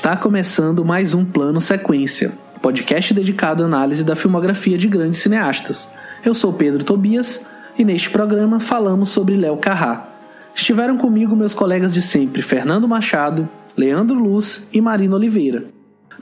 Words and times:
Está 0.00 0.16
começando 0.16 0.82
mais 0.82 1.12
um 1.12 1.26
Plano 1.26 1.60
Sequência, 1.60 2.32
podcast 2.62 3.12
dedicado 3.12 3.62
à 3.62 3.66
análise 3.66 4.02
da 4.02 4.16
filmografia 4.16 4.78
de 4.78 4.88
grandes 4.88 5.20
cineastas. 5.20 5.90
Eu 6.24 6.32
sou 6.32 6.54
Pedro 6.54 6.82
Tobias 6.82 7.44
e 7.78 7.84
neste 7.84 8.08
programa 8.08 8.58
falamos 8.58 9.10
sobre 9.10 9.36
Léo 9.36 9.58
Carrá. 9.58 10.08
Estiveram 10.54 10.96
comigo 10.96 11.36
meus 11.36 11.54
colegas 11.54 11.92
de 11.92 12.00
sempre, 12.00 12.40
Fernando 12.40 12.88
Machado, 12.88 13.46
Leandro 13.76 14.18
Luz 14.18 14.66
e 14.72 14.80
Marina 14.80 15.16
Oliveira. 15.16 15.66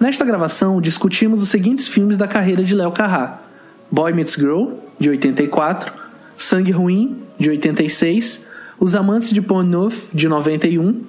Nesta 0.01 0.25
gravação 0.25 0.81
discutimos 0.81 1.41
os 1.41 1.49
seguintes 1.49 1.87
filmes 1.87 2.17
da 2.17 2.27
carreira 2.27 2.65
de 2.65 2.75
Léo 2.75 2.91
Carrá: 2.91 3.43
Boy 3.89 4.13
Meets 4.13 4.35
Girl, 4.35 4.71
de 4.99 5.09
84, 5.09 5.93
Sangue 6.37 6.73
Ruim, 6.73 7.17
de 7.39 7.49
86, 7.49 8.45
Os 8.81 8.97
Amantes 8.97 9.31
de 9.31 9.41
Pont 9.41 9.65
Neuf, 9.65 10.09
de 10.13 10.29
91, 10.29 11.01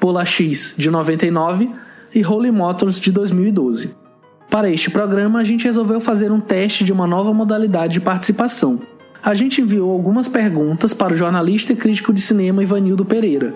Pola 0.00 0.24
X, 0.24 0.74
de 0.76 0.90
99 0.90 1.86
e 2.14 2.24
Holy 2.24 2.50
Motors, 2.50 2.98
de 2.98 3.12
2012. 3.12 3.94
Para 4.50 4.70
este 4.70 4.90
programa, 4.90 5.40
a 5.40 5.44
gente 5.44 5.64
resolveu 5.64 6.00
fazer 6.00 6.32
um 6.32 6.40
teste 6.40 6.84
de 6.84 6.92
uma 6.92 7.06
nova 7.06 7.32
modalidade 7.34 7.94
de 7.94 8.00
participação. 8.00 8.80
A 9.22 9.34
gente 9.34 9.60
enviou 9.60 9.90
algumas 9.90 10.28
perguntas 10.28 10.94
para 10.94 11.12
o 11.12 11.16
jornalista 11.16 11.72
e 11.72 11.76
crítico 11.76 12.12
de 12.12 12.20
cinema 12.20 12.62
Ivanildo 12.62 13.04
Pereira. 13.04 13.54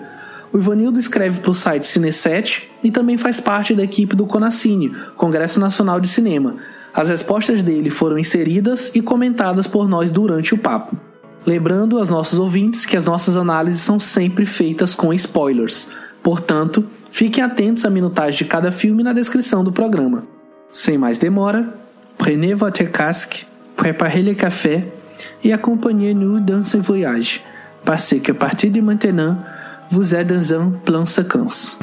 O 0.51 0.57
Ivanildo 0.59 0.99
escreve 0.99 1.39
para 1.39 1.49
o 1.49 1.53
site 1.53 1.87
Cineset 1.87 2.69
e 2.83 2.91
também 2.91 3.17
faz 3.17 3.39
parte 3.39 3.73
da 3.73 3.83
equipe 3.83 4.15
do 4.15 4.27
Conacine, 4.27 4.93
Congresso 5.15 5.59
Nacional 5.59 5.99
de 5.99 6.07
Cinema. 6.07 6.57
As 6.93 7.09
respostas 7.09 7.63
dele 7.63 7.89
foram 7.89 8.19
inseridas 8.19 8.91
e 8.93 9.01
comentadas 9.01 9.65
por 9.65 9.89
nós 9.89 10.11
durante 10.11 10.53
o 10.53 10.57
papo. 10.57 10.95
Lembrando 11.43 11.97
aos 11.97 12.09
nossos 12.09 12.37
ouvintes 12.37 12.85
que 12.85 12.95
as 12.95 13.05
nossas 13.05 13.35
análises 13.35 13.81
são 13.81 13.99
sempre 13.99 14.45
feitas 14.45 14.93
com 14.93 15.11
spoilers. 15.11 15.89
Portanto, 16.21 16.85
fiquem 17.13 17.43
atentos 17.43 17.85
à 17.85 17.91
minutagem 17.91 18.39
de 18.39 18.45
cada 18.45 18.71
filme 18.71 19.03
na 19.03 19.13
descrição 19.13 19.63
do 19.63 19.71
programa. 19.71 20.23
Sem 20.71 20.97
mais 20.97 21.19
demora, 21.19 21.63
prenez 22.17 22.55
votre 22.55 22.83
casque, 22.85 23.45
préparez 23.75 24.23
le 24.23 24.33
café 24.33 24.83
et 25.43 25.53
accompagnez-nous 25.53 26.39
dans 26.39 26.63
ce 26.63 26.77
voyage, 26.77 27.41
parce 27.85 28.15
que 28.15 28.31
à 28.31 28.35
partir 28.35 28.71
de 28.71 28.81
maintenant, 28.81 29.37
vous 29.91 30.15
êtes 30.15 30.27
dans 30.27 30.53
un 30.59 30.71
plan 30.71 31.05
séquence. 31.05 31.77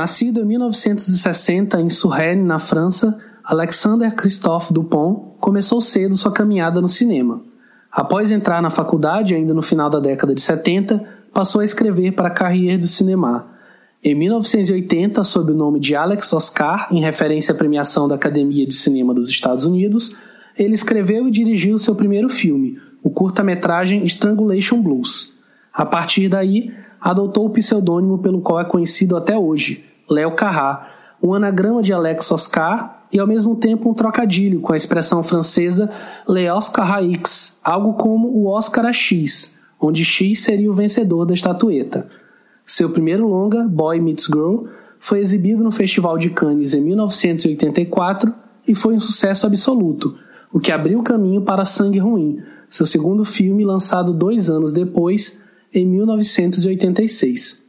Nascido 0.00 0.40
em 0.40 0.46
1960 0.46 1.78
em 1.78 1.90
Suresnes, 1.90 2.46
na 2.46 2.58
França, 2.58 3.18
Alexander 3.44 4.10
Christophe 4.14 4.72
Dupont 4.72 5.36
começou 5.38 5.78
cedo 5.82 6.16
sua 6.16 6.32
caminhada 6.32 6.80
no 6.80 6.88
cinema. 6.88 7.42
Após 7.92 8.30
entrar 8.30 8.62
na 8.62 8.70
faculdade, 8.70 9.34
ainda 9.34 9.52
no 9.52 9.60
final 9.60 9.90
da 9.90 10.00
década 10.00 10.34
de 10.34 10.40
70, 10.40 11.04
passou 11.34 11.60
a 11.60 11.66
escrever 11.66 12.12
para 12.12 12.28
a 12.28 12.30
Carrière 12.30 12.78
du 12.78 12.88
Cinéma. 12.88 13.50
Em 14.02 14.14
1980, 14.14 15.22
sob 15.22 15.52
o 15.52 15.54
nome 15.54 15.78
de 15.78 15.94
Alex 15.94 16.32
Oscar, 16.32 16.88
em 16.90 17.02
referência 17.02 17.52
à 17.52 17.54
premiação 17.54 18.08
da 18.08 18.14
Academia 18.14 18.66
de 18.66 18.72
Cinema 18.72 19.12
dos 19.12 19.28
Estados 19.28 19.66
Unidos, 19.66 20.16
ele 20.56 20.74
escreveu 20.74 21.28
e 21.28 21.30
dirigiu 21.30 21.78
seu 21.78 21.94
primeiro 21.94 22.30
filme, 22.30 22.78
o 23.02 23.10
curta-metragem 23.10 24.02
Strangulation 24.06 24.80
Blues. 24.80 25.34
A 25.70 25.84
partir 25.84 26.30
daí, 26.30 26.72
adotou 26.98 27.44
o 27.44 27.50
pseudônimo 27.50 28.16
pelo 28.16 28.40
qual 28.40 28.58
é 28.58 28.64
conhecido 28.64 29.14
até 29.14 29.36
hoje, 29.36 29.89
Léo 30.10 30.32
Carrá, 30.32 30.90
um 31.22 31.32
anagrama 31.34 31.82
de 31.82 31.92
Alex 31.92 32.30
Oscar 32.32 33.04
e 33.12 33.18
ao 33.20 33.26
mesmo 33.26 33.54
tempo 33.54 33.88
um 33.88 33.94
trocadilho 33.94 34.60
com 34.60 34.72
a 34.72 34.76
expressão 34.76 35.22
francesa 35.22 35.90
Le 36.28 36.48
Oscar 36.50 36.98
X, 36.98 37.58
algo 37.62 37.94
como 37.94 38.28
o 38.28 38.48
Oscar 38.48 38.86
a 38.86 38.92
X, 38.92 39.54
onde 39.80 40.04
X 40.04 40.40
seria 40.40 40.70
o 40.70 40.74
vencedor 40.74 41.24
da 41.24 41.34
estatueta. 41.34 42.08
Seu 42.66 42.90
primeiro 42.90 43.26
longa, 43.26 43.66
Boy 43.68 44.00
Meets 44.00 44.26
Girl, 44.26 44.64
foi 44.98 45.20
exibido 45.20 45.62
no 45.62 45.70
Festival 45.70 46.18
de 46.18 46.30
Cannes 46.30 46.74
em 46.74 46.80
1984 46.80 48.34
e 48.66 48.74
foi 48.74 48.94
um 48.94 49.00
sucesso 49.00 49.46
absoluto, 49.46 50.16
o 50.52 50.60
que 50.60 50.72
abriu 50.72 51.02
caminho 51.02 51.42
para 51.42 51.64
Sangue 51.64 51.98
Ruim, 51.98 52.40
seu 52.68 52.86
segundo 52.86 53.24
filme 53.24 53.64
lançado 53.64 54.12
dois 54.12 54.50
anos 54.50 54.72
depois, 54.72 55.40
em 55.72 55.86
1986. 55.86 57.62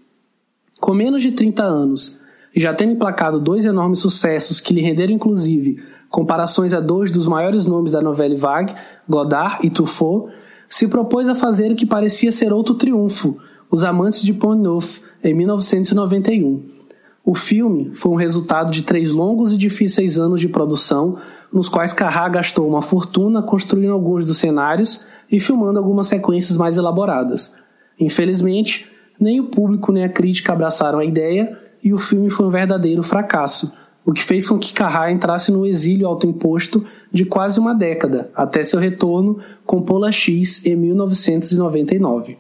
Com 0.80 0.94
menos 0.94 1.22
de 1.22 1.32
30 1.32 1.64
anos 1.64 2.21
já 2.60 2.74
tendo 2.74 2.94
emplacado 2.94 3.40
dois 3.40 3.66
enormes 3.66 4.00
sucessos 4.00 4.60
que 4.60 4.74
lhe 4.74 4.82
renderam 4.82 5.14
inclusive 5.14 5.82
comparações 6.10 6.74
a 6.74 6.82
dois 6.82 7.10
dos 7.10 7.26
maiores 7.26 7.66
nomes 7.66 7.94
da 7.94 8.02
novela 8.02 8.36
vague, 8.36 8.76
Godard 9.08 9.66
e 9.66 9.70
Truffaut, 9.70 10.32
se 10.68 10.88
propôs 10.88 11.28
a 11.28 11.36
fazer 11.36 11.72
o 11.72 11.76
que 11.76 11.86
parecia 11.86 12.32
ser 12.32 12.52
outro 12.52 12.76
triunfo, 12.76 13.38
Os 13.70 13.84
Amantes 13.84 14.22
de 14.22 14.34
Pont 14.34 14.62
Neuf, 14.62 15.02
em 15.24 15.34
1991. 15.34 16.64
O 17.24 17.34
filme 17.34 17.92
foi 17.94 18.12
um 18.12 18.16
resultado 18.16 18.72
de 18.72 18.84
três 18.84 19.12
longos 19.12 19.54
e 19.54 19.58
difíceis 19.58 20.18
anos 20.18 20.42
de 20.42 20.50
produção, 20.50 21.18
nos 21.52 21.70
quais 21.70 21.94
Carrá 21.94 22.28
gastou 22.28 22.68
uma 22.68 22.82
fortuna 22.82 23.42
construindo 23.42 23.94
alguns 23.94 24.26
dos 24.26 24.38
cenários 24.38 25.06
e 25.32 25.40
filmando 25.40 25.80
algumas 25.80 26.08
sequências 26.08 26.58
mais 26.58 26.78
elaboradas. 26.78 27.56
Infelizmente, 28.00 28.90
nem 29.20 29.40
o 29.40 29.46
público 29.46 29.92
nem 29.92 30.04
a 30.04 30.10
crítica 30.10 30.52
abraçaram 30.52 31.00
a 31.00 31.06
ideia 31.06 31.58
e 31.84 31.94
o 31.94 31.98
filme 31.98 32.30
foi 32.30 32.46
um 32.46 32.52
verdadeiro 32.52 33.04
fracasso, 33.04 33.74
o 34.06 34.12
que 34.12 34.24
fez 34.24 34.48
com 34.48 34.58
que 34.58 34.74
Carrá 34.74 35.12
entrasse 35.12 35.52
no 35.52 35.66
exílio 35.66 36.08
autoimposto 36.08 36.86
de 37.12 37.26
quase 37.26 37.60
uma 37.60 37.74
década, 37.74 38.32
até 38.36 38.64
seu 38.64 38.80
retorno 38.80 39.40
com 39.66 39.82
Pola 39.82 40.12
X 40.12 40.66
em 40.66 40.76
1999. 40.76 42.38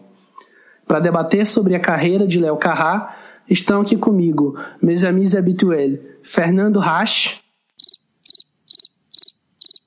Para 0.87 0.99
debater 0.99 1.45
sobre 1.45 1.75
a 1.75 1.79
carreira 1.79 2.27
de 2.27 2.39
Léo 2.39 2.57
Carrá, 2.57 3.15
estão 3.49 3.81
aqui 3.81 3.95
comigo 3.95 4.57
meus 4.81 5.03
amigos 5.03 5.35
habituels 5.35 5.99
Fernando 6.23 6.79
Rasch. 6.79 7.39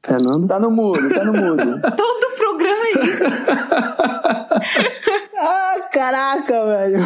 Fernando? 0.04 0.46
Tá 0.46 0.60
no 0.60 0.70
mudo, 0.70 1.08
tá 1.08 1.24
no 1.24 1.32
mudo. 1.32 1.80
Todo 1.96 2.36
programa 2.36 2.84
é 2.84 3.06
isso. 3.06 3.24
ah, 5.38 5.76
caraca, 5.90 6.66
velho. 6.66 6.98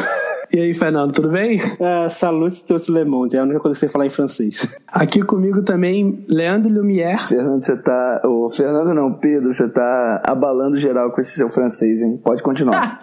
E 0.51 0.59
aí, 0.59 0.73
Fernando, 0.73 1.13
tudo 1.13 1.29
bem? 1.29 1.61
Uh, 1.61 2.09
salute 2.09 2.65
tout 2.65 2.89
le 2.89 3.05
monde, 3.05 3.37
é 3.37 3.41
a 3.41 3.43
única 3.43 3.61
coisa 3.61 3.75
que 3.75 3.81
você 3.81 3.93
falar 3.93 4.07
em 4.07 4.11
francês. 4.11 4.81
Aqui 4.87 5.23
comigo 5.23 5.63
também, 5.63 6.25
Leandro 6.27 6.73
Lumière. 6.73 7.21
Fernando, 7.21 7.61
você 7.61 7.77
tá. 7.83 8.23
Ô, 8.25 8.47
oh, 8.47 8.51
Fernando 8.51 8.95
não, 8.95 9.13
Pedro, 9.13 9.53
você 9.53 9.69
tá 9.69 10.23
abalando 10.25 10.79
geral 10.79 11.13
com 11.13 11.21
esse 11.21 11.37
seu 11.37 11.51
francês, 11.51 12.01
hein? 12.01 12.19
Pode 12.25 12.43
continuar. 12.43 12.99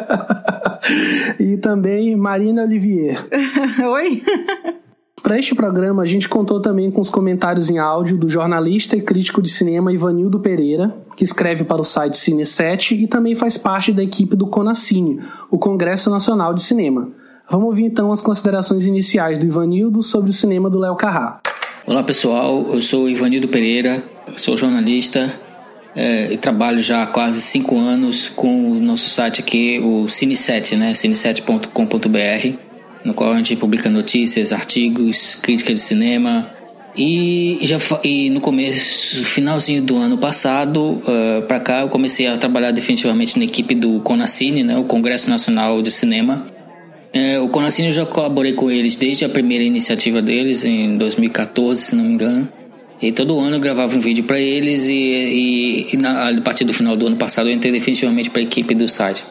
e 1.38 1.58
também 1.58 2.16
Marina 2.16 2.62
Olivier. 2.62 3.18
Oi. 3.86 4.22
Para 5.22 5.38
este 5.38 5.54
programa, 5.54 6.02
a 6.02 6.06
gente 6.06 6.28
contou 6.28 6.60
também 6.60 6.90
com 6.90 7.00
os 7.00 7.10
comentários 7.10 7.68
em 7.68 7.78
áudio 7.78 8.16
do 8.16 8.28
jornalista 8.28 8.96
e 8.96 9.02
crítico 9.02 9.42
de 9.42 9.50
cinema 9.50 9.92
Ivanildo 9.92 10.40
Pereira, 10.40 10.96
que 11.14 11.24
escreve 11.24 11.62
para 11.62 11.80
o 11.80 11.84
site 11.84 12.14
Cine7 12.14 12.92
e 12.92 13.06
também 13.06 13.34
faz 13.34 13.58
parte 13.58 13.92
da 13.92 14.02
equipe 14.02 14.34
do 14.34 14.46
Conacine, 14.46 15.20
o 15.50 15.58
Congresso 15.58 16.08
Nacional 16.08 16.54
de 16.54 16.62
Cinema. 16.62 17.12
Vamos 17.50 17.66
ouvir 17.66 17.84
então 17.84 18.12
as 18.12 18.22
considerações 18.22 18.86
iniciais 18.86 19.38
do 19.38 19.44
Ivanildo 19.44 20.02
sobre 20.02 20.30
o 20.30 20.32
cinema 20.32 20.70
do 20.70 20.78
Léo 20.78 20.96
Carrá. 20.96 21.40
Olá 21.86 22.02
pessoal, 22.02 22.66
eu 22.72 22.80
sou 22.80 23.08
Ivanildo 23.08 23.48
Pereira, 23.48 24.02
sou 24.36 24.56
jornalista 24.56 25.30
é, 25.94 26.32
e 26.32 26.38
trabalho 26.38 26.80
já 26.80 27.02
há 27.02 27.06
quase 27.06 27.42
cinco 27.42 27.76
anos 27.76 28.28
com 28.28 28.72
o 28.72 28.74
nosso 28.80 29.10
site 29.10 29.40
aqui, 29.40 29.80
o 29.80 30.06
Cine7, 30.06 30.78
né? 30.78 30.92
cine7.com.br 30.92 32.69
no 33.04 33.14
qual 33.14 33.32
a 33.32 33.36
gente 33.36 33.56
publica 33.56 33.88
notícias, 33.88 34.52
artigos, 34.52 35.34
crítica 35.36 35.72
de 35.72 35.80
cinema. 35.80 36.50
E, 36.96 37.58
já, 37.62 37.78
e 38.02 38.30
no 38.30 38.40
começo, 38.40 39.24
finalzinho 39.24 39.82
do 39.82 39.96
ano 39.96 40.18
passado, 40.18 40.80
uh, 40.80 41.02
eh, 41.06 41.40
para 41.42 41.60
cá, 41.60 41.80
eu 41.82 41.88
comecei 41.88 42.26
a 42.26 42.36
trabalhar 42.36 42.72
definitivamente 42.72 43.38
na 43.38 43.44
equipe 43.44 43.76
do 43.76 44.00
CONACINE, 44.00 44.64
né, 44.64 44.76
o 44.76 44.84
Congresso 44.84 45.30
Nacional 45.30 45.80
de 45.82 45.90
Cinema, 45.90 46.46
É, 47.12 47.40
o 47.40 47.48
Conacine 47.48 47.88
eu 47.88 47.92
já 47.92 48.06
colaborei 48.06 48.52
com 48.52 48.70
eles 48.70 48.96
desde 48.96 49.24
a 49.24 49.28
primeira 49.28 49.64
iniciativa 49.64 50.22
deles, 50.22 50.64
em 50.64 50.96
2014, 50.96 51.82
se 51.82 51.96
não 51.96 52.04
me 52.04 52.14
engano. 52.14 52.48
E 53.02 53.10
todo 53.10 53.38
ano 53.38 53.56
eu 53.56 53.60
gravava 53.60 53.96
um 53.96 54.00
vídeo 54.00 54.24
para 54.24 54.38
eles 54.38 54.88
e, 54.88 54.94
e, 54.94 55.94
e 55.94 55.96
na, 55.96 56.28
a 56.28 56.40
partir 56.40 56.64
do 56.64 56.72
final 56.72 56.96
do 56.96 57.06
ano 57.06 57.16
passado 57.16 57.48
eu 57.48 57.54
entrei 57.54 57.72
definitivamente 57.72 58.30
para 58.30 58.40
a 58.40 58.44
equipe 58.44 58.74
do 58.74 58.86
site. 58.86 59.24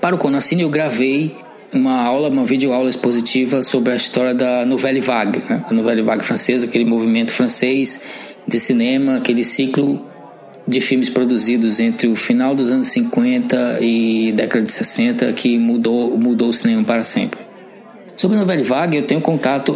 Para 0.00 0.14
o 0.14 0.18
Conacine 0.18 0.62
eu 0.62 0.70
gravei 0.70 1.36
uma 1.72 2.02
aula, 2.02 2.28
uma 2.28 2.44
videoaula 2.44 2.90
expositiva 2.90 3.62
sobre 3.62 3.92
a 3.92 3.96
história 3.96 4.34
da 4.34 4.66
Nouvelle 4.66 5.00
Vague, 5.00 5.42
né? 5.48 5.64
a 5.68 5.72
Nouvelle 5.72 6.02
Vague 6.02 6.24
francesa, 6.24 6.66
aquele 6.66 6.84
movimento 6.84 7.32
francês 7.32 8.02
de 8.46 8.60
cinema, 8.60 9.16
aquele 9.16 9.44
ciclo 9.44 10.04
de 10.66 10.80
filmes 10.80 11.10
produzidos 11.10 11.80
entre 11.80 12.08
o 12.08 12.14
final 12.14 12.54
dos 12.54 12.70
anos 12.70 12.88
50 12.88 13.78
e 13.80 14.32
década 14.32 14.64
de 14.64 14.72
60 14.72 15.32
que 15.32 15.58
mudou, 15.58 16.16
mudou 16.18 16.50
o 16.50 16.52
cinema 16.52 16.84
para 16.84 17.02
sempre. 17.02 17.40
Sobre 18.16 18.36
a 18.36 18.40
Nouvelle 18.40 18.62
Vague, 18.62 18.98
eu 18.98 19.02
tenho 19.04 19.20
contato, 19.20 19.74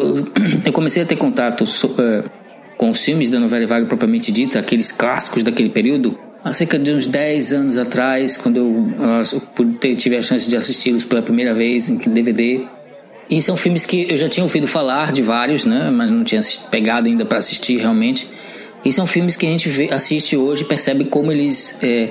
eu 0.65 0.73
comecei 0.73 1.03
a 1.03 1.07
ter 1.07 1.17
contato 1.17 1.65
uh, 1.65 2.31
com 2.77 2.91
os 2.91 3.03
filmes 3.03 3.31
da 3.31 3.41
Nouvelle 3.41 3.67
Vague 3.67 3.87
propriamente 3.87 4.31
dita, 4.31 4.59
aqueles 4.59 4.93
clássicos 4.93 5.43
daquele 5.43 5.71
período, 5.71 6.19
há 6.47 6.55
cerca 6.55 6.79
de 6.79 6.93
uns 6.93 7.09
10 7.09 7.53
anos 7.53 7.77
atrás, 7.77 8.37
quando 8.37 8.57
eu, 8.59 8.67
uh, 8.67 9.95
tive 9.97 10.17
a 10.17 10.23
chance 10.23 10.49
de 10.49 10.57
assisti-los 10.57 11.05
pela 11.05 11.21
primeira 11.21 11.53
vez 11.53 11.89
em 11.89 11.97
DVD. 11.97 12.65
E 13.29 13.43
são 13.43 13.57
filmes 13.57 13.85
que 13.85 14.07
eu 14.09 14.17
já 14.17 14.29
tinha 14.29 14.45
ouvido 14.45 14.69
falar 14.69 15.11
de 15.11 15.23
vários, 15.23 15.65
né, 15.65 15.91
mas 15.91 16.09
não 16.09 16.23
tinha 16.23 16.41
pegado 16.71 17.09
ainda 17.09 17.25
para 17.25 17.39
assistir 17.39 17.79
realmente. 17.79 18.29
E 18.85 18.93
são 18.93 19.09
filmes 19.09 19.35
que 19.35 19.45
a 19.45 19.51
gente 19.51 19.69
vê, 19.69 19.89
assiste 19.91 20.37
hoje 20.37 20.63
e 20.63 20.65
percebe 20.65 21.07
como 21.07 21.33
eles 21.33 21.77
é, 21.83 22.11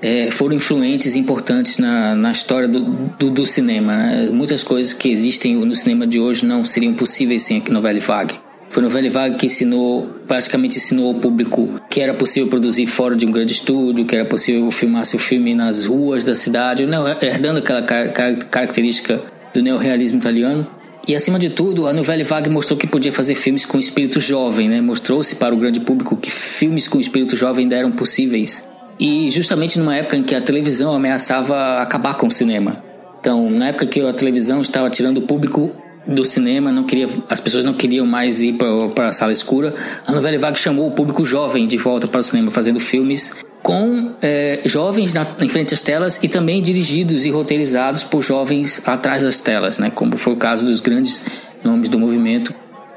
é, 0.00 0.30
foram 0.30 0.56
influentes 0.56 1.14
e 1.14 1.18
importantes 1.18 1.76
na, 1.76 2.14
na 2.14 2.32
história 2.32 2.66
do, 2.66 2.80
do, 3.18 3.30
do 3.30 3.44
cinema. 3.44 3.94
Né? 3.94 4.30
Muitas 4.32 4.62
coisas 4.62 4.94
que 4.94 5.10
existem 5.10 5.54
no 5.54 5.76
cinema 5.76 6.06
de 6.06 6.18
hoje 6.18 6.46
não 6.46 6.64
seriam 6.64 6.94
possíveis 6.94 7.42
sem 7.42 7.62
a 7.68 7.70
novela 7.70 8.00
Vague. 8.00 8.47
Foi 8.70 8.82
a 8.82 8.86
novela 8.86 9.08
Vague 9.08 9.36
que 9.36 9.46
ensinou, 9.46 10.06
praticamente 10.26 10.76
ensinou 10.76 11.08
ao 11.08 11.14
público 11.14 11.80
que 11.88 12.00
era 12.00 12.12
possível 12.12 12.48
produzir 12.48 12.86
fora 12.86 13.16
de 13.16 13.24
um 13.24 13.30
grande 13.30 13.52
estúdio, 13.52 14.04
que 14.04 14.14
era 14.14 14.24
possível 14.24 14.70
filmar 14.70 15.06
seu 15.06 15.18
filme 15.18 15.54
nas 15.54 15.86
ruas 15.86 16.22
da 16.22 16.36
cidade, 16.36 16.86
herdando 17.22 17.58
aquela 17.58 17.82
car 17.82 18.12
característica 18.50 19.20
do 19.54 19.62
neorrealismo 19.62 20.18
italiano. 20.18 20.66
E 21.06 21.16
acima 21.16 21.38
de 21.38 21.48
tudo, 21.48 21.86
a 21.86 21.92
Nouvelle 21.94 22.22
Vague 22.22 22.50
mostrou 22.50 22.78
que 22.78 22.86
podia 22.86 23.10
fazer 23.10 23.34
filmes 23.34 23.64
com 23.64 23.78
espírito 23.78 24.20
jovem, 24.20 24.68
né? 24.68 24.82
Mostrou-se 24.82 25.36
para 25.36 25.54
o 25.54 25.58
grande 25.58 25.80
público 25.80 26.14
que 26.14 26.30
filmes 26.30 26.86
com 26.86 27.00
espírito 27.00 27.34
jovem 27.34 27.62
ainda 27.62 27.76
eram 27.76 27.90
possíveis. 27.90 28.68
E 29.00 29.30
justamente 29.30 29.78
numa 29.78 29.96
época 29.96 30.18
em 30.18 30.22
que 30.22 30.34
a 30.34 30.40
televisão 30.42 30.92
ameaçava 30.92 31.78
acabar 31.78 32.14
com 32.14 32.26
o 32.26 32.30
cinema. 32.30 32.84
Então, 33.20 33.48
na 33.48 33.68
época 33.68 33.86
que 33.86 34.00
a 34.02 34.12
televisão 34.12 34.60
estava 34.60 34.90
tirando 34.90 35.18
o 35.18 35.22
público 35.22 35.72
do 36.08 36.24
cinema, 36.24 36.72
não 36.72 36.84
queria, 36.84 37.06
as 37.28 37.38
pessoas 37.38 37.64
não 37.64 37.74
queriam 37.74 38.06
mais 38.06 38.42
ir 38.42 38.54
para 38.94 39.08
a 39.08 39.12
sala 39.12 39.30
escura, 39.30 39.74
a 40.06 40.12
Nouvelle 40.12 40.38
Vague 40.38 40.58
chamou 40.58 40.88
o 40.88 40.90
público 40.90 41.24
jovem 41.24 41.68
de 41.68 41.76
volta 41.76 42.08
para 42.08 42.20
o 42.20 42.24
cinema, 42.24 42.50
fazendo 42.50 42.80
filmes 42.80 43.34
com 43.62 44.14
é, 44.22 44.62
jovens 44.64 45.12
na, 45.12 45.26
em 45.40 45.48
frente 45.48 45.74
às 45.74 45.82
telas 45.82 46.18
e 46.22 46.28
também 46.28 46.62
dirigidos 46.62 47.26
e 47.26 47.30
roteirizados 47.30 48.02
por 48.02 48.22
jovens 48.22 48.80
atrás 48.86 49.22
das 49.22 49.40
telas, 49.40 49.78
né? 49.78 49.92
como 49.94 50.16
foi 50.16 50.32
o 50.32 50.36
caso 50.36 50.64
dos 50.64 50.80
grandes 50.80 51.26
nomes 51.62 51.90
do 51.90 51.98
movimento, 51.98 52.54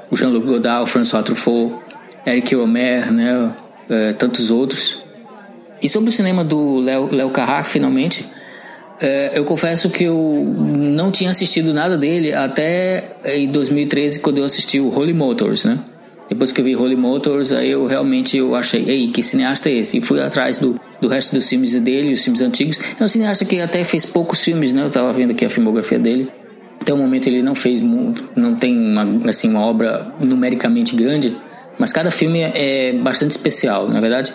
o 0.09 0.15
Jean-Luc 0.15 0.45
Godard, 0.45 0.83
o 0.83 0.87
François 0.87 1.23
Truffaut, 1.23 1.75
Eric 2.25 2.53
Romer, 2.55 3.11
né? 3.11 3.51
É, 3.89 4.13
tantos 4.13 4.49
outros. 4.49 4.99
E 5.81 5.89
sobre 5.89 6.09
o 6.09 6.13
cinema 6.13 6.43
do 6.43 6.79
Léo 6.79 7.29
Carrac, 7.31 7.67
finalmente, 7.67 8.25
é, 9.01 9.31
eu 9.33 9.43
confesso 9.43 9.89
que 9.89 10.03
eu 10.03 10.15
não 10.77 11.09
tinha 11.09 11.31
assistido 11.31 11.73
nada 11.73 11.97
dele 11.97 12.33
até 12.33 13.15
em 13.25 13.47
2013, 13.47 14.19
quando 14.19 14.37
eu 14.37 14.43
assisti 14.43 14.79
o 14.79 14.95
Holy 14.95 15.11
Motors, 15.11 15.65
né? 15.65 15.79
Depois 16.29 16.51
que 16.51 16.61
eu 16.61 16.65
vi 16.65 16.75
Holy 16.75 16.95
Motors, 16.95 17.51
aí 17.51 17.71
eu 17.71 17.87
realmente 17.87 18.37
eu 18.37 18.53
achei, 18.55 18.85
ei, 18.87 19.07
que 19.07 19.23
cineasta 19.23 19.69
é 19.69 19.73
esse? 19.73 19.97
E 19.97 20.01
fui 20.01 20.21
atrás 20.21 20.59
do, 20.59 20.79
do 21.01 21.07
resto 21.07 21.33
dos 21.33 21.49
filmes 21.49 21.75
dele, 21.81 22.13
os 22.13 22.23
filmes 22.23 22.41
antigos. 22.41 22.79
É 22.97 23.03
um 23.03 23.07
cineasta 23.07 23.43
que 23.43 23.59
até 23.59 23.83
fez 23.83 24.05
poucos 24.05 24.43
filmes, 24.43 24.71
né? 24.71 24.85
Eu 24.85 24.91
tava 24.91 25.11
vendo 25.11 25.31
aqui 25.31 25.43
a 25.43 25.49
filmografia 25.49 25.97
dele. 25.97 26.31
Até 26.79 26.93
o 26.93 26.97
momento 26.97 27.27
ele 27.27 27.41
não 27.41 27.55
fez, 27.55 27.81
não 27.81 28.55
tem 28.55 28.77
uma, 28.77 29.29
assim, 29.29 29.49
uma 29.49 29.61
obra 29.61 30.13
numericamente 30.25 30.95
grande, 30.95 31.35
mas 31.77 31.91
cada 31.91 32.11
filme 32.11 32.39
é 32.39 32.93
bastante 32.93 33.31
especial, 33.31 33.87
na 33.89 33.97
é 33.97 34.01
verdade. 34.01 34.31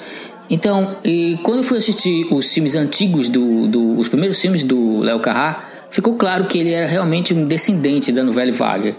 Então, 0.48 0.96
quando 1.42 1.58
eu 1.58 1.64
fui 1.64 1.78
assistir 1.78 2.26
os 2.32 2.52
filmes 2.52 2.74
antigos, 2.74 3.28
do, 3.28 3.66
do 3.66 3.96
os 3.96 4.08
primeiros 4.08 4.40
filmes 4.40 4.64
do 4.64 5.00
Léo 5.00 5.20
Carrá, 5.20 5.64
ficou 5.90 6.14
claro 6.14 6.44
que 6.44 6.58
ele 6.58 6.72
era 6.72 6.86
realmente 6.86 7.34
um 7.34 7.44
descendente 7.44 8.12
da 8.12 8.22
Nouvelle 8.22 8.52
Vague. 8.52 8.94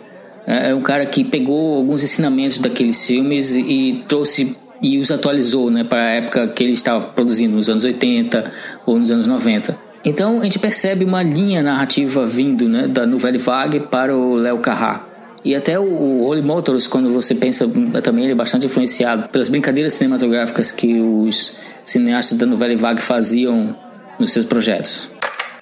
É, 0.45 0.71
é 0.71 0.75
um 0.75 0.81
cara 0.81 1.05
que 1.05 1.23
pegou 1.23 1.77
alguns 1.77 2.03
ensinamentos 2.03 2.57
daqueles 2.57 3.05
filmes 3.05 3.55
e 3.55 4.03
trouxe 4.07 4.55
e 4.81 4.99
os 4.99 5.09
atualizou 5.09 5.71
né, 5.71 5.83
para 5.83 6.01
a 6.01 6.09
época 6.09 6.47
que 6.49 6.63
ele 6.63 6.73
estava 6.73 7.05
produzindo, 7.07 7.55
nos 7.55 7.67
anos 7.67 7.83
80 7.83 8.51
ou 8.85 8.99
nos 8.99 9.09
anos 9.09 9.25
90. 9.25 9.77
Então 10.05 10.39
a 10.39 10.43
gente 10.43 10.59
percebe 10.59 11.03
uma 11.03 11.23
linha 11.23 11.63
narrativa 11.63 12.25
vindo 12.25 12.69
né, 12.69 12.87
da 12.87 13.05
Nouvelle 13.05 13.37
Vague 13.37 13.79
para 13.79 14.15
o 14.15 14.35
Léo 14.35 14.59
Carrá. 14.59 15.06
E 15.47 15.55
até 15.55 15.79
o, 15.79 15.85
o 15.85 16.25
Holy 16.25 16.41
Motors, 16.41 16.87
quando 16.87 17.09
você 17.13 17.33
pensa 17.33 17.65
também, 18.03 18.25
ele 18.25 18.33
é 18.33 18.35
bastante 18.35 18.65
influenciado 18.65 19.29
pelas 19.29 19.47
brincadeiras 19.47 19.93
cinematográficas 19.93 20.73
que 20.73 20.99
os 20.99 21.55
cineastas 21.85 22.37
da 22.37 22.45
Nouvelle 22.45 22.75
Vague 22.75 23.01
faziam 23.01 23.73
nos 24.19 24.33
seus 24.33 24.45
projetos. 24.45 25.09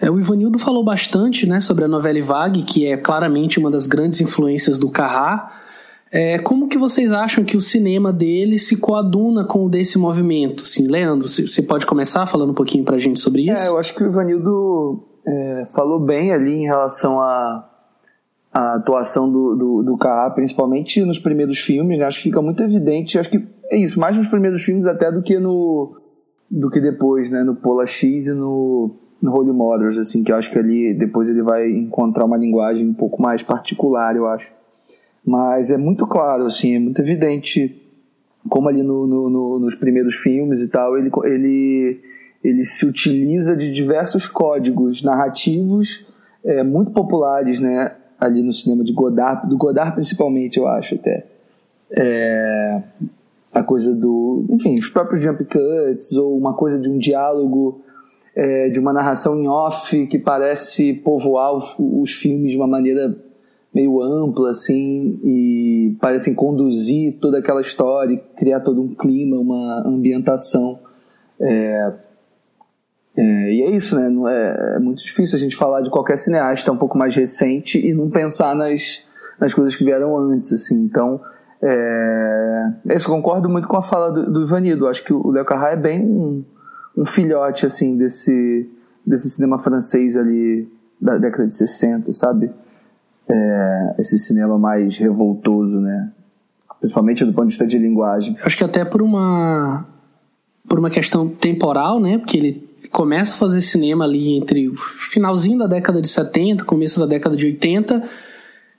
É, 0.02 0.10
o 0.10 0.20
Ivanildo 0.20 0.58
falou 0.58 0.84
bastante 0.84 1.48
né, 1.48 1.62
sobre 1.62 1.86
a 1.86 1.88
Novelle 1.88 2.24
Vague, 2.24 2.64
que 2.64 2.88
é 2.88 2.98
claramente 2.98 3.60
uma 3.60 3.70
das 3.70 3.86
grandes 3.86 4.20
influências 4.22 4.80
do 4.80 4.90
Carrá. 4.90 5.52
É, 6.12 6.40
como 6.40 6.68
que 6.68 6.80
vocês 6.80 7.12
acham 7.12 7.44
que 7.44 7.56
o 7.56 7.62
cinema 7.62 8.12
dele 8.12 8.58
se 8.58 8.78
coaduna 8.78 9.44
com 9.44 9.68
o 9.68 9.70
desse 9.70 10.00
movimento? 10.00 10.64
Assim, 10.64 10.88
Leandro, 10.88 11.28
você 11.28 11.62
pode 11.62 11.86
começar 11.86 12.26
falando 12.26 12.50
um 12.50 12.56
pouquinho 12.56 12.84
pra 12.84 12.98
gente 12.98 13.20
sobre 13.20 13.51
isso? 13.51 13.62
É, 13.62 13.68
eu 13.68 13.77
acho 13.77 13.94
que 13.94 14.04
o 14.04 14.08
Ivanildo 14.08 15.04
é, 15.27 15.65
falou 15.75 16.00
bem 16.00 16.34
ali 16.34 16.54
em 16.54 16.65
relação 16.65 17.22
a, 17.22 17.70
a 18.56 18.76
atuação 18.76 19.30
do, 19.30 19.54
do, 19.54 19.84
do 19.84 19.98
Carrá, 19.98 20.30
principalmente 20.30 21.04
nos 21.04 21.20
primeiros 21.20 21.60
filmes, 21.60 22.00
né? 22.00 22.06
acho 22.06 22.20
que 22.20 22.24
fica 22.24 22.42
muito 22.42 22.64
evidente, 22.64 23.20
acho 23.20 23.30
que 23.30 23.46
é 23.70 23.76
isso, 23.76 24.00
mais 24.00 24.16
nos 24.16 24.30
primeiros 24.30 24.64
filmes 24.64 24.86
até 24.86 25.12
do 25.12 25.22
que 25.22 25.38
no 25.38 26.00
do 26.50 26.70
que 26.70 26.80
depois, 26.80 27.30
né, 27.30 27.44
no 27.44 27.56
Pola 27.56 27.86
X 27.86 28.28
e 28.28 28.34
no 28.34 28.96
no 29.22 29.34
Holy 29.34 29.52
Mothers, 29.52 29.98
assim, 29.98 30.24
que 30.24 30.32
eu 30.32 30.38
acho 30.38 30.50
que 30.50 30.58
ali 30.58 30.94
depois 30.94 31.28
ele 31.30 31.42
vai 31.42 31.70
encontrar 31.70 32.24
uma 32.24 32.38
linguagem 32.38 32.88
um 32.88 32.94
pouco 32.94 33.22
mais 33.22 33.44
particular, 33.44 34.16
eu 34.16 34.26
acho. 34.26 34.54
Mas 35.26 35.70
é 35.70 35.78
muito 35.78 36.08
claro, 36.08 36.46
assim, 36.46 36.76
é 36.76 36.80
muito 36.80 37.02
evidente 37.02 37.82
como 38.48 38.70
ali 38.70 38.84
no, 38.84 39.06
no, 39.06 39.30
no, 39.30 39.60
nos 39.60 39.76
primeiros 39.76 40.16
filmes 40.16 40.62
e 40.62 40.70
tal, 40.70 40.98
ele, 40.98 41.12
ele, 41.26 42.00
ele 42.42 42.64
se 42.64 42.86
utiliza 42.86 43.58
de 43.58 43.74
diversos 43.74 44.28
códigos 44.28 45.04
narrativos 45.04 46.06
é, 46.44 46.64
muito 46.64 46.92
populares, 46.92 47.60
né, 47.60 47.92
ali 48.25 48.41
no 48.41 48.51
cinema 48.51 48.84
de 48.84 48.94
Godard, 48.94 49.48
do 49.48 49.58
Godard 49.58 49.94
principalmente, 49.94 50.58
eu 50.58 50.67
acho 50.67 50.96
até. 50.96 51.25
É, 51.91 52.82
a 53.53 53.63
coisa 53.63 53.94
do, 53.94 54.46
enfim, 54.50 54.77
os 54.77 54.89
próprios 54.89 55.22
jump 55.22 55.46
cuts 55.46 56.17
ou 56.17 56.38
uma 56.38 56.53
coisa 56.53 56.79
de 56.79 56.89
um 56.89 56.98
diálogo 56.98 57.82
é, 58.36 58.70
de 58.70 58.79
uma 58.79 58.91
narração 58.91 59.39
em 59.39 59.48
off 59.48 60.05
que 60.08 60.20
parece 60.20 60.94
povoar 60.94 61.53
os, 61.53 61.75
os, 61.79 62.12
filmes 62.12 62.51
de 62.51 62.58
uma 62.58 62.67
maneira 62.67 63.15
meio 63.74 64.01
ampla, 64.01 64.51
assim, 64.51 65.20
e 65.24 65.96
parecem 66.01 66.34
conduzir 66.34 67.17
toda 67.20 67.39
aquela 67.39 67.62
história, 67.62 68.17
criar 68.38 68.60
todo 68.62 68.82
um 68.82 68.94
clima, 68.94 69.38
uma 69.38 69.84
ambientação. 69.86 70.79
É, 71.39 71.94
é, 73.17 73.53
e 73.53 73.63
é 73.63 73.69
isso, 73.72 73.95
né? 73.95 74.10
Não 74.10 74.27
é, 74.27 74.75
é, 74.75 74.79
muito 74.79 75.03
difícil 75.03 75.38
a 75.38 75.39
gente 75.39 75.55
falar 75.55 75.81
de 75.81 75.89
qualquer 75.89 76.17
cineasta 76.17 76.72
um 76.72 76.77
pouco 76.77 76.98
mais 76.98 77.15
recente 77.15 77.79
e 77.79 77.93
não 77.93 78.10
pensar 78.10 78.55
nas, 78.55 79.05
nas 79.39 79.53
coisas 79.53 79.75
que 79.75 79.86
vieram 79.86 80.17
antes, 80.17 80.51
assim. 80.51 80.84
Então, 80.84 81.22
é, 81.62 82.72
eu 82.86 83.00
concordo 83.05 83.50
muito 83.50 83.67
com 83.67 83.77
a 83.77 83.81
fala 83.81 84.12
do, 84.12 84.31
do 84.31 84.43
Ivanildo. 84.43 84.88
Acho 84.88 85.03
que 85.03 85.13
o 85.13 85.31
Léo 85.31 85.45
Carrá 85.45 85.72
é 85.72 85.75
bem 85.77 86.01
um, 86.01 86.43
um 86.98 87.05
filhote 87.05 87.65
assim 87.65 87.98
desse 87.98 88.69
desse 89.05 89.29
cinema 89.29 89.60
francês 89.60 90.17
ali 90.17 90.67
da 91.00 91.17
década 91.17 91.48
de 91.48 91.55
60, 91.55 92.12
sabe? 92.12 92.50
É, 93.27 93.95
esse 94.00 94.17
cinema 94.17 94.57
mais 94.57 94.98
revoltoso, 94.98 95.79
né? 95.79 96.12
Principalmente 96.79 97.24
do 97.24 97.31
ponto 97.31 97.45
de 97.45 97.51
vista 97.51 97.67
de 97.67 97.77
linguagem. 97.77 98.36
Acho 98.43 98.57
que 98.57 98.63
até 98.63 98.84
por 98.84 99.01
uma 99.01 99.86
por 100.67 100.79
uma 100.79 100.89
questão 100.89 101.27
temporal, 101.27 102.00
né? 102.00 102.17
Porque 102.17 102.38
ele 102.38 102.75
começa 102.88 103.34
a 103.34 103.38
fazer 103.38 103.62
cinema 103.62 104.06
ali 104.06 104.36
entre 104.36 104.70
o 104.70 104.75
finalzinho 104.75 105.60
da 105.60 105.68
década 105.68 106.01
de 106.01 106.08
70, 106.08 106.63
começo 106.65 107.00
da 107.00 107.06
década 107.06 107.36
de 107.36 107.46
80 107.46 108.10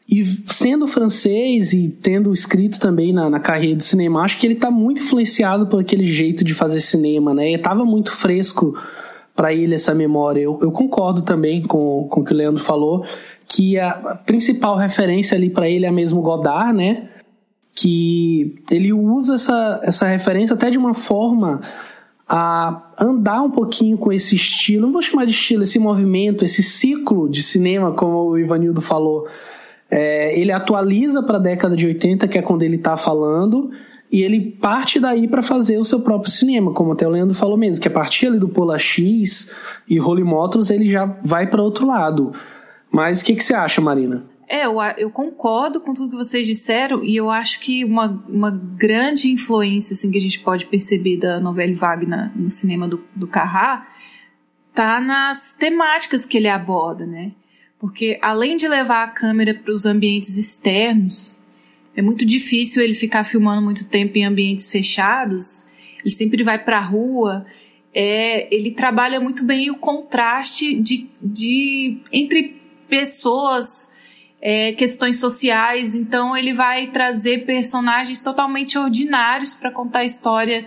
e 0.09 0.25
sendo 0.47 0.87
francês 0.87 1.73
e 1.73 1.89
tendo 1.89 2.33
escrito 2.33 2.79
também 2.79 3.13
na, 3.13 3.29
na 3.29 3.41
carreira 3.41 3.77
do 3.77 3.83
cinema, 3.83 4.23
acho 4.23 4.39
que 4.39 4.47
ele 4.47 4.55
está 4.55 4.71
muito 4.71 5.03
influenciado 5.03 5.67
por 5.67 5.81
aquele 5.81 6.07
jeito 6.07 6.45
de 6.45 6.55
fazer 6.55 6.81
cinema, 6.81 7.35
né? 7.35 7.51
E 7.51 7.59
tava 7.59 7.85
muito 7.85 8.13
fresco 8.13 8.79
para 9.35 9.53
ele 9.53 9.75
essa 9.75 9.95
memória. 9.95 10.41
Eu, 10.41 10.59
eu 10.63 10.71
concordo 10.71 11.23
também 11.23 11.61
com, 11.61 12.07
com 12.09 12.21
o 12.21 12.25
que 12.25 12.33
o 12.33 12.37
Leandro 12.37 12.63
falou, 12.63 13.05
que 13.49 13.79
a 13.81 13.93
principal 14.25 14.77
referência 14.77 15.37
ali 15.37 15.51
para 15.51 15.69
ele 15.69 15.87
é 15.87 15.91
mesmo 15.91 16.23
Godard, 16.23 16.77
né? 16.77 17.09
Que 17.75 18.63
ele 18.71 18.93
usa 18.93 19.35
essa, 19.35 19.81
essa 19.83 20.07
referência 20.07 20.55
até 20.55 20.71
de 20.71 20.79
uma 20.79 20.95
forma 20.95 21.61
a 22.29 22.93
andar 23.01 23.41
um 23.43 23.51
pouquinho 23.51 23.97
com 23.97 24.13
esse 24.13 24.35
estilo, 24.35 24.87
não 24.87 24.93
vou 24.93 25.03
chamar 25.03 25.25
de 25.25 25.31
estilo, 25.31 25.63
esse 25.63 25.79
movimento, 25.79 26.45
esse 26.45 26.63
ciclo 26.63 27.29
de 27.29 27.43
cinema, 27.43 27.93
como 27.93 28.31
o 28.31 28.39
Ivanildo 28.39 28.81
falou. 28.81 29.27
É, 29.89 30.39
ele 30.39 30.51
atualiza 30.51 31.23
para 31.23 31.37
a 31.37 31.41
década 31.41 31.77
de 31.77 31.87
80, 31.87 32.27
que 32.27 32.39
é 32.39 32.43
quando 32.43 32.63
ele 32.63 32.77
está 32.77 32.97
falando, 32.97 33.71
e 34.11 34.23
ele 34.23 34.41
parte 34.41 34.99
daí 34.99 35.29
para 35.29 35.43
fazer 35.43 35.79
o 35.79 35.85
seu 35.85 36.01
próprio 36.01 36.31
cinema, 36.31 36.73
como 36.73 36.93
até 36.93 37.07
o 37.07 37.11
Leandro 37.11 37.35
falou 37.35 37.57
mesmo, 37.57 37.81
que 37.81 37.89
a 37.89 37.93
partir 37.93 38.27
ali 38.27 38.39
do 38.39 38.49
Pola 38.49 38.79
X 38.79 39.53
e 39.89 40.01
Holy 40.01 40.25
ele 40.71 40.91
já 40.91 41.07
vai 41.25 41.47
para 41.47 41.63
outro 41.63 41.87
lado. 41.87 42.33
Mas 42.91 43.21
o 43.21 43.25
que, 43.25 43.37
que 43.37 43.45
você 43.45 43.55
acha, 43.55 43.81
Marina? 43.81 44.25
É, 44.49 44.65
eu, 44.65 44.77
eu, 44.97 45.11
concordo 45.11 45.81
com 45.81 45.93
tudo 45.93 46.11
que 46.11 46.17
vocês 46.17 46.47
disseram 46.47 47.03
e 47.03 47.17
eu 47.17 47.29
acho 47.31 47.59
que 47.59 47.85
uma, 47.85 48.07
uma 48.29 48.51
grande 48.51 49.29
influência 49.29 49.93
assim, 49.93 50.11
que 50.11 50.19
a 50.19 50.21
gente 50.21 50.39
pode 50.39 50.67
perceber 50.67 51.17
da 51.17 51.41
novela 51.41 51.75
Wagner 51.75 52.31
no 52.37 52.49
cinema 52.49 52.87
do, 52.87 53.05
do 53.15 53.27
Carrá 53.27 53.89
tá 54.73 55.01
nas 55.01 55.55
temáticas 55.55 56.25
que 56.25 56.37
ele 56.37 56.49
aborda, 56.49 57.05
né? 57.05 57.33
Porque 57.79 58.19
além 58.23 58.57
de 58.57 58.69
levar 58.69 59.03
a 59.05 59.09
câmera 59.09 59.53
para 59.53 59.73
os 59.73 59.85
ambientes 59.85 60.37
externos, 60.37 61.37
é 61.97 62.03
muito 62.03 62.25
difícil 62.25 62.83
ele 62.83 62.95
ficar 62.95 63.25
filmando 63.25 63.63
muito 63.63 63.89
tempo 63.89 64.17
em 64.19 64.25
ambientes 64.25 64.71
fechados. 64.71 65.67
Ele 66.01 66.11
sempre 66.11 66.43
vai 66.45 66.63
para 66.63 66.79
a 66.79 66.83
rua. 66.83 67.47
É, 67.93 68.55
ele 68.55 68.71
trabalha 68.71 69.19
muito 69.19 69.43
bem 69.45 69.71
o 69.71 69.77
contraste 69.77 70.75
de, 70.75 71.09
de 71.21 71.99
entre 72.13 72.61
pessoas, 72.89 73.91
é, 74.41 74.73
questões 74.73 75.19
sociais. 75.19 75.95
Então 75.95 76.37
ele 76.37 76.53
vai 76.53 76.89
trazer 76.89 77.45
personagens 77.45 78.23
totalmente 78.23 78.79
ordinários 78.79 79.55
para 79.55 79.71
contar 79.71 80.01
a 80.01 80.05
história 80.05 80.67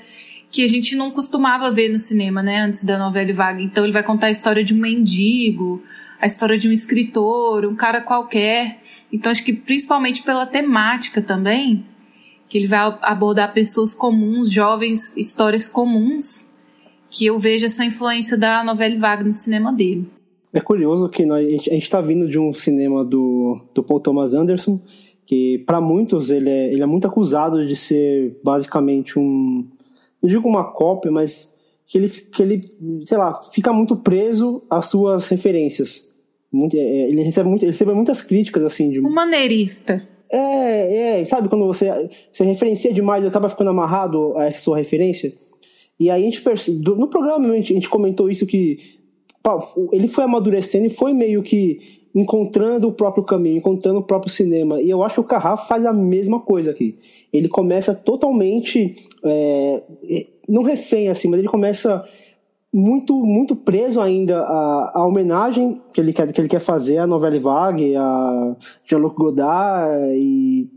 que 0.51 0.63
a 0.63 0.67
gente 0.67 0.95
não 0.95 1.11
costumava 1.11 1.69
ver 1.69 1.89
no 1.89 1.99
cinema, 1.99 2.41
né? 2.41 2.61
Antes 2.61 2.83
da 2.83 2.97
novela 2.97 3.31
Vaga. 3.33 3.61
Então 3.61 3.83
ele 3.83 3.93
vai 3.93 4.03
contar 4.03 4.27
a 4.27 4.31
história 4.31 4.63
de 4.63 4.73
um 4.73 4.77
mendigo, 4.77 5.83
a 6.19 6.25
história 6.25 6.57
de 6.57 6.67
um 6.67 6.71
escritor, 6.71 7.65
um 7.65 7.75
cara 7.75 8.01
qualquer. 8.01 8.79
Então 9.11 9.31
acho 9.31 9.43
que 9.43 9.53
principalmente 9.53 10.23
pela 10.23 10.45
temática 10.45 11.21
também, 11.21 11.85
que 12.47 12.57
ele 12.57 12.67
vai 12.67 12.79
abordar 13.01 13.53
pessoas 13.53 13.93
comuns, 13.93 14.51
jovens, 14.51 15.15
histórias 15.15 15.67
comuns, 15.67 16.47
que 17.09 17.25
eu 17.25 17.38
vejo 17.39 17.65
essa 17.65 17.85
influência 17.85 18.35
da 18.35 18.63
novela 18.63 18.97
vaga 18.97 19.23
no 19.23 19.31
cinema 19.31 19.71
dele. 19.71 20.09
É 20.53 20.60
curioso 20.60 21.10
que 21.10 21.25
nós, 21.25 21.46
a 21.46 21.50
gente 21.50 21.77
está 21.77 22.01
vindo 22.01 22.27
de 22.27 22.39
um 22.39 22.51
cinema 22.51 23.06
do, 23.06 23.62
do 23.74 23.84
Paul 23.84 24.00
Thomas 24.00 24.34
Anderson, 24.34 24.82
que 25.25 25.60
para 25.60 25.79
muitos 25.79 26.32
ele 26.32 26.50
é, 26.50 26.74
ele 26.74 26.82
é 26.82 26.86
muito 26.86 27.08
acusado 27.08 27.65
de 27.65 27.75
ser 27.75 28.39
basicamente 28.44 29.20
um. 29.20 29.68
Não 30.22 30.29
digo 30.29 30.48
uma 30.50 30.72
cópia, 30.72 31.12
mas 31.12 31.56
que 31.86 31.98
ele, 31.98 32.10
que 32.10 32.41
ele, 32.41 32.63
sei 33.06 33.18
lá, 33.18 33.41
fica 33.51 33.72
muito 33.72 33.96
preso 33.96 34.63
às 34.70 34.88
suas 34.88 35.27
referências. 35.27 36.10
Muito, 36.51 36.75
é, 36.75 36.79
é, 36.79 37.10
ele, 37.10 37.22
recebe 37.22 37.48
muito, 37.48 37.63
ele 37.63 37.72
recebe 37.72 37.94
muitas 37.94 38.22
críticas, 38.22 38.63
assim. 38.63 38.89
De... 38.89 39.00
Um 39.00 39.10
maneirista. 39.10 40.08
É, 40.32 41.22
é, 41.22 41.25
sabe 41.25 41.50
quando 41.50 41.65
você, 41.65 42.10
você 42.32 42.44
referencia 42.44 42.94
demais 42.94 43.24
e 43.24 43.27
acaba 43.27 43.50
ficando 43.50 43.72
amarrado 43.72 44.38
a 44.38 44.46
essa 44.46 44.60
sua 44.60 44.77
referência? 44.77 45.34
E 46.00 46.10
aí 46.10 46.22
a 46.22 46.25
gente 46.25 46.41
percebe, 46.41 46.79
no 46.79 47.08
programa 47.08 47.53
a 47.53 47.62
gente, 47.62 47.89
comentou 47.89 48.29
isso 48.29 48.46
que 48.46 48.99
ele 49.91 50.08
foi 50.08 50.24
amadurecendo 50.25 50.86
e 50.86 50.89
foi 50.89 51.13
meio 51.13 51.41
que 51.41 52.00
encontrando 52.13 52.88
o 52.88 52.93
próprio 52.93 53.24
caminho, 53.24 53.58
encontrando 53.58 54.00
o 54.00 54.03
próprio 54.03 54.31
cinema. 54.31 54.81
E 54.81 54.89
eu 54.89 55.03
acho 55.03 55.15
que 55.15 55.22
o 55.22 55.24
Carrá 55.24 55.55
faz 55.55 55.86
a 55.86 55.93
mesma 55.93 56.39
coisa 56.39 56.72
aqui. 56.72 56.98
Ele 57.31 57.48
começa 57.48 57.93
totalmente, 57.93 58.93
é, 59.24 59.84
não 60.48 60.63
refém 60.63 61.10
assim, 61.10 61.27
mas 61.27 61.39
ele 61.39 61.48
começa 61.48 62.03
muito 62.72 63.15
muito 63.25 63.55
preso 63.55 64.00
ainda 64.00 64.41
à, 64.41 65.00
à, 65.00 65.08
homenagem 65.08 65.81
que 65.91 66.00
ele 66.00 66.13
quer 66.13 66.31
que 66.31 66.39
ele 66.39 66.48
quer 66.48 66.60
fazer 66.60 67.00
à 67.00 67.08
novela 67.08 67.39
Vague, 67.39 67.96
a 67.96 68.55
Jean-Luc 68.86 69.15
Godard 69.15 70.15
e 70.15 70.69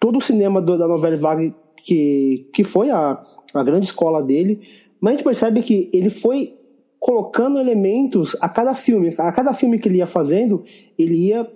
todo 0.00 0.18
o 0.18 0.20
cinema 0.20 0.60
do, 0.60 0.76
da 0.76 0.88
novela 0.88 1.16
Vague 1.16 1.54
que 1.76 2.48
que 2.52 2.64
foi 2.64 2.90
a, 2.90 3.20
a 3.54 3.62
grande 3.62 3.86
escola 3.86 4.20
dele, 4.20 4.60
mas 5.00 5.12
a 5.12 5.16
gente 5.16 5.24
percebe 5.24 5.62
que 5.62 5.88
ele 5.92 6.10
foi 6.10 6.58
colocando 7.00 7.58
elementos 7.58 8.36
a 8.42 8.48
cada 8.48 8.74
filme, 8.74 9.14
a 9.16 9.32
cada 9.32 9.54
filme 9.54 9.78
que 9.78 9.88
ele 9.88 9.98
ia 9.98 10.06
fazendo, 10.06 10.62
ele 10.98 11.28
ia 11.28 11.50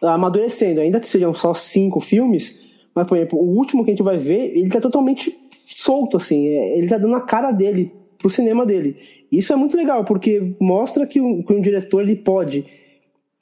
amadurecendo, 0.00 0.80
ainda 0.80 1.00
que 1.00 1.08
sejam 1.08 1.34
só 1.34 1.52
cinco 1.52 2.00
filmes, 2.00 2.60
mas 2.94 3.06
por 3.06 3.16
exemplo, 3.16 3.38
o 3.38 3.56
último 3.56 3.84
que 3.84 3.90
a 3.90 3.94
gente 3.94 4.04
vai 4.04 4.16
ver, 4.16 4.56
ele 4.56 4.70
tá 4.70 4.80
totalmente 4.80 5.36
solto 5.50 6.16
assim, 6.16 6.46
é, 6.46 6.78
ele 6.78 6.88
tá 6.88 6.96
dando 6.96 7.14
a 7.16 7.20
cara 7.20 7.50
dele 7.50 7.92
pro 8.18 8.30
cinema 8.30 8.64
dele. 8.64 8.96
Isso 9.30 9.52
é 9.52 9.56
muito 9.56 9.76
legal, 9.76 10.04
porque 10.04 10.54
mostra 10.60 11.06
que 11.06 11.20
um, 11.20 11.42
que 11.42 11.52
um 11.52 11.60
diretor 11.60 12.00
ele 12.00 12.14
pode 12.14 12.64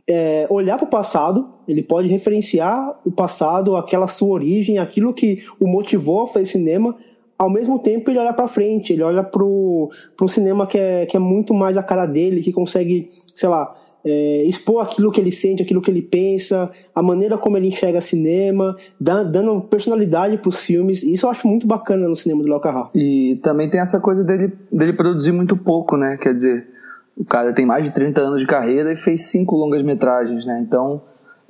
é, 0.08 0.46
olhar 0.48 0.78
para 0.78 0.86
o 0.86 0.90
passado, 0.90 1.52
ele 1.68 1.82
pode 1.82 2.08
referenciar 2.08 2.98
o 3.04 3.12
passado, 3.12 3.76
aquela 3.76 4.08
sua 4.08 4.28
origem, 4.28 4.78
aquilo 4.78 5.12
que 5.12 5.44
o 5.60 5.68
motivou 5.68 6.22
a 6.22 6.26
fazer 6.26 6.46
cinema, 6.46 6.96
ao 7.40 7.48
mesmo 7.48 7.78
tempo 7.78 8.10
ele 8.10 8.18
olha 8.18 8.34
para 8.34 8.46
frente, 8.46 8.92
ele 8.92 9.02
olha 9.02 9.24
pro, 9.24 9.90
pro 10.14 10.28
cinema 10.28 10.66
que 10.66 10.76
é, 10.76 11.06
que 11.06 11.16
é 11.16 11.20
muito 11.20 11.54
mais 11.54 11.78
a 11.78 11.82
cara 11.82 12.04
dele, 12.04 12.42
que 12.42 12.52
consegue, 12.52 13.08
sei 13.34 13.48
lá, 13.48 13.74
é, 14.04 14.44
expor 14.44 14.82
aquilo 14.82 15.10
que 15.10 15.18
ele 15.18 15.32
sente, 15.32 15.62
aquilo 15.62 15.80
que 15.80 15.90
ele 15.90 16.02
pensa, 16.02 16.70
a 16.94 17.02
maneira 17.02 17.38
como 17.38 17.56
ele 17.56 17.68
enxerga 17.68 17.98
cinema, 17.98 18.76
dando 19.00 19.58
personalidade 19.62 20.36
para 20.36 20.50
os 20.50 20.60
filmes. 20.60 21.02
Isso 21.02 21.24
eu 21.24 21.30
acho 21.30 21.48
muito 21.48 21.66
bacana 21.66 22.06
no 22.06 22.14
cinema 22.14 22.42
do 22.42 22.48
Léo 22.50 22.60
Carral. 22.60 22.90
E 22.94 23.40
também 23.42 23.70
tem 23.70 23.80
essa 23.80 24.00
coisa 24.00 24.22
dele, 24.22 24.52
dele 24.70 24.92
produzir 24.92 25.32
muito 25.32 25.56
pouco, 25.56 25.96
né? 25.96 26.18
Quer 26.20 26.34
dizer, 26.34 26.68
o 27.16 27.24
cara 27.24 27.54
tem 27.54 27.64
mais 27.64 27.86
de 27.86 27.94
30 27.94 28.20
anos 28.20 28.42
de 28.42 28.46
carreira 28.46 28.92
e 28.92 28.96
fez 28.96 29.30
cinco 29.30 29.56
longas 29.56 29.82
metragens, 29.82 30.44
né? 30.44 30.62
Então, 30.62 31.00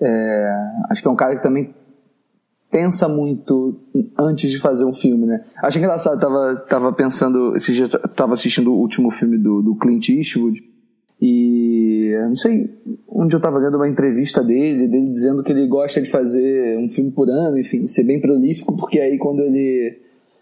é, 0.00 0.52
acho 0.88 1.02
que 1.02 1.08
é 1.08 1.10
um 1.10 1.16
cara 1.16 1.34
que 1.34 1.42
também 1.42 1.74
pensa 2.70 3.08
muito 3.08 3.80
antes 4.18 4.50
de 4.50 4.58
fazer 4.58 4.84
um 4.84 4.92
filme, 4.92 5.26
né? 5.26 5.44
Acho 5.62 5.78
engraçado, 5.78 6.20
tava, 6.20 6.56
tava 6.68 6.92
pensando, 6.92 7.56
esses 7.56 7.74
dias 7.74 7.90
tava 8.14 8.34
assistindo 8.34 8.72
o 8.72 8.78
último 8.78 9.10
filme 9.10 9.36
do, 9.36 9.60
do 9.60 9.74
Clint 9.74 10.08
Eastwood, 10.08 10.62
e 11.20 12.14
não 12.28 12.34
sei 12.34 12.70
onde 13.06 13.34
eu 13.34 13.38
estava 13.38 13.58
lendo 13.58 13.74
uma 13.76 13.88
entrevista 13.88 14.42
dele, 14.42 14.88
dele 14.88 15.10
dizendo 15.10 15.42
que 15.42 15.52
ele 15.52 15.66
gosta 15.66 16.00
de 16.00 16.08
fazer 16.08 16.78
um 16.78 16.88
filme 16.88 17.10
por 17.10 17.28
ano, 17.28 17.58
enfim, 17.58 17.86
ser 17.86 18.04
bem 18.04 18.20
prolífico, 18.20 18.74
porque 18.74 18.98
aí 18.98 19.18
quando 19.18 19.40
ele. 19.40 19.98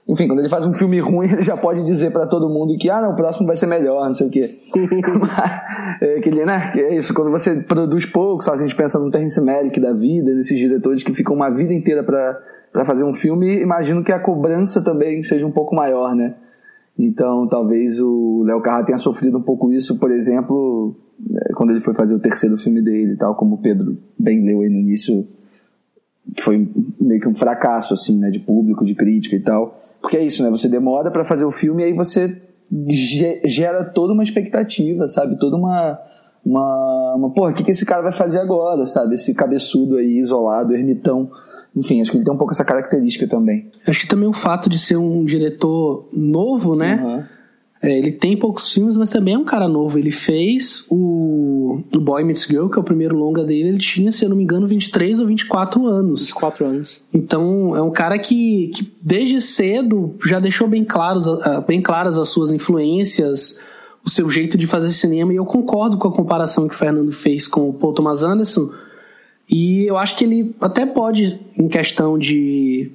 Enfim, 0.09 0.27
quando 0.27 0.39
ele 0.39 0.49
faz 0.49 0.65
um 0.65 0.73
filme 0.73 0.99
ruim, 1.01 1.29
ele 1.33 1.43
já 1.43 1.57
pode 1.57 1.83
dizer 1.83 2.11
para 2.11 2.27
todo 2.27 2.49
mundo 2.49 2.77
que, 2.79 2.89
ah, 2.89 3.01
não, 3.01 3.13
o 3.13 3.17
próximo 3.17 3.47
vai 3.47 3.57
ser 3.57 3.67
melhor, 3.67 4.07
não 4.07 4.15
sei 4.15 4.27
o 4.27 4.31
quê. 4.31 4.51
é, 6.01 6.21
que, 6.21 6.31
né, 6.31 6.71
que 6.73 6.81
é 6.81 6.95
isso, 6.95 7.13
quando 7.13 7.31
você 7.31 7.63
produz 7.63 8.07
pouco, 8.07 8.43
só 8.43 8.55
a 8.55 8.57
gente 8.57 8.75
pensa 8.75 8.99
no 8.99 9.11
Terence 9.11 9.41
Malick 9.41 9.79
da 9.79 9.93
vida, 9.93 10.35
nesses 10.35 10.59
diretores 10.59 11.03
que 11.03 11.13
ficam 11.13 11.37
uma 11.37 11.51
vida 11.51 11.75
inteira 11.75 12.03
para 12.03 12.85
fazer 12.87 13.05
um 13.05 13.13
filme, 13.13 13.61
imagino 13.61 14.03
que 14.03 14.11
a 14.11 14.19
cobrança 14.19 14.83
também 14.83 15.23
seja 15.23 15.47
um 15.47 15.53
pouco 15.53 15.75
maior, 15.75 16.15
né? 16.15 16.35
Então, 16.99 17.47
talvez 17.47 18.01
o 18.01 18.43
Léo 18.45 18.61
Carra 18.61 18.85
tenha 18.85 18.99
sofrido 18.99 19.39
um 19.39 19.43
pouco 19.43 19.71
isso, 19.73 19.99
por 19.99 20.11
exemplo, 20.11 20.97
é, 21.31 21.53
quando 21.53 21.71
ele 21.71 21.81
foi 21.81 21.95
fazer 21.95 22.15
o 22.15 22.19
terceiro 22.19 22.57
filme 22.57 22.83
dele 22.83 23.13
e 23.13 23.17
tal, 23.17 23.37
como 23.37 23.57
o 23.57 23.59
Pedro 23.59 23.97
bem 24.19 24.45
leu 24.45 24.63
aí 24.63 24.69
no 24.69 24.79
início, 24.81 25.25
que 26.35 26.43
foi 26.43 26.69
meio 27.01 27.21
que 27.21 27.29
um 27.29 27.35
fracasso, 27.35 27.95
assim, 27.95 28.19
né, 28.19 28.31
de 28.31 28.41
público, 28.41 28.85
de 28.85 28.95
crítica 28.95 29.37
e 29.37 29.41
tal. 29.41 29.79
Porque 30.01 30.17
é 30.17 30.25
isso, 30.25 30.43
né, 30.43 30.51
você 30.51 30.69
demora 30.69 31.11
para 31.11 31.25
fazer 31.25 31.45
o 31.45 31.51
filme 31.51 31.83
e 31.83 31.87
aí 31.87 31.93
você 31.93 32.41
gera 33.45 33.85
toda 33.85 34.13
uma 34.13 34.23
expectativa, 34.23 35.07
sabe, 35.07 35.39
toda 35.39 35.57
uma... 35.57 35.99
Uma, 36.47 37.15
uma 37.17 37.31
porra, 37.31 37.51
o 37.51 37.55
que, 37.55 37.63
que 37.63 37.73
esse 37.73 37.85
cara 37.85 38.01
vai 38.01 38.13
fazer 38.13 38.39
agora, 38.39 38.87
sabe? 38.87 39.17
Esse 39.17 39.35
cabeçudo 39.35 39.97
aí, 39.97 40.19
isolado, 40.19 40.73
ermitão 40.73 41.29
enfim, 41.79 42.01
acho 42.01 42.11
que 42.11 42.17
ele 42.17 42.25
tem 42.25 42.35
um 42.35 42.37
pouco 42.37 42.53
essa 42.53 42.65
característica 42.65 43.27
também. 43.29 43.71
Acho 43.87 44.01
que 44.01 44.09
também 44.09 44.29
o 44.29 44.33
fato 44.33 44.69
de 44.69 44.79
ser 44.79 44.97
um 44.97 45.25
diretor 45.25 46.09
novo, 46.13 46.75
né? 46.75 47.01
Uhum. 47.03 47.25
É, 47.81 47.97
ele 47.97 48.11
tem 48.11 48.37
poucos 48.37 48.73
filmes, 48.73 48.97
mas 48.97 49.09
também 49.09 49.35
é 49.35 49.39
um 49.39 49.45
cara 49.45 49.69
novo. 49.69 49.99
Ele 49.99 50.11
fez 50.11 50.85
o, 50.91 51.81
o 51.95 52.01
Boy 52.01 52.25
Meets 52.25 52.45
Girl, 52.45 52.69
que 52.69 52.79
é 52.79 52.81
o 52.81 52.85
primeiro 52.85 53.17
longa 53.17 53.45
dele. 53.45 53.69
Ele 53.69 53.79
tinha, 53.79 54.11
se 54.11 54.25
eu 54.25 54.31
não 54.31 54.37
me 54.37 54.43
engano, 54.43 54.67
23 54.67 55.21
ou 55.21 55.27
24 55.27 55.87
anos. 55.87 56.21
24 56.23 56.67
anos. 56.67 57.01
Então, 57.15 57.77
é 57.77 57.83
um 57.83 57.91
cara 57.91 58.19
que, 58.19 58.69
que 58.75 58.93
desde 59.01 59.41
cedo 59.41 60.15
já 60.27 60.41
deixou 60.41 60.67
bem, 60.67 60.85
claros, 60.85 61.27
bem 61.67 61.81
claras 61.81 62.19
as 62.19 62.29
suas 62.29 62.51
influências, 62.51 63.59
o 64.05 64.11
seu 64.11 64.29
jeito 64.29 64.59
de 64.59 64.67
fazer 64.67 64.89
cinema. 64.89 65.33
E 65.33 65.37
eu 65.37 65.45
concordo 65.45 65.99
com 65.99 66.09
a 66.09 66.13
comparação 66.13 66.67
que 66.67 66.75
o 66.75 66.79
Fernando 66.79 67.13
fez 67.13 67.47
com 67.47 67.69
o 67.69 67.73
Paul 67.73 67.93
Thomas 67.93 68.25
Anderson 68.25 68.71
e 69.51 69.87
eu 69.87 69.97
acho 69.97 70.17
que 70.17 70.25
ele 70.25 70.55
até 70.61 70.85
pode, 70.85 71.41
em 71.57 71.69
questão 71.69 72.19
de, 72.19 72.91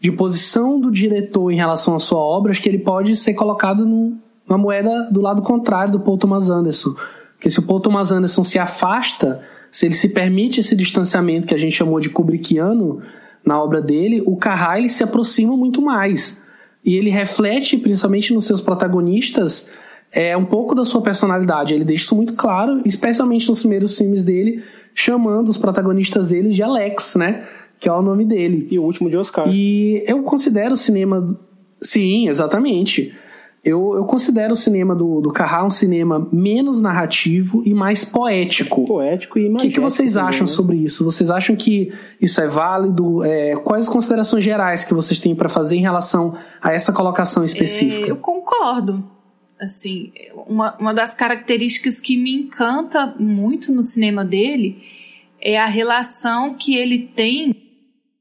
de 0.00 0.12
posição 0.12 0.80
do 0.80 0.90
diretor 0.90 1.50
em 1.50 1.56
relação 1.56 1.94
à 1.94 1.98
sua 1.98 2.18
obra, 2.18 2.52
acho 2.52 2.62
que 2.62 2.68
ele 2.68 2.78
pode 2.78 3.16
ser 3.16 3.34
colocado 3.34 3.84
numa 3.84 4.58
moeda 4.58 5.08
do 5.10 5.20
lado 5.20 5.42
contrário 5.42 5.92
do 5.92 6.00
Paul 6.00 6.18
Thomas 6.18 6.50
Anderson. 6.50 6.94
Porque 7.34 7.50
se 7.50 7.58
o 7.58 7.62
Paul 7.62 7.80
Thomas 7.80 8.12
Anderson 8.12 8.44
se 8.44 8.58
afasta, 8.58 9.42
se 9.70 9.86
ele 9.86 9.94
se 9.94 10.08
permite 10.08 10.60
esse 10.60 10.74
distanciamento 10.74 11.46
que 11.46 11.54
a 11.54 11.58
gente 11.58 11.74
chamou 11.74 12.00
de 12.00 12.08
Kubrickiano 12.08 13.02
na 13.44 13.62
obra 13.62 13.80
dele, 13.80 14.22
o 14.26 14.36
Carrá 14.36 14.78
ele 14.78 14.88
se 14.88 15.02
aproxima 15.02 15.56
muito 15.56 15.80
mais. 15.82 16.40
E 16.84 16.94
ele 16.94 17.10
reflete, 17.10 17.76
principalmente 17.76 18.32
nos 18.32 18.46
seus 18.46 18.60
protagonistas, 18.60 19.68
é 20.12 20.36
um 20.36 20.44
pouco 20.44 20.74
da 20.74 20.84
sua 20.84 21.02
personalidade. 21.02 21.74
Ele 21.74 21.84
deixa 21.84 22.04
isso 22.04 22.16
muito 22.16 22.34
claro, 22.34 22.80
especialmente 22.84 23.48
nos 23.48 23.60
primeiros 23.60 23.96
filmes 23.98 24.22
dele, 24.22 24.62
chamando 24.94 25.48
os 25.48 25.58
protagonistas 25.58 26.30
dele 26.30 26.50
de 26.50 26.62
Alex, 26.62 27.16
né? 27.16 27.44
Que 27.78 27.88
é 27.88 27.92
o 27.92 28.02
nome 28.02 28.24
dele. 28.24 28.66
E 28.70 28.78
o 28.78 28.82
último 28.82 29.10
de 29.10 29.16
Oscar. 29.16 29.46
E 29.48 30.02
eu 30.06 30.22
considero 30.22 30.74
o 30.74 30.76
cinema. 30.76 31.26
Sim, 31.80 32.28
exatamente. 32.28 33.14
Eu, 33.66 33.94
eu 33.96 34.04
considero 34.04 34.52
o 34.52 34.56
cinema 34.56 34.94
do, 34.94 35.20
do 35.20 35.32
Carrá 35.32 35.64
um 35.64 35.70
cinema 35.70 36.28
menos 36.32 36.80
narrativo 36.80 37.64
e 37.66 37.74
mais 37.74 38.04
poético. 38.04 38.86
Poético 38.86 39.40
e 39.40 39.48
O 39.48 39.56
que, 39.56 39.70
que 39.70 39.80
vocês 39.80 40.12
também, 40.12 40.28
acham 40.28 40.46
né? 40.46 40.52
sobre 40.52 40.76
isso? 40.76 41.04
Vocês 41.04 41.30
acham 41.30 41.56
que 41.56 41.92
isso 42.20 42.40
é 42.40 42.46
válido? 42.46 43.24
É, 43.24 43.56
quais 43.56 43.86
as 43.86 43.92
considerações 43.92 44.44
gerais 44.44 44.84
que 44.84 44.94
vocês 44.94 45.18
têm 45.18 45.34
para 45.34 45.48
fazer 45.48 45.74
em 45.74 45.80
relação 45.80 46.36
a 46.62 46.72
essa 46.72 46.92
colocação 46.92 47.44
específica? 47.44 48.06
É, 48.06 48.10
eu 48.12 48.18
concordo. 48.18 49.02
Assim, 49.60 50.12
uma, 50.46 50.76
uma 50.78 50.94
das 50.94 51.12
características 51.14 51.98
que 51.98 52.16
me 52.16 52.32
encanta 52.32 53.16
muito 53.18 53.72
no 53.72 53.82
cinema 53.82 54.24
dele 54.24 54.80
é 55.40 55.58
a 55.58 55.66
relação 55.66 56.54
que 56.54 56.76
ele 56.76 56.98
tem, 57.16 57.52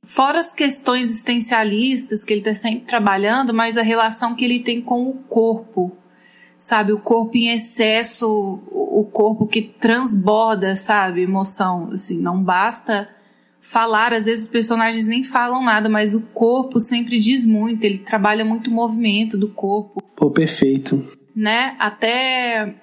fora 0.05 0.39
as 0.39 0.53
questões 0.53 1.09
existencialistas 1.09 2.23
que 2.23 2.31
ele 2.31 2.41
está 2.41 2.53
sempre 2.53 2.85
trabalhando, 2.85 3.53
mas 3.53 3.77
a 3.77 3.81
relação 3.81 4.35
que 4.35 4.45
ele 4.45 4.59
tem 4.59 4.79
com 4.79 5.09
o 5.09 5.13
corpo. 5.13 5.91
Sabe, 6.57 6.93
o 6.93 6.99
corpo 6.99 7.35
em 7.35 7.49
excesso, 7.49 8.25
o 8.71 9.03
corpo 9.11 9.45
que 9.45 9.61
transborda, 9.61 10.73
sabe, 10.73 11.23
emoção. 11.23 11.89
Assim, 11.91 12.17
não 12.17 12.41
basta 12.41 13.09
falar, 13.59 14.13
às 14.13 14.25
vezes 14.25 14.45
os 14.45 14.51
personagens 14.51 15.05
nem 15.05 15.21
falam 15.21 15.61
nada, 15.61 15.89
mas 15.89 16.13
o 16.13 16.21
corpo 16.21 16.79
sempre 16.79 17.19
diz 17.19 17.45
muito, 17.45 17.83
ele 17.83 17.97
trabalha 17.97 18.45
muito 18.45 18.69
o 18.69 18.73
movimento 18.73 19.37
do 19.37 19.49
corpo 19.49 20.01
Pô, 20.15 20.31
perfeito. 20.31 21.05
né? 21.35 21.75
Até 21.77 22.73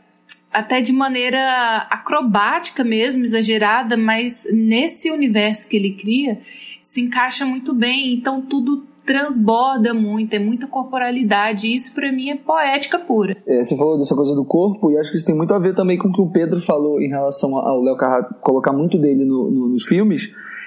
até 0.52 0.83
de 0.83 0.93
maneira 0.93 1.87
acrobática 1.88 2.85
mesmo, 2.85 3.25
exagerada, 3.25 3.97
mas 3.97 4.47
nesse 4.52 5.11
universo 5.11 5.67
que 5.67 5.76
ele 5.76 5.93
cria 5.93 6.38
se 6.83 7.01
encaixa 7.01 7.47
muito 7.47 7.73
bem. 7.73 8.12
Então 8.12 8.43
tudo 8.43 8.83
transborda 9.07 9.93
muito, 9.95 10.33
é 10.35 10.39
muita 10.39 10.67
corporalidade. 10.67 11.67
E 11.67 11.75
isso 11.75 11.95
para 11.95 12.11
mim 12.12 12.31
é 12.31 12.37
poética 12.37 12.99
pura. 12.99 13.37
É, 13.47 13.65
você 13.65 13.77
falou 13.77 13.99
dessa 13.99 14.15
coisa 14.15 14.35
do 14.35 14.45
corpo, 14.45 14.91
e 14.91 14.99
acho 14.99 15.11
que 15.11 15.17
isso 15.17 15.27
tem 15.27 15.35
muito 15.35 15.53
a 15.55 15.59
ver 15.59 15.75
também 15.75 15.99
com 15.99 16.09
o 16.09 16.12
que 16.12 16.21
o 16.21 16.31
Pedro 16.31 16.61
falou 16.61 17.01
em 17.01 17.09
relação 17.09 17.57
ao 17.57 17.81
Léo 17.83 17.97
Carrá 17.97 18.23
colocar 18.41 18.73
muito 18.73 18.99
dele 18.99 19.25
no- 19.25 19.51
no- 19.51 19.69
nos 19.71 19.85
filmes. 19.87 20.23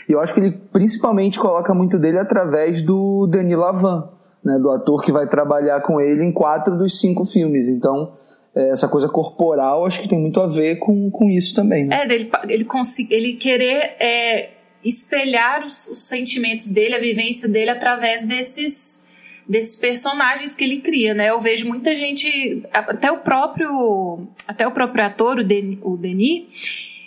E 0.08 0.12
eu 0.12 0.20
acho 0.20 0.34
que 0.34 0.40
ele 0.40 0.52
principalmente 0.52 1.40
coloca 1.40 1.74
muito 1.74 1.98
dele 1.98 2.20
através 2.20 2.82
do 2.82 3.26
Denis 3.28 3.58
Lavan, 3.58 4.10
né, 4.44 4.60
do 4.60 4.70
ator 4.70 5.02
que 5.02 5.12
vai 5.12 5.28
trabalhar 5.28 5.82
com 5.82 6.00
ele 6.00 6.24
em 6.24 6.32
quatro 6.32 6.78
dos 6.78 7.00
cinco 7.00 7.26
filmes. 7.26 7.68
Então, 7.70 8.14
é, 8.54 8.70
essa 8.70 8.88
coisa 8.88 9.08
corporal 9.10 9.86
acho 9.86 10.02
que 10.02 10.08
tem 10.10 10.20
muito 10.20 10.40
a 10.40 10.48
ver 10.48 10.76
com, 10.76 11.10
com 11.10 11.30
isso 11.30 11.56
também. 11.56 11.86
Né? 11.86 12.04
É, 12.04 12.06
dele, 12.08 12.30
ele, 12.50 12.66
consi- 12.66 13.08
ele 13.10 13.34
querer 13.34 13.96
é, 14.00 14.50
espelhar 14.86 15.66
os, 15.66 15.88
os 15.88 16.08
sentimentos 16.08 16.70
dele, 16.72 16.96
a 16.96 17.00
vivência 17.00 17.50
dele 17.50 17.72
através 17.72 18.22
desses 18.24 19.04
desses 19.48 19.76
personagens 19.76 20.56
que 20.56 20.64
ele 20.64 20.80
cria, 20.80 21.14
né? 21.14 21.30
Eu 21.30 21.40
vejo 21.40 21.68
muita 21.68 21.96
gente, 21.96 22.64
até 22.74 23.12
o 23.12 23.20
próprio, 23.20 24.28
até 24.48 24.68
o 24.68 24.72
próprio 24.72 25.06
ator, 25.06 25.38
o 25.38 25.44
Denis, 25.44 25.78
o 25.84 25.96
Denis 25.96 26.46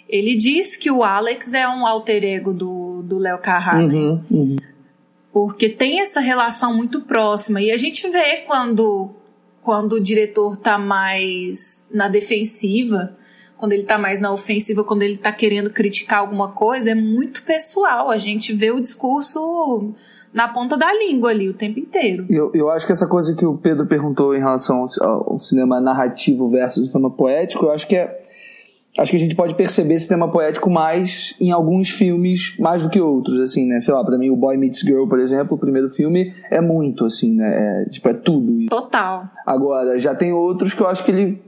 ele 0.09 0.35
diz 0.35 0.77
que 0.77 0.91
o 0.91 1.05
Alex 1.05 1.53
é 1.53 1.69
um 1.69 1.87
alter 1.87 2.25
ego 2.25 2.55
do 2.55 3.03
do 3.03 3.19
Léo 3.19 3.39
Carrá, 3.39 3.83
né? 3.83 3.95
Uhum, 3.95 4.25
uhum. 4.31 4.57
porque 5.33 5.69
tem 5.69 6.01
essa 6.01 6.21
relação 6.21 6.75
muito 6.75 7.03
próxima 7.03 7.61
e 7.61 7.71
a 7.71 7.77
gente 7.77 8.09
vê 8.09 8.39
quando 8.47 9.11
quando 9.63 9.95
o 9.95 10.01
diretor 10.01 10.57
tá 10.57 10.79
mais 10.79 11.87
na 11.93 12.09
defensiva, 12.09 13.17
quando 13.59 13.73
ele 13.73 13.83
tá 13.83 13.99
mais 13.99 14.21
na 14.21 14.33
ofensiva, 14.33 14.85
quando 14.85 15.03
ele 15.03 15.19
tá 15.19 15.33
querendo 15.33 15.69
criticar 15.69 16.21
alguma 16.21 16.53
coisa, 16.53 16.93
é 16.93 16.95
muito 16.95 17.43
pessoal. 17.43 18.09
A 18.09 18.17
gente 18.17 18.53
vê 18.53 18.71
o 18.71 18.81
discurso 18.81 19.93
na 20.33 20.49
ponta 20.49 20.77
da 20.77 20.93
língua 20.95 21.31
ali 21.31 21.49
o 21.49 21.55
tempo 21.55 21.81
inteiro. 21.81 22.25
Eu, 22.31 22.53
eu 22.55 22.71
acho 22.71 22.87
que 22.87 22.93
essa 22.93 23.09
coisa 23.09 23.35
que 23.35 23.45
o 23.45 23.57
Pedro 23.57 23.87
perguntou 23.87 24.35
em 24.35 24.39
relação 24.39 24.85
ao, 25.01 25.33
ao 25.33 25.39
cinema 25.41 25.81
narrativo 25.81 26.49
versus 26.49 26.85
o 26.85 26.87
cinema 26.87 27.11
poético, 27.11 27.67
eu 27.67 27.73
acho 27.73 27.87
que 27.87 27.97
é. 27.97 28.27
Acho 28.99 29.13
que 29.13 29.17
a 29.17 29.21
gente 29.21 29.37
pode 29.37 29.55
perceber 29.55 29.95
esse 29.95 30.07
cinema 30.07 30.29
poético 30.29 30.69
mais 30.69 31.37
em 31.41 31.53
alguns 31.53 31.91
filmes, 31.91 32.57
mais 32.59 32.83
do 32.83 32.89
que 32.89 33.01
outros, 33.01 33.39
assim, 33.41 33.65
né? 33.65 33.81
Sei 33.81 33.95
lá, 33.95 34.05
pra 34.05 34.19
mim 34.19 34.29
o 34.31 34.35
Boy 34.35 34.57
Meets 34.57 34.81
Girl, 34.81 35.07
por 35.07 35.21
exemplo, 35.21 35.57
o 35.57 35.61
primeiro 35.61 35.91
filme 35.91 36.35
é 36.51 36.61
muito, 36.61 37.05
assim, 37.05 37.37
né? 37.37 37.85
É, 37.85 37.91
tipo, 37.91 38.09
é 38.09 38.15
tudo. 38.15 38.67
Total. 38.67 39.29
Agora, 39.47 39.99
já 40.01 40.17
tem 40.17 40.33
outros 40.33 40.75
que 40.75 40.81
eu 40.81 40.89
acho 40.89 41.05
que 41.05 41.13
ele 41.13 41.41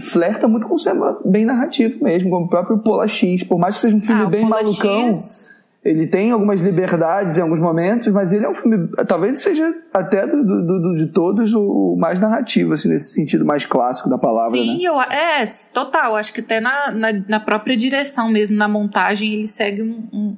flerta 0.00 0.48
muito 0.48 0.66
com 0.66 0.74
o 0.74 0.78
cinema 0.78 1.18
bem 1.24 1.44
narrativo 1.44 2.02
mesmo, 2.02 2.30
como 2.30 2.46
o 2.46 2.48
próprio 2.48 2.78
Pola 2.78 3.06
X. 3.08 3.42
Por 3.44 3.58
mais 3.58 3.76
que 3.76 3.82
seja 3.82 3.96
um 3.96 4.00
filme 4.00 4.22
Ah, 4.22 4.26
bem 4.26 4.44
malucão, 4.48 5.06
X, 5.12 5.52
ele 5.84 6.06
tem 6.06 6.30
algumas 6.30 6.62
liberdades 6.62 7.36
em 7.36 7.42
alguns 7.42 7.60
momentos, 7.60 8.08
mas 8.08 8.32
ele 8.32 8.44
é 8.44 8.48
um 8.48 8.54
filme, 8.54 8.88
talvez 9.06 9.42
seja 9.42 9.70
até 9.92 10.26
do, 10.26 10.42
do- 10.42 10.80
do- 10.80 10.96
de 10.96 11.06
todos 11.08 11.52
o 11.54 11.94
mais 11.98 12.18
narrativo, 12.18 12.72
assim, 12.72 12.88
nesse 12.88 13.12
sentido 13.12 13.44
mais 13.44 13.66
clássico 13.66 14.08
da 14.08 14.16
palavra, 14.16 14.50
Sim, 14.58 14.78
né? 14.78 14.82
eu, 14.82 15.00
é, 15.00 15.46
total. 15.72 16.16
Acho 16.16 16.32
que 16.32 16.40
até 16.40 16.58
na, 16.58 16.90
na, 16.90 17.08
na 17.28 17.40
própria 17.40 17.76
direção 17.76 18.30
mesmo, 18.30 18.56
na 18.56 18.66
montagem, 18.66 19.34
ele 19.34 19.46
segue 19.46 19.82
um, 19.82 20.08
um- 20.12 20.36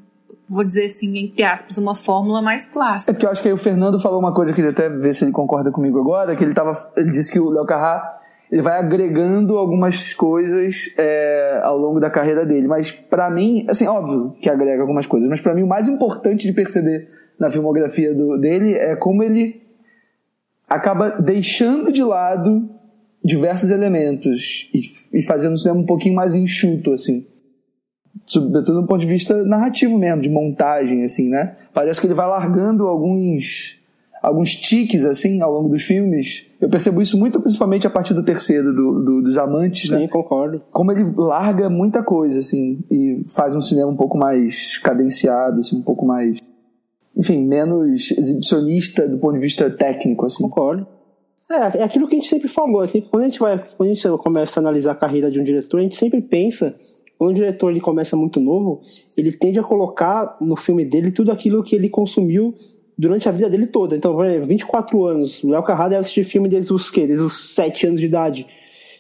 vou 0.49 0.63
dizer 0.65 0.87
assim, 0.87 1.17
entre 1.19 1.43
aspas, 1.45 1.77
uma 1.79 1.95
fórmula 1.95 2.41
mais 2.43 2.69
É 2.69 2.73
clássica. 2.73 3.13
porque 3.13 3.27
eu 3.27 3.31
acho 3.31 3.41
que 3.43 3.49
aí 3.49 3.55
o 3.55 3.57
Fernando 3.57 3.99
falou 4.01 4.19
uma 4.21 4.33
coisa 4.35 4.53
que 4.53 4.61
ele 4.61 4.69
até 4.69 4.89
ver 4.89 5.15
se 5.15 5.25
ele 5.25 5.33
concorda 5.33 5.71
comigo 5.73 5.99
agora, 5.99 6.37
que 6.37 6.45
ele 6.45 6.55
tava, 6.55 6.91
ele 6.97 7.11
disse 7.11 7.33
que 7.33 7.41
o 7.41 7.51
Léo 7.51 7.65
Carrá 7.65 8.19
ele 8.51 8.63
vai 8.63 8.79
agregando 8.79 9.57
algumas 9.57 10.15
coisas 10.15 10.93
é, 10.97 11.61
ao 11.65 11.77
longo 11.77 11.99
da 12.01 12.09
carreira 12.11 12.45
dele, 12.47 12.69
mas 12.69 12.91
pra 12.93 13.29
mim, 13.31 13.65
assim, 13.69 13.87
óbvio 13.87 14.37
que 14.41 14.49
agrega 14.49 14.83
algumas 14.83 15.07
coisas, 15.07 15.29
mas 15.29 15.41
pra 15.41 15.55
mim 15.55 15.63
o 15.63 15.67
mais 15.67 15.89
importante 15.89 16.47
de 16.47 16.53
perceber 16.53 17.09
na 17.39 17.51
filmografia 17.51 18.15
do- 18.15 18.39
dele 18.39 18.73
é 18.75 18.95
como 18.97 19.23
ele 19.23 19.63
acaba 20.69 21.11
deixando 21.21 21.93
de 21.93 22.03
lado 22.03 22.69
diversos 23.25 23.71
elementos 23.71 24.71
e, 24.73 25.19
e 25.19 25.23
fazendo 25.23 25.55
o 25.55 25.59
cinema 25.59 25.81
um 25.81 25.87
pouquinho 25.87 26.15
mais 26.15 26.35
enxuto, 26.35 26.93
assim. 26.93 27.27
Sobretudo 28.25 28.81
do 28.83 28.87
ponto 28.87 29.01
de 29.01 29.07
vista 29.07 29.45
narrativo 29.45 29.99
mesmo, 29.99 30.23
de 30.23 30.29
montagem, 30.31 31.05
assim, 31.05 31.29
né? 31.29 31.57
Parece 31.75 32.01
que 32.01 32.07
ele 32.07 32.15
vai 32.15 32.27
largando 32.27 32.87
alguns 32.87 33.79
alguns 34.27 34.57
tiques, 34.57 35.05
assim, 35.05 35.41
ao 35.41 35.53
longo 35.53 35.69
dos 35.69 35.83
filmes. 35.85 36.47
Eu 36.61 36.69
percebo 36.69 37.01
isso 37.01 37.17
muito, 37.17 37.41
principalmente 37.41 37.87
a 37.87 37.91
partir 37.91 38.13
do 38.13 38.25
terceiro, 38.25 38.75
do, 38.75 39.01
do- 39.01 39.23
dos 39.23 39.39
Amantes, 39.39 39.89
né? 39.89 40.01
Sim, 40.01 40.09
concordo. 40.09 40.61
Como 40.73 40.91
ele 40.91 41.05
larga 41.17 41.71
muita 41.71 42.03
coisa, 42.03 42.41
assim, 42.41 42.81
e 42.91 43.23
faz 43.29 43.55
um 43.55 43.61
cinema 43.61 43.89
um 43.89 43.95
pouco 43.97 44.19
mais 44.19 44.79
cadenciado, 44.79 45.61
assim, 45.61 45.77
um 45.77 45.83
pouco 45.83 46.05
mais... 46.05 46.41
Enfim, 47.17 47.47
menos 47.47 48.11
exibicionista 48.11 49.09
do 49.09 49.17
ponto 49.19 49.35
de 49.35 49.39
vista 49.41 49.71
técnico, 49.71 50.27
assim. 50.27 50.43
Concordo. 50.43 50.87
É, 51.49 51.79
é 51.79 51.83
aquilo 51.85 52.09
que 52.09 52.17
a 52.17 52.19
gente 52.19 52.29
sempre 52.29 52.49
falou. 52.49 52.85
é 52.85 52.89
Quando 52.89 53.23
a 53.23 53.27
gente 53.27 53.39
vai, 53.39 53.65
quando 53.77 53.91
a 53.91 53.95
gente 53.95 54.09
começa 54.19 54.59
a 54.59 54.61
analisar 54.61 54.91
a 54.91 54.97
carreira 54.97 55.31
de 55.31 55.39
um 55.41 55.45
diretor, 55.45 55.79
a 55.79 55.83
gente 55.85 55.97
sempre 55.97 56.21
pensa, 56.21 56.75
quando 57.17 57.31
o 57.31 57.35
diretor 57.35 57.71
ele 57.71 57.81
começa 57.81 58.17
muito 58.17 58.41
novo, 58.41 58.81
ele 59.17 59.31
tende 59.31 59.59
a 59.61 59.63
colocar 59.63 60.37
no 60.41 60.57
filme 60.57 60.85
dele 60.85 61.13
tudo 61.13 61.31
aquilo 61.31 61.63
que 61.63 61.77
ele 61.77 61.89
consumiu 61.89 62.53
durante 62.99 63.29
a 63.29 63.33
vida 63.33 63.49
dele 63.49 63.67
toda. 63.67 63.97
Então, 63.97 64.15
por 64.15 64.25
exemplo, 64.25 64.47
24 64.47 65.05
anos, 65.05 65.43
o 65.45 65.51
Léo 65.51 65.63
Carrá 65.63 65.89
deve 65.89 66.01
assistir 66.01 66.25
filme 66.25 66.49
desde 66.49 66.73
os 66.73 66.91
quê? 66.91 67.07
Desde 67.07 67.25
os 67.25 67.55
7 67.55 67.87
anos 67.87 68.01
de 68.01 68.07
idade. 68.07 68.47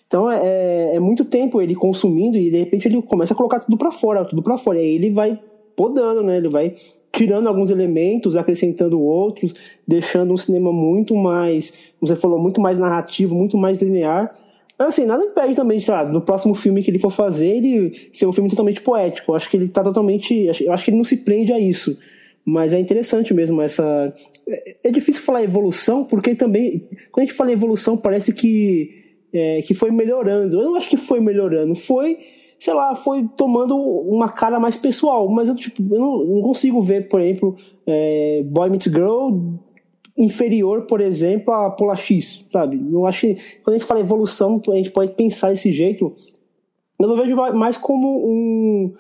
Então 0.07 0.31
é, 0.31 0.95
é 0.95 1.01
muito 1.01 1.25
tempo 1.25 1.61
ele 1.61 1.75
consumindo 1.75 2.37
e 2.37 2.51
de 2.51 2.59
repente 2.59 2.87
ele 2.87 3.03
começa 3.03 3.35
a 3.35 3.37
colocar 3.37 3.61
tudo 3.61 3.77
pra 3.77 3.91
fora, 3.91 4.25
tudo 4.25 4.43
pra 4.43 4.57
fora. 4.57 4.79
E 4.79 4.83
aí 4.83 4.95
ele 4.95 5.11
vai 5.11 5.39
podando, 5.75 6.23
né? 6.23 6.37
Ele 6.37 6.49
vai 6.49 6.73
tirando 7.13 7.49
alguns 7.49 7.71
elementos, 7.71 8.37
acrescentando 8.37 9.01
outros, 9.01 9.55
deixando 9.87 10.33
um 10.33 10.37
cinema 10.37 10.73
muito 10.73 11.15
mais, 11.15 11.93
como 11.99 12.09
você 12.09 12.17
falou, 12.17 12.39
muito 12.39 12.61
mais 12.61 12.79
narrativo, 12.79 13.35
muito 13.35 13.57
mais 13.57 13.81
linear. 13.81 14.31
Mas 14.79 14.89
assim, 14.89 15.07
nada 15.07 15.25
impede 15.25 15.55
também, 15.55 15.81
sei 15.81 15.95
lá, 15.95 16.05
no 16.05 16.21
próximo 16.21 16.55
filme 16.55 16.83
que 16.83 16.91
ele 16.91 16.99
for 16.99 17.11
fazer, 17.11 17.49
ele 17.49 17.93
ser 18.13 18.27
um 18.27 18.33
filme 18.33 18.51
totalmente 18.51 18.83
poético. 18.83 19.33
Eu 19.33 19.37
acho 19.37 19.51
que 19.51 19.57
ele 19.57 19.69
tá 19.69 19.83
totalmente. 19.83 20.35
Eu 20.61 20.73
acho 20.73 20.85
que 20.85 20.91
ele 20.91 20.99
não 20.99 21.05
se 21.05 21.19
prende 21.19 21.53
a 21.53 21.59
isso. 21.59 21.99
Mas 22.49 22.73
é 22.73 22.79
interessante 22.79 23.35
mesmo 23.35 23.61
essa. 23.61 24.15
É 24.49 24.77
é 24.85 24.91
difícil 24.93 25.21
falar 25.21 25.43
evolução, 25.43 26.05
porque 26.05 26.37
também. 26.37 26.89
Quando 27.11 27.25
a 27.25 27.27
gente 27.27 27.35
fala 27.35 27.51
evolução, 27.51 27.97
parece 27.97 28.33
que. 28.33 29.17
é, 29.33 29.63
que 29.63 29.75
foi 29.75 29.91
melhorando. 29.91 30.61
Eu 30.61 30.67
não 30.67 30.77
acho 30.77 30.89
que 30.89 30.97
foi 30.97 31.19
melhorando. 31.19 31.75
Foi, 31.75 32.19
sei 32.61 32.73
lá, 32.73 32.95
foi 32.95 33.29
tomando 33.37 33.77
uma 33.77 34.29
cara 34.29 34.61
mais 34.61 34.77
pessoal. 34.77 35.29
Mas 35.29 35.49
eu, 35.49 35.57
tipo, 35.57 35.83
eu 35.93 36.01
não, 36.01 36.25
não 36.25 36.43
consigo 36.43 36.81
ver, 36.81 37.09
por 37.09 37.21
exemplo, 37.21 37.57
é, 37.85 38.45
Boy 38.47 38.71
Meets 38.71 38.93
Girl 38.93 39.57
inferior, 40.17 40.87
por 40.87 41.01
exemplo, 41.01 41.53
a 41.53 41.71
Pola 41.71 41.97
X, 41.97 42.47
sabe? 42.51 42.81
Eu 42.91 43.07
acho 43.07 43.23
que 43.23 43.35
quando 43.63 43.75
a 43.75 43.79
gente 43.79 43.87
fala 43.87 44.01
evolução, 44.01 44.63
a 44.69 44.77
gente 44.77 44.91
pode 44.91 45.13
pensar 45.13 45.51
desse 45.51 45.73
jeito. 45.73 46.15
Eu 46.99 47.09
não 47.09 47.17
vejo 47.17 47.35
mais 47.55 47.77
como 47.77 48.27
um, 48.27 48.95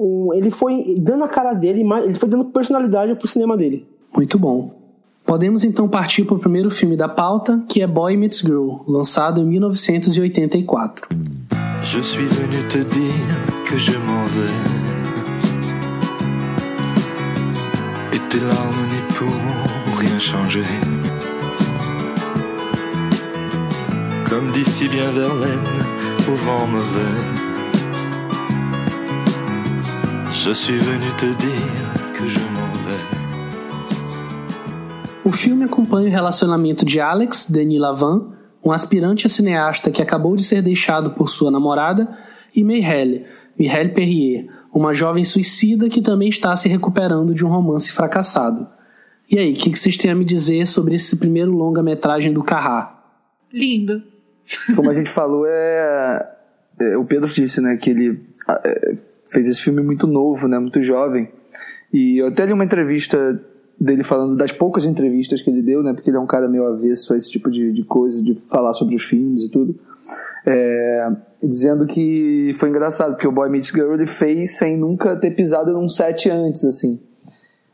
um, 0.00 0.32
ele 0.32 0.50
foi 0.50 0.96
dando 0.98 1.24
a 1.24 1.28
cara 1.28 1.52
dele, 1.52 1.82
ele 2.04 2.14
foi 2.14 2.28
dando 2.28 2.46
personalidade 2.46 3.14
pro 3.14 3.28
cinema 3.28 3.56
dele. 3.56 3.86
Muito 4.16 4.38
bom. 4.38 4.80
Podemos 5.26 5.62
então 5.62 5.86
partir 5.86 6.24
para 6.24 6.36
o 6.36 6.38
primeiro 6.38 6.70
filme 6.70 6.96
da 6.96 7.08
pauta, 7.08 7.62
que 7.68 7.82
é 7.82 7.86
Boy 7.86 8.16
Meets 8.16 8.40
Girl, 8.40 8.78
lançado 8.88 9.42
em 9.42 9.44
1984. 9.44 11.08
Je 11.82 12.00
suis 12.02 12.26
venu 12.26 12.66
te 12.68 12.78
dire 12.78 13.14
que 13.66 13.78
je 13.78 13.92
m'en 13.92 14.26
vais. 14.26 14.80
Et 18.14 18.18
tes 18.28 18.40
larmes 18.40 18.88
n'y 18.88 19.02
pourront 19.14 19.96
rien 19.98 20.18
changer. 20.18 20.64
Comme 24.28 24.50
d'ici 24.52 24.88
bien 24.88 25.10
Verlaine, 25.12 25.68
au 26.28 26.34
vent 26.34 26.66
mauvais. 26.66 27.49
Je 30.42 30.54
suis 30.54 30.78
venu 30.78 31.10
te 31.18 31.26
dire 31.36 32.12
que 32.14 32.26
je 32.26 32.40
m'en 32.48 32.72
vais. 32.86 33.04
O 35.22 35.30
filme 35.32 35.64
acompanha 35.64 36.08
o 36.08 36.10
relacionamento 36.10 36.82
de 36.82 36.98
Alex, 36.98 37.44
Denis 37.50 37.78
Lavin, 37.78 38.32
um 38.64 38.72
aspirante 38.72 39.26
a 39.26 39.28
cineasta 39.28 39.90
que 39.90 40.00
acabou 40.00 40.34
de 40.34 40.42
ser 40.42 40.62
deixado 40.62 41.10
por 41.10 41.28
sua 41.28 41.50
namorada, 41.50 42.16
e 42.56 42.64
Mireille, 42.64 43.26
Mireille 43.58 43.92
Perrier, 43.92 44.46
uma 44.72 44.94
jovem 44.94 45.26
suicida 45.26 45.90
que 45.90 46.00
também 46.00 46.30
está 46.30 46.56
se 46.56 46.70
recuperando 46.70 47.34
de 47.34 47.44
um 47.44 47.50
romance 47.50 47.92
fracassado. 47.92 48.66
E 49.30 49.38
aí, 49.38 49.52
o 49.52 49.56
que, 49.56 49.70
que, 49.70 49.78
vocês 49.78 49.98
têm 49.98 50.10
a 50.10 50.14
me 50.14 50.24
dizer 50.24 50.66
sobre 50.66 50.94
esse 50.94 51.18
primeiro 51.18 51.52
longa-metragem 51.52 52.32
do 52.32 52.42
Carrá? 52.42 53.04
Lindo. 53.52 54.02
Como 54.74 54.88
a 54.88 54.94
gente 54.94 55.10
falou, 55.10 55.44
é, 55.46 56.26
é 56.80 56.96
o 56.96 57.04
Pedro 57.04 57.28
disse, 57.28 57.60
né, 57.60 57.76
que 57.76 57.90
ele 57.90 58.24
é, 58.64 59.09
fez 59.30 59.46
esse 59.46 59.62
filme 59.62 59.82
muito 59.82 60.06
novo, 60.06 60.46
né, 60.48 60.58
muito 60.58 60.82
jovem. 60.82 61.28
E 61.92 62.18
eu 62.20 62.28
até 62.28 62.46
li 62.46 62.52
uma 62.52 62.64
entrevista 62.64 63.40
dele 63.80 64.04
falando 64.04 64.36
das 64.36 64.52
poucas 64.52 64.84
entrevistas 64.84 65.40
que 65.40 65.48
ele 65.48 65.62
deu, 65.62 65.82
né? 65.82 65.94
Porque 65.94 66.10
ele 66.10 66.18
é 66.18 66.20
um 66.20 66.26
cara 66.26 66.46
meio 66.48 66.66
avesso 66.66 67.14
a 67.14 67.16
esse 67.16 67.30
tipo 67.30 67.50
de, 67.50 67.72
de 67.72 67.82
coisa, 67.82 68.22
de 68.22 68.34
falar 68.50 68.74
sobre 68.74 68.94
os 68.94 69.02
filmes 69.04 69.42
e 69.42 69.48
tudo. 69.48 69.74
É, 70.46 71.08
dizendo 71.42 71.86
que 71.86 72.54
foi 72.60 72.68
engraçado, 72.68 73.12
porque 73.12 73.26
o 73.26 73.32
Boy 73.32 73.48
Meets 73.48 73.70
Girl 73.70 73.94
ele 73.94 74.06
fez 74.06 74.58
sem 74.58 74.76
nunca 74.76 75.16
ter 75.16 75.30
pisado 75.30 75.72
num 75.72 75.88
set 75.88 76.28
antes, 76.28 76.64
assim. 76.64 77.00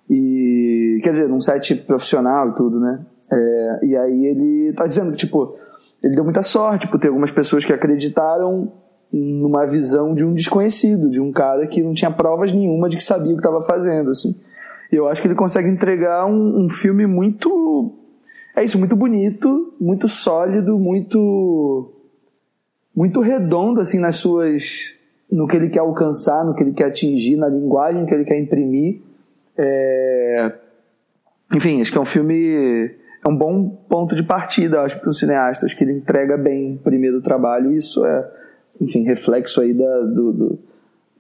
E, 0.09 1.01
quer 1.03 1.11
dizer, 1.11 1.29
num 1.29 1.41
set 1.41 1.75
profissional 1.75 2.51
e 2.51 2.55
tudo, 2.55 2.79
né? 2.79 3.05
É, 3.33 3.87
e 3.87 3.97
aí 3.97 4.27
ele 4.27 4.73
tá 4.75 4.87
dizendo 4.87 5.11
que, 5.11 5.19
tipo, 5.19 5.57
ele 6.03 6.15
deu 6.15 6.23
muita 6.23 6.43
sorte 6.43 6.87
por 6.87 7.01
ter 7.01 7.09
algumas 7.09 7.33
pessoas 7.33 7.65
que 7.65 7.73
acreditaram 7.73 8.73
numa 9.19 9.67
visão 9.67 10.15
de 10.15 10.25
um 10.25 10.33
desconhecido, 10.33 11.11
de 11.11 11.21
um 11.21 11.33
cara 11.33 11.67
que 11.67 11.83
não 11.83 11.95
tinha 11.95 12.11
provas 12.11 12.53
nenhuma 12.53 12.89
de 12.89 12.97
que 12.97 13.03
sabia 13.03 13.33
o 13.33 13.37
que 13.37 13.41
estava 13.41 13.63
fazendo, 13.63 14.11
assim 14.11 14.35
eu 14.91 15.09
acho 15.09 15.21
que 15.21 15.29
ele 15.29 15.35
consegue 15.35 15.69
entregar 15.69 16.27
um, 16.27 16.65
um 16.65 16.69
filme 16.69 17.07
muito. 17.07 17.93
É 18.55 18.65
isso, 18.65 18.79
muito 18.79 18.97
bonito, 18.97 19.75
muito 19.81 20.09
sólido, 20.09 20.79
muito. 20.79 21.93
muito 22.95 23.21
redondo, 23.21 23.81
assim, 23.81 23.99
nas 23.99 24.17
suas. 24.17 24.95
no 25.31 25.47
que 25.47 25.57
ele 25.57 25.69
quer 25.69 25.81
alcançar, 25.81 26.45
no 26.45 26.55
que 26.55 26.63
ele 26.63 26.73
quer 26.73 26.87
atingir, 26.87 27.37
na 27.37 27.49
linguagem 27.49 28.07
que 28.07 28.15
ele 28.15 28.25
quer 28.25 28.39
imprimir. 28.39 29.01
É... 29.59 30.53
Enfim, 31.55 31.81
acho 31.81 31.91
que 31.91 31.99
é 31.99 32.01
um 32.01 32.07
filme. 32.07 32.95
É 33.25 33.29
um 33.29 33.37
bom 33.37 33.69
ponto 33.89 34.15
de 34.15 34.23
partida, 34.23 34.83
acho, 34.83 35.01
para 35.01 35.11
os 35.11 35.19
cineastas, 35.19 35.75
que 35.75 35.83
ele 35.83 35.93
entrega 35.93 36.37
bem 36.37 36.77
o 36.77 36.79
primeiro 36.79 37.21
trabalho. 37.21 37.73
Isso 37.73 38.07
é, 38.07 38.31
enfim, 38.81 39.03
reflexo 39.05 39.61
aí 39.61 39.73
da, 39.73 40.01
do, 40.03 40.33
do, 40.33 40.59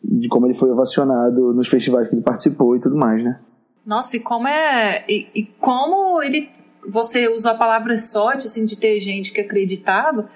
de 0.03 0.29
como 0.29 0.47
ele 0.47 0.55
foi 0.55 0.71
ovacionado 0.71 1.53
nos 1.53 1.69
festivais 1.69 2.09
que 2.09 2.15
ele 2.15 2.23
participou 2.23 2.77
e 2.77 2.81
tudo 2.81 2.97
mais, 2.97 3.23
né? 3.23 3.39
Nossa, 3.85 4.17
e 4.17 4.21
como 4.21 4.49
é. 4.49 5.05
E, 5.09 5.27
e, 5.35 5.45
como 5.45 6.23
ele. 6.23 6.49
Você 6.89 7.29
usou 7.29 7.51
a 7.51 7.55
palavra 7.55 7.97
sorte, 7.99 8.47
assim, 8.47 8.65
de 8.65 8.77
ter 8.77 8.99
gente 9.01 9.33
que 9.33 9.41
acreditava. 9.41 10.29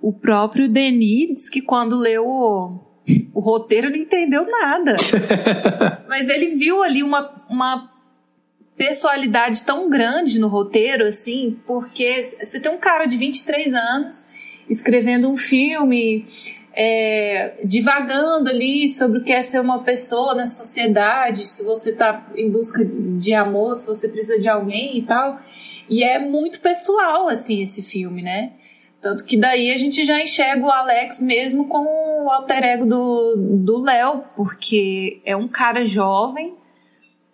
O 0.00 0.12
próprio 0.12 0.68
Denis 0.68 1.48
que 1.48 1.60
quando 1.60 1.96
leu 1.96 2.24
o, 2.24 2.78
o 3.34 3.40
roteiro 3.40 3.90
não 3.90 3.96
entendeu 3.96 4.46
nada. 4.46 4.96
Mas 6.08 6.28
ele 6.28 6.50
viu 6.56 6.82
ali 6.82 7.02
uma, 7.02 7.44
uma 7.48 7.90
personalidade 8.76 9.64
tão 9.64 9.88
grande 9.88 10.38
no 10.38 10.48
roteiro, 10.48 11.04
assim, 11.04 11.58
porque 11.66 12.22
você 12.22 12.60
tem 12.60 12.70
um 12.70 12.78
cara 12.78 13.06
de 13.06 13.16
23 13.16 13.74
anos 13.74 14.26
escrevendo 14.68 15.28
um 15.28 15.36
filme 15.36 16.26
é, 16.78 17.54
divagando 17.64 18.50
ali 18.50 18.86
sobre 18.90 19.18
o 19.18 19.24
que 19.24 19.32
é 19.32 19.40
ser 19.40 19.60
uma 19.60 19.82
pessoa 19.82 20.34
na 20.34 20.46
sociedade, 20.46 21.46
se 21.46 21.64
você 21.64 21.90
está 21.90 22.30
em 22.36 22.50
busca 22.50 22.84
de 22.84 23.32
amor, 23.32 23.74
se 23.76 23.86
você 23.86 24.08
precisa 24.08 24.38
de 24.38 24.46
alguém 24.46 24.98
e 24.98 25.02
tal. 25.02 25.40
E 25.88 26.04
é 26.04 26.18
muito 26.18 26.60
pessoal, 26.60 27.28
assim, 27.28 27.62
esse 27.62 27.80
filme, 27.80 28.20
né? 28.20 28.52
Tanto 29.00 29.24
que 29.24 29.38
daí 29.38 29.72
a 29.72 29.78
gente 29.78 30.04
já 30.04 30.20
enxerga 30.20 30.66
o 30.66 30.70
Alex 30.70 31.22
mesmo 31.22 31.66
como 31.66 31.88
o 31.88 32.30
alter 32.30 32.62
ego 32.62 32.84
do 32.84 33.78
Léo, 33.78 34.24
porque 34.34 35.20
é 35.24 35.34
um 35.34 35.48
cara 35.48 35.86
jovem, 35.86 36.54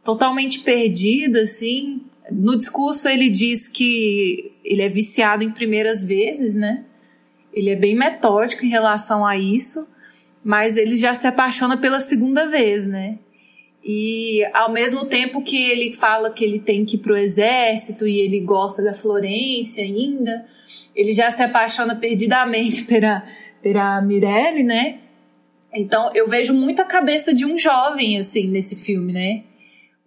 totalmente 0.05 0.61
perdido, 0.61 1.39
assim. 1.39 2.03
No 2.31 2.57
discurso 2.57 3.09
ele 3.09 3.29
diz 3.29 3.67
que 3.67 4.53
ele 4.65 4.83
é 4.83 4.89
viciado 4.89 5.43
em 5.43 5.51
primeiras 5.51 6.05
vezes, 6.05 6.55
né? 6.55 6.85
Ele 7.53 7.71
é 7.71 7.77
bem 7.77 7.95
metódico 7.95 8.65
em 8.65 8.69
relação 8.69 9.25
a 9.27 9.37
isso, 9.37 9.87
mas 10.45 10.77
ele 10.77 10.97
já 10.97 11.15
se 11.15 11.27
apaixona 11.27 11.77
pela 11.77 12.01
segunda 12.01 12.47
vez, 12.47 12.89
né? 12.89 13.19
E 13.85 14.45
ao 14.55 14.73
mesmo 14.73 15.07
tempo 15.07 15.43
que 15.43 15.71
ele 15.71 15.93
fala 15.93 16.31
que 16.31 16.45
ele 16.45 16.61
tem 16.61 16.85
que 16.85 16.97
ir 16.97 17.01
pro 17.01 17.17
exército 17.17 18.07
e 18.07 18.21
ele 18.21 18.41
gosta 18.41 18.83
da 18.83 18.95
Florência 18.95 19.83
ainda, 19.83 20.47
ele 20.95 21.13
já 21.13 21.31
se 21.31 21.43
apaixona 21.43 21.97
perdidamente 21.97 22.85
pela, 22.87 23.25
pela 23.61 24.01
Mirelle, 24.01 24.63
né? 24.63 24.99
Então 25.75 26.11
eu 26.15 26.29
vejo 26.29 26.53
muito 26.55 26.81
a 26.81 26.85
cabeça 26.85 27.35
de 27.35 27.45
um 27.45 27.59
jovem 27.59 28.19
assim 28.19 28.47
nesse 28.47 28.77
filme, 28.77 29.13
né? 29.13 29.43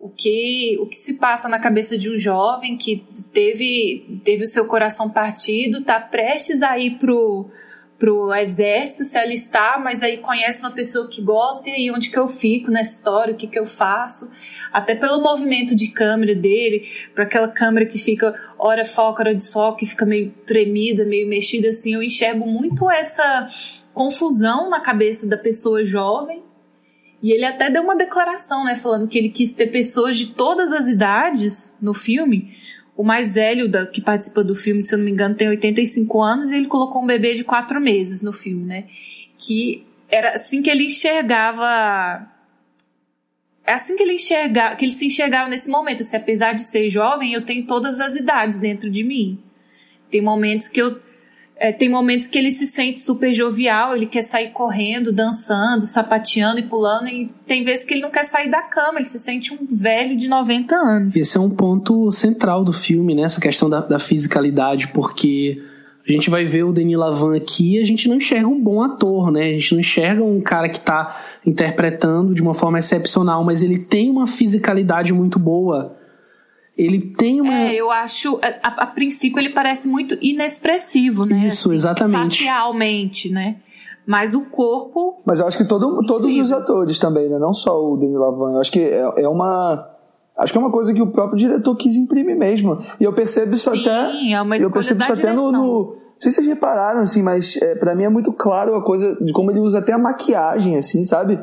O 0.06 0.10
que, 0.10 0.78
o 0.80 0.86
que 0.86 0.98
se 0.98 1.16
passa 1.16 1.50
na 1.50 1.58
cabeça 1.58 1.98
de 1.98 2.12
um 2.12 2.18
jovem 2.18 2.78
que 2.78 3.04
teve, 3.34 4.22
teve 4.24 4.44
o 4.44 4.48
seu 4.48 4.68
coração 4.68 5.10
partido, 5.10 5.80
está 5.80 6.00
prestes 6.00 6.62
a 6.62 6.78
ir 6.78 7.00
pro, 7.00 7.50
pro 7.98 8.32
exército, 8.36 9.04
se 9.04 9.18
alistar, 9.18 9.84
mas 9.84 10.04
aí 10.04 10.18
conhece 10.18 10.62
uma 10.62 10.70
pessoa 10.70 11.10
que 11.10 11.24
gosta 11.24 11.72
e 11.72 11.74
aí 11.74 11.92
onde 11.92 12.12
que 12.12 12.20
eu 12.20 12.28
fico 12.28 12.70
nessa 12.70 13.00
história, 13.00 13.34
o 13.34 13.38
que 13.38 13.48
que 13.48 13.58
eu 13.58 13.66
faço, 13.66 14.30
até 14.72 14.94
pelo 14.94 15.24
movimento 15.24 15.74
de 15.74 15.88
câmera 15.88 16.36
dele, 16.36 16.88
para 17.16 17.24
aquela 17.24 17.48
câmera 17.48 17.88
que 17.88 17.98
fica 17.98 18.40
hora 18.60 18.86
foca, 18.86 19.24
hora 19.24 19.34
desfoca, 19.34 19.80
que 19.80 19.88
fica 19.88 20.06
meio 20.06 20.30
tremida, 20.46 21.04
meio 21.04 21.28
mexida 21.28 21.70
assim, 21.70 21.96
eu 21.96 22.04
enxergo 22.04 22.46
muito 22.46 22.92
essa 22.92 23.48
confusão 23.92 24.70
na 24.70 24.82
cabeça 24.82 25.26
da 25.26 25.38
pessoa 25.38 25.84
jovem 25.84 26.45
e 27.26 27.32
ele 27.32 27.44
até 27.44 27.72
deu 27.72 27.82
uma 27.82 27.96
declaração, 27.96 28.64
né, 28.64 28.76
falando 28.76 29.08
que 29.08 29.18
ele 29.18 29.30
quis 29.30 29.52
ter 29.52 29.72
pessoas 29.72 30.16
de 30.16 30.28
todas 30.28 30.72
as 30.72 30.86
idades 30.86 31.74
no 31.82 31.92
filme. 31.92 32.56
O 32.96 33.04
mais 33.04 33.34
velho 33.34 33.68
da, 33.68 33.88
que 33.88 34.00
participa 34.00 34.44
do 34.44 34.54
filme, 34.54 34.84
se 34.84 34.94
eu 34.94 35.00
não 35.00 35.06
me 35.06 35.10
engano, 35.10 35.34
tem 35.34 35.48
85 35.48 36.22
anos 36.22 36.52
e 36.52 36.56
ele 36.56 36.68
colocou 36.68 37.02
um 37.02 37.08
bebê 37.08 37.34
de 37.34 37.44
4 37.44 37.82
meses 37.82 38.22
no 38.22 38.32
filme, 38.32 38.64
né? 38.64 38.84
Que 39.40 39.88
era 40.08 40.34
assim 40.34 40.62
que 40.62 40.70
ele 40.70 40.86
enxergava 40.86 42.32
é 43.66 43.74
assim 43.74 43.96
que 43.96 44.04
ele 44.04 44.14
enxerga, 44.14 44.76
que 44.76 44.86
ele 44.86 44.92
se 44.92 45.08
enxergava 45.08 45.50
nesse 45.50 45.68
momento, 45.68 46.02
assim, 46.02 46.18
apesar 46.18 46.54
de 46.54 46.62
ser 46.62 46.88
jovem, 46.92 47.34
eu 47.34 47.44
tenho 47.44 47.66
todas 47.66 48.00
as 48.00 48.14
idades 48.14 48.60
dentro 48.60 48.88
de 48.88 49.04
mim. 49.04 49.40
Tem 50.12 50.22
momentos 50.22 50.68
que 50.68 50.80
eu 50.80 51.02
é, 51.58 51.72
tem 51.72 51.90
momentos 51.90 52.28
que 52.28 52.38
ele 52.38 52.52
se 52.52 52.68
sente 52.68 53.00
super 53.00 53.34
jovial, 53.34 53.96
ele 53.96 54.06
quer 54.06 54.24
sair 54.24 54.50
correndo, 54.50 55.14
dançando, 55.14 55.86
sapateando 55.86 56.60
e 56.60 56.64
pulando, 56.64 57.08
e 57.08 57.32
tem 57.48 57.64
vezes 57.64 57.86
que 57.86 57.94
ele 57.94 58.02
não 58.02 58.12
quer 58.12 58.26
sair 58.26 58.50
da 58.50 58.62
cama, 58.62 59.00
ele 59.00 59.06
se 59.06 59.20
sente 59.20 59.54
um 59.54 59.66
velho 59.70 60.18
de 60.18 60.28
90 60.28 60.76
anos. 60.76 61.16
Esse 61.16 61.38
é 61.38 61.40
um 61.40 61.50
ponto 61.50 62.12
central 62.12 62.64
do 62.64 62.74
filme, 62.74 63.16
né? 63.16 63.22
Essa 63.22 63.40
questão 63.40 63.70
da, 63.70 63.80
da 63.80 63.98
fisicalidade, 63.98 64.90
porque 64.90 65.62
a 66.08 66.12
gente 66.12 66.30
vai 66.30 66.44
ver 66.44 66.64
o 66.64 66.74
Denis 66.74 66.98
Lavan 66.98 67.36
aqui 67.38 67.78
e 67.78 67.80
a 67.80 67.86
gente 67.86 68.10
não 68.10 68.18
enxerga 68.18 68.48
um 68.48 68.62
bom 68.62 68.84
ator, 68.84 69.32
né? 69.32 69.46
A 69.46 69.54
gente 69.54 69.74
não 69.74 69.80
enxerga 69.80 70.24
um 70.24 70.42
cara 70.42 70.68
que 70.68 70.78
está 70.78 71.24
interpretando 71.46 72.34
de 72.34 72.42
uma 72.42 72.54
forma 72.54 72.80
excepcional, 72.80 73.44
mas 73.46 73.64
ele 73.64 73.80
tem 73.80 74.12
uma 74.12 74.28
fisicalidade 74.28 75.14
muito 75.14 75.40
boa 75.40 75.96
ele 76.78 77.14
tem 77.18 77.40
uma. 77.40 77.54
É, 77.54 77.74
eu 77.74 77.90
acho. 77.90 78.40
A, 78.62 78.84
a, 78.84 78.88
princípio 78.88 79.40
ele 79.40 79.50
parece 79.50 79.88
muito 79.88 80.18
inexpressivo, 80.22 81.26
né? 81.26 81.48
Isso, 81.48 81.70
assim, 81.70 81.76
exatamente. 81.76 82.40
Facialmente, 82.40 83.32
né? 83.32 83.58
Mas 84.06 84.34
o 84.34 84.46
corpo. 84.46 85.22
Mas 85.26 85.40
eu 85.40 85.48
acho 85.48 85.58
que 85.58 85.66
todo, 85.66 86.02
todos 86.06 86.36
os 86.36 86.52
atores 86.52 87.00
também, 87.00 87.30
né? 87.30 87.40
Não 87.40 87.54
só 87.54 87.82
o 87.82 87.98
Denis 87.98 88.18
Lavan. 88.18 88.54
Eu 88.54 88.60
acho 88.60 88.72
que 88.72 88.80
é, 88.80 89.04
é 89.18 89.28
uma. 89.28 89.90
Acho 90.38 90.52
que 90.52 90.60
é 90.60 90.62
uma 90.62 90.72
coisa 90.72 90.94
que 90.94 91.02
o 91.02 91.08
próprio 91.08 91.38
diretor 91.38 91.76
quis 91.78 91.96
imprimir 91.96 92.38
mesmo. 92.38 92.78
E 93.00 93.06
eu 93.06 93.14
percebo 93.14 93.54
isso 93.54 93.72
Sim, 93.72 93.82
até. 93.82 94.12
Sim, 94.12 94.34
é 94.34 94.42
uma 94.42 94.58
escolha 94.58 94.70
Eu 94.70 94.74
percebo 94.74 95.02
isso 95.02 95.14
até 95.14 95.32
no, 95.32 95.52
no. 95.52 95.96
Não 96.16 96.20
sei 96.20 96.32
se 96.32 96.38
vocês 96.38 96.48
repararam, 96.48 97.02
assim, 97.02 97.22
mas 97.22 97.58
é, 97.58 97.76
para 97.76 97.96
mim 97.96 98.04
é 98.04 98.10
muito 98.10 98.32
claro 98.32 98.76
a 98.76 98.84
coisa 98.84 99.18
de 99.22 99.34
como 99.34 99.52
ele 99.52 99.60
usa 99.60 99.80
até 99.80 99.92
a 99.92 99.98
maquiagem, 99.98 100.78
assim, 100.78 101.04
sabe? 101.04 101.40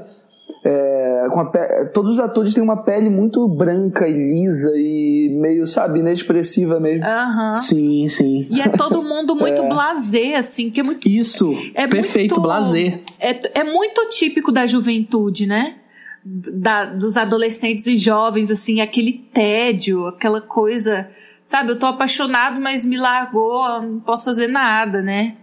É, 0.64 1.01
com 1.30 1.40
a 1.40 1.46
pe... 1.46 1.86
Todos 1.92 2.14
os 2.14 2.20
atores 2.20 2.54
têm 2.54 2.62
uma 2.62 2.82
pele 2.82 3.08
muito 3.08 3.46
branca 3.48 4.08
e 4.08 4.12
lisa 4.12 4.72
e 4.74 5.28
meio, 5.32 5.66
sabe, 5.66 6.00
inexpressiva 6.00 6.78
mesmo. 6.80 7.04
Aham. 7.04 7.58
Sim, 7.58 8.08
sim. 8.08 8.46
E 8.50 8.60
é 8.60 8.68
todo 8.68 9.02
mundo 9.02 9.34
muito 9.36 9.62
blasé, 9.64 10.36
assim, 10.36 10.70
que 10.70 10.80
é 10.80 10.82
muito. 10.82 11.08
Isso, 11.08 11.52
É 11.74 11.86
perfeito, 11.86 12.34
muito, 12.34 12.42
blazer. 12.42 13.00
É, 13.20 13.60
é 13.60 13.64
muito 13.64 14.08
típico 14.10 14.52
da 14.52 14.66
juventude, 14.66 15.46
né? 15.46 15.76
Da, 16.24 16.84
dos 16.84 17.16
adolescentes 17.16 17.86
e 17.86 17.96
jovens, 17.96 18.50
assim, 18.50 18.80
aquele 18.80 19.24
tédio, 19.32 20.06
aquela 20.06 20.40
coisa. 20.40 21.08
Sabe, 21.44 21.72
eu 21.72 21.78
tô 21.78 21.86
apaixonado, 21.86 22.60
mas 22.60 22.84
me 22.84 22.96
largou, 22.96 23.82
não 23.82 24.00
posso 24.00 24.24
fazer 24.26 24.46
nada, 24.46 25.02
né? 25.02 25.36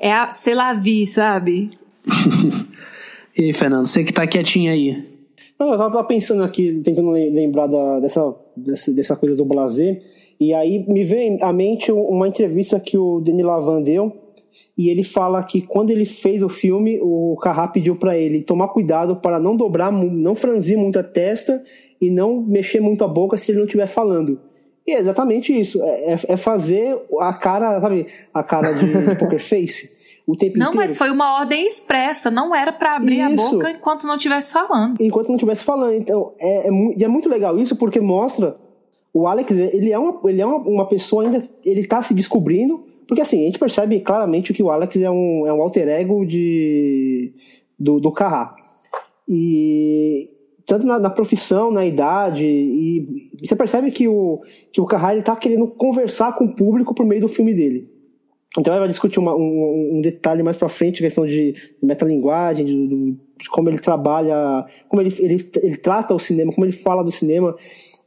É 0.00 0.12
a, 0.12 0.30
sei 0.30 0.54
lá, 0.54 0.72
vi, 0.72 1.06
sabe? 1.06 1.70
E 3.38 3.44
aí, 3.44 3.52
Fernando, 3.52 3.86
você 3.86 4.02
que 4.02 4.12
tá 4.12 4.26
quietinho 4.26 4.70
aí. 4.72 5.04
Não, 5.58 5.72
eu 5.72 5.78
tava 5.78 6.02
pensando 6.04 6.42
aqui, 6.42 6.80
tentando 6.84 7.12
le- 7.12 7.30
lembrar 7.30 7.66
da- 7.66 8.00
dessa, 8.00 8.34
dessa, 8.56 9.16
coisa 9.16 9.34
do 9.36 9.44
blazer, 9.44 10.02
e 10.40 10.52
aí 10.54 10.84
me 10.88 11.04
vem 11.04 11.38
à 11.42 11.52
mente 11.52 11.90
uma 11.92 12.26
entrevista 12.28 12.78
que 12.80 12.96
o 12.96 13.20
Denis 13.20 13.44
Lavan 13.44 13.82
deu, 13.82 14.12
e 14.76 14.88
ele 14.88 15.02
fala 15.02 15.42
que 15.42 15.60
quando 15.60 15.90
ele 15.90 16.04
fez 16.04 16.42
o 16.42 16.48
filme, 16.48 16.98
o 17.02 17.36
Carrá 17.42 17.66
pediu 17.66 17.96
pra 17.96 18.16
ele 18.16 18.42
tomar 18.42 18.68
cuidado 18.68 19.16
para 19.16 19.38
não 19.40 19.56
dobrar, 19.56 19.90
não 19.92 20.34
franzir 20.36 20.78
muito 20.78 20.98
a 20.98 21.02
testa 21.02 21.60
e 22.00 22.10
não 22.10 22.40
mexer 22.40 22.80
muito 22.80 23.02
a 23.04 23.08
boca 23.08 23.36
se 23.36 23.50
ele 23.50 23.58
não 23.58 23.66
estiver 23.66 23.86
falando. 23.88 24.40
E 24.86 24.92
é 24.92 24.98
exatamente 24.98 25.52
isso, 25.58 25.82
é, 25.82 26.12
é- 26.12 26.18
é 26.28 26.36
fazer 26.36 26.96
a 27.20 27.32
cara, 27.32 27.80
sabe, 27.80 28.06
a 28.32 28.42
cara 28.44 28.72
de, 28.72 28.86
de 29.10 29.14
poker 29.18 29.40
face 29.40 29.97
o 30.28 30.36
tempo 30.36 30.58
Não, 30.58 30.66
inteiro. 30.66 30.76
mas 30.76 30.98
foi 30.98 31.10
uma 31.10 31.38
ordem 31.38 31.66
expressa, 31.66 32.30
não 32.30 32.54
era 32.54 32.70
pra 32.70 32.96
abrir 32.96 33.22
a 33.22 33.30
Isso. 33.30 33.52
boca 33.52 33.70
enquanto 33.70 34.06
não 34.06 34.16
estivesse 34.16 34.52
falando. 34.52 35.00
enquanto 35.00 35.28
não 35.28 35.36
estivesse 35.36 35.64
falando. 35.64 35.94
Então, 35.94 36.34
é, 36.38 36.68
é, 36.68 36.70
e 36.98 37.02
é 37.02 37.08
muito 37.08 37.30
legal 37.30 37.58
isso 37.58 37.74
porque 37.74 37.98
mostra 37.98 38.54
o 39.10 39.26
Alex, 39.26 39.50
ele 39.50 39.90
é 39.90 39.98
uma, 39.98 40.20
ele 40.26 40.42
é 40.42 40.46
uma, 40.46 40.58
uma 40.58 40.86
pessoa 40.86 41.24
ainda, 41.24 41.42
ele 41.64 41.86
tá 41.86 42.02
se 42.02 42.12
descobrindo, 42.12 42.84
porque 43.06 43.22
assim, 43.22 43.40
a 43.40 43.46
gente 43.46 43.58
percebe 43.58 44.00
claramente 44.00 44.52
que 44.52 44.62
o 44.62 44.70
Alex 44.70 44.98
é 44.98 45.10
um, 45.10 45.46
é 45.46 45.52
um 45.52 45.62
alter 45.62 45.88
ego 45.88 46.26
de, 46.26 47.32
do, 47.78 47.98
do 47.98 48.12
Carrá. 48.12 48.54
E 49.26 50.28
tanto 50.66 50.86
na, 50.86 50.98
na 50.98 51.08
profissão, 51.08 51.70
na 51.70 51.86
idade, 51.86 52.44
e 52.44 53.30
você 53.42 53.56
percebe 53.56 53.90
que 53.90 54.06
o, 54.06 54.42
que 54.70 54.80
o 54.82 54.84
Carrá 54.84 55.14
ele 55.14 55.22
tá 55.22 55.34
querendo 55.34 55.66
conversar 55.68 56.34
com 56.34 56.44
o 56.44 56.54
público 56.54 56.94
por 56.94 57.06
meio 57.06 57.22
do 57.22 57.28
filme 57.28 57.54
dele. 57.54 57.97
Então 58.56 58.72
ela 58.72 58.80
vai 58.80 58.88
discutir 58.88 59.18
uma- 59.18 59.34
um, 59.36 59.96
um 59.96 60.00
detalhe 60.00 60.42
mais 60.42 60.56
pra 60.56 60.68
frente, 60.68 61.02
questão 61.02 61.26
de 61.26 61.54
metalinguagem, 61.82 62.64
de, 62.64 62.86
de 62.86 63.48
como 63.50 63.68
ele 63.68 63.78
trabalha, 63.78 64.64
como 64.88 65.02
ele, 65.02 65.14
ele, 65.18 65.50
ele 65.62 65.76
trata 65.76 66.14
o 66.14 66.18
cinema, 66.18 66.52
como 66.52 66.64
ele 66.64 66.72
fala 66.72 67.04
do 67.04 67.10
cinema. 67.12 67.54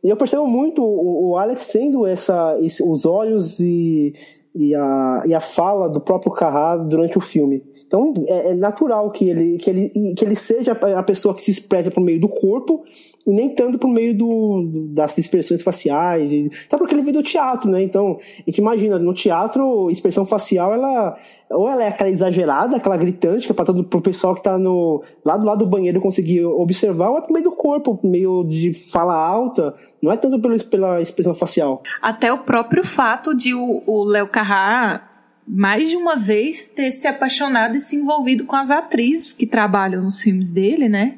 E 0.03 0.09
eu 0.09 0.17
percebo 0.17 0.47
muito 0.47 0.83
o, 0.83 1.29
o 1.31 1.37
Alex 1.37 1.61
sendo 1.63 2.07
essa, 2.07 2.57
esse- 2.59 2.81
os 2.83 3.05
olhos 3.05 3.59
e, 3.59 4.13
e, 4.55 4.73
a, 4.73 5.23
e 5.27 5.33
a 5.33 5.39
fala 5.39 5.87
do 5.87 6.01
próprio 6.01 6.31
Carrá 6.31 6.75
durante 6.75 7.17
o 7.17 7.21
filme. 7.21 7.63
Então 7.85 8.11
é, 8.27 8.49
é 8.49 8.53
natural 8.55 9.11
que 9.11 9.29
ele, 9.29 9.57
que, 9.59 9.69
ele, 9.69 9.89
que 10.17 10.25
ele 10.25 10.35
seja 10.35 10.71
a 10.71 11.03
pessoa 11.03 11.35
que 11.35 11.43
se 11.43 11.51
expressa 11.51 11.91
por 11.91 12.01
meio 12.01 12.19
do 12.19 12.27
corpo 12.27 12.81
nem 13.25 13.49
tanto 13.49 13.77
por 13.77 13.87
meio 13.87 14.17
do, 14.17 14.87
das 14.89 15.17
expressões 15.17 15.61
faciais. 15.61 16.31
Até 16.65 16.77
porque 16.77 16.93
ele 16.93 17.01
veio 17.01 17.13
do 17.13 17.23
teatro, 17.23 17.69
né? 17.69 17.83
Então, 17.83 18.17
a 18.19 18.49
gente 18.49 18.57
imagina, 18.57 18.97
no 18.97 19.13
teatro, 19.13 19.89
expressão 19.89 20.25
facial, 20.25 20.73
ela 20.73 21.17
ou 21.49 21.69
ela 21.69 21.83
é 21.83 21.89
aquela 21.89 22.09
exagerada, 22.09 22.77
aquela 22.77 22.95
gritante, 22.95 23.45
que 23.45 23.51
é 23.51 23.55
para 23.55 23.65
todo 23.65 23.83
pro 23.83 24.01
pessoal 24.01 24.33
que 24.33 24.41
tá 24.41 24.57
no, 24.57 25.03
lá 25.23 25.35
do 25.35 25.45
lado 25.45 25.65
do 25.65 25.69
banheiro 25.69 25.99
conseguir 25.99 26.45
observar, 26.45 27.09
ou 27.09 27.17
é 27.17 27.21
por 27.21 27.31
meio 27.31 27.43
do 27.43 27.51
corpo, 27.51 27.97
por 27.97 28.09
meio 28.09 28.43
de 28.45 28.73
fala 28.73 29.13
alta, 29.13 29.73
não 30.01 30.11
é 30.11 30.17
tanto 30.17 30.39
pela, 30.39 30.57
pela 30.59 31.01
expressão 31.01 31.35
facial. 31.35 31.83
Até 32.01 32.31
o 32.31 32.39
próprio 32.39 32.83
fato 32.83 33.35
de 33.35 33.53
o 33.53 34.03
Léo 34.05 34.27
Carrá 34.27 35.09
mais 35.47 35.89
de 35.89 35.97
uma 35.97 36.15
vez 36.15 36.69
ter 36.69 36.91
se 36.91 37.07
apaixonado 37.07 37.75
e 37.75 37.79
se 37.79 37.95
envolvido 37.95 38.45
com 38.45 38.55
as 38.55 38.71
atrizes 38.71 39.33
que 39.33 39.45
trabalham 39.45 40.01
nos 40.01 40.21
filmes 40.21 40.51
dele, 40.51 40.87
né? 40.87 41.17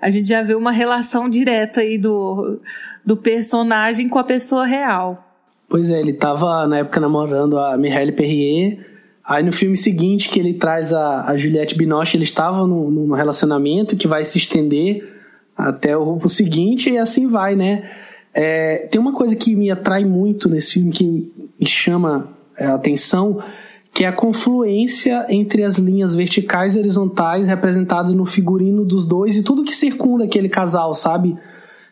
A 0.00 0.10
gente 0.10 0.28
já 0.28 0.42
vê 0.42 0.54
uma 0.54 0.70
relação 0.70 1.28
direta 1.28 1.80
aí 1.80 1.96
do, 1.98 2.60
do 3.04 3.16
personagem 3.16 4.08
com 4.08 4.18
a 4.18 4.24
pessoa 4.24 4.66
real. 4.66 5.24
Pois 5.68 5.90
é, 5.90 5.98
ele 5.98 6.12
tava 6.12 6.66
na 6.66 6.78
época 6.78 7.00
namorando 7.00 7.58
a 7.58 7.76
Mireille 7.76 8.12
Perrier. 8.12 8.86
Aí 9.24 9.42
no 9.42 9.50
filme 9.50 9.76
seguinte 9.76 10.28
que 10.28 10.38
ele 10.38 10.54
traz 10.54 10.92
a, 10.92 11.28
a 11.28 11.36
Juliette 11.36 11.76
Binoche, 11.76 12.16
eles 12.16 12.28
estavam 12.28 12.66
num 12.66 13.12
relacionamento 13.12 13.96
que 13.96 14.06
vai 14.06 14.24
se 14.24 14.38
estender 14.38 15.16
até 15.56 15.96
o, 15.96 16.18
o 16.22 16.28
seguinte 16.28 16.90
e 16.90 16.98
assim 16.98 17.26
vai, 17.26 17.56
né? 17.56 17.90
É, 18.32 18.86
tem 18.90 19.00
uma 19.00 19.14
coisa 19.14 19.34
que 19.34 19.56
me 19.56 19.70
atrai 19.70 20.04
muito 20.04 20.48
nesse 20.48 20.74
filme, 20.74 20.92
que 20.92 21.04
me 21.58 21.66
chama 21.66 22.28
é, 22.58 22.66
a 22.66 22.74
atenção, 22.74 23.42
que 23.96 24.04
é 24.04 24.08
a 24.08 24.12
confluência 24.12 25.24
entre 25.30 25.62
as 25.62 25.78
linhas 25.78 26.14
verticais 26.14 26.76
e 26.76 26.78
horizontais 26.78 27.46
representadas 27.46 28.12
no 28.12 28.26
figurino 28.26 28.84
dos 28.84 29.06
dois 29.06 29.38
e 29.38 29.42
tudo 29.42 29.64
que 29.64 29.74
circunda 29.74 30.24
aquele 30.24 30.50
casal, 30.50 30.94
sabe? 30.94 31.34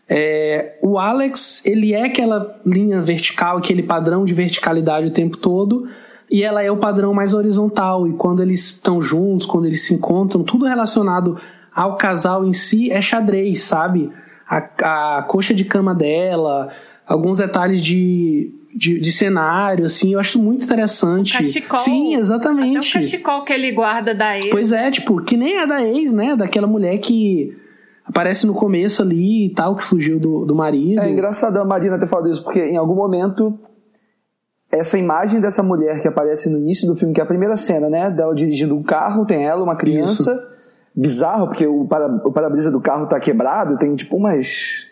É, 0.07 0.79
o 0.83 0.99
Alex, 0.99 1.65
ele 1.65 1.95
é 1.95 2.05
aquela 2.05 2.61
linha 2.67 3.01
vertical, 3.01 3.57
aquele 3.57 3.83
padrão 3.83 4.27
de 4.27 4.35
verticalidade 4.35 5.07
o 5.07 5.13
tempo 5.13 5.39
todo, 5.39 5.89
e 6.31 6.43
ela 6.43 6.63
é 6.63 6.71
o 6.71 6.77
padrão 6.77 7.15
mais 7.15 7.33
horizontal. 7.33 8.07
E 8.07 8.13
quando 8.13 8.43
eles 8.43 8.67
estão 8.67 9.01
juntos, 9.01 9.47
quando 9.47 9.65
eles 9.65 9.81
se 9.87 9.95
encontram, 9.95 10.43
tudo 10.43 10.67
relacionado 10.67 11.41
ao 11.75 11.97
casal 11.97 12.45
em 12.45 12.53
si 12.53 12.93
é 12.93 13.01
xadrez, 13.01 13.63
sabe? 13.63 14.13
A, 14.47 15.19
a 15.19 15.23
coxa 15.23 15.55
de 15.55 15.65
cama 15.65 15.95
dela, 15.95 16.69
alguns 17.07 17.39
detalhes 17.39 17.83
de, 17.83 18.53
de, 18.75 18.99
de 18.99 19.13
cenário, 19.13 19.87
assim, 19.87 20.15
eu 20.15 20.21
acho 20.21 20.43
muito 20.43 20.65
interessante. 20.65 21.33
Cachecol. 21.33 21.79
Sim, 21.79 22.17
exatamente. 22.17 22.79
Até 22.79 22.89
o 22.89 22.93
cachecol 22.93 23.45
que 23.45 23.53
ele 23.53 23.71
guarda 23.71 24.15
da 24.15 24.37
ex. 24.37 24.51
Pois 24.51 24.73
é, 24.73 24.91
tipo, 24.91 25.23
que 25.23 25.37
nem 25.37 25.59
é 25.59 25.67
da 25.67 25.83
ex, 25.83 26.13
né? 26.13 26.35
Daquela 26.35 26.67
mulher 26.67 26.99
que 26.99 27.57
aparece 28.05 28.47
no 28.47 28.53
começo 28.53 29.01
ali 29.01 29.47
e 29.47 29.55
tal, 29.55 29.77
que 29.77 29.85
fugiu 29.85 30.19
do, 30.19 30.45
do 30.45 30.55
marido. 30.55 31.01
É 31.01 31.11
engraçado 31.11 31.57
a 31.57 31.65
Marina 31.65 31.99
ter 31.99 32.09
falado 32.09 32.29
isso, 32.29 32.43
porque 32.43 32.61
em 32.61 32.77
algum 32.77 32.95
momento 32.95 33.59
essa 34.71 34.99
imagem 34.99 35.41
dessa 35.41 35.63
mulher 35.63 36.03
que 36.03 36.09
aparece 36.09 36.51
no 36.51 36.59
início 36.59 36.87
do 36.87 36.97
filme, 36.97 37.15
que 37.15 37.21
é 37.21 37.25
a 37.25 37.27
primeira 37.27 37.57
cena, 37.57 37.89
né? 37.89 38.11
Dela 38.11 38.35
dirigindo 38.35 38.75
um 38.75 38.83
carro, 38.83 39.25
tem 39.25 39.47
ela, 39.47 39.63
uma 39.63 39.77
criança. 39.77 40.51
Bizarro, 40.97 41.49
porque 41.49 41.67
o, 41.67 41.87
para, 41.87 42.07
o 42.07 42.33
para-brisa 42.33 42.71
do 42.71 42.81
carro 42.81 43.07
tá 43.07 43.19
quebrado, 43.19 43.79
tem 43.79 43.95
tipo 43.97 44.17
umas. 44.17 44.89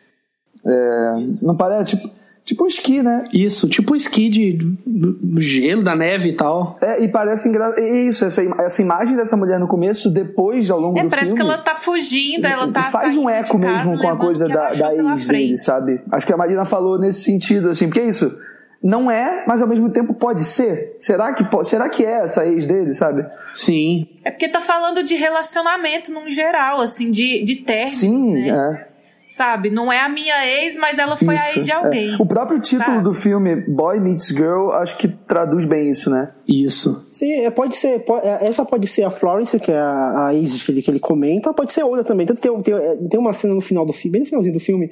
é, 0.65 1.13
não 1.41 1.57
parece? 1.57 1.97
Tipo, 1.97 2.11
tipo 2.45 2.65
um 2.65 2.67
esqui, 2.67 3.03
né? 3.03 3.25
Isso, 3.33 3.69
tipo 3.69 3.93
o 3.93 3.97
esqui 3.97 4.29
de, 4.29 4.53
do, 4.87 5.41
gelo, 5.41 5.83
da 5.83 5.95
neve 5.95 6.31
e 6.31 6.33
tal. 6.37 6.77
É, 6.81 7.03
e 7.03 7.09
parece 7.09 7.49
engraçado. 7.49 7.79
Isso, 7.81 8.25
essa, 8.25 8.43
im- 8.43 8.55
essa 8.59 8.83
imagem 8.83 9.17
dessa 9.17 9.37
mulher 9.37 9.59
no 9.61 9.67
começo, 9.69 10.11
depois, 10.11 10.71
ao 10.71 10.81
longo 10.81 10.99
É, 10.99 11.03
do 11.05 11.09
parece 11.09 11.29
filme. 11.31 11.41
que 11.43 11.47
ela 11.49 11.59
tá 11.63 11.75
fugindo, 11.75 12.47
ela 12.47 12.71
tá 12.71 12.83
faz 12.83 13.17
um 13.17 13.29
eco 13.29 13.59
casa, 13.59 13.85
mesmo 13.85 14.01
com 14.01 14.09
a 14.09 14.17
coisa 14.17 14.49
da, 14.49 14.71
da 14.71 14.95
ex 14.95 15.27
dele, 15.27 15.57
sabe? 15.59 16.01
Acho 16.11 16.27
que 16.27 16.33
a 16.33 16.37
Marina 16.37 16.65
falou 16.65 16.99
nesse 16.99 17.23
sentido, 17.23 17.69
assim, 17.71 17.87
porque 17.87 18.01
é 18.01 18.09
isso. 18.09 18.37
Não 18.85 19.09
é, 19.09 19.45
mas 19.47 19.63
ao 19.63 19.69
mesmo 19.69 19.91
tempo 19.91 20.13
pode 20.13 20.45
ser. 20.45 20.97
Será 20.99 21.33
que, 21.33 21.45
po- 21.45 21.63
será 21.63 21.89
que 21.89 22.05
é 22.05 22.25
essa 22.25 22.45
ex 22.45 22.67
dele, 22.67 22.93
sabe? 22.93 23.25
Sim. 23.55 24.09
É 24.25 24.31
porque 24.33 24.49
tá 24.49 24.61
falando 24.61 25.05
de 25.05 25.15
relacionamento 25.15 26.13
num 26.13 26.29
geral, 26.29 26.81
assim, 26.81 27.13
de, 27.13 27.45
de 27.45 27.57
términos, 27.63 27.93
Sim, 27.93 28.35
né? 28.43 28.49
é. 28.49 28.92
Sabe? 29.25 29.71
Não 29.71 29.91
é 29.93 30.01
a 30.01 30.09
minha 30.09 30.47
ex, 30.47 30.77
mas 30.77 30.99
ela 30.99 31.17
foi 31.17 31.35
a 31.35 31.37
Isso, 31.37 31.59
ex 31.61 31.65
de 31.65 31.71
é. 31.71 31.75
alguém. 31.75 32.17
O 32.19 32.27
próprio 32.27 32.61
título 32.61 32.87
sabe? 32.97 33.05
do 33.05 33.15
filme, 33.15 33.57
Boy 33.57 33.99
Meets 34.01 34.29
Girl, 34.29 34.71
acho 34.73 34.99
que 34.99 35.09
traduz 35.09 35.65
bem 35.65 35.91
isso, 35.91 36.11
né? 36.11 36.33
Isso. 36.47 37.07
Sim, 37.11 37.33
é, 37.33 37.51
pode 37.51 37.77
ser. 37.77 38.01
po- 38.05 38.19
é, 38.19 38.47
essa 38.47 38.65
pode 38.65 38.87
ser 38.87 39.05
a 39.05 39.11
Florence, 39.11 39.59
que 39.59 39.71
é 39.71 39.79
a, 39.79 40.27
a 40.29 40.35
ex 40.35 40.63
que 40.63 40.71
ele, 40.73 40.83
que 40.83 40.91
ele 40.91 41.01
comenta, 41.01 41.55
pode 41.55 41.73
ser 41.73 41.83
outra 41.85 42.05
também. 42.05 42.27
Tanto 42.27 42.41
tem, 42.41 42.63
tem, 42.63 42.75
é, 42.75 42.97
tem 43.09 43.19
uma 43.21 43.33
cena 43.33 43.55
no 43.55 43.61
final 43.61 43.87
do 43.87 43.93
filme, 43.93 44.13
bem 44.13 44.21
no 44.23 44.27
finalzinho 44.27 44.55
do 44.55 44.61
filme, 44.61 44.91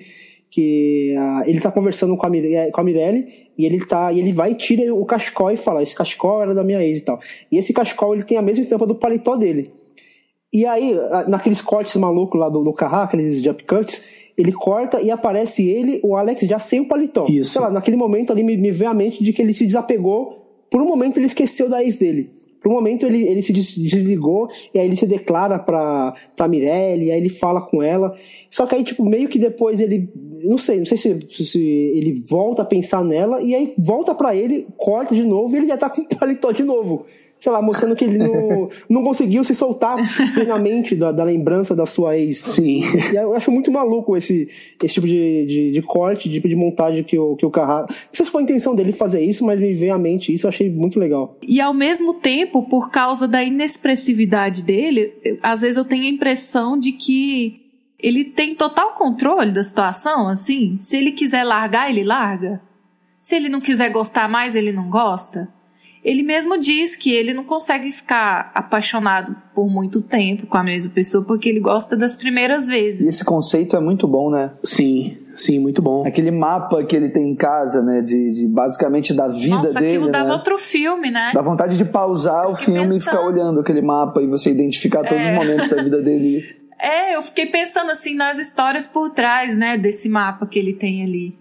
que 0.51 1.14
ah, 1.19 1.43
ele 1.47 1.61
tá 1.61 1.71
conversando 1.71 2.16
com 2.16 2.27
a, 2.27 2.31
Mire- 2.31 2.55
é, 2.55 2.71
com 2.71 2.81
a 2.81 2.85
Mirelle 2.85 3.27
e 3.59 3.66
ele 3.66 3.85
tá. 3.85 4.12
E 4.12 4.19
ele 4.21 4.33
vai 4.33 4.53
e 4.53 4.55
tira 4.55 4.95
o 4.95 5.05
cachecol 5.05 5.51
e 5.51 5.57
fala: 5.57 5.83
Esse 5.83 5.95
cachecol 5.95 6.43
era 6.43 6.55
da 6.55 6.64
minha 6.64 6.83
ex 6.83 6.99
e 6.99 7.03
tal. 7.05 7.21
E 7.53 7.59
esse 7.59 7.73
cachecol 7.73 8.14
ele 8.14 8.25
tem 8.25 8.38
a 8.38 8.43
mesma 8.43 8.62
estampa 8.62 8.87
do 8.87 8.95
paletó 8.95 9.37
dele. 9.37 9.71
E 10.53 10.66
aí, 10.66 10.99
a- 11.12 11.29
naqueles 11.29 11.61
cortes 11.62 11.95
malucos 11.97 12.40
lá 12.40 12.49
do, 12.49 12.62
do 12.64 12.73
Carrá, 12.73 13.05
aqueles 13.05 13.40
jump 13.40 13.62
cuts, 13.64 14.03
ele 14.40 14.53
corta 14.53 15.00
e 15.00 15.11
aparece 15.11 15.68
ele, 15.68 16.00
o 16.03 16.16
Alex, 16.16 16.40
já 16.42 16.59
sem 16.59 16.81
o 16.81 16.88
paletó. 16.88 17.26
Isso. 17.29 17.53
Sei 17.53 17.61
lá, 17.61 17.70
naquele 17.70 17.96
momento 17.96 18.33
ali 18.33 18.42
me, 18.42 18.57
me 18.57 18.70
veio 18.70 18.90
a 18.90 18.94
mente 18.94 19.22
de 19.22 19.33
que 19.33 19.40
ele 19.42 19.53
se 19.55 19.66
desapegou. 19.66 20.37
Por 20.70 20.81
um 20.81 20.87
momento 20.87 21.18
ele 21.18 21.26
esqueceu 21.26 21.68
da 21.68 21.83
ex 21.83 21.96
dele. 21.96 22.31
Por 22.62 22.70
um 22.70 22.74
momento 22.74 23.07
ele, 23.07 23.26
ele 23.26 23.40
se 23.42 23.53
des- 23.55 23.74
desligou 23.79 24.46
e 24.74 24.79
aí 24.79 24.87
ele 24.87 24.94
se 24.94 25.07
declara 25.07 25.59
pra, 25.59 26.12
pra 26.37 26.46
Mirelle, 26.46 27.07
e 27.07 27.11
aí 27.11 27.18
ele 27.18 27.31
fala 27.31 27.61
com 27.62 27.83
ela. 27.83 28.14
Só 28.50 28.66
que 28.66 28.74
aí, 28.74 28.85
tipo, 28.85 29.03
meio 29.05 29.29
que 29.31 29.38
depois 29.38 29.81
ele. 29.81 30.11
Não 30.44 30.59
sei, 30.59 30.79
não 30.79 30.85
sei 30.87 30.98
se, 30.98 31.18
se 31.31 31.59
ele 31.59 32.22
volta 32.29 32.61
a 32.61 32.64
pensar 32.66 33.03
nela 33.03 33.40
e 33.40 33.55
aí 33.55 33.72
volta 33.79 34.14
pra 34.14 34.35
ele, 34.37 34.66
corta 34.76 35.14
de 35.14 35.22
novo 35.22 35.55
e 35.55 35.59
ele 35.61 35.66
já 35.68 35.76
tá 35.79 35.88
com 35.88 36.03
o 36.03 36.07
paletó 36.07 36.53
de 36.53 36.62
novo. 36.62 37.07
Sei 37.40 37.50
lá, 37.50 37.62
mostrando 37.62 37.96
que 37.96 38.05
ele 38.05 38.18
não, 38.18 38.68
não 38.88 39.03
conseguiu 39.03 39.42
se 39.42 39.55
soltar 39.55 39.96
plenamente 40.35 40.94
da, 40.94 41.11
da, 41.11 41.24
lembrança 41.24 41.74
da 41.74 41.87
sua 41.87 42.16
ex. 42.16 42.38
Sim. 42.38 42.83
E 43.12 43.16
eu 43.16 43.35
acho 43.35 43.50
muito 43.50 43.70
maluco 43.70 44.16
esse, 44.16 44.48
esse 44.83 44.94
tipo 44.94 45.07
de, 45.07 45.46
de, 45.46 45.72
de 45.72 45.83
corte, 45.83 46.31
tipo 46.31 46.46
de 46.48 46.55
montagem 46.55 47.03
que 47.03 47.18
o, 47.18 47.35
que 47.37 47.46
o 47.46 47.50
Carrara. 47.50 47.87
Não 47.88 47.96
sei 48.12 48.26
se 48.26 48.31
foi 48.31 48.42
a 48.42 48.44
intenção 48.44 48.74
dele 48.74 48.92
fazer 48.92 49.24
isso, 49.24 49.44
mas 49.44 49.59
me 49.59 49.72
veio 49.72 49.94
à 49.94 49.98
mente 49.98 50.33
isso, 50.33 50.46
eu 50.46 50.50
achei 50.50 50.70
muito 50.70 50.98
legal. 51.00 51.38
E 51.42 51.61
ao 51.61 51.72
mesmo 51.72 52.14
tempo, 52.14 52.62
por 52.64 52.90
causa 52.90 53.26
da 53.26 53.42
inexpressividade 53.42 54.62
dele, 54.62 55.12
às 55.42 55.62
vezes 55.62 55.79
eu 55.79 55.85
tenho 55.85 56.05
a 56.05 56.09
impressão 56.09 56.79
de 56.79 56.92
que 56.92 57.61
ele 57.98 58.24
tem 58.24 58.55
total 58.55 58.94
controle 58.94 59.53
da 59.53 59.62
situação, 59.62 60.29
assim. 60.29 60.76
Se 60.76 60.96
ele 60.96 61.12
quiser 61.12 61.44
largar, 61.44 61.90
ele 61.90 62.05
larga. 62.05 62.61
Se 63.20 63.37
ele 63.37 63.48
não 63.48 63.61
quiser 63.61 63.90
gostar 63.90 64.29
mais, 64.29 64.55
ele 64.55 64.72
não 64.72 64.88
gosta. 64.88 65.48
Ele 66.02 66.22
mesmo 66.22 66.58
diz 66.58 66.96
que 66.96 67.12
ele 67.12 67.34
não 67.34 67.44
consegue 67.44 67.90
ficar 67.90 68.50
apaixonado 68.54 69.36
por 69.54 69.68
muito 69.68 70.00
tempo 70.00 70.46
com 70.46 70.56
a 70.56 70.62
mesma 70.62 70.90
pessoa 70.90 71.22
porque 71.24 71.48
ele 71.48 71.60
gosta 71.60 71.96
das 71.96 72.14
primeiras 72.14 72.66
vezes. 72.66 73.00
E 73.02 73.08
esse 73.08 73.24
conceito 73.24 73.76
é 73.76 73.80
muito 73.80 74.08
bom, 74.08 74.30
né? 74.30 74.52
Sim, 74.64 75.18
sim, 75.36 75.58
muito 75.58 75.82
bom. 75.82 76.06
Aquele 76.06 76.30
mapa 76.30 76.82
que 76.84 76.96
ele 76.96 77.10
tem 77.10 77.28
em 77.28 77.34
casa, 77.34 77.82
né? 77.82 78.00
De, 78.00 78.32
de 78.32 78.46
basicamente 78.46 79.12
da 79.12 79.28
vida 79.28 79.56
Nossa, 79.56 79.74
dele. 79.74 79.96
aquilo 79.96 80.10
dava 80.10 80.28
né? 80.28 80.32
outro 80.32 80.56
filme, 80.56 81.10
né? 81.10 81.32
Dá 81.34 81.42
vontade 81.42 81.76
de 81.76 81.84
pausar 81.84 82.50
o 82.50 82.56
filme 82.56 82.80
pensando. 82.80 82.96
e 82.96 83.00
ficar 83.00 83.20
olhando 83.20 83.60
aquele 83.60 83.82
mapa 83.82 84.22
e 84.22 84.26
você 84.26 84.50
identificar 84.50 85.04
todos 85.04 85.22
é. 85.22 85.32
os 85.32 85.44
momentos 85.44 85.68
da 85.68 85.82
vida 85.82 86.02
dele. 86.02 86.60
É, 86.82 87.14
eu 87.14 87.20
fiquei 87.20 87.44
pensando 87.44 87.90
assim 87.90 88.14
nas 88.14 88.38
histórias 88.38 88.86
por 88.86 89.10
trás, 89.10 89.54
né, 89.54 89.76
desse 89.76 90.08
mapa 90.08 90.46
que 90.46 90.58
ele 90.58 90.72
tem 90.72 91.02
ali. 91.02 91.38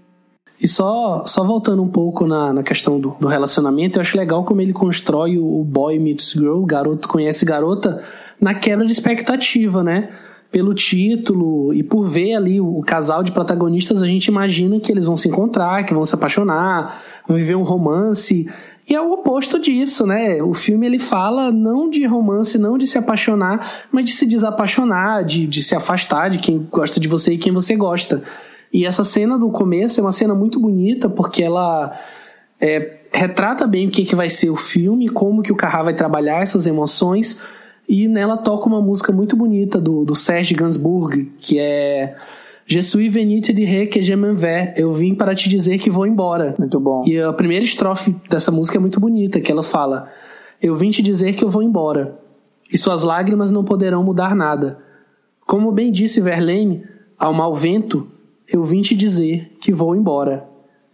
E 0.62 0.68
só, 0.68 1.24
só 1.26 1.44
voltando 1.44 1.82
um 1.82 1.88
pouco 1.88 2.28
na, 2.28 2.52
na 2.52 2.64
questão 2.64 3.00
do, 3.00 3.16
do 3.18 3.28
relacionamento, 3.28 3.98
eu 3.98 4.02
acho 4.02 4.18
legal 4.18 4.44
como 4.44 4.60
ele 4.60 4.74
constrói 4.74 5.38
o, 5.38 5.62
o 5.62 5.64
boy 5.64 5.98
meets 5.98 6.32
girl, 6.32 6.66
garoto 6.66 7.08
conhece 7.08 7.46
garota, 7.46 8.04
na 8.42 8.54
quebra 8.54 8.86
de 8.86 8.92
expectativa, 8.92 9.82
né? 9.84 10.10
Pelo 10.52 10.74
título 10.74 11.74
e 11.74 11.82
por 11.82 12.04
ver 12.06 12.36
ali 12.36 12.60
o, 12.60 12.78
o 12.78 12.82
casal 12.82 13.24
de 13.24 13.32
protagonistas, 13.32 14.02
a 14.02 14.06
gente 14.06 14.26
imagina 14.26 14.80
que 14.82 14.92
eles 14.92 15.06
vão 15.06 15.16
se 15.16 15.30
encontrar, 15.30 15.86
que 15.86 15.94
vão 15.94 16.06
se 16.06 16.16
apaixonar, 16.16 17.04
vão 17.26 17.38
viver 17.38 17.56
um 17.56 17.64
romance. 17.64 18.50
E 18.90 18.94
é 18.94 19.00
o 19.00 19.14
oposto 19.14 19.60
disso, 19.60 20.06
né? 20.06 20.44
O 20.44 20.54
filme 20.54 20.86
ele 20.86 21.00
fala 21.00 21.52
não 21.52 21.90
de 21.90 22.06
romance, 22.06 22.58
não 22.58 22.78
de 22.78 22.88
se 22.88 22.98
apaixonar, 22.98 23.86
mas 23.92 24.04
de 24.04 24.12
se 24.12 24.26
desapaixonar, 24.26 25.24
de, 25.24 25.48
de 25.48 25.64
se 25.64 25.74
afastar 25.74 26.30
de 26.30 26.40
quem 26.40 26.68
gosta 26.70 27.00
de 27.00 27.08
você 27.08 27.34
e 27.34 27.38
quem 27.38 27.54
você 27.54 27.78
gosta. 27.78 28.24
E 28.72 28.86
essa 28.86 29.04
cena 29.04 29.38
do 29.38 29.50
começo 29.50 30.00
é 30.00 30.04
uma 30.04 30.12
cena 30.12 30.36
muito 30.36 30.60
bonita 30.60 31.10
porque 31.10 31.44
ela 31.44 32.00
é, 32.60 33.00
retrata 33.12 33.66
bem 33.66 33.88
o 33.88 33.92
que, 33.92 34.06
que 34.06 34.16
vai 34.16 34.30
ser 34.30 34.50
o 34.50 34.56
filme, 34.56 35.10
como 35.10 35.42
que 35.42 35.52
o 35.52 35.56
Carrá 35.56 35.84
vai 35.84 35.94
trabalhar 35.94 36.42
essas 36.42 36.68
emoções. 36.68 37.42
E 37.88 38.08
nela 38.08 38.38
toca 38.38 38.68
uma 38.68 38.82
música 38.82 39.12
muito 39.12 39.36
bonita 39.36 39.82
do, 39.82 40.06
do 40.06 40.16
Serge 40.16 40.54
Gainsbourg, 40.54 41.32
que 41.40 41.58
é 41.60 42.16
Je 42.72 42.84
suis 42.84 43.10
venu 43.10 43.42
te 43.42 43.52
dire 43.52 43.88
que 43.88 44.00
je 44.00 44.16
m'en 44.16 44.36
vais. 44.36 44.74
Eu 44.78 44.94
vim 44.94 45.16
para 45.16 45.34
te 45.34 45.50
dizer 45.50 45.80
que 45.80 45.90
vou 45.90 46.06
embora. 46.06 46.54
Muito 46.60 46.80
bom. 46.80 47.04
E 47.04 47.20
a 47.20 47.34
primeira 47.34 47.66
estrofe 47.66 48.16
dessa 48.30 48.52
música 48.52 48.78
é 48.78 48.80
muito 48.80 49.00
bonita, 49.00 49.42
que 49.42 49.52
ela 49.52 49.64
fala: 49.64 50.08
Eu 50.62 50.76
vim 50.76 50.92
te 50.92 51.02
dizer 51.02 51.34
que 51.34 51.44
eu 51.44 51.50
vou 51.50 51.64
embora. 51.64 52.20
E 52.72 52.78
suas 52.78 53.02
lágrimas 53.02 53.50
não 53.50 53.64
poderão 53.64 54.04
mudar 54.04 54.36
nada. 54.36 54.78
Como 55.48 55.72
bem 55.72 55.92
disse 55.92 56.22
Verlaine, 56.22 56.84
ao 57.18 57.34
mau 57.34 57.56
vento, 57.56 58.08
eu 58.52 58.64
vim 58.64 58.82
te 58.82 58.96
dizer 58.96 59.56
que 59.62 59.72
vou 59.72 59.96
embora. 59.96 60.48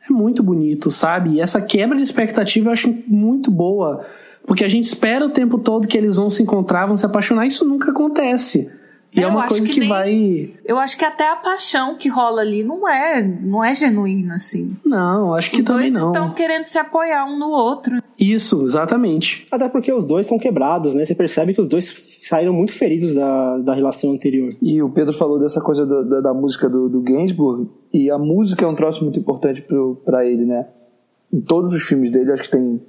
É 0.08 0.14
muito 0.14 0.44
bonito, 0.44 0.92
sabe? 0.92 1.32
E 1.32 1.42
essa 1.42 1.62
quebra 1.62 1.98
de 1.98 2.04
expectativa 2.04 2.70
eu 2.70 2.74
acho 2.74 2.96
muito 3.08 3.50
boa, 3.50 4.06
porque 4.46 4.64
a 4.64 4.68
gente 4.68 4.86
espera 4.86 5.26
o 5.26 5.32
tempo 5.32 5.58
todo 5.58 5.88
que 5.88 5.98
eles 5.98 6.16
vão 6.16 6.30
se 6.30 6.44
encontrar, 6.44 6.86
vão 6.86 6.98
se 6.98 7.06
apaixonar, 7.06 7.48
isso 7.48 7.66
nunca 7.66 7.92
acontece. 7.92 8.72
E 9.16 9.22
é, 9.22 9.24
é 9.24 9.28
uma 9.28 9.48
coisa 9.48 9.66
que, 9.66 9.74
que 9.74 9.80
nem, 9.80 9.90
vai. 9.90 10.54
Eu 10.66 10.78
acho 10.78 10.98
que 10.98 11.06
até 11.06 11.32
a 11.32 11.38
paixão 11.38 11.96
que 11.96 12.10
rola 12.10 12.42
ali 12.42 12.64
não 12.64 12.88
é, 12.88 13.24
não 13.24 13.64
é 13.64 13.74
genuína, 13.74 14.36
assim. 14.36 14.76
Não, 14.86 15.34
acho 15.34 15.52
que 15.52 15.60
os 15.60 15.64
também 15.64 15.90
não. 15.90 16.02
Os 16.02 16.08
dois 16.08 16.16
estão 16.18 16.34
querendo 16.34 16.66
se 16.66 16.78
apoiar 16.78 17.26
um 17.26 17.40
no 17.40 17.50
outro. 17.50 18.04
Isso, 18.20 18.64
exatamente. 18.64 19.48
Até 19.50 19.70
porque 19.70 19.92
os 19.92 20.06
dois 20.06 20.26
estão 20.26 20.38
quebrados, 20.38 20.94
né? 20.94 21.06
Você 21.06 21.16
percebe 21.16 21.54
que 21.54 21.62
os 21.62 21.68
dois 21.70 22.20
saíram 22.24 22.54
muito 22.54 22.74
feridos 22.74 23.14
da, 23.14 23.58
da 23.60 23.74
relação 23.74 24.12
anterior. 24.12 24.54
E 24.62 24.82
o 24.82 24.90
Pedro 24.90 25.14
falou 25.14 25.40
dessa 25.40 25.62
coisa 25.62 25.86
do, 25.86 26.04
da, 26.04 26.20
da, 26.20 26.34
música 26.34 26.68
do, 26.68 26.90
do 26.90 27.02
Gainsbourg, 27.02 27.70
e 27.94 28.12
a 28.12 28.18
música 28.18 28.66
é 28.66 28.68
um 28.68 28.76
troço 28.76 29.04
muito 29.04 29.20
importante 29.20 29.66
para 30.04 30.26
ele, 30.26 30.46
né? 30.46 30.68
Em 31.32 31.40
todos 31.40 31.74
os 31.74 31.84
filmes 31.84 32.12
dele, 32.12 32.32
acho 32.34 32.44
que 32.44 32.52
tem 32.52 32.82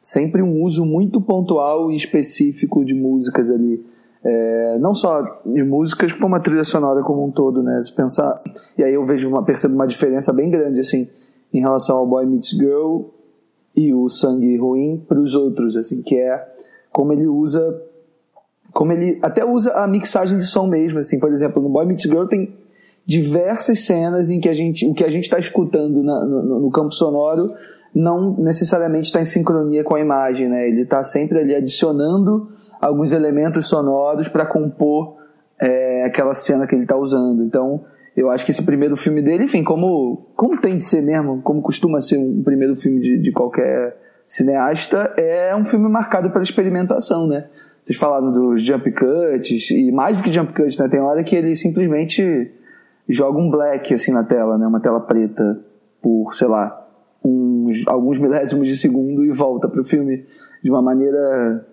sempre 0.00 0.40
um 0.40 0.62
uso 0.62 0.84
muito 0.84 1.20
pontual 1.20 1.92
e 1.92 1.96
específico 1.96 2.84
de 2.84 2.94
músicas 2.94 3.50
ali 3.50 3.84
é, 4.24 4.78
não 4.78 4.94
só 4.94 5.22
de 5.44 5.62
músicas, 5.62 6.12
como 6.12 6.34
a 6.34 6.40
trilha 6.40 6.64
sonora 6.64 7.02
como 7.02 7.24
um 7.24 7.30
todo, 7.30 7.62
né? 7.62 7.80
Se 7.82 7.92
pensar, 7.92 8.42
e 8.78 8.82
aí 8.82 8.94
eu 8.94 9.04
vejo 9.04 9.28
uma, 9.28 9.44
percebo 9.44 9.74
uma 9.74 9.86
diferença 9.86 10.32
bem 10.32 10.50
grande, 10.50 10.80
assim, 10.80 11.06
em 11.52 11.60
relação 11.60 11.98
ao 11.98 12.06
Boy 12.06 12.24
Meets 12.24 12.50
Girl 12.50 13.02
e 13.76 13.92
o 13.92 14.08
Sangue 14.08 14.56
Ruim 14.56 15.04
para 15.06 15.20
os 15.20 15.34
outros, 15.34 15.76
assim, 15.76 16.00
que 16.00 16.16
é 16.16 16.42
como 16.90 17.12
ele 17.12 17.26
usa, 17.26 17.82
como 18.72 18.92
ele 18.92 19.18
até 19.20 19.44
usa 19.44 19.72
a 19.72 19.86
mixagem 19.86 20.38
de 20.38 20.44
som 20.44 20.66
mesmo, 20.68 21.00
assim, 21.00 21.20
por 21.20 21.28
exemplo, 21.28 21.62
no 21.62 21.68
Boy 21.68 21.84
Meets 21.84 22.04
Girl 22.08 22.24
tem 22.24 22.56
diversas 23.06 23.80
cenas 23.80 24.30
em 24.30 24.40
que 24.40 24.48
a 24.48 24.54
gente, 24.54 24.86
o 24.86 24.94
que 24.94 25.04
a 25.04 25.10
gente 25.10 25.24
está 25.24 25.38
escutando 25.38 26.02
na, 26.02 26.24
no, 26.24 26.60
no 26.60 26.70
campo 26.70 26.92
sonoro 26.92 27.52
não 27.94 28.34
necessariamente 28.38 29.06
está 29.06 29.20
em 29.20 29.26
sincronia 29.26 29.84
com 29.84 29.94
a 29.94 30.00
imagem, 30.00 30.48
né? 30.48 30.66
Ele 30.66 30.82
está 30.82 31.02
sempre 31.04 31.38
ali 31.38 31.54
adicionando 31.54 32.48
alguns 32.84 33.12
elementos 33.12 33.66
sonoros 33.66 34.28
para 34.28 34.44
compor 34.44 35.16
é, 35.58 36.04
aquela 36.04 36.34
cena 36.34 36.66
que 36.66 36.74
ele 36.74 36.82
está 36.82 36.96
usando. 36.96 37.42
Então, 37.42 37.82
eu 38.14 38.30
acho 38.30 38.44
que 38.44 38.50
esse 38.50 38.64
primeiro 38.64 38.94
filme 38.94 39.22
dele, 39.22 39.44
enfim, 39.44 39.64
como, 39.64 40.28
como 40.36 40.60
tem 40.60 40.76
de 40.76 40.84
ser 40.84 41.00
mesmo, 41.00 41.40
como 41.40 41.62
costuma 41.62 42.00
ser 42.02 42.18
um 42.18 42.42
primeiro 42.42 42.76
filme 42.76 43.00
de, 43.00 43.22
de 43.22 43.32
qualquer 43.32 43.96
cineasta, 44.26 45.14
é 45.16 45.56
um 45.56 45.64
filme 45.64 45.88
marcado 45.88 46.30
pela 46.30 46.42
experimentação, 46.42 47.26
né? 47.26 47.48
Vocês 47.82 47.98
falaram 47.98 48.30
dos 48.30 48.62
jump 48.62 48.90
cuts, 48.92 49.70
e 49.70 49.90
mais 49.90 50.18
do 50.18 50.22
que 50.22 50.32
jump 50.32 50.52
cuts, 50.52 50.78
né? 50.78 50.88
Tem 50.88 51.00
hora 51.00 51.24
que 51.24 51.34
ele 51.34 51.56
simplesmente 51.56 52.52
joga 53.08 53.38
um 53.38 53.50
black 53.50 53.94
assim 53.94 54.12
na 54.12 54.24
tela, 54.24 54.58
né? 54.58 54.66
Uma 54.66 54.80
tela 54.80 55.00
preta 55.00 55.58
por, 56.02 56.34
sei 56.34 56.48
lá, 56.48 56.86
uns, 57.24 57.86
alguns 57.86 58.18
milésimos 58.18 58.68
de 58.68 58.76
segundo 58.76 59.24
e 59.24 59.32
volta 59.32 59.68
para 59.68 59.80
o 59.80 59.84
filme 59.84 60.26
de 60.62 60.70
uma 60.70 60.82
maneira 60.82 61.66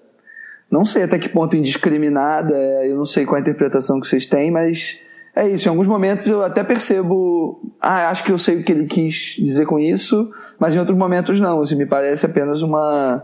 não 0.72 0.86
sei 0.86 1.04
até 1.04 1.20
que 1.20 1.28
ponto 1.28 1.56
indiscriminada, 1.56 2.56
é, 2.56 2.90
eu 2.90 2.96
não 2.96 3.06
sei 3.06 3.26
qual 3.26 3.38
a 3.38 3.42
interpretação 3.42 4.00
que 4.00 4.08
vocês 4.08 4.26
têm, 4.26 4.50
mas 4.50 5.02
é 5.36 5.50
isso. 5.50 5.68
Em 5.68 5.70
alguns 5.70 5.88
momentos 5.88 6.28
eu 6.28 6.42
até 6.42 6.64
percebo, 6.64 7.62
ah, 7.80 8.10
acho 8.10 8.24
que 8.24 8.32
eu 8.32 8.38
sei 8.38 8.60
o 8.60 8.64
que 8.64 8.72
ele 8.72 8.86
quis 8.86 9.36
dizer 9.38 9.66
com 9.66 9.78
isso, 9.78 10.32
mas 10.58 10.74
em 10.74 10.80
outros 10.80 10.98
momentos 10.98 11.40
não. 11.40 11.62
Assim, 11.62 11.76
me 11.76 11.86
parece 11.86 12.26
apenas 12.26 12.62
uma 12.62 13.22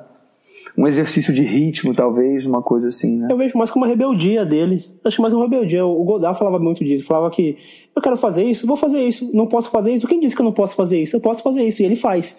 um 0.77 0.85
exercício 0.85 1.33
de 1.33 1.41
ritmo, 1.41 1.95
talvez, 1.95 2.45
uma 2.45 2.61
coisa 2.61 2.89
assim, 2.89 3.17
né? 3.17 3.29
Eu 3.31 3.37
vejo 3.37 3.57
mais 3.57 3.71
como 3.71 3.83
uma 3.83 3.89
rebeldia 3.89 4.45
dele. 4.45 4.85
Acho 5.03 5.21
mais 5.23 5.33
uma 5.33 5.45
rebeldia. 5.45 5.83
O 5.83 6.03
Godard 6.03 6.37
falava 6.37 6.59
muito 6.59 6.85
disso. 6.85 7.03
Falava 7.03 7.31
que 7.31 7.57
eu 7.95 8.01
quero 8.01 8.15
fazer 8.15 8.43
isso, 8.43 8.67
vou 8.67 8.77
fazer 8.77 9.01
isso. 9.01 9.35
Não 9.35 9.47
posso 9.47 9.71
fazer 9.71 9.93
isso. 9.93 10.07
Quem 10.07 10.19
disse 10.19 10.35
que 10.35 10.41
eu 10.41 10.45
não 10.45 10.51
posso 10.51 10.75
fazer 10.75 11.01
isso? 11.01 11.15
Eu 11.15 11.19
posso 11.19 11.41
fazer 11.41 11.63
isso. 11.63 11.81
E 11.81 11.85
ele 11.85 11.95
faz. 11.95 12.37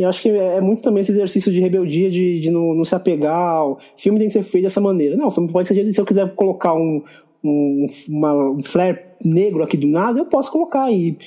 E 0.00 0.04
acho 0.04 0.22
que 0.22 0.30
é 0.30 0.62
muito 0.62 0.80
também 0.80 1.02
esse 1.02 1.12
exercício 1.12 1.52
de 1.52 1.60
rebeldia, 1.60 2.10
de, 2.10 2.40
de 2.40 2.50
não, 2.50 2.74
não 2.74 2.86
se 2.86 2.94
apegar. 2.94 3.36
Ao... 3.36 3.72
O 3.72 3.78
filme 3.98 4.18
tem 4.18 4.28
que 4.28 4.32
ser 4.32 4.42
feito 4.42 4.64
dessa 4.64 4.80
maneira. 4.80 5.14
Não, 5.14 5.28
o 5.28 5.30
filme 5.30 5.52
pode 5.52 5.68
ser. 5.68 5.92
Se 5.92 6.00
eu 6.00 6.06
quiser 6.06 6.34
colocar 6.34 6.72
um, 6.72 7.02
um, 7.44 7.86
uma, 8.08 8.50
um 8.52 8.62
flare 8.62 8.98
negro 9.22 9.62
aqui 9.62 9.76
do 9.76 9.86
nada, 9.86 10.18
eu 10.18 10.24
posso 10.24 10.50
colocar. 10.50 10.90
E 10.90 11.18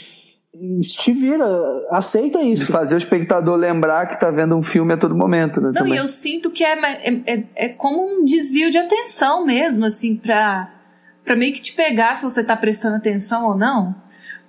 te 0.81 1.11
vira, 1.11 1.45
aceita 1.91 2.41
isso. 2.41 2.65
De 2.65 2.71
fazer 2.71 2.95
o 2.95 2.97
espectador 2.97 3.55
lembrar 3.57 4.07
que 4.07 4.19
tá 4.19 4.31
vendo 4.31 4.55
um 4.55 4.63
filme 4.63 4.91
a 4.91 4.97
todo 4.97 5.15
momento, 5.15 5.61
né? 5.61 5.71
Não, 5.75 5.87
e 5.87 5.95
eu 5.95 6.07
sinto 6.07 6.49
que 6.49 6.63
é, 6.63 6.73
é, 6.73 7.21
é, 7.27 7.43
é, 7.55 7.69
como 7.69 8.03
um 8.03 8.25
desvio 8.25 8.71
de 8.71 8.79
atenção 8.79 9.45
mesmo, 9.45 9.85
assim, 9.85 10.15
pra, 10.15 10.73
pra 11.23 11.35
meio 11.35 11.53
que 11.53 11.61
te 11.61 11.73
pegar 11.73 12.15
se 12.15 12.23
você 12.23 12.43
tá 12.43 12.57
prestando 12.57 12.95
atenção 12.95 13.45
ou 13.45 13.55
não. 13.55 13.95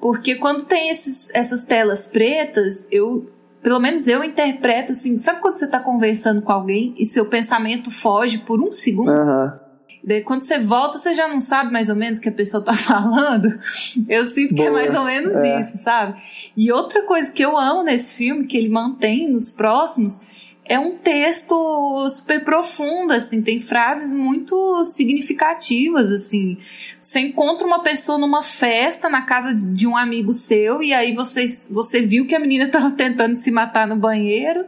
Porque 0.01 0.37
quando 0.37 0.65
tem 0.65 0.89
esses, 0.89 1.29
essas 1.35 1.65
telas 1.65 2.07
pretas, 2.07 2.87
eu, 2.91 3.31
pelo 3.65 3.81
menos 3.81 4.07
eu 4.07 4.23
interpreto 4.23 4.93
assim, 4.93 5.17
sabe 5.17 5.41
quando 5.41 5.57
você 5.57 5.65
está 5.65 5.81
conversando 5.81 6.43
com 6.43 6.53
alguém 6.53 6.95
e 6.99 7.07
seu 7.07 7.25
pensamento 7.25 7.91
foge 7.91 8.37
por 8.37 8.63
um 8.63 8.71
segundo? 8.71 9.11
Uhum. 9.11 9.53
Daí, 10.07 10.21
quando 10.21 10.43
você 10.43 10.59
volta, 10.59 10.99
você 10.99 11.15
já 11.15 11.27
não 11.27 11.41
sabe 11.41 11.73
mais 11.73 11.89
ou 11.89 11.97
menos 11.97 12.19
o 12.19 12.21
que 12.21 12.29
a 12.29 12.33
pessoa 12.33 12.61
está 12.61 12.75
falando. 12.77 13.49
Eu 14.07 14.27
sinto 14.27 14.55
Boa. 14.55 14.69
que 14.69 14.69
é 14.69 14.71
mais 14.71 14.95
ou 14.95 15.05
menos 15.05 15.35
é. 15.35 15.61
isso, 15.63 15.79
sabe? 15.79 16.21
E 16.55 16.71
outra 16.71 17.07
coisa 17.07 17.33
que 17.33 17.43
eu 17.43 17.57
amo 17.57 17.83
nesse 17.83 18.15
filme, 18.15 18.47
que 18.47 18.59
ele 18.59 18.69
mantém 18.69 19.31
nos 19.31 19.51
próximos, 19.51 20.21
é 20.67 20.79
um 20.79 20.97
texto 20.97 22.09
super 22.09 22.43
profundo, 22.43 23.13
assim, 23.13 23.43
tem 23.43 23.61
frases 23.61 24.15
muito 24.15 24.85
significativas, 24.87 26.11
assim. 26.11 26.57
Você 26.99 27.21
encontra 27.21 27.67
uma 27.67 27.83
pessoa 27.83 28.17
numa 28.17 28.43
festa 28.43 29.11
na 29.11 29.23
casa 29.23 29.55
de 29.55 29.87
um 29.87 29.95
amigo 29.95 30.33
seu 30.33 30.83
e 30.83 30.95
aí 30.95 31.15
você, 31.15 31.45
você 31.71 32.01
viu 32.01 32.27
que 32.27 32.35
a 32.35 32.41
menina 32.41 32.65
estava 32.67 32.91
tentando 32.91 33.37
se 33.37 33.51
matar 33.51 33.87
no 33.87 33.97
banheiro. 33.97 34.65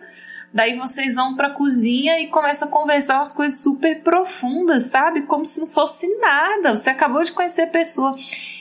Daí 0.53 0.74
vocês 0.74 1.16
vão 1.16 1.34
pra 1.34 1.51
cozinha 1.51 2.20
e 2.20 2.28
começam 2.28 2.68
a 2.68 2.70
conversar 2.70 3.16
umas 3.16 3.32
coisas 3.32 3.61
super 3.61 4.03
profundas, 4.03 4.84
sabe? 4.84 5.22
Como 5.22 5.44
se 5.44 5.61
não 5.61 5.66
fosse 5.66 6.07
nada. 6.18 6.74
Você 6.74 6.90
acabou 6.90 7.22
de 7.22 7.32
conhecer 7.32 7.62
a 7.62 7.66
pessoa. 7.66 8.14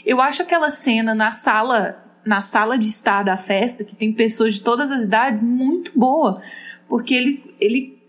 Eu 0.05 0.19
acho 0.19 0.41
aquela 0.41 0.71
cena 0.71 1.13
na 1.13 1.31
sala, 1.31 2.03
na 2.25 2.41
sala 2.41 2.77
de 2.77 2.87
estar 2.89 3.23
da 3.23 3.37
festa, 3.37 3.85
que 3.85 3.95
tem 3.95 4.11
pessoas 4.11 4.55
de 4.55 4.61
todas 4.61 4.91
as 4.91 5.03
idades, 5.03 5.43
muito 5.43 5.97
boa. 5.97 6.41
Porque 6.87 7.13
ele, 7.13 7.55
ele, 7.59 7.99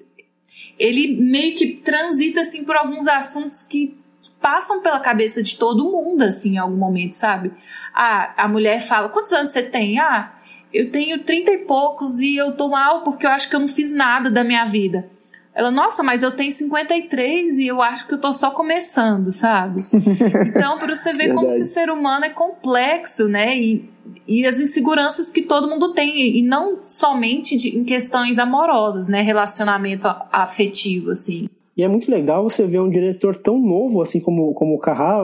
ele 0.79 1.17
meio 1.17 1.57
que 1.57 1.77
transita, 1.77 2.41
assim, 2.41 2.65
por 2.65 2.77
alguns 2.77 3.07
assuntos 3.07 3.63
que 3.63 3.97
passam 4.41 4.83
pela 4.83 5.01
cabeça 5.01 5.43
de 5.43 5.57
todo 5.57 5.91
mundo, 5.91 6.23
assim, 6.23 6.55
em 6.55 6.59
algum 6.59 6.77
momento, 6.77 7.15
sabe? 7.15 7.53
Ah, 7.95 8.35
a 8.37 8.49
mulher 8.49 8.81
fala, 8.81 9.09
quantos 9.09 9.33
anos 9.33 9.51
você 9.51 9.63
tem? 9.63 9.99
Ah, 9.99 10.35
eu 10.73 10.91
tenho 10.91 11.23
trinta 11.25 11.53
e 11.53 11.59
poucos 11.59 12.21
e 12.21 12.37
eu 12.37 12.53
tô 12.53 12.69
mal 12.69 13.03
porque 13.03 13.25
eu 13.25 13.31
acho 13.31 13.49
que 13.49 13.57
eu 13.57 13.61
não 13.61 13.69
fiz 13.69 13.93
nada 13.93 14.31
da 14.31 14.45
minha 14.45 14.65
vida. 14.65 15.11
Ela, 15.57 15.71
nossa, 15.71 16.03
mas 16.03 16.23
eu 16.23 16.37
tenho 16.37 16.53
53 16.53 17.57
e 17.57 17.67
eu 17.67 17.81
acho 17.81 18.07
que 18.07 18.13
eu 18.13 18.21
tô 18.21 18.35
só 18.35 18.51
começando, 18.51 19.33
sabe? 19.33 19.81
Então, 20.49 20.77
para 20.77 20.95
você 20.95 21.15
ver 21.15 21.35
como 21.35 21.49
que 21.55 21.63
o 21.63 21.65
ser 21.65 21.89
humano 21.89 22.27
é 22.27 22.31
complexo, 22.31 23.27
né? 23.27 23.57
E, 23.57 23.89
e 24.29 24.47
as 24.47 24.61
inseguranças 24.61 25.31
que 25.31 25.41
todo 25.41 25.67
mundo 25.67 25.95
tem, 25.95 26.37
e 26.37 26.43
não 26.43 26.83
somente 26.83 27.57
de, 27.57 27.77
em 27.77 27.85
questões 27.85 28.39
amorosas, 28.39 29.09
né? 29.09 29.23
Relacionamento 29.23 30.07
afetivo, 30.31 31.13
assim. 31.13 31.49
E 31.75 31.83
é 31.83 31.89
muito 31.89 32.11
legal 32.11 32.43
você 32.43 32.67
ver 32.67 32.81
um 32.81 32.91
diretor 32.91 33.37
tão 33.37 33.59
novo, 33.59 34.03
assim 34.03 34.21
como, 34.21 34.53
como 34.53 34.75
o 34.75 34.79
Carrá, 34.79 35.23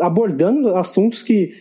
abordando 0.00 0.74
assuntos 0.76 1.22
que 1.22 1.52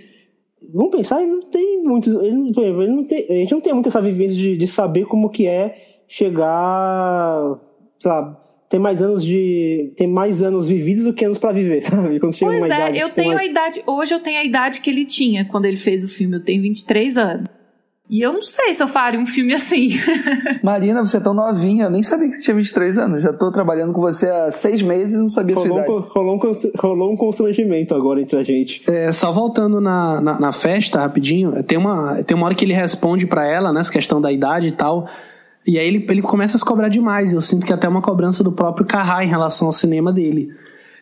vamos 0.74 0.92
pensar, 0.92 1.22
ele 1.22 1.32
não 1.32 1.42
tem 1.44 1.84
muitos. 1.84 2.16
Ele 2.16 2.32
não, 2.32 2.64
ele 2.64 2.92
não 2.92 3.04
tem, 3.04 3.26
a 3.30 3.34
gente 3.34 3.52
não 3.52 3.62
tem 3.62 3.74
muito 3.74 3.90
essa 3.90 4.02
vivência 4.02 4.36
de, 4.36 4.58
de 4.58 4.68
saber 4.68 5.06
como 5.06 5.30
que 5.30 5.46
é 5.46 5.76
chegar. 6.08 7.60
Sei 8.00 8.12
lá, 8.12 8.40
tem 8.70 8.80
mais 8.80 9.02
anos 9.02 9.24
de. 9.24 9.94
tem 9.96 10.08
mais 10.08 10.44
anos 10.44 10.68
vividos 10.68 11.04
do 11.04 11.14
que 11.14 11.24
anos 11.24 11.38
para 11.38 11.54
viver, 11.54 11.82
sabe? 11.88 12.20
Quando 12.20 12.34
chega 12.34 12.52
pois 12.52 12.64
uma 12.64 12.74
é, 12.74 12.78
idade, 12.78 13.00
eu 13.00 13.10
tenho 13.10 13.34
mais... 13.34 13.40
a 13.40 13.46
idade. 13.46 13.84
Hoje 13.86 14.14
eu 14.14 14.20
tenho 14.20 14.40
a 14.40 14.44
idade 14.44 14.82
que 14.82 14.90
ele 14.90 15.06
tinha 15.06 15.46
quando 15.46 15.66
ele 15.66 15.78
fez 15.78 16.04
o 16.04 16.08
filme. 16.08 16.36
Eu 16.36 16.44
tenho 16.44 16.62
23 16.62 17.18
anos. 17.18 17.48
E 18.10 18.22
eu 18.22 18.32
não 18.32 18.42
sei 18.42 18.74
se 18.74 18.82
eu 18.82 18.88
faria 18.88 19.20
um 19.20 19.26
filme 19.26 19.54
assim. 19.54 19.90
Marina, 20.64 21.06
você 21.06 21.18
é 21.18 21.20
tão 21.20 21.34
novinha, 21.34 21.86
eu 21.86 21.90
nem 21.90 22.02
sabia 22.02 22.30
que 22.30 22.36
você 22.36 22.42
tinha 22.42 22.56
23 22.56 22.98
anos. 22.98 23.22
Já 23.22 23.34
tô 23.34 23.52
trabalhando 23.52 23.92
com 23.92 24.00
você 24.00 24.30
há 24.30 24.50
seis 24.50 24.82
meses 24.82 25.16
e 25.16 25.18
não 25.18 25.28
sabia 25.28 25.56
rolou 25.56 25.70
sua 25.70 25.78
idade. 25.78 25.92
Um, 25.92 26.10
rolou, 26.14 26.36
um, 26.36 26.80
rolou 26.80 27.12
um 27.12 27.18
constrangimento 27.18 27.94
agora 27.94 28.22
entre 28.22 28.38
a 28.38 28.44
gente. 28.44 28.82
É, 28.90 29.12
só 29.12 29.30
voltando 29.34 29.82
na, 29.82 30.22
na, 30.22 30.40
na, 30.40 30.52
festa, 30.54 31.00
rapidinho, 31.00 31.62
tem 31.64 31.78
uma, 31.78 32.24
tem 32.24 32.36
uma 32.36 32.46
hora 32.46 32.56
que 32.56 32.64
ele 32.64 32.74
responde 32.74 33.28
para 33.28 33.46
ela, 33.46 33.74
né, 33.74 33.82
essa 33.82 33.92
questão 33.92 34.22
da 34.22 34.32
idade 34.32 34.68
e 34.68 34.72
tal. 34.72 35.06
E 35.68 35.78
aí 35.78 35.86
ele, 35.86 36.06
ele 36.08 36.22
começa 36.22 36.56
a 36.56 36.60
se 36.60 36.66
cobrar 36.66 36.88
demais. 36.88 37.34
Eu 37.34 37.42
sinto 37.42 37.66
que 37.66 37.74
é 37.74 37.76
até 37.76 37.90
uma 37.90 38.02
cobrança 38.02 38.42
do 38.42 38.52
próprio 38.54 38.86
Carrá 38.86 39.24
em 39.24 39.28
relação 39.28 39.68
ao 39.68 39.74
cinema 39.74 40.14
dele. 40.14 40.50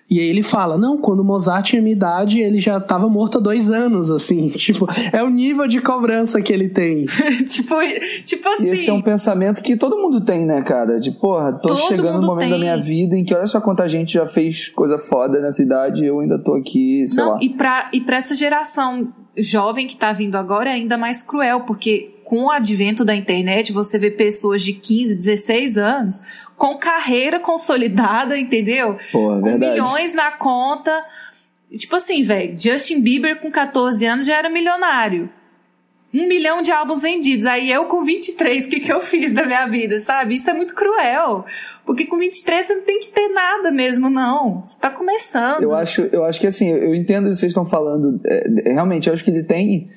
E 0.07 0.19
aí 0.19 0.27
ele 0.27 0.43
fala, 0.43 0.77
não, 0.77 0.99
quando 0.99 1.23
Mozart 1.23 1.65
tinha 1.65 1.81
minha 1.81 1.95
idade, 1.95 2.39
ele 2.39 2.59
já 2.59 2.77
estava 2.77 3.09
morto 3.09 3.39
há 3.39 3.41
dois 3.41 3.71
anos, 3.71 4.11
assim. 4.11 4.49
Tipo, 4.65 4.87
é 5.11 5.23
o 5.23 5.29
nível 5.29 5.67
de 5.67 5.81
cobrança 5.81 6.41
que 6.41 6.53
ele 6.53 6.69
tem. 6.69 7.05
tipo, 7.45 7.75
tipo 8.23 8.49
assim. 8.49 8.65
E 8.65 8.69
esse 8.69 8.89
é 8.89 8.93
um 8.93 9.01
pensamento 9.01 9.61
que 9.61 9.75
todo 9.75 9.97
mundo 9.97 10.21
tem, 10.21 10.45
né, 10.45 10.61
cara? 10.61 10.99
De, 10.99 11.11
porra, 11.11 11.53
tô 11.53 11.69
todo 11.69 11.87
chegando 11.87 12.21
no 12.21 12.27
momento 12.27 12.49
tem. 12.49 12.51
da 12.51 12.57
minha 12.57 12.77
vida 12.77 13.15
em 13.15 13.23
que 13.23 13.33
olha 13.33 13.47
só 13.47 13.59
quanta 13.59 13.87
gente 13.89 14.13
já 14.13 14.25
fez 14.25 14.69
coisa 14.69 14.97
foda 14.97 15.39
nessa 15.39 15.61
idade 15.61 16.03
e 16.03 16.07
eu 16.07 16.19
ainda 16.19 16.37
tô 16.37 16.55
aqui, 16.55 17.07
sei 17.07 17.23
não, 17.23 17.31
lá. 17.31 17.39
E 17.41 17.49
pra, 17.49 17.89
e 17.93 18.01
pra 18.01 18.17
essa 18.17 18.35
geração 18.35 19.07
jovem 19.37 19.87
que 19.87 19.97
tá 19.97 20.13
vindo 20.13 20.35
agora 20.35 20.69
é 20.69 20.73
ainda 20.73 20.97
mais 20.97 21.21
cruel, 21.21 21.61
porque 21.61 22.14
com 22.25 22.45
o 22.45 22.51
advento 22.51 23.05
da 23.05 23.15
internet, 23.15 23.71
você 23.71 23.97
vê 23.97 24.09
pessoas 24.09 24.63
de 24.63 24.73
15, 24.73 25.15
16 25.15 25.77
anos 25.77 26.21
com 26.57 26.77
carreira 26.77 27.39
consolidada, 27.39 28.37
entendeu? 28.37 28.97
Pô, 29.11 29.39
com 29.39 29.57
milhões 29.57 30.13
na 30.13 30.31
conta. 30.31 30.91
Tipo 31.77 31.95
assim, 31.97 32.23
velho, 32.23 32.57
Justin 32.57 32.99
Bieber 33.01 33.39
com 33.39 33.51
14 33.51 34.05
anos 34.05 34.25
já 34.25 34.37
era 34.37 34.49
milionário. 34.49 35.29
Um 36.11 36.27
milhão 36.27 36.61
de 36.61 36.71
álbuns 36.71 37.01
vendidos. 37.01 37.45
Aí 37.45 37.69
eu 37.69 37.85
com 37.85 38.03
23, 38.03 38.65
o 38.65 38.69
que, 38.69 38.79
que 38.79 38.91
eu 38.91 39.01
fiz 39.01 39.33
da 39.33 39.45
minha 39.45 39.67
vida, 39.67 39.99
sabe? 39.99 40.35
Isso 40.35 40.49
é 40.49 40.53
muito 40.53 40.73
cruel. 40.73 41.45
Porque 41.85 42.05
com 42.05 42.17
23 42.17 42.65
você 42.65 42.75
não 42.75 42.83
tem 42.83 43.01
que 43.01 43.09
ter 43.09 43.27
nada 43.27 43.69
mesmo, 43.69 44.09
não. 44.09 44.61
Você 44.61 44.79
tá 44.79 44.89
começando. 44.89 45.61
Eu 45.61 45.75
acho, 45.75 46.01
eu 46.11 46.23
acho 46.23 46.39
que 46.39 46.47
assim, 46.47 46.71
eu 46.71 46.95
entendo 46.95 47.25
o 47.25 47.29
que 47.29 47.35
vocês 47.35 47.51
estão 47.51 47.65
falando. 47.65 48.19
É, 48.25 48.71
realmente, 48.71 49.07
eu 49.07 49.13
acho 49.13 49.23
que 49.23 49.29
ele 49.29 49.43
tem. 49.43 49.91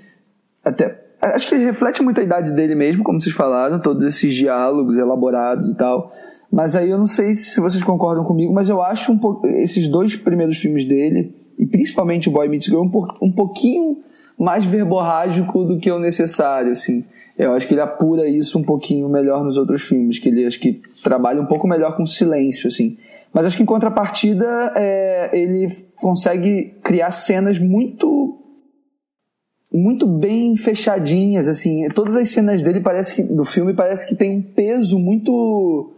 Até. 0.65 1.08
Acho 1.21 1.49
que 1.49 1.55
ele 1.55 1.65
reflete 1.65 2.03
muito 2.03 2.21
a 2.21 2.25
idade 2.25 2.53
dele 2.53 2.75
mesmo, 2.75 3.03
como 3.03 3.21
vocês 3.21 3.35
falaram, 3.35 3.81
todos 3.81 4.05
esses 4.05 4.35
diálogos 4.35 4.97
elaborados 4.97 5.69
e 5.69 5.77
tal. 5.77 6.13
Mas 6.51 6.77
aí 6.77 6.91
eu 6.91 6.99
não 6.99 7.07
sei 7.07 7.35
se 7.35 7.61
vocês 7.61 7.83
concordam 7.83 8.25
comigo, 8.25 8.53
mas 8.53 8.69
eu 8.69 8.81
acho 8.81 9.13
um 9.13 9.41
esses 9.47 9.89
dois 9.89 10.17
primeiros 10.17 10.59
filmes 10.59 10.87
dele, 10.87 11.35
e 11.59 11.67
principalmente 11.67 12.29
o 12.29 12.33
Boy 12.33 12.49
Meets 12.49 12.69
Girl, 12.69 12.83
um, 12.83 12.89
po... 12.89 13.07
um 13.21 13.33
pouquinho 13.33 13.99
mais 14.39 14.65
verborrágico 14.65 15.65
do 15.65 15.79
que 15.79 15.91
o 15.91 15.99
necessário, 15.99 16.71
assim. 16.71 17.05
Eu 17.37 17.53
acho 17.53 17.67
que 17.67 17.75
ele 17.75 17.81
apura 17.81 18.29
isso 18.29 18.59
um 18.59 18.63
pouquinho 18.63 19.09
melhor 19.09 19.45
nos 19.45 19.57
outros 19.57 19.83
filmes, 19.83 20.19
que 20.19 20.29
ele 20.29 20.47
acho 20.47 20.59
que 20.59 20.81
trabalha 21.03 21.41
um 21.41 21.47
pouco 21.47 21.67
melhor 21.69 21.97
com 21.97 22.07
silêncio, 22.07 22.69
assim. 22.69 22.97
Mas 23.33 23.45
acho 23.45 23.57
que 23.57 23.63
em 23.63 23.67
contrapartida 23.67 24.73
é, 24.77 25.31
ele 25.33 25.69
consegue 25.97 26.75
criar 26.83 27.11
cenas 27.11 27.59
muito 27.59 28.38
muito 29.73 30.07
bem 30.07 30.57
fechadinhas, 30.57 31.47
assim. 31.47 31.87
Todas 31.89 32.17
as 32.17 32.31
cenas 32.31 32.63
dele 32.63 32.81
parece 32.81 33.17
que, 33.17 33.23
do 33.23 33.45
filme 33.45 33.75
parece 33.75 34.09
que 34.09 34.17
tem 34.17 34.39
um 34.39 34.43
peso 34.43 34.99
muito 34.99 35.93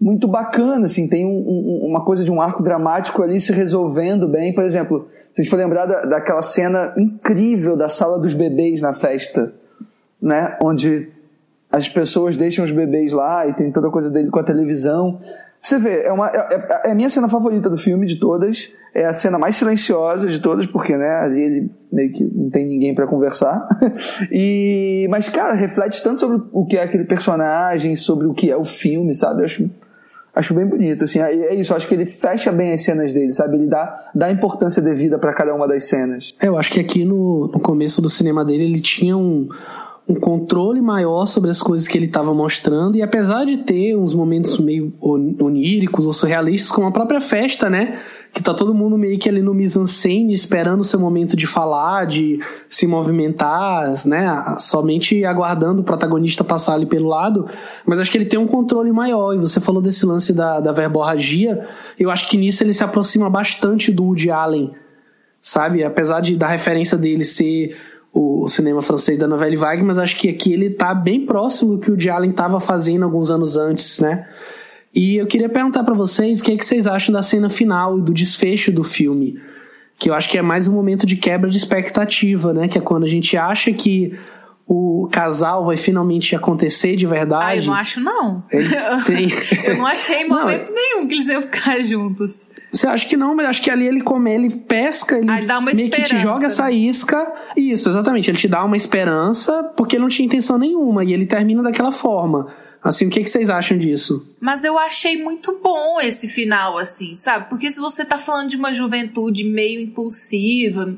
muito 0.00 0.28
bacana, 0.28 0.84
assim, 0.84 1.08
tem 1.08 1.24
um, 1.24 1.30
um, 1.30 1.86
uma 1.86 2.04
coisa 2.04 2.24
de 2.24 2.30
um 2.30 2.38
arco 2.38 2.62
dramático 2.62 3.22
ali 3.22 3.40
se 3.40 3.52
resolvendo 3.52 4.28
bem. 4.28 4.52
Por 4.52 4.62
exemplo, 4.62 5.08
se 5.32 5.40
a 5.40 5.44
gente 5.44 5.50
for 5.50 5.56
lembrar 5.56 5.86
da, 5.86 6.02
daquela 6.02 6.42
cena 6.42 6.92
incrível 6.98 7.74
da 7.74 7.88
sala 7.88 8.18
dos 8.18 8.34
bebês 8.34 8.82
na 8.82 8.92
festa, 8.92 9.54
né, 10.20 10.58
onde 10.62 11.08
as 11.70 11.88
pessoas 11.88 12.36
deixam 12.36 12.64
os 12.64 12.70
bebês 12.70 13.12
lá 13.12 13.46
e 13.46 13.54
tem 13.54 13.72
toda 13.72 13.88
a 13.88 13.90
coisa 13.90 14.10
dele 14.10 14.30
com 14.30 14.38
a 14.38 14.44
televisão. 14.44 15.20
Você 15.60 15.78
vê, 15.78 16.02
é, 16.02 16.12
uma, 16.12 16.28
é, 16.28 16.36
é, 16.36 16.88
é 16.88 16.90
a 16.90 16.94
minha 16.94 17.08
cena 17.08 17.28
favorita 17.28 17.70
do 17.70 17.76
filme, 17.76 18.06
de 18.06 18.16
todas. 18.16 18.70
É 18.94 19.04
a 19.06 19.12
cena 19.12 19.38
mais 19.38 19.56
silenciosa 19.56 20.28
de 20.28 20.40
todas, 20.40 20.66
porque, 20.66 20.96
né, 20.96 21.10
ali 21.20 21.40
ele 21.40 21.70
meio 21.92 22.12
que 22.12 22.24
não 22.24 22.48
tem 22.48 22.64
ninguém 22.66 22.94
para 22.94 23.06
conversar. 23.06 23.66
e, 24.30 25.06
mas, 25.10 25.28
cara, 25.28 25.54
reflete 25.54 26.02
tanto 26.02 26.20
sobre 26.20 26.42
o 26.52 26.64
que 26.64 26.76
é 26.76 26.84
aquele 26.84 27.04
personagem, 27.04 27.96
sobre 27.96 28.26
o 28.26 28.32
que 28.32 28.50
é 28.50 28.56
o 28.56 28.64
filme, 28.64 29.14
sabe? 29.14 29.40
Eu 29.40 29.46
acho 29.46 29.70
acho 30.34 30.52
bem 30.52 30.66
bonito, 30.66 31.04
assim, 31.04 31.20
é 31.20 31.54
isso, 31.54 31.72
acho 31.74 31.86
que 31.86 31.94
ele 31.94 32.06
fecha 32.06 32.50
bem 32.50 32.72
as 32.72 32.82
cenas 32.82 33.12
dele, 33.12 33.32
sabe, 33.32 33.56
ele 33.56 33.68
dá, 33.68 34.10
dá 34.12 34.32
importância 34.32 34.82
devida 34.82 35.16
para 35.16 35.32
cada 35.32 35.54
uma 35.54 35.68
das 35.68 35.88
cenas. 35.88 36.34
É, 36.40 36.48
eu 36.48 36.58
acho 36.58 36.72
que 36.72 36.80
aqui 36.80 37.04
no, 37.04 37.46
no 37.46 37.60
começo 37.60 38.02
do 38.02 38.10
cinema 38.10 38.44
dele 38.44 38.64
ele 38.64 38.80
tinha 38.80 39.16
um, 39.16 39.48
um 40.06 40.14
controle 40.14 40.82
maior 40.82 41.26
sobre 41.26 41.50
as 41.50 41.62
coisas 41.62 41.88
que 41.88 41.96
ele 41.96 42.06
estava 42.06 42.34
mostrando, 42.34 42.96
e 42.96 43.02
apesar 43.02 43.44
de 43.44 43.58
ter 43.58 43.96
uns 43.96 44.14
momentos 44.14 44.58
meio 44.58 44.92
oníricos 45.00 46.04
ou 46.06 46.12
surrealistas, 46.12 46.70
como 46.70 46.86
a 46.86 46.92
própria 46.92 47.22
festa, 47.22 47.70
né, 47.70 47.98
que 48.34 48.42
tá 48.42 48.52
todo 48.52 48.74
mundo 48.74 48.98
meio 48.98 49.16
que 49.16 49.28
ali 49.28 49.40
no 49.40 49.54
mise-en-scène, 49.54 50.32
esperando 50.32 50.80
o 50.80 50.84
seu 50.84 50.98
momento 50.98 51.36
de 51.36 51.46
falar, 51.46 52.04
de 52.04 52.40
se 52.68 52.84
movimentar, 52.84 53.94
né? 54.06 54.56
Somente 54.58 55.24
aguardando 55.24 55.82
o 55.82 55.84
protagonista 55.84 56.42
passar 56.42 56.74
ali 56.74 56.84
pelo 56.84 57.06
lado. 57.08 57.46
Mas 57.86 58.00
acho 58.00 58.10
que 58.10 58.18
ele 58.18 58.24
tem 58.24 58.38
um 58.38 58.46
controle 58.48 58.90
maior. 58.90 59.34
E 59.34 59.38
você 59.38 59.60
falou 59.60 59.80
desse 59.80 60.04
lance 60.04 60.32
da, 60.32 60.58
da 60.58 60.72
verborragia. 60.72 61.64
Eu 61.96 62.10
acho 62.10 62.28
que 62.28 62.36
nisso 62.36 62.64
ele 62.64 62.74
se 62.74 62.82
aproxima 62.82 63.30
bastante 63.30 63.92
do 63.92 64.02
Woody 64.02 64.32
Allen, 64.32 64.72
sabe? 65.40 65.84
Apesar 65.84 66.20
de, 66.20 66.36
da 66.36 66.48
referência 66.48 66.98
dele 66.98 67.24
ser 67.24 67.76
o, 68.14 68.48
cinema 68.48 68.80
francês 68.80 69.18
da 69.18 69.26
Novelle 69.26 69.56
Vague, 69.56 69.82
mas 69.82 69.98
acho 69.98 70.16
que 70.16 70.28
aqui 70.28 70.52
ele 70.52 70.70
tá 70.70 70.94
bem 70.94 71.26
próximo 71.26 71.72
do 71.72 71.78
que 71.80 71.88
o 71.88 71.94
Woody 71.94 72.08
Allen 72.08 72.30
estava 72.30 72.60
fazendo 72.60 73.04
alguns 73.04 73.30
anos 73.30 73.56
antes, 73.56 73.98
né? 73.98 74.28
E 74.94 75.16
eu 75.16 75.26
queria 75.26 75.48
perguntar 75.48 75.82
para 75.82 75.94
vocês 75.94 76.40
o 76.40 76.44
que, 76.44 76.52
é 76.52 76.56
que 76.56 76.64
vocês 76.64 76.86
acham 76.86 77.12
da 77.12 77.22
cena 77.22 77.50
final 77.50 77.98
e 77.98 78.02
do 78.02 78.14
desfecho 78.14 78.70
do 78.70 78.84
filme. 78.84 79.40
Que 79.98 80.08
eu 80.08 80.14
acho 80.14 80.28
que 80.28 80.38
é 80.38 80.42
mais 80.42 80.68
um 80.68 80.72
momento 80.72 81.04
de 81.04 81.16
quebra 81.16 81.50
de 81.50 81.56
expectativa, 81.56 82.52
né? 82.52 82.68
Que 82.68 82.78
é 82.78 82.80
quando 82.80 83.02
a 83.02 83.08
gente 83.08 83.36
acha 83.36 83.72
que 83.72 84.16
o 84.66 85.08
casal 85.12 85.66
vai 85.66 85.76
finalmente 85.76 86.34
acontecer 86.34 86.96
de 86.96 87.06
verdade. 87.06 87.44
Ah, 87.44 87.56
eu 87.56 87.66
não 87.66 87.74
acho, 87.74 88.00
não. 88.00 88.40
Tem... 89.06 89.28
eu 89.64 89.76
não 89.76 89.86
achei 89.86 90.26
momento 90.26 90.70
não, 90.70 90.74
nenhum 90.74 91.06
que 91.06 91.14
eles 91.14 91.26
iam 91.26 91.42
ficar 91.42 91.80
juntos. 91.80 92.46
Você 92.72 92.86
acha 92.86 93.06
que 93.06 93.16
não, 93.16 93.34
mas 93.34 93.46
acho 93.46 93.62
que 93.62 93.70
ali 93.70 93.86
ele 93.86 94.00
come, 94.00 94.32
ele 94.32 94.50
pesca, 94.50 95.18
ele, 95.18 95.30
ah, 95.30 95.38
ele 95.38 95.46
dá 95.46 95.58
uma 95.58 95.72
meio 95.72 95.84
esperança. 95.84 96.10
que 96.10 96.16
te 96.16 96.22
joga 96.22 96.46
essa 96.46 96.70
isca. 96.70 97.32
Isso, 97.56 97.90
exatamente. 97.90 98.30
Ele 98.30 98.38
te 98.38 98.48
dá 98.48 98.64
uma 98.64 98.76
esperança 98.76 99.62
porque 99.76 99.96
ele 99.96 100.02
não 100.02 100.08
tinha 100.08 100.24
intenção 100.24 100.56
nenhuma 100.56 101.04
e 101.04 101.12
ele 101.12 101.26
termina 101.26 101.62
daquela 101.62 101.92
forma. 101.92 102.54
Assim, 102.82 103.06
o 103.06 103.10
que, 103.10 103.22
que 103.22 103.30
vocês 103.30 103.48
acham 103.48 103.78
disso? 103.78 104.26
Mas 104.38 104.62
eu 104.62 104.78
achei 104.78 105.22
muito 105.22 105.58
bom 105.62 106.00
esse 106.02 106.28
final, 106.28 106.76
assim, 106.76 107.14
sabe? 107.14 107.48
Porque 107.48 107.70
se 107.70 107.80
você 107.80 108.04
tá 108.04 108.18
falando 108.18 108.50
de 108.50 108.56
uma 108.56 108.74
juventude 108.74 109.42
meio 109.42 109.80
impulsiva, 109.80 110.94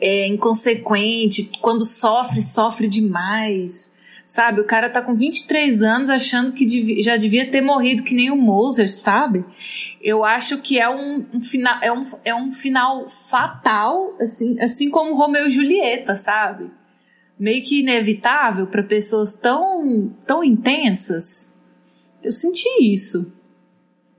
é, 0.00 0.26
inconsequente, 0.26 1.50
quando 1.60 1.84
sofre, 1.84 2.42
sofre 2.42 2.88
demais. 2.88 3.94
Sabe? 4.24 4.60
O 4.60 4.64
cara 4.64 4.88
tá 4.88 5.02
com 5.02 5.14
23 5.14 5.82
anos 5.82 6.08
achando 6.08 6.52
que 6.52 6.64
devia, 6.64 7.02
já 7.02 7.16
devia 7.16 7.50
ter 7.50 7.60
morrido 7.60 8.04
que 8.04 8.14
nem 8.14 8.30
o 8.30 8.36
Moser, 8.36 8.88
sabe? 8.88 9.44
Eu 10.00 10.24
acho 10.24 10.58
que 10.58 10.78
é 10.78 10.88
um, 10.88 11.26
um, 11.34 11.40
final, 11.40 11.78
é 11.82 11.92
um, 11.92 12.02
é 12.24 12.34
um 12.34 12.52
final 12.52 13.08
fatal, 13.08 14.14
assim, 14.20 14.58
assim 14.60 14.88
como 14.88 15.16
Romeu 15.16 15.48
e 15.48 15.50
Julieta, 15.50 16.14
sabe? 16.14 16.70
Meio 17.36 17.60
que 17.64 17.80
inevitável 17.80 18.68
para 18.68 18.84
pessoas 18.84 19.34
tão, 19.34 20.14
tão 20.24 20.44
intensas. 20.44 21.52
Eu 22.22 22.30
senti 22.30 22.68
isso. 22.82 23.32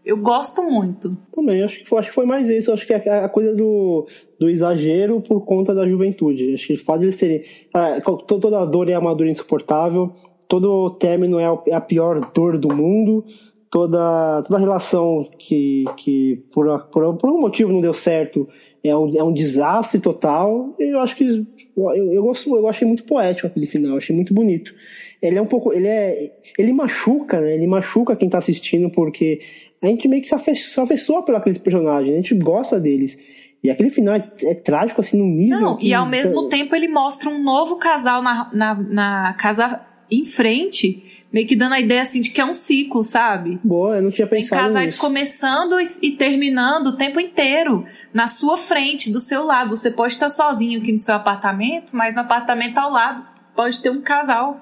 Eu 0.03 0.17
gosto 0.17 0.63
muito. 0.63 1.15
Também, 1.31 1.61
acho 1.61 1.83
que, 1.83 1.95
acho 1.95 2.09
que 2.09 2.15
foi 2.15 2.25
mais 2.25 2.49
isso. 2.49 2.71
Acho 2.71 2.87
que 2.87 2.93
é 2.93 3.23
a 3.23 3.29
coisa 3.29 3.55
do, 3.55 4.07
do 4.39 4.49
exagero 4.49 5.21
por 5.21 5.45
conta 5.45 5.75
da 5.75 5.87
juventude. 5.87 6.53
Acho 6.53 6.67
que 6.67 6.73
o 6.73 6.83
fato 6.83 6.99
de 6.99 7.05
eles 7.05 7.17
terem. 7.17 7.43
Ah, 7.73 8.01
toda 8.01 8.59
a 8.59 8.65
dor 8.65 8.89
é 8.89 8.97
uma 8.97 9.15
dor 9.15 9.27
insuportável, 9.27 10.11
todo 10.47 10.89
término 10.91 11.39
é, 11.39 11.45
é 11.67 11.75
a 11.75 11.81
pior 11.81 12.31
dor 12.33 12.57
do 12.57 12.75
mundo, 12.75 13.23
toda, 13.69 14.41
toda 14.41 14.59
relação 14.59 15.29
que, 15.37 15.85
que 15.97 16.43
por, 16.51 16.67
por, 16.87 17.15
por 17.15 17.29
algum 17.29 17.41
motivo 17.41 17.71
não 17.71 17.79
deu 17.79 17.93
certo 17.93 18.47
é 18.83 18.95
um, 18.95 19.15
é 19.15 19.23
um 19.23 19.31
desastre 19.31 19.99
total. 19.99 20.75
Eu 20.79 20.99
acho 20.99 21.15
que. 21.15 21.45
Eu, 21.77 22.13
eu, 22.13 22.23
gosto, 22.23 22.55
eu 22.55 22.67
achei 22.67 22.87
muito 22.87 23.03
poético 23.03 23.47
aquele 23.47 23.67
final, 23.67 23.97
achei 23.97 24.15
muito 24.15 24.33
bonito. 24.33 24.73
Ele 25.21 25.37
é 25.37 25.41
um 25.41 25.45
pouco. 25.45 25.71
Ele 25.71 25.87
é. 25.87 26.33
Ele 26.57 26.73
machuca, 26.73 27.39
né? 27.39 27.53
Ele 27.53 27.67
machuca 27.67 28.15
quem 28.15 28.27
tá 28.27 28.39
assistindo, 28.39 28.89
porque 28.89 29.39
a 29.81 29.87
gente 29.87 30.07
meio 30.07 30.21
que 30.21 30.27
se 30.27 30.79
afeiçoa 30.79 31.23
por 31.23 31.33
aqueles 31.35 31.57
personagens, 31.57 32.13
a 32.13 32.17
gente 32.17 32.35
gosta 32.35 32.79
deles. 32.79 33.17
E 33.63 33.69
aquele 33.69 33.89
final 33.89 34.15
é, 34.15 34.27
é 34.43 34.55
trágico, 34.55 35.01
assim, 35.01 35.17
num 35.17 35.27
nível. 35.27 35.59
Não, 35.59 35.77
que, 35.77 35.87
e 35.87 35.93
ao 35.93 36.05
mesmo 36.05 36.49
tempo 36.49 36.75
ele 36.75 36.87
mostra 36.87 37.29
um 37.29 37.41
novo 37.43 37.77
casal 37.77 38.21
na, 38.21 38.49
na, 38.53 38.75
na 38.75 39.33
casa 39.35 39.81
em 40.09 40.23
frente, 40.23 41.25
meio 41.31 41.47
que 41.47 41.55
dando 41.55 41.73
a 41.73 41.79
ideia 41.79 42.01
assim 42.01 42.19
de 42.19 42.31
que 42.31 42.41
é 42.41 42.45
um 42.45 42.53
ciclo, 42.53 43.03
sabe? 43.03 43.59
Boa, 43.63 43.97
eu 43.97 44.03
não 44.03 44.11
tinha 44.11 44.27
pensado. 44.27 44.61
Tem 44.61 44.67
casais 44.67 44.91
nisso. 44.91 45.01
começando 45.01 45.77
e 46.01 46.11
terminando 46.11 46.87
o 46.87 46.97
tempo 46.97 47.19
inteiro 47.19 47.85
na 48.13 48.27
sua 48.27 48.57
frente, 48.57 49.11
do 49.11 49.19
seu 49.19 49.45
lado. 49.45 49.69
Você 49.75 49.89
pode 49.89 50.13
estar 50.13 50.29
sozinho 50.29 50.81
aqui 50.81 50.91
no 50.91 50.99
seu 50.99 51.15
apartamento, 51.15 51.95
mas 51.95 52.15
no 52.15 52.21
apartamento 52.21 52.77
ao 52.77 52.91
lado 52.91 53.25
pode 53.55 53.79
ter 53.79 53.89
um 53.89 54.01
casal 54.01 54.59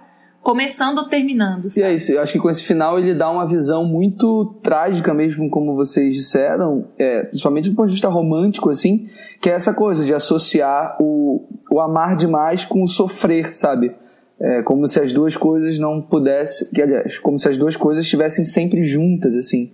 começando 0.49 0.97
ou 0.97 1.07
terminando. 1.07 1.69
Sabe? 1.69 1.81
E 1.81 1.83
é 1.83 1.93
isso, 1.93 2.11
eu 2.11 2.21
acho 2.21 2.33
que 2.33 2.39
com 2.39 2.49
esse 2.49 2.63
final 2.63 2.97
ele 2.97 3.13
dá 3.13 3.29
uma 3.29 3.47
visão 3.47 3.85
muito 3.85 4.55
trágica 4.63 5.13
mesmo, 5.13 5.47
como 5.47 5.75
vocês 5.75 6.15
disseram, 6.15 6.85
é, 6.97 7.25
principalmente 7.25 7.69
do 7.69 7.75
ponto 7.75 7.85
de 7.85 7.93
vista 7.93 8.09
romântico, 8.09 8.71
assim, 8.71 9.07
que 9.39 9.47
é 9.47 9.53
essa 9.53 9.75
coisa 9.75 10.03
de 10.03 10.11
associar 10.11 10.97
o, 10.99 11.47
o 11.69 11.79
amar 11.79 12.15
demais 12.15 12.65
com 12.65 12.81
o 12.81 12.87
sofrer, 12.87 13.55
sabe? 13.55 13.95
É, 14.39 14.63
como 14.63 14.87
se 14.87 14.99
as 14.99 15.13
duas 15.13 15.37
coisas 15.37 15.77
não 15.77 16.01
pudessem, 16.01 16.69
que, 16.73 16.81
aliás, 16.81 17.19
como 17.19 17.37
se 17.37 17.47
as 17.47 17.57
duas 17.57 17.75
coisas 17.75 18.05
estivessem 18.05 18.43
sempre 18.43 18.83
juntas, 18.83 19.35
assim. 19.35 19.71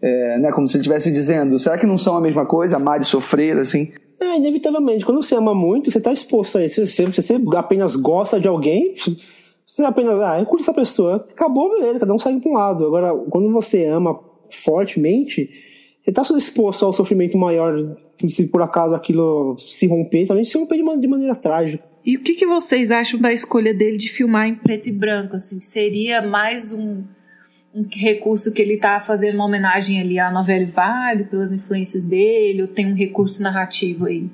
É, 0.00 0.38
né, 0.38 0.52
como 0.52 0.68
se 0.68 0.76
ele 0.76 0.82
estivesse 0.82 1.10
dizendo, 1.10 1.58
será 1.58 1.78
que 1.78 1.86
não 1.86 1.98
são 1.98 2.16
a 2.16 2.20
mesma 2.20 2.46
coisa, 2.46 2.76
amar 2.76 3.00
e 3.00 3.04
sofrer, 3.04 3.56
assim? 3.58 3.90
É, 4.20 4.36
inevitavelmente, 4.36 5.04
quando 5.04 5.20
você 5.20 5.34
ama 5.34 5.52
muito, 5.52 5.90
você 5.90 5.98
está 5.98 6.12
exposto 6.12 6.58
a 6.58 6.64
isso. 6.64 6.86
Se 6.86 7.04
você 7.06 7.40
apenas 7.56 7.96
gosta 7.96 8.38
de 8.38 8.46
alguém, 8.46 8.94
você 9.72 9.84
apenas, 9.84 10.20
ah, 10.20 10.38
eu 10.38 10.44
curto 10.44 10.60
essa 10.60 10.74
pessoa, 10.74 11.16
acabou, 11.16 11.70
beleza, 11.70 12.00
cada 12.00 12.12
um 12.12 12.18
segue 12.18 12.40
para 12.40 12.50
um 12.50 12.54
lado. 12.54 12.84
Agora, 12.84 13.14
quando 13.30 13.50
você 13.50 13.86
ama 13.86 14.20
fortemente, 14.50 15.48
você 16.04 16.10
está 16.10 16.22
exposto 16.36 16.84
ao 16.84 16.92
sofrimento 16.92 17.38
maior 17.38 17.96
se 18.28 18.46
por 18.48 18.60
acaso 18.60 18.94
aquilo 18.94 19.56
se 19.58 19.86
romper, 19.86 20.26
também 20.26 20.44
se 20.44 20.58
romper 20.58 20.76
de, 20.76 21.00
de 21.00 21.08
maneira 21.08 21.34
trágica. 21.34 21.82
E 22.04 22.18
o 22.18 22.20
que, 22.20 22.34
que 22.34 22.46
vocês 22.46 22.90
acham 22.90 23.18
da 23.18 23.32
escolha 23.32 23.72
dele 23.72 23.96
de 23.96 24.10
filmar 24.10 24.46
em 24.46 24.54
preto 24.54 24.90
e 24.90 24.92
branco? 24.92 25.36
Assim, 25.36 25.58
seria 25.58 26.20
mais 26.20 26.70
um, 26.70 27.02
um 27.74 27.86
recurso 27.90 28.52
que 28.52 28.60
ele 28.60 28.74
está 28.74 29.00
fazendo 29.00 29.36
uma 29.36 29.46
homenagem 29.46 29.98
ali 29.98 30.18
à 30.18 30.30
novela 30.30 30.66
Vague, 30.66 31.24
pelas 31.24 31.50
influências 31.50 32.04
dele, 32.04 32.60
ou 32.60 32.68
tem 32.68 32.92
um 32.92 32.94
recurso 32.94 33.42
narrativo 33.42 34.04
aí? 34.04 34.28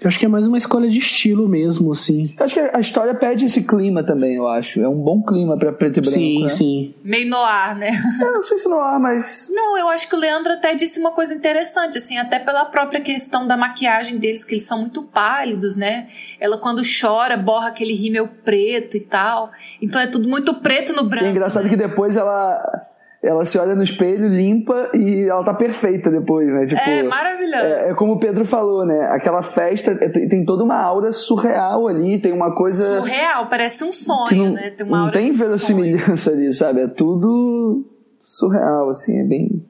Eu 0.00 0.08
acho 0.08 0.18
que 0.18 0.26
é 0.26 0.28
mais 0.28 0.46
uma 0.46 0.58
escolha 0.58 0.88
de 0.88 0.98
estilo 0.98 1.48
mesmo, 1.48 1.92
assim. 1.92 2.34
Eu 2.38 2.44
acho 2.44 2.54
que 2.54 2.60
a 2.60 2.80
história 2.80 3.14
pede 3.14 3.46
esse 3.46 3.66
clima 3.66 4.02
também, 4.02 4.36
eu 4.36 4.46
acho. 4.46 4.80
É 4.82 4.88
um 4.88 5.00
bom 5.00 5.22
clima 5.22 5.56
pra 5.56 5.72
preto 5.72 5.98
e 5.98 6.00
branco. 6.00 6.18
Sim, 6.18 6.42
né? 6.42 6.48
sim. 6.48 6.94
Meio 7.02 7.28
noir, 7.28 7.76
né? 7.76 7.90
Eu 8.20 8.32
não 8.32 8.40
sei 8.40 8.58
se 8.58 8.68
noir, 8.68 9.00
mas. 9.00 9.48
Não, 9.50 9.78
eu 9.78 9.88
acho 9.88 10.08
que 10.08 10.14
o 10.14 10.18
Leandro 10.18 10.52
até 10.52 10.74
disse 10.74 11.00
uma 11.00 11.12
coisa 11.12 11.34
interessante, 11.34 11.98
assim, 11.98 12.18
até 12.18 12.38
pela 12.38 12.64
própria 12.66 13.00
questão 13.00 13.46
da 13.46 13.56
maquiagem 13.56 14.18
deles, 14.18 14.44
que 14.44 14.54
eles 14.54 14.66
são 14.66 14.80
muito 14.80 15.02
pálidos, 15.02 15.76
né? 15.76 16.06
Ela, 16.40 16.58
quando 16.58 16.82
chora, 16.82 17.36
borra 17.36 17.68
aquele 17.68 17.94
rímel 17.94 18.28
preto 18.44 18.96
e 18.96 19.00
tal. 19.00 19.50
Então 19.80 20.00
é 20.00 20.06
tudo 20.06 20.28
muito 20.28 20.54
preto 20.54 20.92
no 20.92 21.04
branco. 21.04 21.24
E 21.24 21.28
é 21.28 21.30
engraçado 21.30 21.64
né? 21.64 21.70
que 21.70 21.76
depois 21.76 22.16
ela 22.16 22.88
ela 23.24 23.46
se 23.46 23.58
olha 23.58 23.74
no 23.74 23.82
espelho, 23.82 24.28
limpa 24.28 24.90
e 24.92 25.26
ela 25.26 25.42
tá 25.42 25.54
perfeita 25.54 26.10
depois, 26.10 26.52
né? 26.52 26.66
Tipo, 26.66 26.80
é 26.82 27.02
maravilhoso. 27.02 27.64
É, 27.64 27.90
é, 27.90 27.94
como 27.94 28.12
o 28.12 28.18
Pedro 28.18 28.44
falou, 28.44 28.84
né? 28.84 29.08
Aquela 29.10 29.42
festa 29.42 29.92
é, 29.92 30.08
tem, 30.10 30.28
tem, 30.28 30.44
toda 30.44 30.62
uma 30.62 30.78
aura 30.78 31.10
surreal 31.10 31.88
ali, 31.88 32.20
tem 32.20 32.32
uma 32.32 32.54
coisa. 32.54 32.98
Surreal, 33.00 33.46
parece 33.48 33.82
um 33.82 33.90
sonho, 33.90 34.44
não, 34.44 34.52
né? 34.52 34.70
Tem 34.70 34.86
uma 34.86 34.98
não 34.98 35.04
aura 35.06 35.18
tem 35.18 35.32
verossimilhança 35.32 36.32
ali, 36.32 36.52
sabe? 36.52 36.82
É 36.82 36.86
tudo 36.86 37.86
surreal, 38.20 38.90
assim, 38.90 39.18
é 39.18 39.24
bem. 39.24 39.64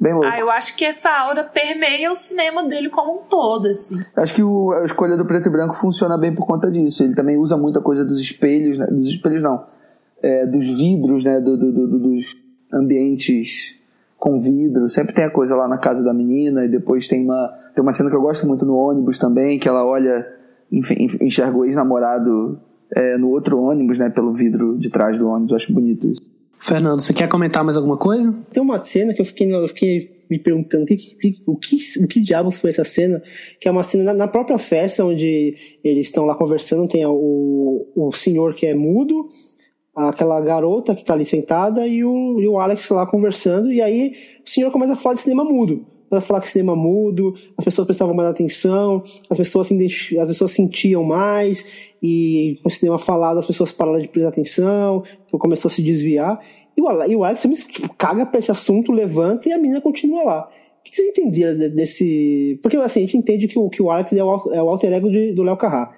Bem 0.00 0.12
louco. 0.12 0.28
Ah, 0.28 0.38
eu 0.38 0.50
acho 0.50 0.76
que 0.76 0.84
essa 0.84 1.08
aura 1.08 1.44
permeia 1.44 2.12
o 2.12 2.16
cinema 2.16 2.62
dele 2.68 2.90
como 2.90 3.20
um 3.20 3.22
todo, 3.28 3.68
assim. 3.68 3.94
Acho 4.16 4.34
que 4.34 4.42
o, 4.42 4.72
a 4.72 4.84
escolha 4.84 5.16
do 5.16 5.24
preto 5.24 5.48
e 5.48 5.52
branco 5.52 5.74
funciona 5.74 6.18
bem 6.18 6.34
por 6.34 6.44
conta 6.44 6.70
disso. 6.70 7.02
Ele 7.02 7.14
também 7.14 7.38
usa 7.38 7.56
muita 7.56 7.80
coisa 7.80 8.04
dos 8.04 8.20
espelhos, 8.20 8.78
né? 8.78 8.86
dos 8.88 9.06
espelhos 9.06 9.42
não, 9.42 9.64
é, 10.22 10.44
dos 10.44 10.66
vidros, 10.66 11.24
né? 11.24 11.40
Do, 11.40 11.56
do, 11.56 11.72
do, 11.72 11.98
dos 11.98 12.45
ambientes 12.72 13.78
com 14.18 14.38
vidro. 14.40 14.88
Sempre 14.88 15.14
tem 15.14 15.24
a 15.24 15.30
coisa 15.30 15.54
lá 15.54 15.68
na 15.68 15.78
casa 15.78 16.02
da 16.04 16.12
menina 16.12 16.64
e 16.64 16.68
depois 16.68 17.06
tem 17.06 17.24
uma 17.24 17.48
tem 17.74 17.82
uma 17.82 17.92
cena 17.92 18.10
que 18.10 18.16
eu 18.16 18.22
gosto 18.22 18.46
muito 18.46 18.64
no 18.64 18.74
ônibus 18.74 19.18
também, 19.18 19.58
que 19.58 19.68
ela 19.68 19.84
olha, 19.84 20.26
enfim, 20.72 21.06
enxerga 21.20 21.56
o 21.56 21.64
ex-namorado 21.64 22.58
é, 22.94 23.18
no 23.18 23.28
outro 23.28 23.60
ônibus, 23.60 23.98
né, 23.98 24.08
pelo 24.08 24.32
vidro 24.32 24.78
de 24.78 24.88
trás 24.88 25.18
do 25.18 25.28
ônibus. 25.28 25.50
Eu 25.50 25.56
acho 25.56 25.72
bonito 25.72 26.08
isso. 26.08 26.22
Fernando, 26.58 27.00
você 27.00 27.12
quer 27.12 27.28
comentar 27.28 27.62
mais 27.62 27.76
alguma 27.76 27.96
coisa? 27.96 28.34
Tem 28.50 28.62
uma 28.62 28.82
cena 28.82 29.12
que 29.12 29.20
eu 29.20 29.24
fiquei, 29.24 29.54
eu 29.54 29.68
fiquei 29.68 30.24
me 30.28 30.38
perguntando 30.38 30.84
o 30.84 30.86
que, 30.86 30.96
o, 31.46 31.56
que, 31.56 31.76
o 32.02 32.08
que 32.08 32.20
diabos 32.20 32.56
foi 32.56 32.70
essa 32.70 32.82
cena, 32.82 33.22
que 33.60 33.68
é 33.68 33.70
uma 33.70 33.82
cena 33.82 34.04
na, 34.04 34.14
na 34.14 34.28
própria 34.28 34.58
festa, 34.58 35.04
onde 35.04 35.54
eles 35.84 36.06
estão 36.06 36.24
lá 36.24 36.34
conversando, 36.34 36.88
tem 36.88 37.04
o, 37.06 37.86
o 37.94 38.12
senhor 38.12 38.54
que 38.54 38.66
é 38.66 38.74
mudo, 38.74 39.26
aquela 39.96 40.38
garota 40.42 40.94
que 40.94 41.00
está 41.00 41.14
ali 41.14 41.24
sentada 41.24 41.86
e 41.86 42.04
o, 42.04 42.38
e 42.38 42.46
o 42.46 42.58
Alex 42.58 42.88
lá 42.90 43.06
conversando, 43.06 43.72
e 43.72 43.80
aí 43.80 44.12
o 44.44 44.50
senhor 44.50 44.70
começa 44.70 44.92
a 44.92 44.96
falar 44.96 45.14
de 45.14 45.22
cinema 45.22 45.44
mudo. 45.44 45.86
Começa 46.08 46.24
a 46.24 46.28
falar 46.28 46.40
que 46.40 46.48
cinema 46.48 46.76
mudo, 46.76 47.34
as 47.58 47.64
pessoas 47.64 47.86
prestavam 47.86 48.14
mais 48.14 48.28
atenção, 48.28 49.02
as 49.28 49.36
pessoas, 49.36 49.66
se 49.66 50.18
as 50.18 50.26
pessoas 50.28 50.52
sentiam 50.52 51.02
mais, 51.02 51.64
e 52.00 52.60
com 52.62 52.68
o 52.68 52.70
cinema 52.70 52.98
falado 52.98 53.38
as 53.38 53.46
pessoas 53.46 53.72
pararam 53.72 54.00
de 54.00 54.06
prestar 54.06 54.28
atenção, 54.28 55.02
então 55.26 55.40
começou 55.40 55.68
a 55.68 55.72
se 55.72 55.82
desviar. 55.82 56.38
E 56.76 56.80
o, 56.80 57.04
e 57.06 57.16
o 57.16 57.24
Alex 57.24 57.48
caga 57.98 58.24
pra 58.24 58.38
esse 58.38 58.52
assunto, 58.52 58.92
levanta 58.92 59.48
e 59.48 59.52
a 59.52 59.58
menina 59.58 59.80
continua 59.80 60.22
lá. 60.22 60.48
O 60.80 60.84
que 60.84 60.94
vocês 60.94 61.08
entenderam 61.08 61.58
desse. 61.74 62.60
Porque 62.62 62.76
assim, 62.76 63.00
a 63.00 63.02
gente 63.02 63.16
entende 63.16 63.48
que 63.48 63.58
o, 63.58 63.68
que 63.68 63.82
o 63.82 63.90
Alex 63.90 64.12
é 64.12 64.22
o, 64.22 64.52
é 64.52 64.62
o 64.62 64.68
alter 64.68 64.92
ego 64.92 65.10
de, 65.10 65.32
do 65.32 65.42
Léo 65.42 65.56
Carrá. 65.56 65.92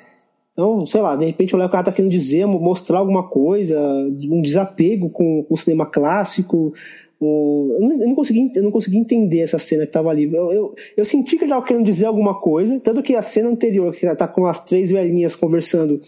Então, 0.58 0.84
sei 0.86 1.00
lá, 1.00 1.14
de 1.14 1.24
repente 1.24 1.54
o 1.54 1.58
Léo 1.58 1.68
Carrá 1.68 1.84
tá 1.84 1.92
querendo 1.92 2.10
dizer, 2.10 2.44
mostrar 2.44 2.98
alguma 2.98 3.22
coisa, 3.22 3.80
um 4.28 4.42
desapego 4.42 5.08
com, 5.08 5.46
o 5.48 5.56
cinema 5.56 5.86
clássico. 5.86 6.74
O, 7.20 7.76
eu, 7.78 7.88
não, 7.88 7.96
não 8.08 8.14
consegui, 8.16 8.50
eu 8.56 8.64
não 8.64 8.72
consegui 8.72 8.96
entender 8.96 9.38
essa 9.38 9.56
cena 9.60 9.86
que 9.86 9.92
tava 9.92 10.10
ali. 10.10 10.24
Eu, 10.24 10.52
eu, 10.52 10.74
eu 10.96 11.04
senti 11.04 11.36
que 11.36 11.44
ele 11.44 11.52
tava 11.52 11.64
querendo 11.64 11.84
dizer 11.84 12.06
alguma 12.06 12.40
coisa, 12.40 12.80
tanto 12.80 13.04
que 13.04 13.14
a 13.14 13.22
cena 13.22 13.48
anterior, 13.48 13.94
que 13.94 14.04
tá 14.16 14.26
com 14.26 14.46
as 14.46 14.64
três 14.64 14.90
velhinhas 14.90 15.36
conversando, 15.36 16.00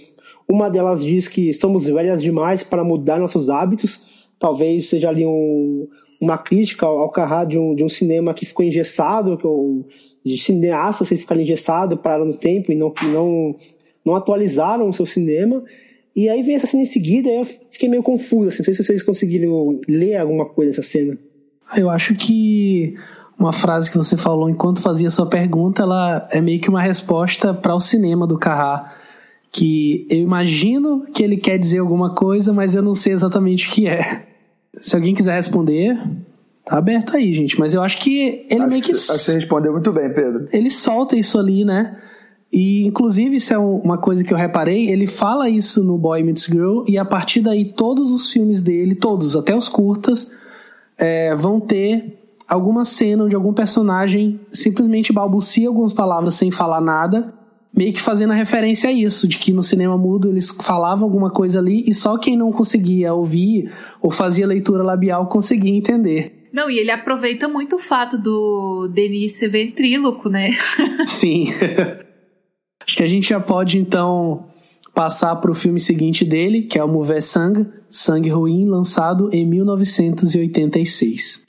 uma 0.49 0.69
delas 0.69 1.05
diz 1.05 1.29
que 1.29 1.49
estamos 1.49 1.87
velhas 1.87 2.21
demais 2.21 2.65
para 2.65 2.83
mudar 2.83 3.21
nossos 3.21 3.49
hábitos. 3.49 4.05
Talvez 4.37 4.89
seja 4.89 5.11
ali 5.11 5.25
um, 5.25 5.87
uma 6.21 6.37
crítica 6.37 6.87
ao, 6.87 6.99
ao 6.99 7.11
Carrá 7.11 7.45
de 7.45 7.57
um, 7.57 7.73
de 7.73 7.85
um 7.85 7.89
cinema 7.89 8.35
que 8.35 8.45
ficou 8.45 8.67
engessado, 8.67 9.39
que, 9.39 10.29
de 10.29 10.37
cineastas 10.39 11.09
que 11.09 11.17
ficaram 11.17 11.41
engessados, 11.41 12.01
pararam 12.01 12.25
no 12.25 12.35
tempo 12.35 12.73
e 12.73 12.75
não, 12.75 12.93
não 13.13 13.55
não 14.05 14.15
atualizaram 14.15 14.89
o 14.89 14.93
seu 14.93 15.07
cinema. 15.07 15.63
E 16.15 16.29
aí 16.29 16.43
vem 16.43 16.57
essa 16.57 16.67
cena 16.67 16.83
em 16.83 16.87
seguida, 16.87 17.29
e 17.29 17.37
eu 17.37 17.45
fiquei 17.45 17.89
meio 17.89 18.03
confuso, 18.03 18.49
assim, 18.49 18.59
não 18.59 18.65
sei 18.65 18.75
se 18.75 18.85
vocês 18.85 19.03
conseguiram 19.03 19.81
ler 19.89 20.17
alguma 20.17 20.45
coisa 20.45 20.73
dessa 20.73 20.83
cena. 20.83 21.17
Ah, 21.71 21.79
eu 21.79 21.89
acho 21.89 22.15
que 22.15 22.95
uma 23.39 23.53
frase 23.53 23.91
que 23.91 23.97
você 23.97 24.17
falou 24.17 24.51
enquanto 24.51 24.83
fazia 24.83 25.09
sua 25.09 25.27
pergunta, 25.27 25.83
ela 25.83 26.29
é 26.31 26.41
meio 26.41 26.61
que 26.61 26.69
uma 26.69 26.83
resposta 26.83 27.55
para 27.55 27.75
o 27.75 27.81
cinema 27.81 28.27
do 28.27 28.37
Carrá, 28.37 28.93
que 29.53 30.07
eu 30.11 30.19
imagino 30.19 31.07
que 31.13 31.23
ele 31.23 31.37
quer 31.37 31.59
dizer 31.59 31.79
alguma 31.79 32.15
coisa, 32.15 32.53
mas 32.53 32.75
eu 32.75 32.83
não 32.83 32.95
sei 32.95 33.13
exatamente 33.13 33.69
o 33.69 33.71
que 33.73 33.87
é. 33.87 34.27
Se 34.75 34.95
alguém 34.95 35.15
quiser 35.15 35.35
responder, 35.35 35.97
tá 36.65 36.77
aberto 36.77 37.17
aí, 37.17 37.33
gente, 37.33 37.59
mas 37.59 37.73
eu 37.73 37.83
acho 37.83 37.99
que 37.99 38.47
ele 38.49 38.63
acho 38.63 38.71
meio 38.71 38.83
que, 38.83 38.93
que 38.93 38.99
Acho 38.99 39.13
que 39.13 39.19
você 39.19 39.35
respondeu 39.35 39.73
muito 39.73 39.93
bem, 39.93 40.13
Pedro. 40.13 40.49
Ele 40.53 40.71
solta 40.71 41.17
isso 41.17 41.39
ali, 41.39 41.65
né? 41.65 41.97
E, 42.53 42.85
inclusive, 42.85 43.37
isso 43.37 43.55
é 43.55 43.59
uma 43.59 43.97
coisa 43.97 44.25
que 44.25 44.35
eu 44.35 44.37
reparei, 44.37 44.89
ele 44.89 45.07
fala 45.07 45.49
isso 45.49 45.85
no 45.85 45.97
Boy 45.97 46.23
Meets 46.23 46.47
Girl, 46.47 46.83
e 46.89 46.99
a 46.99 47.05
partir 47.05 47.41
daí 47.43 47.65
todos 47.65 48.11
os 48.11 48.33
filmes 48.33 48.61
dele, 48.61 48.97
todos, 48.97 49.37
até 49.37 49.55
os 49.55 49.69
curtas, 49.69 50.33
é, 50.99 51.35
vão 51.35 51.61
ter 51.61 52.19
alguma 52.49 52.85
cena 52.85 53.25
onde 53.25 53.37
algum 53.37 53.53
personagem 53.53 54.41
simplesmente 54.53 55.13
balbucia 55.13 55.69
algumas 55.69 55.95
palavras 55.95 56.35
sem 56.35 56.51
falar 56.51 56.81
nada, 56.81 57.33
meio 57.73 57.93
que 57.93 58.01
fazendo 58.01 58.33
a 58.33 58.37
referência 58.37 58.91
a 58.91 58.93
isso, 58.93 59.29
de 59.29 59.39
que 59.39 59.53
no 59.53 59.63
cinema 59.63 59.97
mudo 59.97 60.29
eles 60.29 60.51
falavam 60.51 61.05
alguma 61.05 61.31
coisa 61.31 61.61
ali 61.61 61.85
e 61.87 61.95
só 61.95 62.19
quem 62.19 62.37
não 62.37 62.51
conseguia 62.51 63.15
ouvir 63.15 63.73
ou 64.03 64.11
fazia 64.11 64.45
leitura 64.45 64.83
labial 64.83 65.29
conseguia 65.29 65.73
entender. 65.73 66.49
Não, 66.53 66.69
e 66.69 66.81
ele 66.81 66.91
aproveita 66.91 67.47
muito 67.47 67.77
o 67.77 67.79
fato 67.79 68.19
do 68.19 68.89
Denis 68.93 69.39
ser 69.39 69.49
ventríloco, 69.49 70.29
né? 70.29 70.51
Sim. 71.07 71.47
Acho 72.91 72.97
que 72.97 73.05
a 73.05 73.07
gente 73.07 73.29
já 73.29 73.39
pode 73.39 73.79
então 73.79 74.47
passar 74.93 75.37
para 75.37 75.49
o 75.49 75.55
filme 75.55 75.79
seguinte 75.79 76.25
dele, 76.25 76.63
que 76.63 76.77
é 76.77 76.83
o 76.83 76.89
Mover 76.89 77.23
Sang, 77.23 77.65
Sangue 77.89 78.31
Ruim, 78.31 78.67
lançado 78.67 79.31
em 79.33 79.47
1986. 79.47 81.47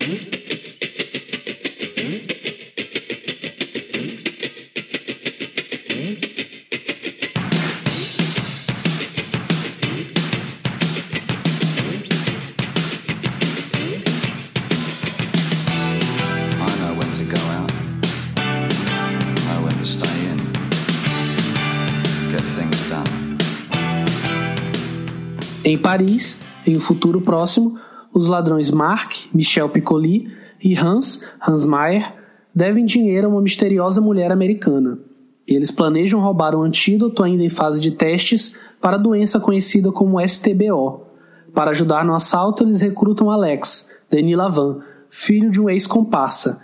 Em 25.72 25.78
Paris, 25.78 26.38
em 26.68 26.76
um 26.76 26.82
futuro 26.82 27.22
próximo, 27.22 27.80
os 28.14 28.28
ladrões 28.28 28.70
Marc, 28.70 29.30
Michel 29.34 29.70
Piccoli 29.70 30.30
e 30.62 30.78
Hans, 30.78 31.24
Hans 31.48 31.64
Mayer, 31.64 32.14
devem 32.54 32.84
dinheiro 32.84 33.28
a 33.28 33.30
uma 33.30 33.42
misteriosa 33.42 34.02
mulher 34.02 34.34
americana. 34.34 35.00
Eles 35.48 35.72
planejam 35.72 36.20
roubar 36.20 36.54
um 36.58 36.62
antídoto 36.62 37.24
ainda 37.24 37.42
em 37.42 37.48
fase 37.48 37.80
de 37.80 37.92
testes 37.92 38.54
para 38.82 38.98
a 38.98 39.00
doença 39.00 39.40
conhecida 39.40 39.94
como 39.94 40.20
STBO. 40.20 41.06
Para 41.54 41.72
ajudar 41.72 42.04
no 42.04 42.16
assalto, 42.16 42.66
eles 42.66 42.82
recrutam 42.82 43.32
Alex, 43.32 43.90
Denis 44.10 44.36
Lavan, 44.36 44.82
filho 45.10 45.50
de 45.50 45.62
um 45.62 45.70
ex-comparsa, 45.70 46.62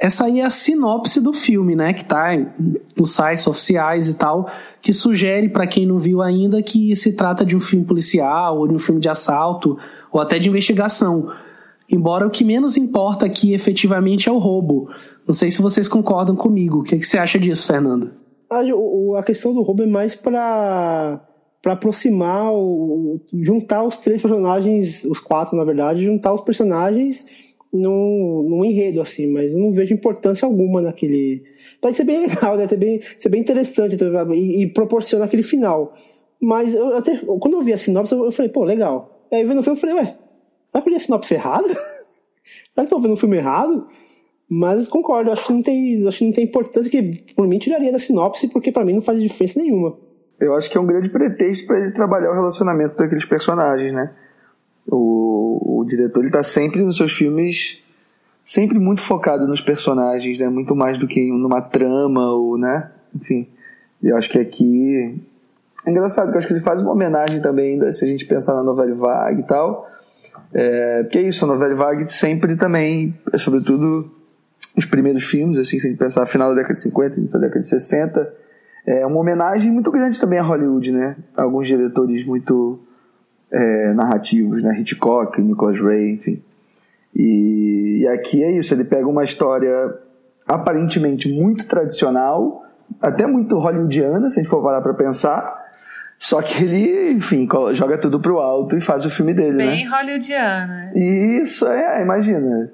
essa 0.00 0.24
aí 0.24 0.40
é 0.40 0.44
a 0.46 0.50
sinopse 0.50 1.20
do 1.20 1.32
filme, 1.32 1.76
né? 1.76 1.92
Que 1.92 2.04
tá 2.04 2.30
nos 2.96 3.10
sites 3.10 3.46
oficiais 3.46 4.08
e 4.08 4.14
tal, 4.14 4.50
que 4.80 4.94
sugere 4.94 5.48
para 5.50 5.66
quem 5.66 5.86
não 5.86 5.98
viu 5.98 6.22
ainda 6.22 6.62
que 6.62 6.96
se 6.96 7.12
trata 7.12 7.44
de 7.44 7.54
um 7.54 7.60
filme 7.60 7.84
policial 7.84 8.58
ou 8.58 8.66
de 8.66 8.74
um 8.74 8.78
filme 8.78 8.98
de 8.98 9.10
assalto 9.10 9.78
ou 10.10 10.18
até 10.18 10.38
de 10.38 10.48
investigação. 10.48 11.30
Embora 11.88 12.26
o 12.26 12.30
que 12.30 12.44
menos 12.44 12.78
importa 12.78 13.26
aqui 13.26 13.52
efetivamente 13.52 14.26
é 14.26 14.32
o 14.32 14.38
roubo. 14.38 14.88
Não 15.26 15.34
sei 15.34 15.50
se 15.50 15.60
vocês 15.60 15.86
concordam 15.86 16.34
comigo. 16.34 16.78
O 16.78 16.82
que, 16.82 16.98
que 16.98 17.06
você 17.06 17.18
acha 17.18 17.38
disso, 17.38 17.66
Fernando? 17.66 18.12
A, 18.50 18.60
a 19.18 19.22
questão 19.22 19.52
do 19.52 19.60
roubo 19.60 19.82
é 19.82 19.86
mais 19.86 20.14
para 20.14 21.20
para 21.62 21.74
aproximar, 21.74 22.50
juntar 23.34 23.84
os 23.84 23.98
três 23.98 24.22
personagens, 24.22 25.04
os 25.04 25.20
quatro 25.20 25.58
na 25.58 25.62
verdade, 25.62 26.02
juntar 26.02 26.32
os 26.32 26.40
personagens 26.40 27.26
num, 27.72 28.46
num 28.48 28.64
enredo, 28.64 29.00
assim, 29.00 29.26
mas 29.26 29.54
não 29.54 29.72
vejo 29.72 29.94
importância 29.94 30.46
alguma 30.46 30.82
naquele. 30.82 31.42
Pode 31.80 31.96
ser 31.96 32.04
bem 32.04 32.26
legal, 32.26 32.56
né? 32.56 32.66
Ser 32.68 32.76
bem, 32.76 33.00
ser 33.00 33.28
bem 33.28 33.40
interessante 33.40 33.96
e, 34.34 34.62
e 34.62 34.66
proporciona 34.66 35.24
aquele 35.24 35.42
final. 35.42 35.94
Mas 36.40 36.74
eu 36.74 36.96
até, 36.96 37.16
quando 37.18 37.54
eu 37.54 37.62
vi 37.62 37.72
a 37.72 37.76
sinopse, 37.76 38.14
eu 38.14 38.32
falei, 38.32 38.50
pô, 38.50 38.64
legal. 38.64 39.26
Aí 39.30 39.44
vendo 39.44 39.60
o 39.60 39.62
filme, 39.62 39.76
eu 39.76 39.80
falei, 39.80 39.96
ué, 39.96 40.16
será 40.66 40.82
que 40.82 40.88
eu 40.88 40.90
li 40.90 40.96
a 40.96 41.00
sinopse 41.00 41.34
errada? 41.34 41.68
será 42.72 42.86
que 42.86 42.92
eu 42.92 42.96
tô 42.96 43.00
vendo 43.00 43.12
o 43.12 43.16
filme 43.16 43.36
errado? 43.36 43.86
Mas 44.48 44.88
concordo, 44.88 45.30
acho 45.30 45.46
que 45.46 45.52
não 45.52 45.62
tem, 45.62 46.06
acho 46.08 46.18
que 46.18 46.24
não 46.24 46.32
tem 46.32 46.44
importância 46.44 46.90
que 46.90 47.22
por 47.36 47.46
mim 47.46 47.58
tiraria 47.58 47.92
da 47.92 48.00
sinopse, 48.00 48.48
porque 48.48 48.72
para 48.72 48.84
mim 48.84 48.94
não 48.94 49.00
faz 49.00 49.20
diferença 49.20 49.60
nenhuma. 49.60 49.96
Eu 50.40 50.56
acho 50.56 50.68
que 50.70 50.76
é 50.76 50.80
um 50.80 50.86
grande 50.86 51.08
pretexto 51.10 51.66
para 51.66 51.78
ele 51.78 51.92
trabalhar 51.92 52.30
o 52.30 52.34
relacionamento 52.34 52.96
daqueles 52.96 53.26
personagens, 53.26 53.92
né? 53.92 54.12
O, 54.90 55.80
o 55.80 55.84
diretor 55.84 56.20
ele 56.22 56.30
tá 56.30 56.42
sempre 56.42 56.82
nos 56.82 56.96
seus 56.96 57.12
filmes 57.12 57.82
sempre 58.44 58.80
muito 58.80 59.00
focado 59.00 59.46
nos 59.46 59.60
personagens, 59.60 60.38
né? 60.38 60.48
Muito 60.48 60.74
mais 60.74 60.98
do 60.98 61.06
que 61.06 61.30
numa 61.30 61.62
trama 61.62 62.32
ou, 62.32 62.58
né? 62.58 62.90
Enfim, 63.14 63.46
eu 64.02 64.16
acho 64.16 64.28
que 64.28 64.38
aqui 64.38 65.16
é 65.86 65.90
engraçado, 65.90 66.24
porque 66.26 66.36
eu 66.36 66.38
acho 66.38 66.46
que 66.48 66.54
ele 66.54 66.60
faz 66.60 66.82
uma 66.82 66.92
homenagem 66.92 67.40
também, 67.40 67.74
ainda, 67.74 67.92
se 67.92 68.04
a 68.04 68.08
gente 68.08 68.26
pensar 68.26 68.54
na 68.54 68.62
novela 68.64 68.92
Vague 68.94 69.40
e 69.40 69.44
tal. 69.44 69.88
É, 70.52 71.02
porque 71.04 71.18
é 71.18 71.22
isso, 71.22 71.44
a 71.44 71.48
novela 71.48 71.74
Vague 71.76 72.12
sempre 72.12 72.56
também, 72.56 73.14
sobretudo 73.38 74.10
os 74.76 74.84
primeiros 74.84 75.24
filmes, 75.24 75.56
assim, 75.56 75.78
se 75.78 75.86
a 75.86 75.90
gente 75.90 75.98
pensar 75.98 76.26
final 76.26 76.48
da 76.50 76.56
década 76.56 76.74
de 76.74 76.80
50, 76.80 77.18
início 77.18 77.38
da 77.38 77.46
década 77.46 77.60
de 77.60 77.66
60, 77.66 78.34
é 78.86 79.06
uma 79.06 79.20
homenagem 79.20 79.70
muito 79.70 79.90
grande 79.90 80.20
também 80.20 80.38
a 80.38 80.42
Hollywood, 80.42 80.90
né? 80.90 81.16
Alguns 81.36 81.66
diretores 81.66 82.26
muito 82.26 82.80
é, 83.52 83.92
narrativos, 83.94 84.62
né? 84.62 84.78
Hitchcock, 84.80 85.40
Nicholas 85.40 85.80
Ray, 85.80 86.12
enfim. 86.12 86.42
E, 87.14 88.00
e 88.02 88.08
aqui 88.08 88.42
é 88.42 88.52
isso, 88.52 88.72
ele 88.72 88.84
pega 88.84 89.08
uma 89.08 89.24
história 89.24 89.94
aparentemente 90.46 91.28
muito 91.28 91.66
tradicional, 91.66 92.64
até 93.00 93.26
muito 93.26 93.58
hollywoodiana, 93.58 94.28
se 94.28 94.40
a 94.40 94.42
gente 94.42 94.50
for 94.50 94.62
parar 94.62 94.80
para 94.80 94.94
pensar, 94.94 95.70
só 96.18 96.42
que 96.42 96.62
ele, 96.62 97.12
enfim, 97.12 97.48
joga 97.72 97.98
tudo 97.98 98.20
pro 98.20 98.38
alto 98.38 98.76
e 98.76 98.80
faz 98.80 99.06
o 99.06 99.10
filme 99.10 99.32
dele, 99.32 99.56
Bem 99.56 99.66
né? 99.66 99.72
Bem 99.72 99.88
hollywoodiana. 99.88 100.92
Isso, 100.94 101.66
é, 101.66 102.02
imagina. 102.02 102.70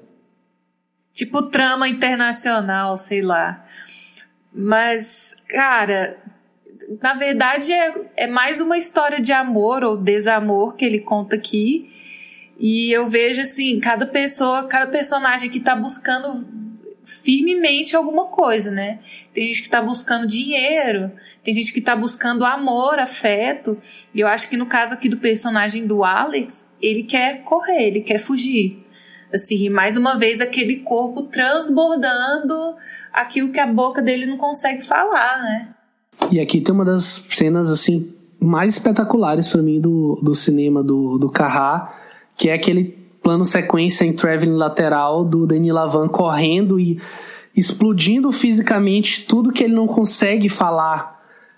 Tipo 1.13 1.43
trama 1.43 1.87
internacional, 1.87 2.97
sei 2.97 3.21
lá. 3.21 3.63
Mas, 4.53 5.35
cara, 5.49 6.17
na 7.01 7.13
verdade, 7.13 7.71
é, 7.71 7.93
é 8.15 8.27
mais 8.27 8.61
uma 8.61 8.77
história 8.77 9.19
de 9.19 9.31
amor 9.31 9.83
ou 9.83 9.97
desamor 9.97 10.75
que 10.75 10.85
ele 10.85 10.99
conta 10.99 11.35
aqui. 11.35 11.89
E 12.59 12.91
eu 12.91 13.07
vejo 13.07 13.41
assim, 13.41 13.79
cada 13.79 14.05
pessoa, 14.05 14.67
cada 14.67 14.87
personagem 14.87 15.49
que 15.49 15.59
tá 15.59 15.75
buscando 15.75 16.47
firmemente 17.07 17.95
alguma 17.95 18.25
coisa, 18.25 18.69
né? 18.69 18.99
Tem 19.33 19.47
gente 19.47 19.61
que 19.61 19.69
tá 19.69 19.81
buscando 19.81 20.27
dinheiro, 20.27 21.09
tem 21.41 21.53
gente 21.53 21.71
que 21.71 21.79
tá 21.79 21.95
buscando 21.95 22.43
amor, 22.43 22.99
afeto. 22.99 23.81
E 24.13 24.19
eu 24.19 24.27
acho 24.27 24.49
que 24.49 24.57
no 24.57 24.65
caso 24.65 24.93
aqui 24.93 25.07
do 25.07 25.17
personagem 25.17 25.87
do 25.87 26.03
Alex, 26.03 26.69
ele 26.81 27.03
quer 27.03 27.43
correr, 27.43 27.83
ele 27.83 28.01
quer 28.01 28.17
fugir. 28.17 28.85
Assim, 29.33 29.69
mais 29.69 29.95
uma 29.95 30.17
vez 30.17 30.41
aquele 30.41 30.77
corpo 30.77 31.23
transbordando 31.23 32.75
aquilo 33.13 33.51
que 33.51 33.59
a 33.59 33.67
boca 33.67 34.01
dele 34.01 34.25
não 34.25 34.37
consegue 34.37 34.85
falar, 34.85 35.41
né? 35.43 35.76
E 36.31 36.39
aqui 36.39 36.61
tem 36.61 36.73
uma 36.73 36.85
das 36.85 37.25
cenas 37.29 37.69
assim 37.69 38.13
mais 38.39 38.75
espetaculares 38.75 39.47
para 39.47 39.61
mim 39.61 39.79
do, 39.79 40.19
do 40.21 40.35
cinema 40.35 40.83
do, 40.83 41.17
do 41.17 41.29
Carrá, 41.29 41.93
que 42.35 42.49
é 42.49 42.53
aquele 42.53 42.97
plano 43.21 43.45
sequência 43.45 44.05
em 44.05 44.13
traveling 44.13 44.55
lateral 44.55 45.23
do 45.23 45.47
Denis 45.47 45.73
Lavan 45.73 46.07
correndo 46.07 46.79
e 46.79 47.01
explodindo 47.55 48.31
fisicamente 48.31 49.25
tudo 49.25 49.51
que 49.51 49.63
ele 49.63 49.73
não 49.73 49.87
consegue 49.87 50.47
falar 50.47 51.16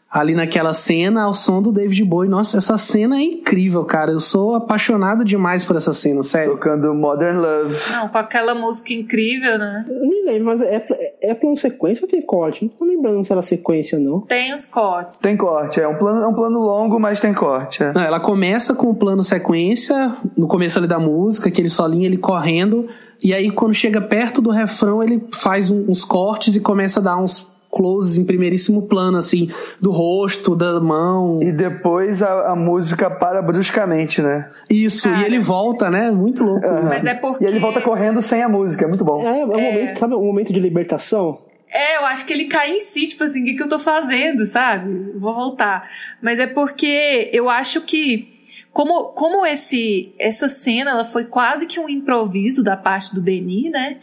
ali 0.10 0.34
naquela 0.34 0.74
cena 0.74 1.24
ao 1.24 1.34
som 1.34 1.62
do 1.62 1.72
David 1.72 2.04
Bowie. 2.04 2.30
Nossa, 2.30 2.58
essa 2.58 2.78
cena 2.78 3.18
é 3.18 3.22
incrível, 3.22 3.86
cara. 3.86 4.12
Eu 4.12 4.20
sou 4.20 4.56
apaixonado 4.56 5.24
demais 5.24 5.64
por 5.64 5.76
essa 5.76 5.94
cena, 5.94 6.24
sério. 6.24 6.54
Tocando 6.54 6.94
Modern 6.96 7.38
Love. 7.38 7.76
Não, 7.92 8.08
com 8.08 8.18
aquela 8.18 8.56
música 8.56 8.92
incrível, 8.92 9.58
né? 9.58 9.86
Eu 9.88 10.02
nem 10.02 10.26
lembro, 10.26 10.46
mas 10.46 10.62
é, 10.62 10.86
é 11.22 11.34
plano 11.36 11.56
sequência 11.56 12.04
ou 12.04 12.10
tem 12.10 12.22
corte? 12.22 12.66
Não 12.66 12.70
tô 12.70 12.86
lembrando 12.86 13.24
se 13.24 13.32
era 13.32 13.42
sequência 13.42 14.00
ou 14.00 14.04
não. 14.04 14.22
Tem 14.22 14.52
os 14.52 14.66
cortes. 14.66 15.16
Tem 15.16 15.38
corte, 15.38 15.80
é 15.80 15.88
um 15.88 15.96
plano, 15.96 16.24
é 16.24 16.28
um 16.28 16.34
plano 16.34 16.60
longo, 16.60 17.00
mas 17.00 17.22
tem 17.22 17.34
corte. 17.34 17.84
É. 17.84 17.94
Não, 17.94 18.02
ela 18.02 18.20
começa 18.20 18.74
com 18.74 18.88
o 18.90 18.96
plano 18.96 19.24
sequência, 19.24 20.16
no 20.36 20.48
começo 20.48 20.80
ali 20.80 20.88
da 20.88 21.00
música, 21.00 21.50
aquele 21.50 21.70
solinho 21.70 22.06
ele 22.06 22.18
correndo. 22.18 22.88
E 23.24 23.34
aí, 23.34 23.52
quando 23.52 23.74
chega 23.74 24.02
perto 24.02 24.42
do 24.42 24.50
refrão, 24.50 25.04
ele 25.04 25.22
faz 25.32 25.70
um, 25.70 25.86
uns 25.90 26.04
cortes 26.04 26.56
e 26.56 26.62
começa 26.62 27.00
a 27.00 27.04
dar 27.04 27.18
uns 27.18 27.48
closes 27.80 28.18
em 28.18 28.26
primeiríssimo 28.26 28.82
plano, 28.82 29.18
assim, 29.18 29.50
do 29.80 29.90
rosto, 29.90 30.54
da 30.54 30.82
mão. 30.82 31.42
E 31.42 31.50
depois 31.50 32.22
a, 32.22 32.52
a 32.52 32.56
música 32.56 33.10
para 33.10 33.42
bruscamente, 33.42 34.22
né? 34.22 34.50
Isso, 34.70 35.10
Cara. 35.10 35.22
e 35.22 35.24
ele 35.24 35.40
volta, 35.40 35.90
né? 35.90 36.12
Muito 36.12 36.44
louco. 36.44 36.68
Uhum. 36.68 36.84
Mas 36.84 37.06
é 37.06 37.14
porque... 37.14 37.46
E 37.46 37.48
ele 37.48 37.58
volta 37.58 37.80
correndo 37.80 38.22
sem 38.22 38.44
a 38.44 38.50
música, 38.50 38.84
é 38.84 38.88
muito 38.90 39.06
bom. 39.06 39.26
É, 39.26 39.40
é 39.40 39.46
um 39.46 39.58
é... 39.58 39.72
momento, 39.72 39.98
sabe, 39.98 40.14
um 40.14 40.26
momento 40.26 40.52
de 40.52 40.60
libertação. 40.60 41.40
É, 41.72 41.98
eu 41.98 42.06
acho 42.06 42.26
que 42.26 42.34
ele 42.34 42.46
cai 42.46 42.70
em 42.70 42.82
si, 42.82 43.08
tipo 43.08 43.24
assim, 43.24 43.44
o 43.44 43.46
que, 43.46 43.54
que 43.54 43.64
eu 43.64 43.70
tô 43.70 43.80
fazendo, 43.80 44.46
sabe? 44.46 45.14
Vou 45.16 45.34
voltar. 45.34 45.90
Mas 46.22 46.38
é 46.38 46.48
porque 46.48 47.30
eu 47.32 47.50
acho 47.50 47.80
que 47.82 48.40
como, 48.74 49.14
como 49.14 49.46
esse, 49.46 50.14
essa 50.20 50.50
cena 50.50 50.92
ela 50.92 51.06
foi 51.06 51.26
quase 51.26 51.66
que 51.66 51.80
um 51.80 51.88
improviso 51.88 52.62
da 52.62 52.76
parte 52.76 53.16
do 53.16 53.22
Denis, 53.22 53.72
né? 53.72 53.98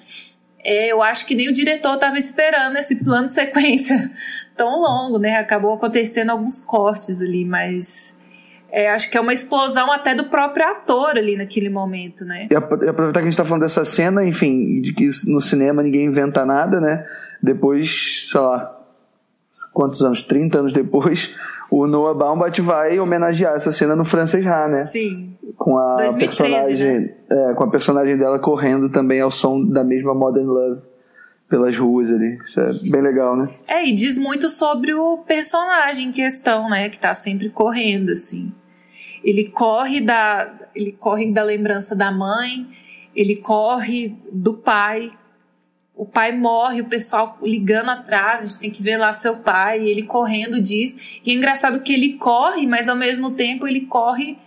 É, 0.69 0.89
eu 0.91 1.01
acho 1.01 1.25
que 1.27 1.35
nem 1.37 1.49
o 1.49 1.53
diretor 1.53 1.95
estava 1.95 2.19
esperando 2.19 2.77
esse 2.77 2.97
plano 2.97 3.27
de 3.27 3.33
sequência 3.33 4.11
tão 4.57 4.81
longo, 4.81 5.17
né? 5.17 5.37
Acabou 5.37 5.73
acontecendo 5.73 6.31
alguns 6.31 6.61
cortes 6.61 7.21
ali, 7.21 7.45
mas 7.45 8.19
é, 8.69 8.91
acho 8.91 9.09
que 9.09 9.17
é 9.17 9.21
uma 9.21 9.33
explosão 9.33 9.93
até 9.93 10.13
do 10.13 10.25
próprio 10.25 10.67
ator 10.67 11.11
ali 11.11 11.37
naquele 11.37 11.69
momento, 11.69 12.25
né? 12.25 12.49
E 12.51 12.57
aproveitar 12.57 13.13
que 13.13 13.19
a 13.21 13.23
gente 13.23 13.35
está 13.35 13.45
falando 13.45 13.63
dessa 13.63 13.85
cena, 13.85 14.25
enfim, 14.25 14.81
de 14.81 14.93
que 14.93 15.09
no 15.29 15.41
cinema 15.41 15.85
ninguém 15.85 16.07
inventa 16.07 16.45
nada, 16.45 16.81
né? 16.81 17.07
Depois, 17.41 18.29
sei 18.33 18.41
lá, 18.41 18.76
quantos 19.73 20.03
anos? 20.03 20.23
30 20.23 20.59
anos 20.59 20.73
depois, 20.73 21.35
o 21.71 21.87
Noah 21.87 22.15
Baumbach 22.15 22.61
vai 22.61 22.99
homenagear 22.99 23.55
essa 23.55 23.73
cena 23.73 23.97
no 23.97 24.05
Frances 24.05 24.47
Ha, 24.47 24.69
né? 24.69 24.81
Sim. 24.83 25.37
Com 25.57 25.79
a 25.79 25.97
2013, 25.97 26.19
personagem, 26.19 27.01
né? 27.01 27.15
é, 27.31 27.55
com 27.55 27.65
a 27.65 27.71
personagem 27.71 28.17
dela 28.17 28.39
correndo 28.39 28.91
também 28.91 29.21
ao 29.21 29.31
som 29.31 29.65
da 29.65 29.83
mesma 29.83 30.15
Modern 30.15 30.47
Love 30.47 30.81
pelas 31.49 31.77
ruas 31.79 32.11
ali. 32.11 32.39
Isso 32.45 32.61
é 32.61 32.73
bem 32.91 33.01
legal, 33.01 33.37
né? 33.37 33.51
É, 33.67 33.87
e 33.87 33.93
diz 33.93 34.19
muito 34.19 34.49
sobre 34.49 34.95
o 34.95 35.19
personagem 35.19 36.09
em 36.09 36.13
questão, 36.13 36.69
né? 36.69 36.89
Que 36.89 36.99
tá 36.99 37.15
sempre 37.15 37.49
correndo, 37.49 38.11
assim. 38.11 38.53
Ele 39.25 39.51
corre 39.51 40.01
da, 40.01 40.53
ele 40.75 40.93
corre 40.93 41.33
da 41.33 41.43
lembrança 41.43 41.97
da 41.97 42.11
mãe, 42.13 42.67
ele 43.15 43.37
corre 43.37 44.17
do 44.33 44.55
pai. 44.55 45.11
O 45.97 46.05
pai 46.05 46.31
morre, 46.31 46.83
o 46.83 46.85
pessoal 46.85 47.39
ligando 47.43 47.91
atrás, 47.91 48.45
a 48.45 48.47
gente 48.47 48.61
tem 48.61 48.71
que 48.71 48.83
ver 48.83 48.99
lá 48.99 49.13
seu 49.15 49.39
pai, 49.39 49.83
ele 49.83 50.03
correndo 50.03 50.61
diz. 50.61 51.21
E 51.25 51.31
é 51.31 51.35
engraçado 51.35 51.81
que 51.81 51.93
ele 51.93 52.15
corre, 52.19 52.67
mas 52.67 52.87
ao 52.87 52.95
mesmo 52.95 53.31
tempo 53.31 53.67
ele 53.67 53.87
corre 53.87 54.39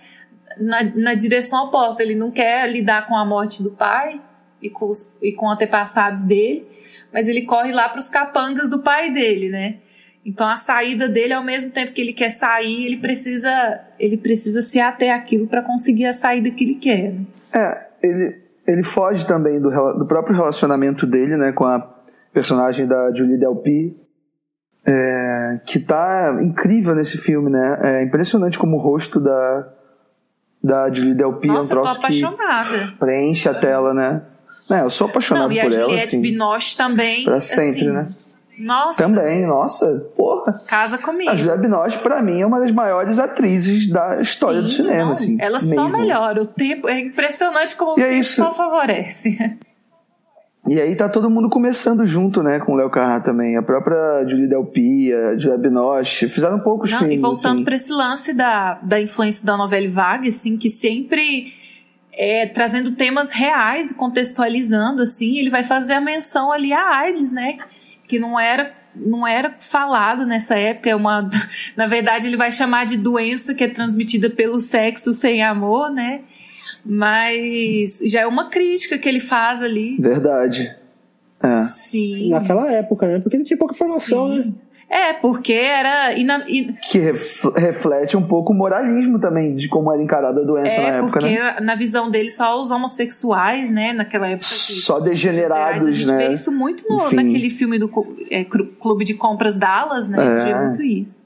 na, 0.59 0.83
na 0.83 1.13
direção 1.15 1.65
oposta. 1.65 2.03
Ele 2.03 2.13
não 2.13 2.29
quer 2.29 2.71
lidar 2.71 3.07
com 3.07 3.15
a 3.15 3.25
morte 3.25 3.63
do 3.63 3.71
pai 3.71 4.21
e 4.61 4.69
com, 4.69 4.89
os, 4.89 5.11
e 5.21 5.31
com 5.33 5.49
antepassados 5.49 6.23
dele, 6.23 6.67
mas 7.11 7.27
ele 7.27 7.41
corre 7.43 7.71
lá 7.71 7.89
para 7.89 7.99
os 7.99 8.09
capangas 8.09 8.69
do 8.69 8.79
pai 8.79 9.11
dele, 9.11 9.49
né? 9.49 9.77
Então 10.25 10.47
a 10.47 10.57
saída 10.57 11.07
dele, 11.09 11.33
ao 11.33 11.43
mesmo 11.43 11.71
tempo 11.71 11.93
que 11.93 12.01
ele 12.01 12.13
quer 12.13 12.29
sair, 12.29 12.85
ele 12.85 12.97
precisa, 12.97 13.81
ele 13.97 14.17
precisa 14.17 14.61
se 14.61 14.79
ater 14.79 15.11
àquilo 15.11 15.47
para 15.47 15.63
conseguir 15.63 16.05
a 16.05 16.13
saída 16.13 16.51
que 16.51 16.63
ele 16.63 16.75
quer. 16.75 17.13
né? 17.13 17.25
É, 17.51 17.87
ele, 18.03 18.37
ele 18.69 18.83
foge 18.83 19.25
também 19.25 19.59
do, 19.59 19.69
do 19.93 20.05
próprio 20.05 20.35
relacionamento 20.35 21.07
dele, 21.07 21.35
né, 21.35 21.51
com 21.51 21.65
a 21.65 21.79
personagem 22.31 22.87
da 22.87 23.11
Julie 23.13 23.37
Delpy, 23.37 23.97
é, 24.85 25.59
que 25.65 25.79
tá 25.79 26.37
incrível 26.41 26.95
nesse 26.95 27.17
filme, 27.17 27.49
né? 27.49 27.79
É 27.81 28.03
impressionante 28.03 28.57
como 28.57 28.77
o 28.77 28.79
rosto 28.79 29.19
da, 29.19 29.67
da 30.63 30.93
Julie 30.93 31.15
Delpy 31.15 31.47
é 31.47 31.51
um 31.51 31.55
Nossa, 31.55 31.73
eu 31.73 31.77
tô 31.77 31.83
troço 31.83 31.99
que 31.99 32.05
apaixonada. 32.05 32.93
preenche 32.99 33.49
a 33.49 33.53
tela, 33.53 33.93
né? 33.93 34.21
É, 34.69 34.81
eu 34.81 34.89
sou 34.89 35.07
apaixonado 35.07 35.47
Não, 35.47 35.51
e 35.51 35.59
a 35.59 35.63
por 35.63 35.73
ela, 35.73 35.81
Juliette 35.81 36.05
assim. 36.07 36.21
Binoche 36.21 36.77
também. 36.77 37.25
pra 37.25 37.41
sempre, 37.41 37.81
assim, 37.81 37.91
né? 37.91 38.09
Nossa, 38.59 39.03
Também, 39.03 39.45
nossa, 39.47 40.05
porra. 40.15 40.61
casa 40.67 40.97
comigo. 40.97 41.29
A 41.31 41.35
Juliette 41.35 41.61
Binoche, 41.61 41.97
pra 41.99 42.21
mim, 42.21 42.41
é 42.41 42.45
uma 42.45 42.59
das 42.59 42.71
maiores 42.71 43.17
atrizes 43.19 43.87
da 43.89 44.09
história 44.21 44.61
do 44.61 44.69
cinema, 44.69 45.05
não, 45.05 45.11
assim. 45.13 45.37
Ela 45.39 45.59
só 45.59 45.83
mesmo. 45.87 45.97
melhora. 45.97 46.41
O 46.41 46.45
tempo 46.45 46.87
é 46.89 46.99
impressionante 46.99 47.75
como 47.75 47.99
E 47.99 48.03
o 48.03 48.05
é 48.05 48.09
tempo 48.09 48.21
isso. 48.21 48.35
só 48.35 48.51
favorece. 48.51 49.37
E 50.67 50.79
aí 50.79 50.93
tá 50.95 51.07
todo 51.07 51.29
mundo 51.29 51.49
começando 51.49 52.05
junto, 52.05 52.43
né, 52.43 52.59
com 52.59 52.73
o 52.73 52.75
Léo 52.75 52.89
Carrá 52.89 53.19
também. 53.21 53.55
A 53.57 53.61
própria 53.63 54.25
Julie 54.27 54.47
Delpy, 54.47 55.11
a 55.13 55.37
Juliette 55.37 55.63
Binoche, 55.63 56.29
fizeram 56.29 56.59
poucos 56.59 56.91
Não, 56.91 56.99
filmes, 56.99 57.17
e 57.17 57.21
voltando 57.21 57.55
assim. 57.55 57.63
para 57.63 57.75
esse 57.75 57.91
lance 57.91 58.33
da, 58.33 58.73
da 58.83 59.01
influência 59.01 59.45
da 59.45 59.55
novela 59.57 59.89
vaga, 59.89 60.27
assim, 60.27 60.57
que 60.57 60.69
sempre 60.69 61.53
é, 62.13 62.45
trazendo 62.47 62.91
temas 62.95 63.31
reais 63.31 63.91
e 63.91 63.95
contextualizando, 63.95 65.01
assim, 65.01 65.37
ele 65.39 65.49
vai 65.49 65.63
fazer 65.63 65.93
a 65.93 66.01
menção 66.01 66.51
ali 66.51 66.73
à 66.73 66.97
AIDS, 66.97 67.31
né? 67.31 67.57
Que 68.09 68.19
não 68.19 68.37
era 68.37 68.77
não 68.95 69.25
era 69.25 69.55
falado 69.59 70.25
nessa 70.25 70.55
época, 70.55 70.89
é 70.89 70.95
uma 70.95 71.29
na 71.77 71.85
verdade 71.85 72.27
ele 72.27 72.35
vai 72.35 72.51
chamar 72.51 72.85
de 72.85 72.97
doença 72.97 73.53
que 73.53 73.63
é 73.63 73.67
transmitida 73.69 74.29
pelo 74.29 74.59
sexo 74.59 75.13
sem 75.13 75.41
amor, 75.41 75.89
né? 75.91 76.21
Mas 76.83 77.99
já 78.05 78.21
é 78.21 78.27
uma 78.27 78.49
crítica 78.49 78.97
que 78.97 79.07
ele 79.07 79.19
faz 79.19 79.61
ali. 79.61 79.95
Verdade. 79.97 80.75
É. 81.41 81.55
Sim. 81.55 82.31
Naquela 82.31 82.69
época, 82.71 83.07
né? 83.07 83.19
Porque 83.19 83.37
não 83.37 83.45
tinha 83.45 83.57
pouca 83.57 83.73
informação, 83.73 84.29
Sim. 84.29 84.39
né? 84.39 84.53
É, 84.89 85.13
porque 85.13 85.53
era. 85.53 86.17
ina- 86.17 86.43
in- 86.47 86.73
Que 86.89 86.97
ref- 86.97 87.45
reflete 87.55 88.17
um 88.17 88.25
pouco 88.25 88.51
o 88.51 88.55
moralismo 88.55 89.19
também, 89.19 89.55
de 89.55 89.67
como 89.69 89.91
era 89.93 90.01
encarada 90.01 90.41
a 90.41 90.43
doença 90.43 90.81
na 90.81 90.87
É, 90.87 90.97
época, 90.97 91.19
porque 91.19 91.39
né? 91.39 91.57
na 91.61 91.75
visão 91.75 92.09
dele 92.09 92.27
só 92.29 92.59
os 92.59 92.71
homossexuais, 92.71 93.69
né, 93.69 93.93
naquela 93.93 94.27
época. 94.27 94.47
Que, 94.49 94.73
Só 94.73 94.99
degenerados, 94.99 95.85
a 95.85 95.91
gente 95.91 96.07
né? 96.07 96.17
vê 96.27 96.33
isso 96.33 96.51
muito 96.51 96.89
no, 96.89 97.05
Enfim. 97.05 97.15
naquele 97.17 97.49
filme 97.51 97.77
do 97.77 97.89
é, 98.31 98.43
Clube 98.43 99.05
de 99.05 99.13
Compras 99.13 99.57
Dallas, 99.57 100.09
né? 100.09 100.17
A 100.17 100.35
gente 100.35 100.49
É. 100.49 100.53
vê 100.53 100.65
muito 100.65 100.81
isso. 100.81 101.23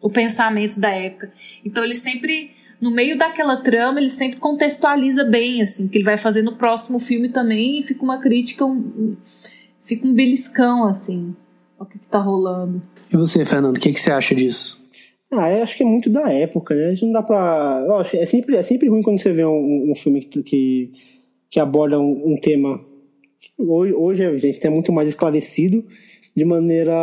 O 0.00 0.10
pensamento 0.10 0.78
da 0.78 0.90
época. 0.90 1.32
Então 1.64 1.82
ele 1.82 1.94
sempre, 1.94 2.50
no 2.78 2.90
meio 2.90 3.16
daquela 3.16 3.56
trama, 3.62 3.98
ele 3.98 4.10
sempre 4.10 4.38
contextualiza 4.38 5.24
bem, 5.24 5.62
assim, 5.62 5.88
que 5.88 5.96
ele 5.96 6.04
vai 6.04 6.18
fazer 6.18 6.42
no 6.42 6.52
próximo 6.56 6.98
filme 7.00 7.30
também 7.30 7.78
e 7.78 7.82
fica 7.82 8.02
uma 8.04 8.18
crítica, 8.18 8.62
um, 8.66 8.72
um- 8.72 9.16
fica 9.80 10.06
um 10.06 10.12
beliscão, 10.12 10.86
assim, 10.86 11.34
o 11.78 11.86
que, 11.86 11.98
que 11.98 12.06
tá 12.06 12.18
rolando. 12.18 12.82
E 13.12 13.16
você, 13.16 13.44
Fernando, 13.44 13.76
o 13.76 13.80
que, 13.80 13.92
que 13.92 14.00
você 14.00 14.10
acha 14.10 14.34
disso? 14.34 14.84
Ah, 15.32 15.50
eu 15.50 15.62
acho 15.62 15.76
que 15.76 15.82
é 15.82 15.86
muito 15.86 16.08
da 16.08 16.30
época, 16.32 16.74
né? 16.74 16.86
A 16.86 16.90
gente 16.90 17.04
não 17.06 17.12
dá 17.12 17.22
pra. 17.22 17.80
Lógico, 17.86 18.16
é 18.16 18.24
sempre, 18.24 18.56
é 18.56 18.62
sempre 18.62 18.88
ruim 18.88 19.02
quando 19.02 19.20
você 19.20 19.32
vê 19.32 19.44
um, 19.44 19.90
um 19.90 19.94
filme 19.94 20.22
que, 20.22 20.92
que, 21.50 21.60
aborda 21.60 21.98
um, 21.98 22.32
um 22.34 22.36
tema. 22.40 22.80
Hoje, 23.58 23.92
hoje 23.92 24.24
a 24.24 24.38
gente 24.38 24.60
tem 24.60 24.70
muito 24.70 24.92
mais 24.92 25.08
esclarecido 25.08 25.84
de 26.36 26.44
maneira 26.44 26.94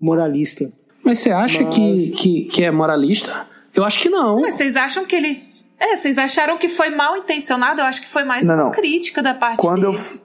moralista. 0.00 0.70
Mas 1.04 1.20
você 1.20 1.30
acha 1.30 1.62
Mas- 1.62 1.74
que, 1.74 2.10
que, 2.12 2.44
que 2.46 2.64
é 2.64 2.70
moralista? 2.70 3.46
Eu 3.74 3.84
acho 3.84 4.00
que 4.00 4.08
não. 4.08 4.40
Mas 4.40 4.56
vocês 4.56 4.76
acham 4.76 5.04
que 5.04 5.14
ele. 5.14 5.40
É, 5.78 5.96
vocês 5.96 6.18
acharam 6.18 6.58
que 6.58 6.68
foi 6.68 6.90
mal 6.90 7.16
intencionado? 7.16 7.80
Eu 7.80 7.84
acho 7.84 8.00
que 8.00 8.08
foi 8.08 8.24
mais 8.24 8.46
Não, 8.46 8.54
uma 8.56 8.64
não. 8.64 8.70
crítica 8.72 9.22
da 9.22 9.34
parte 9.34 9.58
Quando 9.60 9.84
eu, 9.84 9.92
dele. 9.92 10.02
f- 10.02 10.20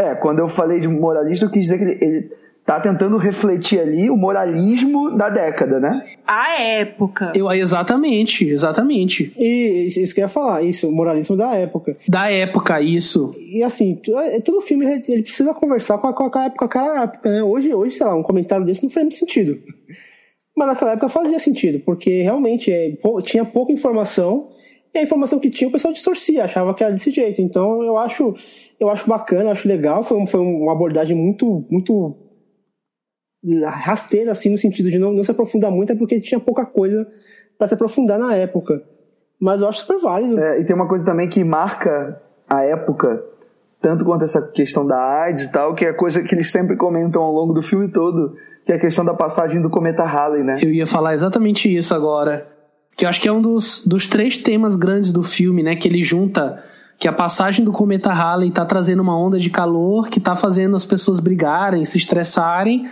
é, 0.00 0.14
quando 0.16 0.40
eu 0.40 0.48
falei 0.48 0.80
de 0.80 0.88
moralista, 0.88 1.44
eu 1.44 1.50
quis 1.50 1.62
dizer 1.62 1.78
que 1.78 1.84
ele, 1.84 1.98
ele 2.04 2.30
tá 2.64 2.80
tentando 2.80 3.16
refletir 3.18 3.78
ali 3.80 4.08
o 4.08 4.16
moralismo 4.16 5.10
da 5.16 5.28
década, 5.28 5.78
né? 5.78 6.02
A 6.26 6.60
época. 6.60 7.32
Eu, 7.34 7.50
exatamente, 7.52 8.44
exatamente. 8.48 9.32
E 9.36 9.86
isso, 9.88 10.14
que 10.14 10.20
eu 10.20 10.24
ia 10.24 10.28
falar, 10.28 10.62
isso, 10.62 10.88
o 10.88 10.92
moralismo 10.92 11.36
da 11.36 11.54
época. 11.54 11.96
Da 12.08 12.30
época, 12.32 12.80
isso. 12.80 13.34
E 13.38 13.62
assim, 13.62 13.94
tu- 14.02 14.16
é- 14.18 14.40
todo 14.40 14.62
filme 14.62 14.86
ele 14.86 15.22
precisa 15.22 15.52
conversar 15.52 15.98
com, 15.98 16.06
a, 16.06 16.12
com 16.14 16.22
a 16.38 16.44
época, 16.44 16.58
com 16.58 16.64
aquela 16.64 17.02
época, 17.02 17.30
né? 17.30 17.42
Hoje, 17.42 17.74
hoje, 17.74 17.94
sei 17.96 18.06
lá, 18.06 18.16
um 18.16 18.22
comentário 18.22 18.64
desse 18.64 18.82
não 18.82 18.90
faz 18.90 19.04
muito 19.04 19.16
sentido. 19.18 19.58
Mas 20.56 20.68
naquela 20.68 20.92
época 20.92 21.08
fazia 21.08 21.38
sentido, 21.38 21.80
porque 21.84 22.22
realmente 22.22 22.72
é, 22.72 22.92
tinha 23.24 23.44
pouca 23.44 23.72
informação, 23.72 24.48
e 24.94 24.98
a 24.98 25.02
informação 25.02 25.40
que 25.40 25.50
tinha 25.50 25.68
o 25.68 25.72
pessoal 25.72 25.92
distorcia, 25.92 26.44
achava 26.44 26.72
que 26.72 26.82
era 26.84 26.92
desse 26.92 27.10
jeito. 27.10 27.42
Então 27.42 27.82
eu 27.82 27.98
acho, 27.98 28.32
eu 28.78 28.88
acho 28.88 29.06
bacana, 29.08 29.44
eu 29.44 29.50
acho 29.50 29.66
legal, 29.68 30.02
foi, 30.04 30.16
um- 30.16 30.26
foi 30.26 30.40
uma 30.40 30.72
abordagem 30.72 31.16
muito, 31.16 31.66
muito 31.68 32.16
rasteira, 33.66 34.32
assim, 34.32 34.50
no 34.50 34.58
sentido 34.58 34.90
de 34.90 34.98
não, 34.98 35.12
não 35.12 35.22
se 35.22 35.30
aprofundar 35.30 35.70
muito, 35.70 35.92
é 35.92 35.96
porque 35.96 36.20
tinha 36.20 36.40
pouca 36.40 36.64
coisa 36.64 37.06
para 37.58 37.68
se 37.68 37.74
aprofundar 37.74 38.18
na 38.18 38.34
época. 38.34 38.82
Mas 39.40 39.60
eu 39.60 39.68
acho 39.68 39.80
super 39.80 39.98
válido. 39.98 40.38
É, 40.38 40.60
e 40.60 40.64
tem 40.64 40.74
uma 40.74 40.88
coisa 40.88 41.04
também 41.04 41.28
que 41.28 41.44
marca 41.44 42.20
a 42.48 42.62
época, 42.62 43.22
tanto 43.80 44.04
quanto 44.04 44.24
essa 44.24 44.40
questão 44.40 44.86
da 44.86 44.98
AIDS 45.22 45.44
e 45.44 45.52
tal, 45.52 45.74
que 45.74 45.84
é 45.84 45.90
a 45.90 45.94
coisa 45.94 46.22
que 46.22 46.34
eles 46.34 46.50
sempre 46.50 46.76
comentam 46.76 47.22
ao 47.22 47.32
longo 47.32 47.52
do 47.52 47.62
filme 47.62 47.88
todo, 47.88 48.36
que 48.64 48.72
é 48.72 48.76
a 48.76 48.80
questão 48.80 49.04
da 49.04 49.12
passagem 49.12 49.60
do 49.60 49.68
cometa 49.68 50.04
Halley, 50.04 50.42
né? 50.42 50.58
Eu 50.62 50.72
ia 50.72 50.86
falar 50.86 51.14
exatamente 51.14 51.74
isso 51.74 51.94
agora. 51.94 52.48
Que 52.96 53.04
eu 53.04 53.08
acho 53.08 53.20
que 53.20 53.28
é 53.28 53.32
um 53.32 53.42
dos, 53.42 53.84
dos 53.84 54.06
três 54.06 54.38
temas 54.38 54.76
grandes 54.76 55.12
do 55.12 55.22
filme, 55.22 55.62
né? 55.62 55.76
Que 55.76 55.88
ele 55.88 56.02
junta 56.02 56.62
que 56.98 57.08
a 57.08 57.12
passagem 57.12 57.64
do 57.64 57.72
cometa 57.72 58.12
Halley 58.12 58.50
tá 58.50 58.64
trazendo 58.64 59.02
uma 59.02 59.18
onda 59.18 59.38
de 59.38 59.50
calor 59.50 60.08
que 60.08 60.20
tá 60.20 60.36
fazendo 60.36 60.76
as 60.76 60.84
pessoas 60.84 61.18
brigarem, 61.20 61.84
se 61.84 61.98
estressarem. 61.98 62.88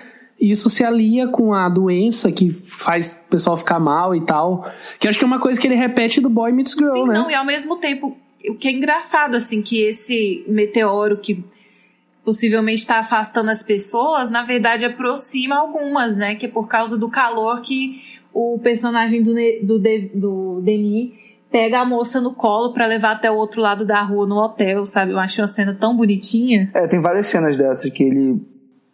Isso 0.51 0.69
se 0.69 0.83
alia 0.85 1.29
com 1.29 1.55
a 1.55 1.69
doença 1.69 2.33
que 2.33 2.51
faz 2.51 3.21
o 3.27 3.31
pessoal 3.31 3.57
ficar 3.57 3.79
mal 3.79 4.15
e 4.15 4.21
tal. 4.23 4.67
Que 4.99 5.07
acho 5.07 5.17
que 5.19 5.25
é 5.25 5.27
uma 5.27 5.39
coisa 5.39 5.61
que 5.61 5.67
ele 5.67 5.77
repete 5.77 6.21
do 6.21 6.29
Boy 6.29 6.51
Meets 6.53 6.73
Girl, 6.75 6.93
Sim, 6.93 7.07
né? 7.07 7.15
não, 7.15 7.31
e 7.31 7.35
ao 7.35 7.45
mesmo 7.45 7.77
tempo, 7.77 8.17
o 8.49 8.55
que 8.57 8.67
é 8.67 8.73
engraçado, 8.73 9.37
assim, 9.37 9.63
que 9.63 9.81
esse 9.81 10.45
meteoro 10.49 11.17
que 11.17 11.45
possivelmente 12.25 12.83
está 12.83 12.99
afastando 12.99 13.51
as 13.51 13.63
pessoas, 13.63 14.31
na 14.31 14.43
verdade 14.43 14.85
aproxima 14.85 15.57
algumas, 15.57 16.17
né? 16.17 16.35
Que 16.35 16.47
é 16.47 16.49
por 16.49 16.69
causa 16.69 16.97
do 16.99 17.09
calor 17.09 17.61
que 17.61 18.01
o 18.33 18.59
personagem 18.63 19.23
do, 19.23 19.35
do, 19.63 19.79
De- 19.79 20.11
do 20.15 20.61
Denis 20.63 21.11
pega 21.51 21.81
a 21.81 21.85
moça 21.85 22.21
no 22.21 22.33
colo 22.33 22.73
pra 22.73 22.87
levar 22.87 23.11
até 23.13 23.31
o 23.31 23.35
outro 23.35 23.61
lado 23.61 23.85
da 23.85 24.01
rua, 24.03 24.27
no 24.27 24.37
hotel, 24.37 24.87
sabe? 24.87 25.13
Eu 25.13 25.19
acho 25.19 25.41
uma 25.43 25.49
cena 25.49 25.75
tão 25.79 25.95
bonitinha. 25.95 26.71
É, 26.73 26.87
tem 26.87 26.99
várias 27.01 27.27
cenas 27.27 27.57
dessas 27.59 27.93
que 27.93 28.03
ele 28.03 28.41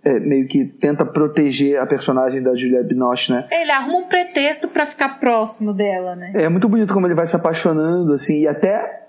é, 0.08 0.18
meio 0.18 0.48
que 0.48 0.64
tenta 0.64 1.04
proteger 1.04 1.78
a 1.78 1.86
personagem 1.86 2.42
da 2.42 2.56
Juliette 2.56 2.88
Binoche, 2.88 3.30
né? 3.30 3.46
Ele 3.50 3.70
arruma 3.70 3.98
um 3.98 4.08
pretexto 4.08 4.66
pra 4.66 4.86
ficar 4.86 5.20
próximo 5.20 5.74
dela, 5.74 6.16
né? 6.16 6.32
É 6.34 6.48
muito 6.48 6.66
bonito 6.66 6.94
como 6.94 7.06
ele 7.06 7.14
vai 7.14 7.26
se 7.26 7.36
apaixonando, 7.36 8.14
assim, 8.14 8.40
e 8.40 8.48
até 8.48 9.06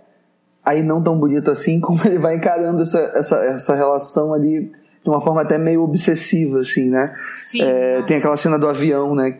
aí 0.65 0.83
não 0.83 1.01
tão 1.01 1.17
bonito 1.17 1.49
assim, 1.49 1.79
como 1.81 2.05
ele 2.05 2.17
vai 2.17 2.35
encarando 2.35 2.81
essa, 2.81 2.99
essa, 3.15 3.37
essa 3.45 3.75
relação 3.75 4.33
ali 4.33 4.71
de 5.03 5.09
uma 5.09 5.21
forma 5.21 5.41
até 5.41 5.57
meio 5.57 5.81
obsessiva, 5.81 6.59
assim, 6.59 6.89
né? 6.89 7.13
Sim. 7.27 7.61
É, 7.61 8.01
tem 8.03 8.17
aquela 8.17 8.35
cena 8.35 8.59
do 8.59 8.67
avião, 8.67 9.15
né? 9.15 9.37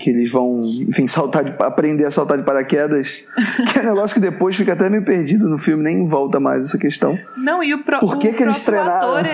Que 0.00 0.10
eles 0.10 0.30
vão, 0.30 0.64
enfim, 0.64 1.06
saltar 1.06 1.44
de, 1.44 1.54
aprender 1.62 2.04
a 2.04 2.10
saltar 2.10 2.36
de 2.36 2.44
paraquedas. 2.44 3.22
que 3.72 3.78
é 3.78 3.82
um 3.82 3.94
negócio 3.94 4.14
que 4.14 4.20
depois 4.20 4.56
fica 4.56 4.72
até 4.72 4.88
meio 4.88 5.04
perdido 5.04 5.48
no 5.48 5.58
filme, 5.58 5.82
nem 5.82 6.06
volta 6.06 6.40
mais 6.40 6.66
essa 6.66 6.78
questão. 6.78 7.18
Não, 7.36 7.62
e 7.62 7.72
o, 7.74 7.82
pro, 7.82 8.00
Por 8.00 8.18
que 8.18 8.28
o 8.28 8.34
que 8.34 8.42
eles 8.42 8.62
próprio 8.62 8.84
treinaram? 8.84 9.08
ator. 9.08 9.26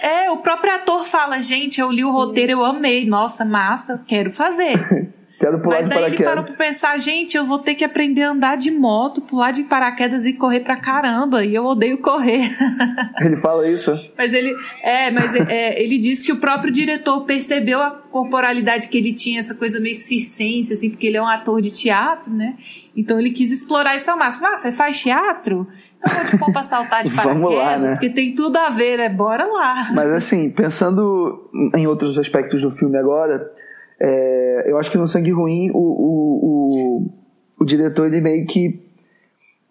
É, 0.00 0.24
é, 0.26 0.30
o 0.30 0.38
próprio 0.38 0.74
ator 0.74 1.04
fala, 1.04 1.40
gente, 1.40 1.80
eu 1.80 1.90
li 1.90 2.04
o 2.04 2.12
roteiro, 2.12 2.52
eu 2.52 2.64
amei. 2.64 3.06
Nossa, 3.06 3.44
massa, 3.44 4.02
quero 4.06 4.30
fazer. 4.30 4.74
Quero 5.42 5.58
pular 5.58 5.78
Mas 5.78 5.88
de 5.88 5.90
daí 5.90 6.04
ele 6.04 6.16
parou 6.18 6.34
paraquedas. 6.34 6.56
pra 6.56 6.66
pensar, 6.66 6.96
gente, 6.98 7.36
eu 7.36 7.44
vou 7.44 7.58
ter 7.58 7.74
que 7.74 7.84
aprender 7.84 8.22
a 8.22 8.30
andar 8.30 8.56
de 8.56 8.70
moto, 8.70 9.20
pular 9.20 9.50
de 9.50 9.64
paraquedas 9.64 10.24
e 10.24 10.34
correr 10.34 10.60
pra 10.60 10.76
caramba. 10.76 11.44
E 11.44 11.52
eu 11.52 11.64
odeio 11.64 11.98
correr. 11.98 12.56
Ele 13.20 13.34
fala 13.34 13.68
isso. 13.68 13.90
mas 14.16 14.32
ele. 14.32 14.54
É, 14.84 15.10
mas 15.10 15.34
é, 15.34 15.82
ele 15.82 15.98
disse 15.98 16.22
que 16.22 16.30
o 16.30 16.38
próprio 16.38 16.72
diretor 16.72 17.24
percebeu 17.24 17.82
a 17.82 17.90
corporalidade 17.90 18.86
que 18.86 18.96
ele 18.96 19.12
tinha, 19.12 19.40
essa 19.40 19.52
coisa 19.56 19.80
meio 19.80 19.96
circense, 19.96 20.72
assim, 20.72 20.90
porque 20.90 21.08
ele 21.08 21.16
é 21.16 21.22
um 21.22 21.26
ator 21.26 21.60
de 21.60 21.72
teatro, 21.72 22.32
né? 22.32 22.56
Então 22.96 23.18
ele 23.18 23.30
quis 23.30 23.50
explorar 23.50 23.96
isso 23.96 24.08
ao 24.12 24.16
máximo. 24.16 24.46
Ah, 24.46 24.56
você 24.56 24.70
faz 24.70 25.00
teatro? 25.00 25.66
Então 25.98 26.14
vou 26.14 26.24
te 26.24 26.38
pôr 26.38 26.52
pra 26.52 26.62
saltar 26.62 27.02
de 27.02 27.10
paraquedas, 27.16 27.54
lá, 27.56 27.78
né? 27.78 27.88
porque 27.90 28.10
tem 28.10 28.32
tudo 28.36 28.56
a 28.58 28.70
ver, 28.70 28.96
né? 28.96 29.08
Bora 29.08 29.44
lá. 29.44 29.90
Mas 29.92 30.12
assim, 30.12 30.50
pensando 30.50 31.50
em 31.74 31.88
outros 31.88 32.16
aspectos 32.16 32.62
do 32.62 32.70
filme 32.70 32.96
agora, 32.96 33.50
é, 34.00 34.41
eu 34.66 34.78
acho 34.78 34.90
que 34.90 34.98
no 34.98 35.06
Sangue 35.06 35.30
Ruim 35.32 35.70
o, 35.70 35.78
o, 35.78 36.44
o, 36.44 37.10
o 37.60 37.64
diretor 37.64 38.06
ele 38.06 38.20
meio 38.20 38.46
que 38.46 38.80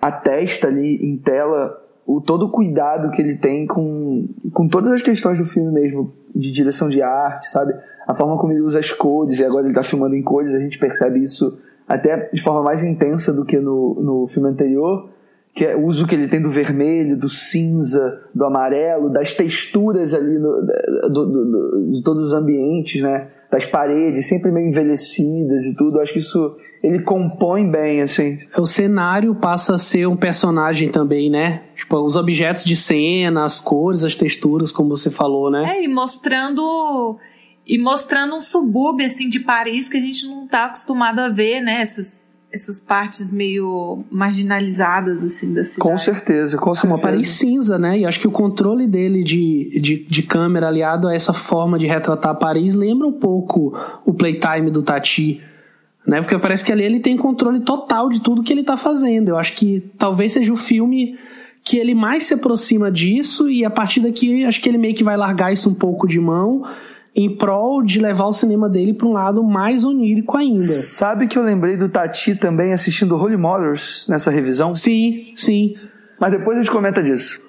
atesta 0.02 0.68
ali 0.68 0.96
em 0.98 1.18
tela 1.18 1.78
o 2.06 2.20
todo 2.20 2.46
o 2.48 2.50
cuidado 2.52 3.12
que 3.12 3.22
ele 3.22 3.36
tem 3.38 3.66
com, 3.68 4.28
com 4.54 4.68
todas 4.68 4.92
as 4.92 5.02
questões 5.02 5.38
do 5.38 5.46
filme 5.46 5.72
mesmo, 5.72 6.12
de 6.36 6.52
direção 6.52 6.90
de 6.90 7.02
arte, 7.02 7.48
sabe? 7.48 7.74
A 8.08 8.14
forma 8.14 8.38
como 8.38 8.52
ele 8.52 8.62
usa 8.62 8.80
as 8.80 8.92
cores, 8.92 9.40
e 9.40 9.46
agora 9.46 9.66
ele 9.68 9.76
tá 9.76 9.84
filmando 9.84 10.16
em 10.16 10.24
cores, 10.24 10.54
a 10.54 10.60
gente 10.60 10.80
percebe 10.80 11.22
isso 11.22 11.58
até 11.88 12.30
de 12.34 12.42
forma 12.42 12.64
mais 12.64 12.84
intensa 12.84 13.32
do 13.32 13.46
que 13.46 13.60
no, 13.60 13.94
no 14.02 14.28
filme 14.28 14.50
anterior, 14.50 15.10
que 15.54 15.64
é 15.66 15.76
o 15.76 15.86
uso 15.86 16.08
que 16.08 16.16
ele 16.16 16.28
tem 16.28 16.42
do 16.42 16.50
vermelho, 16.50 17.16
do 17.16 17.30
cinza, 17.30 18.22
do 18.34 18.44
amarelo, 18.46 19.10
das 19.10 19.34
texturas 19.34 20.14
ali 20.14 20.40
no, 20.40 20.62
do, 21.10 21.26
do- 21.26 21.46
do- 21.46 21.92
de 21.92 22.02
todos 22.04 22.26
os 22.28 22.34
ambientes, 22.34 23.02
né? 23.02 23.28
Das 23.52 23.66
paredes, 23.66 24.30
sempre 24.30 24.50
meio 24.50 24.70
envelhecidas 24.70 25.66
e 25.66 25.76
tudo. 25.76 26.00
Acho 26.00 26.14
que 26.14 26.20
isso 26.20 26.56
ele 26.82 27.00
compõe 27.00 27.70
bem, 27.70 28.02
assim. 28.02 28.40
O 28.58 28.66
cenário 28.66 29.36
passa 29.36 29.76
a 29.76 29.78
ser 29.78 30.08
um 30.08 30.16
personagem 30.16 30.90
também, 30.90 31.30
né? 31.30 31.64
Tipo, 31.76 31.98
os 31.98 32.16
objetos 32.16 32.64
de 32.64 32.76
cena, 32.76 33.44
as 33.44 33.60
cores, 33.60 34.04
as 34.04 34.16
texturas, 34.16 34.72
como 34.72 34.90
você 34.96 35.12
falou, 35.12 35.52
né? 35.52 35.78
É, 35.78 35.84
e 35.84 35.88
mostrando. 35.88 37.20
E 37.68 37.78
mostrando 37.78 38.36
um 38.36 38.42
subúrbio, 38.42 39.06
assim, 39.06 39.30
de 39.30 39.40
Paris 39.40 39.88
que 39.88 39.98
a 39.98 40.02
gente 40.02 40.26
não 40.26 40.48
tá 40.48 40.66
acostumado 40.66 41.20
a 41.20 41.30
ver, 41.30 41.62
né? 41.62 41.82
Essas, 41.82 42.24
essas 42.54 42.80
partes 42.80 43.32
meio 43.32 44.04
marginalizadas, 44.12 45.24
assim, 45.24 45.54
da 45.54 45.64
cidade. 45.64 45.80
Com 45.80 45.98
certeza, 45.98 46.58
com 46.58 46.66
Uma 46.70 46.76
certeza. 46.76 47.02
Paris 47.02 47.28
cinza, 47.30 47.80
né? 47.80 48.00
E 48.00 48.06
acho 48.06 48.20
que 48.20 48.28
o 48.28 48.32
controle 48.32 48.88
dele 48.88 49.24
de, 49.24 49.80
de, 49.80 50.06
de 50.06 50.24
câmera 50.24 50.68
aliado 50.68 51.08
a 51.08 51.16
essa 51.16 51.34
forma 51.34 51.80
de 51.80 51.88
retratar 51.88 52.36
Paris 52.36 52.76
lembra 52.76 53.08
um 53.08 53.14
pouco 53.14 53.74
o 54.06 54.14
playtime 54.14 54.70
do 54.70 54.84
Tati. 54.84 55.42
Né? 56.06 56.22
Porque 56.22 56.38
parece 56.38 56.64
que 56.66 56.72
ali 56.72 56.84
ele 56.84 57.00
tem 57.00 57.16
controle 57.16 57.62
total 57.62 58.10
de 58.10 58.20
tudo 58.20 58.44
que 58.44 58.52
ele 58.52 58.64
tá 58.64 58.76
fazendo. 58.76 59.30
Eu 59.30 59.38
acho 59.38 59.54
que 59.54 59.92
talvez 59.98 60.34
seja 60.34 60.52
o 60.52 60.58
filme 60.58 61.18
que 61.64 61.78
ele 61.78 61.94
mais 61.94 62.24
se 62.24 62.34
aproxima 62.34 62.92
disso, 62.92 63.48
e 63.50 63.64
a 63.64 63.70
partir 63.70 64.00
daqui 64.00 64.44
acho 64.46 64.60
que 64.60 64.68
ele 64.68 64.80
meio 64.80 64.96
que 64.96 65.04
vai 65.04 65.16
largar 65.16 65.54
isso 65.54 65.70
um 65.70 65.76
pouco 65.76 66.08
de 66.08 66.20
mão 66.20 66.64
em 67.16 67.36
prol 67.36 67.84
de 67.84 68.00
levar 68.00 68.26
o 68.26 68.34
cinema 68.34 68.70
dele 68.70 68.94
para 68.94 69.08
um 69.08 69.12
lado 69.12 69.44
mais 69.44 69.84
onírico 69.84 70.38
ainda. 70.38 70.62
Sabe 70.62 71.28
que 71.28 71.38
eu 71.38 71.44
lembrei 71.44 71.76
do 71.76 71.90
Tati 71.90 72.36
também 72.36 72.72
assistindo 72.72 73.16
Holy 73.16 73.36
Mothers 73.36 74.06
nessa 74.08 74.32
revisão? 74.32 74.74
Sim, 74.74 75.34
sim. 75.36 75.74
Mas 76.20 76.32
depois 76.32 76.58
a 76.58 76.62
gente 76.62 76.72
comenta 76.72 77.04
disso. 77.04 77.42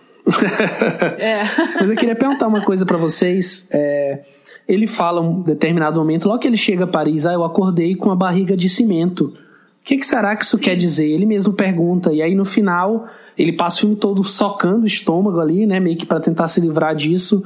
É. 1.18 1.42
Mas 1.80 1.88
eu 1.88 1.96
queria 1.96 2.16
perguntar 2.16 2.48
uma 2.48 2.64
coisa 2.64 2.84
pra 2.84 2.96
vocês. 2.96 3.68
É, 3.72 4.20
ele 4.66 4.86
fala 4.86 5.20
um 5.20 5.42
determinado 5.42 5.98
momento, 5.98 6.28
logo 6.28 6.40
que 6.40 6.46
ele 6.46 6.56
chega 6.56 6.84
a 6.84 6.86
Paris, 6.86 7.26
ah, 7.26 7.32
eu 7.32 7.44
acordei 7.44 7.94
com 7.94 8.10
a 8.10 8.16
barriga 8.16 8.56
de 8.56 8.68
cimento. 8.68 9.26
O 9.26 9.84
que, 9.84 9.96
que 9.96 10.06
será 10.06 10.36
que 10.36 10.44
isso 10.44 10.58
quer 10.58 10.76
dizer? 10.76 11.08
Ele 11.08 11.26
mesmo 11.26 11.52
pergunta. 11.52 12.12
E 12.12 12.22
aí 12.22 12.34
no 12.34 12.44
final, 12.44 13.08
ele 13.36 13.52
passa 13.52 13.78
o 13.78 13.80
filme 13.80 13.96
todo 13.96 14.22
socando 14.22 14.84
o 14.84 14.86
estômago 14.86 15.40
ali, 15.40 15.66
né? 15.66 15.80
Meio 15.80 15.96
que 15.96 16.06
pra 16.06 16.20
tentar 16.20 16.46
se 16.48 16.60
livrar 16.60 16.94
disso. 16.94 17.42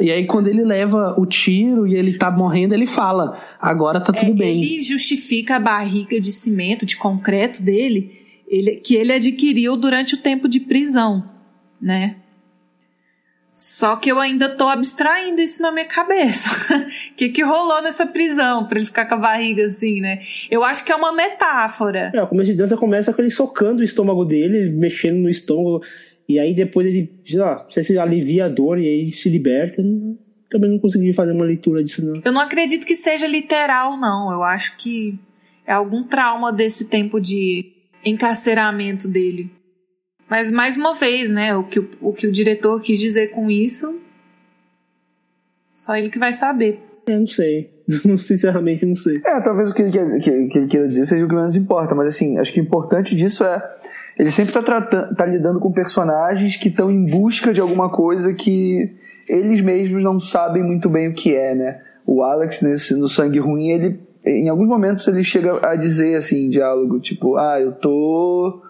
E 0.00 0.10
aí 0.12 0.26
quando 0.26 0.46
ele 0.46 0.62
leva 0.64 1.14
o 1.18 1.26
tiro 1.26 1.86
e 1.86 1.94
ele 1.94 2.16
tá 2.16 2.30
morrendo, 2.30 2.72
ele 2.74 2.86
fala, 2.86 3.38
agora 3.60 4.00
tá 4.00 4.12
tudo 4.12 4.30
É, 4.30 4.34
bem. 4.34 4.62
Ele 4.62 4.82
justifica 4.82 5.56
a 5.56 5.60
barriga 5.60 6.20
de 6.20 6.30
cimento, 6.30 6.86
de 6.86 6.96
concreto 6.96 7.62
dele, 7.62 8.16
ele- 8.46 8.76
que 8.76 8.94
ele 8.94 9.12
adquiriu 9.12 9.76
durante 9.76 10.14
o 10.14 10.18
tempo 10.18 10.48
de 10.48 10.60
prisão, 10.60 11.24
né? 11.82 12.16
Só 13.52 13.96
que 13.96 14.08
eu 14.08 14.20
ainda 14.20 14.50
tô 14.50 14.68
abstraindo 14.68 15.40
isso 15.40 15.60
na 15.60 15.72
minha 15.72 15.84
cabeça. 15.84 16.48
O 16.48 17.14
que, 17.16 17.28
que 17.30 17.42
rolou 17.42 17.82
nessa 17.82 18.06
prisão 18.06 18.64
pra 18.66 18.78
ele 18.78 18.86
ficar 18.86 19.06
com 19.06 19.16
a 19.16 19.18
barriga 19.18 19.64
assim, 19.64 20.00
né? 20.00 20.20
Eu 20.48 20.62
acho 20.62 20.84
que 20.84 20.92
é 20.92 20.94
uma 20.94 21.12
metáfora. 21.12 22.12
É, 22.14 22.22
o 22.22 22.28
começo 22.28 22.52
de 22.52 22.56
dança 22.56 22.76
começa 22.76 23.12
com 23.12 23.20
ele 23.20 23.32
socando 23.32 23.80
o 23.80 23.84
estômago 23.84 24.24
dele, 24.24 24.70
mexendo 24.70 25.16
no 25.16 25.28
estômago, 25.28 25.82
e 26.28 26.38
aí 26.38 26.54
depois 26.54 26.86
ele, 26.86 27.20
sei 27.24 27.38
lá, 27.38 27.62
não 27.64 27.70
sei 27.70 27.82
se 27.82 27.98
alivia 27.98 28.44
a 28.44 28.48
dor 28.48 28.78
e 28.78 28.86
aí 28.86 29.06
se 29.10 29.28
liberta. 29.30 29.82
Não- 29.82 30.18
Também 30.50 30.70
não 30.70 30.78
consegui 30.78 31.12
fazer 31.12 31.32
uma 31.32 31.44
leitura 31.44 31.82
disso, 31.84 32.04
não. 32.06 32.22
Eu 32.24 32.32
não 32.32 32.40
acredito 32.40 32.86
que 32.86 32.94
seja 32.96 33.26
literal, 33.26 33.96
não. 33.98 34.32
Eu 34.32 34.42
acho 34.42 34.76
que 34.78 35.18
é 35.66 35.72
algum 35.72 36.02
trauma 36.04 36.50
desse 36.52 36.86
tempo 36.86 37.20
de 37.20 37.66
encarceramento 38.04 39.06
dele. 39.08 39.50
Mas 40.28 40.50
mais 40.52 40.76
uma 40.76 40.94
vez, 40.94 41.28
né? 41.30 41.54
O 41.54 41.64
que 41.64 41.78
o, 41.80 41.88
o 42.00 42.12
que 42.14 42.26
o 42.26 42.32
diretor 42.32 42.80
quis 42.80 42.98
dizer 42.98 43.28
com 43.28 43.50
isso, 43.50 43.86
só 45.76 45.96
ele 45.96 46.10
que 46.10 46.18
vai 46.18 46.32
saber. 46.32 46.78
É, 47.06 47.18
não 47.18 47.26
sei. 47.26 47.70
Sinceramente, 48.26 48.84
não 48.84 48.94
sei. 48.94 49.16
É, 49.24 49.40
talvez 49.40 49.70
o 49.70 49.74
que 49.74 49.82
ele, 49.82 49.92
quer, 49.92 50.18
que, 50.20 50.48
que 50.48 50.58
ele 50.58 50.66
queira 50.66 50.88
dizer 50.88 51.06
seja 51.06 51.24
o 51.24 51.28
que 51.28 51.34
menos 51.34 51.56
importa, 51.56 51.94
mas 51.94 52.08
assim, 52.08 52.36
acho 52.38 52.52
que 52.52 52.60
o 52.60 52.64
importante 52.64 53.14
disso 53.14 53.44
é. 53.44 53.62
Ele 54.18 54.30
sempre 54.32 54.52
tá, 54.52 54.62
tratando, 54.62 55.14
tá 55.14 55.24
lidando 55.24 55.60
com 55.60 55.70
personagens 55.70 56.56
que 56.56 56.68
estão 56.68 56.90
em 56.90 57.04
busca 57.04 57.52
de 57.52 57.60
alguma 57.60 57.88
coisa 57.88 58.34
que 58.34 58.96
eles 59.28 59.60
mesmos 59.60 60.02
não 60.02 60.18
sabem 60.18 60.62
muito 60.62 60.88
bem 60.88 61.08
o 61.08 61.14
que 61.14 61.34
é, 61.34 61.54
né? 61.54 61.80
O 62.04 62.22
Alex, 62.22 62.62
nesse, 62.62 62.98
no 62.98 63.08
Sangue 63.08 63.38
Ruim, 63.38 63.68
ele. 63.68 64.00
Em 64.24 64.48
alguns 64.48 64.66
momentos 64.66 65.06
ele 65.06 65.22
chega 65.22 65.64
a 65.66 65.76
dizer 65.76 66.16
assim, 66.16 66.46
em 66.46 66.50
diálogo, 66.50 66.98
tipo, 66.98 67.36
ah, 67.36 67.60
eu 67.60 67.72
tô. 67.72 68.62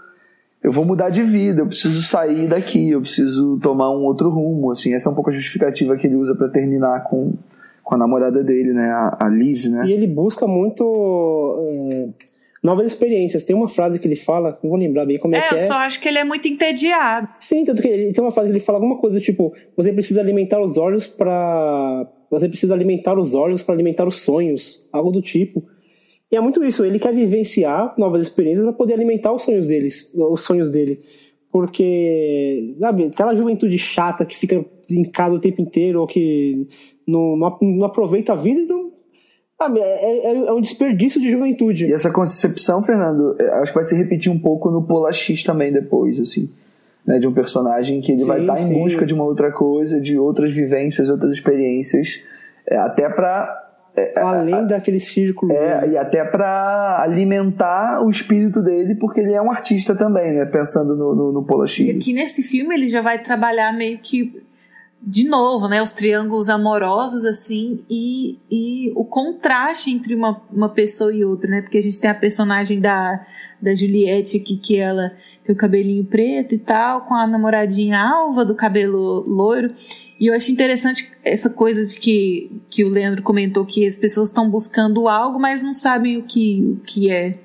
Eu 0.63 0.73
vou 0.73 0.85
mudar 0.85 1.09
de 1.09 1.23
vida, 1.23 1.63
eu 1.63 1.67
preciso 1.67 2.03
sair 2.03 2.49
daqui, 2.49 2.91
eu 2.91 3.01
preciso 3.01 3.59
tomar 3.63 3.91
um 3.91 4.03
outro 4.05 4.29
rumo, 4.29 4.73
assim. 4.73 4.93
Essa 4.93 5.09
é 5.09 5.13
um 5.13 5.15
pouco 5.15 5.31
a 5.31 5.33
justificativa 5.33 5.97
que 5.97 6.07
ele 6.07 6.17
usa 6.17 6.35
para 6.35 6.49
terminar 6.49 7.05
com, 7.05 7.33
com 7.83 7.95
a 7.95 7.99
namorada 7.99 8.43
dele, 8.43 8.73
né? 8.73 8.91
A, 8.91 9.17
a 9.21 9.29
Liz, 9.29 9.71
né? 9.71 9.87
E 9.87 9.93
ele 9.93 10.09
busca 10.09 10.47
muito 10.47 11.57
é, 11.93 12.09
novas 12.63 12.93
experiências. 12.93 13.45
Tem 13.45 13.55
uma 13.55 13.69
frase 13.69 13.99
que 13.99 14.07
ele 14.07 14.17
fala, 14.17 14.59
não 14.63 14.71
vou 14.71 14.79
lembrar 14.79 15.07
bem 15.07 15.19
como 15.19 15.35
é, 15.35 15.39
É, 15.39 15.49
que 15.49 15.55
eu 15.55 15.59
é. 15.59 15.67
só 15.67 15.75
acho 15.75 16.01
que 16.01 16.09
ele 16.09 16.19
é 16.19 16.25
muito 16.25 16.47
entediado. 16.49 17.29
Sim, 17.41 17.65
tanto 17.65 17.83
que 17.83 17.89
ele 17.89 18.13
tem 18.13 18.23
uma 18.23 18.31
frase 18.31 18.49
que 18.51 18.57
ele 18.57 18.65
fala 18.65 18.79
alguma 18.79 18.99
coisa 18.99 19.19
do 19.19 19.23
tipo: 19.23 19.53
você 19.77 19.93
precisa 19.93 20.21
alimentar 20.21 20.61
os 20.61 20.77
olhos 20.77 21.07
para 21.07 22.07
você 22.31 22.49
precisa 22.49 22.75
alimentar 22.75 23.19
os 23.19 23.35
olhos 23.35 23.63
para 23.63 23.75
alimentar 23.75 24.07
os 24.07 24.21
sonhos, 24.21 24.87
algo 24.93 25.11
do 25.11 25.23
tipo. 25.23 25.65
E 26.31 26.37
é 26.37 26.41
muito 26.41 26.63
isso, 26.63 26.85
ele 26.85 26.99
quer 26.99 27.15
vivenciar 27.15 27.95
novas 27.97 28.23
experiências 28.23 28.65
para 28.65 28.75
poder 28.75 28.95
alimentar 28.95 29.33
os 29.33 29.43
sonhos 29.43 29.67
deles, 29.67 30.13
os 30.15 30.43
sonhos 30.43 30.71
dele. 30.71 31.01
Porque, 31.51 32.75
sabe, 32.79 33.05
aquela 33.05 33.35
juventude 33.35 33.79
chata 33.79 34.27
que 34.27 34.37
fica 34.37 34.63
em 34.91 35.05
casa 35.05 35.35
o 35.35 35.41
tempo 35.41 35.63
inteiro 35.63 36.03
ou 36.03 36.07
que 36.07 36.67
não, 37.07 37.35
não, 37.35 37.59
não 37.63 37.87
aproveita 37.87 38.35
a 38.35 38.37
vida, 38.37 38.61
então, 38.61 38.93
sabe, 39.59 39.81
é, 39.81 40.27
é, 40.27 40.37
é 40.47 40.53
um 40.53 40.61
desperdício 40.61 41.21
de 41.21 41.31
juventude. 41.31 41.87
E 41.87 41.93
essa 41.93 42.13
concepção, 42.13 42.83
Fernando, 42.83 43.37
é, 43.39 43.49
acho 43.61 43.73
que 43.73 43.79
vai 43.79 43.85
se 43.85 43.97
repetir 43.97 44.31
um 44.31 44.39
pouco 44.39 44.71
no 44.71 44.83
Polar 44.85 45.13
X 45.13 45.43
também 45.43 45.73
depois, 45.73 46.21
assim. 46.21 46.49
Né, 47.05 47.19
de 47.19 47.27
um 47.27 47.33
personagem 47.33 48.03
que 48.03 48.13
ele 48.13 48.21
Sim, 48.21 48.27
vai 48.27 48.41
estar 48.41 48.61
em 48.61 48.75
busca 48.75 49.07
de 49.07 49.15
uma 49.15 49.25
outra 49.25 49.51
coisa, 49.51 49.99
de 49.99 50.19
outras 50.19 50.53
vivências, 50.53 51.09
outras 51.09 51.33
experiências, 51.33 52.23
é, 52.67 52.77
até 52.77 53.09
pra. 53.09 53.65
Além 54.17 54.65
daquele 54.67 55.01
círculo. 55.01 55.51
É, 55.51 55.89
e 55.89 55.97
até 55.97 56.25
pra 56.25 57.03
alimentar 57.03 58.01
o 58.01 58.11
espírito 58.11 58.63
dele, 58.63 58.95
porque 58.95 59.19
ele 59.19 59.33
é 59.33 59.43
um 59.43 59.51
artista 59.51 59.93
também, 59.97 60.35
né? 60.35 60.45
Pensando 60.45 60.95
no, 60.95 61.17
no, 61.17 61.33
no 61.33 61.67
E 61.81 61.91
aqui 61.91 62.13
nesse 62.13 62.45
filme 62.45 62.77
ele 62.77 62.89
já 62.89 63.03
vai 63.03 63.21
trabalhar 63.21 63.77
meio 63.77 63.99
que 63.99 64.41
de 65.01 65.25
novo, 65.29 65.69
né, 65.69 65.81
os 65.81 65.93
triângulos 65.93 66.49
amorosos, 66.49 67.25
assim, 67.25 67.85
e, 67.89 68.39
e 68.51 68.93
o 68.97 69.05
contraste 69.05 69.91
entre 69.91 70.15
uma, 70.15 70.43
uma 70.53 70.69
pessoa 70.69 71.15
e 71.15 71.25
outra, 71.25 71.49
né, 71.49 71.63
porque 71.63 71.79
a 71.79 71.83
gente 71.83 72.01
tem 72.01 72.11
a 72.11 72.15
personagem 72.15 72.81
da, 72.81 73.25
da 73.63 73.75
Juliette 73.75 74.37
aqui, 74.37 74.57
que 74.57 74.77
ela 74.77 75.13
tem 75.45 75.55
o 75.55 75.59
cabelinho 75.59 76.05
preto 76.05 76.55
e 76.55 76.59
tal, 76.59 77.03
com 77.03 77.15
a 77.15 77.27
namoradinha 77.27 77.99
alva 77.99 78.45
do 78.45 78.57
cabelo 78.57 79.25
loiro, 79.27 79.73
e 80.19 80.27
eu 80.27 80.35
acho 80.35 80.51
interessante 80.51 81.13
essa 81.25 81.49
coisa 81.49 81.85
de 81.87 81.99
que, 81.99 82.61
que 82.69 82.85
o 82.85 82.89
Leandro 82.89 83.23
comentou, 83.23 83.65
que 83.65 83.87
as 83.87 83.97
pessoas 83.97 84.31
estão 84.31 84.51
buscando 84.51 85.09
algo, 85.09 85.39
mas 85.39 85.63
não 85.63 85.73
sabem 85.73 86.17
o 86.17 86.25
que, 86.25 86.77
o 86.77 86.85
que 86.85 87.09
é, 87.09 87.39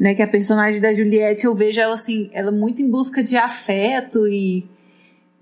né, 0.00 0.14
que 0.14 0.22
a 0.22 0.28
personagem 0.28 0.80
da 0.80 0.94
Juliette, 0.94 1.44
eu 1.44 1.54
vejo 1.54 1.78
ela, 1.78 1.94
assim, 1.94 2.30
ela 2.32 2.50
muito 2.50 2.80
em 2.80 2.90
busca 2.90 3.22
de 3.22 3.36
afeto 3.36 4.26
e 4.26 4.66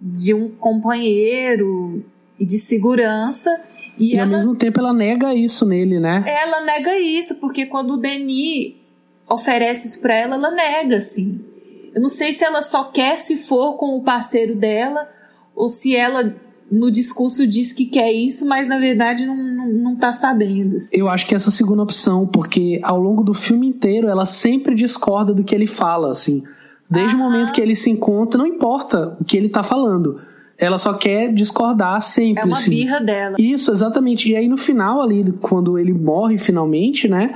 de 0.06 0.34
um 0.34 0.50
companheiro 0.50 2.04
e 2.38 2.44
de 2.44 2.58
segurança. 2.58 3.50
E, 3.98 4.12
e 4.12 4.16
ela, 4.16 4.24
ao 4.24 4.28
mesmo 4.28 4.54
tempo 4.54 4.78
ela 4.78 4.92
nega 4.92 5.34
isso 5.34 5.64
nele, 5.64 5.98
né? 5.98 6.22
Ela 6.26 6.60
nega 6.60 6.98
isso, 6.98 7.36
porque 7.36 7.64
quando 7.64 7.94
o 7.94 7.96
Denis 7.96 8.74
oferece 9.26 9.86
isso 9.86 10.00
pra 10.02 10.14
ela, 10.14 10.34
ela 10.34 10.50
nega, 10.50 10.98
assim. 10.98 11.40
Eu 11.94 12.02
não 12.02 12.10
sei 12.10 12.34
se 12.34 12.44
ela 12.44 12.60
só 12.60 12.84
quer 12.84 13.16
se 13.16 13.36
for 13.38 13.76
com 13.76 13.96
o 13.96 14.02
parceiro 14.02 14.54
dela, 14.54 15.08
ou 15.56 15.70
se 15.70 15.96
ela 15.96 16.36
no 16.70 16.90
discurso 16.90 17.46
diz 17.46 17.72
que 17.72 17.86
quer 17.86 18.12
isso, 18.12 18.46
mas 18.46 18.68
na 18.68 18.78
verdade 18.78 19.24
não, 19.24 19.36
não, 19.36 19.68
não 19.68 19.96
tá 19.96 20.12
sabendo. 20.12 20.76
Eu 20.92 21.08
acho 21.08 21.26
que 21.26 21.34
essa 21.34 21.48
é 21.48 21.50
a 21.50 21.52
segunda 21.52 21.82
opção, 21.82 22.26
porque 22.26 22.80
ao 22.82 23.00
longo 23.00 23.22
do 23.22 23.32
filme 23.32 23.66
inteiro 23.66 24.08
ela 24.08 24.26
sempre 24.26 24.74
discorda 24.74 25.32
do 25.32 25.44
que 25.44 25.54
ele 25.54 25.66
fala, 25.66 26.10
assim. 26.10 26.42
Desde 26.88 27.14
o 27.16 27.18
momento 27.18 27.52
que 27.52 27.60
ele 27.60 27.74
se 27.74 27.90
encontra, 27.90 28.38
não 28.38 28.46
importa 28.46 29.16
o 29.20 29.24
que 29.24 29.36
ele 29.36 29.48
tá 29.48 29.62
falando. 29.62 30.20
Ela 30.56 30.78
só 30.78 30.92
quer 30.94 31.32
discordar 31.32 32.00
sempre. 32.02 32.42
É 32.42 32.46
uma 32.46 32.56
assim. 32.56 32.70
birra 32.70 33.00
dela. 33.00 33.36
Isso, 33.38 33.72
exatamente. 33.72 34.30
E 34.30 34.36
aí 34.36 34.48
no 34.48 34.56
final 34.56 35.00
ali, 35.00 35.32
quando 35.40 35.78
ele 35.78 35.92
morre 35.92 36.38
finalmente, 36.38 37.08
né? 37.08 37.34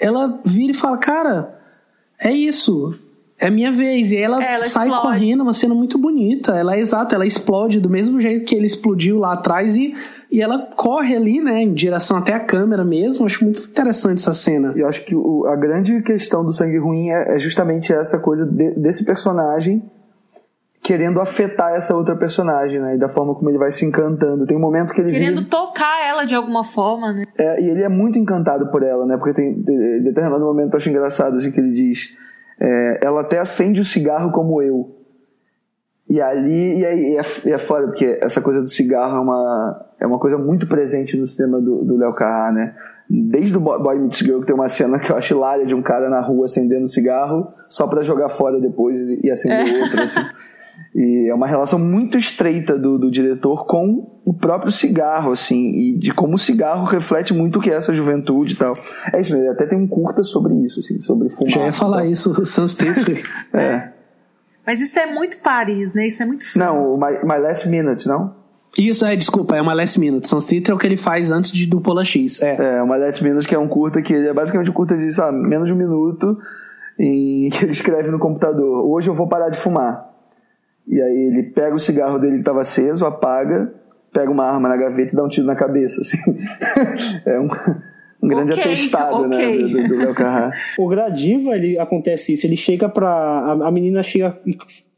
Ela 0.00 0.40
vira 0.44 0.72
e 0.72 0.74
fala, 0.74 0.96
cara, 0.98 1.58
é 2.18 2.32
isso. 2.32 2.94
É 3.38 3.50
minha 3.50 3.70
vez. 3.70 4.10
E 4.12 4.16
ela, 4.16 4.42
ela 4.42 4.62
sai 4.62 4.88
explode. 4.88 5.06
correndo, 5.06 5.42
uma 5.42 5.52
cena 5.52 5.74
muito 5.74 5.98
bonita. 5.98 6.56
Ela 6.56 6.76
é 6.76 6.80
exata, 6.80 7.14
ela 7.14 7.26
explode 7.26 7.80
do 7.80 7.90
mesmo 7.90 8.20
jeito 8.20 8.44
que 8.44 8.54
ele 8.54 8.66
explodiu 8.66 9.18
lá 9.18 9.34
atrás 9.34 9.76
e 9.76 9.94
e 10.34 10.42
ela 10.42 10.58
corre 10.74 11.14
ali, 11.14 11.40
né, 11.40 11.62
em 11.62 11.72
direção 11.72 12.16
até 12.16 12.32
a 12.32 12.40
câmera 12.40 12.84
mesmo. 12.84 13.24
Acho 13.24 13.44
muito 13.44 13.62
interessante 13.62 14.18
essa 14.18 14.34
cena. 14.34 14.72
E 14.74 14.80
eu 14.80 14.88
acho 14.88 15.04
que 15.04 15.14
o, 15.14 15.46
a 15.46 15.54
grande 15.54 16.02
questão 16.02 16.44
do 16.44 16.52
Sangue 16.52 16.76
Ruim 16.76 17.08
é, 17.08 17.36
é 17.36 17.38
justamente 17.38 17.92
essa 17.92 18.18
coisa 18.18 18.44
de, 18.44 18.72
desse 18.72 19.04
personagem 19.04 19.80
querendo 20.82 21.20
afetar 21.20 21.74
essa 21.74 21.94
outra 21.94 22.16
personagem, 22.16 22.80
né? 22.80 22.96
E 22.96 22.98
da 22.98 23.08
forma 23.08 23.32
como 23.36 23.48
ele 23.48 23.58
vai 23.58 23.70
se 23.70 23.86
encantando. 23.86 24.44
Tem 24.44 24.56
um 24.56 24.60
momento 24.60 24.92
que 24.92 25.00
ele 25.00 25.12
querendo 25.12 25.38
vive... 25.38 25.50
tocar 25.50 26.04
ela 26.04 26.24
de 26.24 26.34
alguma 26.34 26.64
forma, 26.64 27.12
né? 27.12 27.26
É, 27.38 27.62
e 27.62 27.70
ele 27.70 27.84
é 27.84 27.88
muito 27.88 28.18
encantado 28.18 28.72
por 28.72 28.82
ela, 28.82 29.06
né? 29.06 29.16
Porque 29.16 29.34
tem 29.34 29.52
em 29.52 30.02
determinado 30.02 30.44
momento 30.44 30.74
eu 30.74 30.78
acho 30.78 30.90
engraçado 30.90 31.36
assim 31.36 31.52
que 31.52 31.60
ele 31.60 31.70
diz, 31.70 32.12
é, 32.60 32.98
ela 33.04 33.20
até 33.20 33.38
acende 33.38 33.80
o 33.80 33.84
cigarro 33.84 34.32
como 34.32 34.60
eu. 34.60 34.94
E 36.08 36.20
ali, 36.20 36.80
e 36.80 36.84
aí 36.84 37.16
é, 37.16 37.50
é 37.50 37.58
foda, 37.58 37.86
porque 37.86 38.18
essa 38.20 38.42
coisa 38.42 38.60
do 38.60 38.66
cigarro 38.66 39.16
é 39.16 39.20
uma, 39.20 39.86
é 40.04 40.06
uma 40.06 40.18
coisa 40.18 40.36
muito 40.36 40.66
presente 40.66 41.16
no 41.16 41.26
cinema 41.26 41.60
do 41.60 41.96
Léo 41.96 42.12
Carrá, 42.12 42.52
né? 42.52 42.74
Desde 43.08 43.56
o 43.56 43.60
Boy 43.60 43.98
Meets 43.98 44.18
Girl, 44.18 44.40
que 44.40 44.46
tem 44.46 44.54
uma 44.54 44.68
cena 44.68 44.98
que 44.98 45.10
eu 45.10 45.16
acho 45.16 45.34
hilária 45.34 45.64
de 45.64 45.74
um 45.74 45.82
cara 45.82 46.10
na 46.10 46.20
rua 46.20 46.44
acendendo 46.44 46.86
cigarro 46.86 47.48
só 47.68 47.86
para 47.86 48.02
jogar 48.02 48.28
fora 48.28 48.60
depois 48.60 49.00
e 49.22 49.30
acender 49.30 49.66
é. 49.66 49.82
outro, 49.82 50.02
assim. 50.02 50.20
E 50.92 51.28
é 51.28 51.34
uma 51.34 51.46
relação 51.46 51.78
muito 51.78 52.18
estreita 52.18 52.76
do, 52.76 52.98
do 52.98 53.10
diretor 53.10 53.64
com 53.64 54.20
o 54.24 54.32
próprio 54.34 54.72
cigarro, 54.72 55.32
assim, 55.32 55.72
e 55.72 55.98
de 55.98 56.12
como 56.12 56.34
o 56.34 56.38
cigarro 56.38 56.84
reflete 56.84 57.32
muito 57.32 57.58
o 57.58 57.62
que 57.62 57.70
é 57.70 57.74
essa 57.74 57.94
juventude 57.94 58.54
e 58.54 58.56
tal. 58.56 58.72
É 59.12 59.20
isso, 59.20 59.36
ele 59.36 59.48
até 59.48 59.66
tem 59.66 59.78
um 59.78 59.86
curta 59.86 60.24
sobre 60.24 60.54
isso, 60.64 60.80
assim, 60.80 61.00
sobre 61.00 61.28
fumar. 61.30 61.50
Já 61.50 61.66
ia 61.66 61.72
falar 61.72 62.06
isso, 62.06 62.30
o 62.30 62.44
Sunstead. 62.44 63.22
é. 63.54 63.92
Mas 64.66 64.80
isso 64.80 64.98
é 64.98 65.06
muito 65.06 65.38
Paris, 65.38 65.94
né? 65.94 66.06
Isso 66.06 66.22
é 66.22 66.26
muito 66.26 66.44
França. 66.44 66.72
Não, 66.72 66.94
o 66.94 66.96
My, 66.96 67.20
My 67.22 67.38
Last 67.38 67.68
Minute, 67.68 68.08
não? 68.08 68.43
Isso, 68.76 69.04
é, 69.04 69.14
desculpa, 69.14 69.56
é 69.56 69.62
uma 69.62 69.72
Last 69.72 69.98
Minute. 69.98 70.28
São 70.28 70.38
é 70.38 70.72
o 70.72 70.78
que 70.78 70.86
ele 70.86 70.96
faz 70.96 71.30
antes 71.30 71.52
de 71.52 71.66
do 71.66 71.80
Pola 71.80 72.04
X. 72.04 72.42
É, 72.42 72.78
é 72.78 72.82
uma 72.82 72.96
Last 72.96 73.22
Minute 73.22 73.46
que 73.46 73.54
é 73.54 73.58
um 73.58 73.68
curta 73.68 74.02
que 74.02 74.12
ele 74.12 74.28
é 74.28 74.32
basicamente 74.32 74.70
um 74.70 74.74
curta 74.74 74.96
de, 74.96 75.12
sabe, 75.12 75.38
menos 75.38 75.66
de 75.66 75.72
um 75.72 75.76
minuto 75.76 76.38
e 76.98 77.50
que 77.54 77.64
ele 77.64 77.72
escreve 77.72 78.10
no 78.10 78.18
computador. 78.18 78.86
Hoje 78.86 79.08
eu 79.08 79.14
vou 79.14 79.28
parar 79.28 79.48
de 79.48 79.56
fumar. 79.56 80.10
E 80.86 81.00
aí 81.00 81.30
ele 81.32 81.44
pega 81.44 81.74
o 81.74 81.78
cigarro 81.78 82.18
dele 82.18 82.34
que 82.34 82.40
estava 82.40 82.60
aceso, 82.60 83.06
apaga, 83.06 83.72
pega 84.12 84.30
uma 84.30 84.44
arma 84.44 84.68
na 84.68 84.76
gaveta 84.76 85.12
e 85.12 85.16
dá 85.16 85.24
um 85.24 85.28
tiro 85.28 85.46
na 85.46 85.56
cabeça, 85.56 86.00
assim. 86.00 86.38
é 87.24 87.40
um 87.40 87.48
um 88.24 88.28
grande 88.28 88.52
okay, 88.52 88.72
atestado, 88.72 89.28
né, 89.28 89.36
okay. 89.36 89.74
né, 89.74 89.82
do, 89.82 89.88
do 89.88 89.98
Léo 89.98 90.14
Carrá. 90.14 90.50
o 90.78 90.88
Gradiva, 90.88 91.54
ele 91.54 91.78
acontece 91.78 92.32
isso, 92.32 92.46
ele 92.46 92.56
chega 92.56 92.88
pra, 92.88 93.10
a, 93.10 93.68
a 93.68 93.70
menina 93.70 94.02
chega, 94.02 94.38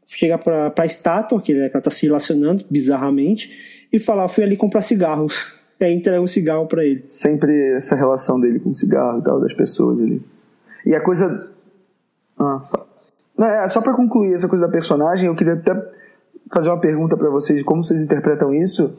chega 0.07 0.37
pra, 0.37 0.69
pra 0.69 0.85
estátua, 0.85 1.41
que, 1.41 1.53
né, 1.53 1.69
que 1.69 1.75
ela 1.75 1.83
tá 1.83 1.91
se 1.91 2.05
relacionando 2.05 2.65
bizarramente, 2.69 3.87
e 3.91 3.99
fala, 3.99 4.23
ah, 4.23 4.27
fui 4.27 4.43
ali 4.43 4.57
comprar 4.57 4.81
cigarros. 4.81 5.55
E 5.79 5.83
aí 5.83 5.93
entrega 5.93 6.19
um 6.19 6.25
cigarro 6.25 6.65
para 6.65 6.83
ele. 6.83 7.05
Sempre 7.07 7.55
essa 7.77 7.95
relação 7.95 8.41
dele 8.41 8.59
com 8.59 8.71
o 8.71 8.73
cigarro 8.73 9.19
e 9.19 9.23
tal, 9.23 9.39
das 9.39 9.53
pessoas 9.53 10.01
ali. 10.01 10.19
E 10.83 10.95
a 10.95 10.99
coisa... 10.99 11.51
Ah, 12.35 12.67
é, 13.39 13.67
só 13.67 13.79
para 13.79 13.93
concluir 13.93 14.33
essa 14.33 14.47
coisa 14.47 14.65
da 14.65 14.71
personagem, 14.71 15.27
eu 15.27 15.35
queria 15.35 15.53
até 15.53 15.79
fazer 16.51 16.69
uma 16.69 16.79
pergunta 16.79 17.15
para 17.15 17.29
vocês, 17.29 17.61
como 17.61 17.83
vocês 17.83 18.01
interpretam 18.01 18.51
isso 18.55 18.91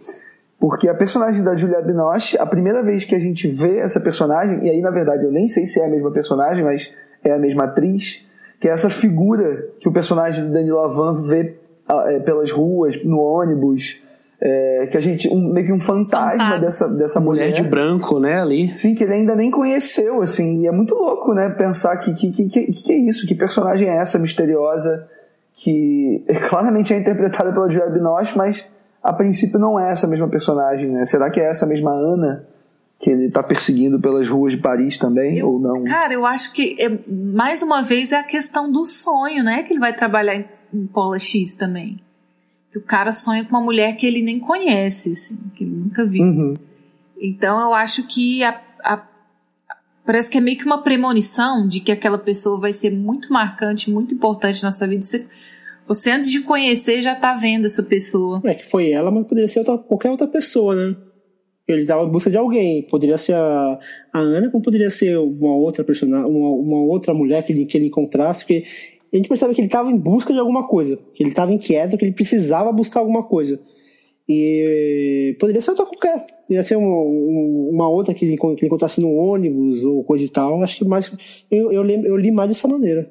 porque 0.59 0.89
a 0.89 0.95
personagem 0.95 1.43
da 1.43 1.55
Julia 1.55 1.81
Binoche, 1.81 2.37
a 2.37 2.45
primeira 2.45 2.83
vez 2.83 3.05
que 3.05 3.15
a 3.15 3.19
gente 3.19 3.47
vê 3.49 3.79
essa 3.79 4.01
personagem, 4.01 4.67
e 4.67 4.71
aí 4.71 4.81
na 4.81 4.91
verdade 4.91 5.25
eu 5.25 5.31
nem 5.31 5.47
sei 5.47 5.67
se 5.67 5.81
é 5.81 5.87
a 5.87 5.89
mesma 5.89 6.11
personagem, 6.11 6.65
mas 6.65 6.91
é 7.23 7.33
a 7.33 7.39
mesma 7.39 7.65
atriz, 7.65 8.27
que 8.61 8.69
é 8.69 8.73
essa 8.73 8.91
figura 8.91 9.67
que 9.81 9.89
o 9.89 9.93
personagem 9.93 10.45
do 10.45 10.53
Danny 10.53 10.71
Lavan 10.71 11.23
vê 11.23 11.57
é, 11.89 12.19
pelas 12.21 12.51
ruas, 12.51 13.03
no 13.05 13.19
ônibus, 13.19 14.01
é, 14.41 14.89
que 14.91 14.97
a 14.97 15.01
gente 15.01 15.29
um, 15.29 15.53
meio 15.53 15.67
que 15.67 15.73
um 15.73 15.81
fantasma, 15.81 16.31
fantasma. 16.31 16.59
dessa 16.59 16.97
dessa 16.97 17.21
mulher, 17.21 17.49
mulher 17.49 17.63
de 17.63 17.63
branco, 17.63 18.21
né, 18.21 18.41
ali. 18.41 18.75
Sim, 18.75 18.95
que 18.95 19.05
ele 19.05 19.15
ainda 19.15 19.35
nem 19.35 19.51
conheceu, 19.51 20.23
assim, 20.23 20.63
e 20.63 20.67
é 20.67 20.73
muito 20.73 20.95
louco, 20.95 21.35
né, 21.35 21.49
pensar 21.51 21.97
que 21.99 22.15
que, 22.15 22.31
que, 22.31 22.49
que, 22.49 22.73
que 22.73 22.93
é 22.93 22.97
isso, 22.97 23.27
que 23.27 23.35
personagem 23.35 23.89
é 23.89 23.97
essa 23.97 24.19
misteriosa 24.19 25.09
que 25.55 26.25
claramente 26.49 26.95
é 26.95 26.99
interpretada 26.99 27.53
pela 27.53 27.69
Julia 27.69 27.91
Binoche, 27.91 28.37
mas 28.37 28.65
a 29.03 29.13
princípio 29.13 29.59
não 29.59 29.79
é 29.79 29.91
essa 29.91 30.07
mesma 30.07 30.29
personagem, 30.29 30.91
né? 30.91 31.05
Será 31.05 31.31
que 31.31 31.41
é 31.41 31.45
essa 31.49 31.67
mesma 31.67 31.93
Ana 31.93 32.47
que 32.99 33.11
ele 33.11 33.27
está 33.27 33.43
perseguindo 33.43 34.01
pelas 34.01 34.29
ruas 34.29 34.53
de 34.53 34.61
Paris 34.61 34.99
também, 34.99 35.39
eu, 35.39 35.49
ou 35.49 35.61
não? 35.61 35.85
Cara, 35.85 36.13
eu 36.13 36.27
acho 36.27 36.53
que, 36.53 36.77
é, 36.81 36.99
mais 37.07 37.63
uma 37.63 37.81
vez, 37.81 38.11
é 38.11 38.17
a 38.17 38.25
questão 38.25 38.71
do 38.71 38.85
sonho, 38.85 39.45
né? 39.45 39.63
Que 39.63 39.73
ele 39.73 39.81
vai 39.81 39.95
trabalhar 39.95 40.35
em, 40.35 40.45
em 40.75 40.87
Pola 40.87 41.19
X 41.19 41.55
também. 41.55 42.01
Que 42.73 42.79
o 42.79 42.83
cara 42.83 43.13
sonha 43.13 43.45
com 43.45 43.51
uma 43.51 43.61
mulher 43.61 43.95
que 43.95 44.05
ele 44.05 44.21
nem 44.21 44.41
conhece, 44.41 45.13
assim, 45.13 45.39
que 45.55 45.63
ele 45.63 45.77
nunca 45.77 46.05
viu. 46.05 46.25
Uhum. 46.25 46.55
Então 47.21 47.61
eu 47.61 47.73
acho 47.73 48.07
que 48.07 48.43
a, 48.43 48.61
a, 48.83 49.03
parece 50.05 50.29
que 50.29 50.39
é 50.39 50.41
meio 50.41 50.59
que 50.59 50.67
uma 50.67 50.83
premonição 50.83 51.69
de 51.69 51.81
que 51.81 51.93
aquela 51.93 52.19
pessoa 52.19 52.59
vai 52.59 52.73
ser 52.73 52.91
muito 52.91 53.33
marcante, 53.33 53.91
muito 53.91 54.13
importante 54.13 54.63
na 54.63 54.73
sua 54.73 54.89
vida. 54.89 55.03
Você, 55.03 55.27
você, 55.87 56.11
antes 56.11 56.31
de 56.31 56.41
conhecer, 56.41 57.01
já 57.01 57.15
tá 57.15 57.33
vendo 57.33 57.67
essa 57.67 57.83
pessoa. 57.83 58.41
É 58.45 58.55
que 58.55 58.69
foi 58.69 58.91
ela, 58.91 59.11
mas 59.11 59.27
poderia 59.27 59.49
ser 59.49 59.61
outra, 59.61 59.79
qualquer 59.79 60.11
outra 60.11 60.27
pessoa, 60.27 60.75
né? 60.75 60.97
Ele 61.69 61.83
estava 61.83 62.03
em 62.03 62.09
busca 62.09 62.31
de 62.31 62.39
alguém. 62.39 62.83
Poderia 62.83 63.19
ser 63.19 63.35
a, 63.35 63.79
a 64.13 64.19
Ana, 64.19 64.51
como 64.51 64.65
poderia 64.65 64.89
ser 64.89 65.19
uma 65.19 65.55
outra 65.55 65.85
personagem, 65.85 66.27
uma, 66.27 66.49
uma 66.49 66.81
outra 66.81 67.13
mulher 67.13 67.45
que 67.45 67.53
ele, 67.53 67.67
que 67.67 67.77
ele 67.77 67.87
encontrasse, 67.87 68.41
porque 68.41 68.65
a 69.13 69.17
gente 69.17 69.29
percebe 69.29 69.55
que 69.55 69.61
ele 69.61 69.69
estava 69.69 69.91
em 69.91 69.97
busca 69.97 70.33
de 70.33 70.39
alguma 70.39 70.67
coisa. 70.67 70.99
Que 71.15 71.23
ele 71.23 71.31
estava 71.31 71.53
inquieto, 71.53 71.99
que 71.99 72.05
ele 72.05 72.13
precisava 72.13 72.73
buscar 72.73 73.01
alguma 73.01 73.23
coisa. 73.23 73.61
E 74.29 75.37
poderia 75.39 75.61
ser 75.61 75.71
outra 75.71 75.87
qualquer. 75.87 76.27
Poderia 76.43 76.63
ser 76.63 76.77
uma, 76.77 77.03
uma 77.71 77.89
outra 77.89 78.13
que 78.13 78.27
ele, 78.27 78.37
que 78.37 78.47
ele 78.47 78.67
encontrasse 78.67 79.01
no 79.01 79.15
ônibus 79.15 79.85
ou 79.85 80.05
coisa 80.05 80.25
e 80.25 80.29
tal. 80.29 80.63
Acho 80.63 80.79
que 80.79 80.85
mais. 80.85 81.11
Eu, 81.51 81.73
eu, 81.73 81.85
eu 81.87 82.17
li 82.17 82.31
mais 82.31 82.49
dessa 82.49 82.69
maneira. 82.69 83.11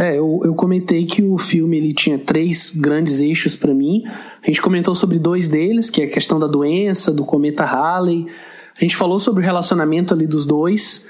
É, 0.00 0.16
eu, 0.16 0.40
eu 0.44 0.54
comentei 0.54 1.04
que 1.04 1.22
o 1.22 1.36
filme 1.36 1.76
ele 1.76 1.92
tinha 1.92 2.18
três 2.18 2.70
grandes 2.74 3.20
eixos 3.20 3.54
para 3.54 3.74
mim. 3.74 4.02
A 4.42 4.46
gente 4.46 4.62
comentou 4.62 4.94
sobre 4.94 5.18
dois 5.18 5.46
deles, 5.46 5.90
que 5.90 6.00
é 6.00 6.06
a 6.06 6.10
questão 6.10 6.40
da 6.40 6.46
doença, 6.46 7.12
do 7.12 7.22
cometa 7.22 7.66
Halley. 7.66 8.26
A 8.74 8.80
gente 8.80 8.96
falou 8.96 9.20
sobre 9.20 9.42
o 9.42 9.44
relacionamento 9.44 10.14
ali 10.14 10.26
dos 10.26 10.46
dois. 10.46 11.06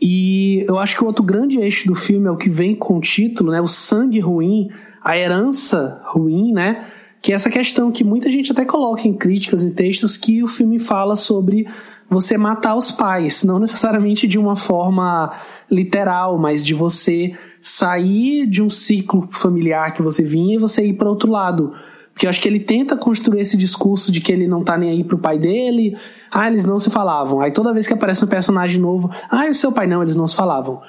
E 0.00 0.64
eu 0.66 0.78
acho 0.78 0.96
que 0.96 1.04
o 1.04 1.06
outro 1.06 1.22
grande 1.22 1.58
eixo 1.58 1.86
do 1.86 1.94
filme 1.94 2.26
é 2.26 2.30
o 2.30 2.36
que 2.38 2.48
vem 2.48 2.74
com 2.74 2.96
o 2.96 3.00
título, 3.00 3.52
né? 3.52 3.60
O 3.60 3.68
sangue 3.68 4.20
ruim, 4.20 4.70
a 5.02 5.18
herança 5.18 6.00
ruim, 6.06 6.50
né? 6.50 6.86
Que 7.20 7.30
é 7.30 7.34
essa 7.34 7.50
questão 7.50 7.92
que 7.92 8.02
muita 8.02 8.30
gente 8.30 8.50
até 8.52 8.64
coloca 8.64 9.06
em 9.06 9.12
críticas, 9.12 9.62
em 9.62 9.70
textos, 9.70 10.16
que 10.16 10.42
o 10.42 10.46
filme 10.46 10.78
fala 10.78 11.14
sobre 11.14 11.66
você 12.08 12.38
matar 12.38 12.74
os 12.74 12.90
pais. 12.90 13.44
Não 13.44 13.58
necessariamente 13.58 14.26
de 14.26 14.38
uma 14.38 14.56
forma 14.56 15.30
literal, 15.70 16.38
mas 16.38 16.64
de 16.64 16.74
você 16.74 17.34
sair 17.60 18.46
de 18.46 18.62
um 18.62 18.68
ciclo 18.68 19.28
familiar 19.30 19.94
que 19.94 20.02
você 20.02 20.22
vinha 20.22 20.56
e 20.56 20.58
você 20.58 20.86
ir 20.86 20.94
para 20.94 21.08
outro 21.08 21.30
lado. 21.30 21.72
Porque 22.12 22.26
eu 22.26 22.30
acho 22.30 22.40
que 22.40 22.48
ele 22.48 22.60
tenta 22.60 22.96
construir 22.96 23.40
esse 23.40 23.56
discurso 23.56 24.12
de 24.12 24.20
que 24.20 24.30
ele 24.30 24.46
não 24.46 24.62
tá 24.62 24.78
nem 24.78 24.90
aí 24.90 25.02
pro 25.02 25.18
pai 25.18 25.38
dele. 25.38 25.96
Ah, 26.30 26.46
eles 26.46 26.64
não 26.64 26.78
se 26.78 26.88
falavam. 26.88 27.40
Aí 27.40 27.50
toda 27.50 27.72
vez 27.72 27.86
que 27.86 27.92
aparece 27.92 28.24
um 28.24 28.28
personagem 28.28 28.80
novo, 28.80 29.10
ah, 29.30 29.46
e 29.46 29.50
o 29.50 29.54
seu 29.54 29.72
pai 29.72 29.86
não, 29.86 30.00
eles 30.00 30.14
não 30.14 30.28
se 30.28 30.36
falavam. 30.36 30.80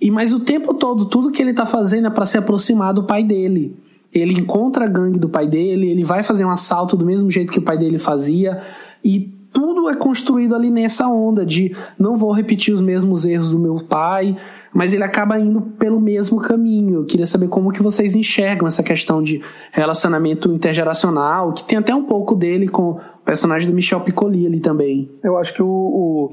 E 0.00 0.10
mas 0.10 0.32
o 0.32 0.40
tempo 0.40 0.72
todo, 0.72 1.06
tudo 1.06 1.32
que 1.32 1.42
ele 1.42 1.52
tá 1.52 1.66
fazendo 1.66 2.06
é 2.06 2.10
para 2.10 2.24
se 2.24 2.38
aproximar 2.38 2.94
do 2.94 3.02
pai 3.02 3.24
dele. 3.24 3.76
Ele 4.12 4.32
encontra 4.40 4.84
a 4.84 4.88
gangue 4.88 5.18
do 5.18 5.28
pai 5.28 5.46
dele, 5.46 5.90
ele 5.90 6.04
vai 6.04 6.22
fazer 6.22 6.44
um 6.44 6.50
assalto 6.50 6.96
do 6.96 7.04
mesmo 7.04 7.30
jeito 7.30 7.52
que 7.52 7.58
o 7.58 7.62
pai 7.62 7.76
dele 7.76 7.98
fazia. 7.98 8.62
E 9.04 9.39
tudo 9.52 9.88
é 9.88 9.96
construído 9.96 10.54
ali 10.54 10.70
nessa 10.70 11.08
onda 11.08 11.44
de 11.44 11.76
não 11.98 12.16
vou 12.16 12.32
repetir 12.32 12.74
os 12.74 12.80
mesmos 12.80 13.24
erros 13.24 13.52
do 13.52 13.58
meu 13.58 13.76
pai, 13.84 14.36
mas 14.72 14.92
ele 14.92 15.02
acaba 15.02 15.38
indo 15.38 15.60
pelo 15.60 16.00
mesmo 16.00 16.40
caminho. 16.40 17.00
Eu 17.00 17.04
queria 17.04 17.26
saber 17.26 17.48
como 17.48 17.72
que 17.72 17.82
vocês 17.82 18.14
enxergam 18.14 18.68
essa 18.68 18.82
questão 18.82 19.22
de 19.22 19.42
relacionamento 19.72 20.52
intergeracional, 20.52 21.52
que 21.52 21.64
tem 21.64 21.78
até 21.78 21.94
um 21.94 22.04
pouco 22.04 22.34
dele 22.34 22.68
com 22.68 22.92
o 22.92 23.00
personagem 23.24 23.68
do 23.68 23.74
Michel 23.74 24.00
Piccoli 24.00 24.46
ali 24.46 24.60
também. 24.60 25.10
Eu 25.22 25.36
acho 25.36 25.52
que 25.54 25.62
o, 25.62 26.28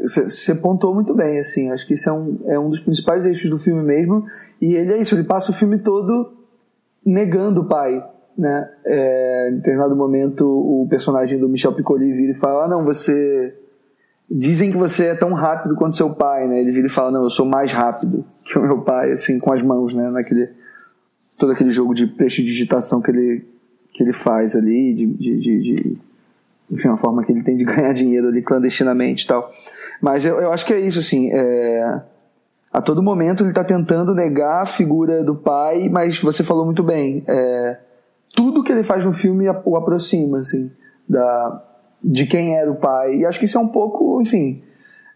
você 0.00 0.54
pontuou 0.54 0.94
muito 0.94 1.14
bem, 1.14 1.38
assim, 1.38 1.70
acho 1.70 1.86
que 1.86 1.94
isso 1.94 2.08
é 2.08 2.12
um, 2.12 2.38
é 2.46 2.58
um 2.58 2.70
dos 2.70 2.80
principais 2.80 3.24
eixos 3.26 3.50
do 3.50 3.58
filme 3.58 3.82
mesmo, 3.82 4.24
e 4.60 4.74
ele 4.74 4.92
é 4.92 5.00
isso, 5.00 5.14
ele 5.14 5.24
passa 5.24 5.50
o 5.50 5.54
filme 5.54 5.78
todo 5.78 6.32
negando 7.04 7.62
o 7.62 7.64
pai, 7.64 8.02
né? 8.36 8.68
É, 8.84 9.50
em 9.50 9.56
determinado 9.56 9.96
momento, 9.96 10.46
o 10.46 10.86
personagem 10.88 11.38
do 11.38 11.48
Michel 11.48 11.72
Piccoli 11.72 12.12
vira 12.12 12.32
e 12.32 12.38
fala: 12.38 12.64
ah, 12.64 12.68
não, 12.68 12.84
você. 12.84 13.54
Dizem 14.28 14.72
que 14.72 14.76
você 14.76 15.06
é 15.06 15.14
tão 15.14 15.32
rápido 15.34 15.76
quanto 15.76 15.96
seu 15.96 16.10
pai, 16.10 16.48
né? 16.48 16.60
Ele 16.60 16.72
vira 16.72 16.86
e 16.86 16.90
fala: 16.90 17.10
não, 17.12 17.22
eu 17.22 17.30
sou 17.30 17.46
mais 17.46 17.72
rápido 17.72 18.24
que 18.44 18.58
o 18.58 18.62
meu 18.62 18.82
pai, 18.82 19.12
assim, 19.12 19.38
com 19.38 19.52
as 19.52 19.62
mãos, 19.62 19.94
né? 19.94 20.10
Naquele, 20.10 20.50
todo 21.38 21.52
aquele 21.52 21.70
jogo 21.70 21.94
de 21.94 22.06
prestidigitação 22.06 23.00
que 23.00 23.10
ele, 23.10 23.46
que 23.94 24.02
ele 24.02 24.12
faz 24.12 24.56
ali, 24.56 24.94
de, 24.94 25.06
de, 25.06 25.40
de, 25.40 25.62
de 25.62 25.98
enfim, 26.70 26.88
a 26.88 26.96
forma 26.96 27.24
que 27.24 27.32
ele 27.32 27.42
tem 27.42 27.56
de 27.56 27.64
ganhar 27.66 27.92
dinheiro 27.92 28.28
ali 28.28 28.42
clandestinamente 28.42 29.24
e 29.24 29.28
tal. 29.28 29.50
Mas 30.00 30.24
eu, 30.26 30.40
eu 30.40 30.52
acho 30.52 30.66
que 30.66 30.74
é 30.74 30.80
isso, 30.80 30.98
assim. 30.98 31.32
É, 31.32 32.00
a 32.72 32.82
todo 32.82 33.02
momento 33.02 33.42
ele 33.42 33.50
está 33.50 33.64
tentando 33.64 34.14
negar 34.14 34.62
a 34.62 34.66
figura 34.66 35.24
do 35.24 35.34
pai, 35.34 35.88
mas 35.88 36.20
você 36.20 36.42
falou 36.42 36.64
muito 36.64 36.82
bem. 36.82 37.24
É, 37.26 37.78
tudo 38.34 38.62
que 38.62 38.72
ele 38.72 38.82
faz 38.82 39.04
no 39.04 39.12
filme 39.12 39.46
o 39.64 39.76
aproxima, 39.76 40.38
assim, 40.38 40.70
da, 41.08 41.62
de 42.02 42.26
quem 42.26 42.56
era 42.56 42.70
o 42.70 42.76
pai. 42.76 43.16
E 43.16 43.26
acho 43.26 43.38
que 43.38 43.44
isso 43.44 43.58
é 43.58 43.60
um 43.60 43.68
pouco, 43.68 44.20
enfim, 44.20 44.62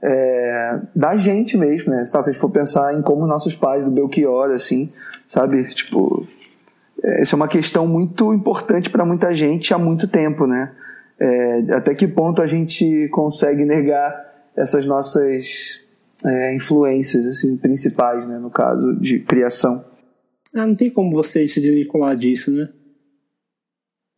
é, 0.03 0.81
da 0.95 1.17
gente 1.17 1.57
mesmo, 1.57 1.91
né? 1.91 2.05
Se 2.05 2.17
a 2.17 2.23
gente 2.23 2.39
for 2.39 2.51
pensar 2.51 2.95
em 2.95 3.03
como 3.03 3.27
nossos 3.27 3.55
pais 3.55 3.85
do 3.85 3.91
Belchior, 3.91 4.51
assim, 4.53 4.91
sabe? 5.27 5.69
Tipo, 5.75 6.27
é, 7.03 7.23
essa 7.23 7.35
é 7.35 7.37
uma 7.37 7.49
questão 7.49 7.87
muito 7.87 8.33
importante 8.33 8.89
para 8.89 9.05
muita 9.05 9.35
gente 9.35 9.75
há 9.75 9.79
muito 9.79 10.09
tempo, 10.09 10.47
né? 10.47 10.73
É, 11.19 11.75
até 11.75 11.95
que 11.95 12.09
ponto 12.09 12.41
a 12.41 12.47
gente 12.47 13.09
consegue 13.09 13.65
negar 13.67 14.29
essas 14.57 14.87
nossas 14.87 15.83
é, 16.25 16.55
influências 16.55 17.27
assim, 17.27 17.57
principais, 17.57 18.27
né? 18.27 18.39
No 18.39 18.51
caso 18.51 18.97
de 18.97 19.19
criação. 19.21 19.85
Ah, 20.55 20.67
não 20.67 20.75
tem 20.75 20.91
como 20.91 21.13
você 21.13 21.47
se 21.47 21.61
desvincular 21.61 22.17
disso, 22.17 22.51
né? 22.51 22.69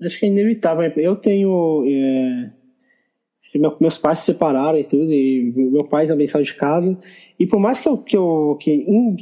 Acho 0.05 0.19
que 0.19 0.27
é 0.27 0.29
inevitável. 0.29 0.91
Eu 0.97 1.17
tenho. 1.17 1.85
É, 1.87 2.51
meus 3.81 3.99
pais 3.99 4.19
se 4.19 4.27
separaram 4.27 4.79
e 4.79 4.85
tudo, 4.85 5.13
e 5.13 5.53
meu 5.55 5.85
pai 5.85 6.07
também 6.07 6.27
saiu 6.27 6.45
de 6.45 6.55
casa. 6.55 6.99
E 7.39 7.47
por 7.47 7.61
mais 7.61 7.81
que 7.81 7.89
eu, 7.89 7.99
que, 7.99 8.17
eu, 8.17 8.57
que 8.59 8.73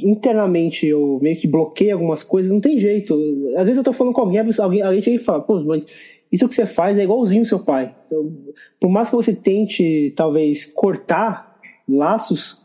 internamente 0.03 0.87
eu 0.87 1.19
meio 1.21 1.35
que 1.35 1.47
bloqueie 1.47 1.91
algumas 1.91 2.23
coisas, 2.23 2.51
não 2.51 2.61
tem 2.61 2.79
jeito. 2.79 3.13
Às 3.57 3.63
vezes 3.63 3.77
eu 3.77 3.83
tô 3.83 3.91
falando 3.91 4.13
com 4.13 4.21
alguém, 4.21 4.39
alguém, 4.39 4.81
alguém 4.81 5.01
chega 5.01 5.15
e 5.17 5.19
fala, 5.19 5.41
pô, 5.41 5.61
mas 5.63 5.85
isso 6.31 6.47
que 6.47 6.55
você 6.55 6.65
faz 6.65 6.97
é 6.97 7.03
igualzinho 7.03 7.45
seu 7.45 7.59
pai. 7.59 7.93
Então, 8.05 8.31
por 8.79 8.89
mais 8.89 9.09
que 9.09 9.15
você 9.15 9.33
tente, 9.33 10.13
talvez, 10.15 10.65
cortar 10.65 11.59
laços, 11.87 12.61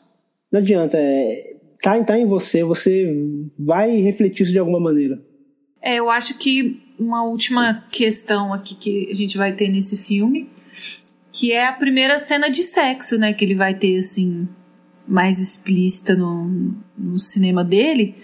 não 0.53 0.61
adianta. 0.61 0.97
É, 0.99 1.57
tá, 1.83 2.03
tá 2.05 2.19
em 2.19 2.27
você, 2.27 2.63
você 2.63 3.13
vai 3.59 3.97
refletir 4.01 4.45
isso 4.45 4.53
de 4.53 4.59
alguma 4.59 4.79
maneira. 4.79 5.21
É, 5.83 5.97
eu 5.97 6.09
acho 6.09 6.39
que 6.39 6.81
uma 6.99 7.25
última 7.25 7.85
questão 7.91 8.53
aqui 8.53 8.75
que 8.75 9.09
a 9.11 9.15
gente 9.15 9.37
vai 9.37 9.53
ter 9.53 9.69
nesse 9.69 9.97
filme, 9.97 10.49
que 11.33 11.53
é 11.53 11.67
a 11.67 11.73
primeira 11.73 12.19
cena 12.19 12.49
de 12.49 12.65
sexo, 12.65 13.19
né, 13.19 13.33
que 13.33 13.45
ele 13.45 13.55
vai 13.55 13.75
ter 13.75 13.99
assim 13.99 14.49
mais 15.07 15.39
explícita 15.39 16.15
no, 16.15 16.75
no 16.97 17.19
cinema 17.19 17.63
dele. 17.63 18.15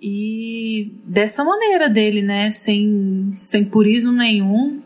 E 0.00 0.92
dessa 1.04 1.44
maneira 1.44 1.88
dele, 1.88 2.22
né, 2.22 2.50
sem 2.50 3.30
sem 3.32 3.64
purismo 3.64 4.10
nenhum 4.10 4.82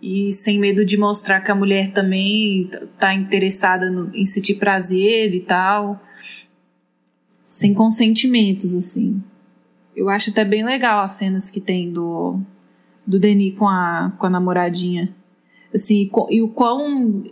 e 0.00 0.32
sem 0.32 0.58
medo 0.58 0.84
de 0.84 0.96
mostrar 0.96 1.40
que 1.40 1.50
a 1.50 1.54
mulher 1.54 1.88
também 1.88 2.70
tá 2.98 3.12
interessada 3.12 3.90
no, 3.90 4.14
em 4.14 4.24
sentir 4.24 4.54
prazer 4.54 5.34
e 5.34 5.40
tal, 5.40 6.00
sem 7.46 7.74
consentimentos 7.74 8.72
assim. 8.72 9.22
Eu 9.98 10.08
acho 10.08 10.30
até 10.30 10.44
bem 10.44 10.64
legal 10.64 11.02
as 11.02 11.14
cenas 11.14 11.50
que 11.50 11.60
tem 11.60 11.90
do, 11.90 12.40
do 13.04 13.18
Denis 13.18 13.58
com 13.58 13.66
a, 13.66 14.12
com 14.16 14.26
a 14.26 14.30
namoradinha. 14.30 15.12
Assim, 15.74 16.08
e 16.30 16.40
o 16.40 16.48
quão. 16.48 17.24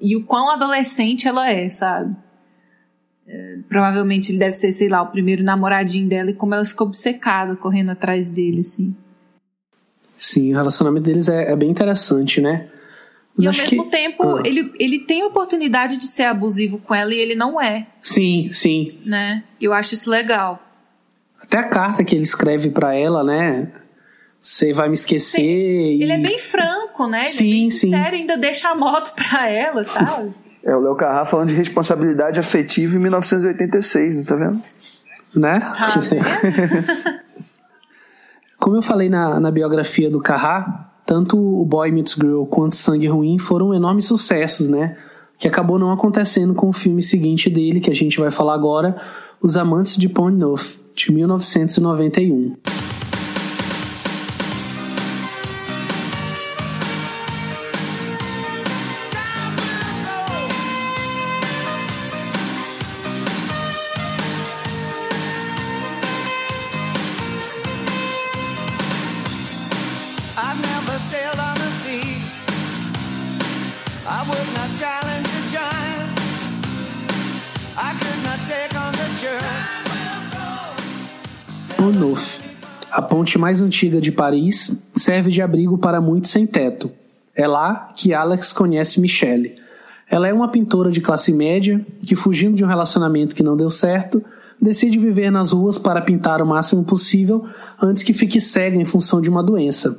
E 0.00 0.16
o 0.16 0.24
quão 0.24 0.50
adolescente 0.50 1.28
ela 1.28 1.50
é, 1.50 1.68
sabe? 1.68 2.16
É, 3.26 3.58
provavelmente 3.68 4.32
ele 4.32 4.38
deve 4.38 4.54
ser, 4.54 4.72
sei 4.72 4.88
lá, 4.88 5.02
o 5.02 5.10
primeiro 5.10 5.42
namoradinho 5.44 6.08
dela 6.08 6.30
e 6.30 6.34
como 6.34 6.54
ela 6.54 6.64
ficou 6.64 6.86
obcecada 6.86 7.54
correndo 7.54 7.90
atrás 7.90 8.30
dele, 8.30 8.60
assim. 8.60 8.96
Sim, 10.16 10.52
o 10.52 10.56
relacionamento 10.56 11.04
deles 11.04 11.28
é, 11.28 11.52
é 11.52 11.56
bem 11.56 11.70
interessante, 11.70 12.40
né? 12.40 12.70
e 13.38 13.46
ao 13.46 13.52
mesmo 13.52 13.84
que... 13.84 13.90
tempo, 13.90 14.36
ah. 14.36 14.42
ele, 14.44 14.72
ele 14.78 15.00
tem 15.00 15.22
a 15.22 15.26
oportunidade 15.26 15.98
de 15.98 16.06
ser 16.06 16.24
abusivo 16.24 16.78
com 16.78 16.94
ela 16.94 17.12
e 17.12 17.18
ele 17.18 17.34
não 17.34 17.60
é. 17.60 17.88
Sim, 18.00 18.48
sim. 18.52 18.98
Né? 19.04 19.44
Eu 19.60 19.72
acho 19.72 19.94
isso 19.94 20.08
legal. 20.08 20.62
Até 21.54 21.58
a 21.58 21.68
carta 21.68 22.02
que 22.02 22.16
ele 22.16 22.24
escreve 22.24 22.68
para 22.68 22.96
ela, 22.96 23.22
né? 23.22 23.70
Você 24.40 24.72
vai 24.72 24.88
me 24.88 24.94
esquecer. 24.94 25.38
Sim. 25.38 25.98
E... 25.98 26.02
Ele 26.02 26.10
é 26.10 26.18
bem 26.18 26.36
franco, 26.36 27.06
né? 27.06 27.20
Ele 27.20 27.28
sim, 27.28 27.44
é 27.44 27.52
bem 27.52 27.70
sincero 27.70 28.10
sim. 28.10 28.22
ainda 28.22 28.36
deixa 28.36 28.70
a 28.70 28.74
moto 28.74 29.14
pra 29.14 29.48
ela, 29.48 29.84
sabe? 29.84 30.34
É 30.64 30.74
o 30.74 30.80
Léo 30.80 30.96
Carrá 30.96 31.24
falando 31.24 31.50
de 31.50 31.54
responsabilidade 31.54 32.40
afetiva 32.40 32.96
em 32.96 32.98
1986, 32.98 34.26
tá 34.26 34.34
vendo? 34.34 34.60
Né? 35.32 35.60
Tá 35.60 36.00
vendo? 36.00 37.20
Como 38.58 38.76
eu 38.76 38.82
falei 38.82 39.08
na, 39.08 39.38
na 39.38 39.52
biografia 39.52 40.10
do 40.10 40.20
Carrá, 40.20 40.90
tanto 41.06 41.38
o 41.38 41.64
Boy 41.64 41.92
Meets 41.92 42.14
Girl 42.14 42.46
quanto 42.46 42.74
Sangue 42.74 43.06
Ruim 43.06 43.38
foram 43.38 43.72
enormes 43.72 44.06
sucessos, 44.06 44.68
né? 44.68 44.96
Que 45.38 45.46
acabou 45.46 45.78
não 45.78 45.92
acontecendo 45.92 46.52
com 46.52 46.68
o 46.68 46.72
filme 46.72 47.00
seguinte 47.00 47.48
dele, 47.48 47.78
que 47.78 47.92
a 47.92 47.94
gente 47.94 48.18
vai 48.18 48.32
falar 48.32 48.54
agora, 48.54 49.00
Os 49.40 49.56
Amantes 49.56 49.96
de 49.96 50.08
Pont 50.08 50.36
Neuf 50.36 50.82
de 50.94 51.12
1991. 51.12 52.83
Ponte 83.34 83.38
mais 83.38 83.60
antiga 83.60 84.00
de 84.00 84.12
Paris, 84.12 84.80
serve 84.94 85.30
de 85.30 85.42
abrigo 85.42 85.76
para 85.76 86.00
muitos 86.00 86.30
sem 86.30 86.46
teto. 86.46 86.90
É 87.34 87.48
lá 87.48 87.92
que 87.96 88.14
Alex 88.14 88.52
conhece 88.52 89.00
Michelle. 89.00 89.54
Ela 90.08 90.28
é 90.28 90.32
uma 90.32 90.48
pintora 90.48 90.90
de 90.90 91.00
classe 91.00 91.32
média 91.32 91.84
que, 92.02 92.14
fugindo 92.14 92.54
de 92.54 92.62
um 92.62 92.68
relacionamento 92.68 93.34
que 93.34 93.42
não 93.42 93.56
deu 93.56 93.70
certo, 93.70 94.22
decide 94.60 94.98
viver 94.98 95.30
nas 95.30 95.50
ruas 95.50 95.78
para 95.78 96.00
pintar 96.00 96.40
o 96.40 96.46
máximo 96.46 96.84
possível 96.84 97.44
antes 97.82 98.04
que 98.04 98.12
fique 98.12 98.40
cega 98.40 98.76
em 98.76 98.84
função 98.84 99.20
de 99.20 99.28
uma 99.28 99.42
doença. 99.42 99.98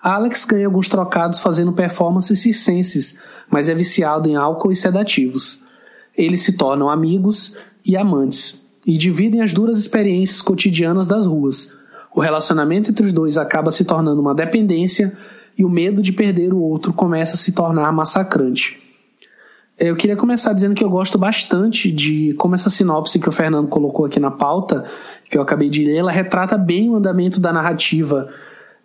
Alex 0.00 0.44
ganha 0.46 0.66
alguns 0.66 0.88
trocados 0.88 1.40
fazendo 1.40 1.72
performances 1.72 2.38
circenses, 2.38 3.18
mas 3.50 3.68
é 3.68 3.74
viciado 3.74 4.28
em 4.28 4.36
álcool 4.36 4.72
e 4.72 4.76
sedativos. 4.76 5.62
Eles 6.16 6.42
se 6.42 6.52
tornam 6.52 6.88
amigos 6.88 7.56
e 7.84 7.96
amantes 7.96 8.64
e 8.86 8.96
dividem 8.96 9.42
as 9.42 9.52
duras 9.52 9.78
experiências 9.78 10.40
cotidianas 10.40 11.06
das 11.06 11.26
ruas, 11.26 11.74
o 12.16 12.20
relacionamento 12.20 12.90
entre 12.90 13.04
os 13.04 13.12
dois 13.12 13.36
acaba 13.36 13.70
se 13.70 13.84
tornando 13.84 14.22
uma 14.22 14.34
dependência 14.34 15.12
e 15.56 15.62
o 15.62 15.68
medo 15.68 16.00
de 16.00 16.14
perder 16.14 16.54
o 16.54 16.58
outro 16.58 16.90
começa 16.90 17.34
a 17.34 17.36
se 17.36 17.52
tornar 17.52 17.92
massacrante. 17.92 18.78
Eu 19.78 19.94
queria 19.94 20.16
começar 20.16 20.54
dizendo 20.54 20.74
que 20.74 20.82
eu 20.82 20.88
gosto 20.88 21.18
bastante 21.18 21.92
de 21.92 22.32
como 22.38 22.54
essa 22.54 22.70
sinopse 22.70 23.18
que 23.18 23.28
o 23.28 23.32
Fernando 23.32 23.68
colocou 23.68 24.06
aqui 24.06 24.18
na 24.18 24.30
pauta, 24.30 24.86
que 25.30 25.36
eu 25.36 25.42
acabei 25.42 25.68
de 25.68 25.84
ler, 25.84 25.96
ela 25.96 26.10
retrata 26.10 26.56
bem 26.56 26.88
o 26.88 26.96
andamento 26.96 27.38
da 27.38 27.52
narrativa 27.52 28.32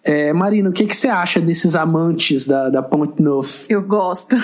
É, 0.03 0.33
Marina, 0.33 0.69
o 0.69 0.73
que, 0.73 0.87
que 0.87 0.95
você 0.95 1.07
acha 1.07 1.39
desses 1.39 1.75
amantes 1.75 2.45
da, 2.45 2.69
da 2.69 2.81
Ponte 2.81 3.21
Neuf? 3.21 3.65
Eu 3.69 3.83
gosto. 3.83 4.35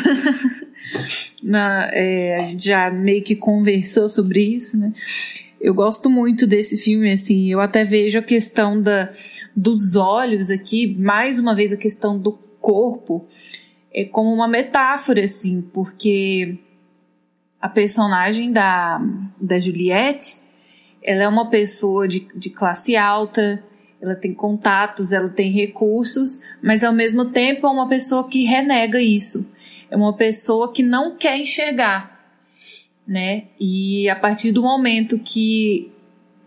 Na, 1.44 1.90
é, 1.92 2.38
a 2.38 2.44
gente 2.46 2.64
já 2.64 2.90
meio 2.92 3.24
que 3.24 3.36
conversou 3.36 4.08
sobre 4.08 4.42
isso, 4.42 4.78
né? 4.78 4.94
Eu 5.60 5.74
gosto 5.74 6.10
muito 6.10 6.46
desse 6.46 6.78
filme, 6.78 7.12
assim, 7.12 7.52
eu 7.52 7.60
até 7.60 7.84
vejo 7.84 8.20
a 8.20 8.22
questão 8.22 8.82
da, 8.82 9.12
dos 9.56 9.96
olhos 9.96 10.50
aqui, 10.50 10.96
mais 11.00 11.40
uma 11.40 11.56
vez 11.56 11.74
a 11.74 11.78
questão 11.78 12.18
do 12.18 12.34
corpo, 12.60 13.26
é 13.92 14.06
como 14.06 14.32
uma 14.32 14.48
metáfora, 14.48 15.24
assim, 15.24 15.62
porque 15.74 16.60
a 17.60 17.68
personagem 17.68 18.52
da, 18.52 19.02
da 19.42 19.60
Juliette, 19.60 20.38
ela 21.02 21.24
é 21.24 21.28
uma 21.28 21.50
pessoa 21.50 22.08
de, 22.08 22.28
de 22.36 22.50
classe 22.50 22.96
alta, 22.96 23.64
ela 24.00 24.16
tem 24.16 24.34
contatos, 24.34 25.12
ela 25.12 25.30
tem 25.30 25.52
recursos, 25.52 26.40
mas 26.62 26.84
ao 26.84 26.94
mesmo 26.94 27.26
tempo 27.26 27.66
é 27.66 27.70
uma 27.70 27.88
pessoa 27.88 28.30
que 28.30 28.44
renega 28.44 29.02
isso. 29.02 29.50
É 29.90 29.96
uma 29.96 30.14
pessoa 30.14 30.72
que 30.72 30.84
não 30.84 31.16
quer 31.16 31.38
enxergar, 31.38 32.17
né? 33.08 33.46
E 33.60 34.10
a 34.10 34.16
partir 34.16 34.52
do 34.52 34.62
momento 34.62 35.18
que 35.18 35.92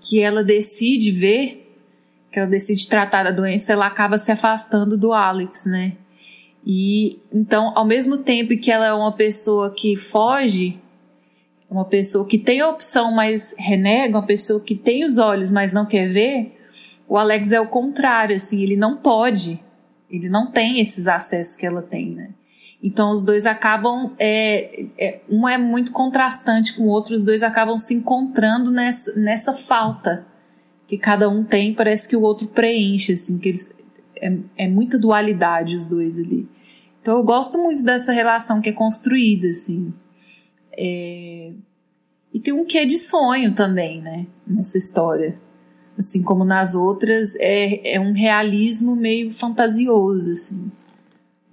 que 0.03 0.19
ela 0.19 0.43
decide 0.43 1.11
ver, 1.11 1.79
que 2.33 2.39
ela 2.39 2.49
decide 2.49 2.89
tratar 2.89 3.23
da 3.23 3.31
doença, 3.31 3.73
ela 3.73 3.87
acaba 3.87 4.19
se 4.19 4.33
afastando 4.33 4.97
do 4.97 5.13
Alex, 5.13 5.67
né? 5.67 5.93
E 6.67 7.21
então, 7.33 7.73
ao 7.77 7.85
mesmo 7.85 8.19
tempo 8.19 8.57
que 8.57 8.71
ela 8.71 8.87
é 8.87 8.93
uma 8.93 9.13
pessoa 9.13 9.75
que 9.75 9.97
foge, 9.97 10.79
uma 11.69 11.85
pessoa 11.85 12.27
que 12.27 12.39
tem 12.39 12.61
a 12.61 12.69
opção, 12.69 13.13
mas 13.13 13.55
renega, 13.59 14.19
uma 14.19 14.27
pessoa 14.27 14.61
que 14.61 14.75
tem 14.75 15.05
os 15.05 15.19
olhos, 15.19 15.53
mas 15.53 15.73
não 15.73 15.87
quer 15.87 16.09
ver, 16.09 16.59
o 17.09 17.17
Alex 17.17 17.53
é 17.53 17.61
o 17.61 17.67
contrário, 17.67 18.37
assim, 18.37 18.63
ele 18.63 18.77
não 18.77 18.97
pode, 18.97 19.63
ele 20.11 20.29
não 20.29 20.51
tem 20.51 20.81
esses 20.81 21.07
acessos 21.07 21.57
que 21.57 21.67
ela 21.67 21.83
tem, 21.83 22.11
né? 22.11 22.31
Então 22.83 23.13
os 23.13 23.23
dois 23.23 23.45
acabam, 23.45 24.13
é, 24.19 24.87
é, 24.99 25.21
um 25.29 25.47
é 25.47 25.59
muito 25.59 25.93
contrastante 25.93 26.75
com 26.75 26.85
o 26.85 26.89
outro, 26.89 27.15
os 27.15 27.23
dois 27.23 27.43
acabam 27.43 27.77
se 27.77 27.93
encontrando 27.93 28.71
nessa, 28.71 29.15
nessa 29.19 29.53
falta 29.53 30.27
que 30.87 30.97
cada 30.97 31.29
um 31.29 31.45
tem, 31.45 31.75
parece 31.75 32.09
que 32.09 32.17
o 32.17 32.23
outro 32.23 32.49
preenche, 32.49 33.13
assim, 33.13 33.39
que 33.39 33.51
eles, 33.51 33.71
é, 34.17 34.37
é 34.57 34.69
muita 34.69 34.99
dualidade 34.99 35.77
os 35.77 35.87
dois 35.87 36.19
ali. 36.19 36.49
Então 37.01 37.19
eu 37.19 37.25
gosto 37.25 37.59
muito 37.59 37.83
dessa 37.85 38.13
relação 38.13 38.61
que 38.61 38.71
é 38.71 38.73
construída, 38.73 39.49
assim. 39.49 39.93
É... 40.73 41.53
E 42.33 42.41
tem 42.41 42.53
um 42.53 42.65
quê 42.65 42.87
de 42.87 42.99
sonho 42.99 43.55
também, 43.55 44.01
né, 44.01 44.27
nessa 44.47 44.79
história. 44.79 45.39
Assim 45.99 46.23
como 46.23 46.45
nas 46.45 46.75
outras, 46.75 47.35
é, 47.37 47.95
é 47.95 48.01
um 48.01 48.13
realismo 48.13 48.97
meio 48.97 49.31
fantasioso, 49.31 50.31
assim. 50.31 50.71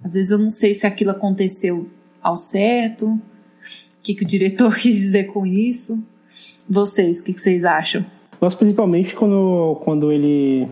Às 0.02 0.14
vezes 0.14 0.30
eu 0.30 0.38
não 0.38 0.50
sei 0.50 0.74
se 0.74 0.86
aquilo 0.86 1.10
aconteceu 1.10 1.88
ao 2.22 2.36
certo, 2.36 3.06
o 3.08 3.20
que, 4.02 4.14
que 4.14 4.24
o 4.24 4.26
diretor 4.26 4.74
quis 4.78 4.96
dizer 4.96 5.24
com 5.24 5.46
isso. 5.46 5.98
Vocês, 6.68 7.20
o 7.20 7.24
que, 7.24 7.32
que 7.32 7.40
vocês 7.40 7.64
acham? 7.64 8.04
Gosto 8.40 8.58
principalmente 8.58 9.16
quando, 9.16 9.80
quando 9.82 10.12
ele, 10.12 10.68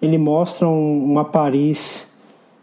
ele 0.00 0.16
mostra 0.16 0.66
um, 0.68 1.04
uma 1.04 1.24
Paris 1.24 2.06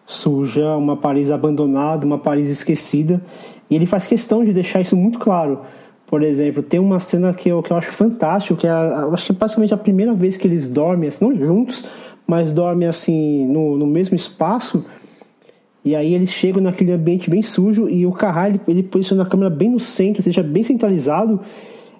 suja, 0.08 0.76
uma 0.76 0.98
Paris 0.98 1.30
abandonada, 1.30 2.06
uma 2.06 2.18
Paris 2.18 2.50
esquecida. 2.50 3.22
E 3.70 3.76
ele 3.76 3.86
faz 3.86 4.08
questão 4.08 4.44
de 4.44 4.54
deixar 4.54 4.82
isso 4.82 4.96
muito 4.96 5.20
claro. 5.20 5.62
Por 6.08 6.22
exemplo, 6.22 6.62
tem 6.62 6.80
uma 6.80 7.00
cena 7.00 7.34
que 7.34 7.50
eu, 7.50 7.64
que 7.64 7.72
eu 7.72 7.78
acho 7.78 7.92
fantástico, 7.92 8.60
que 8.60 8.68
é, 8.68 8.72
acho 8.72 9.26
que 9.26 9.32
é 9.32 9.36
basicamente 9.36 9.74
a 9.74 9.78
primeira 9.78 10.14
vez 10.14 10.38
que 10.38 10.48
eles 10.48 10.70
dormem, 10.70 11.10
assim, 11.10 11.26
não 11.26 11.36
juntos, 11.36 11.86
mas 12.28 12.52
dormem 12.52 12.88
assim 12.88 13.48
no, 13.48 13.78
no 13.78 13.88
mesmo 13.88 14.16
espaço. 14.16 14.86
E 15.86 15.96
aí 15.96 16.14
eles 16.14 16.32
chegam 16.32 16.62
naquele 16.62 16.94
ambiente 16.94 17.30
bem 17.30 17.42
sujo 17.42 17.90
e 17.90 18.06
o 18.06 18.12
Carrá 18.12 18.48
ele, 18.48 18.62
ele 18.68 18.84
posiciona 18.84 19.24
a 19.24 19.26
câmera 19.26 19.50
bem 19.50 19.70
no 19.70 19.80
centro, 19.80 20.20
ou 20.20 20.24
seja, 20.24 20.42
bem 20.42 20.64
centralizado. 20.64 21.42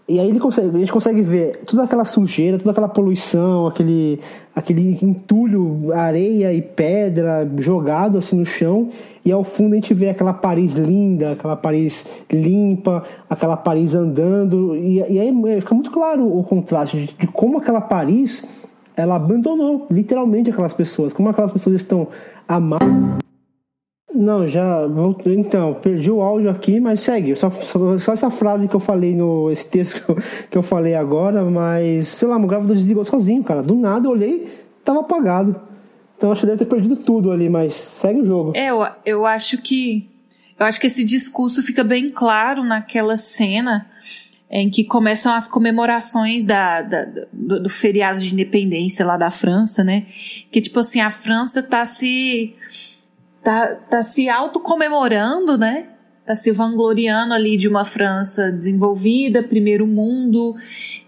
E 0.08 0.20
aí 0.20 0.28
ele 0.28 0.40
consegue, 0.40 0.76
a 0.76 0.80
gente 0.80 0.92
consegue 0.92 1.22
ver 1.22 1.62
toda 1.66 1.84
aquela 1.84 2.04
sujeira, 2.04 2.58
toda 2.58 2.72
aquela 2.72 2.90
poluição, 2.90 3.68
aquele, 3.68 4.20
aquele 4.54 4.98
entulho, 5.02 5.94
areia 5.94 6.54
e 6.54 6.62
pedra 6.62 7.50
jogado 7.58 8.18
assim 8.18 8.38
no 8.38 8.46
chão. 8.46 8.90
E 9.24 9.32
ao 9.32 9.46
fundo 9.46 9.74
a 9.74 9.76
gente 9.76 9.94
vê 9.94 10.10
aquela 10.10 10.34
Paris 10.34 10.74
linda, 10.74 11.32
aquela 11.32 11.56
Paris 11.56 12.06
limpa, 12.30 13.04
aquela 13.30 13.56
Paris 13.56 13.96
andando. 13.96 14.76
E, 14.76 14.98
e 14.98 15.20
aí 15.20 15.34
é, 15.48 15.62
fica 15.62 15.74
muito 15.74 15.92
claro 15.92 16.26
o 16.38 16.44
contraste 16.44 16.98
de, 16.98 17.14
de 17.18 17.28
como 17.28 17.58
aquela 17.58 17.82
Paris 17.82 18.62
ela 18.96 19.16
abandonou 19.16 19.88
literalmente 19.90 20.52
aquelas 20.52 20.74
pessoas, 20.74 21.14
como 21.14 21.30
aquelas 21.30 21.52
pessoas 21.52 21.78
estão 21.78 22.10
amadas 22.48 23.24
não, 24.14 24.48
já. 24.48 24.82
Então, 25.26 25.74
perdi 25.74 26.12
o 26.12 26.22
áudio 26.22 26.50
aqui, 26.50 26.80
mas 26.80 27.00
segue. 27.00 27.36
Só, 27.36 27.50
só 28.00 28.14
essa 28.14 28.30
frase 28.30 28.68
que 28.68 28.76
eu 28.76 28.80
falei 28.80 29.16
no. 29.16 29.50
Esse 29.50 29.68
texto 29.68 30.16
que 30.50 30.58
eu, 30.58 30.62
falei 30.62 30.94
agora, 30.94 31.44
mas. 31.44 32.10
Sei 32.10 32.28
lá, 32.28 32.38
meu 32.38 32.48
gravador 32.48 32.76
desligou 32.76 33.04
sozinho, 33.04 33.44
cara. 33.44 33.64
Do 33.64 33.76
nada 33.76 34.08
eu 34.08 34.12
olhei, 34.12 34.48
tava 34.84 35.00
apagado. 35.00 35.60
Então 36.16 36.32
acho 36.32 36.42
que 36.42 36.48
deve 36.48 36.60
ter 36.60 36.66
perdido 36.66 36.98
tudo 36.98 37.32
ali, 37.32 37.50
mas 37.50 37.74
segue 37.74 38.22
o 38.22 38.26
jogo. 38.26 38.54
É, 38.56 38.70
eu, 38.70 38.86
eu 39.06 39.26
acho 39.26 39.58
que. 39.62 40.10
Eu 40.60 40.68
acho 40.68 40.80
que 40.80 40.88
esse 40.88 41.04
discurso 41.04 41.64
fica 41.64 41.84
bem 41.84 42.10
claro 42.10 42.64
naquela 42.64 43.18
cena 43.18 43.88
em 44.56 44.70
que 44.70 44.84
começam 44.84 45.34
as 45.34 45.48
comemorações 45.48 46.46
da, 46.46 46.84
da 46.84 47.06
do, 47.34 47.64
do, 47.64 47.70
feriado 47.70 48.20
de 48.20 48.32
independência 48.32 49.04
lá 49.04 49.18
da 49.18 49.32
França, 49.32 49.84
né? 49.84 50.06
Que 50.52 50.62
tipo 50.62 50.80
assim, 50.80 51.02
a 51.02 51.10
França 51.10 51.64
tá 51.64 51.84
se 51.88 52.54
tá, 53.44 53.76
tá 53.76 54.02
se 54.02 54.30
autocomemorando, 54.30 55.58
né? 55.58 55.90
Tá 56.26 56.36
se 56.36 56.52
vangloriando 56.52 57.34
ali 57.34 57.58
de 57.58 57.68
uma 57.68 57.84
França 57.84 58.52
desenvolvida, 58.52 59.44
primeiro 59.44 59.86
mundo, 59.86 60.56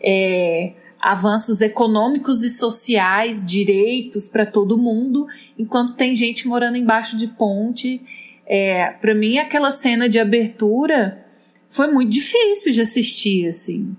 é, 0.01 0.73
avanços 0.99 1.61
econômicos 1.61 2.43
e 2.43 2.49
sociais, 2.49 3.45
direitos 3.45 4.27
para 4.27 4.45
todo 4.45 4.77
mundo, 4.77 5.25
enquanto 5.57 5.95
tem 5.95 6.15
gente 6.15 6.47
morando 6.47 6.77
embaixo 6.77 7.17
de 7.17 7.27
ponte. 7.27 8.01
É, 8.45 8.91
para 8.91 9.15
mim, 9.15 9.37
aquela 9.37 9.71
cena 9.71 10.09
de 10.09 10.19
abertura 10.19 11.25
foi 11.69 11.89
muito 11.91 12.11
difícil 12.11 12.73
de 12.73 12.81
assistir, 12.81 13.47
assim. 13.47 13.95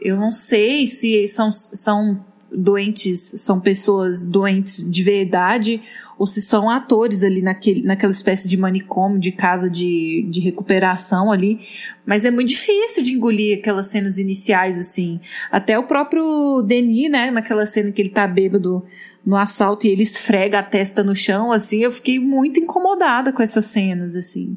Eu 0.00 0.16
não 0.16 0.30
sei 0.30 0.86
se 0.86 1.28
são, 1.28 1.50
são 1.50 2.24
doentes, 2.50 3.32
são 3.36 3.60
pessoas 3.60 4.24
doentes 4.24 4.90
de 4.90 5.02
verdade 5.02 5.82
ou 6.18 6.26
se 6.26 6.42
são 6.42 6.68
atores 6.68 7.22
ali 7.22 7.40
naquele, 7.40 7.82
naquela 7.82 8.12
espécie 8.12 8.48
de 8.48 8.56
manicômio, 8.56 9.20
de 9.20 9.30
casa 9.30 9.70
de, 9.70 10.26
de 10.28 10.40
recuperação 10.40 11.30
ali. 11.30 11.60
Mas 12.04 12.24
é 12.24 12.30
muito 12.30 12.48
difícil 12.48 13.02
de 13.02 13.12
engolir 13.12 13.58
aquelas 13.58 13.88
cenas 13.88 14.18
iniciais, 14.18 14.78
assim. 14.78 15.20
Até 15.50 15.78
o 15.78 15.84
próprio 15.84 16.62
Denis, 16.62 17.10
né, 17.10 17.30
naquela 17.30 17.66
cena 17.66 17.92
que 17.92 18.02
ele 18.02 18.08
tá 18.08 18.26
bêbado 18.26 18.84
no 19.24 19.36
assalto 19.36 19.86
e 19.86 19.90
ele 19.90 20.02
esfrega 20.02 20.58
a 20.58 20.62
testa 20.62 21.04
no 21.04 21.14
chão, 21.14 21.52
assim, 21.52 21.80
eu 21.80 21.92
fiquei 21.92 22.18
muito 22.18 22.58
incomodada 22.58 23.32
com 23.32 23.42
essas 23.42 23.66
cenas, 23.66 24.16
assim. 24.16 24.56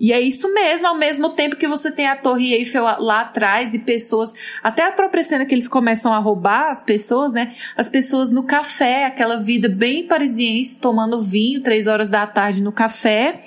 E 0.00 0.12
é 0.12 0.20
isso 0.20 0.52
mesmo, 0.54 0.86
ao 0.86 0.96
mesmo 0.96 1.30
tempo 1.30 1.56
que 1.56 1.66
você 1.66 1.90
tem 1.90 2.06
a 2.06 2.14
Torre 2.14 2.54
Eiffel 2.54 2.84
lá 3.00 3.22
atrás 3.22 3.74
e 3.74 3.80
pessoas, 3.80 4.32
até 4.62 4.86
a 4.86 4.92
própria 4.92 5.24
cena 5.24 5.44
que 5.44 5.52
eles 5.52 5.66
começam 5.66 6.12
a 6.12 6.18
roubar 6.18 6.70
as 6.70 6.84
pessoas, 6.84 7.32
né? 7.32 7.56
As 7.76 7.88
pessoas 7.88 8.30
no 8.30 8.44
café, 8.44 9.06
aquela 9.06 9.40
vida 9.40 9.68
bem 9.68 10.06
parisiense, 10.06 10.80
tomando 10.80 11.20
vinho, 11.20 11.64
três 11.64 11.88
horas 11.88 12.08
da 12.08 12.24
tarde 12.28 12.62
no 12.62 12.70
café. 12.70 13.40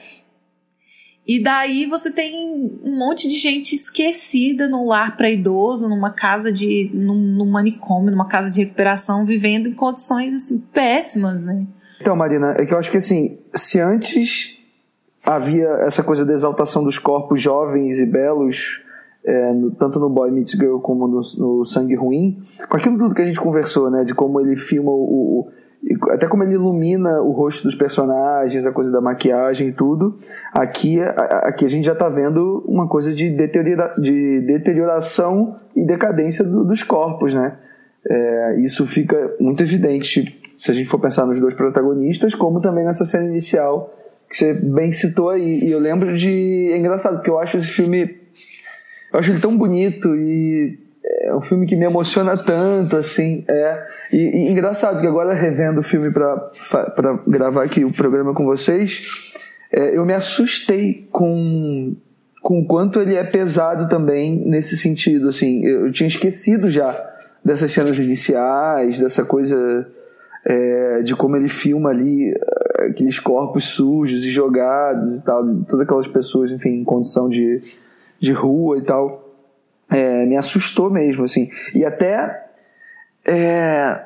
E 1.25 1.41
daí 1.41 1.85
você 1.85 2.11
tem 2.11 2.35
um 2.83 2.97
monte 2.97 3.29
de 3.29 3.37
gente 3.37 3.73
esquecida 3.73 4.67
num 4.67 4.85
lar 4.85 5.15
para 5.15 5.29
idoso, 5.29 5.87
numa 5.87 6.11
casa 6.11 6.51
de. 6.51 6.91
Num, 6.93 7.15
num 7.15 7.49
manicômio, 7.49 8.11
numa 8.11 8.27
casa 8.27 8.51
de 8.51 8.59
recuperação, 8.59 9.25
vivendo 9.25 9.69
em 9.69 9.73
condições 9.73 10.33
assim, 10.33 10.59
péssimas, 10.73 11.45
né? 11.45 11.65
Então, 12.01 12.13
Marina, 12.13 12.55
é 12.57 12.65
que 12.65 12.73
eu 12.73 12.77
acho 12.77 12.91
que 12.91 12.97
assim, 12.97 13.39
se 13.55 13.79
antes 13.79 14.60
havia 15.25 15.67
essa 15.81 16.03
coisa 16.03 16.25
da 16.25 16.33
exaltação 16.33 16.83
dos 16.83 16.97
corpos 16.97 17.41
jovens 17.41 17.99
e 17.99 18.05
belos, 18.05 18.81
é, 19.23 19.53
no, 19.53 19.71
tanto 19.71 19.99
no 19.99 20.09
Boy 20.09 20.31
Meets 20.31 20.53
Girl 20.53 20.79
como 20.79 21.07
no, 21.07 21.21
no, 21.37 21.65
Sangue 21.65 21.95
Ruim, 21.95 22.41
com 22.67 22.77
aquilo 22.77 22.97
tudo 22.97 23.13
que 23.13 23.21
a 23.21 23.25
gente 23.25 23.39
conversou, 23.39 23.89
né, 23.89 24.03
de 24.03 24.13
como 24.13 24.41
ele 24.41 24.57
filma 24.57 24.91
o, 24.91 25.47
o 25.47 25.51
até 26.11 26.27
como 26.27 26.43
ele 26.43 26.53
ilumina 26.53 27.21
o 27.21 27.31
rosto 27.31 27.63
dos 27.63 27.73
personagens, 27.73 28.67
a 28.67 28.71
coisa 28.71 28.91
da 28.91 29.01
maquiagem 29.01 29.69
e 29.69 29.71
tudo, 29.71 30.19
aqui, 30.53 31.01
aqui 31.01 31.65
a 31.65 31.67
gente 31.67 31.85
já 31.85 31.93
está 31.93 32.07
vendo 32.07 32.63
uma 32.67 32.87
coisa 32.87 33.11
de, 33.11 33.31
deteriora, 33.31 33.95
de 33.97 34.41
deterioração 34.41 35.55
e 35.75 35.83
decadência 35.83 36.45
do, 36.45 36.63
dos 36.63 36.83
corpos, 36.83 37.33
né? 37.33 37.57
É, 38.07 38.59
isso 38.59 38.85
fica 38.85 39.35
muito 39.39 39.63
evidente 39.63 40.39
se 40.53 40.69
a 40.69 40.73
gente 40.73 40.89
for 40.89 40.99
pensar 40.99 41.25
nos 41.25 41.39
dois 41.39 41.53
protagonistas, 41.55 42.35
como 42.35 42.61
também 42.61 42.85
nessa 42.85 43.05
cena 43.05 43.25
inicial 43.25 43.91
que 44.31 44.37
você 44.37 44.53
bem 44.53 44.91
citou 44.91 45.29
aí. 45.29 45.59
E 45.59 45.71
eu 45.71 45.79
lembro 45.79 46.17
de. 46.17 46.69
É 46.71 46.77
engraçado, 46.77 47.17
porque 47.17 47.29
eu 47.29 47.39
acho 47.39 47.57
esse 47.57 47.67
filme. 47.67 48.17
Eu 49.11 49.19
acho 49.19 49.31
ele 49.31 49.41
tão 49.41 49.57
bonito 49.57 50.15
e 50.15 50.79
é 51.23 51.35
um 51.35 51.41
filme 51.41 51.67
que 51.67 51.75
me 51.75 51.85
emociona 51.85 52.37
tanto, 52.37 52.97
assim, 52.97 53.43
é. 53.47 53.87
E, 54.11 54.17
e 54.17 54.51
engraçado 54.51 55.01
que 55.01 55.07
agora 55.07 55.33
revendo 55.33 55.81
o 55.81 55.83
filme 55.83 56.11
para 56.11 56.51
gravar 57.27 57.63
aqui 57.63 57.83
o 57.83 57.91
programa 57.91 58.33
com 58.33 58.45
vocês, 58.45 59.03
é, 59.71 59.97
eu 59.97 60.05
me 60.05 60.13
assustei 60.13 61.07
com 61.11 61.95
com 62.41 62.59
o 62.59 62.65
quanto 62.65 62.99
ele 62.99 63.15
é 63.15 63.23
pesado 63.23 63.87
também 63.87 64.43
nesse 64.47 64.75
sentido, 64.75 65.29
assim, 65.29 65.63
eu, 65.63 65.91
tinha 65.91 66.07
esquecido 66.07 66.71
já 66.71 66.99
dessas 67.45 67.71
cenas 67.71 67.99
iniciais, 67.99 68.97
dessa 68.99 69.23
coisa 69.23 69.87
é, 70.43 71.03
de 71.03 71.15
como 71.15 71.37
ele 71.37 71.47
filma 71.47 71.91
ali 71.91 72.33
aqueles 72.89 73.19
corpos 73.19 73.65
sujos 73.65 74.23
e 74.25 74.31
jogados 74.31 75.17
e 75.17 75.21
tal, 75.21 75.43
todas 75.65 75.81
aquelas 75.81 76.07
pessoas, 76.07 76.51
enfim, 76.51 76.81
em 76.81 76.83
condição 76.83 77.29
de, 77.29 77.61
de 78.19 78.31
rua 78.31 78.77
e 78.77 78.81
tal 78.81 79.31
é, 79.91 80.25
me 80.25 80.37
assustou 80.37 80.89
mesmo, 80.89 81.25
assim. 81.25 81.49
E 81.75 81.83
até. 81.83 82.45
É, 83.25 84.05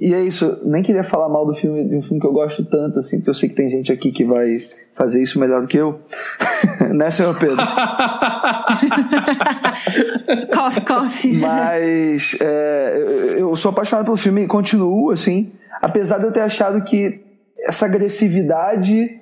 e 0.00 0.14
é 0.14 0.22
isso, 0.22 0.60
nem 0.64 0.82
queria 0.82 1.04
falar 1.04 1.28
mal 1.28 1.44
do 1.44 1.54
filme, 1.54 1.84
de 1.86 1.96
um 1.96 2.02
filme 2.02 2.20
que 2.20 2.26
eu 2.26 2.32
gosto 2.32 2.64
tanto, 2.64 2.98
assim, 3.00 3.18
porque 3.18 3.30
eu 3.30 3.34
sei 3.34 3.48
que 3.48 3.54
tem 3.54 3.68
gente 3.68 3.92
aqui 3.92 4.10
que 4.12 4.24
vai 4.24 4.58
fazer 4.94 5.22
isso 5.22 5.38
melhor 5.38 5.60
do 5.60 5.68
que 5.68 5.76
eu. 5.76 6.00
né, 6.94 7.10
senhor 7.10 7.38
Pedro? 7.38 7.58
coffee, 10.54 10.84
coffee. 10.84 11.36
Mas 11.36 12.38
é, 12.40 13.36
eu 13.38 13.54
sou 13.56 13.70
apaixonado 13.70 14.06
pelo 14.06 14.16
filme 14.16 14.42
e 14.42 14.46
continuo, 14.46 15.10
assim, 15.10 15.52
apesar 15.82 16.18
de 16.18 16.24
eu 16.24 16.32
ter 16.32 16.40
achado 16.40 16.82
que 16.82 17.20
essa 17.68 17.84
agressividade 17.84 19.20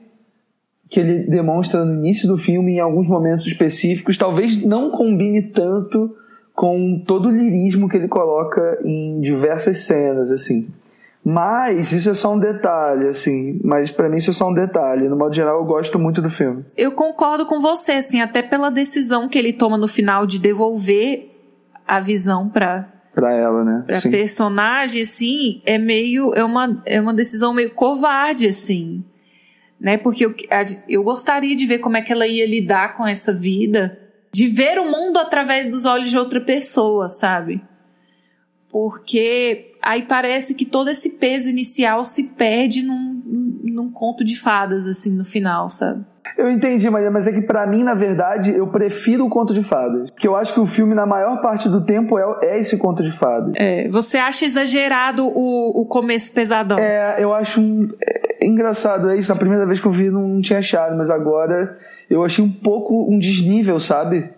que 0.88 1.00
ele 1.00 1.24
demonstra 1.24 1.84
no 1.84 1.94
início 1.94 2.28
do 2.28 2.38
filme, 2.38 2.74
em 2.74 2.80
alguns 2.80 3.08
momentos 3.08 3.44
específicos, 3.44 4.16
talvez 4.16 4.64
não 4.64 4.90
combine 4.90 5.42
tanto 5.42 6.16
com 6.54 7.02
todo 7.04 7.28
o 7.28 7.32
lirismo 7.32 7.88
que 7.88 7.96
ele 7.96 8.06
coloca 8.06 8.78
em 8.84 9.20
diversas 9.20 9.80
cenas, 9.80 10.30
assim. 10.30 10.68
Mas 11.24 11.90
isso 11.90 12.08
é 12.08 12.14
só 12.14 12.34
um 12.34 12.38
detalhe, 12.38 13.08
assim. 13.08 13.60
Mas 13.64 13.90
para 13.90 14.08
mim 14.08 14.18
isso 14.18 14.30
é 14.30 14.32
só 14.32 14.48
um 14.48 14.54
detalhe. 14.54 15.08
No 15.08 15.16
modo 15.16 15.34
geral, 15.34 15.58
eu 15.58 15.64
gosto 15.64 15.98
muito 15.98 16.22
do 16.22 16.30
filme. 16.30 16.64
Eu 16.76 16.92
concordo 16.92 17.46
com 17.46 17.60
você, 17.60 17.92
assim, 17.92 18.20
até 18.20 18.42
pela 18.42 18.70
decisão 18.70 19.28
que 19.28 19.36
ele 19.36 19.52
toma 19.52 19.76
no 19.76 19.88
final 19.88 20.24
de 20.24 20.38
devolver 20.38 21.32
a 21.84 21.98
visão 21.98 22.48
para 22.48 22.95
para 23.16 23.34
ela, 23.34 23.64
né? 23.64 23.82
Pra 23.84 24.00
Sim. 24.00 24.12
personagem, 24.12 25.02
assim, 25.02 25.60
é 25.66 25.76
meio 25.76 26.32
é 26.34 26.44
uma 26.44 26.80
é 26.86 27.00
uma 27.00 27.12
decisão 27.12 27.52
meio 27.52 27.70
covarde, 27.70 28.46
assim 28.46 29.04
né? 29.80 29.96
Porque 29.96 30.24
eu, 30.24 30.34
eu 30.88 31.02
gostaria 31.02 31.54
de 31.54 31.66
ver 31.66 31.78
como 31.78 31.96
é 31.96 32.02
que 32.02 32.12
ela 32.12 32.26
ia 32.26 32.46
lidar 32.46 32.94
com 32.94 33.06
essa 33.06 33.32
vida, 33.32 33.98
de 34.32 34.46
ver 34.46 34.78
o 34.78 34.90
mundo 34.90 35.18
através 35.18 35.70
dos 35.70 35.84
olhos 35.84 36.10
de 36.10 36.18
outra 36.18 36.40
pessoa, 36.40 37.08
sabe? 37.08 37.62
Porque 38.70 39.74
aí 39.82 40.02
parece 40.02 40.54
que 40.54 40.64
todo 40.64 40.90
esse 40.90 41.10
peso 41.10 41.48
inicial 41.48 42.04
se 42.04 42.24
perde 42.24 42.82
num, 42.82 43.22
num 43.64 43.90
conto 43.90 44.24
de 44.24 44.38
fadas, 44.38 44.86
assim, 44.86 45.12
no 45.12 45.24
final, 45.24 45.68
sabe? 45.68 46.04
Eu 46.36 46.50
entendi, 46.50 46.88
Maria, 46.88 47.10
mas 47.10 47.26
é 47.26 47.32
que 47.32 47.42
para 47.42 47.66
mim, 47.66 47.82
na 47.82 47.94
verdade, 47.94 48.50
eu 48.50 48.66
prefiro 48.66 49.26
o 49.26 49.28
conto 49.28 49.52
de 49.52 49.62
fadas. 49.62 50.10
Porque 50.10 50.26
eu 50.26 50.34
acho 50.34 50.54
que 50.54 50.60
o 50.60 50.66
filme, 50.66 50.94
na 50.94 51.06
maior 51.06 51.40
parte 51.40 51.68
do 51.68 51.84
tempo, 51.84 52.18
é, 52.18 52.24
é 52.42 52.58
esse 52.58 52.78
conto 52.78 53.02
de 53.02 53.16
fadas. 53.16 53.52
É, 53.56 53.88
você 53.88 54.18
acha 54.18 54.44
exagerado 54.44 55.26
o, 55.26 55.82
o 55.82 55.86
começo 55.86 56.32
pesadão? 56.32 56.78
É, 56.78 57.16
eu 57.18 57.34
acho. 57.34 57.60
É, 58.00 58.46
engraçado, 58.46 59.10
é 59.10 59.16
isso. 59.16 59.32
A 59.32 59.36
primeira 59.36 59.66
vez 59.66 59.80
que 59.80 59.86
eu 59.86 59.92
vi, 59.92 60.10
não, 60.10 60.26
não 60.26 60.40
tinha 60.40 60.58
achado, 60.58 60.96
mas 60.96 61.10
agora 61.10 61.76
eu 62.08 62.24
achei 62.24 62.44
um 62.44 62.50
pouco 62.52 63.12
um 63.12 63.18
desnível, 63.18 63.78
sabe? 63.78 64.30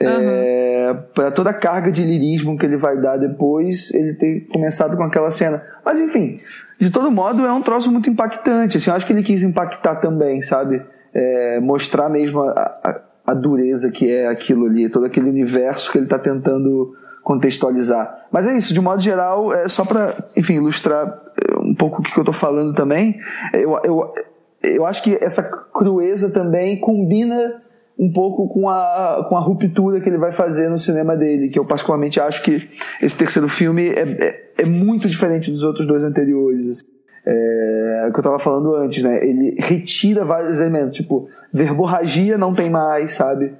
É, 0.00 0.90
uhum. 0.90 1.02
para 1.14 1.30
toda 1.30 1.50
a 1.50 1.54
carga 1.54 1.92
de 1.92 2.02
lirismo 2.02 2.58
que 2.58 2.66
ele 2.66 2.76
vai 2.76 3.00
dar 3.00 3.16
depois, 3.16 3.94
ele 3.94 4.14
ter 4.14 4.46
começado 4.52 4.96
com 4.96 5.04
aquela 5.04 5.30
cena. 5.30 5.62
Mas 5.84 6.00
enfim, 6.00 6.40
de 6.80 6.90
todo 6.90 7.10
modo 7.12 7.46
é 7.46 7.52
um 7.52 7.62
troço 7.62 7.92
muito 7.92 8.10
impactante. 8.10 8.76
Assim, 8.76 8.90
eu 8.90 8.96
acho 8.96 9.06
que 9.06 9.12
ele 9.12 9.22
quis 9.22 9.44
impactar 9.44 9.96
também, 9.96 10.42
sabe? 10.42 10.82
É, 11.14 11.60
mostrar 11.60 12.08
mesmo 12.08 12.40
a, 12.40 12.50
a, 12.52 13.00
a, 13.28 13.34
dureza 13.34 13.90
que 13.90 14.10
é 14.10 14.26
aquilo 14.26 14.66
ali, 14.66 14.88
todo 14.88 15.06
aquele 15.06 15.28
universo 15.28 15.92
que 15.92 15.98
ele 15.98 16.06
está 16.06 16.18
tentando 16.18 16.94
contextualizar. 17.22 18.26
Mas 18.30 18.46
é 18.46 18.56
isso, 18.56 18.74
de 18.74 18.80
modo 18.80 19.00
geral, 19.00 19.52
é 19.52 19.68
só 19.68 19.84
para, 19.84 20.28
enfim, 20.36 20.54
ilustrar 20.54 21.06
é, 21.40 21.58
um 21.58 21.74
pouco 21.74 22.00
o 22.00 22.04
que 22.04 22.18
eu 22.18 22.22
estou 22.22 22.34
falando 22.34 22.74
também. 22.74 23.18
Eu, 23.52 23.78
eu, 23.84 24.14
eu 24.62 24.86
acho 24.86 25.02
que 25.02 25.16
essa 25.20 25.42
crueza 25.72 26.30
também 26.30 26.78
combina 26.80 27.62
um 27.98 28.12
pouco 28.12 28.48
com 28.48 28.68
a, 28.68 29.24
com 29.28 29.36
a 29.36 29.40
ruptura 29.40 30.00
que 30.00 30.08
ele 30.08 30.18
vai 30.18 30.32
fazer 30.32 30.68
no 30.68 30.76
cinema 30.76 31.16
dele, 31.16 31.48
que 31.48 31.58
eu 31.58 31.64
particularmente 31.64 32.20
acho 32.20 32.42
que 32.42 32.68
esse 33.00 33.16
terceiro 33.16 33.48
filme 33.48 33.88
é, 33.88 34.02
é, 34.02 34.52
é 34.58 34.64
muito 34.64 35.08
diferente 35.08 35.50
dos 35.50 35.62
outros 35.62 35.86
dois 35.86 36.02
anteriores. 36.02 36.82
Assim 37.26 38.06
é, 38.06 38.10
que 38.12 38.18
eu 38.18 38.20
estava 38.20 38.38
falando 38.38 38.74
antes, 38.76 39.02
né? 39.02 39.24
Ele 39.24 39.56
retira 39.58 40.24
vários 40.24 40.58
elementos, 40.58 40.96
tipo, 40.96 41.28
verborragia 41.52 42.36
não 42.36 42.52
tem 42.52 42.68
mais, 42.70 43.12
sabe? 43.12 43.54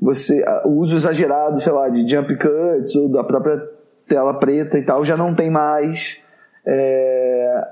Você, 0.00 0.42
o 0.64 0.70
uso 0.70 0.96
exagerado, 0.96 1.60
sei 1.60 1.72
lá, 1.72 1.88
de 1.88 2.08
jump 2.08 2.34
cuts 2.36 2.96
ou 2.96 3.08
da 3.10 3.22
própria 3.22 3.62
tela 4.08 4.34
preta 4.34 4.78
e 4.78 4.82
tal 4.82 5.04
já 5.04 5.16
não 5.16 5.34
tem 5.34 5.50
mais. 5.50 6.20
É, 6.66 7.62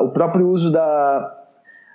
o 0.00 0.08
próprio 0.08 0.48
uso 0.48 0.72
da, 0.72 1.32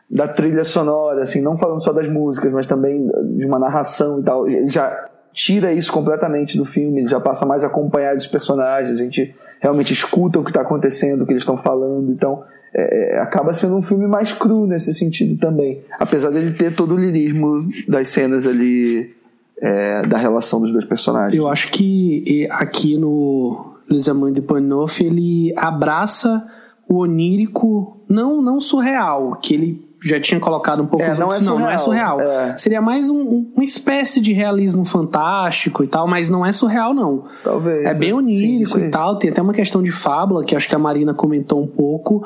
da 0.10 0.28
trilha 0.28 0.64
sonora, 0.64 1.24
assim, 1.24 1.42
não 1.42 1.58
falando 1.58 1.84
só 1.84 1.92
das 1.92 2.08
músicas, 2.10 2.52
mas 2.52 2.68
também 2.68 3.10
de 3.36 3.46
uma 3.46 3.60
narração 3.60 4.20
e 4.20 4.24
tal, 4.24 4.48
ele 4.48 4.70
já 4.70 5.10
tira 5.34 5.72
isso 5.74 5.92
completamente 5.92 6.58
do 6.58 6.66
filme, 6.66 7.02
ele 7.02 7.10
já 7.10 7.20
passa 7.20 7.46
mais 7.46 7.64
a 7.64 7.68
acompanhar 7.68 8.16
os 8.16 8.28
personagens, 8.28 9.00
a 9.00 9.04
gente 9.04 9.36
realmente 9.60 9.94
escuta 9.94 10.40
o 10.40 10.44
que 10.44 10.50
está 10.50 10.62
acontecendo, 10.62 11.22
o 11.22 11.26
que 11.26 11.32
eles 11.32 11.44
estão 11.44 11.58
falando, 11.58 12.12
então 12.12 12.44
é, 12.74 13.16
é, 13.16 13.20
acaba 13.20 13.54
sendo 13.54 13.76
um 13.76 13.82
filme 13.82 14.08
mais 14.08 14.32
cru 14.32 14.66
nesse 14.66 14.94
sentido 14.94 15.38
também. 15.38 15.82
Apesar 16.00 16.30
dele 16.30 16.52
ter 16.52 16.74
todo 16.74 16.96
o 16.96 16.98
lirismo 16.98 17.70
das 17.88 18.10
cenas 18.10 18.48
ali 18.48 19.14
é, 19.62 20.06
da 20.08 20.18
relação 20.18 20.62
dos 20.62 20.72
dois 20.72 20.86
personagens. 20.86 21.38
Eu 21.38 21.48
acho 21.48 21.70
que 21.70 22.48
aqui 22.50 22.98
no 22.98 23.76
Les 23.90 24.08
Amants 24.08 24.36
de 24.36 24.42
Panoff 24.42 25.04
ele 25.04 25.54
abraça 25.58 26.46
o 26.88 27.00
onírico, 27.00 28.02
não, 28.10 28.42
não 28.42 28.60
surreal, 28.60 29.38
que 29.42 29.54
ele 29.54 29.92
já 30.04 30.20
tinha 30.20 30.40
colocado 30.40 30.82
um 30.82 30.88
pouco 30.88 31.06
é, 31.06 31.16
não, 31.16 31.32
é 31.32 31.40
não, 31.40 31.60
não, 31.60 31.70
é 31.70 31.78
surreal. 31.78 32.20
É. 32.20 32.58
Seria 32.58 32.82
mais 32.82 33.08
um, 33.08 33.52
uma 33.54 33.64
espécie 33.64 34.20
de 34.20 34.34
realismo 34.34 34.84
fantástico 34.84 35.84
e 35.84 35.88
tal, 35.88 36.08
mas 36.08 36.28
não 36.28 36.46
é 36.46 36.52
surreal, 36.52 36.94
não. 36.94 37.26
Talvez. 37.44 37.86
É 37.86 37.94
bem 37.94 38.12
onírico 38.12 38.80
sim, 38.80 38.86
e 38.86 38.90
tal. 38.90 39.18
Tem 39.18 39.30
até 39.30 39.42
uma 39.42 39.54
questão 39.54 39.84
de 39.84 39.92
fábula, 39.92 40.44
que 40.44 40.56
acho 40.56 40.68
que 40.68 40.76
a 40.76 40.80
Marina 40.80 41.14
comentou 41.14 41.62
um 41.62 41.68
pouco. 41.68 42.26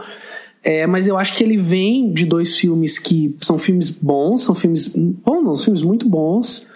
É, 0.66 0.88
mas 0.88 1.08
eu 1.08 1.16
acho 1.16 1.38
que 1.38 1.44
ele 1.44 1.58
vem 1.58 2.12
de 2.12 2.26
dois 2.26 2.58
filmes 2.58 2.98
que 2.98 3.36
são 3.40 3.56
filmes 3.56 3.92
bons, 3.92 4.42
são 4.42 4.56
filmes. 4.56 4.88
Bom, 4.88 5.40
não, 5.44 5.56
filmes 5.56 5.84
muito 5.84 6.10
bons. 6.10 6.68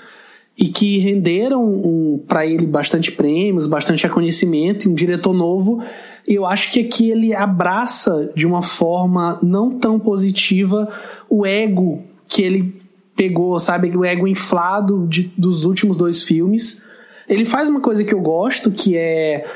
E 0.56 0.68
que 0.68 1.00
renderam 1.00 1.66
um, 1.66 2.24
para 2.28 2.46
ele 2.46 2.68
bastante 2.68 3.12
prêmios, 3.12 3.66
bastante 3.66 4.04
reconhecimento, 4.04 4.86
e 4.86 4.92
um 4.92 4.94
diretor 4.94 5.34
novo. 5.34 5.82
Eu 6.28 6.46
acho 6.46 6.72
que 6.72 6.82
aqui 6.82 7.10
ele 7.10 7.34
abraça 7.34 8.32
de 8.36 8.46
uma 8.46 8.62
forma 8.62 9.40
não 9.42 9.72
tão 9.72 9.98
positiva 9.98 10.88
o 11.28 11.44
ego 11.44 12.04
que 12.28 12.44
ele 12.44 12.76
pegou, 13.16 13.60
sabe? 13.60 13.90
O 13.98 14.06
ego 14.06 14.28
inflado 14.28 15.08
de, 15.08 15.32
dos 15.36 15.66
últimos 15.66 15.98
dois 15.98 16.22
filmes. 16.22 16.84
Ele 17.28 17.46
faz 17.46 17.68
uma 17.68 17.82
coisa 17.82 18.04
que 18.04 18.14
eu 18.14 18.22
gosto, 18.22 18.70
que 18.70 18.96
é 18.96 19.48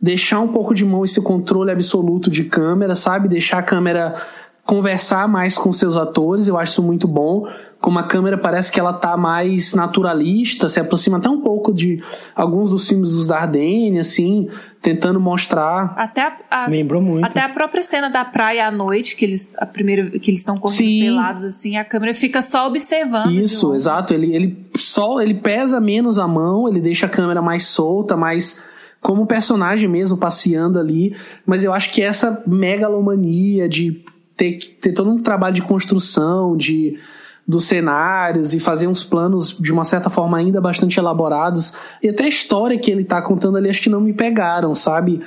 deixar 0.00 0.40
um 0.40 0.48
pouco 0.48 0.74
de 0.74 0.84
mão 0.84 1.04
esse 1.04 1.20
controle 1.22 1.70
absoluto 1.70 2.30
de 2.30 2.44
câmera, 2.44 2.94
sabe? 2.94 3.28
Deixar 3.28 3.58
a 3.58 3.62
câmera 3.62 4.16
conversar 4.64 5.26
mais 5.26 5.58
com 5.58 5.72
seus 5.72 5.96
atores, 5.96 6.46
eu 6.46 6.56
acho 6.56 6.72
isso 6.72 6.82
muito 6.82 7.08
bom. 7.08 7.48
Como 7.80 7.98
a 7.98 8.04
câmera 8.04 8.38
parece 8.38 8.70
que 8.70 8.78
ela 8.78 8.92
tá 8.92 9.16
mais 9.16 9.74
naturalista, 9.74 10.68
se 10.68 10.78
aproxima 10.78 11.18
até 11.18 11.28
um 11.28 11.40
pouco 11.40 11.72
de 11.72 12.00
alguns 12.36 12.70
dos 12.70 12.86
filmes 12.86 13.12
dos 13.12 13.26
Dardenne, 13.26 13.98
assim, 13.98 14.48
tentando 14.80 15.18
mostrar. 15.18 15.92
Até 15.96 16.22
a, 16.22 16.36
a, 16.50 16.66
lembrou 16.68 17.02
muito. 17.02 17.24
Até 17.24 17.40
a 17.40 17.48
própria 17.48 17.82
cena 17.82 18.08
da 18.08 18.24
praia 18.24 18.68
à 18.68 18.70
noite, 18.70 19.16
que 19.16 19.24
eles 19.24 19.56
a 19.58 19.66
primeira 19.66 20.08
que 20.18 20.30
eles 20.30 20.40
estão 20.40 20.56
correndo 20.56 20.76
Sim. 20.76 21.00
pelados 21.00 21.42
assim, 21.42 21.76
a 21.76 21.84
câmera 21.84 22.14
fica 22.14 22.40
só 22.40 22.68
observando. 22.68 23.32
Isso, 23.32 23.74
exato, 23.74 24.14
ele 24.14 24.36
ele 24.36 24.66
só 24.76 25.20
ele 25.20 25.34
pesa 25.34 25.80
menos 25.80 26.18
a 26.18 26.28
mão, 26.28 26.68
ele 26.68 26.80
deixa 26.80 27.06
a 27.06 27.08
câmera 27.08 27.42
mais 27.42 27.66
solta, 27.66 28.16
mais 28.16 28.60
como 29.00 29.26
personagem 29.26 29.88
mesmo 29.88 30.16
passeando 30.16 30.78
ali, 30.78 31.16
mas 31.46 31.64
eu 31.64 31.72
acho 31.72 31.92
que 31.92 32.02
essa 32.02 32.42
megalomania 32.46 33.68
de 33.68 34.04
ter, 34.36 34.58
ter 34.80 34.92
todo 34.92 35.10
um 35.10 35.22
trabalho 35.22 35.54
de 35.54 35.62
construção, 35.62 36.56
de 36.56 36.98
dos 37.46 37.64
cenários 37.64 38.54
e 38.54 38.60
fazer 38.60 38.86
uns 38.86 39.02
planos 39.02 39.56
de 39.58 39.72
uma 39.72 39.84
certa 39.84 40.08
forma 40.08 40.38
ainda 40.38 40.60
bastante 40.60 41.00
elaborados 41.00 41.74
e 42.00 42.08
até 42.08 42.24
a 42.24 42.28
história 42.28 42.78
que 42.78 42.88
ele 42.88 43.02
tá 43.02 43.20
contando 43.20 43.56
ali 43.56 43.68
acho 43.68 43.82
que 43.82 43.90
não 43.90 44.00
me 44.00 44.12
pegaram, 44.12 44.72
sabe? 44.72 45.20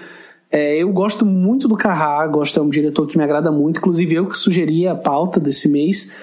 É, 0.50 0.78
eu 0.78 0.90
gosto 0.94 1.26
muito 1.26 1.68
do 1.68 1.76
Carrá, 1.76 2.26
gosto, 2.28 2.58
é 2.58 2.64
um 2.64 2.70
diretor 2.70 3.08
que 3.08 3.18
me 3.18 3.24
agrada 3.26 3.52
muito, 3.52 3.80
inclusive 3.80 4.16
eu 4.16 4.26
que 4.26 4.38
sugeri 4.38 4.88
a 4.88 4.96
pauta 4.96 5.38
desse 5.38 5.68
mês. 5.68 6.14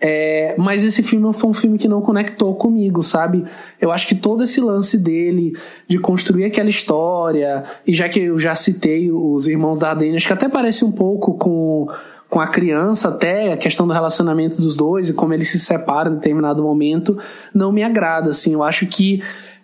É, 0.00 0.54
mas 0.56 0.84
esse 0.84 1.02
filme 1.02 1.32
foi 1.32 1.50
um 1.50 1.54
filme 1.54 1.76
que 1.76 1.88
não 1.88 2.00
conectou 2.00 2.54
comigo, 2.54 3.02
sabe? 3.02 3.44
Eu 3.80 3.90
acho 3.90 4.06
que 4.06 4.14
todo 4.14 4.44
esse 4.44 4.60
lance 4.60 4.96
dele 4.96 5.52
de 5.88 5.98
construir 5.98 6.44
aquela 6.44 6.70
história, 6.70 7.64
e 7.84 7.92
já 7.92 8.08
que 8.08 8.20
eu 8.20 8.38
já 8.38 8.54
citei 8.54 9.10
os 9.10 9.48
Irmãos 9.48 9.78
Dardennes, 9.78 10.24
que 10.24 10.32
até 10.32 10.48
parece 10.48 10.84
um 10.84 10.92
pouco 10.92 11.34
com, 11.34 11.88
com 12.30 12.40
a 12.40 12.46
criança, 12.46 13.08
até 13.08 13.52
a 13.52 13.56
questão 13.56 13.88
do 13.88 13.92
relacionamento 13.92 14.62
dos 14.62 14.76
dois 14.76 15.08
e 15.08 15.14
como 15.14 15.34
eles 15.34 15.50
se 15.50 15.58
separam 15.58 16.12
em 16.12 16.14
determinado 16.14 16.62
momento, 16.62 17.18
não 17.52 17.72
me 17.72 17.82
agrada, 17.82 18.30
assim. 18.30 18.52
Eu 18.52 18.62
acho 18.62 18.86
que 18.86 19.20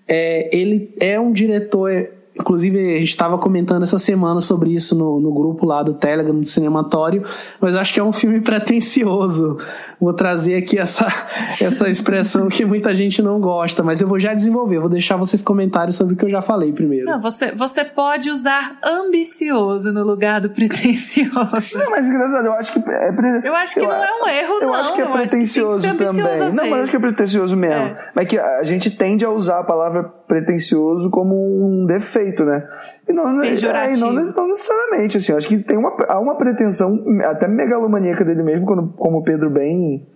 é, 0.08 0.50
ele 0.56 0.92
é 0.98 1.18
um 1.18 1.30
diretor 1.30 2.08
Inclusive, 2.38 2.96
a 2.96 2.98
gente 2.98 3.10
estava 3.10 3.38
comentando 3.38 3.84
essa 3.84 3.98
semana 3.98 4.40
sobre 4.40 4.74
isso 4.74 4.96
no, 4.96 5.20
no 5.20 5.32
grupo 5.32 5.64
lá 5.64 5.82
do 5.82 5.94
Telegram, 5.94 6.34
do 6.38 6.46
Cinematório, 6.46 7.24
mas 7.60 7.76
acho 7.76 7.94
que 7.94 8.00
é 8.00 8.04
um 8.04 8.12
filme 8.12 8.40
pretencioso. 8.42 9.58
Vou 10.00 10.12
trazer 10.12 10.56
aqui 10.56 10.78
essa, 10.78 11.06
essa 11.62 11.88
expressão 11.88 12.48
que 12.48 12.64
muita 12.64 12.94
gente 12.94 13.22
não 13.22 13.40
gosta, 13.40 13.82
mas 13.82 14.00
eu 14.00 14.08
vou 14.08 14.18
já 14.18 14.34
desenvolver, 14.34 14.80
vou 14.80 14.88
deixar 14.88 15.16
vocês 15.16 15.42
comentarem 15.42 15.92
sobre 15.92 16.14
o 16.14 16.16
que 16.16 16.24
eu 16.24 16.30
já 16.30 16.42
falei 16.42 16.72
primeiro. 16.72 17.06
Não, 17.06 17.20
você, 17.20 17.52
você 17.52 17.84
pode 17.84 18.28
usar 18.30 18.78
ambicioso 18.84 19.92
no 19.92 20.04
lugar 20.04 20.40
do 20.40 20.50
pretencioso. 20.54 21.78
Não, 21.78 21.90
mas 21.90 22.08
engraçado, 22.08 22.46
eu 22.46 22.52
acho 22.54 22.72
que 22.72 22.78
é 22.78 23.12
pre... 23.12 23.40
Eu 23.44 23.54
acho 23.54 23.74
que 23.74 23.80
eu, 23.80 23.88
não 23.88 24.04
é 24.04 24.22
um 24.22 24.28
erro, 24.28 24.54
eu 24.60 24.66
não. 24.66 24.74
Acho 24.74 24.94
que 24.94 25.02
é 25.02 25.06
pretencioso 25.06 25.86
também. 25.86 26.12
Não, 26.52 26.70
mas 26.70 26.82
acho 26.82 26.90
que 26.90 26.96
é 26.96 27.00
pretencioso 27.00 27.56
mesmo. 27.56 27.84
É. 27.84 28.10
Mas 28.14 28.28
que 28.28 28.38
a 28.38 28.62
gente 28.64 28.90
tende 28.90 29.24
a 29.24 29.30
usar 29.30 29.60
a 29.60 29.64
palavra 29.64 30.02
pretencioso 30.26 31.10
como 31.10 31.34
um 31.34 31.86
defeito, 31.86 32.23
né? 32.44 32.66
E 33.08 33.12
não, 33.12 33.42
é, 33.42 33.54
e 33.54 33.96
não, 33.98 34.12
não, 34.12 34.48
necessariamente, 34.48 35.18
assim, 35.18 35.32
acho 35.32 35.48
que 35.48 35.58
tem 35.58 35.76
uma, 35.76 35.94
há 36.08 36.18
uma 36.18 36.36
pretensão 36.36 37.04
até 37.24 37.46
megalomaníaca 37.46 38.24
dele 38.24 38.42
mesmo, 38.42 38.66
quando, 38.66 38.88
como 38.96 39.18
o 39.18 39.22
Pedro 39.22 39.50
bem, 39.50 40.06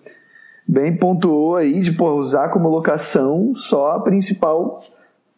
bem 0.66 0.96
pontuou 0.96 1.56
aí, 1.56 1.80
de 1.80 1.92
pô, 1.92 2.12
usar 2.12 2.48
como 2.48 2.68
locação 2.68 3.52
só 3.54 3.92
a 3.92 4.00
principal 4.00 4.80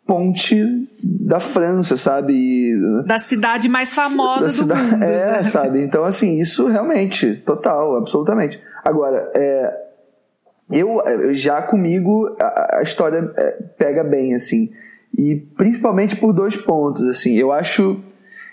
ponte 0.06 0.88
da 1.02 1.38
França, 1.38 1.97
sabe? 1.97 2.72
Da 3.06 3.18
cidade 3.18 3.68
mais 3.68 3.94
famosa 3.94 4.66
da 4.66 4.74
do 4.74 4.80
mundo. 4.82 5.05
É, 5.06 5.32
né? 5.32 5.42
sabe? 5.44 5.82
Então, 5.82 6.05
assim, 6.05 6.40
isso 6.40 6.66
realmente, 6.66 7.36
total, 7.47 7.97
absolutamente. 7.97 8.60
Agora, 8.84 9.30
é, 9.34 9.90
eu 10.70 11.01
já 11.34 11.62
comigo 11.62 12.34
a, 12.40 12.78
a 12.78 12.82
história 12.82 13.32
é, 13.36 13.51
pega 13.78 14.05
bem 14.05 14.34
assim 14.34 14.70
e 15.20 15.36
principalmente 15.56 16.16
por 16.16 16.32
dois 16.32 16.56
pontos 16.56 17.02
assim 17.09 17.36
eu 17.36 17.52
acho 17.52 18.01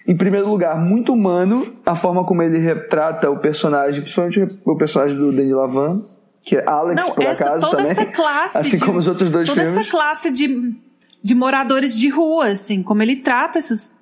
em 0.05 0.15
primeiro 0.15 0.49
lugar 0.49 0.77
muito 0.77 1.13
humano 1.13 1.73
a 1.85 1.95
forma 1.95 2.25
como 2.25 2.41
ele 2.43 2.57
retrata 2.57 3.29
o 3.29 3.39
personagem 3.39 4.01
principalmente 4.01 4.59
o 4.65 4.75
personagem 4.75 5.15
do 5.15 5.31
Denis 5.31 5.53
Lavan 5.53 6.03
que 6.43 6.55
é 6.55 6.63
Alex 6.67 7.05
Não, 7.05 7.15
por 7.15 7.23
essa, 7.23 7.45
acaso 7.45 7.61
toda 7.61 7.77
também 7.77 7.91
essa 7.91 8.05
classe 8.05 8.57
assim 8.57 8.77
de, 8.77 8.85
como 8.85 8.99
os 8.99 9.07
outros 9.07 9.29
dois 9.29 9.47
toda 9.47 9.61
filmes 9.61 9.79
essa 9.79 9.89
classe 9.89 10.31
de 10.31 10.75
de 11.23 11.35
moradores 11.35 11.97
de 11.97 12.09
rua 12.09 12.47
assim 12.47 12.83
como 12.83 13.01
ele 13.01 13.17
trata 13.17 13.59
esses 13.59 13.97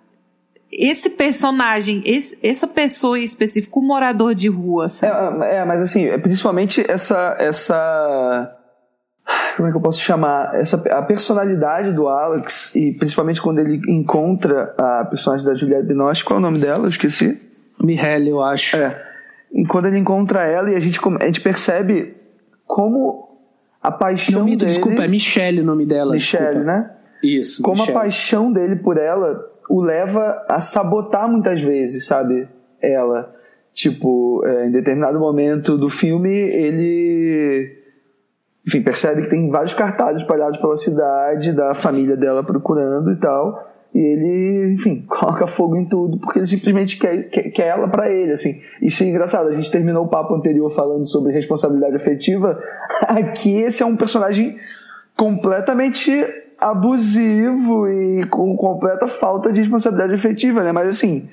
esse 0.78 1.10
personagem, 1.12 2.02
esse, 2.06 2.38
essa 2.44 2.68
pessoa 2.68 3.18
em 3.18 3.24
específico, 3.24 3.80
o 3.80 3.84
morador 3.84 4.36
de 4.36 4.50
rua, 4.50 4.90
sabe? 4.90 5.44
É, 5.46 5.58
é, 5.58 5.66
mas 5.66 5.82
assim, 5.82 6.06
é 6.06 6.18
principalmente 6.18 6.84
essa, 6.88 7.36
essa. 7.40 8.55
Como 9.56 9.68
é 9.68 9.72
que 9.72 9.78
eu 9.78 9.82
posso 9.82 10.02
chamar? 10.02 10.54
Essa, 10.56 10.78
a 10.94 11.02
personalidade 11.02 11.92
do 11.94 12.08
Alex, 12.08 12.76
e 12.76 12.92
principalmente 12.92 13.42
quando 13.42 13.60
ele 13.60 13.82
encontra 13.88 14.74
a 14.78 15.06
personagem 15.06 15.46
da 15.46 15.56
Juliette 15.56 15.88
Binoche, 15.88 16.24
qual 16.24 16.38
é 16.38 16.40
o 16.40 16.42
nome 16.42 16.60
dela? 16.60 16.86
Eu 16.86 16.90
esqueci. 16.90 17.40
Mihaly, 17.82 18.30
eu 18.30 18.42
acho. 18.42 18.78
É. 18.78 19.04
E 19.54 19.66
quando 19.66 19.88
ele 19.88 19.98
encontra 19.98 20.44
ela 20.46 20.70
e 20.70 20.76
a 20.76 20.80
gente, 20.80 21.00
a 21.20 21.26
gente 21.26 21.42
percebe 21.42 22.16
como 22.68 23.40
a 23.82 23.92
paixão 23.92 24.40
Não, 24.40 24.46
dele... 24.46 24.66
Desculpa, 24.66 25.04
é 25.04 25.08
Michelle 25.08 25.62
o 25.62 25.66
nome 25.66 25.86
dela. 25.86 26.12
Michelle, 26.12 26.46
desculpa. 26.46 26.72
né? 26.72 26.92
Isso. 27.24 27.64
Como 27.64 27.80
Michelle. 27.80 27.98
a 27.98 28.02
paixão 28.02 28.52
dele 28.52 28.76
por 28.76 28.98
ela 28.98 29.44
o 29.70 29.82
leva 29.82 30.46
a 30.48 30.62
sabotar 30.62 31.28
muitas 31.28 31.62
vezes, 31.62 32.06
sabe? 32.06 32.48
Ela. 32.82 33.34
Tipo, 33.74 34.44
é, 34.46 34.68
em 34.68 34.72
determinado 34.72 35.20
momento 35.20 35.78
do 35.78 35.90
filme, 35.90 36.32
ele. 36.32 37.85
Enfim, 38.68 38.82
percebe 38.82 39.24
que 39.24 39.30
tem 39.30 39.50
vários 39.50 39.74
cartazes 39.74 40.22
espalhados 40.22 40.58
pela 40.58 40.76
cidade, 40.76 41.54
da 41.54 41.74
família 41.74 42.18
dela 42.18 42.44
procurando 42.44 43.12
e 43.12 43.16
tal. 43.18 43.64
E 43.94 44.00
ele, 44.00 44.74
enfim, 44.74 45.06
coloca 45.08 45.48
fogo 45.48 45.78
em 45.78 45.86
tudo, 45.86 46.20
porque 46.20 46.40
ele 46.40 46.46
simplesmente 46.46 47.00
quer, 47.00 47.30
quer, 47.30 47.44
quer 47.52 47.68
ela 47.68 47.88
para 47.88 48.12
ele, 48.12 48.34
assim. 48.34 48.62
Isso 48.82 49.04
é 49.04 49.08
engraçado, 49.08 49.48
a 49.48 49.54
gente 49.54 49.72
terminou 49.72 50.06
o 50.06 50.10
papo 50.10 50.36
anterior 50.36 50.70
falando 50.70 51.06
sobre 51.06 51.32
responsabilidade 51.32 51.96
afetiva. 51.96 52.60
Aqui 53.08 53.62
esse 53.62 53.84
é 53.84 53.86
um 53.86 53.96
personagem 53.96 54.58
completamente 55.16 56.12
abusivo 56.60 57.88
e 57.88 58.26
com 58.28 58.56
completa 58.58 59.08
falta 59.08 59.52
de 59.52 59.60
responsabilidade 59.60 60.14
efetiva, 60.14 60.64
né? 60.64 60.72
Mas 60.72 60.88
assim, 60.88 61.30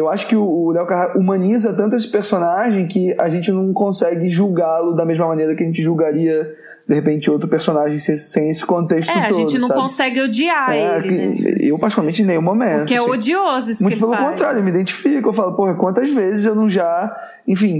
eu 0.00 0.08
acho 0.08 0.26
que 0.26 0.34
o 0.34 0.70
Léo 0.70 0.86
Carrara 0.86 1.18
humaniza 1.18 1.74
tanto 1.74 1.94
esse 1.94 2.08
personagem 2.08 2.86
que 2.86 3.14
a 3.18 3.28
gente 3.28 3.52
não 3.52 3.72
consegue 3.72 4.30
julgá-lo 4.30 4.94
da 4.94 5.04
mesma 5.04 5.26
maneira 5.26 5.54
que 5.54 5.62
a 5.62 5.66
gente 5.66 5.82
julgaria 5.82 6.56
de 6.88 6.94
repente 6.94 7.30
outro 7.30 7.46
personagem 7.46 7.98
sem 7.98 8.48
esse 8.48 8.64
contexto 8.64 9.10
é, 9.10 9.28
todo. 9.28 9.36
a 9.36 9.40
gente 9.40 9.58
não 9.58 9.68
sabe? 9.68 9.80
consegue 9.80 10.22
odiar 10.22 10.72
é, 10.72 10.96
ele. 10.96 11.10
Né? 11.10 11.54
Eu, 11.60 11.78
particularmente, 11.78 12.22
em 12.22 12.24
nenhum 12.24 12.42
momento. 12.42 12.78
Porque 12.78 12.94
é 12.94 12.98
assim. 12.98 13.10
odioso 13.10 13.70
isso 13.70 13.82
Muito 13.82 13.96
que 13.96 14.02
ele 14.02 14.10
pelo 14.10 14.12
faz. 14.12 14.30
contrário, 14.30 14.58
eu 14.58 14.64
me 14.64 14.70
identifico. 14.70 15.28
Eu 15.28 15.32
falo, 15.32 15.54
porra, 15.54 15.74
quantas 15.74 16.12
vezes 16.12 16.46
eu 16.46 16.54
não 16.54 16.68
já, 16.68 17.14
enfim, 17.46 17.78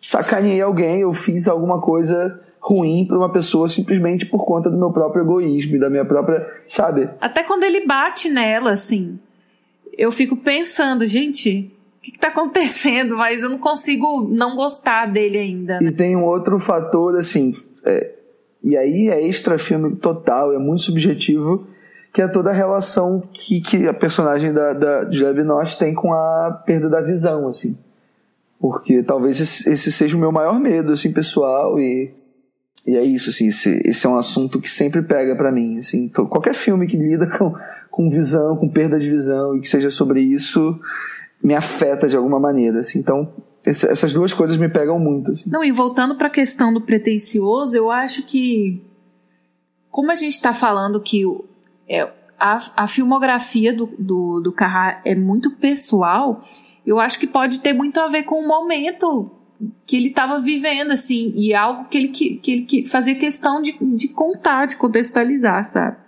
sacaneei 0.00 0.60
alguém, 0.60 1.00
eu 1.00 1.12
fiz 1.12 1.48
alguma 1.48 1.80
coisa 1.80 2.38
ruim 2.60 3.06
para 3.08 3.16
uma 3.16 3.32
pessoa 3.32 3.66
simplesmente 3.66 4.26
por 4.26 4.44
conta 4.44 4.70
do 4.70 4.78
meu 4.78 4.92
próprio 4.92 5.22
egoísmo, 5.22 5.80
da 5.80 5.90
minha 5.90 6.04
própria, 6.04 6.46
sabe? 6.68 7.08
Até 7.20 7.42
quando 7.42 7.64
ele 7.64 7.84
bate 7.84 8.28
nela, 8.28 8.70
assim, 8.70 9.18
eu 9.96 10.10
fico 10.10 10.36
pensando, 10.36 11.06
gente, 11.06 11.72
o 11.98 12.02
que, 12.02 12.10
está 12.10 12.28
acontecendo? 12.28 13.16
Mas 13.16 13.42
eu 13.42 13.50
não 13.50 13.58
consigo 13.58 14.28
não 14.30 14.56
gostar 14.56 15.06
dele 15.06 15.38
ainda. 15.38 15.80
Né? 15.80 15.88
E 15.88 15.92
tem 15.92 16.16
um 16.16 16.24
outro 16.24 16.58
fator, 16.58 17.16
assim, 17.16 17.54
é, 17.84 18.14
e 18.62 18.76
aí 18.76 19.08
é 19.08 19.26
extra 19.26 19.58
filme 19.58 19.96
total, 19.96 20.52
é 20.52 20.58
muito 20.58 20.82
subjetivo, 20.82 21.66
que 22.12 22.20
é 22.20 22.28
toda 22.28 22.50
a 22.50 22.54
relação 22.54 23.22
que, 23.32 23.60
que 23.60 23.88
a 23.88 23.94
personagem 23.94 24.52
da, 24.52 24.72
da 24.72 25.10
Julia 25.10 25.32
Binoche 25.32 25.78
tem 25.78 25.94
com 25.94 26.12
a 26.12 26.62
perda 26.66 26.88
da 26.88 27.00
visão, 27.00 27.48
assim. 27.48 27.76
Porque 28.60 29.02
talvez 29.02 29.40
esse, 29.40 29.70
esse 29.72 29.90
seja 29.90 30.16
o 30.16 30.20
meu 30.20 30.30
maior 30.30 30.60
medo, 30.60 30.92
assim, 30.92 31.12
pessoal, 31.12 31.78
e 31.78 32.12
e 32.84 32.96
é 32.96 33.04
isso, 33.04 33.30
assim, 33.30 33.46
esse, 33.46 33.80
esse 33.84 34.06
é 34.06 34.10
um 34.10 34.16
assunto 34.16 34.60
que 34.60 34.68
sempre 34.68 35.02
pega 35.02 35.36
para 35.36 35.52
mim, 35.52 35.78
assim, 35.78 36.04
então, 36.04 36.26
qualquer 36.26 36.54
filme 36.54 36.86
que 36.86 36.96
lida 36.96 37.26
com, 37.38 37.54
com 37.92 38.08
visão, 38.08 38.56
com 38.56 38.68
perda 38.68 38.98
de 38.98 39.08
visão 39.08 39.54
e 39.54 39.60
que 39.60 39.68
seja 39.68 39.90
sobre 39.90 40.22
isso, 40.22 40.80
me 41.44 41.54
afeta 41.54 42.08
de 42.08 42.16
alguma 42.16 42.40
maneira, 42.40 42.80
assim, 42.80 42.98
então 42.98 43.30
esse, 43.64 43.86
essas 43.86 44.14
duas 44.14 44.32
coisas 44.32 44.56
me 44.56 44.68
pegam 44.68 44.98
muito, 44.98 45.30
assim. 45.30 45.48
Não, 45.50 45.62
e 45.62 45.70
voltando 45.70 46.16
para 46.16 46.28
a 46.28 46.30
questão 46.30 46.72
do 46.72 46.80
pretencioso, 46.80 47.76
eu 47.76 47.90
acho 47.90 48.24
que 48.24 48.82
como 49.90 50.10
a 50.10 50.14
gente 50.14 50.32
está 50.32 50.54
falando 50.54 51.00
que 51.00 51.22
é, 51.86 52.08
a, 52.40 52.72
a 52.76 52.88
filmografia 52.88 53.74
do, 53.74 53.90
do, 53.98 54.40
do 54.40 54.52
Carrá 54.52 55.02
é 55.04 55.14
muito 55.14 55.50
pessoal, 55.50 56.42
eu 56.86 56.98
acho 56.98 57.20
que 57.20 57.26
pode 57.26 57.60
ter 57.60 57.74
muito 57.74 58.00
a 58.00 58.08
ver 58.08 58.22
com 58.22 58.36
o 58.36 58.48
momento 58.48 59.30
que 59.86 59.96
ele 59.96 60.08
estava 60.08 60.40
vivendo, 60.40 60.92
assim, 60.92 61.32
e 61.36 61.54
algo 61.54 61.84
que 61.84 61.98
ele, 61.98 62.08
que, 62.08 62.36
que 62.36 62.52
ele 62.52 62.86
fazia 62.88 63.14
questão 63.14 63.60
de, 63.60 63.76
de 63.80 64.08
contar, 64.08 64.66
de 64.66 64.76
contextualizar, 64.76 65.68
sabe? 65.68 65.98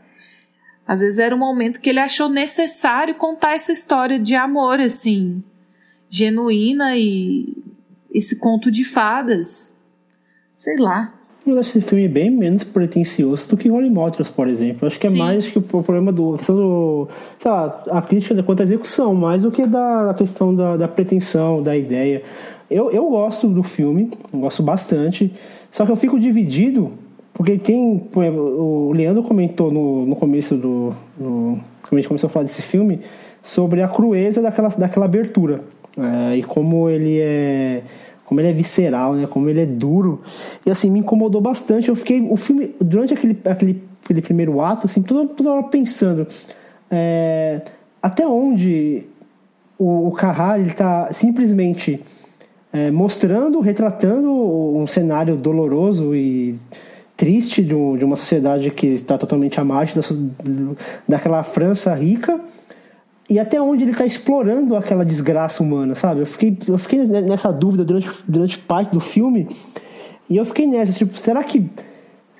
Às 0.87 1.01
vezes 1.01 1.19
era 1.19 1.35
um 1.35 1.39
momento 1.39 1.81
que 1.81 1.89
ele 1.89 1.99
achou 1.99 2.29
necessário 2.29 3.15
contar 3.15 3.55
essa 3.55 3.73
história 3.73 4.19
de 4.19 4.35
amor, 4.35 4.81
assim, 4.81 5.43
genuína 6.11 6.97
e 6.97 7.57
esse 8.13 8.39
conto 8.39 8.71
de 8.71 8.85
fadas. 8.85 9.73
Sei 10.55 10.77
lá. 10.77 11.13
Eu 11.47 11.59
acho 11.59 11.79
esse 11.79 11.83
filme 11.83 12.09
bem 12.09 12.31
menos 12.31 12.65
pretencioso 12.65 13.49
do 13.49 13.57
que 13.57 13.71
Holy 13.71 13.91
Motors, 13.91 14.31
por 14.31 14.49
exemplo. 14.49 14.87
Acho 14.87 14.99
que 14.99 15.07
é 15.07 15.11
Sim. 15.11 15.19
mais 15.19 15.47
que 15.47 15.59
o 15.59 15.63
problema 15.63 16.11
do. 16.11 16.35
A 16.35 16.39
questão 16.39 16.57
do. 16.57 17.09
Lá, 17.45 17.85
a 17.91 18.01
crítica 18.01 18.43
quanto 18.43 18.61
à 18.61 18.63
execução, 18.63 19.15
mais 19.15 19.43
do 19.43 19.51
que 19.51 19.67
da 19.67 20.15
questão 20.17 20.55
da, 20.55 20.77
da 20.77 20.89
pretensão, 20.89 21.63
da 21.63 21.77
ideia. 21.77 22.23
Eu, 22.71 22.91
eu 22.91 23.09
gosto 23.11 23.47
do 23.47 23.63
filme, 23.63 24.11
gosto 24.33 24.63
bastante, 24.63 25.35
só 25.71 25.85
que 25.85 25.93
eu 25.93 25.97
fico 25.97 26.19
dividido, 26.19 26.93
porque 27.35 27.59
tem. 27.59 28.09
O 28.15 28.93
Leandro 28.95 29.25
comentou 29.25 29.71
no, 29.71 30.07
no 30.07 30.17
começo 30.17 30.57
do. 30.57 30.95
No, 31.19 31.59
quando 31.83 31.95
a 31.95 31.97
gente 31.97 32.09
começou 32.09 32.29
a 32.29 32.31
falar 32.31 32.45
desse 32.45 32.63
filme, 32.63 33.01
sobre 33.43 33.83
a 33.83 33.89
crueza 33.89 34.41
daquela, 34.41 34.69
daquela 34.69 35.07
abertura. 35.07 35.61
É, 35.99 36.37
e 36.37 36.43
como 36.45 36.89
ele 36.89 37.19
é. 37.21 37.83
Como 38.25 38.41
ele 38.41 38.49
é 38.49 38.53
visceral, 38.53 39.15
né? 39.15 39.27
Como 39.27 39.51
ele 39.51 39.61
é 39.61 39.67
duro. 39.67 40.23
E 40.65 40.71
assim, 40.71 40.89
me 40.89 41.01
incomodou 41.01 41.41
bastante. 41.41 41.89
Eu 41.89 41.97
fiquei. 41.97 42.21
O 42.21 42.37
filme, 42.37 42.75
durante 42.81 43.13
aquele, 43.13 43.37
aquele, 43.45 43.83
aquele 44.05 44.23
primeiro 44.23 44.61
ato, 44.61 44.87
assim, 44.87 45.03
toda, 45.03 45.29
toda 45.29 45.53
hora 45.53 45.65
pensando. 45.65 46.27
É, 46.89 47.63
até 48.01 48.27
onde 48.27 49.03
o, 49.77 50.09
o 50.09 50.13
Carrara, 50.13 50.61
ele 50.61 50.71
tá 50.71 51.13
simplesmente 51.13 52.01
é, 52.73 52.93
mostrando, 52.93 53.59
retratando 53.61 54.31
um 54.31 54.87
cenário 54.87 55.37
doloroso 55.37 56.15
e 56.15 56.59
triste 57.25 57.63
de, 57.63 57.75
um, 57.75 57.97
uma 58.05 58.17
sociedade 58.17 58.71
que 58.71 58.87
está 58.89 59.17
totalmente 59.17 59.59
à 59.59 59.65
margem 59.65 59.95
da, 59.97 60.03
daquela 61.09 61.43
França 61.43 61.95
rica 61.95 62.39
e 63.31 63.39
até 63.39 63.59
onde 63.59 63.83
ele 63.83 63.93
está 63.93 64.05
explorando 64.05 64.77
aquela 64.77 65.07
desgraça 65.07 65.63
humana, 65.63 65.95
sabe? 65.95 66.21
Eu 66.21 66.27
fiquei, 66.27 66.59
eu 66.69 66.77
fiquei 66.77 67.07
nessa 67.07 67.51
dúvida 67.51 67.83
durante, 67.83 68.11
durante 68.29 68.59
parte 68.59 68.93
do 68.93 69.01
filme 69.01 69.49
e 70.29 70.37
eu 70.37 70.45
fiquei 70.45 70.67
nessa, 70.67 70.93
tipo, 70.93 71.17
será 71.17 71.43
que 71.43 71.67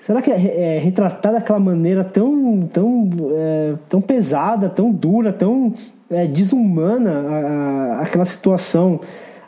será 0.01 0.21
que 0.21 0.29
é, 0.29 0.77
é 0.77 0.91
daquela 1.31 1.59
maneira 1.59 2.03
tão 2.03 2.69
tão 2.71 3.09
é, 3.33 3.73
tão 3.89 3.99
pesada, 3.99 4.69
tão 4.69 4.91
dura, 4.91 5.33
tão 5.33 5.73
é, 6.11 6.27
desumana 6.27 7.11
a, 7.11 7.39
a, 7.39 8.01
aquela 8.01 8.25
situação? 8.25 8.99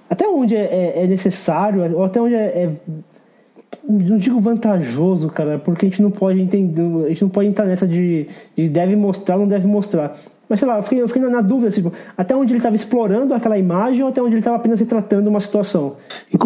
Até 0.10 0.28
onde 0.28 0.56
é, 0.56 0.64
é, 0.64 1.04
é 1.04 1.08
necessário, 1.08 1.96
ou 1.96 2.04
até 2.04 2.20
onde 2.20 2.34
é 2.34 2.72
não 3.88 4.18
digo 4.18 4.40
vantajoso, 4.40 5.30
cara, 5.30 5.58
porque 5.58 5.86
a 5.86 5.90
gente 5.90 6.02
não 6.02 6.12
pode 6.12 6.42
entender, 6.42 6.82
a 7.06 7.10
gente 7.10 7.22
não 7.22 7.30
pode 7.30 7.48
entrar 7.48 7.66
nessa 7.66 7.88
de, 7.88 8.28
de 8.56 8.68
deve 8.68 8.96
mostrar, 8.96 9.38
não 9.38 9.48
deve 9.48 9.68
mostrar. 9.68 10.16
Mas 10.50 10.60
sei 10.60 10.68
lá, 10.68 10.78
eu 10.78 10.84
fiquei, 10.84 11.02
eu 11.02 11.08
fiquei 11.08 11.22
na 11.22 11.42
dúvida, 11.42 11.72
tipo, 11.72 11.92
até 12.18 12.36
onde 12.36 12.52
ele 12.52 12.60
estava 12.60 12.76
explorando 12.76 13.34
aquela 13.34 13.58
imagem 13.58 14.04
ou 14.04 14.10
até 14.10 14.22
onde 14.22 14.32
ele 14.32 14.40
estava 14.40 14.58
apenas 14.58 14.80
retratando 14.80 15.30
uma 15.30 15.40
situação. 15.40 15.98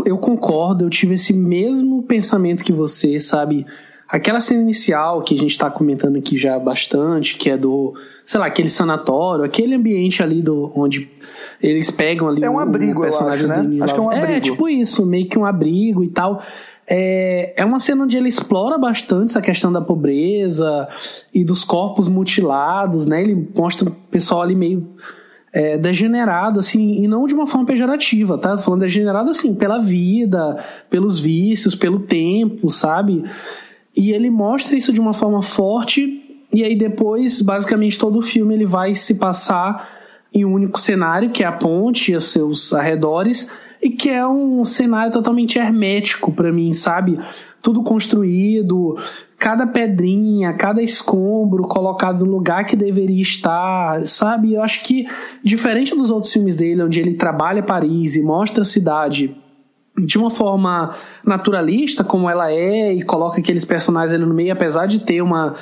Eu 0.05 0.18
concordo, 0.18 0.85
eu 0.85 0.89
tive 0.89 1.15
esse 1.15 1.34
mesmo 1.34 2.01
pensamento 2.03 2.63
que 2.63 2.73
você, 2.73 3.19
sabe? 3.19 3.65
Aquela 4.07 4.41
cena 4.41 4.61
inicial 4.61 5.22
que 5.22 5.35
a 5.35 5.38
gente 5.38 5.51
está 5.51 5.69
comentando 5.69 6.18
aqui 6.18 6.38
já 6.38 6.57
bastante, 6.59 7.38
que 7.38 7.49
é 7.49 7.55
do, 7.55 7.93
sei 8.26 8.39
lá, 8.39 8.47
aquele 8.47 8.69
sanatório, 8.69 9.45
aquele 9.45 9.76
ambiente 9.76 10.22
ali 10.22 10.41
do 10.41 10.72
onde 10.76 11.09
eles 11.61 11.89
pegam 11.91 12.27
ali 12.27 12.43
é 12.43 12.49
um 12.49 12.59
abrigo, 12.59 12.99
o 12.99 13.03
personagem 13.03 13.45
eu 13.45 13.51
acho, 13.51 13.63
né? 13.63 13.84
Acho 13.84 13.93
que 13.93 13.99
é 13.99 14.03
um 14.03 14.09
abrigo. 14.09 14.31
É, 14.31 14.39
tipo 14.41 14.68
isso, 14.68 15.05
meio 15.05 15.30
que 15.30 15.38
um 15.38 15.45
abrigo 15.45 16.03
e 16.03 16.09
tal. 16.09 16.41
É, 16.93 17.53
é 17.55 17.63
uma 17.63 17.80
cena 17.80 18.03
onde 18.03 18.18
ele 18.18 18.27
explora 18.27 18.77
bastante 18.77 19.30
essa 19.30 19.41
questão 19.41 19.72
da 19.72 19.80
pobreza 19.80 20.89
e 21.34 21.41
dos 21.41 21.63
corpos 21.63 22.09
mutilados, 22.09 23.05
né? 23.05 23.22
Ele 23.23 23.47
mostra 23.55 23.88
o 23.88 23.93
pessoal 23.93 24.41
ali 24.41 24.53
meio 24.53 24.89
é, 25.53 25.77
degenerado, 25.77 26.59
assim, 26.59 27.01
e 27.01 27.07
não 27.07 27.26
de 27.26 27.34
uma 27.34 27.47
forma 27.47 27.65
pejorativa, 27.65 28.38
tá? 28.38 28.57
Tô 28.57 28.63
falando 28.63 28.81
degenerado, 28.81 29.31
assim, 29.31 29.55
pela 29.55 29.80
vida, 29.80 30.61
pelos 30.89 31.18
vícios, 31.18 31.76
pelo 31.76 31.99
tempo, 31.99 32.69
sabe? 32.69 33.23
E 33.95 34.11
ele 34.11 34.30
mostra 34.30 34.76
isso 34.76 34.91
de 34.91 34.99
uma 34.99 35.13
forma 35.13 35.41
forte, 35.41 36.43
e 36.53 36.61
aí 36.61 36.76
depois, 36.76 37.41
basicamente, 37.41 37.97
todo 37.97 38.19
o 38.19 38.22
filme 38.22 38.53
ele 38.53 38.65
vai 38.65 38.93
se 38.95 39.15
passar 39.15 39.89
em 40.34 40.43
um 40.43 40.53
único 40.53 40.77
cenário, 40.77 41.30
que 41.30 41.41
é 41.41 41.47
a 41.47 41.53
ponte 41.53 42.11
e 42.11 42.15
os 42.18 42.26
seus 42.26 42.73
arredores, 42.73 43.49
e 43.81 43.89
que 43.89 44.09
é 44.09 44.25
um 44.27 44.63
cenário 44.63 45.11
totalmente 45.11 45.57
hermético 45.57 46.31
para 46.31 46.51
mim, 46.51 46.71
sabe? 46.73 47.19
Tudo 47.61 47.83
construído, 47.83 48.97
cada 49.37 49.65
pedrinha, 49.65 50.53
cada 50.53 50.81
escombro 50.81 51.63
colocado 51.63 52.25
no 52.25 52.31
lugar 52.31 52.65
que 52.65 52.75
deveria 52.75 53.21
estar, 53.21 54.05
sabe? 54.05 54.53
Eu 54.53 54.63
acho 54.63 54.83
que, 54.83 55.07
diferente 55.43 55.95
dos 55.95 56.09
outros 56.09 56.31
filmes 56.31 56.57
dele, 56.57 56.83
onde 56.83 56.99
ele 56.99 57.15
trabalha 57.15 57.63
Paris 57.63 58.15
e 58.15 58.21
mostra 58.21 58.61
a 58.61 58.65
cidade 58.65 59.35
de 59.97 60.17
uma 60.17 60.29
forma 60.29 60.95
naturalista, 61.25 62.03
como 62.03 62.29
ela 62.29 62.51
é, 62.51 62.93
e 62.93 63.03
coloca 63.03 63.39
aqueles 63.39 63.65
personagens 63.65 64.13
ali 64.13 64.25
no 64.25 64.33
meio, 64.33 64.53
apesar 64.53 64.85
de 64.85 64.99
ter 64.99 65.21
uma, 65.21 65.55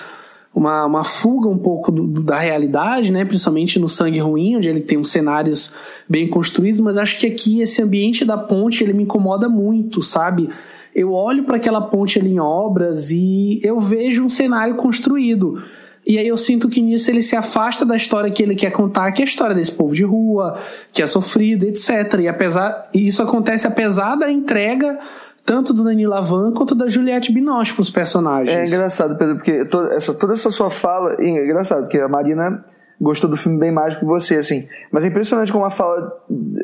uma, 0.53 0.85
uma 0.85 1.03
fuga 1.03 1.47
um 1.47 1.57
pouco 1.57 1.91
do, 1.91 2.07
do, 2.07 2.23
da 2.23 2.39
realidade, 2.39 3.11
né? 3.11 3.23
Principalmente 3.23 3.79
no 3.79 3.87
Sangue 3.87 4.19
Ruim, 4.19 4.57
onde 4.57 4.67
ele 4.67 4.81
tem 4.81 4.97
uns 4.97 5.11
cenários 5.11 5.73
bem 6.07 6.27
construídos, 6.27 6.81
mas 6.81 6.97
acho 6.97 7.19
que 7.19 7.27
aqui 7.27 7.61
esse 7.61 7.81
ambiente 7.81 8.25
da 8.25 8.37
ponte 8.37 8.83
ele 8.83 8.93
me 8.93 9.03
incomoda 9.03 9.47
muito, 9.47 10.01
sabe? 10.01 10.49
Eu 10.93 11.13
olho 11.13 11.43
para 11.43 11.57
aquela 11.57 11.81
ponte 11.81 12.19
ali 12.19 12.33
em 12.33 12.39
obras 12.39 13.11
e 13.11 13.59
eu 13.63 13.79
vejo 13.79 14.23
um 14.23 14.29
cenário 14.29 14.75
construído. 14.75 15.61
E 16.05 16.17
aí 16.17 16.27
eu 16.27 16.37
sinto 16.37 16.67
que 16.67 16.81
nisso 16.81 17.11
ele 17.11 17.21
se 17.21 17.35
afasta 17.35 17.85
da 17.85 17.95
história 17.95 18.31
que 18.31 18.41
ele 18.41 18.55
quer 18.55 18.71
contar, 18.71 19.11
que 19.11 19.21
é 19.21 19.25
a 19.25 19.27
história 19.27 19.55
desse 19.55 19.71
povo 19.71 19.93
de 19.93 20.03
rua, 20.03 20.57
que 20.91 21.03
é 21.03 21.07
sofrido, 21.07 21.65
etc. 21.65 22.21
E 22.21 22.27
apesar 22.27 22.89
e 22.93 23.05
isso 23.05 23.21
acontece 23.21 23.67
apesar 23.67 24.15
da 24.15 24.31
entrega 24.31 24.99
tanto 25.45 25.73
do 25.73 25.83
Danilo 25.83 26.11
Lavan 26.11 26.53
quanto 26.53 26.75
da 26.75 26.87
Juliette 26.87 27.31
Binoche 27.31 27.73
pros 27.73 27.89
personagens. 27.89 28.57
É 28.57 28.75
engraçado, 28.75 29.17
Pedro, 29.17 29.35
porque 29.35 29.65
toda 29.65 29.93
essa, 29.93 30.13
toda 30.13 30.33
essa 30.33 30.51
sua 30.51 30.69
fala. 30.69 31.15
É 31.19 31.27
engraçado, 31.27 31.83
porque 31.83 31.99
a 31.99 32.07
Marina 32.07 32.63
gostou 32.99 33.29
do 33.29 33.37
filme 33.37 33.57
bem 33.57 33.71
mais 33.71 33.95
do 33.95 33.99
que 33.99 34.05
você, 34.05 34.35
assim. 34.35 34.67
Mas 34.91 35.03
é 35.03 35.07
impressionante 35.07 35.51
como 35.51 35.65
a 35.65 35.71
fala, 35.71 36.11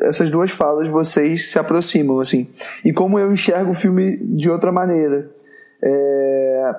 essas 0.02 0.30
duas 0.30 0.50
falas, 0.50 0.88
vocês 0.88 1.50
se 1.50 1.58
aproximam, 1.58 2.20
assim. 2.20 2.48
E 2.84 2.92
como 2.92 3.18
eu 3.18 3.32
enxergo 3.32 3.70
o 3.70 3.74
filme 3.74 4.18
de 4.18 4.50
outra 4.50 4.70
maneira. 4.70 5.30
É, 5.82 6.74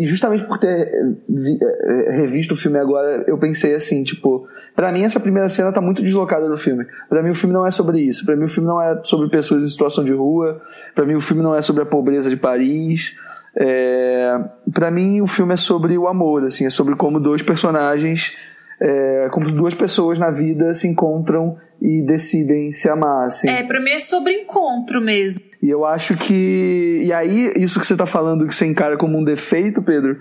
justamente 0.00 0.44
por 0.44 0.58
ter 0.58 0.90
é, 0.90 2.10
revisto 2.12 2.54
o 2.54 2.56
filme 2.56 2.78
agora, 2.78 3.24
eu 3.26 3.38
pensei 3.38 3.74
assim, 3.74 4.02
tipo, 4.02 4.48
para 4.74 4.90
mim 4.90 5.02
essa 5.02 5.20
primeira 5.20 5.48
cena 5.48 5.72
tá 5.72 5.80
muito 5.80 6.02
deslocada 6.02 6.48
do 6.48 6.56
filme. 6.56 6.86
Para 7.08 7.22
mim 7.22 7.30
o 7.30 7.34
filme 7.34 7.54
não 7.54 7.66
é 7.66 7.70
sobre 7.70 8.00
isso. 8.00 8.24
Para 8.24 8.36
mim 8.36 8.44
o 8.44 8.48
filme 8.48 8.68
não 8.68 8.80
é 8.80 9.00
sobre 9.02 9.28
pessoas 9.28 9.62
em 9.62 9.68
situação 9.68 10.04
de 10.04 10.12
rua. 10.12 10.60
Para 10.94 11.04
mim 11.04 11.14
o 11.14 11.20
filme 11.20 11.42
não 11.42 11.54
é 11.54 11.62
sobre 11.62 11.82
a 11.82 11.86
pobreza 11.86 12.30
de 12.30 12.36
Paris. 12.36 13.16
É, 13.56 14.38
para 14.72 14.90
mim 14.90 15.20
o 15.20 15.26
filme 15.26 15.54
é 15.54 15.56
sobre 15.56 15.98
o 15.98 16.06
amor, 16.06 16.46
assim, 16.46 16.66
é 16.66 16.70
sobre 16.70 16.94
como 16.94 17.18
dois 17.18 17.42
personagens 17.42 18.36
é, 18.80 19.28
como 19.32 19.50
duas 19.50 19.74
pessoas 19.74 20.18
na 20.18 20.30
vida 20.30 20.72
se 20.72 20.86
encontram 20.86 21.56
e 21.80 22.02
decidem 22.02 22.70
se 22.70 22.88
amar. 22.88 23.26
Assim. 23.26 23.48
É, 23.48 23.62
pra 23.62 23.80
mim 23.80 23.90
é 23.90 23.98
sobre 23.98 24.32
encontro 24.32 25.00
mesmo. 25.00 25.44
E 25.62 25.68
eu 25.68 25.84
acho 25.84 26.16
que. 26.16 27.02
E 27.04 27.12
aí, 27.12 27.52
isso 27.56 27.80
que 27.80 27.86
você 27.86 27.96
tá 27.96 28.06
falando 28.06 28.46
que 28.46 28.54
você 28.54 28.66
encara 28.66 28.96
como 28.96 29.18
um 29.18 29.24
defeito, 29.24 29.82
Pedro, 29.82 30.16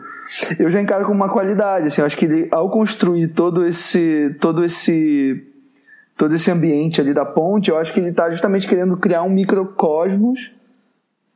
eu 0.57 0.69
já 0.69 0.81
encaro 0.81 1.05
como 1.05 1.15
uma 1.15 1.31
qualidade. 1.31 1.87
Assim, 1.87 2.01
eu 2.01 2.05
acho 2.05 2.17
que 2.17 2.25
ele, 2.25 2.47
ao 2.51 2.69
construir 2.69 3.29
todo 3.29 3.65
esse. 3.65 4.35
todo 4.39 4.63
esse. 4.63 5.43
todo 6.17 6.33
esse 6.33 6.49
ambiente 6.49 6.99
ali 6.99 7.13
da 7.13 7.25
ponte, 7.25 7.69
eu 7.69 7.77
acho 7.77 7.93
que 7.93 7.99
ele 7.99 8.11
tá 8.11 8.29
justamente 8.31 8.67
querendo 8.67 8.97
criar 8.97 9.21
um 9.21 9.29
microcosmos 9.29 10.56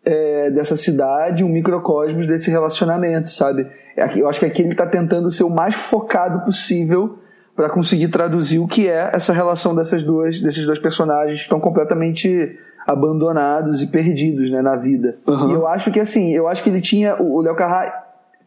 é, 0.04 0.50
dessa 0.50 0.76
cidade, 0.76 1.44
um 1.44 1.50
microcosmos 1.50 2.28
desse 2.28 2.50
relacionamento, 2.50 3.30
sabe? 3.30 3.68
É 3.96 4.20
eu 4.20 4.28
acho 4.28 4.40
que 4.40 4.46
aqui 4.46 4.62
ele 4.62 4.72
está 4.72 4.86
tentando 4.86 5.30
ser 5.30 5.44
o 5.44 5.50
mais 5.50 5.76
focado 5.76 6.44
possível 6.46 7.20
para 7.56 7.70
conseguir 7.70 8.08
traduzir 8.08 8.60
o 8.60 8.68
que 8.68 8.88
é 8.88 9.12
essa 9.14 9.34
relação 9.34 9.76
dessas 9.76 10.04
duas, 10.04 10.42
desses 10.42 10.66
dois 10.66 10.80
personagens 10.80 11.38
que 11.38 11.44
estão 11.44 11.60
completamente 11.60 12.58
abandonados 12.88 13.82
e 13.82 13.88
perdidos 13.88 14.50
né, 14.50 14.62
na 14.62 14.76
vida. 14.76 15.18
Uhum. 15.28 15.52
E 15.52 15.54
eu 15.54 15.68
acho 15.68 15.92
que 15.92 16.00
assim, 16.00 16.34
eu 16.34 16.48
acho 16.48 16.64
que 16.64 16.70
ele 16.70 16.82
tinha. 16.82 17.22
O 17.22 17.42
Léo 17.42 17.56
Carrá 17.56 18.06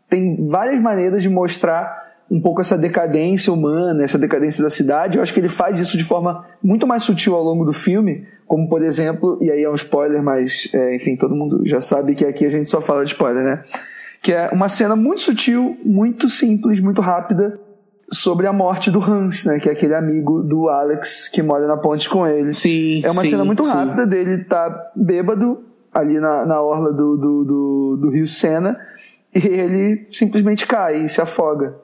tem 0.08 0.48
várias 0.48 0.80
maneiras 0.80 1.22
de 1.22 1.28
mostrar 1.28 2.03
um 2.30 2.40
pouco 2.40 2.60
essa 2.60 2.76
decadência 2.76 3.52
humana, 3.52 4.02
essa 4.02 4.18
decadência 4.18 4.62
da 4.62 4.70
cidade. 4.70 5.16
Eu 5.16 5.22
acho 5.22 5.32
que 5.32 5.40
ele 5.40 5.48
faz 5.48 5.78
isso 5.78 5.96
de 5.96 6.04
forma 6.04 6.44
muito 6.62 6.86
mais 6.86 7.02
sutil 7.02 7.34
ao 7.34 7.42
longo 7.42 7.64
do 7.64 7.72
filme, 7.72 8.26
como 8.46 8.68
por 8.68 8.82
exemplo, 8.82 9.38
e 9.40 9.50
aí 9.50 9.62
é 9.62 9.70
um 9.70 9.74
spoiler, 9.74 10.22
mas 10.22 10.68
é, 10.72 10.96
enfim, 10.96 11.16
todo 11.16 11.34
mundo 11.34 11.62
já 11.64 11.80
sabe 11.80 12.14
que 12.14 12.24
aqui 12.24 12.44
a 12.44 12.50
gente 12.50 12.68
só 12.68 12.80
fala 12.80 13.04
de 13.04 13.12
spoiler, 13.12 13.44
né? 13.44 13.62
Que 14.22 14.32
é 14.32 14.48
uma 14.50 14.68
cena 14.68 14.96
muito 14.96 15.20
sutil, 15.20 15.76
muito 15.84 16.28
simples, 16.28 16.80
muito 16.80 17.02
rápida, 17.02 17.60
sobre 18.10 18.46
a 18.46 18.52
morte 18.52 18.90
do 18.90 19.02
Hans, 19.02 19.44
né? 19.44 19.58
Que 19.58 19.68
é 19.68 19.72
aquele 19.72 19.94
amigo 19.94 20.42
do 20.42 20.68
Alex 20.68 21.28
que 21.28 21.42
mora 21.42 21.66
na 21.66 21.76
ponte 21.76 22.08
com 22.08 22.26
ele. 22.26 22.52
Sim. 22.52 23.02
É 23.04 23.10
uma 23.10 23.22
sim, 23.22 23.30
cena 23.30 23.44
muito 23.44 23.64
sim. 23.64 23.72
rápida 23.72 24.06
dele 24.06 24.44
tá 24.44 24.74
bêbado 24.96 25.64
ali 25.92 26.18
na, 26.18 26.44
na 26.44 26.60
orla 26.60 26.92
do, 26.92 27.16
do, 27.16 27.44
do, 27.44 27.98
do 28.02 28.10
Rio 28.10 28.26
Sena 28.26 28.78
e 29.34 29.46
ele 29.46 30.06
simplesmente 30.10 30.66
cai 30.66 31.04
e 31.04 31.08
se 31.08 31.20
afoga. 31.20 31.74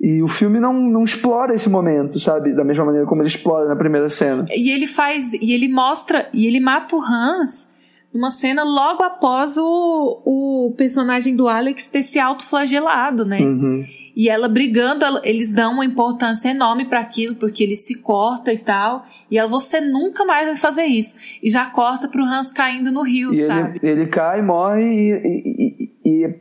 E 0.00 0.22
o 0.22 0.28
filme 0.28 0.60
não, 0.60 0.72
não 0.72 1.02
explora 1.02 1.54
esse 1.54 1.68
momento, 1.68 2.20
sabe? 2.20 2.52
Da 2.52 2.64
mesma 2.64 2.84
maneira 2.84 3.06
como 3.06 3.20
ele 3.20 3.28
explora 3.28 3.68
na 3.68 3.74
primeira 3.74 4.08
cena. 4.08 4.46
E 4.50 4.70
ele 4.70 4.86
faz. 4.86 5.32
E 5.32 5.52
ele 5.52 5.68
mostra. 5.68 6.28
E 6.32 6.46
ele 6.46 6.60
mata 6.60 6.94
o 6.94 7.00
Hans 7.00 7.68
numa 8.12 8.30
cena 8.30 8.64
logo 8.64 9.02
após 9.02 9.56
o, 9.56 10.22
o 10.24 10.74
personagem 10.76 11.36
do 11.36 11.48
Alex 11.48 11.88
ter 11.88 12.02
se 12.02 12.18
autoflagelado, 12.18 13.24
né? 13.24 13.40
Uhum. 13.40 13.84
E 14.16 14.28
ela 14.28 14.48
brigando, 14.48 15.04
eles 15.22 15.52
dão 15.52 15.74
uma 15.74 15.84
importância 15.84 16.48
enorme 16.48 16.84
para 16.84 16.98
aquilo, 16.98 17.36
porque 17.36 17.62
ele 17.62 17.76
se 17.76 18.00
corta 18.00 18.52
e 18.52 18.58
tal. 18.58 19.06
E 19.30 19.38
ela, 19.38 19.48
você 19.48 19.80
nunca 19.80 20.24
mais 20.24 20.46
vai 20.46 20.56
fazer 20.56 20.86
isso. 20.86 21.14
E 21.40 21.48
já 21.48 21.66
corta 21.66 22.08
pro 22.08 22.24
Hans 22.24 22.50
caindo 22.50 22.90
no 22.90 23.02
rio, 23.02 23.32
e 23.32 23.46
sabe? 23.46 23.78
Ele, 23.80 23.92
ele 24.00 24.06
cai, 24.08 24.42
morre 24.42 24.82
e, 24.82 25.12
e, 25.12 25.84
e, 25.84 25.87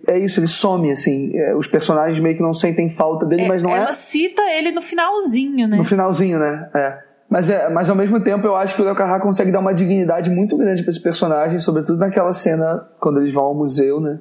é 0.08 0.20
isso, 0.20 0.40
ele 0.40 0.48
some, 0.48 0.92
assim. 0.92 1.32
É, 1.36 1.56
os 1.56 1.68
personagens 1.68 2.20
meio 2.22 2.36
que 2.36 2.42
não 2.42 2.54
sentem 2.54 2.90
falta 2.90 3.26
dele, 3.26 3.44
É, 3.44 3.48
mas 3.48 3.64
não 3.64 3.72
ela 3.76 3.90
é. 3.90 3.94
cita 3.94 4.42
ele 4.52 4.72
no 4.72 4.82
finalzinho, 4.82 5.68
né? 5.68 5.78
No 5.78 5.84
finalzinho, 5.84 6.40
né? 6.40 6.70
É. 6.74 6.98
Mas, 7.30 7.50
é, 7.50 7.70
mas 7.70 7.90
ao 7.90 7.96
mesmo 7.96 8.20
tempo 8.22 8.46
eu 8.48 8.56
acho 8.56 8.76
que 8.76 8.82
o 8.82 8.96
Carrá 8.96 9.20
consegue 9.20 9.52
dar 9.52 9.60
uma 9.60 9.74
dignidade 9.74 10.30
muito 10.30 10.56
grande 10.56 10.82
para 10.82 10.92
esse 10.92 11.02
personagem, 11.02 11.60
sobretudo 11.60 12.00
naquela 12.00 12.32
cena 12.32 12.88
quando 13.00 13.20
eles 13.20 13.34
vão 13.34 13.44
ao 13.44 13.54
museu, 13.56 14.00
né? 14.00 14.20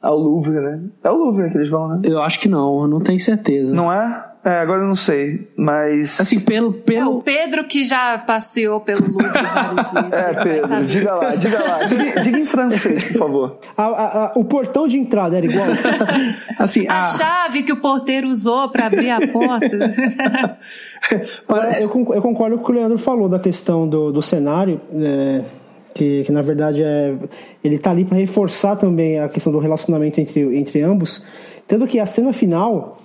Ao 0.00 0.16
Louvre, 0.16 0.60
né? 0.60 0.80
É 1.04 1.10
o 1.10 1.16
Louvre 1.16 1.50
que 1.50 1.58
eles 1.58 1.68
vão, 1.68 1.88
né? 1.88 2.00
Eu 2.04 2.22
acho 2.22 2.38
que 2.40 2.48
não, 2.48 2.82
eu 2.82 2.88
não 2.88 3.00
tenho 3.00 3.18
certeza. 3.18 3.74
Não 3.74 3.92
é? 3.92 4.24
É, 4.46 4.60
agora 4.60 4.82
eu 4.82 4.86
não 4.86 4.94
sei, 4.94 5.48
mas. 5.56 6.20
Assim, 6.20 6.38
pelo. 6.38 6.72
pelo... 6.72 7.00
É, 7.00 7.04
o 7.08 7.20
Pedro 7.20 7.64
que 7.64 7.84
já 7.84 8.16
passeou 8.16 8.80
pelo 8.80 9.00
Louvre 9.00 9.26
várias 9.42 9.92
vezes. 9.92 10.06
É, 10.16 10.44
Pedro, 10.44 10.86
diga 10.86 11.14
lá, 11.16 11.34
diga 11.34 11.64
lá. 11.64 11.82
Diga, 11.86 12.20
diga 12.20 12.38
em 12.38 12.46
francês, 12.46 13.08
por 13.08 13.18
favor. 13.18 13.58
A, 13.76 13.82
a, 13.82 14.26
a, 14.26 14.32
o 14.36 14.44
portão 14.44 14.86
de 14.86 14.96
entrada 14.96 15.36
era 15.36 15.46
igual. 15.46 15.66
assim, 16.60 16.86
a... 16.86 17.00
a 17.00 17.04
chave 17.06 17.64
que 17.64 17.72
o 17.72 17.80
porteiro 17.80 18.28
usou 18.28 18.68
para 18.68 18.86
abrir 18.86 19.10
a 19.10 19.26
porta. 19.26 19.94
eu, 21.80 21.90
eu 22.14 22.22
concordo 22.22 22.56
com 22.56 22.62
o 22.62 22.66
que 22.66 22.70
o 22.70 22.74
Leandro 22.74 22.98
falou 22.98 23.28
da 23.28 23.40
questão 23.40 23.88
do, 23.88 24.12
do 24.12 24.22
cenário. 24.22 24.80
É, 24.94 25.42
que, 25.92 26.22
que, 26.24 26.30
na 26.30 26.42
verdade 26.42 26.84
é 26.84 27.14
ele 27.64 27.78
tá 27.78 27.90
ali 27.90 28.04
para 28.04 28.18
reforçar 28.18 28.76
também 28.76 29.18
a 29.18 29.28
questão 29.30 29.50
do 29.50 29.58
relacionamento 29.58 30.20
entre, 30.20 30.58
entre 30.58 30.82
ambos 30.82 31.24
tanto 31.66 31.86
que 31.86 31.98
a 31.98 32.04
cena 32.04 32.34
final 32.34 32.98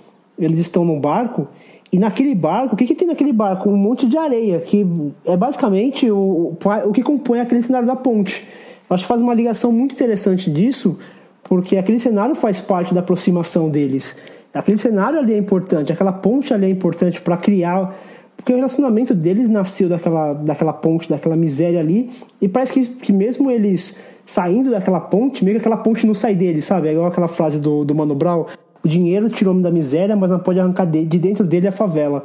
eles 0.44 0.58
estão 0.58 0.84
num 0.84 1.00
barco 1.00 1.48
e 1.92 1.98
naquele 1.98 2.34
barco, 2.34 2.74
o 2.74 2.76
que, 2.76 2.86
que 2.86 2.94
tem 2.94 3.06
naquele 3.06 3.34
barco? 3.34 3.68
Um 3.68 3.76
monte 3.76 4.08
de 4.08 4.16
areia, 4.16 4.60
que 4.60 4.86
é 5.26 5.36
basicamente 5.36 6.10
o, 6.10 6.56
o 6.86 6.92
que 6.92 7.02
compõe 7.02 7.38
aquele 7.38 7.60
cenário 7.60 7.86
da 7.86 7.94
ponte. 7.94 8.48
Eu 8.88 8.94
acho 8.94 9.04
que 9.04 9.08
faz 9.08 9.20
uma 9.20 9.34
ligação 9.34 9.70
muito 9.70 9.94
interessante 9.94 10.50
disso, 10.50 10.98
porque 11.44 11.76
aquele 11.76 11.98
cenário 11.98 12.34
faz 12.34 12.58
parte 12.58 12.94
da 12.94 13.00
aproximação 13.00 13.68
deles. 13.68 14.16
Aquele 14.54 14.78
cenário 14.78 15.18
ali 15.18 15.34
é 15.34 15.36
importante, 15.36 15.92
aquela 15.92 16.12
ponte 16.12 16.54
ali 16.54 16.64
é 16.64 16.70
importante 16.70 17.20
para 17.20 17.36
criar. 17.36 17.94
Porque 18.38 18.54
o 18.54 18.56
relacionamento 18.56 19.14
deles 19.14 19.46
nasceu 19.50 19.90
daquela, 19.90 20.32
daquela 20.32 20.72
ponte, 20.72 21.10
daquela 21.10 21.36
miséria 21.36 21.78
ali, 21.78 22.10
e 22.40 22.48
parece 22.48 22.72
que, 22.72 22.86
que 22.86 23.12
mesmo 23.12 23.50
eles 23.50 24.00
saindo 24.24 24.70
daquela 24.70 24.98
ponte, 24.98 25.44
meio 25.44 25.56
que 25.56 25.60
aquela 25.60 25.76
ponte 25.76 26.06
não 26.06 26.14
sai 26.14 26.34
deles, 26.34 26.64
sabe? 26.64 26.88
É 26.88 26.92
igual 26.92 27.06
aquela 27.06 27.28
frase 27.28 27.60
do, 27.60 27.84
do 27.84 27.94
Mano 27.94 28.14
Brown 28.14 28.46
o 28.84 28.88
dinheiro 28.88 29.28
tirou-me 29.28 29.62
da 29.62 29.70
miséria, 29.70 30.16
mas 30.16 30.30
não 30.30 30.38
pode 30.38 30.58
arrancar 30.58 30.84
de, 30.84 31.04
de 31.04 31.18
dentro 31.18 31.44
dele 31.44 31.68
a 31.68 31.72
favela. 31.72 32.22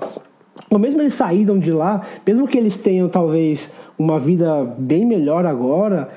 Ou 0.70 0.80
mesmo 0.80 1.02
eles 1.02 1.14
saíram 1.14 1.60
de 1.60 1.72
lá, 1.72 2.02
mesmo 2.26 2.48
que 2.48 2.58
eles 2.58 2.78
tenham 2.78 3.08
talvez 3.08 3.72
uma 3.98 4.20
vida 4.20 4.64
bem 4.78 5.06
melhor 5.06 5.46
agora, 5.46 6.10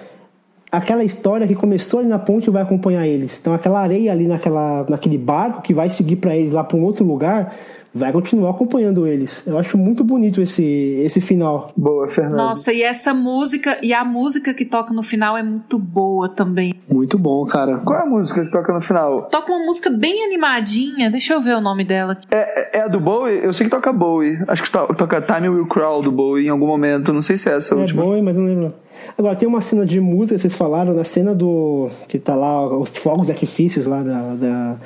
aquela 0.70 1.04
história 1.04 1.46
que 1.46 1.54
começou 1.54 2.00
ali 2.00 2.08
na 2.08 2.18
ponte 2.18 2.50
vai 2.50 2.62
acompanhar 2.62 3.06
eles. 3.06 3.38
Então 3.40 3.52
aquela 3.52 3.80
areia 3.80 4.12
ali 4.12 4.26
naquela, 4.26 4.86
naquele 4.88 5.18
barco 5.18 5.62
que 5.62 5.74
vai 5.74 5.90
seguir 5.90 6.16
para 6.16 6.36
eles 6.36 6.52
lá 6.52 6.64
para 6.64 6.76
um 6.76 6.84
outro 6.84 7.04
lugar, 7.04 7.54
vai 7.94 8.12
continuar 8.12 8.50
acompanhando 8.50 9.06
eles. 9.06 9.46
Eu 9.46 9.58
acho 9.58 9.76
muito 9.76 10.04
bonito 10.04 10.40
esse, 10.40 10.64
esse 11.04 11.20
final. 11.20 11.72
Boa, 11.76 12.06
Fernando. 12.08 12.36
Nossa, 12.36 12.72
e 12.72 12.82
essa 12.82 13.12
música, 13.12 13.78
e 13.82 13.92
a 13.92 14.04
música 14.04 14.54
que 14.54 14.64
toca 14.64 14.92
no 14.92 15.02
final 15.02 15.36
é 15.36 15.42
muito 15.42 15.78
boa 15.78 16.28
também. 16.28 16.74
Muito 16.88 17.18
bom, 17.18 17.44
cara. 17.46 17.78
Qual 17.78 17.98
é 17.98 18.02
a 18.02 18.06
música 18.06 18.44
que 18.44 18.50
toca 18.50 18.72
no 18.72 18.80
final? 18.80 19.22
Toca 19.30 19.52
uma 19.52 19.64
música 19.64 19.90
bem 19.90 20.24
animadinha, 20.24 21.10
deixa 21.10 21.34
eu 21.34 21.40
ver 21.40 21.56
o 21.56 21.60
nome 21.60 21.84
dela. 21.84 22.16
É, 22.30 22.78
é 22.78 22.82
a 22.82 22.88
do 22.88 23.00
Bowie? 23.00 23.44
Eu 23.44 23.52
sei 23.52 23.66
que 23.66 23.70
toca 23.70 23.92
Bowie. 23.92 24.38
Acho 24.48 24.62
que 24.62 24.70
toca 24.70 25.20
Time 25.20 25.48
Will 25.48 25.66
Crawl 25.66 26.02
do 26.02 26.12
Bowie 26.12 26.46
em 26.46 26.50
algum 26.50 26.66
momento, 26.66 27.12
não 27.12 27.22
sei 27.22 27.36
se 27.36 27.48
é 27.48 27.56
essa. 27.56 27.74
É 27.74 27.78
última. 27.78 28.02
Bowie, 28.02 28.22
mas 28.22 28.36
não 28.36 28.44
lembro. 28.44 28.74
Agora, 29.16 29.34
tem 29.34 29.48
uma 29.48 29.60
cena 29.60 29.84
de 29.84 30.00
música, 30.00 30.38
vocês 30.38 30.54
falaram, 30.54 30.92
na 30.92 31.04
cena 31.04 31.34
do... 31.34 31.88
que 32.06 32.18
tá 32.18 32.34
lá, 32.34 32.66
os 32.78 32.90
fogos 32.90 33.26
de 33.26 33.32
artifícios 33.32 33.86
lá 33.86 34.02
da... 34.02 34.34
da 34.34 34.76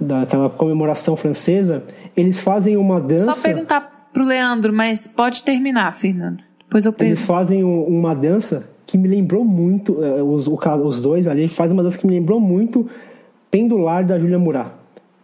daquela 0.00 0.48
comemoração 0.48 1.16
francesa, 1.16 1.84
eles 2.16 2.38
fazem 2.38 2.76
uma 2.76 3.00
dança. 3.00 3.32
Só 3.32 3.42
perguntar 3.42 4.08
pro 4.12 4.24
Leandro, 4.24 4.72
mas 4.72 5.06
pode 5.06 5.42
terminar, 5.42 5.92
Fernando. 5.94 6.42
Depois 6.58 6.84
eu 6.84 6.92
pergunto. 6.92 7.18
Eles 7.18 7.26
fazem 7.26 7.64
uma 7.64 8.14
dança 8.14 8.68
que 8.86 8.96
me 8.96 9.08
lembrou 9.08 9.44
muito, 9.44 10.02
eh, 10.02 10.22
os, 10.22 10.46
os 10.48 11.02
dois 11.02 11.28
ali 11.28 11.46
fazem 11.46 11.74
uma 11.74 11.82
dança 11.82 11.98
que 11.98 12.06
me 12.06 12.14
lembrou 12.14 12.40
muito 12.40 12.88
Pendular 13.50 14.04
da 14.04 14.18
Julia 14.18 14.38
Murat. 14.38 14.68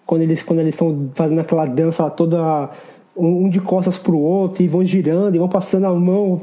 Quando 0.07 0.23
eles 0.23 0.43
quando 0.43 0.61
eles 0.61 0.75
estão 0.75 1.11
fazendo 1.15 1.41
aquela 1.41 1.67
dança 1.67 2.09
toda 2.11 2.71
um 3.17 3.49
de 3.49 3.61
costas 3.61 3.97
pro 3.97 4.19
outro 4.19 4.63
e 4.63 4.69
vão 4.69 4.85
girando 4.85 5.35
e 5.35 5.39
vão 5.39 5.49
passando 5.49 5.87
a 5.87 5.93
mão 5.93 6.43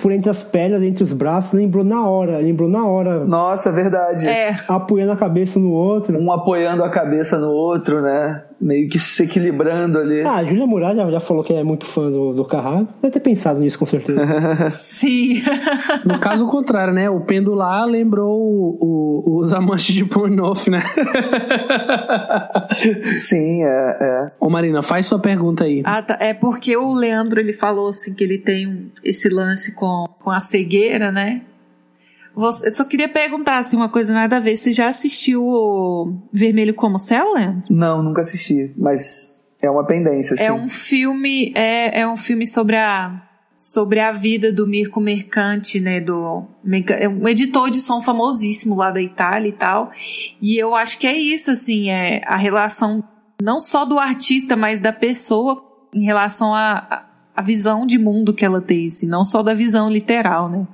por 0.00 0.12
entre 0.12 0.28
as 0.28 0.42
pernas, 0.42 0.82
entre 0.82 1.04
os 1.04 1.12
braços, 1.12 1.52
lembrou 1.52 1.84
na 1.84 2.06
hora, 2.06 2.38
lembrou 2.38 2.68
na 2.68 2.84
hora. 2.86 3.24
Nossa, 3.24 3.70
verdade. 3.70 4.28
É. 4.28 4.56
Apoiando 4.68 5.12
a 5.12 5.16
cabeça 5.16 5.58
no 5.58 5.70
outro. 5.70 6.18
Um 6.18 6.32
apoiando 6.32 6.82
a 6.82 6.90
cabeça 6.90 7.38
no 7.38 7.50
outro, 7.52 8.02
né? 8.02 8.42
Meio 8.60 8.88
que 8.88 8.98
se 8.98 9.24
equilibrando 9.24 9.98
ali. 9.98 10.22
Ah, 10.22 10.36
a 10.36 10.44
Júlia 10.44 10.66
Murad 10.66 10.96
já, 10.96 11.10
já, 11.10 11.20
falou 11.20 11.42
que 11.42 11.52
é 11.52 11.62
muito 11.62 11.84
fã 11.86 12.10
do, 12.10 12.32
do 12.32 12.44
Carrá. 12.44 12.86
Deve 13.02 13.12
ter 13.12 13.20
pensado 13.20 13.60
nisso, 13.60 13.78
com 13.78 13.86
certeza. 13.86 14.24
Sim. 14.72 15.42
no 16.04 16.18
caso 16.18 16.46
contrário, 16.46 16.94
né? 16.94 17.10
O 17.10 17.20
pendular 17.20 17.84
lembrou 17.86 18.40
o, 18.40 18.78
o, 18.80 19.40
os 19.40 19.52
amantes 19.52 19.94
de 19.94 20.04
pornof, 20.04 20.70
né? 20.70 20.82
Sim, 23.18 23.64
é, 23.64 23.98
é. 24.00 24.32
Ô 24.40 24.48
Marina, 24.48 24.82
faz 24.82 25.06
sua 25.06 25.18
pergunta 25.18 25.64
aí. 25.64 25.82
Ah, 25.84 26.02
tá. 26.02 26.16
É 26.20 26.32
porque 26.32 26.76
o 26.76 26.92
Leandro, 26.92 27.40
ele 27.40 27.52
falou 27.52 27.90
assim 27.90 28.14
que 28.14 28.24
ele 28.24 28.38
tem 28.38 28.92
esse 29.02 29.28
lance 29.28 29.74
com, 29.74 30.06
com 30.22 30.30
a 30.30 30.40
cegueira, 30.40 31.10
né? 31.10 31.42
Você, 32.34 32.68
eu 32.68 32.74
só 32.74 32.84
queria 32.84 33.08
perguntar 33.08 33.58
assim, 33.58 33.76
uma 33.76 33.88
coisa 33.88 34.12
nada 34.12 34.36
a 34.36 34.40
ver. 34.40 34.56
Você 34.56 34.72
já 34.72 34.88
assistiu 34.88 35.44
o 35.44 36.16
Vermelho 36.32 36.74
como 36.74 36.98
Céu? 36.98 37.36
Não, 37.70 38.02
nunca 38.02 38.22
assisti, 38.22 38.72
mas 38.76 39.44
é 39.60 39.70
uma 39.70 39.84
pendência. 39.84 40.34
É 40.42 40.52
um 40.52 40.68
filme, 40.68 41.52
é, 41.54 42.00
é 42.00 42.08
um 42.08 42.16
filme 42.16 42.46
sobre 42.46 42.76
a 42.76 43.22
sobre 43.56 44.00
a 44.00 44.10
vida 44.10 44.52
do 44.52 44.66
Mirko 44.66 45.00
Mercante, 45.00 45.78
né, 45.78 46.00
do 46.00 46.44
é 46.90 47.08
um 47.08 47.26
editor 47.28 47.70
de 47.70 47.80
som 47.80 48.02
famosíssimo 48.02 48.74
lá 48.74 48.90
da 48.90 49.00
Itália 49.00 49.48
e 49.48 49.52
tal. 49.52 49.92
E 50.42 50.56
eu 50.60 50.74
acho 50.74 50.98
que 50.98 51.06
é 51.06 51.16
isso 51.16 51.52
assim, 51.52 51.88
é 51.88 52.20
a 52.26 52.36
relação 52.36 53.02
não 53.40 53.60
só 53.60 53.84
do 53.84 53.98
artista, 53.98 54.56
mas 54.56 54.80
da 54.80 54.92
pessoa 54.92 55.62
em 55.94 56.04
relação 56.04 56.54
à 56.54 56.86
a, 56.90 57.04
a, 57.36 57.42
visão 57.42 57.86
de 57.86 57.98
mundo 57.98 58.34
que 58.34 58.44
ela 58.44 58.60
tem, 58.60 58.86
assim, 58.86 59.06
não 59.06 59.24
só 59.24 59.42
da 59.42 59.54
visão 59.54 59.90
literal, 59.90 60.48
né? 60.48 60.66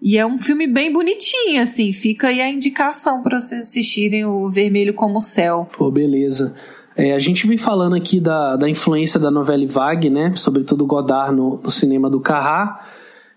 E 0.00 0.16
é 0.16 0.24
um 0.24 0.38
filme 0.38 0.66
bem 0.66 0.92
bonitinho, 0.92 1.60
assim. 1.60 1.92
Fica 1.92 2.28
aí 2.28 2.40
a 2.40 2.50
indicação 2.50 3.22
para 3.22 3.40
vocês 3.40 3.62
assistirem 3.62 4.24
o 4.24 4.48
Vermelho 4.48 4.94
como 4.94 5.18
o 5.18 5.22
Céu. 5.22 5.68
Pô, 5.76 5.90
beleza. 5.90 6.54
É, 6.96 7.12
a 7.12 7.18
gente 7.18 7.46
vem 7.46 7.56
falando 7.56 7.94
aqui 7.94 8.20
da, 8.20 8.56
da 8.56 8.68
influência 8.68 9.18
da 9.20 9.30
novela 9.30 9.66
Vague, 9.66 10.10
né? 10.10 10.32
Sobretudo 10.34 10.86
Godard 10.86 11.34
no, 11.34 11.60
no 11.62 11.70
cinema 11.70 12.08
do 12.08 12.20
Carrá. 12.20 12.84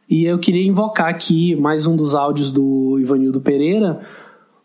E 0.09 0.25
eu 0.25 0.37
queria 0.39 0.67
invocar 0.67 1.07
aqui 1.07 1.55
mais 1.55 1.87
um 1.87 1.95
dos 1.95 2.13
áudios 2.13 2.51
do 2.51 2.97
Ivanildo 2.99 3.39
Pereira, 3.39 4.01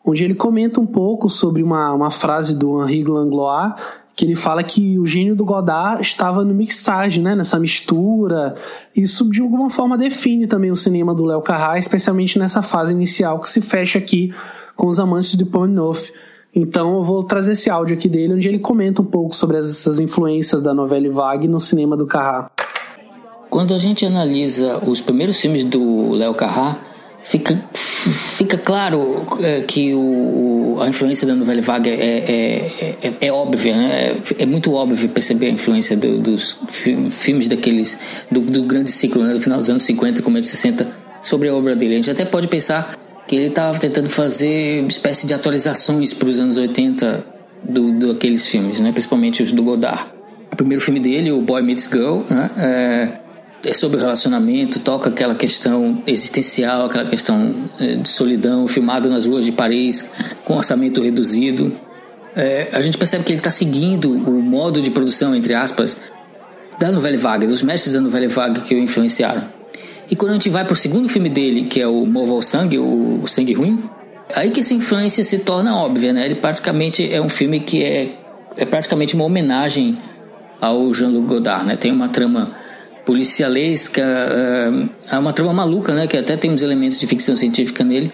onde 0.04 0.24
ele 0.24 0.34
comenta 0.34 0.80
um 0.80 0.86
pouco 0.86 1.28
sobre 1.28 1.62
uma, 1.62 1.92
uma 1.92 2.10
frase 2.10 2.54
do 2.54 2.82
Henri 2.82 3.04
Langlois, 3.04 3.74
que 4.16 4.24
ele 4.24 4.34
fala 4.34 4.62
que 4.62 4.98
o 4.98 5.04
gênio 5.04 5.36
do 5.36 5.44
Godard 5.44 6.00
estava 6.00 6.42
no 6.42 6.54
mixagem, 6.54 7.22
né, 7.22 7.36
nessa 7.36 7.58
mistura. 7.58 8.56
Isso 8.96 9.28
de 9.28 9.42
alguma 9.42 9.68
forma 9.68 9.98
define 9.98 10.46
também 10.46 10.70
o 10.70 10.76
cinema 10.76 11.14
do 11.14 11.26
Léo 11.26 11.42
Carrá, 11.42 11.78
especialmente 11.78 12.38
nessa 12.38 12.62
fase 12.62 12.92
inicial 12.92 13.38
que 13.38 13.48
se 13.48 13.60
fecha 13.60 13.98
aqui 13.98 14.32
com 14.74 14.86
os 14.86 14.98
amantes 14.98 15.36
de 15.36 15.44
Pornoff. 15.44 16.10
Então 16.54 16.96
eu 16.96 17.04
vou 17.04 17.24
trazer 17.24 17.52
esse 17.52 17.68
áudio 17.68 17.94
aqui 17.94 18.08
dele, 18.08 18.32
onde 18.32 18.48
ele 18.48 18.58
comenta 18.58 19.02
um 19.02 19.04
pouco 19.04 19.36
sobre 19.36 19.58
essas 19.58 20.00
influências 20.00 20.62
da 20.62 20.72
novela 20.72 21.10
Vague 21.10 21.46
no 21.46 21.60
cinema 21.60 21.94
do 21.94 22.06
Carrá. 22.06 22.50
Quando 23.50 23.74
a 23.74 23.78
gente 23.78 24.06
analisa 24.06 24.78
os 24.88 25.02
primeiros 25.02 25.38
filmes 25.38 25.62
do 25.62 26.12
Léo 26.12 26.32
Carrá, 26.32 26.78
fica, 27.26 27.58
fica 27.72 28.56
claro 28.56 29.26
é, 29.42 29.60
que 29.62 29.92
o, 29.94 30.78
a 30.80 30.88
influência 30.88 31.26
da 31.26 31.34
novela 31.34 31.60
vaga 31.60 31.90
é, 31.90 31.94
é, 31.94 32.94
é, 33.02 33.14
é 33.20 33.32
óbvia, 33.32 33.76
né? 33.76 34.16
É, 34.38 34.42
é, 34.42 34.46
muito 34.46 34.72
óbvio 34.72 35.08
perceber 35.08 35.46
a 35.46 35.50
influência 35.50 35.96
do, 35.96 36.18
dos 36.18 36.56
filmes 37.10 37.48
daqueles, 37.48 37.98
do, 38.30 38.40
do 38.40 38.62
grande 38.62 38.90
ciclo, 38.90 39.22
né? 39.24 39.34
do 39.34 39.40
final 39.40 39.58
dos 39.58 39.68
anos 39.68 39.82
50, 39.82 40.22
começo 40.22 40.42
dos 40.42 40.50
60, 40.50 40.88
sobre 41.22 41.48
a 41.48 41.54
obra 41.54 41.74
dele. 41.74 41.94
A 41.94 41.96
gente 41.96 42.10
até 42.10 42.24
pode 42.24 42.46
pensar 42.46 42.96
que 43.26 43.34
ele 43.34 43.46
estava 43.46 43.76
tentando 43.78 44.08
fazer 44.08 44.80
uma 44.80 44.88
espécie 44.88 45.26
de 45.26 45.34
atualizações 45.34 46.14
para 46.14 46.28
os 46.28 46.38
anos 46.38 46.56
80 46.56 47.24
do, 47.64 47.92
do 47.98 48.10
aqueles 48.12 48.46
filmes, 48.46 48.78
né? 48.78 48.92
principalmente 48.92 49.42
os 49.42 49.52
do 49.52 49.62
Godard. 49.64 50.04
O 50.52 50.56
primeiro 50.56 50.82
filme 50.82 51.00
dele, 51.00 51.32
o 51.32 51.40
Boy 51.40 51.60
Meets 51.60 51.88
Girl, 51.92 52.20
né? 52.30 53.20
É, 53.66 53.74
sobre 53.74 53.98
relacionamento, 53.98 54.78
toca 54.78 55.10
aquela 55.10 55.34
questão 55.34 56.00
existencial, 56.06 56.86
aquela 56.86 57.04
questão 57.04 57.52
é, 57.80 57.96
de 57.96 58.08
solidão, 58.08 58.68
filmado 58.68 59.10
nas 59.10 59.26
ruas 59.26 59.44
de 59.44 59.50
Paris, 59.50 60.08
com 60.44 60.56
orçamento 60.56 61.02
reduzido. 61.02 61.72
É, 62.36 62.68
a 62.72 62.80
gente 62.80 62.96
percebe 62.96 63.24
que 63.24 63.32
ele 63.32 63.40
está 63.40 63.50
seguindo 63.50 64.12
o 64.12 64.40
modo 64.40 64.80
de 64.80 64.88
produção, 64.90 65.34
entre 65.34 65.52
aspas, 65.52 65.96
da 66.78 66.92
Nouvelle 66.92 67.16
Vague, 67.16 67.46
dos 67.46 67.60
mestres 67.60 67.94
da 67.94 68.00
Nouvelle 68.00 68.28
Vague 68.28 68.60
que 68.60 68.72
o 68.72 68.78
influenciaram. 68.78 69.42
E 70.08 70.14
quando 70.14 70.30
a 70.30 70.34
gente 70.34 70.48
vai 70.48 70.64
para 70.64 70.74
o 70.74 70.76
segundo 70.76 71.08
filme 71.08 71.28
dele, 71.28 71.64
que 71.64 71.80
é 71.80 71.88
o 71.88 72.06
Movo 72.06 72.34
ao 72.34 72.42
Sangue, 72.42 72.78
o 72.78 73.26
Sangue 73.26 73.52
Ruim, 73.52 73.82
aí 74.32 74.52
que 74.52 74.60
essa 74.60 74.74
influência 74.74 75.24
se 75.24 75.40
torna 75.40 75.76
óbvia, 75.76 76.12
né? 76.12 76.24
Ele 76.24 76.36
praticamente 76.36 77.12
é 77.12 77.20
um 77.20 77.28
filme 77.28 77.58
que 77.58 77.82
é, 77.82 78.10
é 78.56 78.64
praticamente 78.64 79.16
uma 79.16 79.24
homenagem 79.24 79.98
ao 80.60 80.94
Jean-Luc 80.94 81.26
Godard, 81.26 81.66
né? 81.66 81.74
Tem 81.74 81.90
uma 81.90 82.08
trama 82.08 82.52
policialesca, 83.06 84.02
é 85.10 85.18
uma 85.18 85.32
trama 85.32 85.54
maluca, 85.54 85.94
né? 85.94 86.06
Que 86.06 86.16
até 86.16 86.36
tem 86.36 86.50
uns 86.50 86.62
elementos 86.62 86.98
de 86.98 87.06
ficção 87.06 87.36
científica 87.36 87.82
nele. 87.84 88.12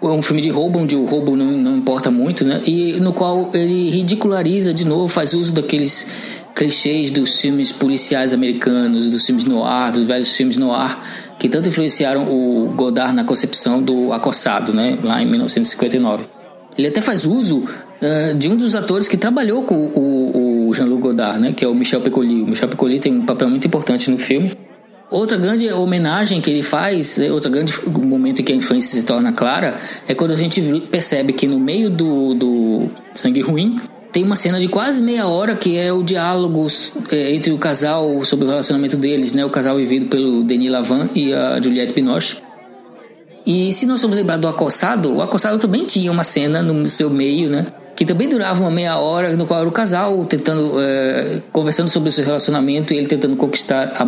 É 0.00 0.06
um 0.06 0.22
filme 0.22 0.40
de 0.40 0.48
roubo, 0.48 0.78
onde 0.78 0.94
o 0.94 1.04
roubo 1.04 1.36
não, 1.36 1.50
não 1.50 1.76
importa 1.76 2.08
muito, 2.08 2.44
né? 2.44 2.62
E 2.64 3.00
no 3.00 3.12
qual 3.12 3.50
ele 3.52 3.90
ridiculariza 3.90 4.72
de 4.72 4.86
novo, 4.86 5.08
faz 5.08 5.34
uso 5.34 5.52
daqueles 5.52 6.08
clichês 6.54 7.10
dos 7.10 7.40
filmes 7.40 7.72
policiais 7.72 8.32
americanos, 8.32 9.08
dos 9.08 9.26
filmes 9.26 9.44
noir, 9.44 9.92
dos 9.92 10.04
velhos 10.04 10.36
filmes 10.36 10.56
noir, 10.56 10.96
que 11.38 11.48
tanto 11.48 11.68
influenciaram 11.68 12.24
o 12.28 12.72
Godard 12.74 13.14
na 13.14 13.24
concepção 13.24 13.80
do 13.82 14.12
Acossado, 14.12 14.72
né, 14.72 14.98
lá 15.02 15.22
em 15.22 15.26
1959. 15.26 16.26
Ele 16.76 16.88
até 16.88 17.00
faz 17.00 17.26
uso 17.26 17.58
uh, 17.58 18.34
de 18.36 18.48
um 18.48 18.56
dos 18.56 18.74
atores 18.74 19.08
que 19.08 19.16
trabalhou 19.16 19.62
com 19.62 19.74
o, 19.74 20.36
o 20.36 20.47
Jean-Luc 20.74 21.02
Godard, 21.02 21.40
né, 21.40 21.52
que 21.52 21.64
é 21.64 21.68
o 21.68 21.74
Michel 21.74 22.00
Piccoli. 22.00 22.42
O 22.42 22.46
Michel 22.46 22.68
Piccoli 22.68 22.98
tem 22.98 23.12
um 23.12 23.26
papel 23.26 23.48
muito 23.48 23.66
importante 23.66 24.10
no 24.10 24.18
filme. 24.18 24.52
Outra 25.10 25.38
grande 25.38 25.70
homenagem 25.72 26.40
que 26.40 26.50
ele 26.50 26.62
faz, 26.62 27.16
né, 27.16 27.32
outro 27.32 27.50
grande 27.50 27.72
momento 27.86 28.40
em 28.40 28.44
que 28.44 28.52
a 28.52 28.54
influência 28.54 29.00
se 29.00 29.06
torna 29.06 29.32
clara, 29.32 29.78
é 30.06 30.14
quando 30.14 30.32
a 30.32 30.36
gente 30.36 30.60
percebe 30.90 31.32
que 31.32 31.46
no 31.46 31.58
meio 31.58 31.88
do, 31.88 32.34
do 32.34 32.90
Sangue 33.14 33.40
Ruim 33.40 33.76
tem 34.12 34.24
uma 34.24 34.36
cena 34.36 34.58
de 34.60 34.68
quase 34.68 35.02
meia 35.02 35.26
hora 35.26 35.54
que 35.54 35.76
é 35.76 35.92
o 35.92 36.02
diálogo 36.02 36.66
é, 37.10 37.34
entre 37.34 37.52
o 37.52 37.58
casal 37.58 38.24
sobre 38.24 38.46
o 38.46 38.48
relacionamento 38.48 38.96
deles, 38.96 39.32
né? 39.32 39.44
O 39.44 39.50
casal 39.50 39.76
vivido 39.76 40.06
pelo 40.06 40.42
Denis 40.42 40.70
Lavant 40.70 41.10
e 41.14 41.32
a 41.32 41.60
Juliette 41.60 41.92
Binoche. 41.92 42.38
E 43.46 43.72
se 43.72 43.86
nós 43.86 44.00
formos 44.00 44.18
lembrar 44.18 44.36
do 44.36 44.48
Acossado, 44.48 45.14
o 45.14 45.22
Acossado 45.22 45.58
também 45.58 45.84
tinha 45.84 46.12
uma 46.12 46.24
cena 46.24 46.62
no 46.62 46.86
seu 46.86 47.08
meio, 47.08 47.48
né? 47.48 47.66
Que 47.98 48.04
também 48.04 48.28
durava 48.28 48.60
uma 48.60 48.70
meia 48.70 48.96
hora, 48.96 49.34
no 49.34 49.44
qual 49.44 49.58
era 49.58 49.68
o 49.68 49.72
casal 49.72 50.24
tentando, 50.24 50.80
é, 50.80 51.40
conversando 51.50 51.88
sobre 51.88 52.10
o 52.10 52.12
seu 52.12 52.24
relacionamento 52.24 52.94
e 52.94 52.96
ele 52.96 53.08
tentando 53.08 53.34
conquistar 53.34 53.92
a, 53.92 54.06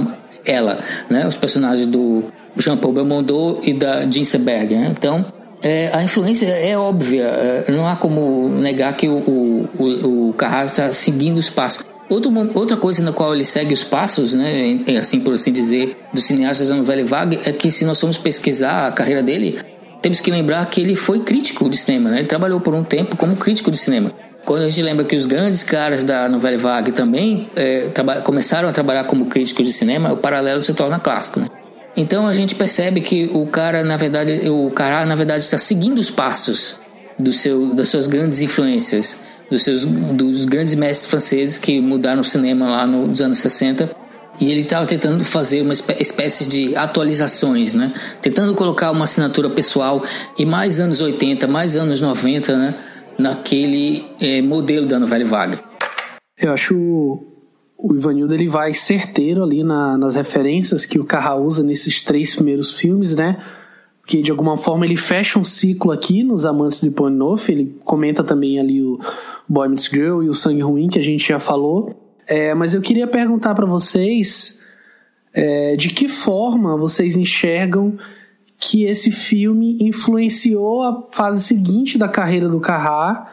ela, 0.49 0.79
né? 1.11 1.27
Os 1.27 1.37
personagens 1.37 1.87
do 1.87 2.23
Jean-Paul 2.57 2.95
Belmondo 2.95 3.59
e 3.65 3.75
da 3.75 4.09
Jean 4.09 4.23
Seberg, 4.23 4.77
né? 4.77 4.95
Então, 4.97 5.27
é, 5.61 5.91
a 5.93 6.05
influência 6.05 6.47
é 6.47 6.79
óbvia, 6.79 7.25
é, 7.25 7.65
não 7.69 7.85
há 7.85 7.97
como 7.97 8.49
negar 8.49 8.97
que 8.97 9.09
o, 9.09 9.67
o, 9.77 10.29
o 10.29 10.33
Carraro 10.35 10.67
está 10.67 10.93
seguindo 10.93 11.39
os 11.39 11.51
passos. 11.51 11.85
Outro, 12.09 12.33
outra 12.55 12.77
coisa 12.77 13.03
na 13.03 13.13
qual 13.13 13.35
ele 13.35 13.45
segue 13.45 13.75
os 13.75 13.83
passos, 13.83 14.35
né, 14.35 14.79
assim 15.01 15.19
por 15.19 15.35
assim 15.35 15.51
dizer, 15.51 15.97
dos 16.15 16.27
cineastas 16.27 16.69
da 16.69 16.77
novela 16.77 17.05
vague, 17.05 17.41
é 17.45 17.53
que 17.53 17.73
se 17.73 17.85
nós 17.85 17.99
formos 17.99 18.19
pesquisar 18.19 18.87
a 18.87 18.93
carreira 18.93 19.21
dele, 19.21 19.59
temos 20.01 20.21
que 20.21 20.31
lembrar 20.31 20.65
que 20.67 20.81
ele 20.81 20.97
foi 20.97 21.21
crítico 21.21 21.69
de 21.69 21.77
cinema, 21.77 22.11
né? 22.11 22.19
ele 22.19 22.29
trabalhou 22.29 22.61
por 22.61 22.75
um 22.75 22.83
tempo 22.83 23.17
como 23.17 23.37
crítico 23.37 23.71
de 23.71 23.79
cinema. 23.79 24.13
Quando 24.45 24.63
a 24.63 24.71
gente 24.71 24.83
lembra 24.83 25.05
que 25.05 25.15
os 25.15 25.27
grandes 25.27 25.63
caras 25.63 26.03
da 26.03 26.29
novela 26.29 26.57
vague 26.57 26.93
também 26.93 27.51
é, 27.55 27.91
começaram 28.25 28.69
a 28.69 28.73
trabalhar 28.73 29.05
como 29.05 29.27
críticos 29.27 29.67
de 29.67 29.73
cinema, 29.73 30.13
o 30.13 30.17
paralelo 30.17 30.63
se 30.63 30.73
torna 30.73 30.99
clássico. 30.99 31.41
Né? 31.41 31.47
Então 31.97 32.27
a 32.27 32.33
gente 32.33 32.55
percebe 32.55 33.01
que 33.01 33.31
o 33.35 33.47
cara, 33.47 33.83
na 33.83 33.97
verdade, 33.97 34.49
o 34.49 34.71
cara, 34.71 35.05
na 35.05 35.15
verdade, 35.15 35.45
está 35.45 35.59
seguindo 35.59 35.99
os 35.99 36.11
passos 36.11 36.81
do 37.19 37.33
seu, 37.33 37.75
das 37.75 37.89
suas 37.89 38.07
grandes 38.07 38.41
influências, 38.41 39.21
dos 39.51 39.63
seus 39.63 39.85
dos 39.85 40.47
grandes 40.47 40.75
mestres 40.75 41.11
franceses 41.11 41.59
que 41.59 41.81
mudaram 41.81 42.21
o 42.21 42.25
cinema 42.25 42.71
lá 42.71 42.87
nos 42.87 43.21
anos 43.21 43.39
60. 43.39 43.91
E 44.41 44.51
ele 44.51 44.61
estava 44.61 44.87
tentando 44.87 45.23
fazer 45.23 45.61
uma 45.61 45.75
espécie 45.75 46.49
de 46.49 46.75
atualizações, 46.75 47.75
né? 47.75 47.93
Tentando 48.23 48.55
colocar 48.55 48.91
uma 48.91 49.05
assinatura 49.05 49.51
pessoal 49.51 50.03
e 50.39 50.47
mais 50.47 50.81
anos 50.81 51.01
80, 51.01 51.47
mais 51.47 51.77
anos 51.77 52.01
90, 52.01 52.57
né? 52.57 52.75
Naquele 53.19 54.07
é, 54.19 54.41
modelo 54.41 54.87
da 54.87 54.99
novela 54.99 55.25
vaga. 55.27 55.61
Eu 56.39 56.53
acho 56.53 56.75
o 57.83 57.95
Ivanildo 57.95 58.35
ele 58.35 58.49
vai 58.49 58.75
certeiro 58.75 59.43
ali 59.43 59.65
na, 59.65 59.97
nas 59.97 60.15
referências 60.15 60.85
que 60.85 60.99
o 60.99 61.05
Carra 61.05 61.35
usa 61.37 61.63
nesses 61.63 62.03
três 62.03 62.35
primeiros 62.35 62.75
filmes, 62.75 63.15
né? 63.15 63.39
Que 64.07 64.23
de 64.23 64.31
alguma 64.31 64.57
forma 64.57 64.85
ele 64.85 64.97
fecha 64.97 65.39
um 65.39 65.45
ciclo 65.45 65.91
aqui 65.93 66.23
nos 66.23 66.45
Amantes 66.45 66.81
de 66.81 66.91
Pornoff. 66.91 67.51
Ele 67.51 67.77
comenta 67.85 68.25
também 68.25 68.59
ali 68.59 68.83
o 68.83 68.99
Boy 69.49 69.69
Meets 69.69 69.85
Girl 69.85 70.23
e 70.23 70.29
o 70.29 70.35
Sangue 70.35 70.63
Ruim, 70.63 70.89
que 70.89 70.99
a 70.99 71.03
gente 71.03 71.27
já 71.27 71.39
falou. 71.39 72.00
É, 72.31 72.55
mas 72.55 72.75
eu 72.75 72.81
queria 72.81 73.09
perguntar 73.09 73.57
para 73.57 73.67
vocês 73.67 74.61
é, 75.35 75.75
de 75.75 75.89
que 75.89 76.07
forma 76.07 76.77
vocês 76.77 77.17
enxergam 77.17 77.99
que 78.57 78.85
esse 78.85 79.11
filme 79.11 79.77
influenciou 79.81 80.83
a 80.85 81.09
fase 81.11 81.43
seguinte 81.43 81.99
da 81.99 82.07
carreira 82.07 82.49
do 82.49 82.61
Carrá 82.61 83.33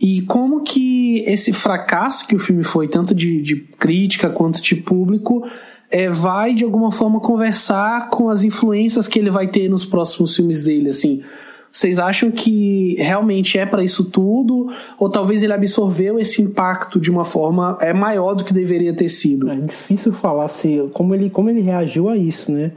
e 0.00 0.22
como 0.22 0.62
que 0.62 1.24
esse 1.26 1.52
fracasso 1.52 2.26
que 2.26 2.34
o 2.34 2.38
filme 2.38 2.64
foi, 2.64 2.88
tanto 2.88 3.14
de, 3.14 3.42
de 3.42 3.56
crítica 3.56 4.30
quanto 4.30 4.62
de 4.62 4.76
público, 4.76 5.46
é, 5.90 6.08
vai 6.08 6.54
de 6.54 6.64
alguma 6.64 6.90
forma 6.90 7.20
conversar 7.20 8.08
com 8.08 8.30
as 8.30 8.44
influências 8.44 9.06
que 9.06 9.18
ele 9.18 9.30
vai 9.30 9.48
ter 9.48 9.68
nos 9.68 9.84
próximos 9.84 10.34
filmes 10.34 10.64
dele, 10.64 10.88
assim. 10.88 11.22
Vocês 11.70 11.98
acham 11.98 12.30
que 12.30 12.96
realmente 12.98 13.58
é 13.58 13.66
para 13.66 13.84
isso 13.84 14.04
tudo? 14.04 14.72
Ou 14.98 15.08
talvez 15.08 15.42
ele 15.42 15.52
absorveu 15.52 16.18
esse 16.18 16.42
impacto 16.42 16.98
de 16.98 17.10
uma 17.10 17.24
forma 17.24 17.76
é 17.80 17.92
maior 17.92 18.34
do 18.34 18.44
que 18.44 18.52
deveria 18.52 18.94
ter 18.94 19.08
sido? 19.08 19.50
É 19.50 19.56
difícil 19.56 20.12
falar 20.12 20.48
se, 20.48 20.88
como, 20.92 21.14
ele, 21.14 21.30
como 21.30 21.50
ele 21.50 21.60
reagiu 21.60 22.08
a 22.08 22.16
isso, 22.16 22.50
né? 22.50 22.72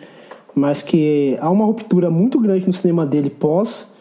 Mas 0.54 0.82
que 0.82 1.38
há 1.40 1.50
uma 1.50 1.66
ruptura 1.66 2.10
muito 2.10 2.40
grande 2.40 2.68
no 2.68 2.74
cinema 2.74 3.06
dele 3.06 3.30
pós 3.30 3.94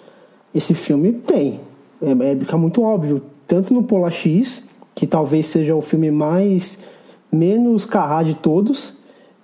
esse 0.52 0.74
filme, 0.74 1.12
tem 1.12 1.60
é, 2.02 2.32
é, 2.32 2.36
fica 2.36 2.56
muito 2.56 2.82
óbvio, 2.82 3.22
tanto 3.46 3.74
no 3.74 3.82
Pola 3.82 4.10
X, 4.10 4.68
que 4.94 5.06
talvez 5.06 5.46
seja 5.46 5.74
o 5.74 5.82
filme 5.82 6.10
mais 6.10 6.82
menos 7.30 7.84
carrá 7.84 8.22
de 8.22 8.34
todos, 8.34 8.98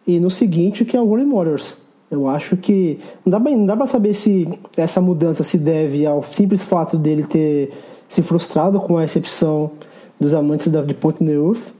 e 0.06 0.18
no 0.18 0.30
seguinte, 0.30 0.84
que 0.84 0.96
é 0.96 1.00
o 1.00 1.04
Rolling 1.04 1.26
Motors. 1.26 1.76
Eu 2.10 2.28
acho 2.28 2.56
que 2.56 2.98
não 3.24 3.30
dá, 3.30 3.38
não 3.38 3.66
dá 3.66 3.76
pra 3.76 3.86
saber 3.86 4.14
se 4.14 4.48
essa 4.76 5.00
mudança 5.00 5.42
se 5.42 5.58
deve 5.58 6.06
ao 6.06 6.22
simples 6.22 6.62
fato 6.62 6.96
dele 6.96 7.26
ter 7.26 7.72
se 8.08 8.22
frustrado 8.22 8.80
com 8.80 8.96
a 8.96 9.00
recepção 9.00 9.72
dos 10.18 10.32
amantes 10.32 10.68
da, 10.68 10.82
de 10.82 10.94
Point 10.94 11.22
Neuf, 11.22 11.72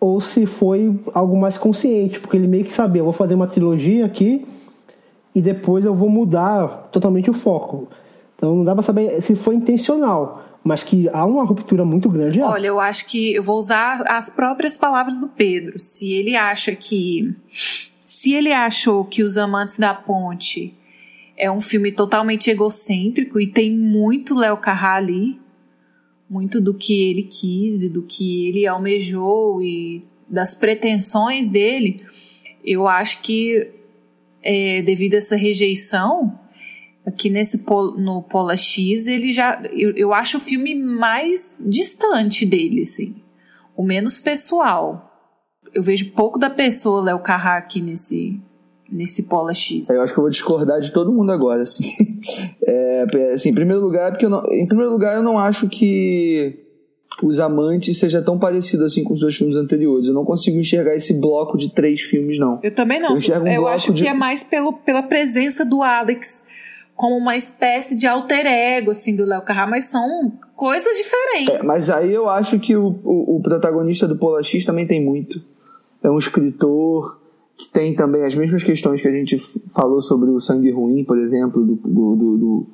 ou 0.00 0.20
se 0.20 0.46
foi 0.46 0.94
algo 1.14 1.36
mais 1.36 1.56
consciente, 1.56 2.20
porque 2.20 2.36
ele 2.36 2.46
meio 2.46 2.64
que 2.64 2.72
sabia, 2.72 3.00
eu 3.00 3.04
vou 3.04 3.12
fazer 3.12 3.34
uma 3.34 3.46
trilogia 3.46 4.04
aqui 4.04 4.46
e 5.34 5.40
depois 5.40 5.84
eu 5.84 5.94
vou 5.94 6.08
mudar 6.08 6.88
totalmente 6.92 7.30
o 7.30 7.34
foco. 7.34 7.88
Então 8.36 8.56
não 8.56 8.64
dá 8.64 8.72
para 8.72 8.82
saber 8.82 9.20
se 9.22 9.34
foi 9.34 9.54
intencional, 9.56 10.42
mas 10.62 10.82
que 10.82 11.08
há 11.08 11.24
uma 11.24 11.44
ruptura 11.44 11.84
muito 11.84 12.08
grande. 12.08 12.40
Olha, 12.40 12.66
eu 12.66 12.78
acho 12.78 13.06
que 13.06 13.34
eu 13.34 13.42
vou 13.42 13.58
usar 13.58 14.02
as 14.06 14.30
próprias 14.30 14.76
palavras 14.76 15.20
do 15.20 15.28
Pedro. 15.28 15.78
Se 15.78 16.12
ele 16.12 16.36
acha 16.36 16.74
que 16.74 17.34
se 18.08 18.32
ele 18.32 18.54
achou 18.54 19.04
que 19.04 19.22
Os 19.22 19.36
Amantes 19.36 19.78
da 19.78 19.92
Ponte 19.92 20.74
é 21.36 21.50
um 21.50 21.60
filme 21.60 21.92
totalmente 21.92 22.50
egocêntrico 22.50 23.38
e 23.38 23.46
tem 23.46 23.76
muito 23.76 24.34
Léo 24.34 24.56
Carrá 24.56 24.94
ali, 24.94 25.38
muito 26.28 26.58
do 26.58 26.72
que 26.72 27.10
ele 27.10 27.24
quis 27.24 27.82
e 27.82 27.88
do 27.90 28.02
que 28.02 28.48
ele 28.48 28.66
almejou 28.66 29.62
e 29.62 30.06
das 30.26 30.54
pretensões 30.54 31.50
dele, 31.50 32.02
eu 32.64 32.88
acho 32.88 33.20
que 33.20 33.70
é, 34.42 34.80
devido 34.80 35.12
a 35.12 35.18
essa 35.18 35.36
rejeição, 35.36 36.40
aqui 37.06 37.28
nesse 37.28 37.62
no 37.98 38.22
Pola 38.22 38.56
X, 38.56 39.06
ele 39.06 39.34
já. 39.34 39.62
Eu, 39.70 39.94
eu 39.94 40.14
acho 40.14 40.38
o 40.38 40.40
filme 40.40 40.74
mais 40.74 41.58
distante 41.68 42.46
dele, 42.46 42.80
assim. 42.80 43.16
O 43.76 43.82
menos 43.82 44.18
pessoal. 44.18 45.07
Eu 45.74 45.82
vejo 45.82 46.12
pouco 46.12 46.38
da 46.38 46.50
pessoa 46.50 47.02
Léo 47.02 47.18
Carrá 47.20 47.56
aqui 47.56 47.80
nesse, 47.80 48.40
nesse 48.90 49.24
Pola 49.24 49.54
X. 49.54 49.88
Eu 49.90 50.02
acho 50.02 50.12
que 50.12 50.18
eu 50.18 50.22
vou 50.22 50.30
discordar 50.30 50.80
de 50.80 50.92
todo 50.92 51.12
mundo 51.12 51.32
agora, 51.32 51.62
assim. 51.62 51.84
É, 52.70 53.06
assim, 53.32 53.48
em 53.48 53.54
primeiro 53.54 53.80
lugar, 53.80 54.10
porque 54.10 54.26
eu 54.26 54.28
não, 54.28 54.44
em 54.52 54.66
primeiro 54.66 54.92
lugar 54.92 55.16
eu 55.16 55.22
não 55.22 55.38
acho 55.38 55.68
que 55.68 56.58
os 57.22 57.40
amantes 57.40 57.98
seja 57.98 58.20
tão 58.20 58.38
parecido 58.38 58.84
assim 58.84 59.02
com 59.02 59.12
os 59.12 59.20
dois 59.20 59.36
filmes 59.36 59.56
anteriores. 59.56 60.06
Eu 60.06 60.14
não 60.14 60.24
consigo 60.24 60.58
enxergar 60.58 60.94
esse 60.94 61.18
bloco 61.18 61.56
de 61.56 61.72
três 61.72 62.02
filmes, 62.02 62.38
não. 62.38 62.60
Eu 62.62 62.74
também 62.74 63.00
não. 63.00 63.16
Eu, 63.16 63.42
um 63.42 63.46
eu 63.46 63.68
acho 63.68 63.92
de... 63.92 64.02
que 64.02 64.08
é 64.08 64.12
mais 64.12 64.44
pelo, 64.44 64.74
pela 64.74 65.02
presença 65.02 65.64
do 65.64 65.82
Alex 65.82 66.46
como 66.94 67.16
uma 67.16 67.36
espécie 67.36 67.96
de 67.96 68.08
alter 68.08 68.44
ego, 68.44 68.90
assim, 68.90 69.14
do 69.14 69.24
Léo 69.24 69.42
Carrá, 69.42 69.68
mas 69.68 69.84
são 69.84 70.32
coisas 70.56 70.96
diferentes. 70.96 71.54
É, 71.54 71.62
mas 71.62 71.88
aí 71.88 72.12
eu 72.12 72.28
acho 72.28 72.58
que 72.58 72.76
o, 72.76 72.88
o, 73.04 73.36
o, 73.36 73.40
protagonista 73.40 74.08
do 74.08 74.18
Pola 74.18 74.42
X 74.42 74.64
também 74.64 74.84
tem 74.84 75.04
muito. 75.04 75.40
É 76.08 76.10
um 76.10 76.18
escritor 76.18 77.20
que 77.54 77.68
tem 77.68 77.94
também 77.94 78.24
as 78.24 78.34
mesmas 78.34 78.62
questões 78.62 79.02
que 79.02 79.08
a 79.08 79.12
gente 79.12 79.38
falou 79.74 80.00
sobre 80.00 80.30
o 80.30 80.40
Sangue 80.40 80.70
Ruim, 80.70 81.04
por 81.04 81.18
exemplo, 81.18 81.64
do, 81.64 81.74
do, 81.74 82.16
do, 82.16 82.38
do 82.38 82.66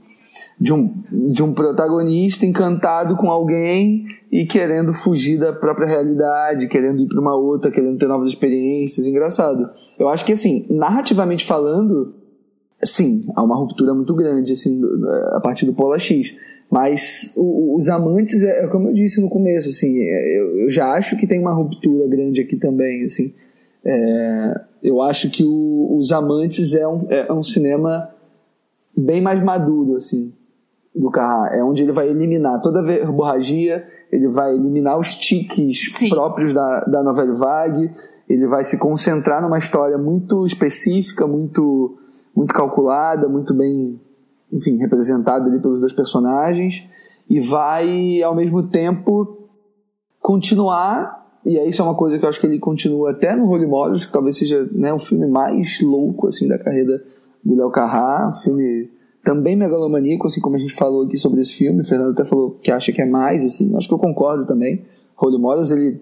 de, 0.60 0.72
um, 0.72 0.94
de 1.32 1.42
um 1.42 1.52
protagonista 1.52 2.46
encantado 2.46 3.16
com 3.16 3.28
alguém 3.30 4.06
e 4.30 4.46
querendo 4.46 4.92
fugir 4.92 5.38
da 5.38 5.52
própria 5.52 5.88
realidade, 5.88 6.68
querendo 6.68 7.02
ir 7.02 7.08
para 7.08 7.20
uma 7.20 7.34
outra, 7.34 7.72
querendo 7.72 7.98
ter 7.98 8.06
novas 8.06 8.28
experiências. 8.28 9.06
Engraçado. 9.06 9.68
Eu 9.98 10.08
acho 10.08 10.24
que, 10.24 10.32
assim, 10.32 10.66
narrativamente 10.70 11.44
falando, 11.44 12.14
sim, 12.84 13.26
há 13.34 13.42
uma 13.42 13.56
ruptura 13.56 13.92
muito 13.94 14.14
grande 14.14 14.52
assim, 14.52 14.80
a 15.32 15.40
partir 15.40 15.66
do 15.66 15.72
Pola 15.72 15.98
X. 15.98 16.32
Mas 16.74 17.32
os 17.36 17.88
amantes, 17.88 18.42
é, 18.42 18.64
é, 18.64 18.66
como 18.66 18.88
eu 18.88 18.92
disse 18.92 19.20
no 19.20 19.28
começo, 19.28 19.68
assim, 19.68 19.96
é, 19.96 20.40
eu, 20.40 20.58
eu, 20.58 20.68
já 20.68 20.92
acho 20.94 21.16
que 21.16 21.24
tem 21.24 21.38
uma 21.38 21.54
ruptura 21.54 22.08
grande 22.08 22.40
aqui 22.40 22.56
também. 22.56 23.04
Assim, 23.04 23.32
é, 23.84 24.60
eu 24.82 25.00
acho 25.00 25.30
que 25.30 25.44
o, 25.44 25.96
os 25.96 26.10
amantes 26.10 26.74
é 26.74 26.88
um, 26.88 27.06
é 27.08 27.32
um 27.32 27.44
cinema 27.44 28.10
bem 28.96 29.22
mais 29.22 29.40
maduro, 29.40 29.98
assim. 29.98 30.32
do 30.92 31.12
Carrá. 31.12 31.54
É 31.54 31.62
onde 31.62 31.84
ele 31.84 31.92
vai 31.92 32.08
eliminar 32.08 32.60
toda 32.60 32.80
a 32.80 32.82
verborragia, 32.82 33.86
ele 34.10 34.26
vai 34.26 34.52
eliminar 34.52 34.98
os 34.98 35.14
tiques 35.14 35.92
Sim. 35.92 36.08
próprios 36.08 36.52
da, 36.52 36.80
da 36.86 37.04
novela 37.04 37.34
vague, 37.34 37.88
ele 38.28 38.48
vai 38.48 38.64
se 38.64 38.80
concentrar 38.80 39.40
numa 39.40 39.58
história 39.58 39.96
muito 39.96 40.44
específica, 40.44 41.24
muito, 41.24 41.96
muito 42.34 42.52
calculada, 42.52 43.28
muito 43.28 43.54
bem, 43.54 44.00
enfim, 44.54 44.76
representada 44.76 45.46
ali 45.46 45.58
pelos 45.58 45.80
dois 45.80 45.92
personagens, 45.92 46.88
e 47.28 47.40
vai, 47.40 48.22
ao 48.22 48.34
mesmo 48.34 48.62
tempo, 48.68 49.48
continuar, 50.20 51.40
e 51.44 51.58
isso 51.68 51.82
é 51.82 51.84
uma 51.84 51.94
coisa 51.94 52.18
que 52.18 52.24
eu 52.24 52.28
acho 52.28 52.40
que 52.40 52.46
ele 52.46 52.58
continua 52.58 53.10
até 53.10 53.34
no 53.34 53.50
Holy 53.50 53.66
Models, 53.66 54.06
que 54.06 54.12
talvez 54.12 54.36
seja 54.36 54.66
né, 54.72 54.92
o 54.92 54.98
filme 54.98 55.26
mais 55.26 55.80
louco 55.82 56.28
assim, 56.28 56.46
da 56.46 56.58
carreira 56.58 57.02
do 57.44 57.54
Léo 57.54 57.70
Carrá, 57.70 58.28
um 58.28 58.40
filme 58.40 58.88
também 59.24 59.56
megalomaníaco, 59.56 60.26
assim 60.26 60.40
como 60.40 60.56
a 60.56 60.58
gente 60.58 60.74
falou 60.74 61.04
aqui 61.04 61.18
sobre 61.18 61.40
esse 61.40 61.54
filme, 61.54 61.80
o 61.80 61.84
Fernando 61.84 62.12
até 62.12 62.24
falou 62.24 62.52
que 62.62 62.70
acha 62.70 62.92
que 62.92 63.02
é 63.02 63.06
mais, 63.06 63.44
assim, 63.44 63.74
acho 63.76 63.88
que 63.88 63.94
eu 63.94 63.98
concordo 63.98 64.46
também. 64.46 64.82
Holy 65.20 65.38
Models, 65.38 65.70
ele, 65.70 66.00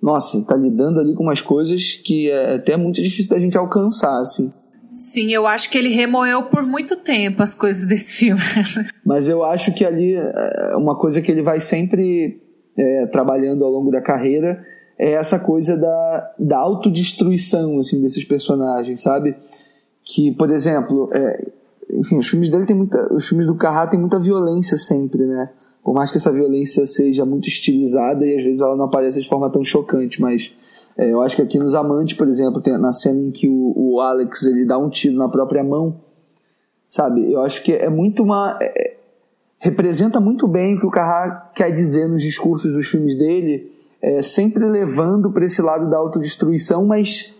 nossa, 0.00 0.44
tá 0.44 0.56
lidando 0.56 1.00
ali 1.00 1.14
com 1.14 1.22
umas 1.22 1.40
coisas 1.40 1.94
que 1.94 2.30
é 2.30 2.56
até 2.56 2.76
muito 2.76 3.00
difícil 3.00 3.34
da 3.34 3.40
gente 3.40 3.56
alcançar, 3.56 4.20
assim. 4.20 4.52
Sim, 4.92 5.32
eu 5.32 5.46
acho 5.46 5.70
que 5.70 5.78
ele 5.78 5.88
remoeu 5.88 6.44
por 6.44 6.66
muito 6.66 6.96
tempo 6.96 7.42
as 7.42 7.54
coisas 7.54 7.86
desse 7.86 8.14
filme. 8.14 8.42
Mas 9.04 9.26
eu 9.26 9.42
acho 9.42 9.72
que 9.72 9.84
ali 9.84 10.14
é 10.14 10.76
uma 10.76 10.96
coisa 10.96 11.22
que 11.22 11.32
ele 11.32 11.42
vai 11.42 11.60
sempre 11.60 12.42
é, 12.76 13.06
trabalhando 13.06 13.64
ao 13.64 13.70
longo 13.70 13.90
da 13.90 14.02
carreira 14.02 14.62
é 14.98 15.12
essa 15.12 15.38
coisa 15.38 15.76
da, 15.76 16.34
da 16.38 16.58
autodestruição 16.58 17.78
assim, 17.78 18.00
desses 18.00 18.24
personagens, 18.24 19.00
sabe? 19.00 19.34
Que, 20.04 20.30
por 20.32 20.50
exemplo, 20.50 21.08
é, 21.12 21.50
enfim, 21.92 22.18
os 22.18 22.28
filmes 22.28 22.50
dele 22.50 22.66
tem 22.66 22.76
muita. 22.76 23.12
Os 23.12 23.26
filmes 23.26 23.46
do 23.46 23.54
Carrá 23.56 23.86
tem 23.86 23.98
muita 23.98 24.18
violência 24.18 24.76
sempre, 24.76 25.26
né? 25.26 25.50
Por 25.82 25.94
mais 25.94 26.10
que 26.10 26.18
essa 26.18 26.30
violência 26.30 26.86
seja 26.86 27.24
muito 27.24 27.48
estilizada 27.48 28.24
e 28.24 28.36
às 28.36 28.44
vezes 28.44 28.60
ela 28.60 28.76
não 28.76 28.84
apareça 28.84 29.20
de 29.20 29.28
forma 29.28 29.50
tão 29.50 29.64
chocante, 29.64 30.20
mas 30.20 30.52
é, 30.96 31.12
eu 31.12 31.22
acho 31.22 31.36
que 31.36 31.42
aqui 31.42 31.58
nos 31.58 31.74
Amantes, 31.74 32.16
por 32.16 32.28
exemplo, 32.28 32.60
tem 32.60 32.76
na 32.78 32.92
cena 32.92 33.20
em 33.20 33.30
que 33.30 33.48
o, 33.48 33.72
o, 33.76 34.00
Alex 34.00 34.44
ele 34.44 34.64
dá 34.64 34.78
um 34.78 34.90
tiro 34.90 35.16
na 35.16 35.28
própria 35.28 35.64
mão, 35.64 36.00
sabe? 36.86 37.32
Eu 37.32 37.42
acho 37.42 37.62
que 37.62 37.72
é 37.72 37.88
muito 37.88 38.22
uma. 38.22 38.58
É, 38.60 38.96
representa 39.58 40.20
muito 40.20 40.46
bem 40.46 40.74
o 40.74 40.80
que 40.80 40.86
o 40.86 40.90
Carrá 40.90 41.50
quer 41.54 41.70
dizer 41.70 42.08
nos 42.08 42.22
discursos 42.22 42.72
dos 42.72 42.88
filmes 42.88 43.16
dele, 43.16 43.72
é, 44.00 44.22
sempre 44.22 44.64
levando 44.64 45.30
para 45.30 45.44
esse 45.44 45.62
lado 45.62 45.88
da 45.88 45.96
autodestruição, 45.96 46.84
mas 46.84 47.36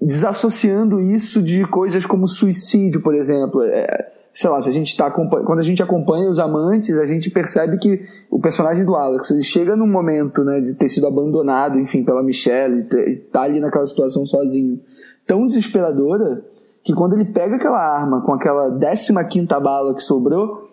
desassociando 0.00 1.00
isso 1.00 1.42
de 1.42 1.64
coisas 1.66 2.04
como 2.06 2.26
suicídio, 2.26 3.02
por 3.02 3.14
exemplo. 3.14 3.62
É, 3.62 4.13
sei 4.34 4.50
lá, 4.50 4.60
se 4.60 4.68
a 4.68 4.72
gente 4.72 4.96
tá 4.96 5.08
quando 5.12 5.60
a 5.60 5.62
gente 5.62 5.80
acompanha 5.80 6.28
os 6.28 6.40
amantes, 6.40 6.98
a 6.98 7.06
gente 7.06 7.30
percebe 7.30 7.78
que 7.78 8.02
o 8.28 8.40
personagem 8.40 8.84
do 8.84 8.96
Alex, 8.96 9.30
ele 9.30 9.44
chega 9.44 9.76
num 9.76 9.86
momento, 9.86 10.42
né, 10.42 10.60
de 10.60 10.74
ter 10.74 10.88
sido 10.88 11.06
abandonado, 11.06 11.78
enfim, 11.78 12.02
pela 12.02 12.20
Michelle, 12.20 12.84
e 12.92 13.16
tá 13.16 13.42
ali 13.42 13.60
naquela 13.60 13.86
situação 13.86 14.26
sozinho, 14.26 14.80
tão 15.24 15.46
desesperadora, 15.46 16.44
que 16.82 16.92
quando 16.92 17.14
ele 17.14 17.26
pega 17.26 17.54
aquela 17.54 17.78
arma 17.78 18.22
com 18.22 18.34
aquela 18.34 18.76
15 18.76 19.14
quinta 19.30 19.60
bala 19.60 19.94
que 19.94 20.02
sobrou, 20.02 20.68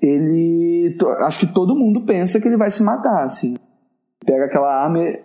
ele 0.00 0.96
acho 1.18 1.40
que 1.40 1.52
todo 1.52 1.74
mundo 1.74 2.06
pensa 2.06 2.40
que 2.40 2.46
ele 2.46 2.56
vai 2.56 2.70
se 2.70 2.82
matar, 2.82 3.24
assim. 3.24 3.56
Pega 4.24 4.44
aquela 4.44 4.72
arma 4.72 5.00
e 5.00 5.20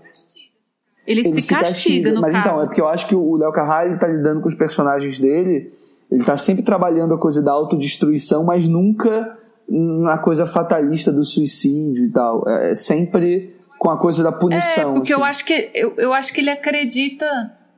ele, 1.08 1.22
ele, 1.22 1.24
se, 1.36 1.42
se 1.44 1.54
castiga, 1.54 1.70
castiga, 1.70 2.14
no 2.14 2.22
Mas 2.22 2.32
caso. 2.32 2.48
então, 2.48 2.64
é 2.64 2.66
porque 2.66 2.82
eu 2.82 2.88
acho 2.88 3.08
que 3.08 3.16
o 3.16 3.38
Léo 3.38 3.52
Carrara 3.52 3.88
ele 3.88 4.00
tá 4.00 4.08
lidando 4.08 4.42
com 4.42 4.48
os 4.48 4.56
personagens 4.56 5.20
dele, 5.20 5.72
ele 6.12 6.24
tá 6.24 6.38
sempre 6.38 6.64
trabalhando 6.64 7.14
a 7.14 7.18
coisa 7.18 7.42
da 7.42 7.52
autodestruição, 7.52 8.44
mas 8.44 8.68
nunca 8.68 9.38
na 9.68 10.18
coisa 10.18 10.46
fatalista 10.46 11.12
do 11.12 11.26
suicídio 11.26 12.06
e 12.06 12.12
tal. 12.12 12.48
É 12.48 12.76
sempre 12.76 13.56
com 13.78 13.90
a 13.90 13.98
coisa 13.98 14.24
da 14.24 14.32
punição. 14.32 14.92
É, 14.92 14.94
porque 14.94 15.14
assim. 15.14 15.22
eu 15.22 15.26
acho 15.26 15.46
que 15.46 15.72
eu, 15.74 15.94
eu 15.98 16.14
acho 16.14 16.34
que 16.34 16.42
ele 16.42 16.50
acredita. 16.50 17.26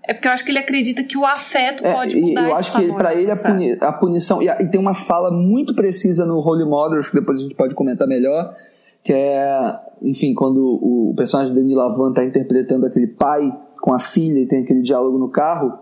É 0.04 0.14
porque 0.14 0.28
eu 0.28 0.32
acho 0.32 0.46
que 0.46 0.52
ele 0.52 0.60
acredita 0.60 1.04
que 1.04 1.18
o 1.18 1.26
afeto 1.26 1.86
é, 1.86 1.94
pode 1.94 2.16
mudar 2.16 2.44
Eu 2.44 2.56
acho 2.56 2.72
que 2.72 2.94
para 2.94 3.14
ele 3.14 3.30
a, 3.30 3.36
puni, 3.36 3.78
a, 3.82 3.92
punição. 3.92 4.42
E, 4.42 4.50
a, 4.50 4.62
e, 4.62 4.70
tem 4.70 4.80
uma 4.80 4.94
fala 4.94 5.30
muito 5.32 5.76
precisa 5.76 6.26
no 6.26 6.40
Holy 6.40 6.64
Mothers, 6.64 7.10
que 7.10 7.20
depois 7.20 7.40
a 7.40 7.42
gente 7.42 7.56
pode 7.56 7.76
comentar 7.76 8.08
melhor, 8.08 8.56
que 9.04 9.12
é, 9.12 9.76
enfim, 10.02 10.34
quando 10.34 10.60
o 10.60 11.14
personagem 11.18 11.54
do 11.54 11.60
Denis 11.60 11.76
Lavan 11.76 12.10
está 12.10 12.24
interpretando 12.24 12.86
aquele 12.86 13.08
pai 13.08 13.54
com 13.82 13.94
a 13.94 14.00
filha 14.00 14.40
e 14.40 14.46
tem 14.46 14.64
aquele 14.64 14.82
diálogo 14.82 15.18
no 15.18 15.28
carro, 15.28 15.78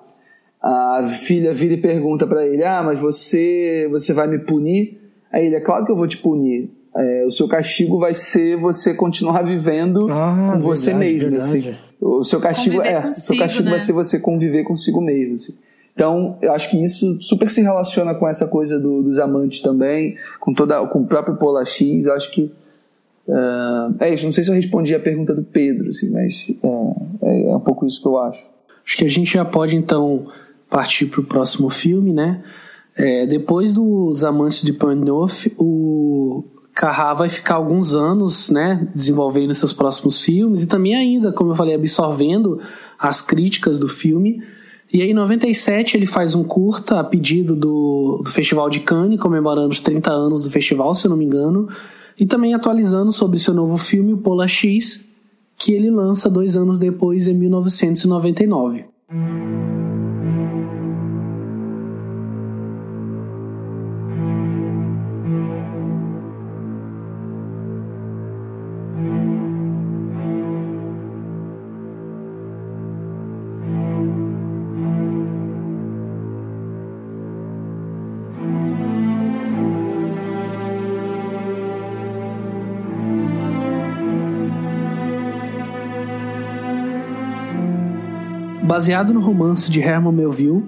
a 0.68 1.04
filha 1.04 1.54
vira 1.54 1.76
e 1.76 1.78
pergunta 1.78 2.26
para 2.26 2.44
ele: 2.44 2.64
Ah, 2.64 2.82
mas 2.84 3.00
você, 3.00 3.88
você 3.92 4.14
vai 4.14 4.28
me 4.28 4.40
punir? 4.40 5.00
Aí 5.32 5.46
ele: 5.46 5.56
É 5.56 5.60
claro 5.60 5.86
que 5.86 5.92
eu 5.92 5.96
vou 5.96 6.08
te 6.08 6.18
punir. 6.18 6.72
É, 6.98 7.24
o 7.26 7.30
seu 7.30 7.48
castigo 7.48 8.00
vai 8.00 8.16
ser 8.16 8.56
você 8.56 8.94
continuar 8.94 9.44
vivendo 9.44 10.10
ah, 10.10 10.54
com 10.54 10.62
você 10.62 10.92
verdade, 10.92 11.14
mesmo. 11.14 11.30
verdade. 11.30 11.70
Assim. 11.70 11.78
O 12.02 12.24
seu 12.24 12.40
castigo 12.40 12.78
conviver 12.78 12.96
é, 12.96 13.02
consigo, 13.02 13.26
seu 13.26 13.38
castigo 13.38 13.66
né? 13.66 13.70
vai 13.72 13.80
ser 13.80 13.94
você 13.94 14.20
conviver 14.20 14.64
consigo 14.64 15.02
mesmo. 15.02 15.36
Assim. 15.36 15.54
Então, 15.94 16.38
eu 16.42 16.52
acho 16.52 16.70
que 16.72 16.84
isso 16.84 17.22
super 17.22 17.50
se 17.50 17.62
relaciona 17.62 18.16
com 18.16 18.28
essa 18.28 18.48
coisa 18.48 18.80
do, 18.80 19.04
dos 19.04 19.20
amantes 19.20 19.62
também, 19.62 20.18
com 20.40 20.54
toda, 20.54 20.86
com 20.88 21.02
o 21.02 21.06
próprio 21.06 21.36
Pola 21.36 21.64
X. 21.64 22.06
Eu 22.06 22.14
acho 22.14 22.32
que 22.32 22.52
uh, 23.28 23.96
é 24.00 24.12
isso. 24.12 24.26
Não 24.26 24.34
sei 24.34 24.44
se 24.44 24.50
eu 24.50 24.56
respondi 24.56 24.96
a 24.96 25.00
pergunta 25.00 25.34
do 25.34 25.44
Pedro, 25.44 25.90
assim, 25.90 26.10
mas 26.10 26.50
uh, 26.64 26.96
é, 27.22 27.50
é 27.50 27.56
um 27.56 27.60
pouco 27.60 27.86
isso 27.86 28.02
que 28.02 28.08
eu 28.08 28.18
acho. 28.18 28.50
Acho 28.86 28.98
que 28.98 29.06
a 29.06 29.10
gente 29.10 29.34
já 29.34 29.46
pode 29.46 29.76
então 29.76 30.28
partir 30.70 31.06
para 31.08 31.22
o 31.22 31.24
próximo 31.24 31.70
filme, 31.70 32.14
né? 32.14 32.44
É, 32.98 33.26
depois 33.26 33.74
dos 33.74 34.24
Amantes 34.24 34.62
de 34.62 34.72
Portneuf, 34.72 35.54
o 35.58 36.44
Carrá 36.74 37.14
vai 37.14 37.30
ficar 37.30 37.56
alguns 37.56 37.94
anos, 37.94 38.50
né, 38.50 38.88
desenvolvendo 38.94 39.54
seus 39.56 39.74
próximos 39.74 40.22
filmes 40.22 40.64
e 40.64 40.68
também 40.68 40.96
ainda, 40.96 41.32
como 41.32 41.52
eu 41.52 41.56
falei, 41.56 41.76
absorvendo 41.76 42.60
as 43.00 43.22
críticas 43.22 43.80
do 43.80 43.88
filme. 43.88 44.42
E 44.94 45.02
aí, 45.02 45.12
em 45.12 45.14
97, 45.14 45.98
ele 45.98 46.06
faz 46.06 46.36
um 46.36 46.44
curta 46.44 47.00
a 47.00 47.04
pedido 47.04 47.56
do, 47.56 48.22
do 48.24 48.30
Festival 48.30 48.70
de 48.70 48.82
Cannes, 48.82 49.20
comemorando 49.20 49.70
os 49.70 49.82
30 49.82 50.12
anos 50.12 50.44
do 50.44 50.52
festival, 50.52 50.94
se 50.94 51.08
eu 51.08 51.10
não 51.10 51.18
me 51.18 51.26
engano, 51.26 51.68
e 52.18 52.26
também 52.26 52.54
atualizando 52.54 53.12
sobre 53.12 53.40
seu 53.40 53.54
novo 53.54 53.78
filme, 53.78 54.14
o 54.14 54.18
Pola 54.18 54.48
X, 54.48 55.04
que 55.58 55.74
ele 55.74 55.90
lança 55.90 56.30
dois 56.30 56.56
anos 56.56 56.78
depois, 56.78 57.28
em 57.28 57.34
1999. 57.34 58.86
Baseado 88.76 89.14
no 89.14 89.22
romance 89.22 89.72
de 89.72 89.80
Herman 89.80 90.12
Melville, 90.12 90.66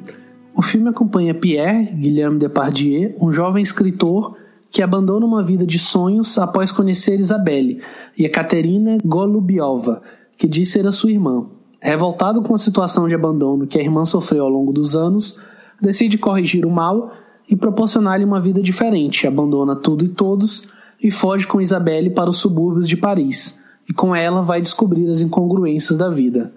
o 0.56 0.62
filme 0.62 0.88
acompanha 0.88 1.34
Pierre 1.34 1.92
Guilherme 1.94 2.40
Depardieu, 2.40 3.14
um 3.20 3.34
jovem 3.34 3.62
escritor 3.62 4.38
que 4.72 4.82
abandona 4.82 5.26
uma 5.26 5.44
vida 5.44 5.68
de 5.68 5.78
sonhos 5.78 6.38
após 6.38 6.72
conhecer 6.72 7.20
Isabelle 7.20 7.82
e 8.18 8.26
a 8.26 8.32
Katerina 8.32 8.98
Golubiova, 9.04 10.02
que 10.38 10.48
diz 10.48 10.70
ser 10.70 10.88
a 10.88 10.92
sua 10.94 11.12
irmã. 11.12 11.48
Revoltado 11.82 12.42
com 12.42 12.56
a 12.56 12.58
situação 12.58 13.10
de 13.10 13.14
abandono 13.14 13.68
que 13.68 13.78
a 13.78 13.84
irmã 13.84 14.06
sofreu 14.06 14.46
ao 14.46 14.50
longo 14.50 14.72
dos 14.72 14.96
anos, 14.96 15.38
decide 15.82 16.18
corrigir 16.18 16.66
o 16.66 16.72
mal 16.72 17.12
e 17.50 17.58
proporcionar-lhe 17.58 18.24
uma 18.24 18.40
vida 18.40 18.62
diferente, 18.62 19.28
abandona 19.28 19.76
tudo 19.76 20.06
e 20.06 20.08
todos 20.08 20.70
e 21.04 21.12
foge 21.12 21.46
com 21.46 21.60
Isabelle 21.60 22.12
para 22.12 22.30
os 22.30 22.38
subúrbios 22.38 22.88
de 22.88 22.96
Paris, 22.96 23.60
e 23.86 23.92
com 23.92 24.16
ela 24.16 24.42
vai 24.42 24.62
descobrir 24.62 25.10
as 25.10 25.20
incongruências 25.20 25.98
da 25.98 26.08
vida. 26.08 26.54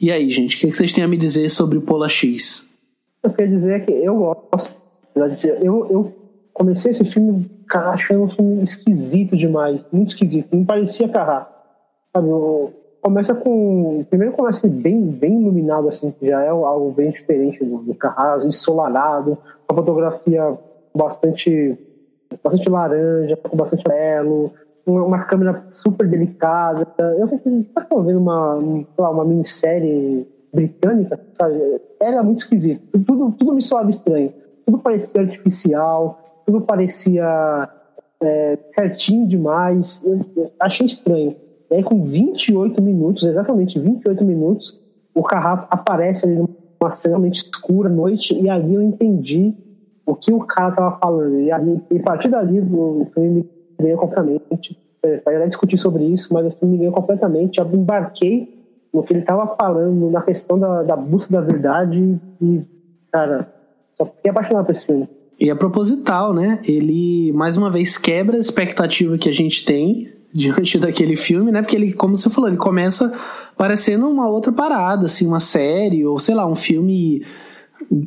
E 0.00 0.10
aí, 0.10 0.28
gente, 0.30 0.56
o 0.56 0.58
que 0.58 0.70
vocês 0.70 0.92
têm 0.92 1.04
a 1.04 1.08
me 1.08 1.16
dizer 1.16 1.48
sobre 1.50 1.78
o 1.78 1.82
Pola 1.82 2.08
X? 2.08 2.68
Eu 3.22 3.30
quero 3.30 3.50
dizer 3.50 3.84
que 3.84 3.92
eu 3.92 4.16
gosto. 4.16 4.74
Eu, 5.62 5.90
eu 5.90 6.12
comecei 6.52 6.90
esse 6.90 7.04
filme 7.04 7.48
cara, 7.68 7.90
achando 7.90 8.24
um 8.24 8.28
filme 8.28 8.62
esquisito 8.62 9.36
demais, 9.36 9.86
muito 9.92 10.08
esquisito. 10.08 10.54
Não 10.54 10.64
parecia 10.64 11.08
Carrá. 11.08 11.48
Sabe, 12.14 12.28
eu, 12.28 12.72
começa 13.00 13.34
com. 13.34 14.04
Primeiro 14.08 14.34
começa 14.34 14.66
bem, 14.66 15.06
bem 15.06 15.40
iluminado, 15.40 15.88
assim, 15.88 16.10
que 16.10 16.26
já 16.26 16.42
é 16.42 16.48
algo 16.48 16.90
bem 16.92 17.10
diferente 17.10 17.64
do, 17.64 17.78
do 17.78 17.94
Carrá, 17.94 18.38
ensolarado, 18.44 19.38
uma 19.68 19.76
fotografia 19.76 20.58
bastante, 20.94 21.78
bastante 22.42 22.68
laranja, 22.68 23.36
com 23.36 23.56
bastante 23.56 23.84
amarelo, 23.86 24.52
uma 24.86 25.24
câmera 25.24 25.64
super 25.72 26.08
delicada. 26.08 26.86
Eu 27.18 27.28
fiquei 27.28 27.64
tá 27.74 27.86
vendo 27.90 28.18
uma, 28.18 28.54
uma, 28.98 29.24
minissérie 29.24 30.26
britânica, 30.52 31.20
sabe? 31.38 31.80
Era 32.00 32.22
muito 32.22 32.40
esquisito. 32.40 32.98
Tudo, 33.00 33.32
tudo 33.32 33.54
me 33.54 33.62
soava 33.62 33.90
estranho. 33.90 34.32
Tudo 34.66 34.78
parecia 34.78 35.20
artificial. 35.20 36.42
tudo 36.46 36.60
parecia 36.60 37.68
é, 38.20 38.58
certinho 38.74 39.26
demais. 39.26 40.02
Eu, 40.04 40.20
eu 40.36 40.52
achei 40.60 40.86
estranho. 40.86 41.36
E 41.70 41.76
aí, 41.76 41.82
com 41.82 42.02
28 42.02 42.80
minutos, 42.82 43.24
exatamente 43.24 43.78
28 43.78 44.24
minutos, 44.24 44.78
o 45.14 45.22
Carrá 45.22 45.66
aparece 45.70 46.26
ali 46.26 46.36
numa 46.36 46.90
cena 46.90 47.14
realmente 47.14 47.36
escura, 47.36 47.88
noite, 47.88 48.34
e 48.34 48.48
ali 48.48 48.74
eu 48.74 48.82
entendi 48.82 49.54
o 50.04 50.14
que 50.14 50.32
o 50.32 50.40
cara 50.40 50.70
estava 50.70 50.98
falando. 50.98 51.40
E, 51.40 51.50
ali, 51.50 51.82
e 51.90 51.98
a 51.98 52.02
partir 52.02 52.28
dali, 52.28 52.60
o 52.60 53.06
filme 53.14 53.30
me 53.30 53.42
ganhou 53.84 53.98
completamente. 53.98 54.78
É, 55.02 55.20
vai 55.20 55.46
discutir 55.48 55.78
sobre 55.78 56.04
isso, 56.04 56.32
mas 56.32 56.46
o 56.46 56.50
filme 56.50 56.72
me 56.72 56.78
ganhou 56.78 56.94
completamente. 56.94 57.58
Eu 57.58 57.66
embarquei 57.72 58.54
no 58.92 59.02
que 59.02 59.12
ele 59.12 59.20
estava 59.20 59.54
falando, 59.56 60.10
na 60.10 60.22
questão 60.22 60.58
da, 60.58 60.82
da 60.82 60.96
busca 60.96 61.32
da 61.32 61.40
verdade, 61.40 62.18
e, 62.40 62.62
cara, 63.10 63.52
só 63.98 64.06
fiquei 64.06 64.30
apaixonado 64.30 64.66
por 64.66 64.72
esse 64.72 64.86
filme. 64.86 65.08
E 65.38 65.50
é 65.50 65.54
proposital, 65.54 66.32
né? 66.32 66.60
Ele, 66.64 67.32
mais 67.32 67.56
uma 67.56 67.70
vez, 67.70 67.98
quebra 67.98 68.36
a 68.36 68.40
expectativa 68.40 69.18
que 69.18 69.28
a 69.28 69.32
gente 69.32 69.64
tem 69.64 70.12
diante 70.32 70.78
daquele 70.78 71.16
filme, 71.16 71.50
né? 71.50 71.60
Porque 71.60 71.74
ele, 71.74 71.92
como 71.92 72.16
você 72.16 72.30
falou, 72.30 72.48
ele 72.48 72.56
começa 72.56 73.12
parecendo 73.56 74.08
uma 74.08 74.28
outra 74.28 74.52
parada, 74.52 75.06
assim, 75.06 75.26
uma 75.26 75.40
série, 75.40 76.06
ou 76.06 76.18
sei 76.18 76.34
lá, 76.34 76.46
um 76.46 76.56
filme 76.56 77.24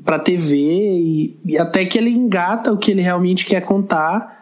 pra 0.03 0.17
TV, 0.17 0.55
e, 0.57 1.39
e 1.45 1.57
até 1.57 1.85
que 1.85 1.97
ele 1.97 2.09
engata 2.09 2.71
o 2.71 2.77
que 2.77 2.91
ele 2.91 3.01
realmente 3.01 3.45
quer 3.45 3.61
contar 3.61 4.37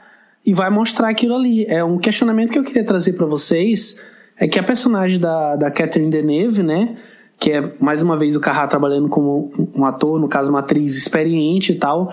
e 0.45 0.53
vai 0.53 0.69
mostrar 0.69 1.09
aquilo 1.09 1.35
ali. 1.35 1.65
É 1.65 1.83
um 1.83 1.97
questionamento 1.97 2.51
que 2.51 2.59
eu 2.59 2.63
queria 2.63 2.85
trazer 2.85 3.13
para 3.13 3.25
vocês, 3.25 3.99
é 4.37 4.47
que 4.47 4.59
a 4.59 4.63
personagem 4.63 5.19
da, 5.19 5.55
da 5.55 5.71
Catherine 5.71 6.11
Deneuve, 6.11 6.61
né? 6.61 6.97
Que 7.37 7.51
é, 7.51 7.73
mais 7.81 8.01
uma 8.01 8.15
vez, 8.15 8.35
o 8.35 8.39
Carrá 8.39 8.67
trabalhando 8.67 9.09
como 9.09 9.51
um 9.75 9.85
ator, 9.85 10.19
no 10.19 10.27
caso, 10.27 10.49
uma 10.49 10.59
atriz 10.59 10.95
experiente 10.95 11.71
e 11.71 11.75
tal 11.75 12.11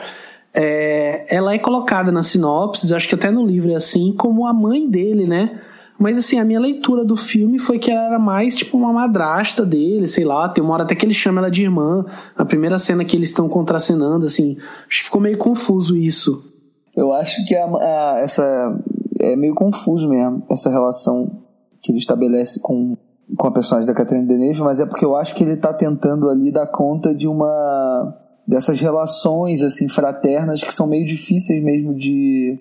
é, 0.54 1.24
ela 1.34 1.54
é 1.54 1.58
colocada 1.58 2.12
na 2.12 2.22
sinopse, 2.22 2.92
acho 2.94 3.08
que 3.08 3.14
até 3.14 3.30
no 3.30 3.44
livro 3.44 3.70
é 3.70 3.74
assim, 3.74 4.14
como 4.16 4.46
a 4.46 4.52
mãe 4.52 4.88
dele, 4.88 5.26
né? 5.26 5.60
Mas 5.98 6.18
assim, 6.18 6.38
a 6.38 6.44
minha 6.44 6.60
leitura 6.60 7.04
do 7.04 7.16
filme 7.16 7.58
foi 7.58 7.78
que 7.78 7.90
ela 7.90 8.06
era 8.06 8.18
mais 8.18 8.56
tipo 8.56 8.76
uma 8.76 8.92
madrasta 8.92 9.64
dele, 9.64 10.06
sei 10.06 10.24
lá, 10.24 10.48
tem 10.48 10.62
uma 10.62 10.74
hora 10.74 10.82
até 10.82 10.94
que 10.94 11.06
ele 11.06 11.14
chama 11.14 11.40
ela 11.40 11.50
de 11.50 11.62
irmã, 11.62 12.04
na 12.36 12.44
primeira 12.44 12.78
cena 12.78 13.04
que 13.04 13.16
eles 13.16 13.28
estão 13.28 13.48
contracenando, 13.48 14.26
assim, 14.26 14.56
acho 14.88 14.98
que 14.98 15.04
ficou 15.04 15.20
meio 15.20 15.38
confuso 15.38 15.96
isso. 15.96 16.51
Eu 16.94 17.12
acho 17.12 17.44
que 17.46 17.54
a, 17.56 17.66
a, 17.66 18.20
essa 18.20 18.78
é 19.20 19.36
meio 19.36 19.54
confuso 19.54 20.08
mesmo, 20.08 20.42
essa 20.50 20.70
relação 20.70 21.42
que 21.80 21.90
ele 21.90 21.98
estabelece 21.98 22.60
com, 22.60 22.96
com 23.36 23.46
a 23.46 23.52
personagem 23.52 23.86
da 23.86 23.94
Catherine 23.94 24.26
Deneuve, 24.26 24.60
mas 24.60 24.80
é 24.80 24.86
porque 24.86 25.04
eu 25.04 25.16
acho 25.16 25.34
que 25.34 25.42
ele 25.42 25.54
está 25.54 25.72
tentando 25.72 26.28
ali 26.28 26.50
dar 26.50 26.66
conta 26.66 27.14
de 27.14 27.26
uma 27.26 28.18
dessas 28.46 28.80
relações 28.80 29.62
assim 29.62 29.88
fraternas 29.88 30.62
que 30.62 30.74
são 30.74 30.86
meio 30.86 31.06
difíceis 31.06 31.62
mesmo 31.62 31.94
de 31.94 32.58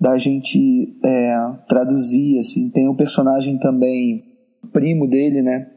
da 0.00 0.18
gente 0.18 0.98
é, 1.04 1.36
traduzir 1.68 2.40
assim. 2.40 2.68
Tem 2.68 2.88
o 2.88 2.92
um 2.92 2.96
personagem 2.96 3.58
também 3.58 4.24
primo 4.72 5.08
dele 5.08 5.42
né 5.42 5.68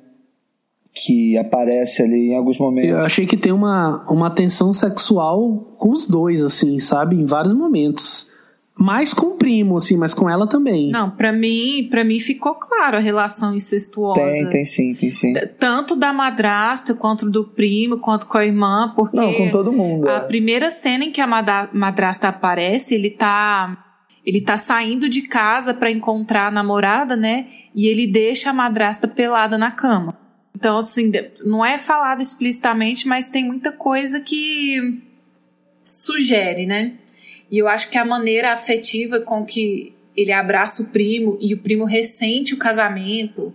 que 0.95 1.38
aparece 1.38 2.01
ali 2.01 2.31
em 2.31 2.38
alguns 2.38 2.57
momentos 2.57 2.89
eu 2.89 2.99
achei 2.99 3.26
que 3.26 3.35
tem 3.35 3.51
uma 3.51 4.01
uma 4.09 4.30
tensão 4.30 4.73
sexual 4.73 5.76
com 5.77 5.91
os 5.91 6.05
dois 6.05 6.41
assim 6.41 6.80
sabe 6.80 7.15
em 7.15 7.26
vários 7.26 7.53
momentos 7.53 8.34
mais 8.77 9.13
com 9.13 9.27
o 9.27 9.35
primo, 9.35 9.77
assim, 9.77 9.95
mas 9.95 10.13
com 10.13 10.30
ela 10.30 10.45
também. 10.45 10.91
Não, 10.91 11.09
para 11.09 11.31
mim, 11.31 11.88
para 11.89 12.03
mim 12.03 12.19
ficou 12.19 12.55
claro 12.55 12.97
a 12.97 12.99
relação 12.99 13.55
incestuosa. 13.55 14.19
Tem, 14.19 14.49
tem 14.49 14.65
sim, 14.65 14.93
tem 14.93 15.11
sim. 15.11 15.34
Tanto 15.57 15.95
da 15.95 16.11
madrasta, 16.11 16.93
quanto 16.93 17.30
do 17.30 17.45
primo, 17.45 17.99
quanto 17.99 18.27
com 18.27 18.38
a 18.38 18.45
irmã, 18.45 18.91
porque... 18.93 19.15
Não, 19.15 19.34
com 19.34 19.49
todo 19.49 19.72
mundo. 19.72 20.09
A 20.09 20.15
é. 20.15 20.19
primeira 20.19 20.69
cena 20.69 21.05
em 21.05 21.11
que 21.11 21.22
a 21.22 21.27
madrasta 21.73 22.27
aparece, 22.27 22.93
ele 22.93 23.11
tá... 23.11 23.81
Ele 24.26 24.41
tá 24.41 24.57
saindo 24.57 25.07
de 25.07 25.22
casa 25.22 25.72
para 25.72 25.91
encontrar 25.91 26.47
a 26.47 26.51
namorada, 26.51 27.15
né? 27.15 27.45
E 27.76 27.88
ele 27.88 28.07
deixa 28.07 28.49
a 28.49 28.53
madrasta 28.53 29.07
pelada 29.07 29.55
na 29.55 29.69
cama. 29.69 30.17
Então, 30.56 30.77
assim, 30.77 31.11
não 31.44 31.65
é 31.65 31.77
falado 31.77 32.22
explicitamente, 32.22 33.07
mas 33.07 33.27
tem 33.27 33.44
muita 33.44 33.73
coisa 33.73 34.22
que 34.22 35.02
sugere, 35.84 36.65
né? 36.65 36.94
E 37.52 37.57
eu 37.57 37.68
acho 37.68 37.90
que 37.90 37.98
a 37.98 38.06
maneira 38.06 38.53
afetiva 38.53 39.19
com 39.19 39.45
que 39.45 39.94
ele 40.15 40.32
abraça 40.32 40.82
o 40.82 40.88
primo 40.88 41.38
e 41.41 41.53
o 41.53 41.57
primo 41.57 41.84
ressente 41.84 42.53
o 42.53 42.57
casamento, 42.57 43.53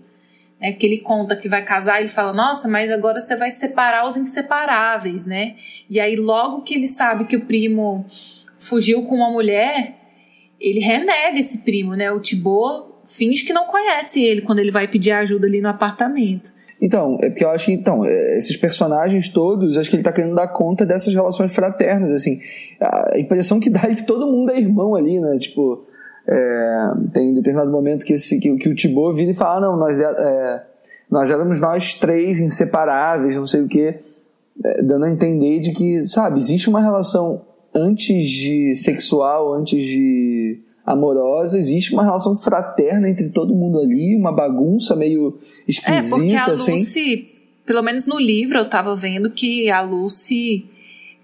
né? 0.60 0.72
Que 0.72 0.84
ele 0.84 0.98
conta 0.98 1.34
que 1.34 1.48
vai 1.48 1.64
casar, 1.64 2.00
ele 2.00 2.08
fala: 2.08 2.34
"Nossa, 2.34 2.68
mas 2.68 2.90
agora 2.90 3.18
você 3.20 3.34
vai 3.34 3.50
separar 3.50 4.06
os 4.06 4.18
inseparáveis", 4.18 5.24
né? 5.24 5.56
E 5.88 5.98
aí 5.98 6.16
logo 6.16 6.62
que 6.62 6.74
ele 6.74 6.86
sabe 6.86 7.24
que 7.24 7.36
o 7.36 7.46
primo 7.46 8.04
fugiu 8.58 9.04
com 9.04 9.16
uma 9.16 9.30
mulher, 9.30 9.96
ele 10.60 10.80
renega 10.80 11.38
esse 11.38 11.62
primo, 11.62 11.94
né? 11.94 12.12
O 12.12 12.20
Tibô 12.20 13.00
finge 13.04 13.44
que 13.44 13.54
não 13.54 13.66
conhece 13.66 14.22
ele 14.22 14.42
quando 14.42 14.58
ele 14.58 14.70
vai 14.70 14.86
pedir 14.86 15.12
ajuda 15.12 15.46
ali 15.46 15.62
no 15.62 15.68
apartamento. 15.70 16.59
Então, 16.80 17.18
é 17.20 17.28
porque 17.28 17.44
eu 17.44 17.50
acho 17.50 17.66
que 17.66 17.72
então, 17.72 18.04
é, 18.04 18.38
esses 18.38 18.56
personagens 18.56 19.28
todos, 19.28 19.76
acho 19.76 19.90
que 19.90 19.96
ele 19.96 20.02
tá 20.02 20.12
querendo 20.12 20.34
dar 20.34 20.48
conta 20.48 20.86
dessas 20.86 21.12
relações 21.12 21.54
fraternas, 21.54 22.10
assim. 22.10 22.40
A 22.80 23.18
impressão 23.18 23.60
que 23.60 23.68
dá 23.68 23.82
é 23.84 23.94
que 23.94 24.06
todo 24.06 24.26
mundo 24.26 24.50
é 24.50 24.58
irmão 24.58 24.94
ali, 24.94 25.20
né? 25.20 25.38
Tipo, 25.38 25.84
é, 26.26 26.90
tem 27.12 27.34
determinado 27.34 27.70
momento 27.70 28.06
que, 28.06 28.14
esse, 28.14 28.38
que, 28.38 28.56
que 28.56 28.68
o 28.68 28.74
Thibaut 28.74 29.14
vira 29.14 29.30
e 29.30 29.34
fala: 29.34 29.58
ah, 29.58 29.60
não, 29.60 29.76
nós, 29.76 30.00
é, 30.00 30.04
é, 30.04 30.62
nós 31.10 31.28
éramos 31.28 31.60
nós 31.60 31.94
três 31.94 32.40
inseparáveis, 32.40 33.36
não 33.36 33.46
sei 33.46 33.60
o 33.60 33.68
quê, 33.68 34.00
é, 34.64 34.82
dando 34.82 35.04
a 35.04 35.10
entender 35.10 35.60
de 35.60 35.72
que, 35.72 36.02
sabe, 36.02 36.38
existe 36.38 36.70
uma 36.70 36.80
relação 36.80 37.42
antes 37.74 38.26
de 38.26 38.74
sexual, 38.74 39.52
antes 39.52 39.84
de 39.84 40.60
amorosa, 40.84 41.58
existe 41.58 41.92
uma 41.92 42.04
relação 42.04 42.36
fraterna 42.38 43.08
entre 43.08 43.28
todo 43.28 43.54
mundo 43.54 43.78
ali, 43.78 44.16
uma 44.16 44.32
bagunça 44.32 44.96
meio 44.96 45.38
esquisita, 45.66 46.06
é, 46.06 46.08
porque 46.08 46.34
a 46.34 46.46
assim. 46.46 46.72
Lucy, 46.72 47.28
pelo 47.64 47.82
menos 47.82 48.06
no 48.06 48.18
livro 48.18 48.58
eu 48.58 48.68
tava 48.68 48.94
vendo 48.96 49.30
que 49.30 49.70
a 49.70 49.80
Lucy, 49.82 50.66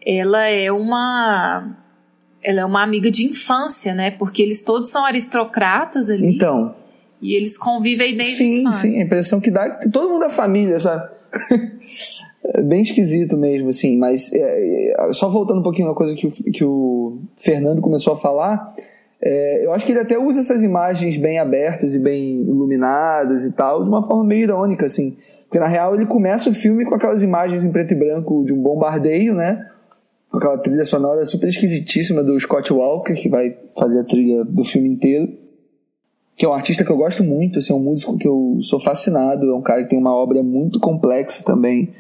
ela 0.05 0.47
é 0.47 0.71
uma 0.71 1.77
ela 2.47 2.61
é 2.61 2.65
uma 2.65 2.83
amiga 2.83 3.11
de 3.11 3.25
infância, 3.25 3.93
né? 3.93 4.13
Porque 4.13 4.41
eles 4.41 4.63
todos 4.63 4.89
são 4.89 5.05
aristocratas 5.05 6.09
ali. 6.09 6.37
Então. 6.37 6.77
E 7.21 7.35
eles 7.35 7.59
convivem 7.59 8.17
desde 8.17 8.37
sim, 8.37 8.59
a 8.59 8.61
infância. 8.61 8.91
Sim, 8.91 9.01
a 9.01 9.05
impressão 9.05 9.41
que 9.41 9.51
dá 9.51 9.71
que 9.71 9.91
todo 9.91 10.11
mundo 10.11 10.25
é 10.27 10.31
família, 10.31 10.79
sabe? 10.79 11.11
é 12.45 12.63
bem 12.63 12.83
esquisito 12.83 13.37
mesmo, 13.37 13.71
assim. 13.71 13.97
Mas 13.97 14.33
é, 14.33 14.93
é, 14.93 15.13
só 15.13 15.29
voltando 15.29 15.59
um 15.59 15.63
pouquinho 15.63 15.89
uma 15.89 15.95
coisa 15.95 16.15
que 16.15 16.27
o, 16.27 16.31
que 16.31 16.65
o 16.65 17.19
Fernando 17.37 17.81
começou 17.81 18.13
a 18.13 18.17
falar, 18.17 18.75
é, 19.29 19.67
eu 19.67 19.73
acho 19.73 19.85
que 19.85 19.91
ele 19.91 19.99
até 19.99 20.17
usa 20.17 20.39
essas 20.39 20.63
imagens 20.63 21.17
bem 21.17 21.41
abertas 21.41 21.97
e 21.97 21.99
bem 21.99 22.43
iluminadas 22.43 23.45
e 23.45 23.51
tal, 23.51 23.83
de 23.83 23.89
uma 23.89 24.07
forma 24.07 24.23
meio 24.23 24.45
irônica, 24.45 24.87
assim. 24.87 25.17
Porque 25.43 25.59
na 25.59 25.67
real 25.67 25.97
ele 25.97 26.07
começa 26.07 26.49
o 26.49 26.55
filme 26.55 26.85
com 26.85 26.95
aquelas 26.95 27.25
imagens 27.25 27.65
em 27.65 27.73
preto 27.73 27.93
e 27.93 27.97
branco 27.97 28.45
de 28.45 28.53
um 28.53 28.63
bombardeio, 28.63 29.35
né? 29.35 29.69
Com 30.31 30.39
aquela 30.39 30.57
trilha 30.59 30.85
sonora 30.85 31.25
super 31.25 31.49
esquisitíssima 31.49 32.23
do 32.23 32.39
Scott 32.39 32.73
Walker, 32.73 33.15
que 33.15 33.29
vai 33.29 33.57
fazer 33.77 33.99
a 33.99 34.05
trilha 34.05 34.45
do 34.45 34.63
filme 34.63 34.89
inteiro. 34.89 35.29
Que 36.37 36.47
é 36.47 36.49
um 36.49 36.53
artista 36.53 36.85
que 36.85 36.93
eu 36.93 36.97
gosto 36.97 37.25
muito, 37.25 37.59
assim, 37.59 37.73
é 37.73 37.77
um 37.77 37.81
músico 37.81 38.17
que 38.17 38.29
eu 38.29 38.59
sou 38.61 38.79
fascinado, 38.79 39.51
é 39.51 39.55
um 39.55 39.63
cara 39.63 39.83
que 39.83 39.89
tem 39.89 39.99
uma 39.99 40.15
obra 40.15 40.41
muito 40.41 40.79
complexa 40.79 41.43
também, 41.45 41.91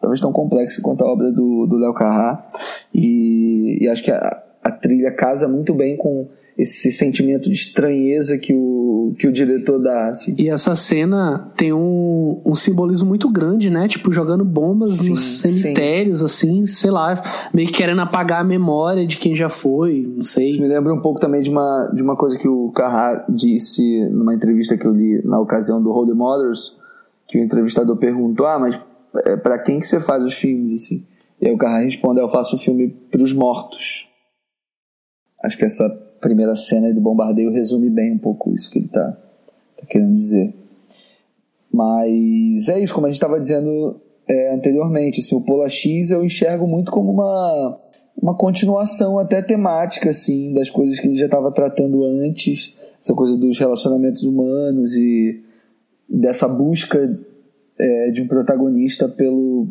talvez 0.00 0.20
tão 0.20 0.30
complexa 0.30 0.80
quanto 0.80 1.02
a 1.02 1.10
obra 1.10 1.32
do 1.32 1.76
Léo 1.76 1.94
Carrá. 1.94 2.46
E, 2.94 3.78
e 3.80 3.88
acho 3.88 4.04
que 4.04 4.12
a, 4.12 4.44
a 4.62 4.70
trilha 4.70 5.10
casa 5.10 5.48
muito 5.48 5.74
bem 5.74 5.96
com 5.96 6.28
esse 6.58 6.90
sentimento 6.90 7.48
de 7.48 7.54
estranheza 7.54 8.36
que 8.36 8.52
o, 8.52 9.14
que 9.16 9.28
o 9.28 9.32
diretor 9.32 9.80
dá. 9.80 10.08
Assim. 10.08 10.34
E 10.36 10.48
essa 10.48 10.74
cena 10.74 11.52
tem 11.56 11.72
um, 11.72 12.42
um 12.44 12.56
simbolismo 12.56 13.06
muito 13.06 13.30
grande, 13.30 13.70
né? 13.70 13.86
Tipo, 13.86 14.12
jogando 14.12 14.44
bombas 14.44 14.90
sim, 14.90 15.10
nos 15.10 15.20
cemitérios, 15.20 16.18
sim. 16.18 16.24
assim, 16.24 16.66
sei 16.66 16.90
lá, 16.90 17.50
meio 17.54 17.68
que 17.68 17.74
querendo 17.74 18.00
apagar 18.00 18.40
a 18.40 18.44
memória 18.44 19.06
de 19.06 19.18
quem 19.18 19.36
já 19.36 19.48
foi, 19.48 20.12
não 20.16 20.24
sei. 20.24 20.48
Isso 20.48 20.60
me 20.60 20.66
lembra 20.66 20.92
um 20.92 21.00
pouco 21.00 21.20
também 21.20 21.42
de 21.42 21.48
uma, 21.48 21.92
de 21.94 22.02
uma 22.02 22.16
coisa 22.16 22.36
que 22.36 22.48
o 22.48 22.72
Carrá 22.72 23.24
disse 23.28 24.04
numa 24.10 24.34
entrevista 24.34 24.76
que 24.76 24.84
eu 24.84 24.92
li 24.92 25.24
na 25.24 25.38
ocasião 25.38 25.80
do 25.80 25.92
Holy 25.92 26.12
Mothers, 26.12 26.76
que 27.28 27.38
o 27.38 27.44
entrevistador 27.44 27.96
perguntou, 27.98 28.46
ah, 28.46 28.58
mas 28.58 28.80
é, 29.24 29.36
para 29.36 29.60
quem 29.60 29.78
que 29.78 29.86
você 29.86 30.00
faz 30.00 30.24
os 30.24 30.34
filmes, 30.34 30.72
assim? 30.72 31.06
E 31.40 31.46
aí 31.46 31.54
o 31.54 31.58
Carrá 31.58 31.78
responde, 31.78 32.20
eu 32.20 32.28
faço 32.28 32.56
o 32.56 32.58
filme 32.58 32.88
para 32.88 33.22
os 33.22 33.32
mortos. 33.32 34.08
Acho 35.44 35.56
que 35.56 35.64
essa 35.64 36.07
primeira 36.20 36.54
cena 36.56 36.92
do 36.92 37.00
bombardeio 37.00 37.50
resume 37.50 37.88
bem 37.88 38.12
um 38.12 38.18
pouco 38.18 38.52
isso 38.54 38.70
que 38.70 38.78
ele 38.78 38.86
está 38.86 39.10
tá 39.76 39.86
querendo 39.88 40.14
dizer. 40.14 40.54
Mas 41.72 42.68
é 42.68 42.80
isso, 42.80 42.94
como 42.94 43.06
a 43.06 43.10
gente 43.10 43.16
estava 43.16 43.38
dizendo 43.38 44.00
é, 44.26 44.54
anteriormente, 44.54 45.20
assim, 45.20 45.34
o 45.34 45.40
Pola 45.40 45.68
X 45.68 46.10
eu 46.10 46.24
enxergo 46.24 46.66
muito 46.66 46.90
como 46.90 47.12
uma, 47.12 47.78
uma 48.20 48.34
continuação 48.34 49.18
até 49.18 49.40
temática 49.40 50.10
assim, 50.10 50.52
das 50.52 50.68
coisas 50.68 50.98
que 50.98 51.06
ele 51.06 51.16
já 51.16 51.26
estava 51.26 51.52
tratando 51.52 52.04
antes, 52.04 52.76
essa 53.00 53.14
coisa 53.14 53.36
dos 53.36 53.58
relacionamentos 53.58 54.24
humanos 54.24 54.96
e 54.96 55.42
dessa 56.08 56.48
busca 56.48 57.18
é, 57.78 58.10
de 58.10 58.22
um 58.22 58.26
protagonista 58.26 59.08
pelo, 59.08 59.68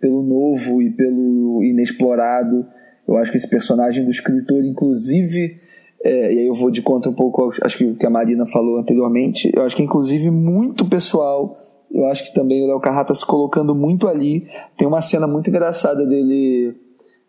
pelo 0.00 0.22
novo 0.22 0.80
e 0.80 0.90
pelo 0.90 1.62
inexplorado 1.62 2.66
Eu 3.08 3.16
acho 3.16 3.30
que 3.30 3.38
esse 3.38 3.48
personagem 3.48 4.04
do 4.04 4.10
escritor, 4.10 4.62
inclusive, 4.64 5.58
é, 6.04 6.34
e 6.34 6.38
aí 6.40 6.46
eu 6.46 6.54
vou 6.54 6.70
de 6.70 6.82
conta 6.82 7.08
um 7.08 7.14
pouco, 7.14 7.50
acho 7.62 7.78
que 7.78 7.84
o 7.84 7.96
que 7.96 8.06
a 8.06 8.10
Marina 8.10 8.46
falou 8.46 8.78
anteriormente, 8.78 9.50
eu 9.54 9.62
acho 9.62 9.74
que 9.74 9.82
inclusive 9.82 10.30
muito 10.30 10.86
pessoal, 10.86 11.56
eu 11.90 12.06
acho 12.06 12.26
que 12.26 12.34
também 12.34 12.62
o 12.62 12.66
Léo 12.66 12.80
Carrá 12.80 13.02
tá 13.04 13.14
se 13.14 13.24
colocando 13.24 13.74
muito 13.74 14.06
ali. 14.06 14.46
Tem 14.76 14.86
uma 14.86 15.00
cena 15.00 15.26
muito 15.26 15.48
engraçada 15.48 16.06
dele, 16.06 16.74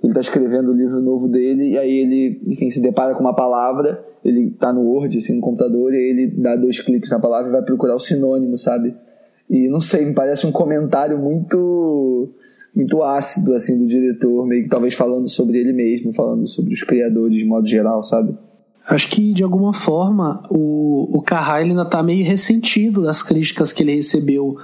ele 0.04 0.12
está 0.12 0.20
escrevendo 0.20 0.72
o 0.72 0.76
livro 0.76 1.02
novo 1.02 1.28
dele, 1.28 1.72
e 1.72 1.78
aí 1.78 2.00
ele, 2.00 2.42
enfim, 2.46 2.70
se 2.70 2.82
depara 2.82 3.14
com 3.16 3.22
uma 3.22 3.34
palavra, 3.34 4.04
ele 4.24 4.52
tá 4.52 4.74
no 4.74 4.82
Word, 4.82 5.18
assim, 5.18 5.36
no 5.36 5.42
computador, 5.42 5.94
e 5.94 5.98
ele 5.98 6.28
dá 6.28 6.56
dois 6.58 6.82
cliques 6.82 7.10
na 7.10 7.20
palavra 7.20 7.50
e 7.50 7.52
vai 7.54 7.62
procurar 7.62 7.96
o 7.96 8.00
sinônimo, 8.00 8.58
sabe? 8.58 8.94
E 9.50 9.68
não 9.68 9.80
sei, 9.80 10.06
me 10.06 10.14
parece 10.14 10.46
um 10.46 10.52
comentário 10.52 11.18
muito 11.18 12.30
muito 12.76 13.02
ácido 13.04 13.54
assim 13.54 13.78
do 13.78 13.88
diretor, 13.88 14.46
meio 14.46 14.64
que 14.64 14.70
talvez 14.70 14.94
falando 14.94 15.28
sobre 15.28 15.58
ele 15.58 15.74
mesmo, 15.74 16.14
falando 16.14 16.48
sobre 16.48 16.74
os 16.74 16.84
criadores 16.84 17.38
de 17.38 17.46
modo 17.46 17.68
geral, 17.68 18.04
sabe? 18.04 18.38
Acho 18.88 19.08
que 19.10 19.34
de 19.34 19.44
alguma 19.44 19.74
forma 19.74 20.42
o, 20.50 21.18
o 21.18 21.22
Carrá 21.22 21.56
ainda 21.56 21.86
tá 21.86 22.02
meio 22.02 22.26
ressentido 22.26 23.04
das 23.04 23.22
críticas 23.22 23.72
que 23.72 23.84
ele 23.84 23.96
recebeu 23.96 24.58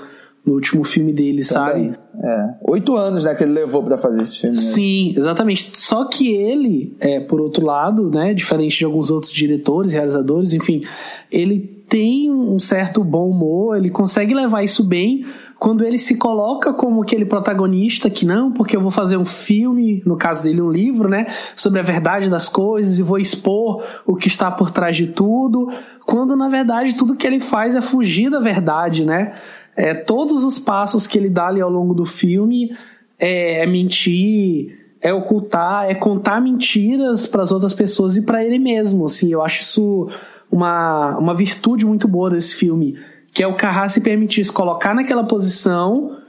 no 0.45 0.53
último 0.53 0.83
filme 0.83 1.11
dele, 1.11 1.43
Também. 1.43 1.43
sabe? 1.43 1.97
É. 2.23 2.49
Oito 2.69 2.95
anos, 2.95 3.23
né, 3.23 3.33
que 3.33 3.43
ele 3.43 3.53
levou 3.53 3.83
para 3.83 3.97
fazer 3.97 4.21
esse 4.21 4.39
filme. 4.39 4.55
Né? 4.55 4.61
Sim, 4.61 5.13
exatamente. 5.17 5.71
Só 5.77 6.05
que 6.05 6.31
ele, 6.31 6.95
é, 6.99 7.19
por 7.19 7.41
outro 7.41 7.65
lado, 7.65 8.09
né, 8.11 8.33
diferente 8.33 8.77
de 8.77 8.85
alguns 8.85 9.09
outros 9.09 9.31
diretores, 9.31 9.91
realizadores, 9.91 10.53
enfim, 10.53 10.83
ele 11.31 11.59
tem 11.89 12.31
um 12.31 12.59
certo 12.59 13.03
bom 13.03 13.29
humor, 13.29 13.77
ele 13.77 13.89
consegue 13.89 14.33
levar 14.33 14.63
isso 14.63 14.83
bem 14.83 15.25
quando 15.65 15.83
ele 15.83 15.97
se 15.97 16.13
coloca 16.13 16.71
como 16.71 17.01
aquele 17.01 17.25
protagonista 17.25 18.07
que 18.07 18.23
não, 18.23 18.51
porque 18.51 18.77
eu 18.77 18.81
vou 18.81 18.91
fazer 18.91 19.17
um 19.17 19.25
filme, 19.25 19.99
no 20.05 20.15
caso 20.15 20.43
dele 20.43 20.61
um 20.61 20.69
livro, 20.69 21.09
né, 21.09 21.25
sobre 21.55 21.79
a 21.79 21.81
verdade 21.81 22.29
das 22.29 22.47
coisas 22.47 22.99
e 22.99 23.01
vou 23.01 23.17
expor 23.17 23.83
o 24.05 24.15
que 24.15 24.27
está 24.27 24.51
por 24.51 24.69
trás 24.69 24.95
de 24.95 25.07
tudo, 25.07 25.73
quando 26.05 26.35
na 26.35 26.47
verdade 26.49 26.95
tudo 26.95 27.15
que 27.15 27.25
ele 27.25 27.39
faz 27.39 27.75
é 27.75 27.81
fugir 27.81 28.29
da 28.29 28.39
verdade, 28.39 29.03
né? 29.03 29.33
É, 29.75 29.95
todos 29.95 30.43
os 30.43 30.59
passos 30.59 31.07
que 31.07 31.17
ele 31.17 31.29
dá 31.29 31.47
ali 31.47 31.61
ao 31.61 31.71
longo 31.71 31.95
do 31.95 32.05
filme 32.05 32.69
é, 33.17 33.63
é 33.63 33.65
mentir, 33.65 34.93
é 35.01 35.11
ocultar, 35.11 35.89
é 35.89 35.95
contar 35.95 36.39
mentiras 36.39 37.25
para 37.25 37.41
as 37.41 37.51
outras 37.51 37.73
pessoas 37.73 38.15
e 38.15 38.21
para 38.21 38.45
ele 38.45 38.59
mesmo. 38.59 39.05
Assim, 39.05 39.31
eu 39.31 39.41
acho 39.41 39.63
isso 39.63 40.11
uma, 40.51 41.17
uma 41.17 41.33
virtude 41.33 41.87
muito 41.87 42.07
boa 42.07 42.29
desse 42.29 42.53
filme 42.53 42.95
que 43.35 43.43
é 43.43 43.47
o 43.47 43.53
Carrá 43.53 43.89
se 43.89 43.99
permitir 43.99 44.45
se 44.45 44.51
colocar 44.51 44.95
naquela 44.95 45.25
posição, 45.25 46.19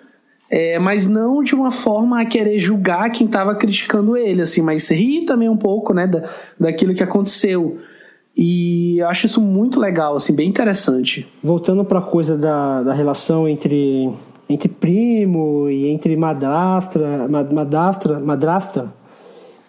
é, 0.51 0.77
mas 0.77 1.07
não 1.07 1.41
de 1.41 1.55
uma 1.55 1.71
forma 1.71 2.21
a 2.21 2.27
querer 2.27 2.59
julgar 2.59 3.11
quem 3.11 3.29
estava 3.29 3.55
criticando 3.55 4.17
ele, 4.17 4.43
assim, 4.43 4.61
mas 4.61 4.89
rir 4.91 5.25
também 5.25 5.49
um 5.49 5.57
pouco, 5.57 5.95
né, 5.95 6.09
da, 6.09 6.29
daquilo 6.59 6.93
que 6.93 7.05
aconteceu. 7.05 7.79
E 8.37 8.99
eu 8.99 9.09
acho 9.09 9.27
isso 9.27 9.41
muito 9.41 9.79
legal, 9.79 10.17
assim, 10.17 10.35
bem 10.35 10.49
interessante. 10.49 11.29
Voltando 11.41 11.85
para 11.85 12.01
a 12.01 12.03
coisa 12.03 12.37
da, 12.37 12.83
da 12.83 12.93
relação 12.93 13.49
entre, 13.49 14.13
entre 14.49 14.69
primo 14.69 15.71
e 15.71 15.87
entre 15.87 16.17
madrastra, 16.17 17.29
madrastra, 17.29 18.19
madrastra, 18.19 18.93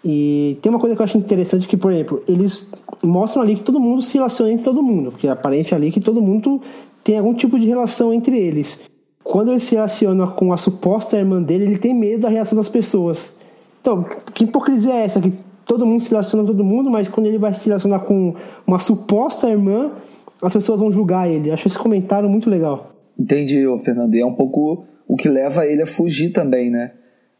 e 0.03 0.57
tem 0.61 0.69
uma 0.69 0.79
coisa 0.79 0.95
que 0.95 1.01
eu 1.01 1.03
acho 1.03 1.17
interessante 1.17 1.67
que, 1.67 1.75
por 1.75 1.91
exemplo, 1.91 2.23
eles 2.27 2.71
mostram 3.03 3.41
ali 3.41 3.55
que 3.55 3.63
todo 3.63 3.79
mundo 3.79 4.01
se 4.01 4.13
relaciona 4.13 4.51
entre 4.51 4.63
todo 4.63 4.81
mundo, 4.81 5.11
porque 5.11 5.27
aparente 5.27 5.75
ali 5.75 5.91
que 5.91 5.99
todo 5.99 6.21
mundo 6.21 6.61
tem 7.07 7.17
algum 7.17 7.33
tipo 7.33 7.57
de 7.57 7.65
relação 7.65 8.13
entre 8.13 8.37
eles. 8.37 8.81
Quando 9.23 9.51
ele 9.51 9.61
se 9.61 9.75
relaciona 9.75 10.27
com 10.27 10.51
a 10.51 10.57
suposta 10.57 11.17
irmã 11.17 11.41
dele, 11.41 11.63
ele 11.63 11.77
tem 11.77 11.93
medo 11.93 12.23
da 12.23 12.29
reação 12.29 12.57
das 12.57 12.67
pessoas. 12.67 13.31
Então, 13.79 14.05
que 14.33 14.43
hipocrisia 14.43 14.93
é 14.93 15.05
essa? 15.05 15.21
Que 15.21 15.33
todo 15.65 15.85
mundo 15.85 16.01
se 16.01 16.09
relaciona 16.09 16.43
com 16.43 16.51
todo 16.51 16.65
mundo, 16.65 16.89
mas 16.89 17.07
quando 17.07 17.27
ele 17.27 17.37
vai 17.37 17.53
se 17.53 17.67
relacionar 17.67 17.99
com 17.99 18.35
uma 18.65 18.77
suposta 18.77 19.49
irmã, 19.49 19.93
as 20.41 20.51
pessoas 20.51 20.81
vão 20.81 20.91
julgar 20.91 21.29
ele. 21.29 21.49
Acho 21.49 21.69
esse 21.69 21.79
comentário 21.79 22.27
muito 22.27 22.49
legal. 22.49 22.91
Entendi, 23.17 23.63
Fernando. 23.85 24.13
E 24.13 24.19
é 24.19 24.25
um 24.25 24.35
pouco 24.35 24.83
o 25.07 25.15
que 25.15 25.29
leva 25.29 25.65
ele 25.65 25.83
a 25.83 25.87
fugir 25.87 26.33
também, 26.33 26.69
né? 26.69 26.91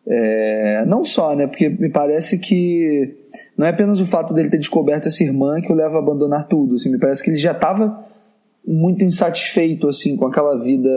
É, 0.08 0.86
não 0.88 1.04
só, 1.04 1.36
né? 1.36 1.46
Porque 1.46 1.68
me 1.68 1.90
parece 1.90 2.40
que 2.40 3.18
não 3.58 3.68
é 3.68 3.72
apenas 3.72 4.00
o 4.00 4.06
fato 4.06 4.34
dele 4.34 4.50
ter 4.50 4.60
descoberto 4.60 5.08
essa 5.08 5.22
irmã 5.22 5.60
que 5.60 5.74
o 5.74 5.76
leva 5.76 5.98
a 5.98 6.00
abandonar 6.00 6.48
tudo. 6.48 6.76
Assim, 6.76 6.90
me 6.90 6.98
parece 6.98 7.22
que 7.22 7.30
ele 7.30 7.38
já 7.38 7.52
estava 7.52 8.16
muito 8.68 9.04
insatisfeito 9.06 9.88
assim 9.88 10.18
com 10.18 10.28
aquela 10.28 10.58
vida 10.62 10.90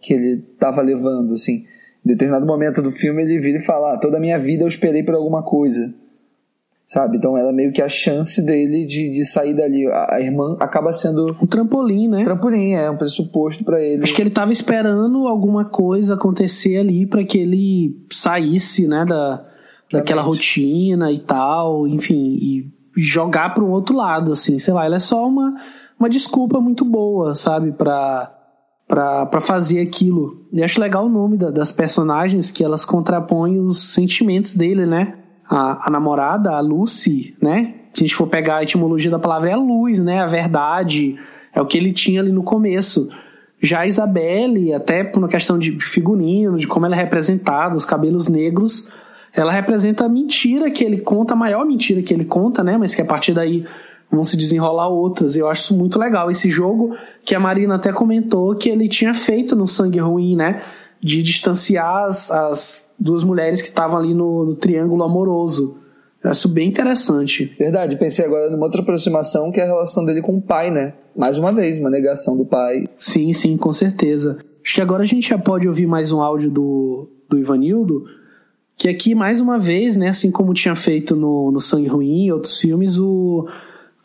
que 0.00 0.14
ele 0.14 0.44
estava 0.52 0.80
levando 0.80 1.34
assim. 1.34 1.64
Em 2.04 2.08
determinado 2.08 2.46
momento 2.46 2.80
do 2.80 2.92
filme 2.92 3.22
ele 3.22 3.40
vira 3.40 3.58
e 3.58 3.64
fala 3.64 3.94
ah, 3.94 3.98
toda 3.98 4.16
a 4.16 4.20
minha 4.20 4.38
vida 4.38 4.62
eu 4.62 4.68
esperei 4.68 5.02
por 5.02 5.14
alguma 5.14 5.42
coisa. 5.42 5.92
Sabe? 6.86 7.18
Então 7.18 7.36
era 7.36 7.52
meio 7.52 7.70
que 7.70 7.82
a 7.82 7.88
chance 7.88 8.40
dele 8.40 8.86
de, 8.86 9.10
de 9.10 9.24
sair 9.26 9.52
dali. 9.52 9.86
A, 9.88 10.14
a 10.14 10.20
irmã 10.22 10.56
acaba 10.58 10.92
sendo 10.94 11.36
um 11.42 11.46
trampolim 11.46 12.08
né? 12.08 12.22
Trampolim 12.22 12.72
é 12.72 12.88
um 12.88 12.96
pressuposto 12.96 13.64
para 13.64 13.82
ele. 13.82 14.04
Acho 14.04 14.14
que 14.14 14.22
ele 14.22 14.30
estava 14.30 14.52
esperando 14.52 15.26
alguma 15.26 15.64
coisa 15.64 16.14
acontecer 16.14 16.76
ali 16.76 17.04
para 17.04 17.24
que 17.24 17.38
ele 17.38 18.06
saísse 18.10 18.86
né 18.86 19.04
da 19.04 19.44
daquela 19.90 20.20
rotina 20.20 21.10
e 21.10 21.18
tal 21.18 21.88
enfim 21.88 22.38
e 22.40 22.70
jogar 22.96 23.54
para 23.54 23.64
um 23.64 23.70
outro 23.70 23.94
lado 23.94 24.32
assim. 24.32 24.58
Sei 24.58 24.72
lá 24.72 24.86
ele 24.86 24.94
é 24.94 25.00
só 25.00 25.26
uma 25.26 25.54
uma 25.98 26.08
desculpa 26.08 26.60
muito 26.60 26.84
boa, 26.84 27.34
sabe, 27.34 27.72
pra, 27.72 28.30
pra 28.86 29.40
fazer 29.40 29.80
aquilo. 29.80 30.46
E 30.52 30.62
acho 30.62 30.80
legal 30.80 31.06
o 31.06 31.08
nome 31.08 31.36
da, 31.36 31.50
das 31.50 31.72
personagens, 31.72 32.50
que 32.50 32.64
elas 32.64 32.84
contrapõem 32.84 33.58
os 33.58 33.92
sentimentos 33.92 34.54
dele, 34.54 34.86
né? 34.86 35.14
A, 35.48 35.88
a 35.88 35.90
namorada, 35.90 36.52
a 36.52 36.60
Lucy, 36.60 37.36
né? 37.42 37.74
Se 37.94 38.04
a 38.04 38.06
gente 38.06 38.14
for 38.14 38.28
pegar 38.28 38.56
a 38.56 38.62
etimologia 38.62 39.10
da 39.10 39.18
palavra, 39.18 39.50
é 39.50 39.52
a 39.52 39.56
luz, 39.56 39.98
né? 39.98 40.22
A 40.22 40.26
verdade, 40.26 41.18
é 41.54 41.60
o 41.60 41.66
que 41.66 41.76
ele 41.76 41.92
tinha 41.92 42.20
ali 42.20 42.30
no 42.30 42.42
começo. 42.42 43.08
Já 43.60 43.80
a 43.80 43.86
Isabelle, 43.86 44.72
até 44.72 45.02
por 45.02 45.18
uma 45.18 45.28
questão 45.28 45.58
de 45.58 45.80
figurino, 45.80 46.58
de 46.58 46.66
como 46.66 46.86
ela 46.86 46.94
é 46.94 46.98
representada, 46.98 47.76
os 47.76 47.84
cabelos 47.84 48.28
negros, 48.28 48.88
ela 49.32 49.50
representa 49.50 50.04
a 50.04 50.08
mentira 50.08 50.70
que 50.70 50.84
ele 50.84 51.00
conta, 51.00 51.34
a 51.34 51.36
maior 51.36 51.66
mentira 51.66 52.02
que 52.02 52.14
ele 52.14 52.24
conta, 52.24 52.62
né? 52.62 52.76
Mas 52.78 52.94
que 52.94 53.02
a 53.02 53.04
partir 53.04 53.34
daí 53.34 53.64
vão 54.10 54.24
se 54.24 54.36
desenrolar 54.36 54.88
outras. 54.88 55.36
Eu 55.36 55.48
acho 55.48 55.62
isso 55.62 55.76
muito 55.76 55.98
legal. 55.98 56.30
Esse 56.30 56.50
jogo 56.50 56.96
que 57.24 57.34
a 57.34 57.40
Marina 57.40 57.76
até 57.76 57.92
comentou 57.92 58.54
que 58.54 58.68
ele 58.68 58.88
tinha 58.88 59.14
feito 59.14 59.54
no 59.54 59.68
Sangue 59.68 59.98
Ruim, 59.98 60.36
né? 60.36 60.62
De 61.00 61.22
distanciar 61.22 62.04
as, 62.04 62.30
as 62.30 62.90
duas 62.98 63.22
mulheres 63.22 63.62
que 63.62 63.68
estavam 63.68 63.98
ali 63.98 64.14
no, 64.14 64.46
no, 64.46 64.54
triângulo 64.54 65.04
amoroso. 65.04 65.76
Eu 66.22 66.30
acho 66.30 66.48
bem 66.48 66.68
interessante. 66.68 67.54
Verdade, 67.58 67.96
pensei 67.96 68.24
agora 68.24 68.50
numa 68.50 68.66
outra 68.66 68.80
aproximação 68.82 69.52
que 69.52 69.60
é 69.60 69.62
a 69.62 69.66
relação 69.66 70.04
dele 70.04 70.20
com 70.20 70.36
o 70.36 70.42
pai, 70.42 70.70
né? 70.70 70.94
Mais 71.16 71.38
uma 71.38 71.52
vez, 71.52 71.78
uma 71.78 71.90
negação 71.90 72.36
do 72.36 72.44
pai. 72.44 72.88
Sim, 72.96 73.32
sim, 73.32 73.56
com 73.56 73.72
certeza. 73.72 74.38
Acho 74.64 74.74
que 74.74 74.80
agora 74.80 75.02
a 75.02 75.06
gente 75.06 75.28
já 75.28 75.38
pode 75.38 75.68
ouvir 75.68 75.86
mais 75.86 76.10
um 76.10 76.20
áudio 76.20 76.50
do, 76.50 77.08
do 77.28 77.38
Ivanildo, 77.38 78.04
que 78.76 78.88
aqui, 78.88 79.14
mais 79.14 79.40
uma 79.40 79.58
vez, 79.58 79.96
né, 79.96 80.08
assim 80.08 80.30
como 80.30 80.54
tinha 80.54 80.74
feito 80.74 81.16
no, 81.16 81.50
no 81.50 81.60
Sangue 81.60 81.88
Ruim 81.88 82.26
e 82.26 82.32
outros 82.32 82.60
filmes, 82.60 82.98
o, 82.98 83.48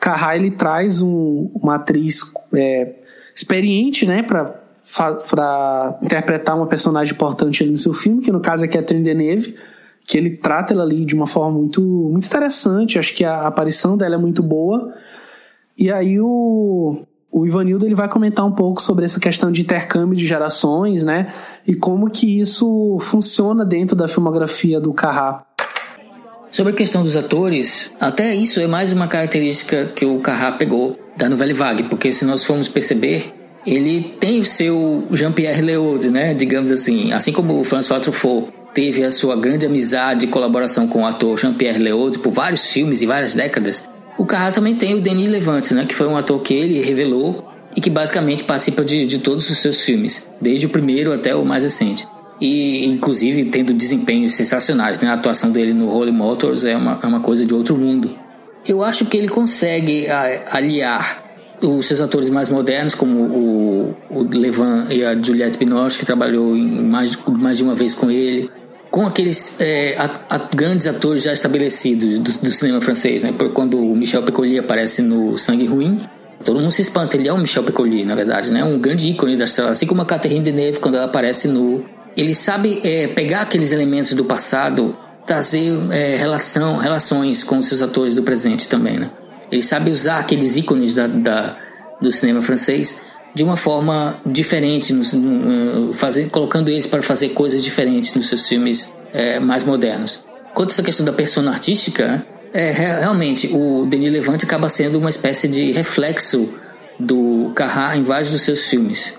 Carrá 0.03 0.35
ele 0.35 0.51
traz 0.51 1.01
um, 1.01 1.49
uma 1.55 1.75
atriz 1.75 2.19
é, 2.53 2.93
experiente, 3.33 4.05
né, 4.05 4.21
para 4.21 5.97
interpretar 6.01 6.57
uma 6.57 6.67
personagem 6.67 7.13
importante 7.13 7.63
ali 7.63 7.71
no 7.71 7.77
seu 7.77 7.93
filme, 7.93 8.21
que 8.21 8.29
no 8.29 8.41
caso 8.41 8.65
é 8.65 8.67
Catherine 8.67 9.01
Deneuve, 9.01 9.55
que 10.05 10.17
ele 10.17 10.31
trata 10.31 10.73
ela 10.73 10.83
ali 10.83 11.05
de 11.05 11.15
uma 11.15 11.25
forma 11.25 11.57
muito, 11.57 11.81
muito 11.81 12.25
interessante, 12.25 12.99
acho 12.99 13.15
que 13.15 13.23
a 13.23 13.47
aparição 13.47 13.95
dela 13.95 14.15
é 14.15 14.17
muito 14.17 14.43
boa. 14.43 14.93
E 15.77 15.89
aí 15.89 16.19
o, 16.19 17.05
o 17.31 17.47
Ivanildo 17.47 17.85
ele 17.85 17.95
vai 17.95 18.09
comentar 18.09 18.45
um 18.45 18.51
pouco 18.51 18.81
sobre 18.81 19.05
essa 19.05 19.21
questão 19.21 19.53
de 19.53 19.61
intercâmbio 19.61 20.17
de 20.17 20.27
gerações, 20.27 21.05
né, 21.05 21.33
e 21.65 21.73
como 21.73 22.09
que 22.09 22.41
isso 22.41 22.97
funciona 22.99 23.63
dentro 23.63 23.95
da 23.95 24.09
filmografia 24.09 24.81
do 24.81 24.91
Carrá. 24.91 25.45
Sobre 26.53 26.71
a 26.71 26.75
questão 26.75 27.01
dos 27.01 27.17
atores, 27.17 27.91
até 27.99 28.35
isso 28.35 28.59
é 28.59 28.67
mais 28.67 28.93
uma 28.93 29.07
característica 29.07 29.87
que 29.95 30.05
o 30.05 30.19
Carrá 30.19 30.51
pegou 30.51 30.95
da 31.17 31.27
Nouvelle 31.27 31.51
Vague, 31.51 31.85
porque 31.89 32.13
se 32.13 32.23
nós 32.25 32.45
formos 32.45 32.67
perceber, 32.67 33.33
ele 33.65 34.15
tem 34.19 34.39
o 34.39 34.45
seu 34.45 35.03
Jean-Pierre 35.11 35.63
Léaud, 35.63 36.11
né, 36.11 36.35
digamos 36.35 36.69
assim, 36.69 37.11
assim 37.11 37.31
como 37.31 37.59
o 37.59 37.63
François 37.63 37.99
Truffaut 37.99 38.53
teve 38.71 39.03
a 39.03 39.09
sua 39.09 39.35
grande 39.35 39.65
amizade 39.65 40.27
e 40.27 40.29
colaboração 40.29 40.87
com 40.87 41.01
o 41.01 41.07
ator 41.07 41.39
Jean-Pierre 41.39 41.79
Léaud 41.79 42.19
por 42.19 42.31
vários 42.31 42.67
filmes 42.67 43.01
e 43.01 43.07
várias 43.07 43.33
décadas, 43.33 43.83
o 44.19 44.23
Carrá 44.23 44.51
também 44.51 44.75
tem 44.75 44.93
o 44.93 45.01
Denis 45.01 45.31
Levante, 45.31 45.73
né, 45.73 45.87
que 45.87 45.95
foi 45.95 46.05
um 46.05 46.15
ator 46.15 46.39
que 46.39 46.53
ele 46.53 46.83
revelou 46.83 47.49
e 47.75 47.81
que 47.81 47.89
basicamente 47.89 48.43
participa 48.43 48.85
de, 48.85 49.07
de 49.07 49.17
todos 49.17 49.49
os 49.49 49.57
seus 49.57 49.81
filmes, 49.81 50.23
desde 50.39 50.67
o 50.67 50.69
primeiro 50.69 51.11
até 51.11 51.33
o 51.33 51.43
mais 51.43 51.63
recente 51.63 52.05
e 52.43 52.85
inclusive 52.87 53.45
tendo 53.45 53.73
desempenhos 53.73 54.33
sensacionais. 54.33 54.99
Né? 54.99 55.07
A 55.07 55.13
atuação 55.13 55.49
dele 55.49 55.73
no 55.73 55.89
Holy 55.89 56.11
Motors 56.11 56.65
é 56.65 56.75
uma, 56.75 56.99
é 57.01 57.07
uma 57.07 57.21
coisa 57.21 57.45
de 57.45 57.53
outro 57.53 57.77
mundo. 57.77 58.13
Eu 58.67 58.83
acho 58.83 59.05
que 59.05 59.15
ele 59.15 59.29
consegue 59.29 60.07
aliar 60.51 61.23
os 61.61 61.85
seus 61.85 62.01
atores 62.01 62.29
mais 62.29 62.49
modernos, 62.49 62.93
como 62.93 63.21
o, 63.23 63.95
o 64.09 64.23
Levan 64.23 64.87
e 64.89 65.05
a 65.05 65.15
Juliette 65.21 65.57
Binoche, 65.57 65.97
que 65.97 66.05
trabalhou 66.05 66.53
mais, 66.53 67.17
mais 67.27 67.57
de 67.57 67.63
uma 67.63 67.75
vez 67.75 67.93
com 67.93 68.11
ele, 68.11 68.51
com 68.91 69.07
aqueles 69.07 69.61
é, 69.61 69.95
a, 69.97 70.35
a, 70.35 70.37
grandes 70.53 70.85
atores 70.85 71.23
já 71.23 71.31
estabelecidos 71.31 72.19
do, 72.19 72.39
do, 72.41 72.51
cinema 72.51 72.81
francês, 72.81 73.23
né? 73.23 73.31
Por 73.31 73.53
quando 73.53 73.79
o 73.79 73.95
Michel 73.95 74.21
Piccoli 74.23 74.59
aparece 74.59 75.01
no 75.01 75.37
Sangue 75.37 75.65
Ruim, 75.65 76.01
todo 76.43 76.59
mundo 76.59 76.71
se 76.71 76.81
espanta. 76.81 77.15
Ele 77.15 77.29
é 77.29 77.33
o 77.33 77.37
Michel 77.37 77.63
Piccoli, 77.63 78.03
na 78.03 78.15
verdade, 78.15 78.51
né? 78.51 78.63
Um 78.65 78.77
grande 78.79 79.09
ícone 79.09 79.37
da 79.37 79.45
estrela, 79.45 79.71
assim 79.71 79.87
como 79.87 80.01
a 80.01 80.05
Catherine 80.05 80.43
Deneuve 80.43 80.79
quando 80.79 80.95
ela 80.95 81.05
aparece 81.05 81.47
no. 81.47 81.85
Ele 82.15 82.35
sabe 82.35 82.79
é, 82.83 83.07
pegar 83.07 83.41
aqueles 83.41 83.71
elementos 83.71 84.13
do 84.13 84.25
passado, 84.25 84.95
trazer 85.25 85.73
é, 85.91 86.15
relação, 86.15 86.77
relações 86.77 87.43
com 87.43 87.57
os 87.57 87.67
seus 87.67 87.81
atores 87.81 88.15
do 88.15 88.23
presente 88.23 88.67
também, 88.67 88.99
né? 88.99 89.09
Ele 89.51 89.63
sabe 89.63 89.91
usar 89.91 90.19
aqueles 90.19 90.57
ícones 90.57 90.93
da, 90.93 91.07
da 91.07 91.57
do 92.01 92.11
cinema 92.11 92.41
francês 92.41 93.01
de 93.33 93.43
uma 93.43 93.57
forma 93.57 94.19
diferente, 94.25 94.93
no, 94.93 95.03
no, 95.17 95.93
fazer, 95.93 96.29
colocando 96.29 96.69
eles 96.69 96.85
para 96.85 97.01
fazer 97.01 97.29
coisas 97.29 97.63
diferentes 97.63 98.13
nos 98.13 98.27
seus 98.27 98.47
filmes 98.47 98.93
é, 99.11 99.39
mais 99.39 99.63
modernos. 99.63 100.19
Quanto 100.53 100.69
a 100.69 100.73
essa 100.73 100.83
questão 100.83 101.05
da 101.05 101.13
persona 101.13 101.49
artística, 101.49 102.23
é, 102.53 102.71
realmente 102.71 103.49
o 103.51 103.87
Denis 103.87 104.11
Levante 104.11 104.45
acaba 104.45 104.69
sendo 104.69 104.99
uma 104.99 105.09
espécie 105.09 105.47
de 105.47 105.71
reflexo 105.71 106.53
do 106.99 107.51
Carrá 107.55 107.97
em 107.97 108.03
vários 108.03 108.29
dos 108.29 108.43
seus 108.43 108.67
filmes. 108.67 109.15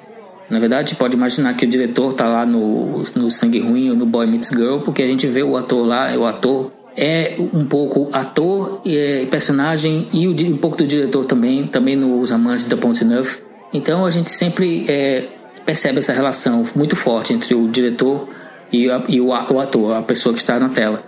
Na 0.51 0.59
verdade, 0.59 0.95
pode 0.95 1.17
imaginar 1.17 1.55
que 1.55 1.65
o 1.65 1.69
diretor 1.69 2.13
está 2.13 2.27
lá 2.27 2.45
no, 2.45 3.03
no 3.15 3.31
Sangue 3.31 3.61
Ruim 3.61 3.91
ou 3.91 3.97
no 3.97 4.05
Boy 4.05 4.27
Meets 4.27 4.51
Girl, 4.51 4.79
porque 4.79 5.03
a 5.03 5.07
gente 5.07 5.27
vê 5.27 5.43
o 5.43 5.57
ator 5.57 5.87
lá, 5.87 6.15
o 6.17 6.27
ator 6.27 6.71
é 6.97 7.37
um 7.53 7.65
pouco 7.65 8.09
ator 8.13 8.81
e 8.85 8.97
é, 8.97 9.27
personagem 9.27 10.09
e 10.13 10.29
um 10.29 10.57
pouco 10.57 10.77
do 10.77 10.87
diretor 10.87 11.25
também, 11.25 11.67
também 11.67 11.97
nos 11.97 12.31
Amantes 12.31 12.65
da 12.67 12.77
Ponte 12.77 13.05
Neuf. 13.05 13.43
Então 13.73 14.07
a 14.07 14.11
gente 14.11 14.31
sempre 14.31 14.85
é, 14.89 15.27
percebe 15.67 15.99
essa 15.99 16.13
relação 16.13 16.65
muito 16.77 16.95
forte 16.95 17.33
entre 17.33 17.55
o 17.55 17.67
diretor 17.67 18.29
e, 18.73 18.89
a, 18.89 19.03
e 19.09 19.21
o, 19.21 19.29
o, 19.29 19.61
ator, 19.61 19.93
a 19.95 20.03
pessoa 20.03 20.33
que 20.33 20.41
está 20.41 20.59
na 20.61 20.69
tela. 20.69 21.03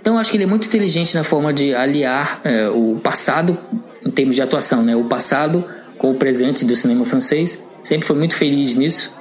Então 0.00 0.18
acho 0.18 0.30
que 0.30 0.36
ele 0.36 0.44
é 0.44 0.46
muito 0.46 0.66
inteligente 0.66 1.14
na 1.14 1.24
forma 1.24 1.52
de 1.52 1.74
aliar 1.74 2.40
é, 2.44 2.68
o 2.68 2.96
passado, 3.02 3.58
em 4.04 4.10
termos 4.10 4.36
de 4.36 4.42
atuação, 4.42 4.82
né? 4.82 4.96
o 4.96 5.04
passado 5.04 5.64
com 5.98 6.10
o 6.10 6.14
presente 6.14 6.64
do 6.64 6.74
cinema 6.76 7.04
francês. 7.04 7.62
Sempre 7.86 8.04
foi 8.04 8.16
muito 8.16 8.34
feliz 8.34 8.74
nisso 8.74 9.14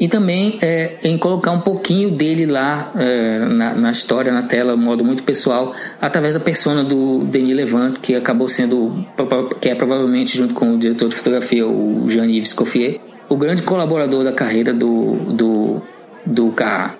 e 0.00 0.08
também 0.08 0.58
é, 0.62 0.96
em 1.04 1.18
colocar 1.18 1.50
um 1.50 1.60
pouquinho 1.60 2.10
dele 2.10 2.46
lá 2.46 2.90
é, 2.96 3.40
na, 3.40 3.74
na, 3.74 3.90
história, 3.90 4.32
na 4.32 4.44
tela, 4.44 4.74
de 4.74 4.82
modo 4.82 5.04
muito 5.04 5.22
pessoal, 5.22 5.74
através 6.00 6.32
da 6.32 6.40
persona 6.40 6.82
do 6.82 7.22
Denis 7.24 7.54
Levant, 7.54 7.98
que 8.00 8.14
acabou 8.14 8.48
sendo, 8.48 9.04
que 9.60 9.68
é 9.68 9.74
provavelmente, 9.74 10.34
junto 10.34 10.54
com 10.54 10.74
o 10.74 10.78
diretor 10.78 11.10
de 11.10 11.16
fotografia, 11.16 11.66
o 11.68 12.08
Jean-Yves 12.08 12.54
Coffier, 12.54 12.98
o 13.28 13.36
grande 13.36 13.62
colaborador 13.62 14.24
da 14.24 14.32
carreira 14.32 14.72
do, 14.72 15.12
do, 15.34 15.82
do 16.24 16.50
Carrá. 16.52 16.94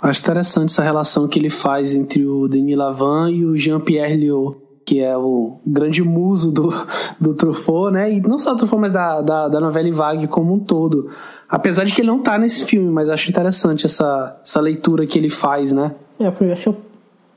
Acho 0.00 0.20
interessante 0.22 0.70
essa 0.70 0.82
relação 0.82 1.28
que 1.28 1.38
ele 1.38 1.50
faz 1.50 1.92
entre 1.92 2.24
o 2.24 2.48
Denis 2.48 2.78
Lavant 2.78 3.30
e 3.30 3.44
o 3.44 3.58
Jean-Pierre 3.58 4.16
Liot, 4.16 4.56
que 4.84 5.00
é 5.00 5.16
o 5.16 5.56
grande 5.66 6.02
muso 6.02 6.52
do, 6.52 6.72
do 7.18 7.34
Truffaut, 7.34 7.92
né? 7.92 8.12
E 8.12 8.20
não 8.20 8.38
só 8.38 8.52
do 8.52 8.58
Truffaut, 8.58 8.80
mas 8.80 8.92
da, 8.92 9.20
da, 9.20 9.48
da 9.48 9.60
novela 9.60 9.90
Vague 9.90 10.26
como 10.26 10.52
um 10.52 10.58
todo. 10.58 11.10
Apesar 11.48 11.84
de 11.84 11.94
que 11.94 12.00
ele 12.00 12.08
não 12.08 12.18
tá 12.18 12.36
nesse 12.36 12.64
filme, 12.64 12.90
mas 12.90 13.08
acho 13.08 13.30
interessante 13.30 13.86
essa, 13.86 14.38
essa 14.42 14.60
leitura 14.60 15.06
que 15.06 15.18
ele 15.18 15.30
faz, 15.30 15.72
né? 15.72 15.94
É, 16.18 16.26
acho, 16.52 16.74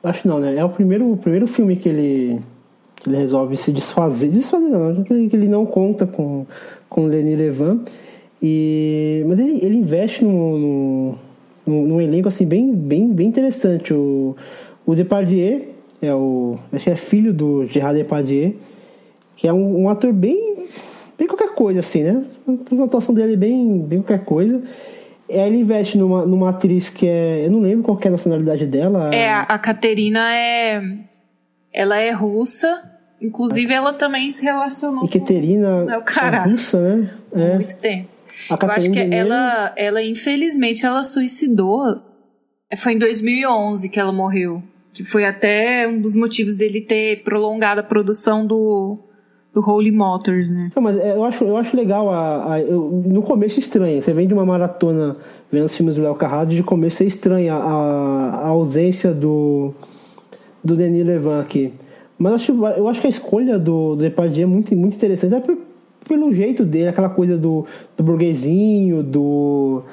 acho 0.03 0.27
não, 0.27 0.39
né? 0.39 0.55
É 0.55 0.65
o 0.65 0.69
primeiro, 0.69 1.11
o 1.11 1.17
primeiro 1.17 1.47
filme 1.47 1.75
que 1.75 1.87
ele, 1.87 2.41
que 2.95 3.09
ele 3.09 3.17
resolve 3.17 3.55
se 3.55 3.71
desfazer. 3.71 4.29
Desfazer 4.29 4.69
não, 4.69 5.03
que 5.03 5.13
ele, 5.13 5.29
que 5.29 5.35
ele 5.35 5.47
não 5.47 5.65
conta 5.65 6.05
com, 6.05 6.45
com 6.89 7.05
Lenny 7.05 7.35
Levan. 7.35 7.79
E, 8.41 9.23
mas 9.27 9.39
ele, 9.39 9.59
ele 9.63 9.77
investe 9.77 10.23
num, 10.23 11.15
num, 11.65 11.87
num 11.87 12.01
elenco 12.01 12.27
assim, 12.27 12.45
bem, 12.45 12.73
bem, 12.73 13.11
bem 13.11 13.27
interessante. 13.27 13.93
O, 13.93 14.35
o 14.85 14.95
Depardieu 14.95 15.76
é 16.01 16.13
o. 16.13 16.57
Acho 16.71 16.85
que 16.85 16.89
é 16.91 16.95
filho 16.95 17.33
do 17.33 17.65
Gerard 17.67 17.97
Depardieu, 17.97 18.55
que 19.35 19.47
é 19.47 19.53
um, 19.53 19.83
um 19.83 19.89
ator 19.89 20.13
bem 20.13 20.67
bem 21.17 21.27
qualquer 21.27 21.53
coisa, 21.55 21.79
assim, 21.79 22.03
né? 22.03 22.23
A 22.47 22.83
atuação 22.83 23.13
dele 23.13 23.33
é 23.33 23.37
bem, 23.37 23.79
bem 23.79 24.01
qualquer 24.01 24.23
coisa. 24.23 24.61
Ele 25.27 25.57
investe 25.57 25.97
numa, 25.97 26.25
numa 26.25 26.51
atriz 26.51 26.89
que 26.89 27.07
é. 27.07 27.45
Eu 27.45 27.51
não 27.51 27.59
lembro 27.59 27.83
qual 27.83 27.99
é 28.01 28.07
a 28.07 28.11
nacionalidade 28.11 28.65
dela. 28.65 29.13
É, 29.13 29.29
a 29.29 29.57
Caterina 29.57 30.33
é. 30.33 30.81
Ela 31.73 31.97
é 31.97 32.11
russa. 32.11 32.83
Inclusive, 33.19 33.73
ela 33.73 33.93
também 33.93 34.29
se 34.29 34.43
relacionou 34.43 35.03
e 35.03 35.09
Caterina 35.09 35.83
com. 35.85 35.91
É 35.91 35.97
o 35.97 36.03
cara. 36.03 36.37
É 36.37 36.43
russa, 36.43 36.79
né? 36.79 37.09
É. 37.33 37.55
Muito 37.55 37.75
tempo. 37.77 38.09
A 38.49 38.65
eu 38.65 38.71
acho 38.71 38.91
que 38.91 38.99
ela, 38.99 39.73
ela, 39.75 40.03
infelizmente, 40.03 40.85
ela 40.85 41.03
suicidou. 41.03 42.01
Foi 42.77 42.93
em 42.93 42.99
2011 42.99 43.89
que 43.89 43.99
ela 43.99 44.13
morreu. 44.13 44.61
Que 44.97 45.03
foi 45.03 45.25
até 45.25 45.87
um 45.87 46.01
dos 46.01 46.15
motivos 46.15 46.55
dele 46.55 46.81
ter 46.81 47.21
prolongado 47.21 47.81
a 47.81 47.83
produção 47.83 48.47
do, 48.47 48.97
do 49.53 49.61
Holy 49.61 49.91
Motors, 49.91 50.49
né? 50.49 50.71
Não, 50.75 50.81
mas 50.81 50.97
é, 50.97 51.11
eu 51.11 51.23
acho, 51.23 51.43
eu 51.43 51.55
acho 51.55 51.77
legal 51.77 52.09
a, 52.09 52.53
a 52.53 52.61
eu, 52.61 53.03
no 53.05 53.21
começo 53.21 53.59
estranha. 53.59 54.01
Você 54.01 54.11
vem 54.11 54.27
de 54.27 54.33
uma 54.33 54.43
maratona 54.43 55.15
vendo 55.51 55.65
os 55.65 55.77
filmes 55.77 55.93
do 55.93 56.01
Léo 56.01 56.15
Carrado, 56.15 56.55
de 56.55 56.63
começo 56.63 57.03
é 57.03 57.05
estranha 57.05 57.53
a, 57.53 58.29
a 58.41 58.47
ausência 58.47 59.13
do 59.13 59.71
do 60.63 60.75
Denis 60.75 61.05
Levan 61.05 61.41
aqui. 61.41 61.71
Mas 62.17 62.49
eu 62.49 62.65
acho, 62.65 62.79
eu 62.79 62.87
acho 62.87 62.99
que 62.99 63.05
a 63.05 63.11
escolha 63.11 63.59
do, 63.59 63.95
do 63.95 64.01
Depardieu 64.01 64.47
é 64.47 64.49
muito, 64.49 64.75
muito 64.75 64.95
interessante. 64.95 65.35
É 65.35 65.43
pelo 66.07 66.33
jeito 66.33 66.65
dele, 66.65 66.87
aquela 66.87 67.09
coisa 67.09 67.37
do, 67.37 67.67
do 67.95 68.03
burguesinho, 68.03 69.03
do, 69.03 69.83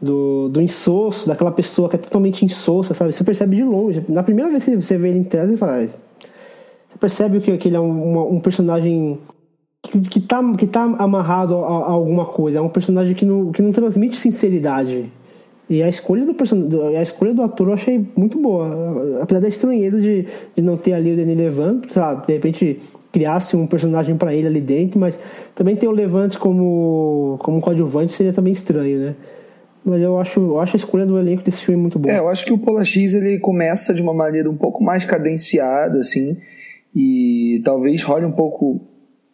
do, 0.00 0.48
do 0.48 0.60
insosso, 0.60 1.26
daquela 1.26 1.50
pessoa 1.50 1.88
que 1.88 1.96
é 1.96 1.98
totalmente 1.98 2.44
insossa, 2.44 2.94
sabe? 2.94 3.12
Você 3.12 3.24
percebe 3.24 3.56
de 3.56 3.64
longe. 3.64 4.04
Na 4.08 4.22
primeira 4.22 4.50
vez 4.50 4.64
que 4.64 4.76
você 4.76 4.96
vê 4.96 5.08
ele 5.08 5.18
em 5.18 5.24
tese, 5.24 5.52
você 5.52 5.58
fala, 5.58 5.84
ah, 5.84 6.98
percebe 6.98 7.40
que, 7.40 7.56
que 7.58 7.68
ele 7.68 7.76
é 7.76 7.80
um, 7.80 8.34
um 8.34 8.40
personagem 8.40 9.18
que, 9.82 10.00
que, 10.00 10.20
tá, 10.20 10.42
que 10.56 10.66
tá 10.66 10.82
amarrado 10.82 11.56
a, 11.56 11.58
a, 11.58 11.90
alguma 11.90 12.26
coisa. 12.26 12.58
É 12.58 12.60
um 12.60 12.68
personagem 12.68 13.14
que 13.14 13.24
não, 13.24 13.50
que 13.50 13.62
não 13.62 13.72
transmite 13.72 14.16
sinceridade. 14.16 15.10
E 15.68 15.82
a 15.82 15.88
escolha 15.88 16.24
do 16.24 16.32
person... 16.32 16.68
a 16.96 17.02
escolha 17.02 17.34
do 17.34 17.42
ator 17.42 17.68
eu 17.68 17.74
achei 17.74 18.04
muito 18.16 18.38
boa. 18.38 19.20
Apesar 19.20 19.40
da 19.40 19.48
estranheza 19.48 20.00
de, 20.00 20.26
de 20.56 20.62
não 20.62 20.76
ter 20.76 20.94
ali 20.94 21.12
o 21.12 21.16
Denis 21.16 21.36
Levant, 21.36 21.90
sabe? 21.90 22.26
De 22.26 22.32
repente 22.32 22.80
criasse 23.12 23.56
um 23.56 23.66
personagem 23.66 24.16
para 24.16 24.34
ele 24.34 24.46
ali 24.46 24.60
dentro, 24.60 24.98
mas 24.98 25.18
também 25.54 25.76
ter 25.76 25.88
o 25.88 25.90
Levante 25.90 26.38
como, 26.38 27.36
como 27.40 27.60
coadjuvante 27.60 28.12
seria 28.12 28.32
também 28.32 28.52
estranho, 28.52 28.98
né? 28.98 29.14
Mas 29.84 30.02
eu 30.02 30.18
acho, 30.18 30.40
eu 30.40 30.60
acho 30.60 30.76
a 30.76 30.78
escolha 30.78 31.06
do 31.06 31.18
elenco 31.18 31.42
desse 31.42 31.64
filme 31.64 31.80
muito 31.80 31.98
boa. 31.98 32.14
É, 32.14 32.18
eu 32.18 32.28
acho 32.28 32.44
que 32.44 32.52
o 32.52 32.58
Pola 32.58 32.84
X 32.84 33.14
ele 33.14 33.38
começa 33.38 33.94
de 33.94 34.02
uma 34.02 34.12
maneira 34.12 34.50
um 34.50 34.56
pouco 34.56 34.82
mais 34.82 35.04
cadenciada, 35.04 35.98
assim 35.98 36.36
e 36.94 37.60
talvez 37.64 38.02
role 38.02 38.24
um 38.24 38.32
pouco, 38.32 38.80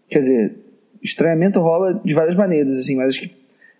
quer 0.08 0.18
dizer, 0.20 0.56
estranhamento 1.02 1.60
rola 1.60 2.00
de 2.04 2.14
várias 2.14 2.36
maneiras, 2.36 2.78
assim, 2.78 2.96
mas 2.96 3.08
acho 3.08 3.22
que 3.22 3.34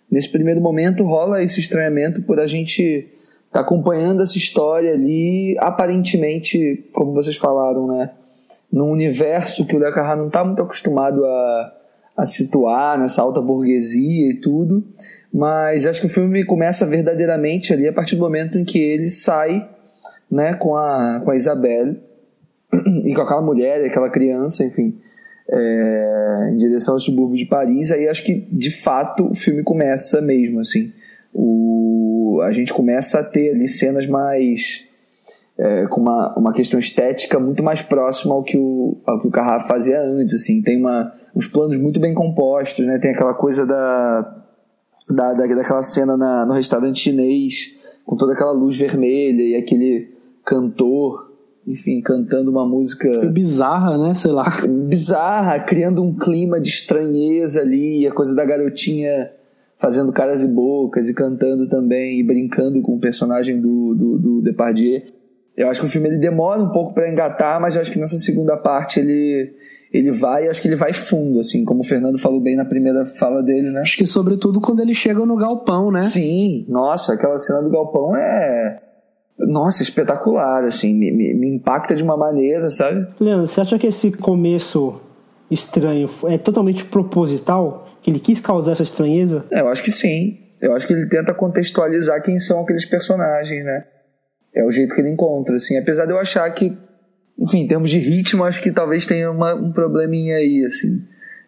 nesse 0.09 0.29
primeiro 0.29 0.61
momento 0.61 1.03
rola 1.03 1.43
esse 1.43 1.59
estranhamento 1.59 2.21
por 2.21 2.39
a 2.39 2.47
gente 2.47 3.07
tá 3.51 3.61
acompanhando 3.61 4.21
essa 4.21 4.37
história 4.37 4.93
ali, 4.93 5.55
aparentemente, 5.59 6.89
como 6.93 7.13
vocês 7.13 7.37
falaram, 7.37 7.87
né, 7.87 8.11
num 8.71 8.89
universo 8.89 9.65
que 9.65 9.75
o 9.75 9.79
Le 9.79 9.91
Carré 9.91 10.15
não 10.15 10.27
está 10.27 10.43
muito 10.43 10.61
acostumado 10.61 11.23
a, 11.23 11.73
a 12.15 12.25
situar 12.25 12.97
nessa 12.99 13.21
alta 13.21 13.41
burguesia 13.41 14.29
e 14.29 14.39
tudo, 14.39 14.83
mas 15.33 15.85
acho 15.85 15.99
que 15.99 16.07
o 16.07 16.09
filme 16.09 16.45
começa 16.45 16.85
verdadeiramente 16.85 17.73
ali 17.73 17.87
a 17.87 17.93
partir 17.93 18.15
do 18.15 18.21
momento 18.21 18.57
em 18.57 18.63
que 18.63 18.79
ele 18.79 19.09
sai, 19.09 19.69
né, 20.31 20.53
com 20.53 20.75
a, 20.75 21.21
com 21.23 21.31
a 21.31 21.35
Isabelle 21.35 21.99
e 23.03 23.13
com 23.13 23.21
aquela 23.21 23.41
mulher 23.41 23.81
e 23.81 23.87
aquela 23.87 24.09
criança, 24.09 24.63
enfim, 24.63 24.97
é, 25.49 26.49
em 26.51 26.57
direção 26.57 26.95
ao 26.95 26.99
subúrbio 26.99 27.37
de 27.37 27.45
Paris, 27.45 27.91
aí 27.91 28.07
acho 28.07 28.23
que 28.23 28.47
de 28.51 28.71
fato 28.71 29.29
o 29.29 29.35
filme 29.35 29.61
começa 29.63 30.21
mesmo, 30.21 30.59
assim. 30.59 30.91
O, 31.33 32.39
a 32.43 32.51
gente 32.51 32.73
começa 32.73 33.19
a 33.19 33.23
ter 33.23 33.51
ali 33.53 33.67
cenas 33.67 34.07
mais. 34.07 34.85
É, 35.57 35.87
com 35.87 36.01
uma, 36.01 36.37
uma 36.37 36.53
questão 36.53 36.77
estética 36.77 37.39
muito 37.39 37.63
mais 37.63 37.81
próxima 37.81 38.35
ao 38.35 38.43
que 38.43 38.57
o, 38.57 38.97
ao 39.05 39.21
que 39.21 39.27
o 39.27 39.31
Carrá 39.31 39.57
fazia 39.61 40.01
antes, 40.01 40.33
assim. 40.33 40.61
Tem 40.61 40.77
uma, 40.77 41.13
uns 41.35 41.47
planos 41.47 41.77
muito 41.77 41.99
bem 41.99 42.13
compostos, 42.13 42.85
né? 42.85 42.97
Tem 42.99 43.11
aquela 43.11 43.33
coisa 43.33 43.65
da, 43.65 44.21
da, 45.09 45.33
da 45.33 45.47
daquela 45.47 45.83
cena 45.83 46.15
na, 46.15 46.45
no 46.45 46.53
restaurante 46.53 46.99
chinês, 46.99 47.75
com 48.05 48.15
toda 48.15 48.33
aquela 48.33 48.51
luz 48.51 48.77
vermelha 48.77 49.41
e 49.41 49.55
aquele 49.55 50.15
cantor 50.45 51.25
enfim, 51.67 51.99
cantando 51.99 52.51
uma 52.51 52.65
música. 52.65 53.09
Bizarra, 53.25 53.97
né? 53.97 54.13
Sei 54.13 54.31
lá. 54.31 54.45
Bizarra, 54.87 55.59
criando 55.59 56.03
um 56.03 56.13
clima 56.13 56.61
de 56.61 56.69
estranheza 56.69 57.61
ali, 57.61 58.05
a 58.07 58.13
coisa 58.13 58.35
da 58.35 58.45
garotinha 58.45 59.31
fazendo 59.77 60.13
caras 60.13 60.41
e 60.41 60.47
bocas 60.47 61.09
e 61.09 61.13
cantando 61.13 61.67
também 61.67 62.19
e 62.19 62.23
brincando 62.23 62.81
com 62.81 62.95
o 62.95 62.99
personagem 62.99 63.59
do, 63.59 63.93
do, 63.93 64.17
do 64.17 64.41
Depardieu. 64.41 65.01
Eu 65.55 65.69
acho 65.69 65.81
que 65.81 65.87
o 65.87 65.89
filme 65.89 66.09
ele 66.09 66.17
demora 66.17 66.61
um 66.61 66.69
pouco 66.69 66.93
para 66.93 67.09
engatar, 67.09 67.59
mas 67.59 67.75
eu 67.75 67.81
acho 67.81 67.91
que 67.91 67.99
nessa 67.99 68.17
segunda 68.17 68.57
parte 68.57 68.99
ele 68.99 69.53
ele 69.95 70.11
vai, 70.11 70.47
acho 70.47 70.61
que 70.61 70.67
ele 70.67 70.75
vai 70.75 70.93
fundo, 70.93 71.39
assim, 71.39 71.63
como 71.63 71.81
o 71.81 71.83
Fernando 71.83 72.17
falou 72.17 72.41
bem 72.41 72.55
na 72.55 72.65
primeira 72.65 73.05
fala 73.05 73.41
dele, 73.41 73.71
né? 73.71 73.81
Acho 73.81 73.97
que 73.97 74.05
sobretudo 74.05 74.59
quando 74.59 74.81
ele 74.81 74.93
chega 74.93 75.25
no 75.25 75.35
galpão, 75.35 75.91
né? 75.91 76.03
Sim, 76.03 76.65
nossa, 76.67 77.13
aquela 77.13 77.37
cena 77.37 77.61
do 77.61 77.69
galpão 77.69 78.15
é 78.15 78.81
nossa, 79.37 79.83
espetacular, 79.83 80.63
assim, 80.63 80.93
me, 80.93 81.11
me, 81.11 81.33
me, 81.33 81.55
impacta 81.55 81.95
de 81.95 82.01
uma 82.01 82.15
maneira, 82.15 82.71
sabe? 82.71 83.05
Leandro, 83.19 83.47
você 83.47 83.61
acha 83.61 83.77
que 83.77 83.87
esse 83.87 84.11
começo 84.11 85.01
estranho 85.51 86.09
é 86.27 86.37
totalmente 86.37 86.85
proposital? 86.85 87.87
Que 88.01 88.11
ele 88.11 88.19
quis 88.19 88.39
causar 88.39 88.73
essa 88.73 88.83
estranheza? 88.83 89.43
É, 89.51 89.61
eu 89.61 89.67
acho 89.67 89.83
que 89.83 89.91
sim. 89.91 90.39
Eu 90.61 90.73
acho 90.73 90.87
que 90.87 90.93
ele 90.93 91.07
tenta 91.07 91.33
contextualizar 91.33 92.21
quem 92.21 92.39
são 92.39 92.61
aqueles 92.61 92.85
personagens, 92.85 93.65
né? 93.65 93.85
É 94.55 94.63
o 94.63 94.71
jeito 94.71 94.95
que 94.95 95.01
ele 95.01 95.09
encontra, 95.09 95.55
assim. 95.55 95.77
Apesar 95.77 96.05
de 96.05 96.11
eu 96.11 96.19
achar 96.19 96.49
que, 96.51 96.77
enfim, 97.37 97.59
em 97.59 97.67
termos 97.67 97.91
de 97.91 97.97
ritmo, 97.97 98.43
acho 98.43 98.61
que 98.61 98.71
talvez 98.71 99.05
tenha 99.05 99.29
uma, 99.29 99.53
um 99.55 99.71
probleminha 99.71 100.37
aí, 100.37 100.65
assim. 100.65 101.01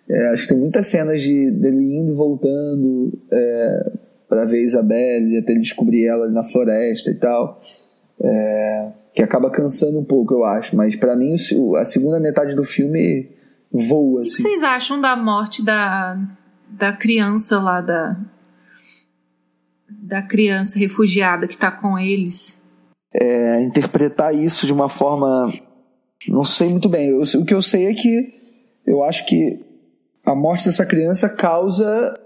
É, 0.10 0.30
acho 0.30 0.44
que 0.44 0.50
tem 0.50 0.58
muitas 0.58 0.86
cenas 0.86 1.22
de, 1.22 1.52
dele 1.52 2.00
indo 2.00 2.12
e 2.12 2.16
voltando 2.16 3.20
é, 3.32 3.92
para 4.28 4.46
ver 4.46 4.64
Isabelle, 4.64 5.38
até 5.38 5.52
ele 5.52 5.62
descobrir 5.62 6.06
ela 6.06 6.30
na 6.30 6.44
floresta 6.44 7.10
e 7.10 7.16
tal. 7.16 7.62
É, 8.22 8.92
que 9.14 9.24
acaba 9.24 9.50
cansando 9.50 10.00
um 10.00 10.04
pouco, 10.04 10.34
eu 10.34 10.44
acho. 10.44 10.76
Mas 10.76 10.96
para 10.96 11.16
mim, 11.16 11.36
a 11.78 11.86
segunda 11.86 12.20
metade 12.20 12.56
do 12.56 12.64
filme 12.64 13.30
voa. 13.72 14.22
Assim. 14.22 14.34
O 14.34 14.36
que 14.36 14.42
vocês 14.44 14.64
acham 14.64 15.02
da 15.02 15.16
morte 15.16 15.64
da, 15.64 16.18
da 16.70 16.94
criança 16.94 17.60
lá, 17.60 17.82
da, 17.82 18.18
da 19.90 20.22
criança 20.22 20.78
refugiada 20.78 21.48
que 21.48 21.56
está 21.56 21.72
com 21.72 21.98
eles? 21.98 22.62
É, 23.14 23.62
interpretar 23.62 24.36
isso 24.36 24.66
de 24.66 24.74
uma 24.74 24.90
forma. 24.90 25.52
Não 26.28 26.44
sei 26.44 26.70
muito 26.70 26.90
bem. 26.90 27.10
Eu, 27.10 27.22
o 27.22 27.46
que 27.46 27.54
eu 27.54 27.62
sei 27.62 27.88
é 27.88 27.94
que 27.94 28.34
eu 28.86 29.04
acho 29.04 29.26
que 29.26 29.60
a 30.26 30.36
morte 30.36 30.66
dessa 30.66 30.86
criança 30.86 31.30
causa 31.30 32.18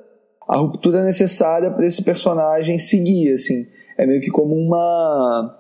a 0.48 0.58
ruptura 0.58 1.04
necessária 1.04 1.72
para 1.72 1.86
esse 1.86 2.04
personagem 2.04 2.78
seguir, 2.78 3.34
assim. 3.34 3.66
É 3.98 4.06
meio 4.06 4.22
que 4.22 4.30
como 4.30 4.56
uma 4.56 5.58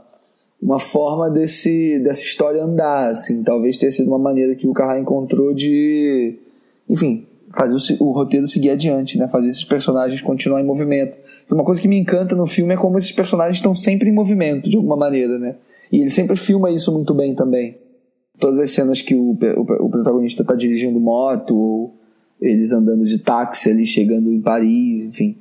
uma 0.62 0.80
forma 0.80 1.30
desse 1.30 1.99
dessa 1.99 2.22
história 2.22 2.64
andar, 2.64 3.12
assim. 3.12 3.44
Talvez 3.44 3.78
tenha 3.78 3.91
sido 3.91 4.08
uma 4.08 4.20
maneira 4.20 4.56
que 4.56 4.68
o 4.68 4.74
Carrá 4.74 4.99
encontrou 4.99 5.53
de, 5.53 6.38
enfim, 6.90 7.26
fazer 7.56 7.76
o, 7.99 8.06
o, 8.06 8.12
roteiro 8.12 8.45
seguir 8.45 8.72
adiante, 8.72 9.18
né? 9.18 9.28
Fazer 9.28 9.48
esses 9.48 9.66
personagens 9.66 10.22
continuar 10.22 10.62
em 10.62 10.66
movimento. 10.66 11.18
Uma 11.49 11.64
coisa 11.64 11.82
que 11.82 11.88
me 11.88 11.98
encanta 11.98 12.36
no 12.36 12.48
filme 12.48 12.74
é 12.74 12.78
como 12.78 12.98
esses 12.98 13.12
personagens 13.12 13.58
estão 13.58 13.74
sempre 13.74 14.10
em 14.10 14.14
movimento, 14.14 14.70
de 14.70 14.78
alguma 14.78 14.95
maneira, 14.95 15.38
né? 15.38 15.56
E 15.91 16.02
ele 16.02 16.10
sempre 16.10 16.36
filma 16.36 16.72
isso 16.72 16.91
muito 16.91 17.14
bem 17.14 17.36
também. 17.36 17.78
Todas 18.40 18.60
as 18.60 18.72
cenas 18.72 19.02
que 19.02 19.14
o, 19.14 19.32
o, 19.32 19.86
o 19.86 19.90
protagonista 19.90 20.41
está 20.41 20.56
dirigindo 20.56 20.99
moto, 20.99 21.56
ou 21.56 21.95
eles 22.41 22.74
andando 22.74 23.06
de 23.06 23.20
táxi 23.20 23.70
ali, 23.70 23.86
chegando 23.86 24.32
em 24.32 24.41
Paris, 24.41 25.03
enfim. 25.03 25.38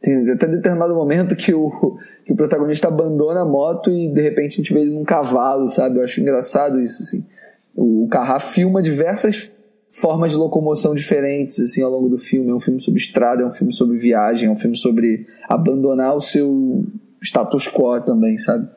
Tem 0.00 0.30
até 0.30 0.46
determinado 0.46 0.94
momento 0.94 1.36
que 1.36 1.52
o, 1.52 1.98
que 2.24 2.32
o 2.32 2.36
protagonista 2.36 2.88
abandona 2.88 3.42
a 3.42 3.44
moto 3.44 3.90
e 3.90 4.08
de 4.08 4.20
repente 4.22 4.54
a 4.54 4.56
gente 4.56 4.72
vê 4.72 4.80
ele 4.80 4.94
num 4.94 5.04
cavalo, 5.04 5.68
sabe? 5.68 5.98
Eu 5.98 6.04
acho 6.04 6.20
engraçado 6.20 6.80
isso, 6.80 7.02
assim. 7.02 7.24
O 7.76 8.08
Carrá 8.10 8.38
filma 8.38 8.80
diversas 8.80 9.50
formas 9.90 10.30
de 10.30 10.36
locomoção 10.36 10.94
diferentes, 10.94 11.58
assim, 11.60 11.82
ao 11.82 11.90
longo 11.90 12.08
do 12.08 12.18
filme. 12.18 12.50
É 12.50 12.54
um 12.54 12.60
filme 12.60 12.80
sobre 12.80 13.00
estrada, 13.00 13.42
é 13.42 13.46
um 13.46 13.50
filme 13.50 13.72
sobre 13.72 13.98
viagem, 13.98 14.48
é 14.48 14.50
um 14.50 14.56
filme 14.56 14.76
sobre 14.76 15.26
abandonar 15.48 16.14
o 16.14 16.20
seu 16.20 16.84
status 17.20 17.68
quo 17.68 18.00
também, 18.00 18.38
sabe? 18.38 18.68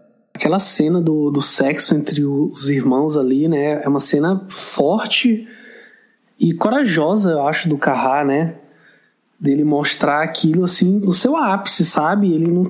Aquela 0.44 0.60
cena 0.60 1.00
do, 1.00 1.32
do 1.32 1.42
sexo 1.42 1.96
entre 1.96 2.26
os 2.26 2.68
irmãos 2.68 3.16
ali, 3.16 3.48
né? 3.48 3.82
É 3.82 3.88
uma 3.88 4.02
cena 4.02 4.44
forte 4.50 5.48
e 6.38 6.54
corajosa, 6.54 7.32
eu 7.32 7.48
acho, 7.48 7.70
do 7.70 7.78
Carrá, 7.78 8.26
né? 8.26 8.56
Dele 9.40 9.64
mostrar 9.64 10.22
aquilo 10.22 10.66
assim 10.66 11.00
no 11.00 11.14
seu 11.14 11.38
ápice, 11.38 11.86
sabe? 11.86 12.34
Ele 12.34 12.48
não, 12.48 12.64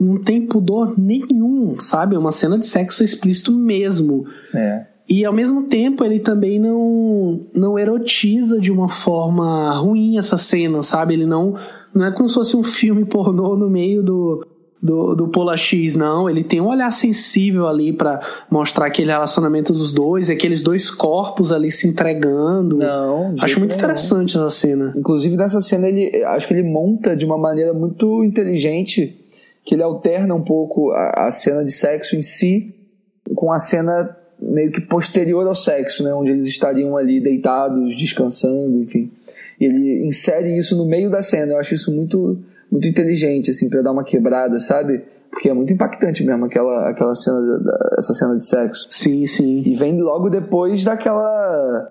não 0.00 0.16
tem 0.16 0.44
pudor 0.44 0.98
nenhum, 0.98 1.80
sabe? 1.80 2.16
É 2.16 2.18
uma 2.18 2.32
cena 2.32 2.58
de 2.58 2.66
sexo 2.66 3.04
explícito 3.04 3.52
mesmo. 3.52 4.26
É. 4.52 4.86
E 5.08 5.24
ao 5.24 5.32
mesmo 5.32 5.68
tempo 5.68 6.04
ele 6.04 6.18
também 6.18 6.58
não 6.58 7.46
não 7.54 7.78
erotiza 7.78 8.58
de 8.58 8.72
uma 8.72 8.88
forma 8.88 9.70
ruim 9.74 10.18
essa 10.18 10.36
cena, 10.36 10.82
sabe? 10.82 11.14
Ele 11.14 11.26
não 11.26 11.54
não 11.94 12.04
é 12.04 12.10
como 12.10 12.28
se 12.28 12.34
fosse 12.34 12.56
um 12.56 12.64
filme 12.64 13.04
pornô 13.04 13.56
no 13.56 13.70
meio 13.70 14.02
do 14.02 14.44
do, 14.82 15.14
do 15.14 15.28
Pola 15.28 15.56
X, 15.56 15.94
não. 15.94 16.28
Ele 16.28 16.42
tem 16.42 16.60
um 16.60 16.66
olhar 16.66 16.90
sensível 16.90 17.68
ali 17.68 17.92
para 17.92 18.20
mostrar 18.50 18.86
aquele 18.86 19.12
relacionamento 19.12 19.72
dos 19.72 19.92
dois, 19.92 20.28
aqueles 20.28 20.60
dois 20.60 20.90
corpos 20.90 21.52
ali 21.52 21.70
se 21.70 21.86
entregando. 21.86 22.78
Não, 22.78 23.34
acho 23.40 23.60
muito 23.60 23.74
interessante 23.76 24.36
essa 24.36 24.50
cena. 24.50 24.92
Inclusive 24.96 25.36
nessa 25.36 25.60
cena 25.60 25.88
ele 25.88 26.24
acho 26.24 26.48
que 26.48 26.54
ele 26.54 26.64
monta 26.64 27.14
de 27.14 27.24
uma 27.24 27.38
maneira 27.38 27.72
muito 27.72 28.24
inteligente 28.24 29.18
que 29.64 29.76
ele 29.76 29.82
alterna 29.84 30.34
um 30.34 30.42
pouco 30.42 30.90
a, 30.90 31.28
a 31.28 31.30
cena 31.30 31.64
de 31.64 31.70
sexo 31.70 32.16
em 32.16 32.22
si 32.22 32.74
com 33.36 33.52
a 33.52 33.60
cena 33.60 34.16
meio 34.40 34.72
que 34.72 34.80
posterior 34.80 35.46
ao 35.46 35.54
sexo, 35.54 36.02
né, 36.02 36.12
onde 36.12 36.32
eles 36.32 36.46
estariam 36.46 36.96
ali 36.96 37.20
deitados, 37.20 37.96
descansando, 37.96 38.82
enfim. 38.82 39.08
E 39.60 39.64
ele 39.64 40.04
insere 40.04 40.58
isso 40.58 40.76
no 40.76 40.84
meio 40.84 41.08
da 41.08 41.22
cena. 41.22 41.52
Eu 41.52 41.60
acho 41.60 41.74
isso 41.74 41.94
muito 41.94 42.40
muito 42.72 42.88
inteligente, 42.88 43.50
assim, 43.50 43.68
para 43.68 43.82
dar 43.82 43.92
uma 43.92 44.02
quebrada, 44.02 44.58
sabe? 44.58 45.04
Porque 45.30 45.50
é 45.50 45.52
muito 45.52 45.72
impactante 45.72 46.24
mesmo 46.24 46.46
aquela, 46.46 46.88
aquela 46.88 47.14
cena, 47.14 47.38
essa 47.98 48.14
cena 48.14 48.34
de 48.34 48.46
sexo. 48.46 48.86
Sim, 48.90 49.26
sim. 49.26 49.62
E 49.66 49.74
vem 49.74 50.00
logo 50.00 50.30
depois 50.30 50.82
daquela 50.82 51.90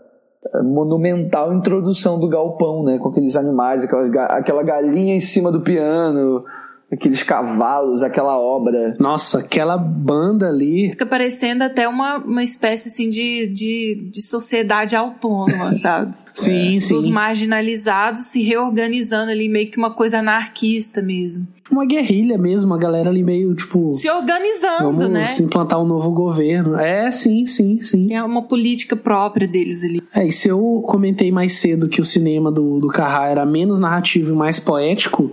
eh, 0.53 0.61
monumental 0.63 1.53
introdução 1.53 2.19
do 2.19 2.27
galpão, 2.27 2.83
né? 2.83 2.97
Com 2.97 3.09
aqueles 3.09 3.35
animais, 3.35 3.83
aquela, 3.83 4.25
aquela 4.25 4.63
galinha 4.63 5.15
em 5.15 5.21
cima 5.21 5.51
do 5.51 5.61
piano, 5.61 6.43
aqueles 6.91 7.23
cavalos, 7.23 8.03
aquela 8.03 8.37
obra. 8.37 8.95
Nossa, 8.99 9.39
aquela 9.39 9.77
banda 9.77 10.49
ali. 10.49 10.91
Fica 10.91 11.05
parecendo 11.05 11.63
até 11.63 11.87
uma, 11.87 12.17
uma 12.17 12.43
espécie 12.43 12.89
assim 12.89 13.09
de, 13.09 13.47
de, 13.47 14.09
de 14.11 14.21
sociedade 14.21 14.95
autônoma, 14.95 15.73
sabe? 15.75 16.13
sim, 16.33 16.77
é, 16.77 16.79
sim. 16.79 16.95
Os 16.95 17.07
marginalizados 17.07 18.21
se 18.21 18.41
reorganizando 18.41 19.31
ali, 19.31 19.49
meio 19.49 19.69
que 19.69 19.77
uma 19.77 19.91
coisa 19.91 20.19
anarquista 20.19 21.01
mesmo. 21.01 21.47
Uma 21.69 21.85
guerrilha 21.85 22.37
mesmo, 22.37 22.73
a 22.73 22.77
galera 22.77 23.09
ali 23.09 23.23
meio, 23.23 23.55
tipo. 23.55 23.91
Se 23.93 24.09
organizando, 24.09 24.83
vamos 24.83 25.09
né? 25.09 25.23
Se 25.23 25.41
implantar 25.41 25.81
um 25.81 25.85
novo 25.85 26.11
governo. 26.11 26.75
É, 26.75 27.09
sim, 27.11 27.45
sim, 27.45 27.81
sim. 27.81 28.13
É 28.13 28.21
uma 28.21 28.41
política 28.41 28.95
própria 28.95 29.47
deles 29.47 29.83
ali. 29.83 30.01
É, 30.13 30.25
e 30.25 30.31
se 30.33 30.49
eu 30.49 30.83
comentei 30.85 31.31
mais 31.31 31.53
cedo 31.53 31.87
que 31.87 32.01
o 32.01 32.05
cinema 32.05 32.51
do, 32.51 32.79
do 32.79 32.89
Carrá 32.89 33.27
era 33.27 33.45
menos 33.45 33.79
narrativo 33.79 34.33
e 34.33 34.35
mais 34.35 34.59
poético, 34.59 35.31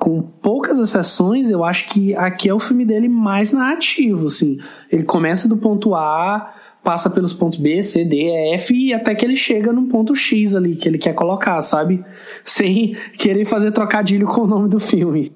com 0.00 0.22
poucas 0.22 0.78
exceções, 0.78 1.50
eu 1.50 1.62
acho 1.62 1.86
que 1.90 2.16
aqui 2.16 2.48
é 2.48 2.54
o 2.54 2.58
filme 2.58 2.86
dele 2.86 3.06
mais 3.06 3.52
narrativo, 3.52 4.28
assim. 4.28 4.58
Ele 4.90 5.02
começa 5.02 5.46
do 5.46 5.58
ponto 5.58 5.94
A, 5.94 6.54
passa 6.82 7.10
pelos 7.10 7.34
pontos 7.34 7.58
B, 7.58 7.82
C, 7.82 8.02
D, 8.02 8.16
E, 8.16 8.54
F 8.54 8.72
e 8.72 8.94
até 8.94 9.14
que 9.14 9.26
ele 9.26 9.36
chega 9.36 9.70
no 9.74 9.88
ponto 9.88 10.14
X 10.14 10.54
ali 10.54 10.74
que 10.74 10.88
ele 10.88 10.96
quer 10.96 11.12
colocar, 11.12 11.60
sabe? 11.60 12.02
Sem 12.42 12.96
querer 13.18 13.44
fazer 13.44 13.72
trocadilho 13.72 14.26
com 14.26 14.40
o 14.40 14.46
nome 14.46 14.70
do 14.70 14.80
filme. 14.80 15.34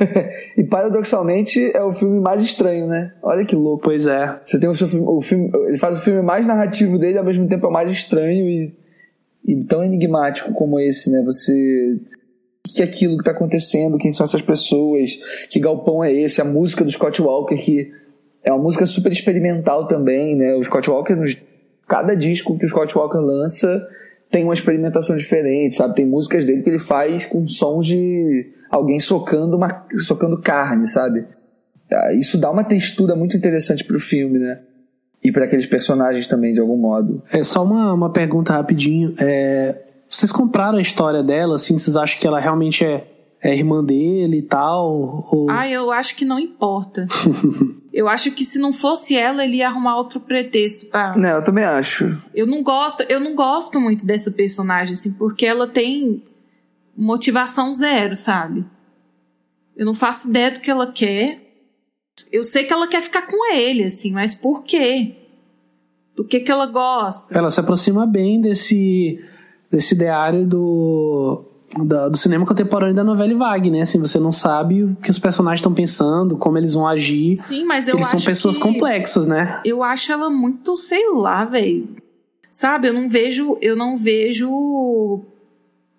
e 0.56 0.64
paradoxalmente 0.64 1.70
é 1.74 1.82
o 1.82 1.90
filme 1.90 2.18
mais 2.18 2.42
estranho, 2.42 2.86
né? 2.86 3.12
Olha 3.22 3.44
que 3.44 3.54
louco. 3.54 3.84
Pois 3.84 4.06
é. 4.06 4.40
Você 4.46 4.58
tem 4.58 4.70
o 4.70 4.74
seu 4.74 4.88
filme, 4.88 5.06
o 5.06 5.20
filme, 5.20 5.50
ele 5.68 5.76
faz 5.76 5.98
o 5.98 6.00
filme 6.00 6.22
mais 6.22 6.46
narrativo 6.46 6.98
dele, 6.98 7.18
ao 7.18 7.24
mesmo 7.24 7.46
tempo 7.46 7.66
é 7.66 7.68
o 7.68 7.72
mais 7.72 7.90
estranho 7.90 8.48
e, 8.48 8.74
e 9.44 9.62
tão 9.64 9.84
enigmático 9.84 10.54
como 10.54 10.80
esse, 10.80 11.10
né? 11.10 11.22
Você 11.22 12.00
que 12.74 12.82
é 12.82 12.84
aquilo 12.84 13.16
que 13.16 13.22
está 13.22 13.32
acontecendo, 13.32 13.98
quem 13.98 14.12
são 14.12 14.24
essas 14.24 14.42
pessoas, 14.42 15.18
que 15.50 15.60
galpão 15.60 16.02
é 16.02 16.12
esse, 16.12 16.40
a 16.40 16.44
música 16.44 16.84
do 16.84 16.90
Scott 16.90 17.20
Walker, 17.20 17.56
que 17.58 17.92
é 18.44 18.52
uma 18.52 18.62
música 18.62 18.86
super 18.86 19.10
experimental 19.10 19.86
também, 19.86 20.36
né? 20.36 20.54
O 20.54 20.62
Scott 20.62 20.88
Walker, 20.88 21.14
cada 21.88 22.14
disco 22.14 22.56
que 22.58 22.64
o 22.64 22.68
Scott 22.68 22.96
Walker 22.96 23.18
lança 23.18 23.86
tem 24.30 24.44
uma 24.44 24.54
experimentação 24.54 25.16
diferente, 25.16 25.76
sabe? 25.76 25.94
Tem 25.94 26.06
músicas 26.06 26.44
dele 26.44 26.62
que 26.62 26.70
ele 26.70 26.78
faz 26.78 27.24
com 27.26 27.46
sons 27.46 27.86
de 27.86 28.52
alguém 28.70 29.00
socando, 29.00 29.56
uma, 29.56 29.86
socando 29.96 30.40
carne, 30.40 30.86
sabe? 30.86 31.24
Ah, 31.90 32.12
isso 32.12 32.38
dá 32.38 32.50
uma 32.50 32.64
textura 32.64 33.14
muito 33.14 33.36
interessante 33.36 33.84
pro 33.84 34.00
filme, 34.00 34.38
né? 34.38 34.60
E 35.24 35.32
para 35.32 35.44
aqueles 35.44 35.66
personagens 35.66 36.26
também, 36.26 36.52
de 36.52 36.60
algum 36.60 36.76
modo. 36.76 37.22
É 37.32 37.42
só 37.42 37.64
uma, 37.64 37.92
uma 37.94 38.12
pergunta 38.12 38.52
rapidinho. 38.52 39.14
É, 39.18 39.85
vocês 40.08 40.30
compraram 40.30 40.78
a 40.78 40.82
história 40.82 41.22
dela, 41.22 41.56
assim? 41.56 41.78
Vocês 41.78 41.96
acham 41.96 42.18
que 42.18 42.26
ela 42.26 42.38
realmente 42.38 42.84
é, 42.84 43.06
é 43.42 43.54
irmã 43.54 43.84
dele 43.84 44.38
e 44.38 44.42
tal? 44.42 45.26
Ou... 45.30 45.50
Ah, 45.50 45.68
eu 45.68 45.90
acho 45.90 46.14
que 46.16 46.24
não 46.24 46.38
importa. 46.38 47.06
eu 47.92 48.08
acho 48.08 48.30
que 48.30 48.44
se 48.44 48.58
não 48.58 48.72
fosse 48.72 49.16
ela, 49.16 49.44
ele 49.44 49.56
ia 49.56 49.68
arrumar 49.68 49.96
outro 49.96 50.20
pretexto 50.20 50.86
para. 50.86 51.16
Não, 51.16 51.30
eu 51.30 51.44
também 51.44 51.64
acho. 51.64 52.20
Eu 52.34 52.46
não 52.46 52.62
gosto, 52.62 53.02
eu 53.08 53.18
não 53.18 53.34
gosto 53.34 53.80
muito 53.80 54.06
dessa 54.06 54.30
personagem, 54.30 54.92
assim, 54.92 55.12
porque 55.12 55.44
ela 55.44 55.66
tem 55.66 56.22
motivação 56.96 57.74
zero, 57.74 58.16
sabe? 58.16 58.64
Eu 59.76 59.84
não 59.84 59.94
faço 59.94 60.28
ideia 60.28 60.50
do 60.52 60.60
que 60.60 60.70
ela 60.70 60.90
quer. 60.90 61.42
Eu 62.32 62.44
sei 62.44 62.64
que 62.64 62.72
ela 62.72 62.88
quer 62.88 63.02
ficar 63.02 63.22
com 63.22 63.54
ele, 63.54 63.84
assim, 63.84 64.12
mas 64.12 64.34
por 64.34 64.62
quê? 64.62 65.14
Do 66.14 66.24
que 66.24 66.40
que 66.40 66.50
ela 66.50 66.64
gosta? 66.64 67.36
Ela 67.36 67.50
se 67.50 67.60
aproxima 67.60 68.06
bem 68.06 68.40
desse 68.40 69.22
desse 69.70 69.94
ideário 69.94 70.46
do 70.46 71.44
da, 71.84 72.08
do 72.08 72.16
cinema 72.16 72.46
contemporâneo 72.46 72.94
da 72.94 73.04
novela 73.04 73.34
vague, 73.34 73.70
né? 73.70 73.82
Assim, 73.82 73.98
você 73.98 74.18
não 74.18 74.32
sabe 74.32 74.84
o 74.84 74.96
que 74.96 75.10
os 75.10 75.18
personagens 75.18 75.60
estão 75.60 75.74
pensando, 75.74 76.36
como 76.36 76.56
eles 76.56 76.74
vão 76.74 76.86
agir. 76.86 77.36
Sim, 77.36 77.64
mas 77.64 77.88
eu 77.88 77.96
eles 77.96 78.06
acho 78.06 78.18
são 78.18 78.24
pessoas 78.24 78.56
que... 78.56 78.62
complexas, 78.62 79.26
né? 79.26 79.60
Eu 79.64 79.82
acho 79.82 80.12
ela 80.12 80.30
muito, 80.30 80.76
sei 80.76 81.10
lá, 81.12 81.44
velho. 81.44 81.88
Sabe, 82.50 82.88
eu 82.88 82.94
não 82.94 83.08
vejo, 83.08 83.58
eu 83.60 83.76
não 83.76 83.96
vejo 83.98 85.20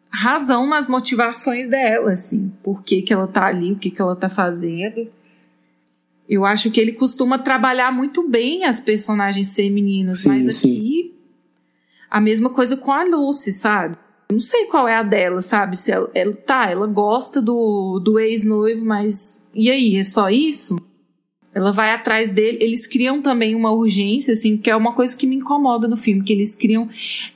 razão 0.10 0.68
nas 0.68 0.88
motivações 0.88 1.70
dela, 1.70 2.12
assim. 2.12 2.52
Por 2.64 2.82
que, 2.82 3.02
que 3.02 3.14
ela 3.14 3.28
tá 3.28 3.46
ali, 3.46 3.74
o 3.74 3.76
que, 3.76 3.92
que 3.92 4.02
ela 4.02 4.16
tá 4.16 4.30
fazendo. 4.30 5.08
Eu 6.28 6.44
acho 6.44 6.72
que 6.72 6.80
ele 6.80 6.94
costuma 6.94 7.38
trabalhar 7.38 7.92
muito 7.92 8.28
bem 8.28 8.66
as 8.66 8.80
personagens 8.80 9.54
femininas, 9.54 10.22
Sim, 10.22 10.30
mas 10.30 10.56
sim. 10.56 10.72
aqui 10.72 11.17
a 12.10 12.20
mesma 12.22 12.50
coisa 12.50 12.76
com 12.78 12.92
a 12.92 13.04
Lucy, 13.04 13.52
sabe? 13.54 13.98
Não 14.32 14.40
sei 14.40 14.66
qual 14.66 14.88
é 14.88 14.96
a 14.96 15.04
dela, 15.04 15.42
sabe? 15.42 15.78
Se 15.80 15.92
ela, 15.92 16.10
ela 16.14 16.34
tá, 16.34 16.70
ela 16.70 16.86
gosta 16.88 17.42
do, 17.42 18.00
do 18.00 18.20
ex-noivo, 18.20 18.84
mas 18.86 19.42
e 19.54 19.72
aí, 19.72 19.96
é 19.96 20.04
só 20.04 20.30
isso? 20.30 20.78
Ela 21.54 21.72
vai 21.72 21.92
atrás 21.92 22.32
dele. 22.32 22.58
Eles 22.62 22.86
criam 22.86 23.22
também 23.22 23.56
uma 23.56 23.72
urgência, 23.72 24.34
assim, 24.34 24.58
que 24.58 24.70
é 24.70 24.76
uma 24.76 24.94
coisa 24.94 25.16
que 25.18 25.26
me 25.26 25.38
incomoda 25.38 25.88
no 25.88 25.98
filme, 25.98 26.24
que 26.24 26.34
eles 26.34 26.54
criam. 26.56 26.88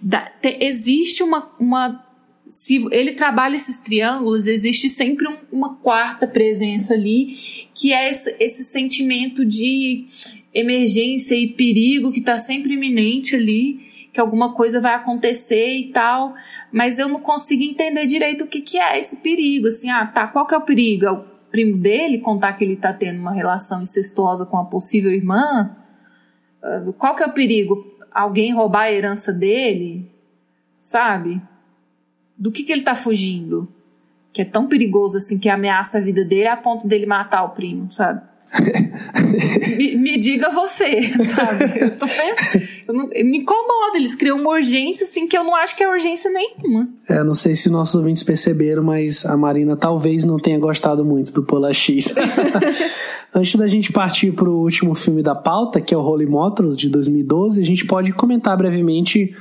da- 0.02 0.30
te- 0.41 0.57
existe 0.61 1.23
uma, 1.23 1.49
uma. 1.60 2.06
Se 2.48 2.85
ele 2.91 3.14
trabalha 3.14 3.56
esses 3.56 3.80
triângulos, 3.80 4.45
existe 4.45 4.89
sempre 4.89 5.27
um- 5.27 5.38
uma 5.52 5.76
quarta 5.76 6.27
presença 6.27 6.93
ali, 6.93 7.38
que 7.73 7.93
é 7.93 8.10
esse, 8.10 8.35
esse 8.39 8.64
sentimento 8.65 9.45
de 9.45 10.06
emergência 10.53 11.34
e 11.34 11.48
perigo 11.48 12.11
que 12.11 12.19
está 12.19 12.38
sempre 12.38 12.73
iminente 12.73 13.35
ali, 13.35 13.80
que 14.11 14.19
alguma 14.19 14.53
coisa 14.53 14.79
vai 14.79 14.93
acontecer 14.93 15.73
e 15.73 15.91
tal. 15.91 16.33
Mas 16.71 16.99
eu 16.99 17.07
não 17.07 17.19
consigo 17.19 17.63
entender 17.63 18.05
direito 18.05 18.43
o 18.43 18.47
que, 18.47 18.61
que 18.61 18.77
é 18.77 18.99
esse 18.99 19.17
perigo. 19.17 19.67
Assim, 19.67 19.89
ah, 19.89 20.05
tá, 20.05 20.27
qual 20.27 20.45
que 20.45 20.53
é 20.53 20.57
o 20.57 20.65
perigo? 20.65 21.05
É 21.05 21.11
o 21.11 21.23
primo 21.49 21.77
dele 21.77 22.19
contar 22.19 22.53
que 22.53 22.63
ele 22.63 22.75
tá 22.75 22.93
tendo 22.93 23.19
uma 23.19 23.33
relação 23.33 23.81
incestuosa 23.81 24.45
com 24.45 24.57
a 24.57 24.65
possível 24.65 25.11
irmã? 25.11 25.75
Ah, 26.61 26.91
Qual 26.97 27.15
que 27.15 27.23
é 27.23 27.27
o 27.27 27.33
perigo? 27.33 27.85
Alguém 28.11 28.53
roubar 28.53 28.83
a 28.83 28.91
herança 28.91 29.31
dele? 29.31 30.09
Sabe? 30.79 31.41
Do 32.38 32.51
que, 32.51 32.63
que 32.63 32.71
ele 32.71 32.81
tá 32.81 32.95
fugindo? 32.95 33.67
Que 34.33 34.41
é 34.41 34.45
tão 34.45 34.67
perigoso 34.67 35.17
assim, 35.17 35.38
que 35.38 35.49
ameaça 35.49 35.97
a 35.97 36.01
vida 36.01 36.23
dele 36.23 36.47
a 36.47 36.57
ponto 36.57 36.88
dele 36.88 37.05
matar 37.05 37.43
o 37.43 37.49
primo, 37.49 37.91
sabe? 37.91 38.21
Me, 39.78 39.95
me 39.98 40.18
diga 40.18 40.49
você, 40.49 41.02
sabe? 41.34 41.80
Eu 41.80 41.98
tô 41.98 42.06
pensando. 42.06 42.64
eu 42.88 42.94
não- 42.94 43.07
me 43.07 43.38
incomoda, 43.40 43.98
eles 43.98 44.15
criam 44.15 44.38
uma 44.40 44.52
urgência 44.52 45.03
assim 45.06 45.28
que 45.28 45.38
eu 45.38 45.44
não 45.44 45.56
acho 45.56 45.76
que 45.76 45.84
é 45.84 45.90
urgência 45.90 46.30
nenhuma. 46.32 46.90
É, 47.07 47.23
não 47.23 47.34
sei 47.34 47.56
se 47.56 47.69
nossos 47.69 47.95
ouvintes 47.95 48.23
perceberam, 48.23 48.84
mas 48.84 49.26
a 49.26 49.38
Marina 49.38 49.76
talvez 49.76 50.23
não 50.26 50.38
tenha 50.38 50.60
gostado 50.60 51.03
muito 51.06 51.32
do 51.32 51.44
Polar 51.44 51.73
X. 51.73 52.14
Antes 53.34 53.56
da 53.56 53.68
gente 53.68 53.91
partir 53.94 54.34
para 54.34 54.49
o 54.49 54.61
último 54.61 54.94
filme 54.94 55.23
da 55.23 55.34
pauta, 55.36 55.80
que 55.80 55.94
é 55.94 55.98
o 55.98 56.02
Holy 56.02 56.26
Motors, 56.26 56.76
de 56.76 56.90
2012, 56.90 57.61
a 57.61 57.65
gente 57.65 57.86
pode 57.86 58.11
comentar 58.11 58.57
brevemente 58.57 59.34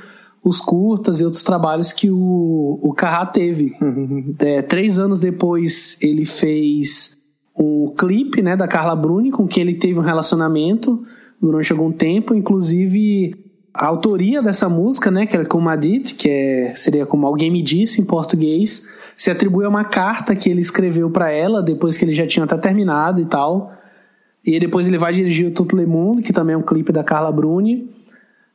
os 0.43 0.59
curtas 0.59 1.19
e 1.19 1.25
outros 1.25 1.43
trabalhos 1.43 1.91
que 1.91 2.09
o, 2.09 2.79
o 2.81 2.93
Carrá 2.93 3.25
teve. 3.25 3.75
É, 4.39 4.61
três 4.61 4.97
anos 4.97 5.19
depois, 5.19 5.97
ele 6.01 6.25
fez 6.25 7.17
um 7.57 7.93
clipe 7.97 8.41
né, 8.41 8.55
da 8.55 8.67
Carla 8.67 8.95
Bruni, 8.95 9.31
com 9.31 9.47
quem 9.47 9.61
ele 9.61 9.75
teve 9.75 9.99
um 9.99 10.03
relacionamento 10.03 11.05
durante 11.41 11.71
algum 11.71 11.91
tempo. 11.91 12.33
Inclusive, 12.33 13.35
a 13.73 13.85
autoria 13.85 14.41
dessa 14.41 14.67
música, 14.69 15.09
né, 15.11 15.25
que 15.25 15.37
é 15.37 15.45
como 15.45 15.69
Adit, 15.69 16.15
que 16.15 16.29
é, 16.29 16.73
seria 16.75 17.05
como 17.05 17.25
Alguém 17.25 17.51
Me 17.51 17.61
Disse 17.61 18.01
em 18.01 18.05
português, 18.05 18.87
se 19.15 19.29
atribui 19.29 19.65
a 19.65 19.69
uma 19.69 19.83
carta 19.83 20.35
que 20.35 20.49
ele 20.49 20.61
escreveu 20.61 21.09
para 21.09 21.31
ela 21.31 21.61
depois 21.61 21.97
que 21.97 22.05
ele 22.05 22.13
já 22.13 22.25
tinha 22.25 22.43
até 22.43 22.57
terminado 22.57 23.21
e 23.21 23.25
tal. 23.25 23.71
E 24.45 24.59
depois 24.59 24.87
ele 24.87 24.97
vai 24.97 25.13
dirigir 25.13 25.47
o 25.47 25.51
Tout 25.51 25.75
Le 25.75 25.85
Monde, 25.85 26.21
que 26.21 26.33
também 26.33 26.55
é 26.55 26.57
um 26.57 26.63
clipe 26.63 26.91
da 26.91 27.03
Carla 27.03 27.31
Bruni. 27.31 27.89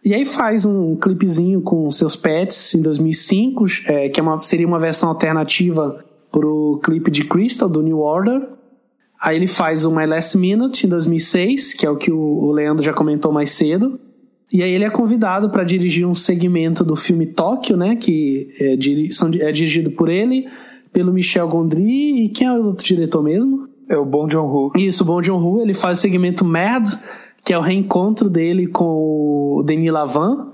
E 0.05 0.14
aí 0.14 0.24
faz 0.24 0.64
um 0.64 0.97
clipezinho 0.97 1.60
com 1.60 1.90
seus 1.90 2.16
pets 2.16 2.74
em 2.74 2.82
2005, 2.82 3.64
é, 3.86 4.09
que 4.09 4.20
é 4.20 4.23
uma, 4.23 4.40
seria 4.40 4.66
uma 4.66 4.78
versão 4.78 5.09
alternativa 5.09 6.05
pro 6.31 6.81
clipe 6.85 7.10
de 7.10 7.24
Crystal, 7.24 7.68
do 7.68 7.82
New 7.82 7.98
Order. 7.98 8.56
Aí 9.20 9.36
ele 9.36 9.47
faz 9.47 9.84
o 9.84 9.90
My 9.90 10.06
Last 10.06 10.36
Minute 10.36 10.86
em 10.86 10.88
2006, 10.90 11.74
que 11.74 11.86
é 11.86 11.90
o 11.90 11.97
que 11.97 12.12
o, 12.12 12.51
Leandro 12.52 12.84
já 12.84 12.93
comentou 12.93 13.32
mais 13.32 13.51
cedo. 13.51 13.98
E 14.52 14.62
aí 14.62 14.70
ele 14.70 14.84
é 14.84 14.90
convidado 14.90 15.51
para 15.51 15.64
dirigir 15.64 16.06
um 16.06 16.14
segmento 16.14 16.84
do 16.84 16.94
filme 16.94 17.26
Tóquio, 17.26 17.76
né? 17.76 17.97
Que 17.97 18.48
é, 18.60 18.76
diri- 18.76 19.12
são- 19.12 19.30
é 19.40 19.51
dirigido 19.51 19.90
por 19.90 20.09
ele, 20.09 20.47
pelo 20.93 21.12
Michel 21.12 21.48
Gondry 21.48 22.24
e 22.24 22.28
quem 22.28 22.47
é 22.47 22.52
o 22.52 22.64
outro 22.66 22.84
diretor 22.84 23.22
mesmo? 23.22 23.68
É 23.88 23.97
o 23.97 24.05
Bom 24.05 24.26
John 24.28 24.47
Woo. 24.47 24.72
Isso, 24.76 25.02
o 25.02 25.06
Bong 25.06 25.24
Joon-ho, 25.24 25.60
ele 25.62 25.72
faz 25.74 25.98
o 25.98 26.02
segmento 26.02 26.44
Mad, 26.44 26.88
que 27.44 27.52
é 27.52 27.59
o 27.59 27.60
reencontro 27.62 28.28
dele 28.28 28.66
com 28.66 28.84
o 29.59 29.62
Denis 29.64 29.93
Lavan, 29.93 30.52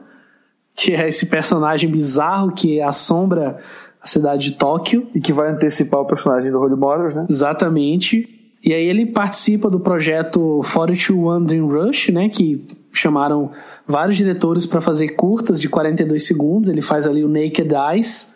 que 0.75 0.93
é 0.95 1.09
esse 1.09 1.27
personagem 1.27 1.91
bizarro 1.91 2.53
que 2.53 2.81
assombra 2.81 3.59
a 4.01 4.07
cidade 4.07 4.45
de 4.51 4.53
Tóquio. 4.59 5.07
E 5.15 5.21
que 5.21 5.33
vai 5.33 5.51
antecipar 5.51 6.01
o 6.01 6.07
personagem 6.07 6.51
do 6.51 6.59
Holy 6.61 6.77
Motors, 6.77 7.15
né? 7.15 7.27
Exatamente. 7.29 8.29
E 8.65 8.73
aí 8.73 8.85
ele 8.85 9.07
participa 9.07 9.69
do 9.69 9.81
projeto 9.81 10.63
42 10.73 11.11
Wandering 11.11 11.67
Rush, 11.67 12.11
né, 12.11 12.29
que 12.29 12.65
chamaram 12.93 13.51
vários 13.87 14.17
diretores 14.17 14.67
para 14.67 14.81
fazer 14.81 15.11
curtas 15.11 15.61
de 15.61 15.69
42 15.69 16.25
segundos. 16.27 16.69
Ele 16.69 16.83
faz 16.83 17.07
ali 17.07 17.25
o 17.25 17.29
Naked 17.29 17.75
Eyes, 17.75 18.35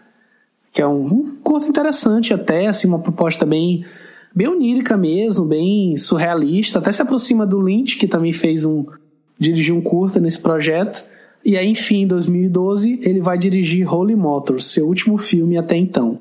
que 0.72 0.82
é 0.82 0.86
um, 0.86 1.06
um 1.06 1.36
curto 1.42 1.68
interessante 1.68 2.34
até, 2.34 2.66
assim, 2.66 2.88
uma 2.88 2.98
proposta 2.98 3.46
bem 3.46 3.84
bem 4.34 4.48
onírica 4.48 4.98
mesmo, 4.98 5.46
bem 5.46 5.96
surrealista, 5.96 6.78
até 6.78 6.92
se 6.92 7.00
aproxima 7.00 7.46
do 7.46 7.58
Lynch, 7.58 7.96
que 7.96 8.06
também 8.06 8.34
fez 8.34 8.66
um 8.66 8.84
dirigiu 9.38 9.76
um 9.76 9.80
curta 9.80 10.20
nesse 10.20 10.40
projeto. 10.40 11.04
E 11.44 11.56
aí, 11.56 11.68
enfim, 11.68 12.02
em 12.02 12.06
2012, 12.06 13.00
ele 13.02 13.20
vai 13.20 13.38
dirigir 13.38 13.90
Holy 13.90 14.16
Motors, 14.16 14.66
seu 14.66 14.86
último 14.86 15.16
filme 15.16 15.56
até 15.56 15.76
então. 15.76 16.20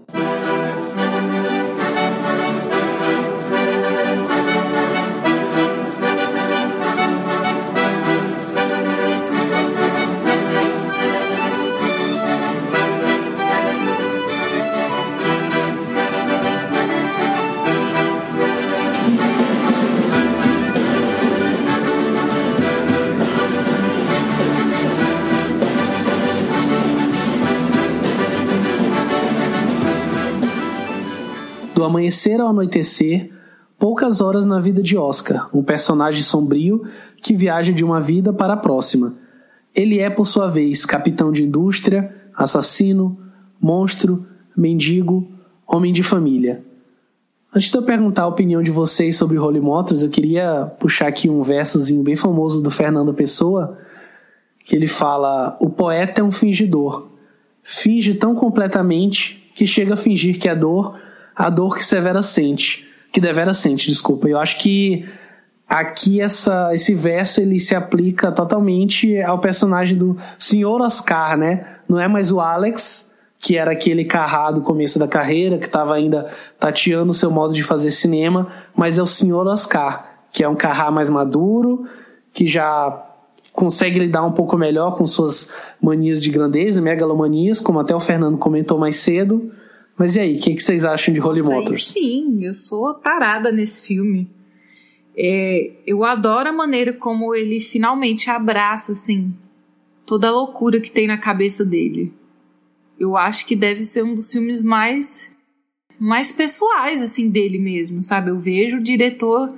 Do 31.85 31.89
amanhecer 31.89 32.41
ao 32.41 32.47
anoitecer, 32.47 33.29
poucas 33.77 34.19
horas 34.19 34.43
na 34.43 34.59
vida 34.59 34.81
de 34.81 34.97
Oscar, 34.97 35.51
um 35.53 35.61
personagem 35.61 36.23
sombrio 36.23 36.83
que 37.21 37.35
viaja 37.35 37.71
de 37.71 37.85
uma 37.85 38.01
vida 38.01 38.33
para 38.33 38.53
a 38.53 38.57
próxima. 38.57 39.13
Ele 39.71 39.99
é, 39.99 40.09
por 40.09 40.25
sua 40.25 40.49
vez, 40.49 40.83
capitão 40.83 41.31
de 41.31 41.43
indústria, 41.43 42.11
assassino, 42.35 43.19
monstro, 43.61 44.25
mendigo, 44.57 45.27
homem 45.67 45.93
de 45.93 46.01
família. 46.01 46.65
Antes 47.55 47.69
de 47.69 47.77
eu 47.77 47.83
perguntar 47.83 48.23
a 48.23 48.27
opinião 48.29 48.63
de 48.63 48.71
vocês 48.71 49.15
sobre 49.15 49.37
Holy 49.37 49.59
Motors, 49.59 50.01
eu 50.01 50.09
queria 50.09 50.65
puxar 50.79 51.05
aqui 51.05 51.29
um 51.29 51.43
versozinho 51.43 52.01
bem 52.01 52.15
famoso 52.15 52.63
do 52.63 52.71
Fernando 52.71 53.13
Pessoa, 53.13 53.77
que 54.65 54.75
ele 54.75 54.87
fala: 54.87 55.55
O 55.61 55.69
poeta 55.69 56.21
é 56.21 56.23
um 56.23 56.31
fingidor. 56.31 57.09
Finge 57.61 58.15
tão 58.15 58.33
completamente 58.33 59.51
que 59.53 59.67
chega 59.67 59.93
a 59.93 59.97
fingir 59.97 60.39
que 60.39 60.49
é 60.49 60.55
dor, 60.55 61.04
a 61.35 61.49
dor 61.49 61.75
que 61.75 61.83
Severa 61.83 62.21
sente. 62.21 62.87
Que 63.11 63.19
Devera 63.19 63.53
sente, 63.53 63.87
desculpa. 63.87 64.27
Eu 64.27 64.39
acho 64.39 64.57
que 64.59 65.05
aqui 65.67 66.21
essa, 66.21 66.73
esse 66.73 66.93
verso 66.93 67.41
ele 67.41 67.59
se 67.59 67.75
aplica 67.75 68.31
totalmente 68.31 69.21
ao 69.21 69.39
personagem 69.39 69.97
do 69.97 70.17
Sr. 70.37 70.81
Oscar, 70.81 71.37
né? 71.37 71.65
Não 71.87 71.99
é 71.99 72.07
mais 72.07 72.31
o 72.31 72.39
Alex, 72.39 73.11
que 73.39 73.57
era 73.57 73.71
aquele 73.71 74.05
carrá 74.05 74.51
do 74.51 74.61
começo 74.61 74.97
da 74.97 75.07
carreira, 75.07 75.57
que 75.57 75.65
estava 75.65 75.95
ainda 75.95 76.31
tateando 76.59 77.11
o 77.11 77.13
seu 77.13 77.29
modo 77.29 77.53
de 77.53 77.63
fazer 77.63 77.91
cinema, 77.91 78.47
mas 78.75 78.97
é 78.97 79.01
o 79.01 79.07
Sr. 79.07 79.47
Oscar, 79.47 80.19
que 80.31 80.43
é 80.43 80.49
um 80.49 80.55
carrá 80.55 80.89
mais 80.91 81.09
maduro, 81.09 81.85
que 82.33 82.47
já 82.47 83.03
consegue 83.53 83.99
lidar 83.99 84.23
um 84.23 84.31
pouco 84.31 84.57
melhor 84.57 84.95
com 84.95 85.05
suas 85.05 85.53
manias 85.81 86.21
de 86.21 86.29
grandeza, 86.29 86.81
megalomanias, 86.81 87.61
como 87.61 87.79
até 87.79 87.95
o 87.95 87.99
Fernando 87.99 88.37
comentou 88.37 88.77
mais 88.77 88.97
cedo. 88.97 89.51
Mas 89.97 90.15
e 90.15 90.19
aí, 90.19 90.37
o 90.37 90.39
que, 90.41 90.53
que 90.55 90.61
vocês 90.63 90.83
acham 90.83 91.13
de 91.13 91.21
Holy 91.21 91.41
Nossa, 91.41 91.55
Motors? 91.55 91.87
sim, 91.87 92.43
eu 92.43 92.53
sou 92.53 92.93
tarada 92.93 93.51
nesse 93.51 93.81
filme. 93.81 94.29
É, 95.17 95.71
eu 95.87 96.03
adoro 96.03 96.49
a 96.49 96.51
maneira 96.51 96.91
como 96.91 97.33
ele 97.33 97.59
finalmente 97.61 98.29
abraça, 98.29 98.91
assim, 98.91 99.33
toda 100.05 100.27
a 100.27 100.31
loucura 100.31 100.81
que 100.81 100.91
tem 100.91 101.07
na 101.07 101.17
cabeça 101.17 101.63
dele. 101.63 102.13
eu 102.99 103.15
acho 103.17 103.45
que 103.45 103.55
deve 103.55 103.83
ser 103.83 104.03
um 104.03 104.13
dos 104.15 104.31
filmes 104.31 104.63
mais 104.63 105.31
mais 105.99 106.31
pessoais 106.31 107.01
assim 107.01 107.29
dele 107.29 107.57
mesmo, 107.57 108.03
sabe? 108.03 108.29
Eu 108.29 108.37
vejo 108.37 108.77
o 108.77 108.83
diretor 108.83 109.53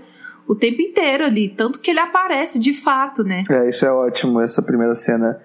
o 0.47 0.55
tempo 0.55 0.81
inteiro 0.81 1.25
ali, 1.25 1.49
tanto 1.49 1.79
que 1.79 1.91
ele 1.91 1.99
aparece 1.99 2.59
de 2.59 2.73
fato, 2.73 3.23
né? 3.23 3.43
É, 3.49 3.67
isso 3.67 3.85
é 3.85 3.91
ótimo, 3.91 4.39
essa 4.39 4.61
primeira 4.61 4.95
cena. 4.95 5.39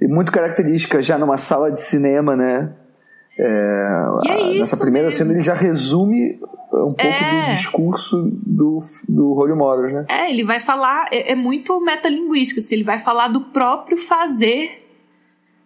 E 0.00 0.06
muito 0.08 0.32
característica 0.32 1.02
já 1.02 1.18
numa 1.18 1.36
sala 1.36 1.70
de 1.70 1.80
cinema, 1.80 2.34
né? 2.34 2.72
É, 3.38 4.04
e 4.24 4.28
é 4.30 4.50
isso 4.50 4.58
nessa 4.60 4.76
primeira 4.78 5.06
mesmo. 5.08 5.18
cena 5.18 5.32
ele 5.32 5.42
já 5.42 5.54
resume 5.54 6.38
um 6.72 6.92
pouco 6.92 7.00
É. 7.00 7.46
do 7.46 7.54
discurso 7.54 8.30
do, 8.44 8.80
do 9.08 9.56
Motors, 9.56 9.92
né? 9.92 10.06
É, 10.08 10.30
ele 10.30 10.44
vai 10.44 10.58
falar, 10.60 11.06
é, 11.12 11.32
é 11.32 11.34
muito 11.34 11.80
metalinguístico, 11.80 12.60
assim, 12.60 12.74
ele 12.76 12.84
vai 12.84 12.98
falar 12.98 13.28
do 13.28 13.40
próprio 13.42 13.96
fazer 13.96 14.84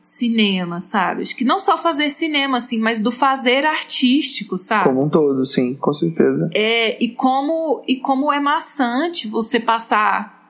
cinema, 0.01 0.81
sabe? 0.81 1.23
Acho 1.23 1.37
que 1.37 1.45
não 1.45 1.59
só 1.61 1.79
fazer 1.79 2.11
cinema, 2.11 2.59
assim, 2.59 2.79
mas 2.79 3.01
do 3.01 3.13
fazer 3.13 3.65
artístico, 3.65 4.59
sabe? 4.59 4.85
Como 4.85 5.05
um 5.05 5.09
todo, 5.09 5.45
sim, 5.47 5.75
com 5.75 5.93
certeza. 5.93 6.51
É, 6.53 7.03
e 7.03 7.09
como 7.11 7.83
e 7.87 7.97
como 7.97 8.33
é 8.33 8.41
maçante 8.41 9.29
você 9.29 9.61
passar 9.61 10.41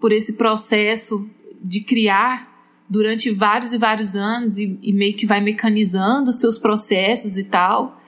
por 0.00 0.12
esse 0.12 0.32
processo 0.36 1.26
de 1.62 1.80
criar 1.80 2.50
durante 2.92 3.30
vários 3.30 3.72
e 3.72 3.78
vários 3.78 4.14
anos 4.14 4.58
e, 4.58 4.78
e 4.82 4.92
meio 4.92 5.14
que 5.14 5.24
vai 5.24 5.40
mecanizando 5.40 6.30
seus 6.30 6.58
processos 6.58 7.38
e 7.38 7.44
tal. 7.44 7.98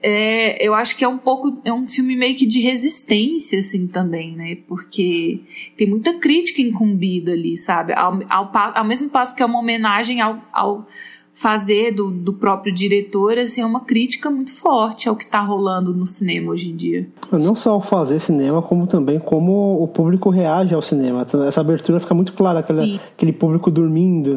É, 0.00 0.64
eu 0.64 0.74
acho 0.74 0.96
que 0.96 1.04
é 1.04 1.08
um 1.08 1.18
pouco 1.18 1.60
é 1.64 1.72
um 1.72 1.86
filme 1.86 2.14
meio 2.16 2.36
que 2.36 2.46
de 2.46 2.60
resistência 2.60 3.58
assim 3.58 3.88
também, 3.88 4.36
né? 4.36 4.58
Porque 4.68 5.40
tem 5.76 5.88
muita 5.88 6.14
crítica 6.14 6.62
incumbida 6.62 7.32
ali, 7.32 7.56
sabe? 7.56 7.92
Ao, 7.92 8.20
ao, 8.28 8.50
ao 8.54 8.84
mesmo 8.84 9.10
passo 9.10 9.34
que 9.34 9.42
é 9.42 9.46
uma 9.46 9.58
homenagem 9.58 10.20
ao, 10.20 10.40
ao 10.52 10.88
fazer 11.32 11.92
do, 11.92 12.10
do 12.10 12.34
próprio 12.34 12.72
diretor, 12.74 13.38
assim, 13.38 13.60
é 13.62 13.66
uma 13.66 13.80
crítica 13.80 14.30
muito 14.30 14.50
forte 14.52 15.08
ao 15.08 15.16
que 15.16 15.26
tá 15.26 15.40
rolando 15.40 15.94
no 15.94 16.06
cinema 16.06 16.50
hoje 16.52 16.70
em 16.70 16.76
dia. 16.76 17.06
Não 17.32 17.54
só 17.54 17.72
ao 17.72 17.80
fazer 17.80 18.18
cinema, 18.18 18.60
como 18.60 18.86
também 18.86 19.18
como 19.18 19.82
o 19.82 19.88
público 19.88 20.28
reage 20.28 20.74
ao 20.74 20.82
cinema. 20.82 21.26
Essa 21.46 21.60
abertura 21.62 21.98
fica 22.00 22.12
muito 22.14 22.32
clara, 22.34 22.60
Sim. 22.60 23.00
aquele 23.16 23.32
público 23.32 23.70
dormindo, 23.70 24.36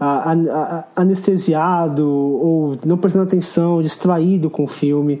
a- 0.00 0.84
anestesiado 0.96 2.06
ou 2.08 2.78
não 2.84 2.96
prestando 2.96 3.24
atenção, 3.26 3.82
distraído 3.82 4.50
com 4.50 4.64
o 4.64 4.68
filme. 4.68 5.20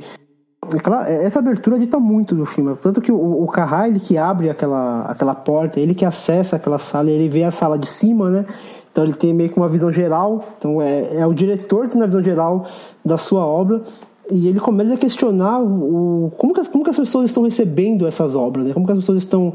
Aquela- 0.62 1.08
essa 1.08 1.38
abertura 1.38 1.78
dita 1.78 1.98
muito 2.00 2.34
do 2.34 2.44
filme. 2.44 2.76
Tanto 2.82 3.00
que 3.00 3.10
o, 3.12 3.42
o 3.42 3.46
Carrá, 3.46 3.88
ele 3.88 4.00
que 4.00 4.18
abre 4.18 4.50
aquela, 4.50 5.02
aquela 5.02 5.34
porta, 5.34 5.78
ele 5.80 5.94
que 5.94 6.04
acessa 6.04 6.56
aquela 6.56 6.78
sala, 6.78 7.10
ele 7.10 7.28
vê 7.28 7.44
a 7.44 7.50
sala 7.50 7.78
de 7.78 7.86
cima, 7.88 8.28
né? 8.28 8.44
Então 8.90 9.04
ele 9.04 9.12
tem 9.14 9.32
meio 9.32 9.50
que 9.50 9.56
uma 9.56 9.68
visão 9.68 9.90
geral. 9.92 10.44
Então 10.58 10.80
é, 10.82 11.16
é 11.18 11.26
o 11.26 11.32
diretor 11.34 11.88
tendo 11.88 12.02
a 12.04 12.06
visão 12.06 12.22
geral 12.22 12.64
da 13.04 13.16
sua 13.18 13.44
obra. 13.46 13.82
E 14.30 14.46
ele 14.48 14.60
começa 14.60 14.92
a 14.94 14.96
questionar 14.96 15.58
o, 15.60 16.30
como, 16.36 16.52
que, 16.52 16.60
as- 16.60 16.68
como 16.68 16.84
que 16.84 16.90
as 16.90 16.96
pessoas 16.96 17.26
estão 17.26 17.42
recebendo 17.44 18.06
essas 18.06 18.36
obras, 18.36 18.66
né? 18.66 18.74
Como 18.74 18.84
que 18.84 18.92
as 18.92 18.98
pessoas 18.98 19.18
estão 19.18 19.54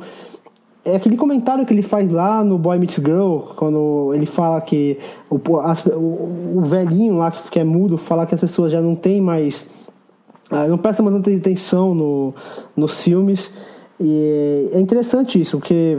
é 0.85 0.97
aquele 0.97 1.15
comentário 1.15 1.65
que 1.65 1.73
ele 1.73 1.81
faz 1.81 2.11
lá 2.11 2.43
no 2.43 2.57
Boy 2.57 2.77
Meets 2.77 2.97
Girl, 2.97 3.37
quando 3.55 4.11
ele 4.13 4.25
fala 4.25 4.59
que 4.59 4.97
o, 5.29 5.39
as- 5.59 5.85
o, 5.85 6.57
o 6.57 6.61
velhinho 6.65 7.17
lá 7.17 7.31
que, 7.31 7.49
que 7.51 7.59
é 7.59 7.63
mudo 7.63 7.97
fala 7.97 8.25
que 8.25 8.35
as 8.35 8.41
pessoas 8.41 8.69
já 8.71 8.81
não 8.81 8.93
têm 8.93 9.21
mais. 9.21 9.69
ah, 10.51 10.67
não 10.67 10.77
prestam 10.77 11.05
mais 11.05 11.15
atenção 11.37 11.95
no, 11.95 12.33
nos 12.75 13.01
filmes. 13.01 13.53
E 14.05 14.69
é 14.73 14.79
interessante 14.81 15.39
isso, 15.39 15.57
porque 15.59 15.97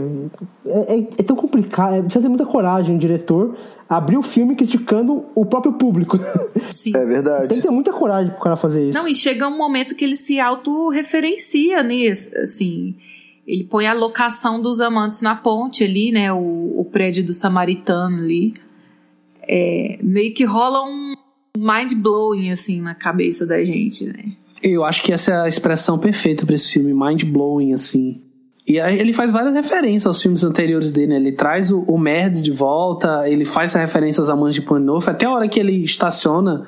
é, 0.67 0.95
é- 0.97 1.09
é 1.19 1.23
tão 1.23 1.35
complicado, 1.35 1.95
é, 1.95 2.03
precisa 2.03 2.23
ter 2.23 2.29
muita 2.29 2.45
coragem 2.45 2.95
o 2.95 2.99
diretor 2.99 3.57
abrir 3.89 4.17
o 4.17 4.23
filme 4.23 4.55
criticando 4.55 5.25
o 5.35 5.45
próprio 5.45 5.75
público. 5.75 6.19
Sim. 6.73 6.93
É 6.97 7.05
verdade. 7.05 7.49
Tem 7.49 7.59
que 7.59 7.63
ter 7.67 7.71
muita 7.71 7.93
coragem 7.93 8.31
pro 8.33 8.41
cara 8.43 8.57
fazer 8.57 8.89
isso. 8.89 8.99
Não, 8.99 9.07
e 9.07 9.15
chega 9.15 9.47
um 9.49 9.57
momento 9.57 9.95
que 9.95 10.05
ele 10.05 10.17
se 10.17 10.41
autorreferencia 10.41 11.83
nisso, 11.83 12.37
assim. 12.39 12.97
Ele 13.47 13.65
põe 13.65 13.87
a 13.87 13.93
locação 13.93 14.61
dos 14.61 14.81
amantes 14.81 15.21
na 15.21 15.35
ponte 15.37 15.85
ali, 15.85 16.11
né? 16.11 16.33
O, 16.33 16.81
o 16.81 16.85
prédio 16.91 17.25
do 17.25 17.33
samaritano 17.33 18.19
ali. 18.19 18.55
É, 19.47 19.99
meio 20.03 20.33
que 20.33 20.45
rola 20.45 20.83
um 20.85 21.15
mind 21.57 21.93
blowing, 21.95 22.51
assim, 22.51 22.81
na 22.81 22.95
cabeça 22.95 23.47
da 23.47 23.63
gente, 23.63 24.07
né? 24.07 24.33
Eu 24.67 24.83
acho 24.83 25.03
que 25.03 25.13
essa 25.13 25.31
é 25.31 25.41
a 25.43 25.47
expressão 25.47 25.99
perfeita 25.99 26.47
pra 26.47 26.55
esse 26.55 26.73
filme, 26.73 26.95
mind 26.95 27.25
blowing, 27.25 27.75
assim. 27.75 28.23
E 28.67 28.79
ele 28.79 29.13
faz 29.13 29.31
várias 29.31 29.55
referências 29.55 30.07
aos 30.07 30.23
filmes 30.23 30.43
anteriores 30.43 30.91
dele, 30.91 31.09
né? 31.09 31.17
Ele 31.17 31.33
traz 31.33 31.71
o, 31.71 31.81
o 31.83 31.99
Merd 31.99 32.41
de 32.41 32.51
volta, 32.51 33.29
ele 33.29 33.45
faz 33.45 33.75
referências 33.75 34.31
a 34.31 34.35
Mães 34.35 34.55
de 34.55 34.65
Novo, 34.81 35.11
até 35.11 35.27
a 35.27 35.31
hora 35.31 35.47
que 35.47 35.61
ele 35.61 35.85
estaciona 35.85 36.67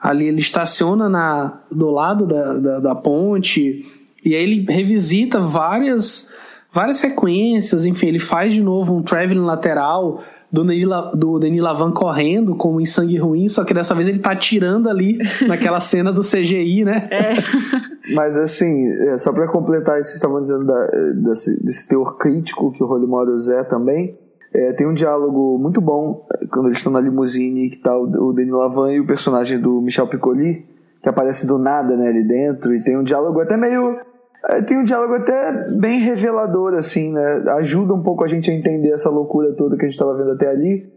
ali, 0.00 0.26
ele 0.26 0.40
estaciona 0.40 1.08
na, 1.08 1.60
do 1.70 1.88
lado 1.88 2.26
da, 2.26 2.58
da, 2.58 2.80
da 2.80 2.94
ponte, 2.96 3.86
e 4.24 4.34
aí 4.34 4.42
ele 4.42 4.66
revisita 4.68 5.38
várias, 5.38 6.28
várias 6.72 6.96
sequências, 6.96 7.86
enfim, 7.86 8.08
ele 8.08 8.18
faz 8.18 8.52
de 8.52 8.60
novo 8.60 8.92
um 8.92 9.02
traveling 9.02 9.44
lateral 9.44 10.24
do 10.56 10.64
Denis, 10.64 10.84
La- 10.84 11.10
do 11.12 11.38
Denis 11.38 11.60
Lavan 11.62 11.92
correndo 11.92 12.56
como 12.56 12.80
em 12.80 12.86
Sangue 12.86 13.18
Ruim, 13.18 13.48
só 13.48 13.64
que 13.64 13.74
dessa 13.74 13.94
vez 13.94 14.08
ele 14.08 14.18
tá 14.18 14.30
atirando 14.32 14.88
ali 14.88 15.18
naquela 15.46 15.80
cena 15.80 16.10
do 16.12 16.22
CGI, 16.22 16.84
né? 16.84 17.08
Mas 18.14 18.36
assim, 18.36 18.88
é, 19.08 19.18
só 19.18 19.32
pra 19.32 19.48
completar 19.48 20.00
isso 20.00 20.12
que 20.12 20.18
vocês 20.18 20.22
estavam 20.22 20.40
dizendo 20.40 20.64
da- 20.64 20.86
desse, 21.30 21.62
desse 21.64 21.88
teor 21.88 22.16
crítico 22.18 22.72
que 22.72 22.82
o 22.82 22.86
Holy 22.86 23.06
Models 23.06 23.48
é 23.48 23.64
também, 23.64 24.16
é, 24.54 24.72
tem 24.72 24.86
um 24.86 24.94
diálogo 24.94 25.58
muito 25.58 25.80
bom 25.80 26.26
é, 26.32 26.46
quando 26.46 26.66
eles 26.66 26.78
estão 26.78 26.92
na 26.92 27.00
limusine 27.00 27.68
que 27.68 27.78
tá 27.78 27.96
o, 27.96 28.28
o 28.28 28.32
Denis 28.32 28.52
Lavan 28.54 28.92
e 28.92 29.00
o 29.00 29.06
personagem 29.06 29.60
do 29.60 29.80
Michel 29.80 30.06
Piccoli, 30.08 30.64
que 31.02 31.08
aparece 31.08 31.46
do 31.46 31.58
nada 31.58 31.96
né, 31.96 32.08
ali 32.08 32.26
dentro, 32.26 32.74
e 32.74 32.82
tem 32.82 32.96
um 32.96 33.02
diálogo 33.04 33.40
até 33.40 33.56
meio. 33.56 33.96
É, 34.48 34.62
Tem 34.62 34.78
um 34.78 34.84
diálogo 34.84 35.14
até 35.14 35.66
bem 35.80 36.00
revelador, 36.00 36.74
assim, 36.74 37.12
né? 37.12 37.44
Ajuda 37.58 37.94
um 37.94 38.02
pouco 38.02 38.24
a 38.24 38.28
gente 38.28 38.50
a 38.50 38.54
entender 38.54 38.90
essa 38.90 39.10
loucura 39.10 39.52
toda 39.52 39.76
que 39.76 39.82
a 39.82 39.86
gente 39.86 39.94
estava 39.94 40.16
vendo 40.16 40.32
até 40.32 40.48
ali. 40.48 40.90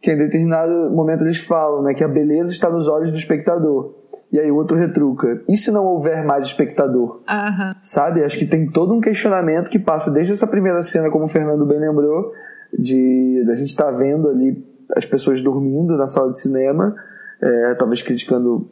Que 0.00 0.12
em 0.12 0.18
determinado 0.18 0.90
momento 0.90 1.22
eles 1.22 1.38
falam, 1.38 1.82
né? 1.82 1.94
Que 1.94 2.04
a 2.04 2.08
beleza 2.08 2.52
está 2.52 2.68
nos 2.68 2.88
olhos 2.88 3.12
do 3.12 3.18
espectador. 3.18 3.94
E 4.32 4.40
aí 4.40 4.50
o 4.50 4.56
outro 4.56 4.78
retruca. 4.78 5.42
E 5.46 5.56
se 5.58 5.70
não 5.70 5.84
houver 5.84 6.24
mais 6.24 6.46
espectador? 6.46 7.22
Aham. 7.28 7.76
Sabe? 7.82 8.24
Acho 8.24 8.38
que 8.38 8.46
tem 8.46 8.66
todo 8.66 8.94
um 8.94 9.00
questionamento 9.00 9.68
que 9.68 9.78
passa 9.78 10.10
desde 10.10 10.32
essa 10.32 10.46
primeira 10.46 10.82
cena, 10.82 11.10
como 11.10 11.26
o 11.26 11.28
Fernando 11.28 11.66
bem 11.66 11.78
lembrou, 11.78 12.32
de 12.72 13.44
da 13.46 13.54
gente 13.54 13.68
estar 13.68 13.90
vendo 13.90 14.28
ali 14.28 14.64
as 14.96 15.04
pessoas 15.04 15.42
dormindo 15.42 15.96
na 15.96 16.06
sala 16.06 16.30
de 16.30 16.40
cinema, 16.40 16.94
é, 17.42 17.74
talvez 17.74 18.00
criticando 18.00 18.70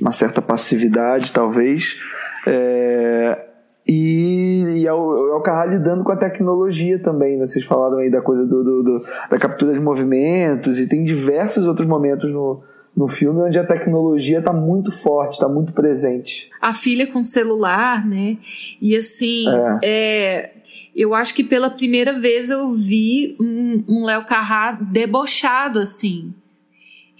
uma 0.00 0.12
certa 0.12 0.42
passividade, 0.42 1.32
talvez. 1.32 2.00
É, 2.46 3.47
e, 3.88 4.64
e 4.82 4.86
é 4.86 4.92
o, 4.92 5.32
é 5.32 5.34
o 5.36 5.40
Carrá 5.40 5.64
lidando 5.66 6.04
com 6.04 6.12
a 6.12 6.16
tecnologia 6.16 6.98
também, 6.98 7.36
né? 7.38 7.46
Vocês 7.46 7.64
falaram 7.64 7.98
aí 7.98 8.10
da 8.10 8.20
coisa 8.20 8.44
do, 8.44 8.62
do- 8.62 8.82
do- 8.82 9.04
da 9.30 9.38
captura 9.38 9.72
de 9.72 9.80
movimentos, 9.80 10.78
e 10.78 10.88
tem 10.88 11.04
diversos 11.04 11.66
outros 11.66 11.88
momentos 11.88 12.30
no, 12.32 12.62
no 12.96 13.08
filme 13.08 13.40
onde 13.40 13.58
a 13.58 13.64
tecnologia 13.64 14.40
está 14.40 14.52
muito 14.52 14.92
forte, 14.92 15.34
está 15.34 15.48
muito 15.48 15.72
presente. 15.72 16.50
a 16.60 16.72
filha 16.72 17.06
com 17.06 17.22
celular, 17.22 18.06
né? 18.06 18.36
E 18.80 18.94
assim, 18.96 19.46
é, 19.82 20.50
eu 20.94 21.14
acho 21.14 21.34
que 21.34 21.44
pela 21.44 21.70
primeira 21.70 22.18
vez 22.20 22.50
eu 22.50 22.70
vi 22.72 23.36
um, 23.40 23.84
um 23.88 24.04
Léo 24.04 24.24
Carrá 24.26 24.72
debochado, 24.72 25.78
assim. 25.78 26.34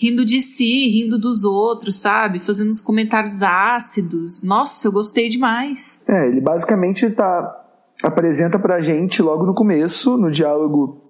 Rindo 0.01 0.25
de 0.25 0.41
si, 0.41 0.89
rindo 0.89 1.19
dos 1.19 1.43
outros, 1.43 1.97
sabe? 1.97 2.39
Fazendo 2.39 2.70
uns 2.70 2.81
comentários 2.81 3.43
ácidos. 3.43 4.43
Nossa, 4.45 4.87
eu 4.87 4.93
gostei 4.93 5.29
demais. 5.29 6.03
É, 6.07 6.29
ele 6.29 6.41
basicamente 6.41 7.11
tá, 7.11 7.66
apresenta 8.03 8.61
pra 8.61 8.81
gente 8.81 9.20
logo 9.20 9.45
no 9.45 9.55
começo, 9.55 10.16
no 10.16 10.31
diálogo 10.31 11.03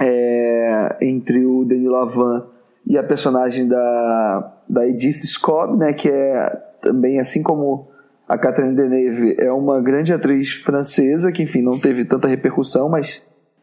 é, 0.00 0.96
entre 1.00 1.46
o 1.46 1.64
Denis 1.64 1.88
Lavan 1.88 2.46
e 2.84 2.98
a 2.98 3.04
personagem 3.04 3.68
da, 3.68 4.52
da 4.68 4.88
Edith 4.88 5.24
Scobb, 5.24 5.78
né, 5.78 5.92
que 5.92 6.08
é 6.08 6.62
também, 6.80 7.20
assim 7.20 7.42
como 7.42 7.88
a 8.28 8.36
Catherine 8.36 8.74
Deneuve, 8.74 9.36
é 9.38 9.52
uma 9.52 9.80
grande 9.80 10.12
atriz 10.12 10.52
francesa, 10.64 11.30
que 11.30 11.42
enfim, 11.42 11.62
não 11.62 11.78
teve 11.78 12.04
tanta 12.04 12.26
repercussão, 12.26 12.88
mas 12.88 13.22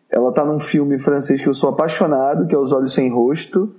ela 0.10 0.34
tá 0.34 0.45
num 0.45 0.60
filme 0.60 0.97
francês 0.99 1.41
que 1.41 1.49
eu 1.49 1.53
sou 1.53 1.69
apaixonado, 1.69 2.47
que 2.47 2.56
é 2.56 2.57
Os 2.57 2.72
Olhos 2.72 2.93
Sem 2.93 3.10
Rosto, 3.10 3.76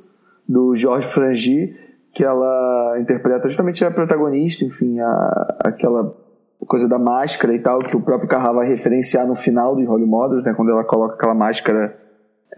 do 0.51 0.75
Georges 0.75 1.13
Frangy, 1.13 1.77
que 2.13 2.25
ela 2.25 2.99
interpreta 2.99 3.49
justamente 3.49 3.85
a 3.85 3.91
protagonista, 3.91 4.65
enfim, 4.65 4.99
a, 4.99 5.57
aquela 5.61 6.13
coisa 6.67 6.89
da 6.89 6.99
máscara 6.99 7.55
e 7.55 7.61
tal, 7.61 7.79
que 7.79 7.97
o 7.97 8.01
próprio 8.01 8.29
Carrá 8.29 8.53
vai 8.53 8.67
referenciar 8.67 9.29
no 9.29 9.37
final 9.37 9.77
de 9.77 9.87
Holy 9.87 10.05
Models, 10.05 10.43
né, 10.43 10.53
quando 10.53 10.73
ela 10.73 10.83
coloca 10.83 11.15
aquela 11.15 11.37
máscara 11.37 11.97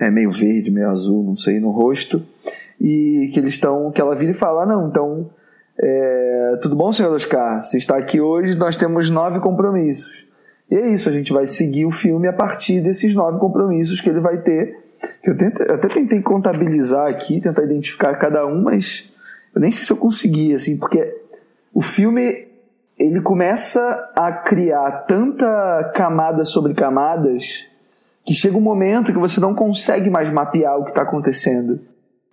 é, 0.01 0.11
meio 0.11 0.31
verde, 0.31 0.71
meio 0.71 0.89
azul, 0.89 1.23
não 1.23 1.37
sei, 1.37 1.61
no 1.61 1.71
rosto, 1.71 2.23
e 2.81 3.31
que 3.35 3.39
eles 3.39 3.55
estão, 3.55 3.91
que 3.91 4.01
ela 4.01 4.15
vira 4.15 4.31
e 4.31 4.35
fala, 4.35 4.63
"Ah, 4.63 4.67
não, 4.67 4.89
então, 4.89 5.31
é, 5.79 6.59
tudo 6.63 6.75
bom, 6.75 6.91
senhor 6.95 7.13
Oscar? 7.13 7.63
Você 7.63 7.77
está 7.77 7.99
aqui 7.99 8.23
hoje, 8.23 8.57
nós 8.57 8.75
temos 8.75 9.11
nove 9.11 9.39
compromissos. 9.41 10.27
E 10.71 10.77
é 10.77 10.89
isso, 10.89 11.11
a 11.11 11.13
gente 11.13 11.31
vai 11.31 11.45
seguir 11.45 11.85
o 11.85 11.91
filme 11.91 12.27
a 12.27 12.33
partir 12.33 12.81
desses 12.81 13.15
nove 13.15 13.39
compromissos 13.39 14.01
que 14.01 14.09
ele 14.09 14.21
vai 14.21 14.39
ter. 14.39 14.82
Eu, 15.25 15.37
tento, 15.37 15.63
eu 15.63 15.75
até 15.75 15.89
tentei 15.89 16.21
contabilizar 16.21 17.09
aqui, 17.09 17.41
tentar 17.41 17.65
identificar 17.65 18.15
cada 18.17 18.47
um, 18.47 18.63
mas 18.63 19.13
eu 19.55 19.61
nem 19.61 19.71
sei 19.71 19.85
se 19.85 19.93
eu 19.93 19.97
consegui, 19.97 20.55
assim, 20.55 20.79
porque 20.79 21.15
o 21.73 21.81
filme 21.81 22.49
ele 22.99 23.21
começa 23.21 24.11
a 24.15 24.33
criar 24.33 24.91
tanta 25.09 25.93
camada 25.95 26.45
sobre 26.45 26.75
camadas 26.75 27.67
que 28.25 28.35
chega 28.35 28.57
um 28.57 28.61
momento 28.61 29.13
que 29.13 29.19
você 29.19 29.41
não 29.41 29.55
consegue 29.55 30.09
mais 30.09 30.33
mapear 30.33 30.79
o 30.79 30.85
que 30.85 30.91
está 30.91 31.03
acontecendo. 31.03 31.81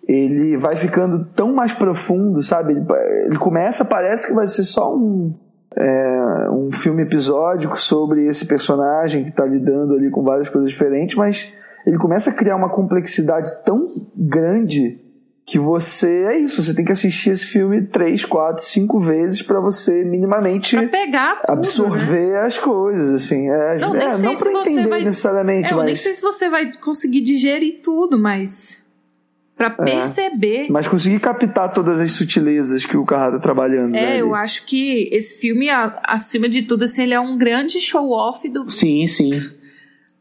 Ele 0.06 0.56
vai 0.56 0.76
ficando 0.76 1.24
tão 1.34 1.52
mais 1.52 1.72
profundo, 1.72 2.42
sabe? 2.42 2.72
Ele, 2.72 2.84
ele 3.26 3.38
começa, 3.38 3.84
parece 3.84 4.28
que 4.28 4.34
vai 4.34 4.46
ser 4.46 4.64
só 4.64 4.94
um, 4.94 5.34
é, 5.76 6.50
um 6.50 6.70
filme 6.70 7.02
episódico 7.02 7.78
sobre 7.80 8.26
esse 8.26 8.46
personagem 8.46 9.24
que 9.24 9.30
está 9.30 9.44
lidando 9.44 9.94
ali 9.94 10.10
com 10.10 10.22
várias 10.22 10.48
coisas 10.48 10.70
diferentes, 10.70 11.16
mas 11.16 11.52
ele 11.86 11.98
começa 11.98 12.30
a 12.30 12.36
criar 12.36 12.56
uma 12.56 12.68
complexidade 12.68 13.50
tão 13.64 13.78
grande 14.16 14.98
que 15.50 15.58
você 15.58 16.26
é 16.26 16.38
isso, 16.38 16.62
você 16.62 16.72
tem 16.72 16.84
que 16.84 16.92
assistir 16.92 17.30
esse 17.30 17.44
filme 17.44 17.82
três, 17.82 18.24
quatro, 18.24 18.64
cinco 18.64 19.00
vezes 19.00 19.42
para 19.42 19.58
você 19.58 20.04
minimamente 20.04 20.76
pra 20.76 20.86
pegar 20.86 21.40
tudo, 21.40 21.52
absorver 21.52 22.34
né? 22.34 22.40
as 22.42 22.56
coisas, 22.56 23.10
assim. 23.14 23.48
É, 23.48 23.78
não, 23.78 23.96
é, 23.96 24.16
não 24.18 24.34
para 24.34 24.52
entender 24.52 24.88
vai... 24.88 25.02
necessariamente, 25.02 25.70
é, 25.70 25.72
eu 25.72 25.78
mas 25.78 25.86
nem 25.86 25.96
sei 25.96 26.14
se 26.14 26.22
você 26.22 26.48
vai 26.48 26.70
conseguir 26.74 27.22
digerir 27.22 27.80
tudo, 27.82 28.16
mas 28.16 28.80
para 29.56 29.74
É. 29.80 29.84
perceber. 29.84 30.68
mas 30.70 30.86
conseguir 30.86 31.18
captar 31.18 31.72
todas 31.74 31.98
as 31.98 32.12
sutilezas 32.12 32.86
que 32.86 32.96
o 32.96 33.04
Carrara 33.04 33.32
tá 33.32 33.40
trabalhando. 33.40 33.94
É, 33.94 34.00
né, 34.00 34.20
eu 34.20 34.34
acho 34.34 34.64
que 34.64 35.08
esse 35.12 35.40
filme, 35.40 35.68
acima 36.04 36.48
de 36.48 36.62
tudo, 36.62 36.84
assim, 36.84 37.02
ele 37.02 37.14
é 37.14 37.20
um 37.20 37.36
grande 37.36 37.80
show-off 37.80 38.48
do, 38.48 38.70
Sim, 38.70 39.06
sim. 39.06 39.30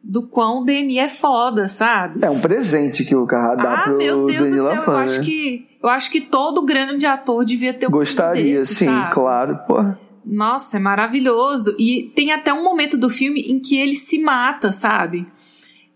Do 0.03 0.27
quão 0.27 0.61
o 0.61 0.65
Denis 0.65 0.97
é 0.97 1.07
foda, 1.07 1.67
sabe? 1.67 2.23
É 2.23 2.29
um 2.29 2.39
presente 2.39 3.03
que 3.03 3.15
o 3.15 3.25
Carrara 3.25 3.55
dá 3.55 3.73
ah, 3.73 3.83
pro 3.83 3.97
meu 3.97 4.25
Deus 4.25 4.51
Denis 4.51 4.63
do 4.63 4.67
céu, 4.71 4.83
eu 4.83 4.97
acho 4.97 5.19
né? 5.19 5.25
que 5.25 5.67
eu 5.81 5.89
acho 5.89 6.11
que 6.11 6.21
todo 6.21 6.65
grande 6.65 7.05
ator 7.05 7.45
devia 7.45 7.73
ter 7.73 7.87
um 7.87 7.91
Gostaria, 7.91 8.59
desse, 8.59 8.75
sim, 8.75 8.85
sabe? 8.85 9.13
claro. 9.13 9.57
Porra. 9.65 9.99
Nossa, 10.25 10.77
é 10.77 10.79
maravilhoso. 10.79 11.75
E 11.79 12.11
tem 12.15 12.31
até 12.31 12.53
um 12.53 12.63
momento 12.63 12.97
do 12.97 13.09
filme 13.09 13.41
em 13.41 13.59
que 13.59 13.77
ele 13.77 13.95
se 13.95 14.19
mata, 14.19 14.71
sabe? 14.71 15.25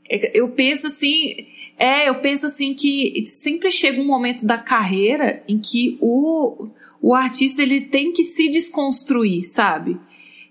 É, 0.09 0.37
Eu 0.37 0.49
penso 0.49 0.87
assim. 0.87 1.47
É, 1.77 2.07
eu 2.07 2.15
penso 2.15 2.45
assim 2.45 2.73
que 2.73 3.23
sempre 3.25 3.71
chega 3.71 3.99
um 3.99 4.05
momento 4.05 4.45
da 4.45 4.57
carreira 4.57 5.43
em 5.47 5.59
que 5.59 5.97
o, 5.99 6.67
o 7.01 7.15
artista 7.15 7.61
ele 7.61 7.81
tem 7.81 8.13
que 8.13 8.23
se 8.23 8.47
desconstruir, 8.47 9.43
sabe? 9.43 9.99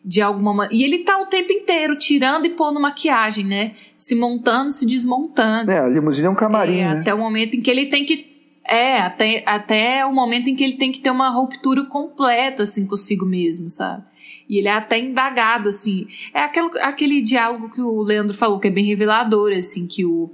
De 0.05 0.21
alguma 0.21 0.53
maneira. 0.53 0.75
E 0.75 0.85
ele 0.85 1.05
tá 1.05 1.19
o 1.19 1.27
tempo 1.27 1.53
inteiro 1.53 1.97
tirando 1.97 2.45
e 2.45 2.51
pondo 2.51 2.81
maquiagem, 2.81 3.45
né? 3.45 3.73
Se 3.97 4.15
montando, 4.15 4.73
se 4.73 4.85
desmontando. 4.85 5.71
É, 5.71 5.79
a 5.79 5.89
limusine 5.89 6.27
é 6.27 6.31
um 6.31 6.35
camarim, 6.35 6.79
É, 6.79 6.95
né? 6.95 7.01
Até 7.01 7.15
o 7.15 7.19
momento 7.19 7.55
em 7.55 7.61
que 7.61 7.71
ele 7.71 7.87
tem 7.87 8.05
que. 8.05 8.31
É, 8.65 8.99
até, 8.99 9.43
até 9.47 10.05
o 10.05 10.13
momento 10.13 10.49
em 10.49 10.57
que 10.57 10.65
ele 10.65 10.77
tem 10.77 10.91
que 10.91 11.01
ter 11.01 11.11
uma 11.11 11.29
ruptura 11.29 11.85
completa, 11.85 12.65
assim, 12.65 12.87
consigo 12.87 13.25
mesmo, 13.25 13.71
sabe? 13.71 14.05
E 14.49 14.59
ele 14.59 14.69
é 14.69 14.73
até 14.73 14.99
indagado, 14.99 15.69
assim. 15.69 16.07
É 16.35 16.41
aquele, 16.41 16.71
aquele 16.81 17.23
diálogo 17.23 17.71
que 17.71 17.81
o 17.81 18.03
Leandro 18.03 18.37
falou, 18.37 18.59
que 18.59 18.69
é 18.69 18.71
bem 18.71 18.85
revelador, 18.85 19.53
assim, 19.53 19.87
que 19.87 20.05
o, 20.05 20.31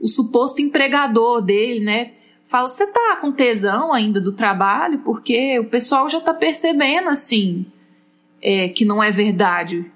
o 0.00 0.08
suposto 0.08 0.62
empregador 0.62 1.42
dele, 1.42 1.80
né? 1.80 2.12
Fala, 2.46 2.68
você 2.68 2.86
tá 2.86 3.18
com 3.20 3.30
tesão 3.30 3.92
ainda 3.92 4.20
do 4.20 4.32
trabalho? 4.32 5.00
Porque 5.04 5.58
o 5.58 5.66
pessoal 5.66 6.08
já 6.10 6.20
tá 6.20 6.34
percebendo, 6.34 7.08
assim, 7.08 7.64
é, 8.42 8.68
que 8.68 8.84
não 8.84 9.02
é 9.02 9.10
verdade. 9.10 9.90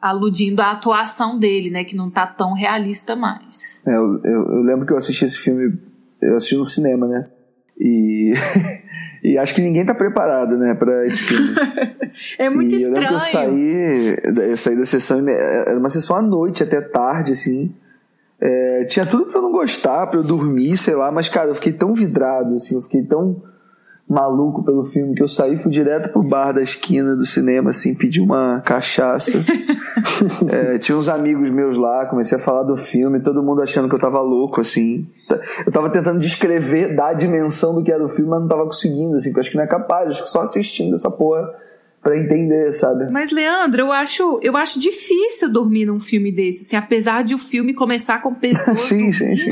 Aludindo 0.00 0.60
à 0.60 0.72
atuação 0.72 1.38
dele, 1.38 1.70
né? 1.70 1.84
Que 1.84 1.96
não 1.96 2.10
tá 2.10 2.26
tão 2.26 2.54
realista 2.54 3.14
mais. 3.14 3.80
É, 3.86 3.94
eu, 3.94 4.20
eu, 4.24 4.42
eu 4.54 4.62
lembro 4.62 4.86
que 4.86 4.92
eu 4.92 4.96
assisti 4.96 5.24
esse 5.24 5.38
filme, 5.38 5.78
eu 6.20 6.36
assisti 6.36 6.56
no 6.56 6.64
cinema, 6.64 7.06
né? 7.06 7.28
E, 7.78 8.32
e 9.22 9.38
acho 9.38 9.54
que 9.54 9.60
ninguém 9.60 9.86
tá 9.86 9.94
preparado, 9.94 10.56
né, 10.56 10.74
pra 10.74 11.06
esse 11.06 11.22
filme. 11.22 11.54
É 12.38 12.50
muito 12.50 12.74
e 12.74 12.82
eu 12.82 12.92
lembro 12.92 13.08
que 13.08 13.14
eu 13.14 13.16
estranho. 13.16 13.50
saí, 13.50 14.50
eu 14.50 14.56
saí 14.58 14.76
da 14.76 14.84
sessão, 14.84 15.26
era 15.26 15.78
uma 15.78 15.88
sessão 15.88 16.14
à 16.14 16.20
noite, 16.20 16.62
até 16.62 16.78
tarde, 16.80 17.32
assim. 17.32 17.74
É, 18.38 18.84
tinha 18.84 19.06
tudo 19.06 19.26
pra 19.26 19.38
eu 19.38 19.42
não 19.42 19.50
gostar, 19.50 20.06
pra 20.08 20.18
eu 20.18 20.22
dormir, 20.22 20.76
sei 20.76 20.94
lá, 20.94 21.10
mas, 21.10 21.28
cara, 21.28 21.48
eu 21.48 21.54
fiquei 21.54 21.72
tão 21.72 21.94
vidrado, 21.94 22.54
assim, 22.54 22.74
eu 22.74 22.82
fiquei 22.82 23.02
tão 23.02 23.42
maluco 24.12 24.62
pelo 24.62 24.84
filme 24.84 25.14
que 25.14 25.22
eu 25.22 25.28
saí, 25.28 25.58
fui 25.58 25.70
direto 25.70 26.12
pro 26.12 26.22
bar 26.22 26.52
da 26.52 26.62
esquina 26.62 27.16
do 27.16 27.24
cinema, 27.24 27.70
assim, 27.70 27.94
pedi 27.94 28.20
uma 28.20 28.60
cachaça. 28.60 29.32
É, 30.48 30.78
tinha 30.78 30.96
uns 30.96 31.08
amigos 31.08 31.50
meus 31.50 31.76
lá, 31.76 32.06
comecei 32.06 32.38
a 32.38 32.40
falar 32.40 32.62
do 32.62 32.76
filme, 32.76 33.20
todo 33.20 33.42
mundo 33.42 33.60
achando 33.60 33.88
que 33.88 33.94
eu 33.94 33.98
tava 33.98 34.20
louco, 34.20 34.60
assim. 34.60 35.06
Eu 35.66 35.72
tava 35.72 35.90
tentando 35.90 36.18
descrever, 36.18 36.94
dar 36.94 37.08
a 37.08 37.12
dimensão 37.12 37.74
do 37.74 37.82
que 37.82 37.90
era 37.90 38.02
o 38.02 38.08
filme, 38.08 38.30
mas 38.30 38.40
não 38.40 38.48
tava 38.48 38.64
conseguindo, 38.64 39.16
assim, 39.16 39.30
porque 39.30 39.38
eu 39.38 39.42
acho 39.42 39.50
que 39.50 39.56
não 39.56 39.64
é 39.64 39.66
capaz, 39.66 40.10
acho 40.10 40.22
que 40.22 40.30
só 40.30 40.40
assistindo 40.42 40.94
essa 40.94 41.10
porra 41.10 41.48
pra 42.02 42.18
entender, 42.18 42.72
sabe? 42.72 43.08
Mas, 43.10 43.30
Leandro, 43.30 43.82
eu 43.82 43.92
acho, 43.92 44.40
eu 44.42 44.56
acho 44.56 44.78
difícil 44.80 45.50
dormir 45.50 45.84
num 45.84 46.00
filme 46.00 46.32
desse, 46.32 46.62
assim, 46.62 46.76
apesar 46.76 47.22
de 47.22 47.32
o 47.32 47.38
filme 47.38 47.72
começar 47.72 48.20
com 48.20 48.34
pessoas. 48.34 48.80
sim, 48.82 49.12
sim, 49.12 49.36
sim. 49.36 49.50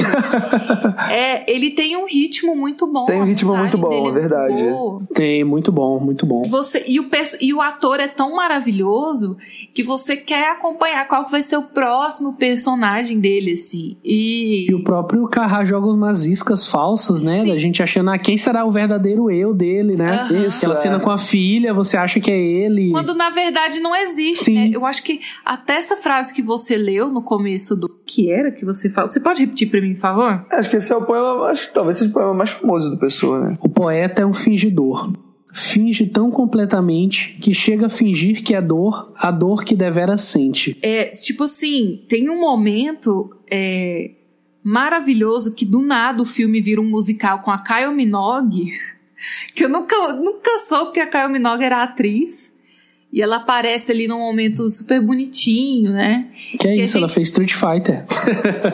É, 1.09 1.51
ele 1.51 1.71
tem 1.71 1.97
um 1.97 2.07
ritmo 2.07 2.57
muito 2.57 2.89
bom. 2.89 3.07
Tem 3.07 3.21
um 3.21 3.25
ritmo 3.25 3.57
muito 3.57 3.79
bom, 3.79 4.09
é 4.09 4.13
verdade. 4.13 4.63
muito. 4.63 5.07
Tem, 5.15 5.45
muito 5.45 5.71
bom, 5.71 6.01
muito 6.01 6.27
bom. 6.27 6.43
Você, 6.43 6.85
e, 6.89 6.99
o, 6.99 7.09
e 7.41 7.55
o 7.55 7.61
ator 7.61 8.01
é 8.01 8.09
tão 8.09 8.35
maravilhoso 8.35 9.37
que 9.73 9.85
você 9.85 10.17
quer 10.17 10.51
acompanhar 10.51 11.07
qual 11.07 11.25
que 11.25 11.31
vai 11.31 11.43
ser 11.43 11.57
o 11.57 11.63
próximo 11.63 12.33
personagem 12.35 13.21
dele, 13.21 13.53
assim. 13.53 13.97
E. 14.05 14.67
E 14.69 14.75
o 14.75 14.83
próprio 14.83 15.29
Carrá 15.29 15.65
joga 15.65 15.87
umas 15.87 16.27
iscas 16.27 16.67
falsas, 16.67 17.23
né? 17.23 17.43
Sim. 17.43 17.49
Da 17.49 17.59
gente 17.59 17.81
achando, 17.81 18.11
ah, 18.11 18.19
quem 18.19 18.37
será 18.37 18.65
o 18.65 18.73
verdadeiro 18.73 19.31
eu 19.31 19.55
dele, 19.55 19.95
né? 19.95 20.23
Aham. 20.23 20.47
Isso, 20.47 20.59
Aquela 20.59 20.75
é. 20.75 20.77
cena 20.83 20.99
com 20.99 21.11
a 21.11 21.19
filha, 21.19 21.73
você 21.73 21.97
acha 21.97 22.19
que 22.19 22.31
é 22.31 22.40
ele. 22.41 22.91
Quando 22.91 23.15
na 23.15 23.31
verdade 23.31 23.81
não 23.81 23.95
existe, 23.95 24.45
Sim. 24.45 24.55
né? 24.55 24.71
Eu 24.73 24.85
acho 24.87 25.03
que 25.03 25.21
até 25.45 25.75
essa 25.75 25.97
frase 25.97 26.35
que 26.35 26.43
você 26.43 26.77
leu 26.77 27.11
no 27.11 27.23
começo 27.23 27.77
do. 27.77 27.89
Que 28.07 28.31
era 28.31 28.51
que 28.51 28.65
você 28.65 28.91
fala? 28.91 29.09
Você 29.09 29.21
pode 29.21 29.41
repetir 29.41 29.71
pra 29.71 29.81
mim, 29.81 29.95
por 29.95 30.01
favor? 30.01 30.47
Acho 30.51 30.71
que 30.71 30.77
esse 30.77 30.93
é 30.93 30.97
o 30.97 31.05
poema, 31.05 31.47
acho 31.47 31.69
que 31.69 31.75
talvez 31.75 31.99
seja 31.99 32.11
o 32.11 32.13
poema 32.13 32.35
mais 32.35 32.51
famoso 32.51 32.91
do 32.91 32.99
Pessoa, 32.99 33.41
né? 33.41 33.59
O 33.61 33.69
poeta 33.69 34.23
é 34.23 34.27
um 34.27 34.35
fingidor. 34.35 35.13
Finge 35.53 36.07
tão 36.07 36.31
completamente 36.31 37.37
que 37.41 37.53
chega 37.53 37.87
a 37.87 37.91
fingir 37.91 38.43
que 38.45 38.55
é 38.55 38.63
dor, 38.63 39.13
a 39.17 39.31
dor 39.33 39.65
que 39.65 39.75
deveras 39.75 40.23
sente. 40.23 40.79
É, 40.81 41.07
tipo 41.07 41.45
assim, 41.45 42.05
tem 42.09 42.31
um 42.31 42.39
momento 42.39 43.31
é, 43.51 44.13
maravilhoso 44.63 45.53
que 45.53 45.65
do 45.65 45.81
nada 45.81 46.23
o 46.23 46.27
filme 46.27 46.61
vira 46.61 46.81
um 46.81 46.89
musical 46.89 47.41
com 47.41 47.51
a 47.51 47.59
Kylie 47.59 47.95
Minogue, 47.95 48.73
que 49.55 49.65
eu 49.65 49.69
nunca, 49.69 50.13
nunca 50.13 50.51
soube 50.61 50.93
que 50.93 51.01
a 51.01 51.07
Kylie 51.07 51.33
Minogue 51.33 51.65
era 51.65 51.83
atriz. 51.83 52.59
E 53.13 53.21
ela 53.21 53.39
aparece 53.39 53.91
ali 53.91 54.07
num 54.07 54.21
momento 54.21 54.71
super 54.71 55.01
bonitinho, 55.03 55.91
né? 55.91 56.31
Que 56.61 56.69
é 56.69 56.75
Que 56.77 56.83
isso, 56.83 56.97
ela 56.97 57.09
gente- 57.09 57.15
fez 57.17 57.29
Street 57.29 57.53
Fighter. 57.53 58.07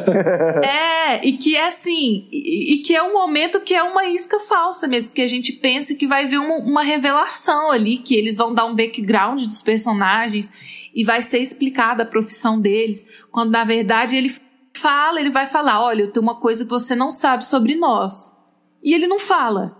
É, 0.62 1.26
e 1.26 1.38
que 1.38 1.56
é 1.56 1.68
assim, 1.68 2.28
e, 2.30 2.74
e 2.74 2.78
que 2.82 2.94
é 2.94 3.02
um 3.02 3.12
momento 3.12 3.60
que 3.60 3.72
é 3.72 3.82
uma 3.82 4.06
isca 4.06 4.38
falsa 4.40 4.86
mesmo, 4.88 5.10
porque 5.10 5.22
a 5.22 5.28
gente 5.28 5.52
pensa 5.52 5.94
que 5.94 6.06
vai 6.06 6.26
vir 6.26 6.38
uma, 6.38 6.56
uma 6.56 6.82
revelação 6.82 7.70
ali, 7.70 7.98
que 7.98 8.14
eles 8.14 8.36
vão 8.36 8.52
dar 8.52 8.66
um 8.66 8.74
background 8.74 9.42
dos 9.44 9.62
personagens 9.62 10.52
e 10.94 11.04
vai 11.04 11.22
ser 11.22 11.38
explicada 11.38 12.02
a 12.02 12.06
profissão 12.06 12.60
deles, 12.60 13.06
quando 13.30 13.52
na 13.52 13.64
verdade 13.64 14.16
ele 14.16 14.34
fala, 14.76 15.20
ele 15.20 15.30
vai 15.30 15.46
falar, 15.46 15.80
olha, 15.82 16.02
eu 16.02 16.10
tenho 16.12 16.22
uma 16.22 16.40
coisa 16.40 16.64
que 16.64 16.70
você 16.70 16.94
não 16.94 17.10
sabe 17.12 17.46
sobre 17.46 17.74
nós. 17.76 18.32
E 18.82 18.92
ele 18.94 19.06
não 19.06 19.18
fala. 19.18 19.76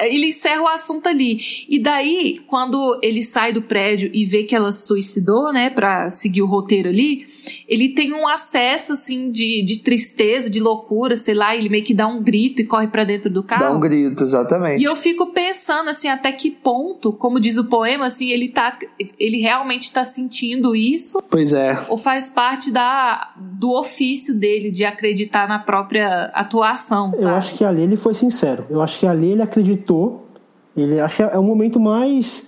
Ele 0.00 0.28
encerra 0.28 0.62
o 0.62 0.68
assunto 0.68 1.08
ali. 1.08 1.66
E 1.68 1.78
daí, 1.78 2.40
quando 2.46 2.98
ele 3.02 3.22
sai 3.22 3.52
do 3.52 3.62
prédio 3.62 4.10
e 4.12 4.24
vê 4.24 4.44
que 4.44 4.54
ela 4.54 4.72
suicidou, 4.72 5.52
né, 5.52 5.70
pra 5.70 6.10
seguir 6.10 6.42
o 6.42 6.46
roteiro 6.46 6.88
ali, 6.88 7.26
ele 7.68 7.90
tem 7.90 8.12
um 8.12 8.26
acesso, 8.28 8.92
assim, 8.92 9.30
de, 9.30 9.62
de 9.62 9.78
tristeza, 9.78 10.48
de 10.50 10.60
loucura, 10.60 11.16
sei 11.16 11.34
lá, 11.34 11.54
ele 11.54 11.68
meio 11.68 11.84
que 11.84 11.94
dá 11.94 12.06
um 12.06 12.22
grito 12.22 12.60
e 12.62 12.64
corre 12.64 12.88
pra 12.88 13.04
dentro 13.04 13.30
do 13.30 13.42
carro. 13.42 13.64
Dá 13.64 13.72
um 13.72 13.80
grito, 13.80 14.22
exatamente. 14.22 14.80
E 14.80 14.84
eu 14.84 14.96
fico 14.96 15.26
pensando, 15.32 15.90
assim, 15.90 16.08
até 16.08 16.32
que 16.32 16.50
ponto, 16.50 17.12
como 17.12 17.38
diz 17.38 17.56
o 17.56 17.64
poema, 17.64 18.06
assim, 18.06 18.30
ele 18.30 18.48
tá, 18.48 18.76
ele 19.18 19.38
realmente 19.38 19.92
tá 19.92 20.04
sentindo 20.04 20.74
isso, 20.74 21.22
Pois 21.28 21.52
é. 21.52 21.84
ou 21.88 21.98
faz 21.98 22.28
parte 22.28 22.70
da, 22.70 23.32
do 23.36 23.72
ofício 23.78 24.34
dele 24.34 24.70
de 24.70 24.84
acreditar 24.84 25.48
na 25.48 25.58
própria 25.58 26.30
atuação, 26.34 27.12
sabe? 27.14 27.24
Eu 27.24 27.34
acho 27.34 27.54
que 27.54 27.64
ali 27.64 27.82
ele 27.82 27.96
foi 27.96 28.14
sincero. 28.14 28.66
Eu 28.70 28.80
acho 28.80 28.98
que 28.98 29.06
ali 29.06 29.32
ele 29.32 29.42
acreditou. 29.42 30.26
Ele 30.76 31.00
acho 31.00 31.16
que 31.16 31.22
é 31.22 31.38
o 31.38 31.42
momento 31.42 31.80
mais. 31.80 32.46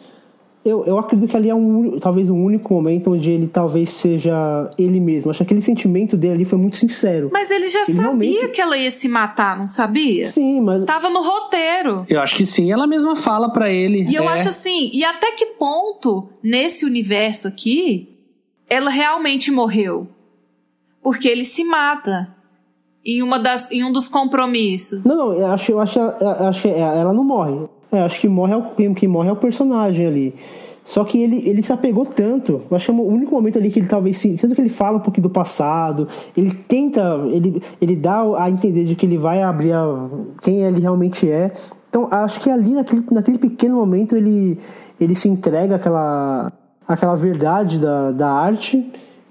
Eu, 0.62 0.84
eu 0.84 0.98
acredito 0.98 1.30
que 1.30 1.36
ali 1.36 1.48
é 1.48 1.54
um, 1.54 1.98
talvez 1.98 2.28
o 2.28 2.34
único 2.34 2.74
momento 2.74 3.12
onde 3.12 3.30
ele 3.30 3.48
talvez 3.48 3.88
seja 3.90 4.70
ele 4.76 5.00
mesmo. 5.00 5.30
Acho 5.30 5.38
que 5.38 5.44
aquele 5.44 5.62
sentimento 5.62 6.18
dele 6.18 6.34
ali 6.34 6.44
foi 6.44 6.58
muito 6.58 6.76
sincero. 6.76 7.30
Mas 7.32 7.50
ele 7.50 7.70
já 7.70 7.78
Ele 7.78 7.86
sabia 7.94 8.02
realmente- 8.02 8.48
que 8.48 8.60
ela 8.60 8.76
ia 8.76 8.90
se 8.90 9.08
matar, 9.08 9.56
não 9.58 9.66
sabia? 9.66 10.26
Sim, 10.26 10.60
mas 10.60 10.84
Tava 10.84 11.08
no 11.08 11.22
roteiro. 11.22 12.04
Eu 12.10 12.20
acho 12.20 12.36
que 12.36 12.44
sim. 12.44 12.70
Ela 12.70 12.86
mesma 12.86 13.16
fala 13.16 13.50
pra 13.50 13.70
ele. 13.72 14.02
E 14.10 14.14
eu 14.14 14.24
é, 14.24 14.34
acho 14.34 14.50
assim, 14.50 14.90
e 14.92 15.02
até 15.02 15.32
que 15.32 15.46
ponto, 15.58 16.28
nesse 16.42 16.84
universo 16.84 17.48
aqui, 17.48 18.08
ela 18.68 18.90
realmente 18.90 19.50
morreu? 19.50 20.08
Porque 21.02 21.26
ele 21.26 21.46
se 21.46 21.64
mata. 21.64 22.36
em, 23.02 23.22
uma 23.22 23.38
das, 23.38 23.72
em 23.72 23.82
um 23.82 23.90
dos 23.90 24.08
compromissos. 24.08 25.06
Não, 25.06 25.16
não, 25.16 25.32
eu 25.32 25.46
acho, 25.46 25.72
eu 25.72 25.80
acho, 25.80 25.98
eu 25.98 26.46
acho 26.48 26.60
que 26.60 26.68
ela 26.68 27.14
não 27.14 27.24
morre. 27.24 27.66
Eu 27.92 28.04
acho 28.04 28.20
que 28.20 28.28
morre 28.28 28.52
é 28.52 28.56
o, 28.56 28.94
quem 28.94 29.08
morre 29.08 29.28
é 29.28 29.32
o 29.32 29.36
personagem 29.36 30.06
ali. 30.06 30.34
Só 30.84 31.04
que 31.04 31.22
ele, 31.22 31.48
ele 31.48 31.62
se 31.62 31.72
apegou 31.72 32.04
tanto. 32.04 32.62
Eu 32.70 32.76
acho 32.76 32.86
que 32.86 32.98
é 32.98 33.02
o 33.02 33.06
único 33.06 33.34
momento 33.34 33.58
ali 33.58 33.70
que 33.70 33.78
ele 33.78 33.86
talvez 33.86 34.18
se. 34.18 34.36
Tanto 34.36 34.54
que 34.54 34.60
ele 34.60 34.68
fala 34.68 34.96
um 34.96 35.00
pouquinho 35.00 35.24
do 35.24 35.30
passado, 35.30 36.08
ele 36.36 36.52
tenta, 36.52 37.00
ele, 37.32 37.62
ele 37.80 37.96
dá 37.96 38.22
a 38.36 38.50
entender 38.50 38.84
de 38.84 38.94
que 38.94 39.06
ele 39.06 39.18
vai 39.18 39.42
abrir 39.42 39.72
a, 39.72 40.08
quem 40.42 40.62
ele 40.62 40.80
realmente 40.80 41.30
é. 41.30 41.52
Então 41.88 42.08
acho 42.10 42.40
que 42.40 42.50
ali 42.50 42.72
naquele, 42.72 43.04
naquele 43.10 43.38
pequeno 43.38 43.76
momento 43.76 44.16
ele, 44.16 44.58
ele 45.00 45.14
se 45.14 45.28
entrega 45.28 45.76
aquela, 45.76 46.52
aquela 46.86 47.16
verdade 47.16 47.78
da, 47.78 48.10
da 48.12 48.30
arte 48.30 48.84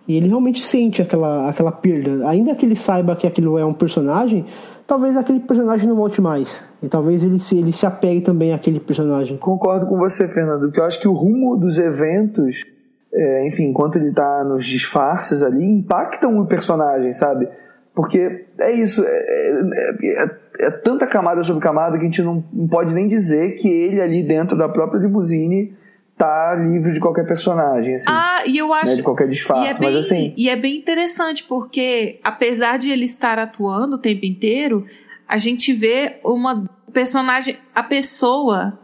e 0.08 0.16
ele 0.16 0.28
realmente 0.28 0.62
sente 0.62 1.02
aquela, 1.02 1.50
aquela 1.50 1.72
perda. 1.72 2.28
Ainda 2.28 2.56
que 2.56 2.66
ele 2.66 2.76
saiba 2.76 3.16
que 3.16 3.28
aquilo 3.28 3.58
é 3.58 3.66
um 3.66 3.74
personagem, 3.74 4.46
talvez 4.90 5.16
aquele 5.16 5.40
personagem 5.40 5.88
não 5.88 5.96
volte 5.96 6.20
mais. 6.20 6.66
E 6.82 6.90
talvez 6.90 7.24
ele 7.24 7.38
se, 7.38 7.60
ele 7.60 7.72
se 7.72 7.86
apegue 7.86 8.22
também 8.22 8.54
àquele 8.54 8.80
personagem. 8.80 9.38
Concordo 9.38 9.86
com 9.86 9.96
você, 9.98 10.28
Fernando, 10.28 10.62
porque 10.62 10.80
eu 10.80 10.84
acho 10.84 11.00
que 11.00 11.08
o 11.08 11.14
rumo 11.14 11.56
dos 11.56 11.78
eventos, 11.78 12.66
é, 13.14 13.48
enfim, 13.48 13.66
enquanto 13.66 13.98
ele 13.98 14.12
tá 14.12 14.44
nos 14.44 14.66
disfarces 14.66 15.44
ali, 15.44 15.64
impactam 15.64 16.40
o 16.40 16.48
personagem, 16.48 17.14
sabe? 17.14 17.48
Porque 17.94 18.46
é 18.58 18.72
isso, 18.72 19.06
é, 19.06 19.10
é, 19.12 20.24
é, 20.24 20.38
é 20.62 20.72
tanta 20.72 21.06
camada 21.06 21.44
sobre 21.44 21.62
camada 21.62 21.96
que 21.96 22.04
a 22.04 22.06
gente 22.06 22.24
não, 22.24 22.44
não 22.52 22.68
pode 22.68 22.92
nem 22.92 23.08
dizer 23.08 23.56
que 23.58 23.68
ele 23.70 24.02
ali 24.02 24.24
dentro 24.24 24.58
da 24.58 24.68
própria 24.68 25.00
limusine 25.00 25.72
tá 26.20 26.54
livre 26.54 26.92
de 26.92 27.00
qualquer 27.00 27.26
personagem, 27.26 27.96
assim. 27.96 28.06
Ah, 28.10 28.44
e 28.46 28.58
eu 28.58 28.74
acho. 28.74 28.88
Né, 28.88 28.96
de 28.98 29.04
qualquer 29.04 29.30
disfarce, 29.30 29.64
e 29.64 29.70
é 29.70 29.80
bem, 29.80 29.94
mas 29.96 30.06
assim. 30.06 30.34
E 30.36 30.50
é 30.50 30.56
bem 30.58 30.76
interessante, 30.76 31.46
porque 31.46 32.20
apesar 32.22 32.78
de 32.78 32.92
ele 32.92 33.06
estar 33.06 33.40
atuando 33.40 33.96
o 33.96 34.00
tempo 34.00 34.26
inteiro, 34.26 34.86
a 35.26 35.38
gente 35.38 35.72
vê 35.72 36.20
uma 36.24 36.70
personagem, 36.92 37.56
a 37.74 37.82
pessoa 37.82 38.78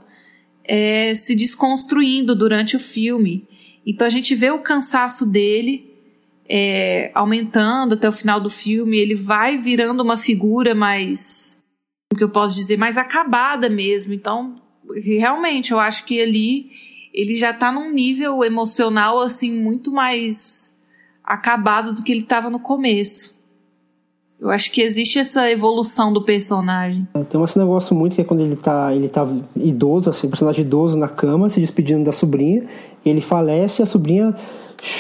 é, 0.64 1.14
se 1.14 1.36
desconstruindo 1.36 2.34
durante 2.34 2.78
o 2.78 2.80
filme. 2.80 3.46
Então 3.86 4.08
a 4.08 4.10
gente 4.10 4.34
vê 4.34 4.50
o 4.50 4.60
cansaço 4.60 5.26
dele 5.26 5.94
é, 6.48 7.12
aumentando 7.14 7.96
até 7.96 8.08
o 8.08 8.14
final 8.14 8.40
do 8.40 8.50
filme, 8.50 8.98
ele 8.98 9.14
vai 9.14 9.58
virando 9.58 10.02
uma 10.02 10.16
figura 10.16 10.74
mais. 10.74 11.62
O 12.14 12.16
que 12.16 12.24
eu 12.24 12.30
posso 12.30 12.56
dizer? 12.56 12.78
Mais 12.78 12.98
acabada 12.98 13.68
mesmo. 13.68 14.14
Então, 14.14 14.56
realmente, 15.04 15.74
eu 15.74 15.80
acho 15.80 16.06
que 16.06 16.22
ali 16.22 16.95
ele 17.16 17.36
já 17.36 17.54
tá 17.54 17.72
num 17.72 17.94
nível 17.94 18.44
emocional 18.44 19.22
assim 19.22 19.54
muito 19.54 19.90
mais 19.90 20.76
acabado 21.24 21.94
do 21.94 22.04
que 22.04 22.12
ele 22.12 22.24
tava 22.24 22.50
no 22.50 22.60
começo. 22.60 23.34
Eu 24.40 24.50
acho 24.50 24.70
que 24.70 24.82
existe 24.82 25.18
essa 25.18 25.50
evolução 25.50 26.12
do 26.12 26.22
personagem. 26.22 27.08
Tem 27.30 27.40
um 27.40 27.46
negócio 27.56 27.96
muito 27.96 28.16
que 28.16 28.22
é 28.22 28.26
quando 28.26 28.42
ele 28.42 28.58
tá, 28.58 28.94
ele 28.94 29.08
tá 29.08 29.26
idoso, 29.56 30.10
assim, 30.10 30.28
personagem 30.28 30.66
idoso 30.66 30.98
na 30.98 31.08
cama, 31.08 31.50
se 31.50 31.62
despedindo 31.62 32.04
da 32.04 32.12
sobrinha, 32.12 32.66
ele 33.06 33.22
falece, 33.22 33.82
a 33.82 33.86
sobrinha 33.86 34.36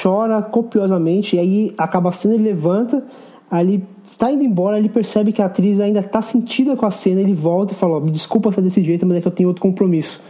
chora 0.01 0.41
copiosamente, 0.41 1.35
e 1.35 1.39
aí 1.39 1.73
acaba 1.77 2.09
a 2.09 2.11
cena, 2.13 2.33
ele 2.33 2.43
levanta, 2.43 3.05
ele 3.51 3.83
tá 4.17 4.31
indo 4.31 4.41
embora, 4.41 4.79
ele 4.79 4.87
percebe 4.87 5.33
que 5.33 5.41
a 5.41 5.47
atriz 5.47 5.81
ainda 5.81 6.01
tá 6.01 6.21
sentida 6.21 6.75
com 6.77 6.85
a 6.85 6.91
cena, 6.91 7.19
ele 7.19 7.33
volta 7.33 7.73
e 7.73 7.75
fala, 7.75 7.97
ó, 7.97 7.99
me 7.99 8.11
desculpa 8.11 8.53
ser 8.53 8.61
desse 8.61 8.81
jeito, 8.81 9.05
mas 9.05 9.17
é 9.17 9.21
que 9.21 9.27
eu 9.27 9.31
tenho 9.31 9.49
outro 9.49 9.61
compromisso. 9.61 10.21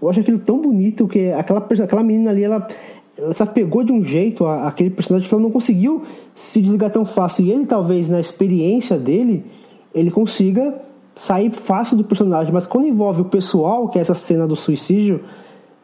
Eu 0.00 0.08
acho 0.10 0.20
aquilo 0.20 0.38
tão 0.38 0.60
bonito 0.60 1.08
que 1.08 1.30
aquela, 1.32 1.60
aquela 1.60 2.02
menina 2.02 2.30
ali, 2.30 2.44
ela, 2.44 2.66
ela 3.16 3.32
se 3.32 3.42
apegou 3.42 3.82
de 3.82 3.92
um 3.92 4.04
jeito 4.04 4.46
aquele 4.46 4.90
personagem 4.90 5.28
que 5.28 5.34
ela 5.34 5.42
não 5.42 5.50
conseguiu 5.50 6.02
se 6.34 6.60
desligar 6.60 6.90
tão 6.90 7.04
fácil. 7.04 7.44
E 7.46 7.50
ele, 7.50 7.66
talvez, 7.66 8.08
na 8.08 8.20
experiência 8.20 8.98
dele, 8.98 9.44
ele 9.94 10.10
consiga 10.10 10.74
sair 11.14 11.50
fácil 11.50 11.96
do 11.96 12.04
personagem. 12.04 12.52
Mas 12.52 12.66
quando 12.66 12.86
envolve 12.86 13.22
o 13.22 13.24
pessoal, 13.24 13.88
que 13.88 13.98
é 13.98 14.02
essa 14.02 14.14
cena 14.14 14.46
do 14.46 14.54
suicídio, 14.54 15.20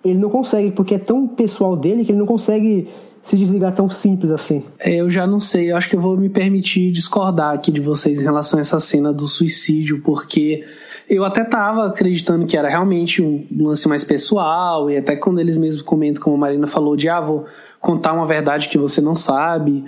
ele 0.05 0.19
não 0.19 0.29
consegue, 0.29 0.71
porque 0.71 0.95
é 0.95 0.99
tão 0.99 1.27
pessoal 1.27 1.75
dele 1.75 2.05
que 2.05 2.13
ele 2.13 2.19
não 2.19 2.27
consegue 2.27 2.89
se 3.23 3.37
desligar 3.37 3.73
tão 3.73 3.89
simples 3.89 4.31
assim. 4.31 4.65
É, 4.79 4.97
eu 4.97 5.09
já 5.09 5.27
não 5.27 5.39
sei, 5.39 5.71
eu 5.71 5.77
acho 5.77 5.89
que 5.89 5.97
eu 5.97 6.01
vou 6.01 6.17
me 6.17 6.29
permitir 6.29 6.91
discordar 6.91 7.55
aqui 7.55 7.71
de 7.71 7.81
vocês 7.81 8.21
em 8.21 8.23
relação 8.23 8.59
a 8.59 8.63
essa 8.63 8.81
cena 8.81 9.13
do 9.13 9.29
suicídio, 9.29 10.03
porque 10.03 10.65
eu 11.09 11.25
até 11.25 11.45
tava 11.45 11.87
acreditando 11.87 12.47
que 12.47 12.57
era 12.57 12.69
realmente 12.69 13.23
um 13.23 13.47
lance 13.59 13.89
mais 13.89 14.05
pessoal, 14.05 14.91
e 14.91 14.97
até 14.97 15.17
quando 15.17 15.41
eles 15.41 15.57
mesmos 15.57 15.83
comentam, 15.83 16.23
como 16.23 16.37
a 16.37 16.39
Marina 16.39 16.67
falou, 16.67 16.97
de 16.97 17.09
ah, 17.09 17.21
vou 17.21 17.47
contar 17.81 18.13
uma 18.13 18.27
verdade 18.27 18.69
que 18.69 18.79
você 18.79 19.01
não 19.01 19.15
sabe. 19.15 19.85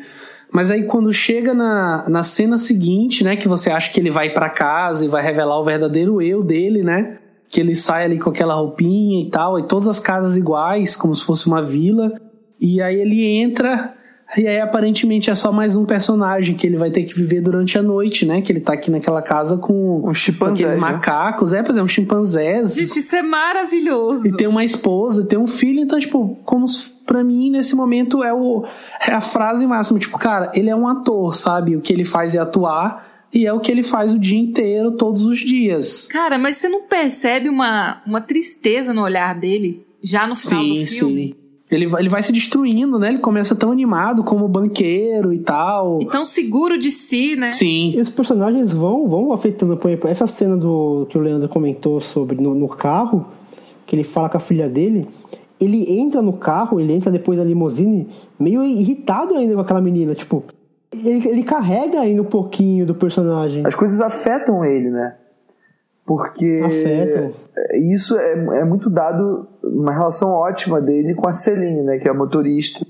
Mas 0.52 0.70
aí 0.70 0.84
quando 0.84 1.12
chega 1.12 1.52
na, 1.52 2.08
na 2.08 2.22
cena 2.22 2.58
seguinte, 2.58 3.24
né, 3.24 3.36
que 3.36 3.48
você 3.48 3.70
acha 3.70 3.92
que 3.92 3.98
ele 3.98 4.10
vai 4.10 4.30
para 4.30 4.48
casa 4.48 5.04
e 5.04 5.08
vai 5.08 5.22
revelar 5.22 5.58
o 5.58 5.64
verdadeiro 5.64 6.22
eu 6.22 6.42
dele, 6.42 6.82
né? 6.82 7.18
Que 7.48 7.60
ele 7.60 7.74
sai 7.74 8.04
ali 8.04 8.18
com 8.18 8.30
aquela 8.30 8.54
roupinha 8.54 9.20
e 9.20 9.30
tal, 9.30 9.58
e 9.58 9.64
todas 9.64 9.88
as 9.88 9.98
casas 9.98 10.36
iguais, 10.36 10.94
como 10.96 11.14
se 11.14 11.24
fosse 11.24 11.46
uma 11.46 11.62
vila. 11.62 12.12
E 12.60 12.80
aí 12.80 13.00
ele 13.00 13.24
entra 13.24 13.94
e 14.36 14.46
aí, 14.46 14.60
aparentemente, 14.60 15.30
é 15.30 15.34
só 15.34 15.52
mais 15.52 15.76
um 15.76 15.84
personagem 15.84 16.54
que 16.56 16.66
ele 16.66 16.76
vai 16.76 16.90
ter 16.90 17.04
que 17.04 17.14
viver 17.14 17.40
durante 17.40 17.78
a 17.78 17.82
noite, 17.82 18.26
né? 18.26 18.40
Que 18.40 18.52
ele 18.52 18.60
tá 18.60 18.72
aqui 18.72 18.90
naquela 18.90 19.22
casa 19.22 19.56
com, 19.56 20.08
um 20.08 20.14
chimpanzés, 20.14 20.60
aqueles 20.60 20.74
né? 20.74 20.92
macacos. 20.92 21.52
É, 21.52 21.62
por 21.62 21.70
exemplo, 21.70 21.84
um 21.84 21.88
chimpanzés. 21.88 22.74
Gente, 22.74 22.98
isso 22.98 23.14
é 23.14 23.22
maravilhoso. 23.22 24.26
E 24.26 24.36
tem 24.36 24.46
uma 24.46 24.64
esposa, 24.64 25.24
tem 25.24 25.38
um 25.38 25.46
filho. 25.46 25.80
Então, 25.80 25.98
tipo, 25.98 26.38
como 26.44 26.66
pra 27.06 27.22
mim, 27.22 27.50
nesse 27.50 27.76
momento, 27.76 28.24
é, 28.24 28.32
o, 28.32 28.64
é 29.06 29.12
a 29.12 29.20
frase 29.20 29.66
máxima. 29.66 29.98
Tipo, 29.98 30.18
cara, 30.18 30.50
ele 30.54 30.70
é 30.70 30.76
um 30.76 30.88
ator, 30.88 31.34
sabe? 31.36 31.76
O 31.76 31.80
que 31.80 31.92
ele 31.92 32.04
faz 32.04 32.34
é 32.34 32.38
atuar. 32.38 33.12
E 33.32 33.46
é 33.46 33.52
o 33.52 33.58
que 33.58 33.70
ele 33.70 33.82
faz 33.82 34.14
o 34.14 34.18
dia 34.18 34.38
inteiro, 34.38 34.92
todos 34.92 35.22
os 35.22 35.40
dias. 35.40 36.06
Cara, 36.06 36.38
mas 36.38 36.56
você 36.56 36.68
não 36.68 36.82
percebe 36.82 37.48
uma, 37.48 38.00
uma 38.06 38.20
tristeza 38.20 38.94
no 38.94 39.02
olhar 39.02 39.34
dele? 39.34 39.84
Já 40.00 40.26
no 40.26 40.36
final 40.36 40.62
sim, 40.62 40.84
do 40.84 40.86
filme? 40.86 41.26
Sim. 41.26 41.43
Ele 41.70 41.86
vai, 41.86 42.02
ele 42.02 42.08
vai 42.08 42.22
se 42.22 42.30
destruindo, 42.30 42.98
né? 42.98 43.08
Ele 43.08 43.18
começa 43.18 43.54
tão 43.54 43.72
animado 43.72 44.22
como 44.22 44.46
banqueiro 44.46 45.32
e 45.32 45.38
tal. 45.38 46.00
E 46.02 46.06
tão 46.06 46.24
seguro 46.24 46.78
de 46.78 46.92
si, 46.92 47.36
né? 47.36 47.52
Sim. 47.52 47.94
E 47.96 48.00
os 48.00 48.10
personagens 48.10 48.70
vão, 48.70 49.08
vão 49.08 49.32
afetando. 49.32 49.76
Por 49.76 49.88
exemplo, 49.88 50.10
essa 50.10 50.26
cena 50.26 50.56
do 50.56 51.06
que 51.08 51.16
o 51.16 51.20
Leandro 51.20 51.48
comentou 51.48 52.00
sobre 52.00 52.36
no, 52.40 52.54
no 52.54 52.68
carro, 52.68 53.26
que 53.86 53.96
ele 53.96 54.04
fala 54.04 54.28
com 54.28 54.36
a 54.36 54.40
filha 54.40 54.68
dele. 54.68 55.06
Ele 55.58 55.98
entra 55.98 56.20
no 56.20 56.34
carro, 56.34 56.78
ele 56.78 56.92
entra 56.92 57.10
depois 57.10 57.38
da 57.38 57.44
limusine, 57.44 58.08
meio 58.38 58.62
irritado 58.64 59.34
ainda 59.34 59.54
com 59.54 59.60
aquela 59.60 59.80
menina. 59.80 60.14
Tipo, 60.14 60.44
ele, 60.92 61.26
ele 61.26 61.42
carrega 61.42 62.00
ainda 62.00 62.20
um 62.20 62.26
pouquinho 62.26 62.84
do 62.84 62.94
personagem. 62.94 63.66
As 63.66 63.74
coisas 63.74 64.00
afetam 64.00 64.64
ele, 64.64 64.90
né? 64.90 65.16
Porque 66.06 66.60
isso 67.74 68.18
é, 68.18 68.32
é 68.58 68.64
muito 68.64 68.90
dado 68.90 69.48
uma 69.62 69.92
relação 69.92 70.30
ótima 70.30 70.80
dele 70.80 71.14
com 71.14 71.26
a 71.26 71.32
Celine, 71.32 71.82
né, 71.82 71.98
que 71.98 72.06
é 72.06 72.10
a 72.10 72.14
motorista. 72.14 72.86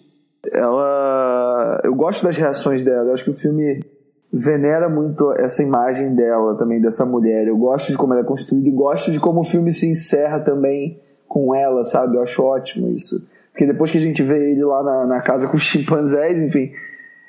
Ela, 0.52 1.80
eu 1.84 1.94
gosto 1.94 2.24
das 2.24 2.36
reações 2.36 2.82
dela. 2.82 3.08
Eu 3.08 3.14
acho 3.14 3.24
que 3.24 3.30
o 3.30 3.34
filme 3.34 3.84
venera 4.32 4.88
muito 4.88 5.32
essa 5.34 5.62
imagem 5.62 6.14
dela 6.14 6.56
também 6.56 6.80
dessa 6.80 7.06
mulher. 7.06 7.46
Eu 7.46 7.56
gosto 7.56 7.92
de 7.92 7.96
como 7.96 8.12
ela 8.12 8.22
é 8.22 8.26
construída 8.26 8.68
e 8.68 8.72
gosto 8.72 9.12
de 9.12 9.20
como 9.20 9.40
o 9.40 9.44
filme 9.44 9.72
se 9.72 9.88
encerra 9.88 10.40
também 10.40 11.00
com 11.28 11.54
ela, 11.54 11.84
sabe? 11.84 12.16
Eu 12.16 12.22
acho 12.22 12.42
ótimo 12.42 12.90
isso. 12.90 13.24
Porque 13.52 13.64
depois 13.64 13.92
que 13.92 13.98
a 13.98 14.00
gente 14.00 14.22
vê 14.24 14.50
ele 14.50 14.64
lá 14.64 14.82
na, 14.82 15.06
na 15.06 15.20
casa 15.20 15.46
com 15.46 15.56
os 15.56 15.62
chimpanzés, 15.62 16.36
enfim, 16.40 16.72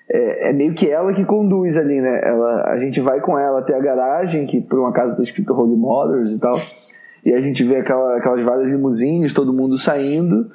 é, 0.10 0.50
é, 0.50 0.54
meio 0.54 0.74
que 0.74 0.90
ela 0.90 1.14
que 1.14 1.26
conduz 1.26 1.78
ali, 1.78 2.00
né? 2.00 2.22
Ela, 2.24 2.70
a 2.70 2.78
gente 2.78 3.00
vai 3.02 3.20
com 3.20 3.38
ela 3.38 3.60
até 3.60 3.76
a 3.76 3.80
garagem, 3.80 4.46
que 4.46 4.62
por 4.62 4.80
uma 4.80 4.92
casa 4.92 5.14
está 5.14 5.24
escrito 5.24 5.54
Holy 5.54 5.76
Mothers 5.76 6.32
e 6.32 6.40
tal, 6.40 6.56
e 7.24 7.34
a 7.34 7.42
gente 7.42 7.64
vê 7.64 7.78
aquela, 7.78 8.18
aquelas 8.18 8.44
várias 8.44 8.68
limusines, 8.68 9.34
todo 9.34 9.52
mundo 9.52 9.78
saindo. 9.78 10.50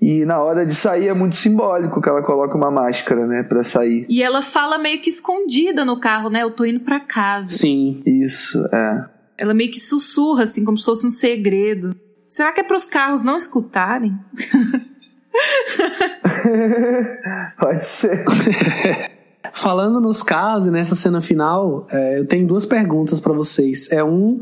E 0.00 0.24
na 0.24 0.40
hora 0.40 0.64
de 0.64 0.74
sair 0.74 1.08
é 1.08 1.14
muito 1.14 1.36
simbólico 1.36 2.00
que 2.00 2.08
ela 2.08 2.22
coloca 2.22 2.56
uma 2.56 2.70
máscara, 2.70 3.26
né, 3.26 3.42
para 3.42 3.62
sair. 3.62 4.06
E 4.08 4.22
ela 4.22 4.40
fala 4.40 4.78
meio 4.78 5.00
que 5.00 5.10
escondida 5.10 5.84
no 5.84 6.00
carro, 6.00 6.30
né? 6.30 6.42
Eu 6.42 6.50
tô 6.50 6.64
indo 6.64 6.80
para 6.80 7.00
casa. 7.00 7.50
Sim. 7.50 8.02
Isso, 8.06 8.66
é. 8.72 9.04
Ela 9.36 9.52
meio 9.52 9.70
que 9.70 9.80
sussurra, 9.80 10.44
assim, 10.44 10.64
como 10.64 10.76
se 10.78 10.84
fosse 10.84 11.06
um 11.06 11.10
segredo. 11.10 11.94
Será 12.26 12.52
que 12.52 12.60
é 12.60 12.64
para 12.64 12.76
os 12.76 12.84
carros 12.84 13.24
não 13.24 13.36
escutarem? 13.36 14.14
Pode 17.58 17.84
ser. 17.84 18.24
Falando 19.52 20.00
nos 20.00 20.22
carros 20.22 20.66
e 20.66 20.70
nessa 20.70 20.94
cena 20.94 21.20
final, 21.20 21.86
é, 21.90 22.20
eu 22.20 22.26
tenho 22.26 22.46
duas 22.46 22.64
perguntas 22.64 23.20
para 23.20 23.32
vocês. 23.32 23.90
É 23.90 24.02
um, 24.02 24.38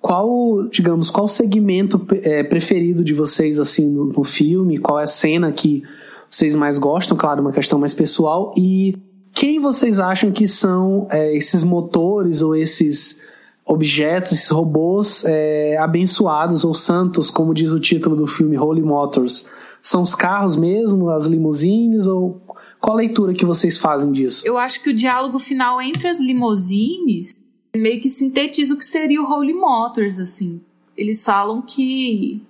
qual, 0.00 0.68
digamos, 0.68 1.10
qual 1.10 1.26
segmento 1.26 2.06
é, 2.22 2.42
preferido 2.42 3.02
de 3.02 3.14
vocês 3.14 3.58
assim 3.58 3.88
no, 3.88 4.06
no, 4.06 4.24
filme? 4.24 4.78
Qual 4.78 5.00
é 5.00 5.04
a 5.04 5.06
cena 5.06 5.50
que 5.50 5.82
vocês 6.28 6.54
mais 6.54 6.78
gostam? 6.78 7.16
Claro, 7.16 7.40
uma 7.40 7.52
questão 7.52 7.78
mais 7.78 7.94
pessoal. 7.94 8.52
E 8.56 8.96
quem 9.32 9.58
vocês 9.58 9.98
acham 9.98 10.30
que 10.30 10.46
são 10.46 11.08
é, 11.10 11.34
esses 11.34 11.64
motores 11.64 12.42
ou 12.42 12.54
esses 12.54 13.20
objetos, 13.64 14.32
esses 14.32 14.50
robôs 14.50 15.24
é, 15.24 15.78
abençoados 15.78 16.64
ou 16.64 16.74
santos, 16.74 17.30
como 17.30 17.54
diz 17.54 17.72
o 17.72 17.80
título 17.80 18.14
do 18.14 18.26
filme 18.26 18.58
Holy 18.58 18.82
Motors? 18.82 19.48
São 19.84 20.00
os 20.00 20.14
carros 20.14 20.56
mesmo, 20.56 21.10
as 21.10 21.26
limusines 21.26 22.06
ou 22.06 22.40
Qual 22.80 22.96
a 22.96 23.00
leitura 23.00 23.34
que 23.34 23.44
vocês 23.44 23.76
fazem 23.76 24.10
disso? 24.10 24.46
Eu 24.46 24.56
acho 24.56 24.82
que 24.82 24.88
o 24.88 24.94
diálogo 24.94 25.38
final 25.38 25.78
entre 25.78 26.08
as 26.08 26.18
limousines 26.18 27.34
meio 27.76 28.00
que 28.00 28.08
sintetiza 28.08 28.72
o 28.72 28.78
que 28.78 28.84
seria 28.84 29.20
o 29.20 29.30
Holy 29.30 29.52
Motors, 29.52 30.18
assim. 30.18 30.58
Eles 30.96 31.22
falam 31.22 31.60
que 31.60 32.42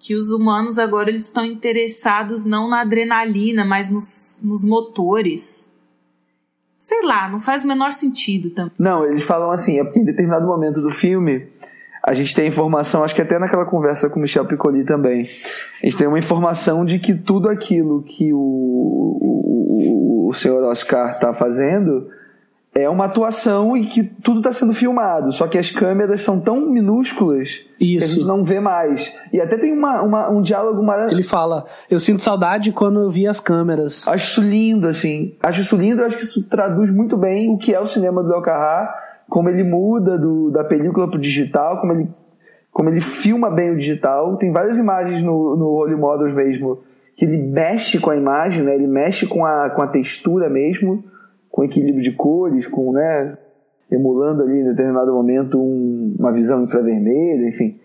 que 0.00 0.16
os 0.16 0.32
humanos 0.32 0.80
agora 0.80 1.10
eles 1.10 1.26
estão 1.26 1.44
interessados 1.44 2.44
não 2.44 2.68
na 2.68 2.80
adrenalina, 2.80 3.64
mas 3.64 3.88
nos, 3.88 4.40
nos 4.42 4.64
motores. 4.64 5.70
Sei 6.76 7.02
lá, 7.04 7.28
não 7.28 7.38
faz 7.38 7.62
o 7.62 7.68
menor 7.68 7.92
sentido 7.92 8.50
também. 8.50 8.72
Não, 8.76 9.04
eles 9.04 9.22
falam 9.22 9.52
assim, 9.52 9.78
é 9.78 9.84
porque 9.84 10.00
em 10.00 10.04
determinado 10.04 10.44
momento 10.44 10.82
do 10.82 10.90
filme 10.90 11.46
a 12.04 12.14
gente 12.14 12.34
tem 12.34 12.48
informação, 12.48 13.04
acho 13.04 13.14
que 13.14 13.22
até 13.22 13.38
naquela 13.38 13.64
conversa 13.64 14.10
com 14.10 14.18
o 14.18 14.22
Michel 14.22 14.44
Piccoli 14.44 14.84
também, 14.84 15.20
a 15.82 15.86
gente 15.86 15.96
tem 15.96 16.08
uma 16.08 16.18
informação 16.18 16.84
de 16.84 16.98
que 16.98 17.14
tudo 17.14 17.48
aquilo 17.48 18.02
que 18.02 18.32
o, 18.32 18.38
o, 18.38 20.28
o 20.28 20.34
senhor 20.34 20.64
Oscar 20.64 21.10
está 21.10 21.32
fazendo 21.32 22.08
é 22.74 22.88
uma 22.88 23.04
atuação 23.04 23.76
e 23.76 23.86
que 23.86 24.02
tudo 24.02 24.38
está 24.38 24.52
sendo 24.52 24.72
filmado, 24.72 25.30
só 25.30 25.46
que 25.46 25.58
as 25.58 25.70
câmeras 25.70 26.22
são 26.22 26.40
tão 26.40 26.60
minúsculas 26.70 27.60
Isso. 27.78 27.98
que 27.98 28.04
a 28.04 28.06
gente 28.06 28.26
não 28.26 28.42
vê 28.42 28.60
mais. 28.60 29.20
E 29.30 29.40
até 29.40 29.58
tem 29.58 29.72
uma, 29.72 30.02
uma 30.02 30.30
um 30.30 30.40
diálogo 30.40 30.82
maravilhoso. 30.82 31.14
Ele 31.14 31.22
fala: 31.22 31.66
Eu 31.90 32.00
sinto 32.00 32.22
saudade 32.22 32.72
quando 32.72 33.00
eu 33.00 33.10
vi 33.10 33.26
as 33.26 33.40
câmeras. 33.40 34.08
Acho 34.08 34.24
isso 34.24 34.40
lindo, 34.40 34.88
assim. 34.88 35.36
Acho 35.42 35.60
isso 35.60 35.76
lindo, 35.76 36.02
acho 36.02 36.16
que 36.16 36.24
isso 36.24 36.48
traduz 36.48 36.90
muito 36.90 37.16
bem 37.16 37.50
o 37.50 37.58
que 37.58 37.74
é 37.74 37.78
o 37.78 37.86
cinema 37.86 38.22
do 38.22 38.32
El 38.32 38.40
Carrá, 38.40 38.94
como 39.32 39.48
ele 39.48 39.64
muda 39.64 40.18
do, 40.18 40.50
da 40.50 40.62
película 40.62 41.08
pro 41.08 41.18
digital, 41.18 41.80
como 41.80 41.94
ele, 41.94 42.08
como 42.70 42.90
ele 42.90 43.00
filma 43.00 43.50
bem 43.50 43.70
o 43.70 43.78
digital. 43.78 44.36
Tem 44.36 44.52
várias 44.52 44.76
imagens 44.76 45.22
no, 45.22 45.56
no 45.56 45.68
Holy 45.68 45.96
Models 45.96 46.34
mesmo, 46.34 46.80
que 47.16 47.24
ele 47.24 47.38
mexe 47.38 47.98
com 47.98 48.10
a 48.10 48.16
imagem, 48.16 48.62
né? 48.62 48.74
Ele 48.74 48.86
mexe 48.86 49.26
com 49.26 49.42
a, 49.42 49.70
com 49.70 49.80
a 49.80 49.86
textura 49.86 50.50
mesmo, 50.50 51.02
com 51.50 51.64
equilíbrio 51.64 52.02
de 52.04 52.12
cores, 52.12 52.66
com, 52.66 52.92
né? 52.92 53.38
Emulando 53.90 54.42
ali 54.42 54.60
em 54.60 54.64
determinado 54.64 55.10
momento 55.14 55.58
um, 55.58 56.14
uma 56.18 56.30
visão 56.30 56.62
infravermelha, 56.64 57.48
enfim. 57.48 57.80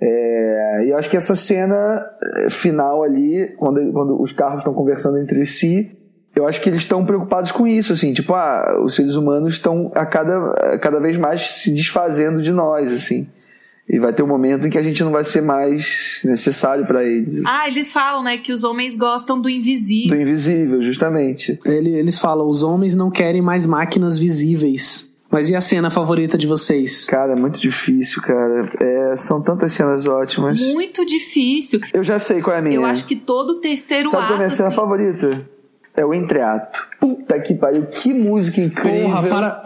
É, 0.00 0.86
e 0.86 0.90
eu 0.90 0.98
acho 0.98 1.08
que 1.08 1.16
essa 1.16 1.36
cena 1.36 2.04
eh, 2.36 2.50
final 2.50 3.04
ali, 3.04 3.54
quando, 3.58 3.92
quando 3.92 4.20
os 4.20 4.32
carros 4.32 4.62
estão 4.62 4.74
conversando 4.74 5.18
entre 5.18 5.46
si, 5.46 5.96
eu 6.40 6.48
acho 6.48 6.60
que 6.60 6.68
eles 6.68 6.80
estão 6.82 7.04
preocupados 7.04 7.52
com 7.52 7.66
isso, 7.66 7.92
assim, 7.92 8.12
tipo, 8.12 8.34
ah, 8.34 8.80
os 8.84 8.94
seres 8.94 9.14
humanos 9.16 9.54
estão 9.54 9.90
a 9.94 10.04
cada, 10.04 10.50
a 10.74 10.78
cada 10.78 10.98
vez 10.98 11.16
mais 11.16 11.42
se 11.62 11.72
desfazendo 11.74 12.42
de 12.42 12.50
nós, 12.52 12.90
assim. 12.92 13.26
E 13.88 13.98
vai 13.98 14.12
ter 14.12 14.22
um 14.22 14.26
momento 14.28 14.68
em 14.68 14.70
que 14.70 14.78
a 14.78 14.82
gente 14.82 15.02
não 15.02 15.10
vai 15.10 15.24
ser 15.24 15.40
mais 15.40 16.20
necessário 16.24 16.86
para 16.86 17.02
eles. 17.02 17.42
Ah, 17.44 17.66
eles 17.68 17.92
falam, 17.92 18.22
né, 18.22 18.38
que 18.38 18.52
os 18.52 18.62
homens 18.62 18.96
gostam 18.96 19.40
do 19.40 19.48
invisível. 19.50 20.16
Do 20.16 20.22
invisível, 20.22 20.80
justamente. 20.82 21.58
Ele- 21.64 21.96
eles 21.96 22.16
falam: 22.18 22.48
Os 22.48 22.62
homens 22.62 22.94
não 22.94 23.10
querem 23.10 23.42
mais 23.42 23.66
máquinas 23.66 24.16
visíveis. 24.16 25.10
Mas 25.28 25.48
e 25.50 25.54
a 25.56 25.60
cena 25.60 25.90
favorita 25.90 26.36
de 26.38 26.46
vocês? 26.46 27.04
Cara, 27.04 27.32
é 27.32 27.36
muito 27.36 27.60
difícil, 27.60 28.20
cara. 28.22 28.68
É, 28.80 29.16
são 29.16 29.40
tantas 29.42 29.72
cenas 29.72 30.04
ótimas. 30.06 30.58
Muito 30.58 31.04
difícil. 31.06 31.80
Eu 31.94 32.02
já 32.02 32.18
sei 32.18 32.40
qual 32.40 32.54
é 32.56 32.58
a 32.58 32.62
minha. 32.62 32.74
Eu 32.76 32.84
acho 32.84 33.04
que 33.06 33.14
todo 33.16 33.50
o 33.50 33.60
terceiro 33.60 34.08
Sabe 34.08 34.22
qual 34.26 34.32
é 34.32 34.34
a 34.34 34.36
minha 34.38 34.46
ato. 34.48 34.56
cena 34.56 34.68
assim, 34.68 34.76
favorita? 34.76 35.48
É 36.00 36.04
o 36.04 36.14
entreato. 36.14 36.88
Puta 36.98 37.38
que 37.38 37.52
pariu, 37.54 37.84
que 37.84 38.14
música 38.14 38.58
incrível. 38.58 39.10
Porra, 39.10 39.28
para. 39.28 39.62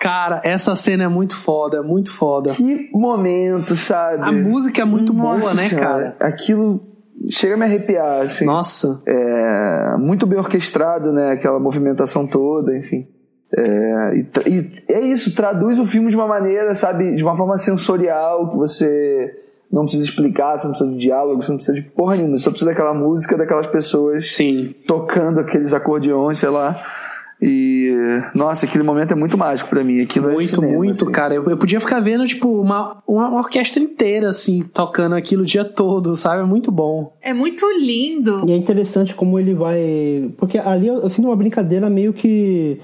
Cara, 0.00 0.40
essa 0.44 0.74
cena 0.74 1.04
é 1.04 1.08
muito 1.08 1.36
foda, 1.36 1.76
é 1.76 1.82
muito 1.82 2.10
foda. 2.10 2.54
Que 2.54 2.88
momento, 2.94 3.76
sabe? 3.76 4.22
A 4.22 4.32
música 4.32 4.80
é 4.80 4.84
muito 4.86 5.12
Nossa 5.12 5.40
boa, 5.40 5.54
né, 5.54 5.68
cara? 5.68 6.16
Aquilo 6.20 6.80
chega 7.28 7.52
a 7.52 7.56
me 7.58 7.64
arrepiar, 7.64 8.22
assim. 8.22 8.46
Nossa. 8.46 9.02
É, 9.04 9.96
muito 9.98 10.26
bem 10.26 10.38
orquestrado, 10.38 11.12
né? 11.12 11.32
Aquela 11.32 11.60
movimentação 11.60 12.26
toda, 12.26 12.74
enfim. 12.74 13.06
É, 13.54 14.14
e, 14.14 14.50
e 14.50 14.72
é 14.88 15.00
isso, 15.00 15.34
traduz 15.34 15.78
o 15.78 15.84
filme 15.86 16.08
de 16.08 16.16
uma 16.16 16.26
maneira, 16.26 16.74
sabe, 16.74 17.14
de 17.14 17.22
uma 17.22 17.36
forma 17.36 17.58
sensorial, 17.58 18.50
que 18.50 18.56
você 18.56 19.47
não 19.70 19.82
precisa 19.82 20.04
explicar, 20.04 20.56
você 20.58 20.66
não 20.66 20.72
precisa 20.72 20.90
de 20.90 20.98
diálogo, 20.98 21.42
você 21.42 21.50
não 21.50 21.56
precisa 21.58 21.80
de 21.80 21.90
porra 21.90 22.16
nenhuma, 22.16 22.36
você 22.36 22.44
só 22.44 22.50
precisa 22.50 22.70
daquela 22.70 22.94
música, 22.94 23.36
daquelas 23.36 23.66
pessoas 23.66 24.32
Sim. 24.34 24.74
tocando 24.86 25.40
aqueles 25.40 25.72
acordeões, 25.74 26.38
sei 26.38 26.48
lá. 26.48 26.74
E, 27.40 27.92
nossa, 28.34 28.66
aquele 28.66 28.82
momento 28.82 29.12
é 29.12 29.14
muito 29.14 29.38
mágico 29.38 29.70
pra 29.70 29.84
mim. 29.84 30.00
Aquilo 30.02 30.28
é 30.30 30.32
Muito, 30.34 30.56
cinema, 30.56 30.76
muito, 30.76 31.04
assim. 31.04 31.12
cara. 31.12 31.34
Eu, 31.34 31.44
eu 31.48 31.56
podia 31.56 31.78
ficar 31.78 32.00
vendo, 32.00 32.26
tipo, 32.26 32.48
uma, 32.60 33.00
uma 33.06 33.38
orquestra 33.38 33.80
inteira, 33.80 34.28
assim, 34.30 34.64
tocando 34.74 35.14
aquilo 35.14 35.42
o 35.42 35.46
dia 35.46 35.64
todo, 35.64 36.16
sabe? 36.16 36.42
É 36.42 36.44
muito 36.44 36.72
bom. 36.72 37.12
É 37.22 37.32
muito 37.32 37.64
lindo. 37.78 38.42
E 38.44 38.50
é 38.50 38.56
interessante 38.56 39.14
como 39.14 39.38
ele 39.38 39.54
vai. 39.54 40.32
Porque 40.36 40.58
ali 40.58 40.88
eu, 40.88 40.96
eu 40.96 41.08
sinto 41.08 41.26
uma 41.28 41.36
brincadeira 41.36 41.88
meio 41.88 42.12
que. 42.12 42.80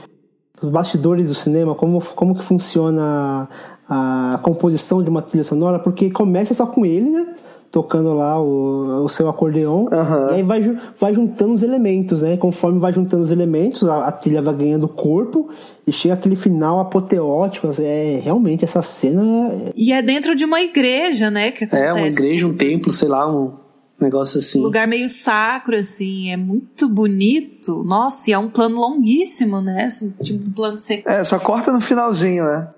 Os 0.63 0.71
bastidores 0.71 1.27
do 1.29 1.35
cinema, 1.35 1.75
como, 1.75 2.01
como 2.15 2.35
que 2.37 2.45
funciona 2.45 3.49
a, 3.89 4.39
composição 4.43 5.03
de 5.03 5.11
uma 5.11 5.23
trilha 5.23 5.45
sonora, 5.45 5.79
porque 5.79 6.11
começa 6.11 6.55
só 6.55 6.67
com 6.67 6.85
ele, 6.87 7.11
né? 7.11 7.27
Tocando 7.71 8.13
lá 8.15 8.41
o, 8.41 9.05
o 9.05 9.09
seu 9.09 9.29
acordeon, 9.29 9.89
Aham. 9.91 10.29
e 10.31 10.35
aí 10.35 10.43
vai, 10.45 10.77
vai 10.97 11.13
juntando 11.13 11.55
os 11.55 11.63
elementos, 11.65 12.23
né? 12.23 12.37
Conforme 12.37 12.79
vai 12.79 12.93
juntando 12.93 13.25
os 13.25 13.33
elementos, 13.33 13.83
a, 13.89 14.07
a 14.07 14.13
trilha 14.13 14.41
vai 14.41 14.55
ganhando 14.55 14.87
corpo 14.87 15.49
e 15.85 15.91
chega 15.91 16.15
aquele 16.15 16.37
final 16.37 16.79
apoteótico. 16.79 17.67
assim, 17.67 17.85
É, 17.85 18.21
realmente, 18.23 18.65
essa 18.65 18.81
cena 18.81 19.49
é- 19.53 19.73
E 19.75 19.93
é 19.93 20.01
dentro 20.01 20.37
de 20.37 20.45
uma 20.45 20.61
igreja, 20.61 21.31
né? 21.33 21.51
Que 21.51 21.65
acontece 21.65 21.89
É, 21.89 21.93
uma 21.93 22.07
igreja, 22.07 22.47
um 22.47 22.55
templo, 22.57 22.93
sei 22.93 23.09
lá, 23.09 23.29
um 23.29 23.55
negócio 24.01 24.39
assim. 24.39 24.61
Um 24.61 24.63
lugar 24.63 24.87
meio 24.87 25.09
sacro, 25.09 25.75
assim, 25.77 26.31
é 26.31 26.37
muito 26.37 26.89
bonito. 26.89 27.83
Nossa, 27.83 28.31
e 28.31 28.33
é 28.33 28.39
um 28.39 28.49
plano 28.51 28.77
longuíssimo, 28.77 29.61
né? 29.61 29.87
Assim, 29.87 30.15
Tipo 30.23 30.49
um 30.49 30.53
plano. 30.53 30.77
É, 31.07 31.25
só 31.25 31.41
corta 31.41 31.73
no 31.73 31.81
finalzinho, 31.81 32.45
né? 32.45 32.69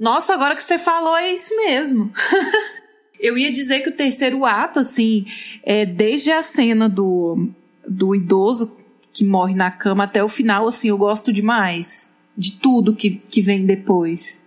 Nossa, 0.00 0.32
agora 0.34 0.56
que 0.56 0.62
você 0.62 0.78
falou, 0.78 1.14
é 1.16 1.30
isso 1.32 1.54
mesmo. 1.56 2.10
Eu 3.20 3.36
ia 3.36 3.52
dizer 3.52 3.80
que 3.80 3.90
o 3.90 3.94
terceiro 3.94 4.46
ato, 4.46 4.80
assim, 4.80 5.26
é 5.62 5.84
desde 5.84 6.32
a 6.32 6.42
cena 6.42 6.88
do, 6.88 7.50
do 7.86 8.14
idoso 8.14 8.74
que 9.12 9.26
morre 9.26 9.54
na 9.54 9.70
cama 9.70 10.04
até 10.04 10.24
o 10.24 10.28
final, 10.28 10.66
assim, 10.66 10.88
eu 10.88 10.96
gosto 10.96 11.30
demais. 11.30 12.10
De 12.34 12.52
tudo 12.52 12.96
que, 12.96 13.10
que 13.10 13.42
vem 13.42 13.66
depois. 13.66 14.40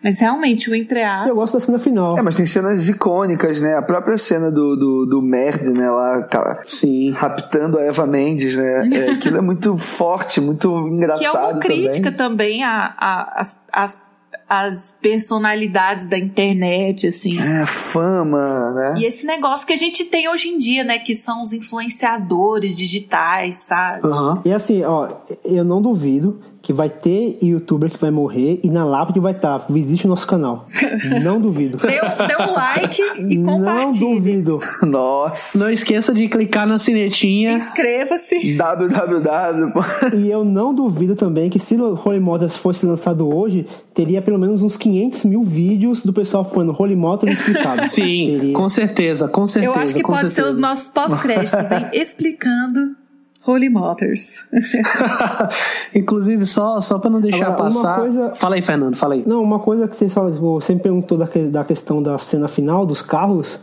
Mas 0.00 0.20
realmente, 0.20 0.70
o 0.70 0.74
entreato. 0.74 1.28
Eu 1.28 1.34
gosto 1.34 1.54
da 1.54 1.60
cena 1.60 1.78
final. 1.78 2.16
É, 2.16 2.22
mas 2.22 2.36
tem 2.36 2.46
cenas 2.46 2.88
icônicas, 2.88 3.60
né? 3.60 3.74
A 3.76 3.82
própria 3.82 4.16
cena 4.18 4.50
do, 4.52 4.76
do, 4.76 5.06
do 5.06 5.22
Merd, 5.22 5.68
né? 5.70 5.90
Lá 5.90 6.28
Sim. 6.64 7.10
raptando 7.10 7.78
a 7.78 7.82
Eva 7.82 8.06
Mendes, 8.06 8.54
né? 8.56 8.88
É, 8.92 9.10
aquilo 9.18 9.38
é 9.38 9.40
muito 9.40 9.76
forte, 9.78 10.40
muito 10.40 10.86
engraçado 10.86 11.20
Que 11.20 11.26
é 11.26 11.30
uma 11.32 11.58
crítica 11.58 12.12
também. 12.12 12.60
também 12.60 12.64
a, 12.64 12.94
a- 12.96 13.40
as, 13.40 13.60
as, 13.72 14.06
as 14.52 14.98
personalidades 15.00 16.04
da 16.04 16.18
internet, 16.18 17.06
assim. 17.06 17.38
É, 17.40 17.64
fama, 17.64 18.70
né? 18.72 18.94
E 18.98 19.06
esse 19.06 19.24
negócio 19.24 19.66
que 19.66 19.72
a 19.72 19.76
gente 19.76 20.04
tem 20.04 20.28
hoje 20.28 20.50
em 20.50 20.58
dia, 20.58 20.84
né? 20.84 20.98
Que 20.98 21.14
são 21.14 21.40
os 21.40 21.54
influenciadores 21.54 22.76
digitais, 22.76 23.64
sabe? 23.64 24.06
Aham. 24.06 24.42
E 24.44 24.52
assim, 24.52 24.82
ó, 24.82 25.08
eu 25.42 25.64
não 25.64 25.80
duvido 25.80 26.38
que 26.62 26.72
vai 26.72 26.88
ter 26.88 27.38
youtuber 27.42 27.90
que 27.90 27.98
vai 27.98 28.10
morrer 28.12 28.60
e 28.62 28.70
na 28.70 28.84
lápide 28.84 29.18
vai 29.18 29.32
estar, 29.32 29.66
visite 29.68 30.06
o 30.06 30.08
nosso 30.08 30.26
canal. 30.26 30.68
Não 31.22 31.40
duvido. 31.40 31.76
Dê, 31.76 32.00
um- 32.00 32.26
dê 32.28 32.36
um 32.42 32.52
like 32.54 33.02
e 33.28 33.36
não 33.38 33.58
compartilhe. 33.58 34.14
duvido. 34.14 34.58
Nossa. 34.82 35.58
Não 35.58 35.68
esqueça 35.70 36.14
de 36.14 36.28
clicar 36.28 36.66
na 36.66 36.78
sinetinha. 36.78 37.54
Inscreva-se. 37.54 38.54
www. 38.56 39.72
E 40.14 40.30
eu 40.30 40.44
não 40.44 40.72
duvido 40.74 41.16
também 41.16 41.50
que 41.50 41.58
se 41.58 41.74
o 41.74 41.98
Holy 42.04 42.20
Motors 42.20 42.56
fosse 42.56 42.86
lançado 42.86 43.34
hoje, 43.34 43.66
teria 43.92 44.22
pelo 44.22 44.38
menos 44.38 44.62
uns 44.62 44.76
500 44.76 45.24
mil 45.24 45.42
vídeos 45.42 46.04
do 46.04 46.12
pessoal 46.12 46.44
falando 46.44 46.74
Holy 46.78 46.94
Motors 46.96 47.32
explicado. 47.38 47.88
Sim, 47.88 48.38
Teria. 48.38 48.54
com 48.54 48.68
certeza, 48.68 49.28
com 49.28 49.46
certeza. 49.46 49.74
Eu 49.74 49.80
acho 49.80 49.94
que 49.94 50.02
com 50.02 50.12
pode 50.12 50.28
ser 50.28 50.34
certeza. 50.36 50.54
os 50.54 50.60
nossos 50.60 50.88
pós-créditos, 50.90 51.70
hein? 51.72 51.86
Explicando 51.92 53.01
Holy 53.46 53.68
Motors. 53.68 54.36
Inclusive, 55.94 56.46
só, 56.46 56.80
só 56.80 56.98
pra 56.98 57.10
não 57.10 57.20
deixar 57.20 57.46
Agora, 57.48 57.62
uma 57.62 57.70
passar. 57.70 58.00
coisa- 58.00 58.34
Fala 58.34 58.54
aí, 58.54 58.62
Fernando, 58.62 58.96
fala 58.96 59.14
aí. 59.14 59.22
Não, 59.26 59.42
uma 59.42 59.58
coisa 59.58 59.88
que 59.88 59.96
você, 59.96 60.08
fala, 60.08 60.30
você 60.30 60.74
me 60.74 60.80
perguntou 60.80 61.18
da, 61.18 61.26
que- 61.26 61.46
da 61.48 61.64
questão 61.64 62.02
da 62.02 62.16
cena 62.18 62.48
final 62.48 62.86
dos 62.86 63.02
carros. 63.02 63.58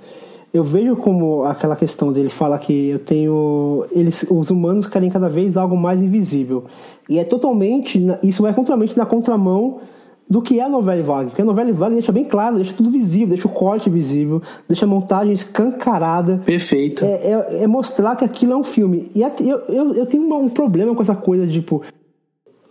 Eu 0.54 0.64
vejo 0.64 0.96
como 0.96 1.44
aquela 1.44 1.76
questão 1.76 2.12
dele 2.12 2.30
fala 2.30 2.58
que 2.58 2.90
eu 2.90 3.00
tenho. 3.00 3.86
Eles, 3.92 4.26
os 4.32 4.50
humanos 4.50 4.88
querem 4.88 5.10
cada 5.10 5.30
vez 5.30 5.56
algo 5.56 5.78
mais 5.78 6.02
invisível. 6.02 6.66
E 7.08 7.20
é 7.20 7.24
totalmente. 7.24 8.04
Isso 8.24 8.42
vai 8.42 8.52
totalmente 8.54 8.98
na 8.98 9.06
contramão 9.06 9.80
do 10.30 10.42
que 10.42 10.60
é 10.60 10.64
a 10.64 10.70
novela 10.70 11.02
vaga. 11.02 11.30
Porque 11.30 11.42
a 11.42 11.46
novela 11.46 11.74
vaga 11.74 11.96
deixa 11.96 12.12
bem 12.12 12.24
claro, 12.26 12.58
deixa 12.58 12.74
tudo 12.74 12.90
visível, 12.92 13.30
deixa 13.30 13.48
o 13.48 13.52
corte 13.52 13.90
visível, 13.90 14.42
deixa 14.68 14.86
a 14.86 14.88
montagem 14.88 15.34
escancarada. 15.34 16.42
Perfeito. 16.46 17.04
É, 17.04 17.32
é- 17.32 17.64
é 17.64 17.68
mostrar 17.68 18.16
que 18.16 18.24
aquilo 18.24 18.54
é 18.54 18.56
um 18.58 18.64
filme. 18.64 19.10
E 19.16 19.24
até- 19.24 19.44
eu, 19.44 19.58
eu, 19.70 19.94
eu 19.96 20.06
tenho 20.06 20.24
um 20.36 20.50
problema 20.50 20.94
com 20.94 21.02
essa 21.02 21.16
coisa 21.16 21.48
de, 21.48 21.54
tipo. 21.54 21.82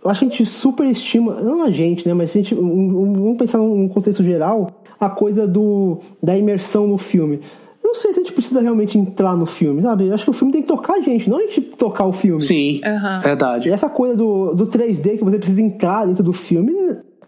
Eu 0.01 0.09
acho 0.09 0.21
que 0.21 0.25
a 0.27 0.29
gente 0.29 0.45
superestima, 0.45 1.41
não 1.41 1.61
a 1.61 1.69
gente, 1.71 2.07
né? 2.07 2.13
Mas 2.13 2.29
a 2.29 2.33
gente, 2.33 2.55
um- 2.55 3.01
um- 3.01 3.13
vamos 3.13 3.37
pensar 3.37 3.57
num 3.57 3.89
contexto 3.89 4.23
geral, 4.23 4.71
a 4.97 5.09
coisa 5.09 5.45
do, 5.45 5.97
da 6.23 6.37
imersão 6.37 6.87
no 6.87 6.97
filme. 6.97 7.41
não 7.83 7.95
sei 7.95 8.13
se 8.13 8.19
a 8.19 8.23
gente 8.23 8.33
precisa 8.33 8.61
realmente 8.61 8.97
entrar 8.99 9.35
no 9.35 9.45
filme, 9.47 9.81
sabe? 9.81 10.05
Eu 10.07 10.13
acho 10.13 10.23
que 10.23 10.29
o 10.29 10.33
filme 10.33 10.53
tem 10.53 10.61
que 10.61 10.67
tocar 10.67 10.93
a 10.93 11.01
gente, 11.01 11.27
não 11.29 11.39
a 11.39 11.41
gente 11.41 11.59
tocar 11.61 12.05
o 12.05 12.13
filme. 12.13 12.39
Sim, 12.41 12.79
Aham. 12.85 13.19
verdade. 13.21 13.67
E 13.67 13.71
essa 13.71 13.89
coisa 13.89 14.15
do, 14.15 14.53
do 14.53 14.67
3D 14.67 15.17
que 15.17 15.23
você 15.23 15.37
precisa 15.39 15.59
entrar 15.61 16.05
dentro 16.05 16.23
do 16.23 16.31
filme. 16.31 16.71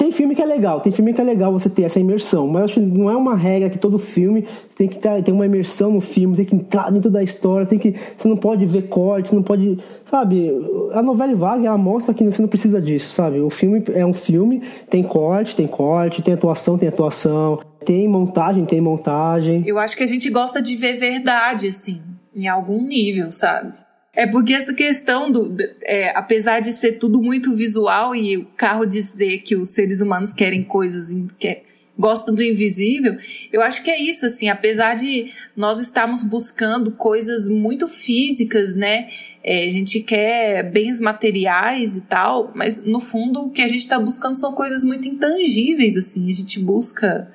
Tem 0.01 0.11
filme 0.11 0.33
que 0.33 0.41
é 0.41 0.45
legal, 0.45 0.81
tem 0.81 0.91
filme 0.91 1.13
que 1.13 1.21
é 1.21 1.23
legal 1.23 1.53
você 1.53 1.69
ter 1.69 1.83
essa 1.83 1.99
imersão, 1.99 2.47
mas 2.47 2.63
acho 2.63 2.73
que 2.73 2.79
não 2.79 3.07
é 3.07 3.15
uma 3.15 3.35
regra 3.35 3.69
que 3.69 3.77
todo 3.77 3.99
filme 3.99 4.47
tem 4.75 4.87
que 4.87 4.97
ter, 4.97 5.31
uma 5.31 5.45
imersão 5.45 5.91
no 5.91 6.01
filme, 6.01 6.35
tem 6.35 6.43
que 6.43 6.55
entrar 6.55 6.91
dentro 6.91 7.11
da 7.11 7.21
história, 7.21 7.67
tem 7.67 7.77
que 7.77 7.93
você 8.17 8.27
não 8.27 8.35
pode 8.35 8.65
ver 8.65 8.87
cortes, 8.87 9.31
não 9.31 9.43
pode, 9.43 9.77
sabe? 10.09 10.49
A 10.91 11.03
novela 11.03 11.35
vaga 11.35 11.67
ela 11.67 11.77
mostra 11.77 12.15
que 12.15 12.23
você 12.23 12.41
não 12.41 12.49
precisa 12.49 12.81
disso, 12.81 13.11
sabe? 13.11 13.41
O 13.41 13.51
filme 13.51 13.83
é 13.93 14.03
um 14.03 14.11
filme, 14.11 14.63
tem 14.89 15.03
corte, 15.03 15.55
tem 15.55 15.67
corte, 15.67 16.23
tem 16.23 16.33
atuação, 16.33 16.79
tem 16.79 16.89
atuação, 16.89 17.59
tem 17.85 18.07
montagem, 18.07 18.65
tem 18.65 18.81
montagem. 18.81 19.63
Eu 19.67 19.77
acho 19.77 19.95
que 19.95 20.01
a 20.01 20.07
gente 20.07 20.31
gosta 20.31 20.63
de 20.63 20.75
ver 20.75 20.97
verdade, 20.97 21.67
assim, 21.67 22.01
em 22.35 22.47
algum 22.47 22.81
nível, 22.81 23.29
sabe? 23.29 23.71
É 24.13 24.27
porque 24.27 24.53
essa 24.53 24.73
questão 24.73 25.31
do. 25.31 25.55
é, 25.83 26.09
apesar 26.17 26.59
de 26.59 26.73
ser 26.73 26.93
tudo 26.93 27.21
muito 27.21 27.55
visual 27.55 28.13
e 28.15 28.37
o 28.37 28.45
carro 28.57 28.85
dizer 28.85 29.39
que 29.39 29.55
os 29.55 29.69
seres 29.69 30.01
humanos 30.01 30.33
querem 30.33 30.63
coisas. 30.63 31.13
que- 31.39 31.61
gostam 31.97 32.33
do 32.33 32.41
invisível, 32.41 33.15
eu 33.53 33.61
acho 33.61 33.83
que 33.83 33.91
é 33.91 34.01
isso, 34.01 34.25
assim, 34.25 34.49
apesar 34.49 34.95
de 34.95 35.31
nós 35.55 35.79
estarmos 35.79 36.23
buscando 36.23 36.91
coisas 36.93 37.47
muito 37.47 37.87
físicas, 37.87 38.75
né? 38.75 39.07
É, 39.43 39.65
a 39.65 39.69
gente 39.69 39.99
quer 39.99 40.63
bens 40.71 40.99
materiais 40.99 41.95
e 41.95 42.01
tal, 42.01 42.51
mas 42.55 42.83
no 42.83 42.99
fundo 42.99 43.41
o 43.41 43.49
que 43.51 43.61
a 43.61 43.67
gente 43.67 43.81
está 43.81 43.99
buscando 43.99 44.35
são 44.35 44.53
coisas 44.53 44.83
muito 44.83 45.07
intangíveis, 45.07 45.95
assim. 45.95 46.27
A 46.27 46.33
gente 46.33 46.59
busca 46.59 47.31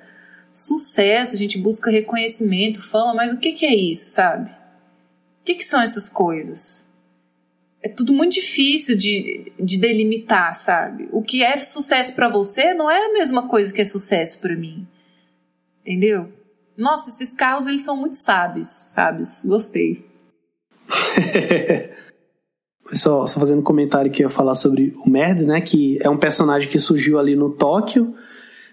sucesso, 0.53 1.35
a 1.35 1.39
gente 1.39 1.59
busca 1.59 1.91
reconhecimento, 1.91 2.81
fama, 2.83 3.15
mas 3.15 3.33
o 3.33 3.37
que, 3.37 3.53
que 3.53 3.67
é 3.67 3.75
isso, 3.75 4.11
sabe? 4.11 4.51
Que, 5.47 5.55
que 5.55 5.65
são 5.65 5.81
essas 5.81 6.09
coisas? 6.09 6.89
É 7.81 7.89
tudo 7.89 8.13
muito 8.13 8.35
difícil 8.35 8.97
de, 8.97 9.53
de 9.61 9.79
delimitar, 9.79 10.53
sabe? 10.53 11.09
O 11.13 11.23
que 11.23 11.41
é 11.41 11.57
sucesso 11.57 12.17
pra 12.17 12.29
você 12.29 12.75
não 12.75 12.91
é 12.91 13.07
a 13.07 13.13
mesma 13.13 13.47
coisa 13.47 13.73
que 13.73 13.81
é 13.81 13.85
sucesso 13.85 14.41
pra 14.41 14.57
mim. 14.57 14.85
Entendeu? 15.83 16.33
Nossa, 16.77 17.11
esses 17.11 17.33
carros 17.33 17.69
eles 17.69 17.85
são 17.85 17.97
muito 17.97 18.17
sábios, 18.17 18.67
sábios. 18.67 19.43
Gostei. 19.45 20.05
Só, 22.95 23.27
só 23.27 23.41
fazendo 23.41 23.59
um 23.59 23.65
comentário 23.65 24.13
que 24.13 24.23
eu 24.23 24.27
ia 24.27 24.31
falar 24.31 24.55
sobre 24.55 24.95
o 25.05 25.11
Merd, 25.11 25.45
né? 25.45 25.61
Que 25.61 25.99
é 26.01 26.09
um 26.09 26.17
personagem 26.17 26.69
que 26.69 26.79
surgiu 26.79 27.19
ali 27.19 27.35
no 27.35 27.51
Tóquio. 27.51 28.15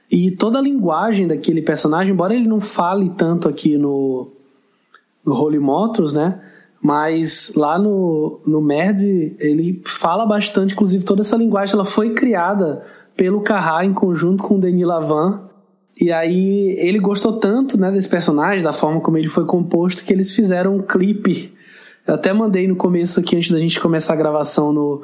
E 0.07 0.29
toda 0.29 0.59
a 0.59 0.61
linguagem 0.61 1.27
daquele 1.27 1.63
personagem, 1.63 2.13
embora 2.13 2.35
ele 2.35 2.47
não 2.47 2.61
fale 2.61 3.09
tanto 3.17 3.49
aqui 3.49 3.75
no, 3.75 4.31
no 5.25 5.33
Holy 5.33 5.57
Motors, 5.57 6.13
né? 6.13 6.52
Mas 6.83 7.53
lá 7.55 7.79
no, 7.79 8.41
no 8.45 8.61
Merd, 8.61 9.37
ele 9.39 9.81
fala 9.85 10.25
bastante, 10.25 10.73
inclusive 10.73 11.05
toda 11.05 11.21
essa 11.21 11.37
linguagem 11.37 11.75
ela 11.75 11.85
foi 11.85 12.13
criada 12.13 12.85
pelo 13.15 13.41
Carrá 13.41 13.85
em 13.85 13.93
conjunto 13.93 14.43
com 14.43 14.57
o 14.57 14.61
Denis 14.61 14.85
Lavan. 14.85 15.49
E 15.99 16.11
aí 16.11 16.75
ele 16.79 16.99
gostou 16.99 17.39
tanto 17.39 17.79
né, 17.79 17.89
desse 17.91 18.09
personagem, 18.09 18.63
da 18.63 18.73
forma 18.73 18.99
como 18.99 19.17
ele 19.17 19.29
foi 19.29 19.45
composto, 19.45 20.03
que 20.03 20.11
eles 20.11 20.31
fizeram 20.31 20.75
um 20.75 20.81
clipe 20.81 21.53
eu 22.05 22.15
até 22.15 22.33
mandei 22.33 22.67
no 22.67 22.75
começo 22.75 23.19
aqui, 23.19 23.35
antes 23.35 23.49
da 23.49 23.59
gente 23.59 23.79
começar 23.79 24.13
a 24.13 24.17
gravação 24.17 24.73
no 24.73 25.03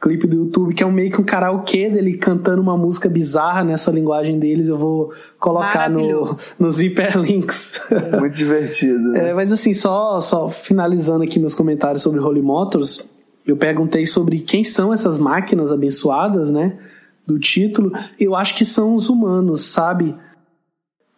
clipe 0.00 0.26
do 0.26 0.36
YouTube, 0.36 0.74
que 0.74 0.82
é 0.82 0.86
um 0.86 0.92
meio 0.92 1.10
que 1.10 1.20
um 1.20 1.24
karaokê 1.24 1.90
dele 1.90 2.16
cantando 2.16 2.62
uma 2.62 2.76
música 2.76 3.08
bizarra 3.08 3.62
nessa 3.62 3.90
linguagem 3.90 4.38
deles. 4.38 4.68
Eu 4.68 4.78
vou 4.78 5.12
colocar 5.38 5.90
no, 5.90 6.36
nos 6.58 6.80
hiperlinks. 6.80 7.82
Muito 8.18 8.34
divertido. 8.34 9.12
né? 9.12 9.30
É, 9.30 9.34
mas 9.34 9.52
assim, 9.52 9.74
só, 9.74 10.20
só 10.20 10.48
finalizando 10.48 11.22
aqui 11.22 11.38
meus 11.38 11.54
comentários 11.54 12.02
sobre 12.02 12.18
Holy 12.18 12.40
Motors, 12.40 13.06
eu 13.46 13.56
perguntei 13.56 14.06
sobre 14.06 14.38
quem 14.38 14.64
são 14.64 14.92
essas 14.92 15.18
máquinas 15.18 15.70
abençoadas, 15.70 16.50
né? 16.50 16.78
Do 17.26 17.38
título. 17.38 17.92
Eu 18.18 18.34
acho 18.34 18.56
que 18.56 18.64
são 18.64 18.94
os 18.94 19.10
humanos, 19.10 19.66
sabe? 19.66 20.16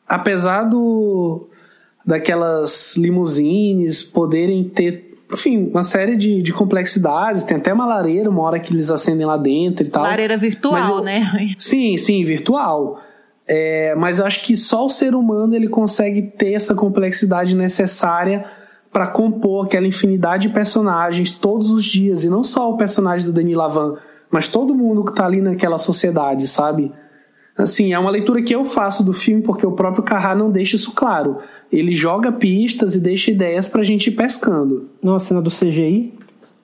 Apesar 0.08 0.64
do 0.64 1.48
daquelas 2.04 2.96
limusines 2.96 4.02
poderem 4.02 4.64
ter, 4.64 5.11
enfim, 5.32 5.70
uma 5.70 5.82
série 5.82 6.16
de, 6.16 6.42
de 6.42 6.52
complexidades, 6.52 7.42
tem 7.44 7.56
até 7.56 7.72
uma 7.72 7.86
lareira, 7.86 8.28
uma 8.28 8.42
hora 8.42 8.60
que 8.60 8.72
eles 8.72 8.90
acendem 8.90 9.26
lá 9.26 9.36
dentro 9.36 9.86
e 9.86 9.88
tal. 9.90 10.02
Lareira 10.02 10.36
virtual, 10.36 10.98
eu- 10.98 11.02
né? 11.02 11.22
Sim, 11.58 11.96
sim, 11.96 12.24
virtual. 12.24 13.00
É, 13.48 13.94
mas 13.96 14.18
eu 14.18 14.26
acho 14.26 14.42
que 14.42 14.56
só 14.56 14.86
o 14.86 14.90
ser 14.90 15.14
humano 15.14 15.54
ele 15.54 15.68
consegue 15.68 16.22
ter 16.22 16.52
essa 16.52 16.74
complexidade 16.74 17.56
necessária 17.56 18.44
para 18.92 19.06
compor 19.06 19.66
aquela 19.66 19.86
infinidade 19.86 20.46
de 20.48 20.54
personagens 20.54 21.32
todos 21.32 21.70
os 21.70 21.84
dias. 21.84 22.24
E 22.24 22.28
não 22.28 22.44
só 22.44 22.70
o 22.70 22.76
personagem 22.76 23.26
do 23.26 23.32
Denis 23.32 23.56
Lavan, 23.56 23.96
mas 24.30 24.48
todo 24.48 24.74
mundo 24.74 25.04
que 25.04 25.14
tá 25.14 25.24
ali 25.26 25.40
naquela 25.40 25.78
sociedade, 25.78 26.46
sabe? 26.46 26.92
Assim, 27.56 27.92
é 27.92 27.98
uma 27.98 28.10
leitura 28.10 28.42
que 28.42 28.54
eu 28.54 28.64
faço 28.64 29.02
do 29.02 29.12
filme 29.12 29.42
porque 29.42 29.66
o 29.66 29.72
próprio 29.72 30.02
Carrá 30.04 30.34
não 30.34 30.50
deixa 30.50 30.76
isso 30.76 30.92
claro. 30.92 31.38
Ele 31.72 31.92
joga 31.92 32.30
pistas 32.30 32.94
e 32.94 33.00
deixa 33.00 33.30
ideias 33.30 33.66
pra 33.66 33.82
gente 33.82 34.08
ir 34.08 34.10
pescando. 34.12 34.90
Numa 35.02 35.18
cena 35.18 35.40
do 35.40 35.50
CGI, 35.50 36.12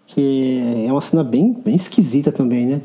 que 0.07 0.85
é 0.87 0.93
uma 0.93 1.01
cena 1.01 1.25
bem, 1.25 1.57
bem 1.65 1.75
esquisita 1.75 2.31
também, 2.31 2.67
né? 2.67 2.81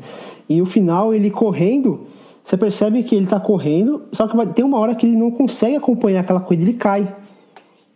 E 0.48 0.62
o 0.62 0.66
final, 0.66 1.14
ele 1.14 1.30
correndo, 1.30 2.06
você 2.42 2.56
percebe 2.56 3.02
que 3.02 3.14
ele 3.14 3.26
tá 3.26 3.40
correndo, 3.40 4.02
só 4.12 4.26
que 4.26 4.46
tem 4.54 4.64
uma 4.64 4.78
hora 4.78 4.94
que 4.94 5.06
ele 5.06 5.16
não 5.16 5.30
consegue 5.30 5.76
acompanhar 5.76 6.20
aquela 6.20 6.40
coisa, 6.40 6.62
ele 6.62 6.74
cai. 6.74 7.14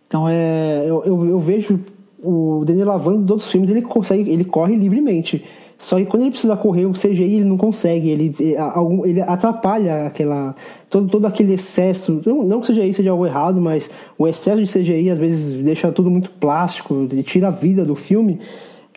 Então 0.06 0.26
é. 0.28 0.84
Eu, 0.86 1.04
eu, 1.04 1.26
eu 1.26 1.38
vejo 1.38 1.80
o 2.22 2.64
Denis 2.64 2.84
Lavando 2.84 3.22
dos 3.22 3.30
outros 3.30 3.50
filmes, 3.50 3.70
ele 3.70 3.82
consegue, 3.82 4.30
ele 4.30 4.44
corre 4.44 4.74
livremente. 4.74 5.44
Só 5.78 5.96
que 5.96 6.06
quando 6.06 6.22
ele 6.22 6.32
precisa 6.32 6.56
correr, 6.56 6.86
o 6.86 6.92
CGI 6.92 7.34
ele 7.36 7.44
não 7.44 7.56
consegue, 7.56 8.10
ele, 8.10 8.34
algum- 8.58 9.06
ele 9.06 9.20
atrapalha 9.22 10.06
aquela. 10.06 10.54
Todo, 10.90 11.08
todo 11.08 11.24
aquele 11.26 11.52
excesso. 11.54 12.20
Não, 12.26 12.60
que 12.60 12.72
o 12.72 12.74
CGI 12.74 12.92
seja 12.92 13.10
algo 13.12 13.24
errado, 13.24 13.60
mas 13.60 13.88
o 14.18 14.26
excesso 14.26 14.62
de 14.62 14.70
CGI 14.70 15.10
às 15.10 15.18
vezes 15.18 15.62
deixa 15.62 15.92
tudo 15.92 16.10
muito 16.10 16.30
plástico, 16.30 17.06
ele 17.10 17.22
tira 17.22 17.48
a 17.48 17.50
vida 17.50 17.84
do 17.84 17.94
filme. 17.94 18.40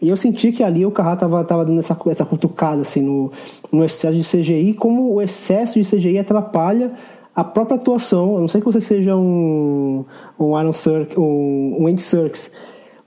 E 0.01 0.10
eu 0.10 0.18
senti 0.18 0.51
que 0.51 0.64
ali 0.64 0.84
o 0.84 0.90
Carrá 0.90 1.16
tava, 1.16 1.43
tava 1.43 1.64
dando 1.64 1.80
essa, 1.80 1.95
essa 2.08 2.26
cutucada 2.26 2.82
assim, 2.82 3.01
no, 3.03 3.32
no 3.72 3.85
excesso 3.85 4.18
de 4.18 4.24
CGI, 4.24 4.74
como 4.74 5.14
o 5.14 5.22
excesso 5.22 5.80
de 5.80 5.88
CGI 5.88 6.18
atrapalha 6.18 6.92
a 7.35 7.43
própria 7.43 7.76
atuação. 7.76 8.34
Eu 8.34 8.42
não 8.42 8.48
sei 8.48 8.60
que 8.60 8.66
você 8.66 8.82
seja 8.82 9.16
um, 9.16 10.03
um 10.40 10.56
Aaron 10.56 10.74
Serk, 10.74 11.19
um, 11.19 11.77
um 11.82 11.85
Andy 11.88 12.01
Serkis, 12.01 12.50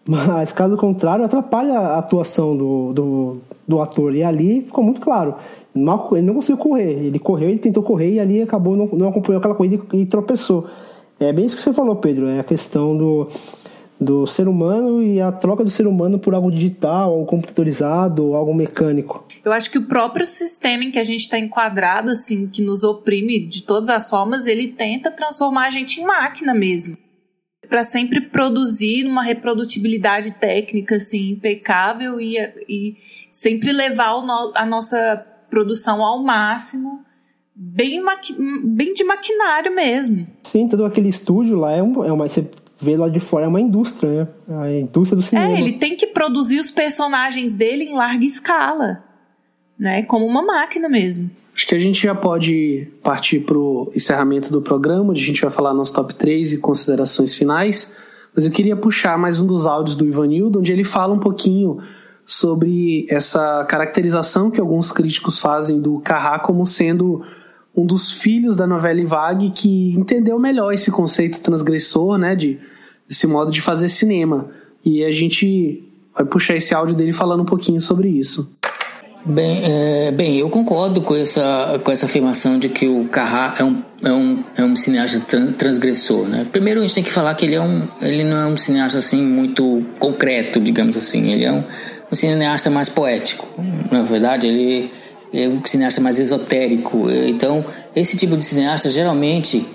mas 0.06 0.52
caso 0.52 0.76
contrário, 0.76 1.24
atrapalha 1.24 1.78
a 1.78 1.98
atuação 1.98 2.56
do, 2.56 2.92
do, 2.92 3.36
do 3.66 3.80
ator. 3.80 4.14
E 4.14 4.22
ali 4.22 4.62
ficou 4.62 4.84
muito 4.84 5.00
claro. 5.00 5.34
Mal- 5.74 6.10
ele 6.12 6.26
não 6.26 6.34
conseguiu 6.34 6.58
correr. 6.58 6.92
Ele 7.06 7.18
correu, 7.18 7.48
ele 7.48 7.58
tentou 7.58 7.82
correr 7.82 8.12
e 8.12 8.20
ali 8.20 8.42
acabou, 8.42 8.76
não, 8.76 8.86
não 8.86 9.08
acompanhou 9.08 9.38
aquela 9.38 9.54
corrida 9.54 9.82
e, 9.92 10.02
e 10.02 10.06
tropeçou. 10.06 10.66
É 11.18 11.32
bem 11.32 11.46
isso 11.46 11.56
que 11.56 11.62
você 11.62 11.72
falou, 11.72 11.96
Pedro. 11.96 12.28
É 12.28 12.40
a 12.40 12.44
questão 12.44 12.96
do, 12.96 13.28
do 13.98 14.26
ser 14.26 14.46
humano 14.46 15.02
e 15.02 15.20
a 15.20 15.32
troca 15.32 15.64
do 15.64 15.70
ser 15.70 15.86
humano 15.86 16.18
por 16.18 16.34
algo 16.34 16.50
digital, 16.50 17.12
algo 17.12 17.24
computadorizado, 17.24 18.34
algo 18.34 18.54
mecânico. 18.54 19.24
Eu 19.44 19.52
acho 19.52 19.70
que 19.70 19.78
o 19.78 19.86
próprio 19.86 20.26
sistema 20.26 20.84
em 20.84 20.90
que 20.90 20.98
a 20.98 21.04
gente 21.04 21.20
está 21.20 21.38
enquadrado, 21.38 22.10
assim, 22.10 22.46
que 22.46 22.62
nos 22.62 22.82
oprime 22.82 23.46
de 23.46 23.62
todas 23.62 23.88
as 23.88 24.10
formas, 24.10 24.46
ele 24.46 24.68
tenta 24.68 25.10
transformar 25.10 25.66
a 25.66 25.70
gente 25.70 26.00
em 26.00 26.04
máquina 26.04 26.52
mesmo. 26.52 26.96
Para 27.68 27.84
sempre 27.84 28.20
produzir 28.20 29.06
uma 29.06 29.22
reprodutibilidade 29.22 30.32
técnica, 30.32 30.96
assim, 30.96 31.30
impecável 31.30 32.20
e, 32.20 32.36
e 32.68 32.96
sempre 33.30 33.72
levar 33.72 34.20
no- 34.24 34.52
a 34.54 34.64
nossa 34.66 35.24
produção 35.50 36.04
ao 36.04 36.22
máximo, 36.22 37.04
bem, 37.54 38.00
maqui- 38.02 38.36
bem 38.64 38.92
de 38.94 39.04
maquinário 39.04 39.74
mesmo. 39.74 40.26
Sim, 40.42 40.68
todo 40.68 40.84
aquele 40.84 41.08
estúdio 41.08 41.56
lá 41.58 41.72
é, 41.72 41.82
um, 41.82 42.04
é 42.04 42.12
uma. 42.12 42.28
Você 42.28 42.44
vê 42.80 42.96
lá 42.96 43.08
de 43.08 43.20
fora, 43.20 43.44
é 43.44 43.48
uma 43.48 43.60
indústria, 43.60 44.28
né? 44.48 44.56
A 44.62 44.70
indústria 44.72 45.16
do 45.16 45.22
cinema. 45.22 45.52
É, 45.52 45.58
ele 45.60 45.72
tem 45.78 45.96
que 45.96 46.08
produzir 46.08 46.58
os 46.58 46.70
personagens 46.70 47.54
dele 47.54 47.84
em 47.84 47.94
larga 47.94 48.24
escala, 48.24 49.04
né? 49.78 50.02
Como 50.02 50.26
uma 50.26 50.42
máquina 50.42 50.88
mesmo. 50.88 51.30
Acho 51.54 51.68
que 51.68 51.74
a 51.74 51.78
gente 51.78 52.02
já 52.02 52.14
pode 52.14 52.88
partir 53.02 53.40
para 53.40 53.56
o 53.56 53.90
encerramento 53.94 54.50
do 54.50 54.60
programa, 54.60 55.10
onde 55.10 55.22
a 55.22 55.24
gente 55.24 55.40
vai 55.40 55.50
falar 55.50 55.72
nosso 55.72 55.92
top 55.92 56.12
3 56.12 56.54
e 56.54 56.58
considerações 56.58 57.36
finais. 57.36 57.92
Mas 58.34 58.44
eu 58.44 58.50
queria 58.50 58.74
puxar 58.74 59.16
mais 59.16 59.38
um 59.38 59.46
dos 59.46 59.64
áudios 59.64 59.94
do 59.94 60.04
Ivanildo, 60.04 60.58
onde 60.58 60.72
ele 60.72 60.82
fala 60.82 61.14
um 61.14 61.18
pouquinho 61.20 61.78
sobre 62.26 63.06
essa 63.08 63.64
caracterização 63.66 64.50
que 64.50 64.60
alguns 64.60 64.90
críticos 64.90 65.38
fazem 65.38 65.80
do 65.80 66.00
Carrá 66.00 66.40
como 66.40 66.66
sendo 66.66 67.22
um 67.76 67.86
dos 67.86 68.10
filhos 68.10 68.56
da 68.56 68.66
novela 68.66 69.04
Vague 69.06 69.50
que 69.50 69.94
entendeu 69.94 70.38
melhor 70.38 70.72
esse 70.72 70.90
conceito 70.90 71.40
transgressor, 71.40 72.18
né, 72.18 72.34
de 72.34 72.58
esse 73.08 73.26
modo 73.26 73.52
de 73.52 73.60
fazer 73.60 73.88
cinema. 73.88 74.50
E 74.84 75.04
a 75.04 75.12
gente 75.12 75.88
vai 76.14 76.24
puxar 76.24 76.56
esse 76.56 76.74
áudio 76.74 76.94
dele 76.94 77.12
falando 77.12 77.42
um 77.42 77.46
pouquinho 77.46 77.80
sobre 77.80 78.08
isso. 78.08 78.53
Bem, 79.26 79.62
é, 79.64 80.10
bem, 80.10 80.36
eu 80.36 80.50
concordo 80.50 81.00
com 81.00 81.16
essa, 81.16 81.80
com 81.82 81.90
essa 81.90 82.04
afirmação 82.04 82.58
de 82.58 82.68
que 82.68 82.86
o 82.86 83.06
Carrá 83.06 83.54
é 83.58 83.64
um, 83.64 83.82
é 84.02 84.12
um, 84.12 84.44
é 84.58 84.62
um 84.62 84.76
cineasta 84.76 85.18
transgressor. 85.52 86.28
Né? 86.28 86.46
Primeiro 86.52 86.80
a 86.80 86.82
gente 86.82 86.94
tem 86.94 87.02
que 87.02 87.10
falar 87.10 87.34
que 87.34 87.46
ele, 87.46 87.54
é 87.54 87.60
um, 87.60 87.88
ele 88.02 88.22
não 88.22 88.36
é 88.36 88.46
um 88.46 88.56
cineasta 88.58 88.98
assim 88.98 89.22
muito 89.22 89.82
concreto, 89.98 90.60
digamos 90.60 90.94
assim. 90.94 91.32
Ele 91.32 91.44
é 91.44 91.50
um, 91.50 91.64
um 92.12 92.14
cineasta 92.14 92.68
mais 92.68 92.90
poético. 92.90 93.48
Na 93.90 94.02
verdade, 94.02 94.46
ele 94.46 94.92
é 95.32 95.48
um 95.48 95.64
cineasta 95.64 96.02
mais 96.02 96.18
esotérico. 96.18 97.10
Então, 97.10 97.64
esse 97.96 98.18
tipo 98.18 98.36
de 98.36 98.44
cineasta 98.44 98.90
geralmente 98.90 99.66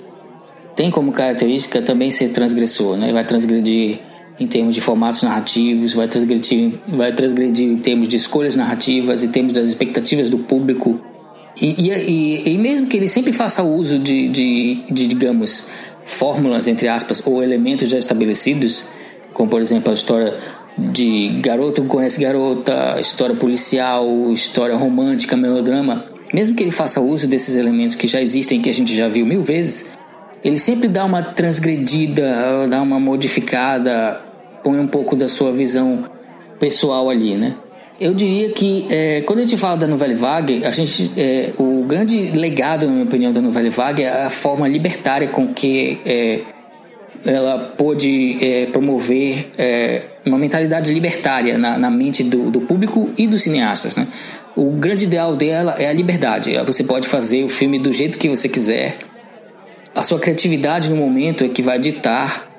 tem 0.75 0.91
como 0.91 1.11
característica 1.11 1.81
também 1.81 2.11
ser 2.11 2.29
transgressor. 2.29 2.97
Né? 2.97 3.11
Vai 3.11 3.23
transgredir 3.23 3.97
em 4.39 4.47
termos 4.47 4.73
de 4.73 4.81
formatos 4.81 5.21
narrativos, 5.21 5.93
vai 5.93 6.07
transgredir, 6.07 6.71
vai 6.87 7.13
transgredir 7.13 7.67
em 7.67 7.77
termos 7.77 8.07
de 8.07 8.15
escolhas 8.15 8.55
narrativas, 8.55 9.23
em 9.23 9.27
termos 9.27 9.51
das 9.51 9.67
expectativas 9.67 10.29
do 10.29 10.37
público. 10.37 10.99
E, 11.61 11.89
e, 11.89 12.53
e 12.53 12.57
mesmo 12.57 12.87
que 12.87 12.95
ele 12.95 13.07
sempre 13.07 13.33
faça 13.33 13.61
uso 13.63 13.99
de, 13.99 14.29
de, 14.29 14.83
de, 14.89 15.07
digamos, 15.07 15.65
fórmulas, 16.05 16.67
entre 16.67 16.87
aspas, 16.87 17.21
ou 17.25 17.43
elementos 17.43 17.89
já 17.89 17.97
estabelecidos, 17.97 18.85
como 19.33 19.49
por 19.49 19.61
exemplo 19.61 19.91
a 19.91 19.93
história 19.93 20.33
de 20.77 21.39
garoto 21.41 21.83
conhece 21.83 22.21
garota, 22.21 22.97
história 22.99 23.35
policial, 23.35 24.31
história 24.31 24.75
romântica, 24.75 25.35
melodrama, 25.35 26.05
mesmo 26.33 26.55
que 26.55 26.63
ele 26.63 26.71
faça 26.71 27.01
uso 27.01 27.27
desses 27.27 27.57
elementos 27.57 27.95
que 27.95 28.07
já 28.07 28.21
existem, 28.21 28.61
que 28.61 28.69
a 28.69 28.73
gente 28.73 28.95
já 28.95 29.09
viu 29.09 29.25
mil 29.25 29.41
vezes, 29.41 29.87
ele 30.43 30.57
sempre 30.57 30.87
dá 30.87 31.03
uma 31.03 31.21
transgredida, 31.21 32.67
dá 32.69 32.81
uma 32.81 32.99
modificada, 32.99 34.21
põe 34.63 34.79
um 34.79 34.87
pouco 34.87 35.15
da 35.15 35.27
sua 35.27 35.51
visão 35.51 36.05
pessoal 36.59 37.09
ali, 37.09 37.35
né? 37.35 37.55
Eu 37.99 38.13
diria 38.13 38.49
que 38.51 38.87
é, 38.89 39.21
quando 39.21 39.39
a 39.39 39.41
gente 39.41 39.57
fala 39.57 39.75
da 39.75 39.87
Nouvelle 39.87 40.15
Vague, 40.15 40.63
a 40.63 40.71
gente, 40.71 41.11
é, 41.17 41.51
o 41.57 41.83
grande 41.83 42.31
legado, 42.31 42.85
na 42.85 42.93
minha 42.93 43.03
opinião, 43.03 43.33
da 43.33 43.41
Nouvelle 43.41 43.69
Vague 43.69 44.03
é 44.03 44.23
a 44.23 44.29
forma 44.29 44.65
libertária 44.69 45.27
com 45.27 45.53
que 45.53 45.99
é, 46.05 46.39
ela 47.25 47.59
pôde 47.77 48.37
é, 48.41 48.67
promover 48.67 49.51
é, 49.57 50.03
uma 50.25 50.37
mentalidade 50.37 50.93
libertária 50.93 51.57
na, 51.57 51.77
na 51.77 51.91
mente 51.91 52.23
do, 52.23 52.49
do, 52.49 52.61
público 52.61 53.09
e 53.17 53.27
dos 53.27 53.43
cineastas. 53.43 53.97
Né? 53.97 54.07
O 54.55 54.71
grande 54.71 55.03
ideal 55.03 55.35
dela 55.35 55.75
é 55.77 55.87
a 55.87 55.93
liberdade. 55.93 56.57
Você 56.65 56.85
pode 56.85 57.05
fazer 57.05 57.43
o 57.43 57.49
filme 57.49 57.79
do 57.79 57.91
jeito 57.91 58.17
que 58.17 58.29
você 58.29 58.47
quiser. 58.47 58.97
A 59.93 60.03
sua 60.03 60.19
criatividade 60.19 60.89
no 60.89 60.95
momento 60.95 61.43
é 61.43 61.49
que 61.49 61.61
vai 61.61 61.77
ditar 61.77 62.49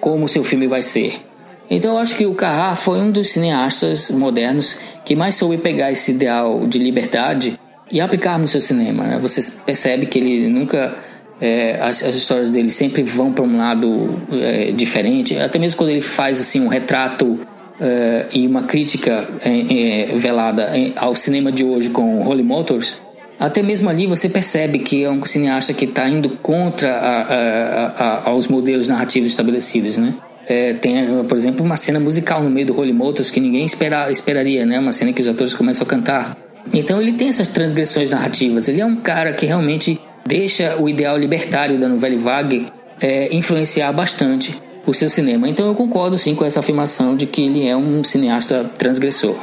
como 0.00 0.24
o 0.24 0.28
seu 0.28 0.42
filme 0.42 0.66
vai 0.66 0.82
ser. 0.82 1.27
Então 1.70 1.92
eu 1.92 1.98
acho 1.98 2.16
que 2.16 2.26
o 2.26 2.34
Carrá 2.34 2.74
foi 2.74 2.98
um 2.98 3.10
dos 3.10 3.30
cineastas 3.30 4.10
modernos 4.10 4.76
que 5.04 5.14
mais 5.14 5.34
soube 5.34 5.58
pegar 5.58 5.92
esse 5.92 6.12
ideal 6.12 6.66
de 6.66 6.78
liberdade 6.78 7.58
e 7.90 8.00
aplicar 8.00 8.38
no 8.38 8.48
seu 8.48 8.60
cinema. 8.60 9.04
Né? 9.04 9.18
Você 9.20 9.52
percebe 9.64 10.06
que 10.06 10.18
ele 10.18 10.48
nunca 10.48 10.96
é, 11.40 11.78
as, 11.80 12.02
as, 12.02 12.16
histórias 12.16 12.50
dele 12.50 12.68
sempre 12.68 13.02
vão 13.02 13.32
para 13.32 13.44
um 13.44 13.56
lado 13.56 14.18
é, 14.32 14.72
diferente. 14.72 15.36
Até 15.36 15.58
mesmo 15.58 15.78
quando 15.78 15.90
ele 15.90 16.00
faz 16.00 16.40
assim 16.40 16.60
um 16.60 16.68
retrato 16.68 17.38
é, 17.80 18.26
e 18.32 18.46
uma 18.46 18.64
crítica 18.64 19.28
é, 19.42 20.10
é, 20.12 20.16
velada 20.16 20.70
ao 20.96 21.14
cinema 21.14 21.52
de 21.52 21.64
hoje 21.64 21.90
com 21.90 22.26
Holy 22.26 22.42
Motors, 22.42 23.00
até 23.38 23.62
mesmo 23.62 23.88
ali 23.88 24.06
você 24.06 24.28
percebe 24.28 24.80
que 24.80 25.04
é 25.04 25.10
um 25.10 25.24
cineasta 25.24 25.72
que 25.72 25.84
está 25.84 26.08
indo 26.08 26.30
contra 26.30 26.92
a, 26.92 27.22
a, 27.22 27.86
a, 27.86 28.30
aos 28.30 28.48
modelos 28.48 28.88
narrativos 28.88 29.30
estabelecidos, 29.30 29.96
né? 29.96 30.14
É, 30.48 30.72
tem, 30.72 31.24
por 31.24 31.36
exemplo, 31.36 31.64
uma 31.64 31.76
cena 31.76 32.00
musical 32.00 32.42
no 32.42 32.48
meio 32.48 32.68
do 32.68 32.78
Holy 32.78 32.92
Motors 32.92 33.30
que 33.30 33.38
ninguém 33.38 33.66
espera, 33.66 34.10
esperaria, 34.10 34.64
né? 34.64 34.78
Uma 34.78 34.92
cena 34.92 35.12
que 35.12 35.20
os 35.20 35.28
atores 35.28 35.52
começam 35.52 35.86
a 35.86 35.88
cantar. 35.88 36.36
Então 36.72 37.00
ele 37.00 37.12
tem 37.12 37.28
essas 37.28 37.50
transgressões 37.50 38.08
narrativas. 38.08 38.66
Ele 38.66 38.80
é 38.80 38.86
um 38.86 38.96
cara 38.96 39.34
que 39.34 39.44
realmente 39.44 40.00
deixa 40.26 40.80
o 40.80 40.88
ideal 40.88 41.18
libertário 41.18 41.78
da 41.78 41.88
Nouvelle 41.88 42.16
Vague 42.16 42.66
é, 43.00 43.34
influenciar 43.34 43.92
bastante 43.92 44.54
o 44.86 44.94
seu 44.94 45.08
cinema. 45.08 45.48
Então 45.48 45.66
eu 45.66 45.74
concordo 45.74 46.16
sim 46.16 46.34
com 46.34 46.44
essa 46.44 46.60
afirmação 46.60 47.14
de 47.14 47.26
que 47.26 47.42
ele 47.42 47.66
é 47.66 47.76
um 47.76 48.02
cineasta 48.02 48.64
transgressor. 48.78 49.36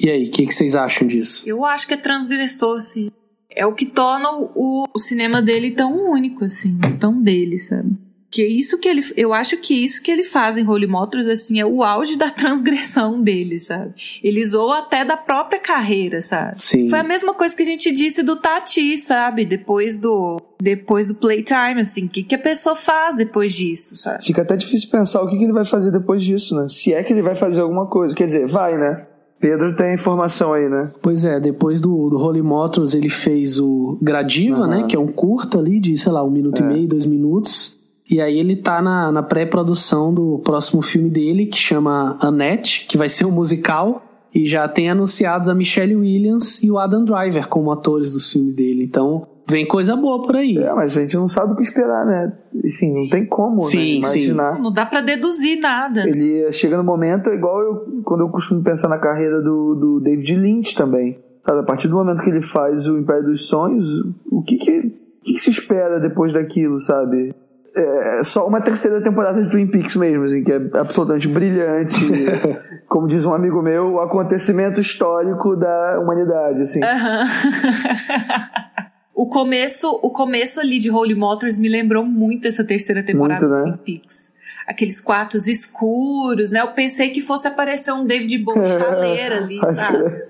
E 0.00 0.10
aí, 0.10 0.24
o 0.24 0.30
que, 0.30 0.46
que, 0.46 0.52
vocês 0.52 0.74
acham 0.74 1.06
disso? 1.06 1.44
Eu 1.46 1.64
acho 1.64 1.86
que 1.86 1.94
é 1.94 1.96
transgressor, 1.96 2.80
sim. 2.80 3.10
É 3.48 3.64
o 3.64 3.72
que 3.72 3.86
torna 3.86 4.28
o, 4.32 4.84
o 4.92 4.98
cinema 4.98 5.40
dele 5.40 5.70
tão 5.70 6.10
único, 6.10 6.44
assim, 6.44 6.76
tão 6.98 7.22
dele, 7.22 7.58
sabe? 7.58 7.90
Que 8.34 8.42
é 8.42 8.48
isso 8.48 8.78
que 8.78 8.88
ele 8.88 9.04
eu 9.16 9.32
acho 9.32 9.56
que 9.58 9.72
isso 9.72 10.02
que 10.02 10.10
ele 10.10 10.24
faz 10.24 10.56
em 10.56 10.68
Holy 10.68 10.88
Motors 10.88 11.28
assim 11.28 11.60
é 11.60 11.64
o 11.64 11.84
auge 11.84 12.16
da 12.16 12.28
transgressão 12.34 13.22
dele, 13.22 13.60
sabe? 13.60 13.94
Ele 14.24 14.44
zoou 14.44 14.72
até 14.72 15.04
da 15.04 15.16
própria 15.16 15.60
carreira, 15.60 16.20
sabe? 16.20 16.60
Sim. 16.60 16.88
Foi 16.90 16.98
a 16.98 17.04
mesma 17.04 17.32
coisa 17.32 17.54
que 17.54 17.62
a 17.62 17.66
gente 17.66 17.92
disse 17.92 18.24
do 18.24 18.34
Tati, 18.34 18.98
sabe? 18.98 19.44
Depois 19.44 19.98
do 19.98 20.40
depois 20.60 21.06
do 21.06 21.14
playtime, 21.14 21.80
assim, 21.80 22.06
o 22.06 22.08
que, 22.08 22.24
que 22.24 22.34
a 22.34 22.38
pessoa 22.38 22.74
faz 22.74 23.16
depois 23.16 23.52
disso, 23.52 23.96
sabe? 23.96 24.24
Fica 24.24 24.42
até 24.42 24.56
difícil 24.56 24.90
pensar 24.90 25.22
o 25.22 25.28
que, 25.28 25.38
que 25.38 25.44
ele 25.44 25.52
vai 25.52 25.64
fazer 25.64 25.92
depois 25.92 26.24
disso, 26.24 26.56
né? 26.56 26.66
Se 26.68 26.92
é 26.92 27.04
que 27.04 27.12
ele 27.12 27.22
vai 27.22 27.36
fazer 27.36 27.60
alguma 27.60 27.86
coisa. 27.86 28.16
Quer 28.16 28.26
dizer, 28.26 28.48
vai, 28.48 28.76
né? 28.76 29.06
Pedro 29.38 29.76
tem 29.76 29.94
informação 29.94 30.54
aí, 30.54 30.68
né? 30.68 30.90
Pois 31.00 31.24
é, 31.24 31.38
depois 31.38 31.80
do, 31.80 32.08
do 32.08 32.16
Holy 32.16 32.42
Motors 32.42 32.94
ele 32.94 33.10
fez 33.10 33.60
o 33.60 33.96
Gradiva, 34.02 34.62
uhum. 34.62 34.70
né? 34.70 34.86
Que 34.88 34.96
é 34.96 34.98
um 34.98 35.06
curta 35.06 35.58
ali 35.58 35.78
de, 35.78 35.96
sei 35.96 36.10
lá, 36.10 36.24
um 36.24 36.30
minuto 36.30 36.60
é. 36.60 36.64
e 36.64 36.66
meio, 36.66 36.88
dois 36.88 37.06
minutos. 37.06 37.83
E 38.08 38.20
aí 38.20 38.38
ele 38.38 38.56
tá 38.56 38.82
na, 38.82 39.10
na 39.10 39.22
pré-produção 39.22 40.12
do 40.12 40.38
próximo 40.44 40.82
filme 40.82 41.08
dele, 41.08 41.46
que 41.46 41.56
chama 41.56 42.18
Annette, 42.20 42.86
que 42.86 42.98
vai 42.98 43.08
ser 43.08 43.24
um 43.24 43.30
musical. 43.30 44.02
E 44.34 44.48
já 44.48 44.66
tem 44.66 44.90
anunciados 44.90 45.48
a 45.48 45.54
Michelle 45.54 45.94
Williams 45.94 46.62
e 46.62 46.70
o 46.70 46.76
Adam 46.76 47.04
Driver 47.04 47.48
como 47.48 47.70
atores 47.70 48.12
do 48.12 48.20
filme 48.20 48.52
dele. 48.52 48.82
Então, 48.82 49.28
vem 49.48 49.64
coisa 49.64 49.94
boa 49.94 50.22
por 50.22 50.36
aí. 50.36 50.58
É, 50.58 50.74
mas 50.74 50.96
a 50.96 51.02
gente 51.02 51.16
não 51.16 51.28
sabe 51.28 51.52
o 51.52 51.56
que 51.56 51.62
esperar, 51.62 52.04
né? 52.04 52.32
Enfim, 52.64 52.92
não 52.92 53.08
tem 53.08 53.26
como 53.26 53.60
sim, 53.60 54.00
né? 54.00 54.08
imaginar. 54.08 54.56
Sim. 54.56 54.62
Não 54.62 54.72
dá 54.72 54.84
para 54.84 55.00
deduzir 55.00 55.60
nada. 55.60 56.08
Ele 56.08 56.50
chega 56.50 56.76
no 56.76 56.82
momento, 56.82 57.30
é 57.30 57.34
igual 57.36 57.62
eu, 57.62 58.02
quando 58.02 58.22
eu 58.22 58.28
costumo 58.28 58.60
pensar 58.62 58.88
na 58.88 58.98
carreira 58.98 59.40
do, 59.40 59.74
do 59.76 60.00
David 60.00 60.34
Lynch 60.34 60.74
também. 60.74 61.18
Sabe, 61.46 61.60
a 61.60 61.62
partir 61.62 61.88
do 61.88 61.94
momento 61.94 62.22
que 62.22 62.30
ele 62.30 62.42
faz 62.42 62.88
o 62.88 62.98
Império 62.98 63.24
dos 63.24 63.46
Sonhos, 63.46 63.86
o 64.30 64.42
que 64.42 64.56
que, 64.56 64.78
o 64.78 65.24
que, 65.24 65.34
que 65.34 65.38
se 65.38 65.50
espera 65.50 66.00
depois 66.00 66.32
daquilo, 66.32 66.80
sabe? 66.80 67.34
É 67.76 68.22
só 68.22 68.46
uma 68.46 68.60
terceira 68.60 69.02
temporada 69.02 69.42
de 69.42 69.50
Twin 69.50 69.66
Peaks 69.66 69.96
mesmo, 69.96 70.24
assim, 70.24 70.44
que 70.44 70.52
é 70.52 70.60
absolutamente 70.74 71.26
brilhante. 71.26 72.04
como 72.88 73.08
diz 73.08 73.24
um 73.24 73.34
amigo 73.34 73.60
meu, 73.60 73.94
o 73.94 74.00
acontecimento 74.00 74.80
histórico 74.80 75.56
da 75.56 75.98
humanidade, 76.00 76.62
assim. 76.62 76.80
o 79.12 79.28
começo, 79.28 79.88
o 80.02 80.10
começo 80.10 80.60
ali 80.60 80.78
de 80.78 80.90
Holy 80.90 81.14
Motors 81.14 81.58
me 81.58 81.68
lembrou 81.68 82.04
muito 82.04 82.46
essa 82.46 82.62
terceira 82.62 83.02
temporada 83.02 83.46
muito, 83.46 83.64
né? 83.64 83.72
de 83.72 83.78
Twin 83.78 83.98
Peaks. 83.98 84.32
Aqueles 84.66 85.00
quartos 85.00 85.46
escuros, 85.46 86.50
né? 86.50 86.60
Eu 86.60 86.68
pensei 86.68 87.10
que 87.10 87.20
fosse 87.20 87.48
aparecer 87.48 87.92
um 87.92 88.06
David 88.06 88.38
Bowie 88.38 88.64
chaleira 88.78 89.38
ali, 89.38 89.58
sabe? 89.74 90.24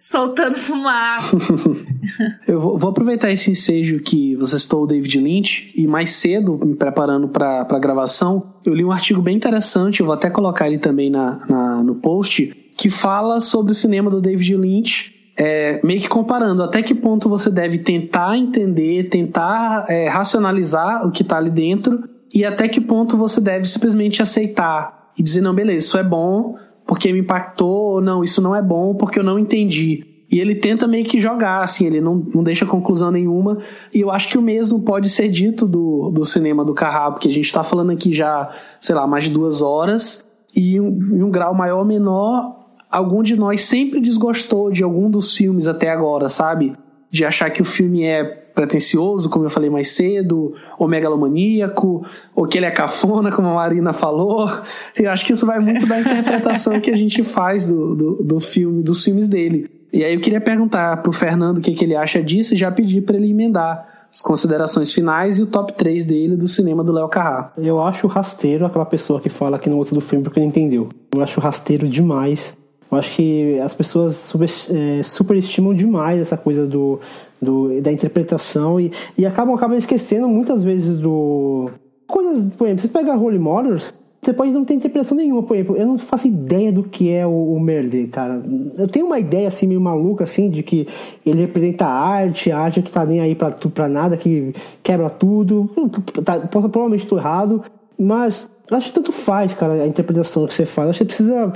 Soltando 0.00 0.54
fumaça. 0.58 1.36
eu 2.48 2.58
vou, 2.58 2.78
vou, 2.78 2.90
aproveitar 2.90 3.30
esse 3.30 3.50
ensejo 3.50 4.00
que 4.00 4.34
você 4.36 4.58
citou 4.58 4.84
o 4.84 4.86
David 4.86 5.20
Lynch 5.20 5.72
e 5.76 5.86
mais 5.86 6.12
cedo, 6.12 6.58
me 6.64 6.74
preparando 6.74 7.28
para 7.28 7.66
a 7.68 7.78
gravação, 7.78 8.54
eu 8.64 8.72
li 8.72 8.84
um 8.84 8.90
artigo 8.90 9.20
bem 9.20 9.36
interessante, 9.36 10.00
eu 10.00 10.06
vou 10.06 10.14
até 10.14 10.30
colocar 10.30 10.66
ele 10.66 10.78
também 10.78 11.10
na, 11.10 11.38
na 11.46 11.82
no 11.82 11.96
post, 11.96 12.46
que 12.76 12.88
fala 12.88 13.40
sobre 13.40 13.72
o 13.72 13.74
cinema 13.74 14.10
do 14.10 14.20
David 14.20 14.56
Lynch. 14.56 15.20
É, 15.36 15.80
meio 15.84 16.00
que 16.00 16.08
comparando 16.08 16.62
até 16.62 16.82
que 16.82 16.94
ponto 16.94 17.28
você 17.28 17.50
deve 17.50 17.78
tentar 17.78 18.36
entender, 18.36 19.08
tentar 19.08 19.86
é, 19.88 20.06
racionalizar 20.08 21.06
o 21.06 21.10
que 21.10 21.22
está 21.22 21.38
ali 21.38 21.50
dentro 21.50 22.04
e 22.34 22.44
até 22.44 22.68
que 22.68 22.80
ponto 22.80 23.16
você 23.16 23.40
deve 23.40 23.66
simplesmente 23.66 24.22
aceitar 24.22 25.10
e 25.18 25.22
dizer, 25.22 25.40
não, 25.40 25.54
beleza, 25.54 25.86
isso 25.86 25.98
é 25.98 26.02
bom, 26.02 26.56
porque 26.90 27.12
me 27.12 27.20
impactou, 27.20 27.92
ou 27.92 28.00
não, 28.00 28.24
isso 28.24 28.42
não 28.42 28.52
é 28.52 28.60
bom 28.60 28.96
porque 28.96 29.20
eu 29.20 29.22
não 29.22 29.38
entendi. 29.38 30.04
E 30.28 30.40
ele 30.40 30.56
tenta 30.56 30.88
meio 30.88 31.04
que 31.04 31.20
jogar, 31.20 31.62
assim, 31.62 31.86
ele 31.86 32.00
não, 32.00 32.16
não 32.34 32.42
deixa 32.42 32.66
conclusão 32.66 33.12
nenhuma. 33.12 33.58
E 33.94 34.00
eu 34.00 34.10
acho 34.10 34.28
que 34.28 34.36
o 34.36 34.42
mesmo 34.42 34.80
pode 34.80 35.08
ser 35.08 35.28
dito 35.28 35.68
do, 35.68 36.10
do 36.10 36.24
cinema 36.24 36.64
do 36.64 36.74
Carrá, 36.74 37.08
porque 37.12 37.28
a 37.28 37.30
gente 37.30 37.46
está 37.46 37.62
falando 37.62 37.92
aqui 37.92 38.12
já, 38.12 38.52
sei 38.80 38.96
lá, 38.96 39.06
mais 39.06 39.22
de 39.22 39.30
duas 39.30 39.62
horas, 39.62 40.26
e 40.52 40.80
um, 40.80 40.88
em 41.16 41.22
um 41.22 41.30
grau 41.30 41.54
maior 41.54 41.78
ou 41.78 41.84
menor, 41.84 42.56
algum 42.90 43.22
de 43.22 43.36
nós 43.36 43.60
sempre 43.62 44.00
desgostou 44.00 44.72
de 44.72 44.82
algum 44.82 45.08
dos 45.08 45.36
filmes 45.36 45.68
até 45.68 45.90
agora, 45.90 46.28
sabe? 46.28 46.76
De 47.08 47.24
achar 47.24 47.50
que 47.50 47.62
o 47.62 47.64
filme 47.64 48.02
é 48.02 48.39
pretencioso, 48.54 49.28
como 49.28 49.44
eu 49.44 49.50
falei 49.50 49.70
mais 49.70 49.88
cedo, 49.88 50.54
ou 50.78 50.88
megalomaníaco, 50.88 52.04
ou 52.34 52.46
que 52.46 52.58
ele 52.58 52.66
é 52.66 52.70
cafona, 52.70 53.30
como 53.30 53.48
a 53.48 53.54
Marina 53.54 53.92
falou. 53.92 54.48
Eu 54.96 55.10
acho 55.10 55.26
que 55.26 55.32
isso 55.32 55.46
vai 55.46 55.58
muito 55.58 55.86
da 55.86 56.00
interpretação 56.00 56.80
que 56.80 56.90
a 56.90 56.96
gente 56.96 57.22
faz 57.22 57.66
do, 57.66 57.94
do, 57.94 58.22
do 58.22 58.40
filme, 58.40 58.82
dos 58.82 59.04
filmes 59.04 59.28
dele. 59.28 59.70
E 59.92 60.04
aí 60.04 60.14
eu 60.14 60.20
queria 60.20 60.40
perguntar 60.40 60.98
pro 61.02 61.12
Fernando 61.12 61.58
o 61.58 61.60
que, 61.60 61.72
que 61.72 61.84
ele 61.84 61.96
acha 61.96 62.22
disso 62.22 62.54
e 62.54 62.56
já 62.56 62.70
pedir 62.70 63.02
para 63.02 63.16
ele 63.16 63.30
emendar 63.30 63.88
as 64.12 64.22
considerações 64.22 64.92
finais 64.92 65.38
e 65.38 65.42
o 65.42 65.46
top 65.46 65.72
3 65.72 66.04
dele 66.04 66.36
do 66.36 66.48
cinema 66.48 66.82
do 66.82 66.92
Léo 66.92 67.08
Carrá. 67.08 67.52
Eu 67.56 67.80
acho 67.80 68.06
rasteiro 68.06 68.66
aquela 68.66 68.84
pessoa 68.84 69.20
que 69.20 69.28
fala 69.28 69.58
que 69.58 69.70
não 69.70 69.78
gostou 69.78 69.98
do 69.98 70.04
filme 70.04 70.24
porque 70.24 70.40
não 70.40 70.46
entendeu. 70.46 70.88
Eu 71.14 71.22
acho 71.22 71.40
rasteiro 71.40 71.88
demais 71.88 72.56
Eu 72.90 72.98
acho 72.98 73.14
que 73.14 73.58
as 73.60 73.74
pessoas 73.74 74.32
é, 74.70 75.02
superestimam 75.02 75.72
demais 75.72 76.20
essa 76.20 76.36
coisa 76.36 76.66
do, 76.66 76.98
do, 77.40 77.80
da 77.80 77.92
interpretação 77.92 78.80
e, 78.80 78.92
e 79.16 79.24
acabam, 79.24 79.54
acabam 79.54 79.76
esquecendo 79.76 80.28
muitas 80.28 80.64
vezes 80.64 80.96
do. 80.96 81.70
Coisas, 82.06 82.52
por 82.54 82.66
exemplo, 82.66 82.82
você 82.82 82.88
pega 82.88 83.16
Holy 83.16 83.38
Motors, 83.38 83.94
você 84.20 84.34
pode 84.34 84.50
não 84.50 84.64
ter 84.64 84.74
interpretação 84.74 85.16
nenhuma, 85.16 85.42
por 85.42 85.56
exemplo, 85.56 85.76
eu 85.76 85.86
não 85.86 85.96
faço 85.96 86.26
ideia 86.26 86.70
do 86.70 86.82
que 86.82 87.10
é 87.10 87.26
o, 87.26 87.54
o 87.54 87.60
Merder, 87.60 88.08
cara. 88.08 88.42
Eu 88.76 88.86
tenho 88.86 89.06
uma 89.06 89.18
ideia 89.18 89.48
assim 89.48 89.66
meio 89.66 89.80
maluca 89.80 90.24
assim 90.24 90.50
de 90.50 90.62
que 90.62 90.86
ele 91.24 91.40
representa 91.40 91.86
a 91.86 91.92
arte, 91.92 92.52
a 92.52 92.58
arte 92.58 92.82
que 92.82 92.92
tá 92.92 93.06
nem 93.06 93.20
aí 93.20 93.34
pra, 93.34 93.50
pra 93.50 93.88
nada, 93.88 94.16
que 94.18 94.52
quebra 94.82 95.08
tudo. 95.08 95.70
Tá, 96.22 96.38
provavelmente 96.40 97.06
tô 97.06 97.16
errado, 97.16 97.62
mas 97.98 98.50
acho 98.70 98.88
que 98.88 98.94
tanto 98.94 99.12
faz, 99.12 99.54
cara, 99.54 99.74
a 99.74 99.86
interpretação 99.86 100.46
que 100.46 100.54
você 100.54 100.66
faz. 100.66 100.90
Acho 100.90 101.04
que 101.04 101.12
você 101.12 101.22
precisa 101.22 101.52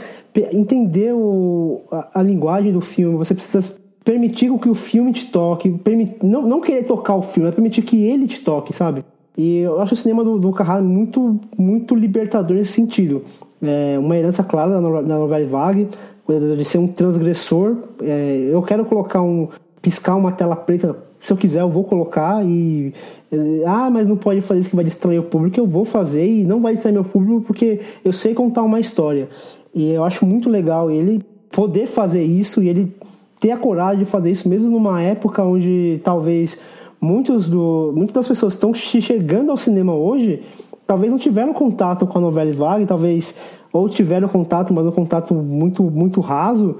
entender 0.53 1.13
o, 1.15 1.83
a, 1.91 2.21
a 2.21 2.23
linguagem 2.23 2.73
do 2.73 2.81
filme, 2.81 3.17
você 3.17 3.35
precisa 3.35 3.77
permitir 4.05 4.53
que 4.59 4.69
o 4.69 4.75
filme 4.75 5.13
te 5.13 5.27
toque, 5.27 5.75
não, 6.23 6.43
não 6.43 6.61
querer 6.61 6.85
tocar 6.85 7.15
o 7.15 7.23
filme, 7.23 7.49
é 7.49 7.53
permitir 7.53 7.83
que 7.83 8.05
ele 8.05 8.27
te 8.27 8.41
toque, 8.41 8.73
sabe? 8.73 9.05
E 9.37 9.59
eu 9.59 9.81
acho 9.81 9.95
o 9.95 9.97
cinema 9.97 10.23
do, 10.23 10.39
do 10.39 10.53
Carrara 10.53 10.83
muito, 10.83 11.41
muito 11.57 11.95
libertador 11.95 12.57
nesse 12.57 12.73
sentido. 12.73 13.23
É 13.61 13.99
uma 13.99 14.17
herança 14.17 14.45
clara 14.45 14.71
da, 14.71 14.81
da 14.81 15.19
novela 15.19 15.47
Vague, 15.47 15.89
de 16.29 16.65
ser 16.65 16.79
um 16.79 16.87
transgressor. 16.87 17.77
É, 18.03 18.49
eu 18.53 18.63
quero 18.63 18.85
colocar 18.85 19.23
um. 19.23 19.49
piscar 19.83 20.15
uma 20.15 20.31
tela 20.33 20.55
preta. 20.55 20.97
Se 21.25 21.33
eu 21.33 21.37
quiser, 21.37 21.63
eu 21.63 21.69
vou 21.69 21.85
colocar 21.85 22.45
e. 22.45 22.93
É, 23.33 23.65
ah, 23.67 23.89
mas 23.91 24.07
não 24.07 24.17
pode 24.17 24.41
fazer 24.41 24.61
isso 24.61 24.71
que 24.71 24.77
vai 24.77 24.85
distrair 24.85 25.19
o 25.19 25.23
público. 25.23 25.59
Eu 25.59 25.67
vou 25.67 25.85
fazer 25.85 26.27
e 26.27 26.45
não 26.45 26.61
vai 26.61 26.75
distrair 26.75 26.93
meu 26.93 27.05
público 27.05 27.43
porque 27.43 27.81
eu 28.05 28.13
sei 28.13 28.35
contar 28.35 28.63
uma 28.63 28.79
história. 28.79 29.29
E 29.75 29.91
eu 29.91 30.05
acho 30.05 30.27
muito 30.27 30.49
legal 30.49 30.91
ele 30.91 31.25
poder 31.51 31.87
fazer 31.87 32.23
isso 32.23 32.63
e 32.63 32.69
ele 32.69 32.95
ter 33.41 33.51
a 33.51 33.57
coragem 33.57 34.01
de 34.01 34.05
fazer 34.05 34.31
isso, 34.31 34.49
mesmo 34.49 34.71
numa 34.71 35.03
época 35.03 35.43
onde 35.43 36.01
talvez 36.03 36.59
muitos 37.01 37.49
do, 37.49 37.93
muitas 37.95 38.15
das 38.15 38.29
pessoas 38.29 38.55
estão 38.55 38.73
chegando 38.73 39.51
ao 39.51 39.57
cinema 39.57 39.95
hoje 39.95 40.43
talvez 40.87 41.11
não 41.11 41.19
tiveram 41.19 41.53
contato 41.53 42.07
com 42.07 42.19
a 42.19 42.21
novela 42.21 42.53
vague, 42.53 42.87
talvez 42.87 43.35
ou 43.73 43.89
tiveram 43.89 44.29
contato, 44.29 44.73
mas 44.73 44.87
um 44.87 44.93
contato 44.93 45.35
muito 45.35 45.83
muito 45.83 46.21
raso. 46.21 46.77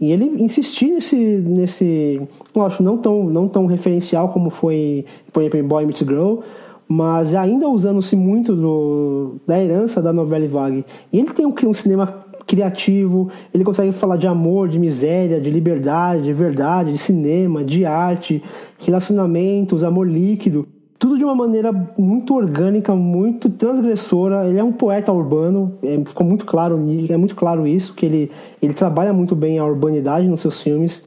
E 0.00 0.12
ele 0.12 0.24
insistir 0.42 0.90
nesse 0.90 1.16
nesse, 1.16 2.20
lógico, 2.54 2.82
não 2.82 2.98
tão 2.98 3.24
não 3.24 3.48
tão 3.48 3.66
referencial 3.66 4.28
como 4.28 4.50
foi, 4.50 5.04
por 5.32 5.42
exemplo, 5.42 5.58
em 5.58 5.64
Boy 5.64 5.86
Meets 5.86 6.06
Girl, 6.06 6.40
mas 6.88 7.34
ainda 7.34 7.68
usando-se 7.68 8.14
muito 8.14 8.54
do, 8.54 9.36
da 9.46 9.62
herança 9.62 10.02
da 10.02 10.12
novela 10.12 10.46
vague. 10.46 10.84
E 11.12 11.18
ele 11.18 11.30
tem 11.30 11.46
um, 11.46 11.54
um 11.64 11.72
cinema 11.72 12.26
criativo, 12.46 13.28
ele 13.52 13.64
consegue 13.64 13.90
falar 13.90 14.16
de 14.16 14.26
amor, 14.26 14.68
de 14.68 14.78
miséria, 14.78 15.40
de 15.40 15.50
liberdade, 15.50 16.22
de 16.22 16.32
verdade, 16.32 16.92
de 16.92 16.98
cinema, 16.98 17.64
de 17.64 17.84
arte, 17.84 18.42
relacionamentos, 18.78 19.82
amor 19.82 20.08
líquido. 20.08 20.68
Tudo 20.98 21.18
de 21.18 21.24
uma 21.24 21.34
maneira 21.34 21.72
muito 21.96 22.34
orgânica, 22.34 22.94
muito 22.94 23.50
transgressora. 23.50 24.48
Ele 24.48 24.58
é 24.58 24.64
um 24.64 24.72
poeta 24.72 25.12
urbano, 25.12 25.78
é, 25.82 26.02
ficou 26.04 26.26
muito 26.26 26.46
claro, 26.46 26.76
é 27.08 27.16
muito 27.16 27.34
claro 27.34 27.66
isso, 27.66 27.94
que 27.94 28.06
ele, 28.06 28.30
ele 28.62 28.72
trabalha 28.72 29.12
muito 29.12 29.34
bem 29.36 29.58
a 29.58 29.64
urbanidade 29.64 30.26
nos 30.26 30.40
seus 30.40 30.60
filmes. 30.60 31.06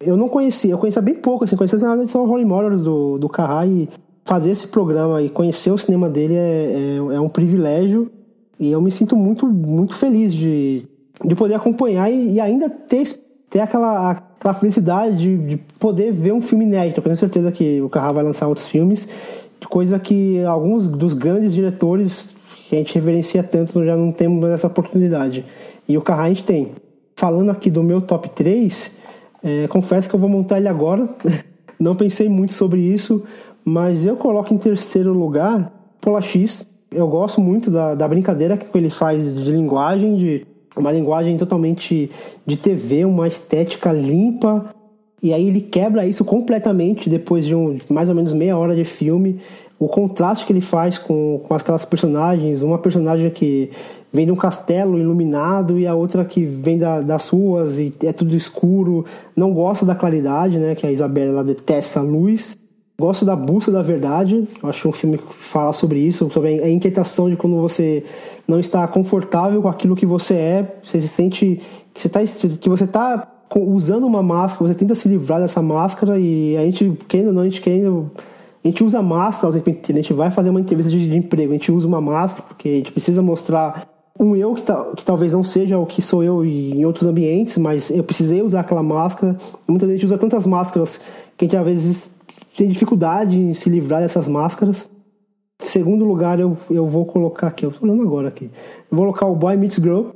Eu 0.00 0.16
não 0.16 0.28
conhecia, 0.28 0.72
eu 0.72 0.78
conhecia 0.78 1.00
bem 1.00 1.14
pouco, 1.14 1.44
assim, 1.44 1.56
conhecia 1.56 1.78
nada 1.78 2.06
só 2.08 2.24
Holy 2.24 2.44
Motors 2.44 2.82
do, 2.82 3.18
do 3.18 3.28
Carrá 3.28 3.66
e 3.66 3.88
fazer 4.24 4.50
esse 4.50 4.66
programa 4.68 5.22
e 5.22 5.28
conhecer 5.28 5.70
o 5.70 5.78
cinema 5.78 6.08
dele 6.08 6.34
é, 6.34 6.72
é, 6.72 6.96
é 7.14 7.20
um 7.20 7.28
privilégio 7.28 8.10
e 8.58 8.70
eu 8.70 8.80
me 8.80 8.90
sinto 8.90 9.16
muito, 9.16 9.46
muito 9.46 9.96
feliz 9.96 10.32
de, 10.32 10.86
de 11.24 11.34
poder 11.34 11.54
acompanhar 11.54 12.10
e, 12.10 12.34
e 12.34 12.40
ainda 12.40 12.70
ter, 12.70 13.04
ter 13.50 13.60
aquela, 13.60 14.22
aquela 14.42 14.54
felicidade 14.54 15.16
de, 15.16 15.38
de, 15.38 15.56
poder 15.78 16.12
ver 16.12 16.32
um 16.32 16.40
filme 16.40 16.64
inédito. 16.64 16.98
Eu 16.98 17.04
tenho 17.04 17.16
certeza 17.16 17.52
que 17.52 17.80
o 17.80 17.88
Carrá 17.88 18.10
vai 18.10 18.24
lançar 18.24 18.48
outros 18.48 18.66
filmes, 18.66 19.08
coisa 19.68 20.00
que 20.00 20.42
alguns 20.44 20.88
dos 20.88 21.14
grandes 21.14 21.54
diretores 21.54 22.30
que 22.68 22.74
a 22.74 22.78
gente 22.78 22.92
reverencia 22.92 23.44
tanto 23.44 23.84
já 23.84 23.96
não 23.96 24.10
temos 24.10 24.50
essa 24.50 24.66
oportunidade. 24.66 25.44
E 25.88 25.96
o 25.96 26.02
Carrá 26.02 26.24
a 26.24 26.28
gente 26.28 26.42
tem. 26.42 26.72
Falando 27.14 27.50
aqui 27.50 27.70
do 27.70 27.84
meu 27.84 28.00
top 28.00 28.28
3, 28.30 28.96
é, 29.44 29.68
confesso 29.68 30.08
que 30.08 30.14
eu 30.16 30.18
vou 30.18 30.28
montar 30.28 30.58
ele 30.58 30.68
agora. 30.68 31.08
não 31.78 31.94
pensei 31.94 32.28
muito 32.28 32.52
sobre 32.52 32.80
isso, 32.80 33.22
mas 33.64 34.04
eu 34.04 34.16
coloco 34.16 34.52
em 34.52 34.58
terceiro 34.58 35.12
lugar 35.12 35.72
Pola 36.00 36.20
X 36.20 36.66
eu 36.94 37.08
gosto 37.08 37.40
muito 37.40 37.70
da, 37.70 37.94
da 37.94 38.06
brincadeira 38.06 38.56
que 38.56 38.66
ele 38.76 38.90
faz 38.90 39.34
de 39.34 39.50
linguagem, 39.50 40.16
de 40.16 40.46
uma 40.76 40.92
linguagem 40.92 41.36
totalmente 41.36 42.10
de 42.46 42.56
TV, 42.56 43.04
uma 43.04 43.26
estética 43.26 43.92
limpa. 43.92 44.74
E 45.22 45.32
aí 45.32 45.46
ele 45.46 45.60
quebra 45.60 46.06
isso 46.06 46.24
completamente 46.24 47.08
depois 47.08 47.46
de 47.46 47.54
um, 47.54 47.78
mais 47.88 48.08
ou 48.08 48.14
menos 48.14 48.32
meia 48.32 48.56
hora 48.56 48.74
de 48.74 48.84
filme. 48.84 49.38
O 49.78 49.88
contraste 49.88 50.46
que 50.46 50.52
ele 50.52 50.60
faz 50.60 50.98
com, 50.98 51.40
com 51.46 51.54
aquelas 51.54 51.84
personagens, 51.84 52.62
uma 52.62 52.78
personagem 52.78 53.30
que 53.30 53.70
vem 54.12 54.26
de 54.26 54.32
um 54.32 54.36
castelo 54.36 54.98
iluminado 54.98 55.78
e 55.78 55.86
a 55.86 55.94
outra 55.94 56.24
que 56.24 56.44
vem 56.44 56.78
da, 56.78 57.00
das 57.00 57.28
ruas 57.28 57.78
e 57.78 57.92
é 58.04 58.12
tudo 58.12 58.36
escuro, 58.36 59.04
não 59.34 59.52
gosta 59.52 59.86
da 59.86 59.94
claridade, 59.94 60.58
né? 60.58 60.74
Que 60.74 60.86
a 60.86 60.92
Isabela 60.92 61.30
ela 61.30 61.44
detesta 61.44 62.00
a 62.00 62.02
luz. 62.02 62.56
Gosto 63.02 63.24
da 63.24 63.34
Busca 63.34 63.72
da 63.72 63.82
Verdade, 63.82 64.46
acho 64.62 64.88
um 64.88 64.92
filme 64.92 65.18
que 65.18 65.24
fala 65.34 65.72
sobre 65.72 65.98
isso, 65.98 66.28
também 66.28 66.60
a 66.60 66.70
inquietação 66.70 67.28
de 67.28 67.34
quando 67.34 67.56
você 67.56 68.04
não 68.46 68.60
está 68.60 68.86
confortável 68.86 69.60
com 69.60 69.66
aquilo 69.66 69.96
que 69.96 70.06
você 70.06 70.34
é, 70.34 70.76
você 70.84 71.00
se 71.00 71.08
sente 71.08 71.60
que 71.92 72.00
você 72.00 72.06
está 72.06 72.20
que 72.60 72.68
você 72.68 72.84
está 72.84 73.26
usando 73.56 74.06
uma 74.06 74.22
máscara, 74.22 74.68
você 74.68 74.78
tenta 74.78 74.94
se 74.94 75.08
livrar 75.08 75.40
dessa 75.40 75.60
máscara 75.60 76.16
e 76.16 76.56
a 76.56 76.60
gente 76.64 76.96
querendo 77.08 77.26
ou 77.26 77.32
não, 77.32 77.42
a 77.42 77.44
gente 77.46 77.60
querendo 77.60 78.08
a 78.64 78.68
gente 78.68 78.84
usa 78.84 79.02
máscara 79.02 79.52
a 79.52 79.92
gente 79.92 80.12
vai 80.12 80.30
fazer 80.30 80.50
uma 80.50 80.60
entrevista 80.60 80.88
de, 80.88 81.10
de 81.10 81.16
emprego, 81.16 81.50
a 81.50 81.54
gente 81.54 81.72
usa 81.72 81.88
uma 81.88 82.00
máscara 82.00 82.46
porque 82.46 82.68
a 82.68 82.74
gente 82.76 82.92
precisa 82.92 83.20
mostrar 83.20 83.84
um 84.16 84.36
eu 84.36 84.54
que, 84.54 84.62
tá, 84.62 84.92
que 84.96 85.04
talvez 85.04 85.32
não 85.32 85.42
seja 85.42 85.76
o 85.76 85.86
que 85.86 86.00
sou 86.00 86.22
eu 86.22 86.44
em 86.44 86.84
outros 86.84 87.08
ambientes, 87.08 87.58
mas 87.58 87.90
eu 87.90 88.04
precisei 88.04 88.42
usar 88.42 88.60
aquela 88.60 88.82
máscara. 88.82 89.36
Muita 89.66 89.88
gente 89.88 90.04
usa 90.04 90.18
tantas 90.18 90.46
máscaras 90.46 91.00
que 91.36 91.44
a 91.44 91.48
gente 91.48 91.56
às 91.56 91.64
vezes 91.64 92.21
tem 92.56 92.68
dificuldade 92.68 93.38
em 93.38 93.52
se 93.54 93.70
livrar 93.70 94.00
dessas 94.00 94.28
máscaras. 94.28 94.88
Segundo 95.58 96.04
lugar, 96.04 96.40
eu, 96.40 96.56
eu 96.70 96.86
vou 96.86 97.06
colocar 97.06 97.48
aqui, 97.48 97.64
eu 97.64 97.70
tô 97.70 97.84
olhando 97.84 98.02
agora 98.02 98.28
aqui. 98.28 98.50
Eu 98.90 98.96
vou 98.96 99.06
colocar 99.06 99.26
o 99.26 99.36
Boy 99.36 99.56
Meets 99.56 99.76
Girl. 99.76 100.08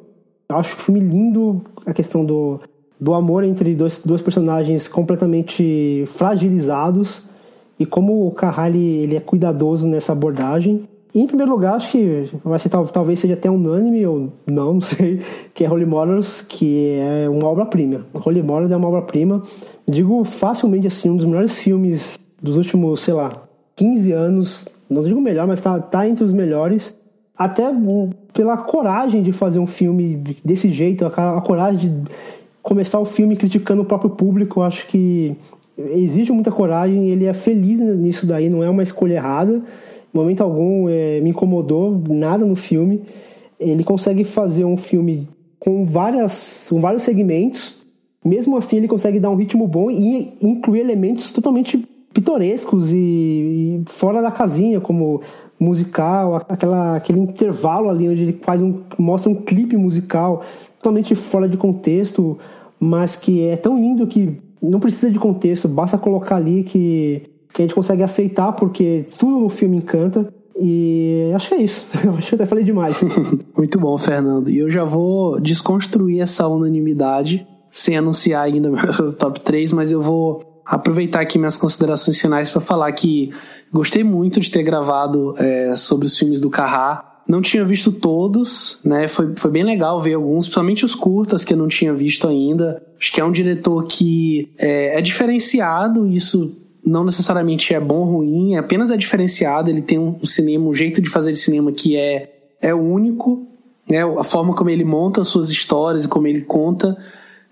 Eu 0.48 0.56
acho 0.56 0.74
o 0.74 0.78
filme 0.78 1.00
lindo, 1.00 1.62
a 1.84 1.92
questão 1.92 2.24
do, 2.24 2.60
do 3.00 3.14
amor 3.14 3.44
entre 3.44 3.74
dois, 3.74 4.02
dois 4.04 4.22
personagens 4.22 4.88
completamente 4.88 6.04
fragilizados 6.08 7.24
e 7.78 7.84
como 7.84 8.26
o 8.26 8.30
Carral 8.30 8.68
ele 8.68 9.16
é 9.16 9.20
cuidadoso 9.20 9.86
nessa 9.86 10.12
abordagem. 10.12 10.82
E, 11.14 11.20
em 11.20 11.26
primeiro 11.26 11.52
lugar, 11.52 11.76
acho 11.76 11.92
que 11.92 12.28
vai 12.44 12.58
ser 12.58 12.68
talvez 12.68 13.18
seja 13.18 13.34
até 13.34 13.50
unânime 13.50 14.06
ou 14.06 14.32
não, 14.46 14.74
não 14.74 14.80
sei, 14.80 15.20
que 15.54 15.64
é 15.64 15.70
Holy 15.70 15.86
Motors, 15.86 16.42
que 16.42 16.98
é 16.98 17.28
uma 17.28 17.48
obra-prima. 17.48 18.06
Holy 18.12 18.42
Motors 18.42 18.70
é 18.70 18.76
uma 18.76 18.88
obra-prima. 18.88 19.42
Digo 19.88 20.24
facilmente 20.24 20.86
assim, 20.86 21.10
um 21.10 21.16
dos 21.16 21.26
melhores 21.26 21.52
filmes 21.52 22.18
dos 22.42 22.56
últimos, 22.56 23.00
sei 23.00 23.14
lá, 23.14 23.32
15 23.76 24.12
anos, 24.12 24.68
não 24.88 25.02
digo 25.02 25.20
melhor, 25.20 25.46
mas 25.46 25.60
tá, 25.60 25.78
tá 25.80 26.08
entre 26.08 26.24
os 26.24 26.32
melhores. 26.32 26.96
Até 27.36 27.64
pela 28.32 28.56
coragem 28.56 29.22
de 29.22 29.32
fazer 29.32 29.58
um 29.58 29.66
filme 29.66 30.16
desse 30.44 30.70
jeito, 30.70 31.04
a, 31.04 31.38
a 31.38 31.40
coragem 31.40 31.78
de 31.78 32.10
começar 32.62 32.98
o 32.98 33.04
filme 33.04 33.36
criticando 33.36 33.82
o 33.82 33.84
próprio 33.84 34.10
público, 34.10 34.62
acho 34.62 34.86
que 34.86 35.36
exige 35.76 36.32
muita 36.32 36.50
coragem, 36.50 37.10
ele 37.10 37.26
é 37.26 37.34
feliz 37.34 37.78
nisso 37.78 38.26
daí, 38.26 38.48
não 38.48 38.62
é 38.62 38.70
uma 38.70 38.82
escolha 38.82 39.14
errada. 39.14 39.62
Em 40.14 40.18
momento 40.18 40.42
algum 40.42 40.88
é, 40.88 41.20
me 41.20 41.30
incomodou 41.30 42.02
nada 42.08 42.46
no 42.46 42.56
filme. 42.56 43.02
Ele 43.60 43.84
consegue 43.84 44.24
fazer 44.24 44.64
um 44.64 44.76
filme 44.76 45.28
com, 45.58 45.84
várias, 45.84 46.66
com 46.70 46.80
vários 46.80 47.02
segmentos, 47.02 47.82
mesmo 48.24 48.56
assim 48.56 48.78
ele 48.78 48.88
consegue 48.88 49.20
dar 49.20 49.30
um 49.30 49.36
ritmo 49.36 49.66
bom 49.66 49.90
e 49.90 50.32
incluir 50.40 50.80
elementos 50.80 51.32
totalmente 51.32 51.86
pitorescos 52.16 52.90
e, 52.90 52.96
e, 52.96 53.82
fora 53.88 54.22
da 54.22 54.30
casinha, 54.30 54.80
como 54.80 55.20
musical, 55.60 56.36
aquela, 56.48 56.96
aquele 56.96 57.20
intervalo 57.20 57.90
ali 57.90 58.08
onde 58.08 58.22
ele 58.22 58.40
faz 58.42 58.62
um, 58.62 58.80
mostra 58.98 59.30
um 59.30 59.34
clipe 59.34 59.76
musical 59.76 60.42
totalmente 60.78 61.14
fora 61.14 61.46
de 61.46 61.58
contexto, 61.58 62.38
mas 62.80 63.16
que 63.16 63.46
é 63.46 63.54
tão 63.54 63.78
lindo 63.78 64.06
que 64.06 64.40
não 64.62 64.80
precisa 64.80 65.10
de 65.10 65.18
contexto, 65.18 65.68
basta 65.68 65.98
colocar 65.98 66.36
ali 66.36 66.62
que, 66.62 67.24
que 67.52 67.60
a 67.60 67.64
gente 67.66 67.74
consegue 67.74 68.02
aceitar, 68.02 68.52
porque 68.52 69.04
tudo 69.18 69.38
no 69.38 69.50
filme 69.50 69.76
encanta. 69.76 70.32
E 70.58 71.30
acho 71.34 71.48
que 71.48 71.54
é 71.54 71.58
isso. 71.58 71.86
acho 72.16 72.30
que 72.30 72.34
até 72.34 72.46
falei 72.46 72.64
demais. 72.64 73.04
Muito 73.54 73.78
bom, 73.78 73.98
Fernando. 73.98 74.48
E 74.48 74.56
eu 74.56 74.70
já 74.70 74.84
vou 74.84 75.38
desconstruir 75.38 76.22
essa 76.22 76.48
unanimidade 76.48 77.46
sem 77.68 77.98
anunciar 77.98 78.44
ainda 78.44 78.70
meu 78.72 79.12
top 79.12 79.38
3, 79.40 79.74
mas 79.74 79.92
eu 79.92 80.00
vou 80.00 80.45
aproveitar 80.66 81.20
aqui 81.20 81.38
minhas 81.38 81.56
considerações 81.56 82.20
finais 82.20 82.50
para 82.50 82.60
falar 82.60 82.90
que 82.92 83.30
gostei 83.72 84.02
muito 84.02 84.40
de 84.40 84.50
ter 84.50 84.64
gravado 84.64 85.34
é, 85.38 85.76
sobre 85.76 86.06
os 86.06 86.18
filmes 86.18 86.40
do 86.40 86.50
Carrá. 86.50 87.22
Não 87.28 87.40
tinha 87.40 87.64
visto 87.64 87.92
todos, 87.92 88.78
né? 88.84 89.08
Foi, 89.08 89.34
foi 89.36 89.50
bem 89.50 89.64
legal 89.64 90.00
ver 90.00 90.14
alguns, 90.14 90.44
principalmente 90.44 90.84
os 90.84 90.94
curtas 90.94 91.44
que 91.44 91.52
eu 91.52 91.56
não 91.56 91.68
tinha 91.68 91.92
visto 91.92 92.26
ainda. 92.26 92.82
Acho 92.98 93.12
que 93.12 93.20
é 93.20 93.24
um 93.24 93.32
diretor 93.32 93.84
que 93.84 94.52
é, 94.58 94.98
é 94.98 95.00
diferenciado, 95.00 96.06
isso 96.06 96.56
não 96.84 97.04
necessariamente 97.04 97.74
é 97.74 97.80
bom 97.80 97.98
ou 97.98 98.16
ruim, 98.18 98.54
é 98.54 98.58
apenas 98.58 98.90
é 98.90 98.96
diferenciado. 98.96 99.70
Ele 99.70 99.82
tem 99.82 99.98
um, 99.98 100.24
cinema, 100.24 100.68
um 100.68 100.74
jeito 100.74 101.00
de 101.00 101.10
fazer 101.10 101.32
de 101.32 101.38
cinema 101.38 101.72
que 101.72 101.96
é, 101.96 102.32
é 102.60 102.72
único, 102.74 103.46
né? 103.88 104.04
A 104.04 104.24
forma 104.24 104.54
como 104.54 104.70
ele 104.70 104.84
monta 104.84 105.24
suas 105.24 105.50
histórias 105.50 106.04
e 106.04 106.08
como 106.08 106.28
ele 106.28 106.42
conta. 106.42 106.96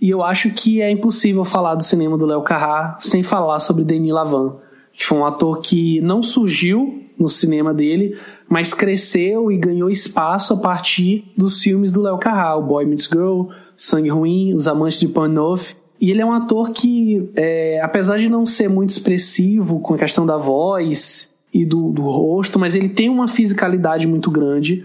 E 0.05 0.11
eu 0.11 0.23
acho 0.23 0.51
que 0.51 0.83
é 0.83 0.91
impossível 0.91 1.45
falar 1.45 1.77
do 1.77 1.83
cinema 1.83 2.19
do 2.19 2.27
Léo 2.27 2.43
Carrá 2.43 2.95
sem 3.01 3.23
falar 3.23 3.59
sobre 3.59 3.85
Denis 3.85 4.13
Lavant, 4.13 4.57
que 4.93 5.03
foi 5.03 5.17
um 5.17 5.25
ator 5.25 5.61
que 5.63 5.99
não 6.03 6.23
surgiu 6.23 7.05
no 7.19 7.27
cinema 7.27 7.73
dele, 7.73 8.15
mas 8.47 8.75
cresceu 8.75 9.51
e 9.51 9.57
ganhou 9.57 9.89
espaço 9.89 10.53
a 10.53 10.59
partir 10.59 11.33
dos 11.35 11.63
filmes 11.63 11.91
do 11.91 12.03
Léo 12.03 12.19
Carrá, 12.19 12.55
o 12.55 12.61
Boy 12.61 12.85
Meets 12.85 13.07
Girl, 13.07 13.45
Sangue 13.79 14.11
Ruim, 14.11 14.53
Os 14.53 14.69
Amantes 14.69 15.01
de 15.01 15.09
Panoff. 15.09 15.75
E 15.99 16.11
ele 16.11 16.21
é 16.21 16.27
um 16.27 16.35
ator 16.35 16.73
que, 16.73 17.31
é, 17.35 17.81
apesar 17.81 18.19
de 18.19 18.29
não 18.29 18.45
ser 18.45 18.69
muito 18.69 18.91
expressivo 18.91 19.81
com 19.81 19.95
a 19.95 19.99
questão 19.99 20.27
da 20.27 20.37
voz 20.37 21.31
e 21.51 21.65
do, 21.65 21.91
do 21.93 22.03
rosto, 22.03 22.59
mas 22.59 22.75
ele 22.75 22.91
tem 22.91 23.09
uma 23.09 23.27
fisicalidade 23.27 24.07
muito 24.07 24.31
grande. 24.31 24.85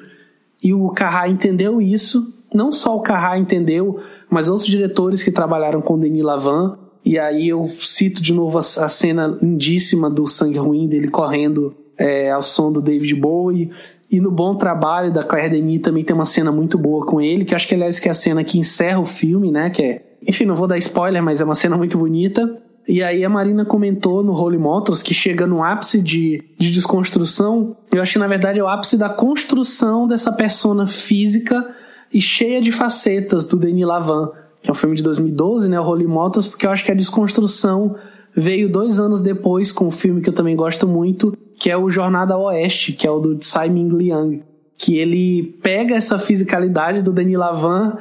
E 0.63 0.73
o 0.73 0.87
Carrá 0.91 1.27
entendeu 1.27 1.81
isso. 1.81 2.33
Não 2.53 2.71
só 2.71 2.95
o 2.95 3.01
Carrá 3.01 3.37
entendeu, 3.37 3.99
mas 4.29 4.47
outros 4.47 4.67
diretores 4.67 5.23
que 5.23 5.31
trabalharam 5.31 5.81
com 5.81 5.99
Denis 5.99 6.23
Lavant. 6.23 6.77
E 7.03 7.17
aí 7.17 7.49
eu 7.49 7.69
cito 7.79 8.21
de 8.21 8.33
novo 8.33 8.57
a, 8.57 8.61
a 8.61 8.89
cena 8.89 9.37
lindíssima 9.41 10.09
do 10.09 10.27
Sangue 10.27 10.57
Ruim, 10.57 10.87
dele 10.87 11.07
correndo 11.07 11.75
é, 11.97 12.29
ao 12.31 12.41
som 12.41 12.71
do 12.71 12.81
David 12.81 13.15
Bowie. 13.15 13.71
E 14.11 14.19
no 14.19 14.31
Bom 14.31 14.55
Trabalho 14.55 15.13
da 15.13 15.23
Claire 15.23 15.49
Denis 15.49 15.81
também 15.81 16.03
tem 16.03 16.15
uma 16.15 16.25
cena 16.25 16.51
muito 16.51 16.77
boa 16.77 17.05
com 17.05 17.21
ele, 17.21 17.45
que 17.45 17.53
acho 17.53 17.67
que 17.67 17.75
aliás 17.75 17.99
que 17.99 18.07
é 18.07 18.11
a 18.11 18.15
cena 18.15 18.43
que 18.43 18.57
encerra 18.57 18.99
o 18.99 19.05
filme, 19.05 19.51
né? 19.51 19.69
Que 19.69 19.81
é, 19.83 20.05
enfim, 20.27 20.45
não 20.45 20.55
vou 20.55 20.67
dar 20.67 20.77
spoiler, 20.77 21.21
mas 21.21 21.41
é 21.41 21.45
uma 21.45 21.55
cena 21.55 21.77
muito 21.77 21.97
bonita. 21.97 22.59
E 22.87 23.03
aí 23.03 23.23
a 23.23 23.29
Marina 23.29 23.63
comentou 23.63 24.23
no 24.23 24.33
Holy 24.33 24.57
Motors 24.57 25.03
que 25.03 25.13
chega 25.13 25.45
no 25.45 25.63
ápice 25.63 26.01
de, 26.01 26.43
de 26.57 26.71
desconstrução. 26.71 27.77
Eu 27.93 28.01
acho 28.01 28.13
que 28.13 28.19
na 28.19 28.27
verdade 28.27 28.59
é 28.59 28.63
o 28.63 28.67
ápice 28.67 28.97
da 28.97 29.09
construção 29.09 30.07
dessa 30.07 30.31
persona 30.31 30.87
física 30.87 31.75
e 32.13 32.19
cheia 32.19 32.61
de 32.61 32.71
facetas 32.71 33.45
do 33.45 33.57
Denis 33.57 33.85
Lavant, 33.85 34.31
que 34.61 34.69
é 34.69 34.71
um 34.71 34.75
filme 34.75 34.95
de 34.95 35.03
2012, 35.03 35.69
né? 35.69 35.79
O 35.79 35.83
Holy 35.83 36.07
Motors, 36.07 36.47
porque 36.47 36.65
eu 36.65 36.71
acho 36.71 36.83
que 36.83 36.91
a 36.91 36.95
desconstrução 36.95 37.95
veio 38.35 38.71
dois 38.71 38.99
anos 38.99 39.21
depois 39.21 39.71
com 39.71 39.87
um 39.87 39.91
filme 39.91 40.21
que 40.21 40.29
eu 40.29 40.33
também 40.33 40.55
gosto 40.55 40.87
muito, 40.87 41.35
que 41.55 41.69
é 41.69 41.77
o 41.77 41.89
Jornada 41.89 42.33
ao 42.33 42.43
Oeste, 42.43 42.93
que 42.93 43.05
é 43.05 43.11
o 43.11 43.19
do 43.19 43.35
Tsai 43.35 43.69
Ming 43.69 43.95
Liang, 43.95 44.43
que 44.77 44.97
ele 44.97 45.57
pega 45.61 45.95
essa 45.95 46.17
fisicalidade 46.17 47.01
do 47.01 47.11
Denis 47.11 47.37
Lavant 47.37 47.97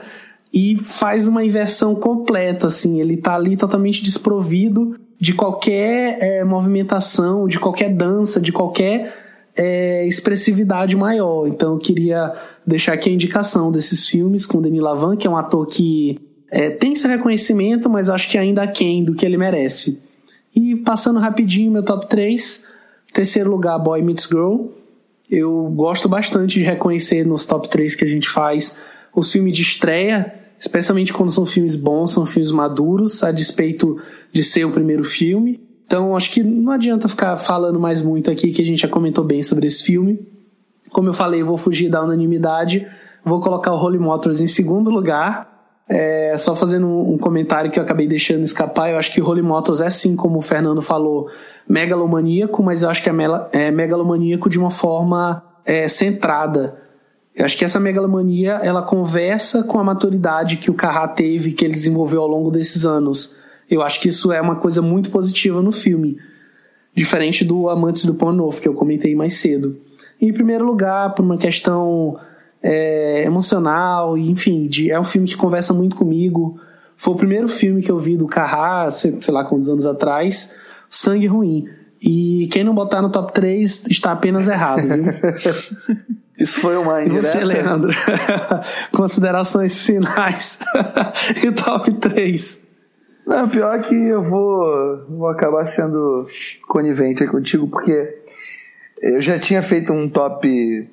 e 0.52 0.76
faz 0.76 1.26
uma 1.28 1.44
inversão 1.44 1.94
completa, 1.94 2.68
assim, 2.68 3.00
ele 3.00 3.16
tá 3.16 3.34
ali 3.34 3.56
totalmente 3.56 4.02
desprovido 4.02 4.98
de 5.20 5.34
qualquer 5.34 6.18
é, 6.20 6.44
movimentação, 6.44 7.46
de 7.46 7.58
qualquer 7.58 7.92
dança, 7.92 8.40
de 8.40 8.52
qualquer 8.52 9.12
é, 9.56 10.06
expressividade 10.06 10.96
maior. 10.96 11.48
Então 11.48 11.72
eu 11.72 11.78
queria 11.78 12.32
deixar 12.68 12.92
aqui 12.92 13.08
a 13.08 13.12
indicação 13.12 13.72
desses 13.72 14.06
filmes 14.06 14.44
com 14.44 14.60
Denis 14.60 14.80
Lavant, 14.80 15.16
que 15.16 15.26
é 15.26 15.30
um 15.30 15.36
ator 15.36 15.66
que 15.66 16.20
é, 16.50 16.70
tem 16.70 16.94
seu 16.94 17.08
reconhecimento, 17.08 17.88
mas 17.88 18.08
acho 18.08 18.30
que 18.30 18.36
ainda 18.36 18.62
aquém 18.62 19.04
do 19.04 19.14
que 19.14 19.24
ele 19.24 19.36
merece. 19.36 20.00
E 20.54 20.76
passando 20.76 21.18
rapidinho 21.18 21.72
meu 21.72 21.82
top 21.82 22.08
3, 22.08 22.64
terceiro 23.12 23.50
lugar 23.50 23.78
Boy 23.78 24.02
Meets 24.02 24.26
Girl. 24.26 24.66
Eu 25.30 25.70
gosto 25.74 26.08
bastante 26.08 26.58
de 26.58 26.64
reconhecer 26.64 27.24
nos 27.26 27.44
top 27.44 27.68
3 27.68 27.94
que 27.94 28.04
a 28.04 28.08
gente 28.08 28.28
faz 28.28 28.76
os 29.14 29.30
filmes 29.30 29.54
de 29.54 29.62
estreia, 29.62 30.34
especialmente 30.58 31.12
quando 31.12 31.30
são 31.30 31.44
filmes 31.44 31.76
bons, 31.76 32.12
são 32.12 32.24
filmes 32.24 32.50
maduros, 32.50 33.22
a 33.22 33.30
despeito 33.30 34.00
de 34.32 34.42
ser 34.42 34.64
o 34.64 34.70
primeiro 34.70 35.04
filme. 35.04 35.60
Então 35.84 36.16
acho 36.16 36.30
que 36.30 36.42
não 36.42 36.72
adianta 36.72 37.08
ficar 37.08 37.36
falando 37.36 37.78
mais 37.78 38.00
muito 38.02 38.30
aqui, 38.30 38.52
que 38.52 38.62
a 38.62 38.64
gente 38.64 38.82
já 38.82 38.88
comentou 38.88 39.24
bem 39.24 39.42
sobre 39.42 39.66
esse 39.66 39.82
filme. 39.82 40.18
Como 40.90 41.08
eu 41.08 41.12
falei, 41.12 41.42
vou 41.42 41.56
fugir 41.56 41.88
da 41.88 42.02
unanimidade, 42.02 42.86
vou 43.24 43.40
colocar 43.40 43.72
o 43.72 43.76
Holy 43.76 43.98
Motors 43.98 44.40
em 44.40 44.46
segundo 44.46 44.90
lugar 44.90 45.58
é, 45.88 46.36
só 46.36 46.54
fazendo 46.54 46.86
um, 46.86 47.16
comentário 47.16 47.70
que 47.70 47.78
eu 47.78 47.82
acabei 47.82 48.06
deixando 48.06 48.44
escapar, 48.44 48.90
eu 48.90 48.98
acho 48.98 49.10
que 49.10 49.22
Holy 49.22 49.40
Motors 49.40 49.80
é 49.80 49.88
sim, 49.88 50.14
como 50.14 50.38
o 50.38 50.42
Fernando 50.42 50.82
falou, 50.82 51.30
megalomaníaco, 51.66 52.62
mas 52.62 52.82
eu 52.82 52.90
acho 52.90 53.02
que 53.02 53.08
é, 53.08 53.14
é 53.52 53.70
megalomaníaco 53.70 54.50
de 54.50 54.58
uma 54.58 54.70
forma 54.70 55.42
é, 55.64 55.88
centrada. 55.88 56.78
Eu 57.34 57.44
acho 57.46 57.56
que 57.56 57.64
essa 57.64 57.80
megalomania 57.80 58.60
ela 58.62 58.82
conversa 58.82 59.62
com 59.62 59.78
a 59.78 59.84
maturidade 59.84 60.56
que 60.56 60.70
o 60.70 60.74
Carrá 60.74 61.08
teve, 61.08 61.52
que 61.52 61.64
ele 61.64 61.72
desenvolveu 61.72 62.20
ao 62.20 62.28
longo 62.28 62.50
desses 62.50 62.84
anos. 62.84 63.34
Eu 63.70 63.80
acho 63.80 64.00
que 64.00 64.08
isso 64.08 64.30
é 64.30 64.40
uma 64.40 64.56
coisa 64.56 64.82
muito 64.82 65.10
positiva 65.10 65.62
no 65.62 65.72
filme, 65.72 66.18
diferente 66.94 67.44
do 67.44 67.68
Amantes 67.70 68.04
do 68.04 68.12
Pão 68.12 68.32
Novo, 68.32 68.60
que 68.60 68.68
eu 68.68 68.74
comentei 68.74 69.14
mais 69.14 69.34
cedo. 69.34 69.80
Em 70.20 70.32
primeiro 70.32 70.64
lugar, 70.64 71.14
por 71.14 71.24
uma 71.24 71.36
questão 71.36 72.18
é, 72.62 73.22
emocional, 73.24 74.18
enfim, 74.18 74.66
de, 74.66 74.90
é 74.90 74.98
um 74.98 75.04
filme 75.04 75.28
que 75.28 75.36
conversa 75.36 75.72
muito 75.72 75.96
comigo. 75.96 76.60
Foi 76.96 77.14
o 77.14 77.16
primeiro 77.16 77.48
filme 77.48 77.82
que 77.82 77.90
eu 77.90 77.98
vi 77.98 78.16
do 78.16 78.26
Carrá, 78.26 78.90
sei, 78.90 79.20
sei 79.20 79.32
lá 79.32 79.44
quantos 79.44 79.68
anos 79.68 79.86
atrás, 79.86 80.54
Sangue 80.88 81.26
Ruim. 81.26 81.68
E 82.00 82.48
quem 82.52 82.62
não 82.62 82.74
botar 82.74 83.02
no 83.02 83.10
top 83.10 83.32
3 83.32 83.86
está 83.88 84.12
apenas 84.12 84.46
errado, 84.48 84.82
viu? 84.82 85.04
Isso 86.38 86.60
foi 86.60 86.76
uma 86.76 87.02
indireta? 87.02 87.26
Você, 87.26 87.44
Leandro? 87.44 87.92
Considerações 88.94 89.84
finais 89.84 90.60
e 91.42 91.50
top 91.50 91.92
3. 91.94 92.62
Não, 93.26 93.48
pior 93.48 93.80
que 93.82 93.94
eu 93.94 94.22
vou, 94.22 95.04
vou 95.08 95.28
acabar 95.28 95.66
sendo 95.66 96.26
conivente 96.66 97.26
contigo, 97.26 97.66
porque 97.66 98.22
eu 99.02 99.20
já 99.20 99.38
tinha 99.38 99.62
feito 99.62 99.92
um 99.92 100.08
top 100.08 100.88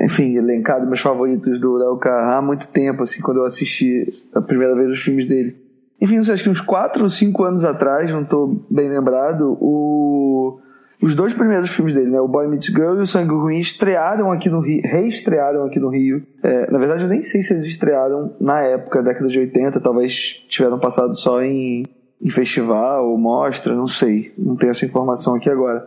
enfim, 0.00 0.36
elencado 0.36 0.86
meus 0.86 1.00
favoritos 1.00 1.60
do 1.60 1.76
Léo 1.76 1.98
há 2.04 2.40
muito 2.42 2.68
tempo, 2.68 3.02
assim, 3.02 3.20
quando 3.22 3.38
eu 3.38 3.46
assisti 3.46 4.06
a 4.34 4.40
primeira 4.40 4.74
vez 4.74 4.90
os 4.90 5.00
filmes 5.00 5.26
dele. 5.26 5.56
Enfim, 6.00 6.16
não 6.16 6.24
sei, 6.24 6.34
acho 6.34 6.44
que 6.44 6.50
uns 6.50 6.60
4 6.60 7.02
ou 7.02 7.08
5 7.08 7.44
anos 7.44 7.64
atrás, 7.64 8.10
não 8.10 8.22
estou 8.22 8.62
bem 8.68 8.88
lembrado, 8.88 9.56
o... 9.60 10.58
os 11.02 11.14
dois 11.14 11.32
primeiros 11.32 11.70
filmes 11.70 11.94
dele, 11.94 12.10
né, 12.10 12.20
o 12.20 12.28
Boy 12.28 12.46
Meets 12.46 12.66
Girl 12.66 12.98
e 12.98 13.02
o 13.02 13.06
Sangue 13.06 13.32
Ruim, 13.32 13.58
estrearam 13.58 14.30
aqui 14.30 14.50
no 14.50 14.60
Rio, 14.60 14.82
reestrearam 14.84 15.64
aqui 15.64 15.80
no 15.80 15.88
Rio. 15.88 16.22
É, 16.42 16.70
na 16.70 16.78
verdade, 16.78 17.04
eu 17.04 17.08
nem 17.08 17.22
sei 17.22 17.42
se 17.42 17.54
eles 17.54 17.66
estrearam 17.66 18.34
na 18.40 18.60
época, 18.60 19.02
década 19.02 19.28
de 19.28 19.38
80, 19.38 19.80
talvez 19.80 20.44
tiveram 20.48 20.78
passado 20.78 21.14
só 21.14 21.42
em, 21.42 21.84
em 22.20 22.30
festival 22.30 23.08
ou 23.08 23.16
mostra, 23.16 23.74
não 23.74 23.86
sei, 23.86 24.34
não 24.36 24.56
tenho 24.56 24.72
essa 24.72 24.84
informação 24.84 25.34
aqui 25.34 25.48
agora. 25.48 25.86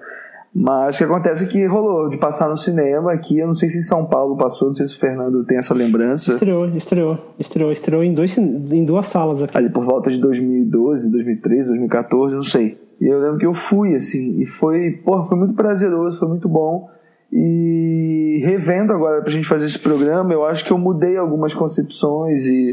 Mas 0.54 0.96
o 0.96 0.98
que 0.98 1.04
acontece 1.04 1.44
é 1.44 1.48
que 1.48 1.66
rolou 1.66 2.10
de 2.10 2.18
passar 2.18 2.50
no 2.50 2.58
cinema 2.58 3.14
aqui. 3.14 3.38
Eu 3.38 3.48
não 3.48 3.54
sei 3.54 3.70
se 3.70 3.80
em 3.80 3.84
São 3.84 4.06
Paulo 4.06 4.36
passou, 4.36 4.70
não 4.70 4.76
sei 4.76 4.86
se 4.86 4.96
o 4.96 5.00
Fernando 5.00 5.44
tem 5.46 5.58
essa 5.58 5.74
lembrança. 5.74 6.34
Estreou, 6.34 6.68
estreou, 6.70 7.18
estreou, 7.38 7.72
estreou 7.72 8.04
em, 8.04 8.14
dois, 8.14 8.38
em 8.38 8.84
duas 8.84 9.08
salas 9.08 9.44
aqui. 9.44 9.56
Ali 9.56 9.70
por 9.70 9.86
volta 9.86 10.10
de 10.10 10.20
2012, 10.20 11.12
2013, 11.12 11.68
2014, 11.68 12.36
não 12.36 12.44
sei. 12.44 12.80
E 13.00 13.06
eu 13.06 13.20
lembro 13.20 13.38
que 13.38 13.46
eu 13.46 13.54
fui, 13.54 13.94
assim, 13.94 14.42
e 14.42 14.46
foi, 14.48 14.92
porra, 15.06 15.28
foi 15.28 15.38
muito 15.38 15.54
prazeroso, 15.54 16.18
foi 16.18 16.28
muito 16.28 16.50
bom. 16.50 16.90
E 17.32 18.42
revendo 18.44 18.94
agora 18.94 19.22
pra 19.22 19.32
gente 19.32 19.48
fazer 19.48 19.66
esse 19.66 19.80
programa, 19.80 20.34
eu 20.34 20.46
acho 20.46 20.66
que 20.66 20.72
eu 20.72 20.78
mudei 20.78 21.18
algumas 21.18 21.54
concepções 21.54 22.48
e 22.48 22.72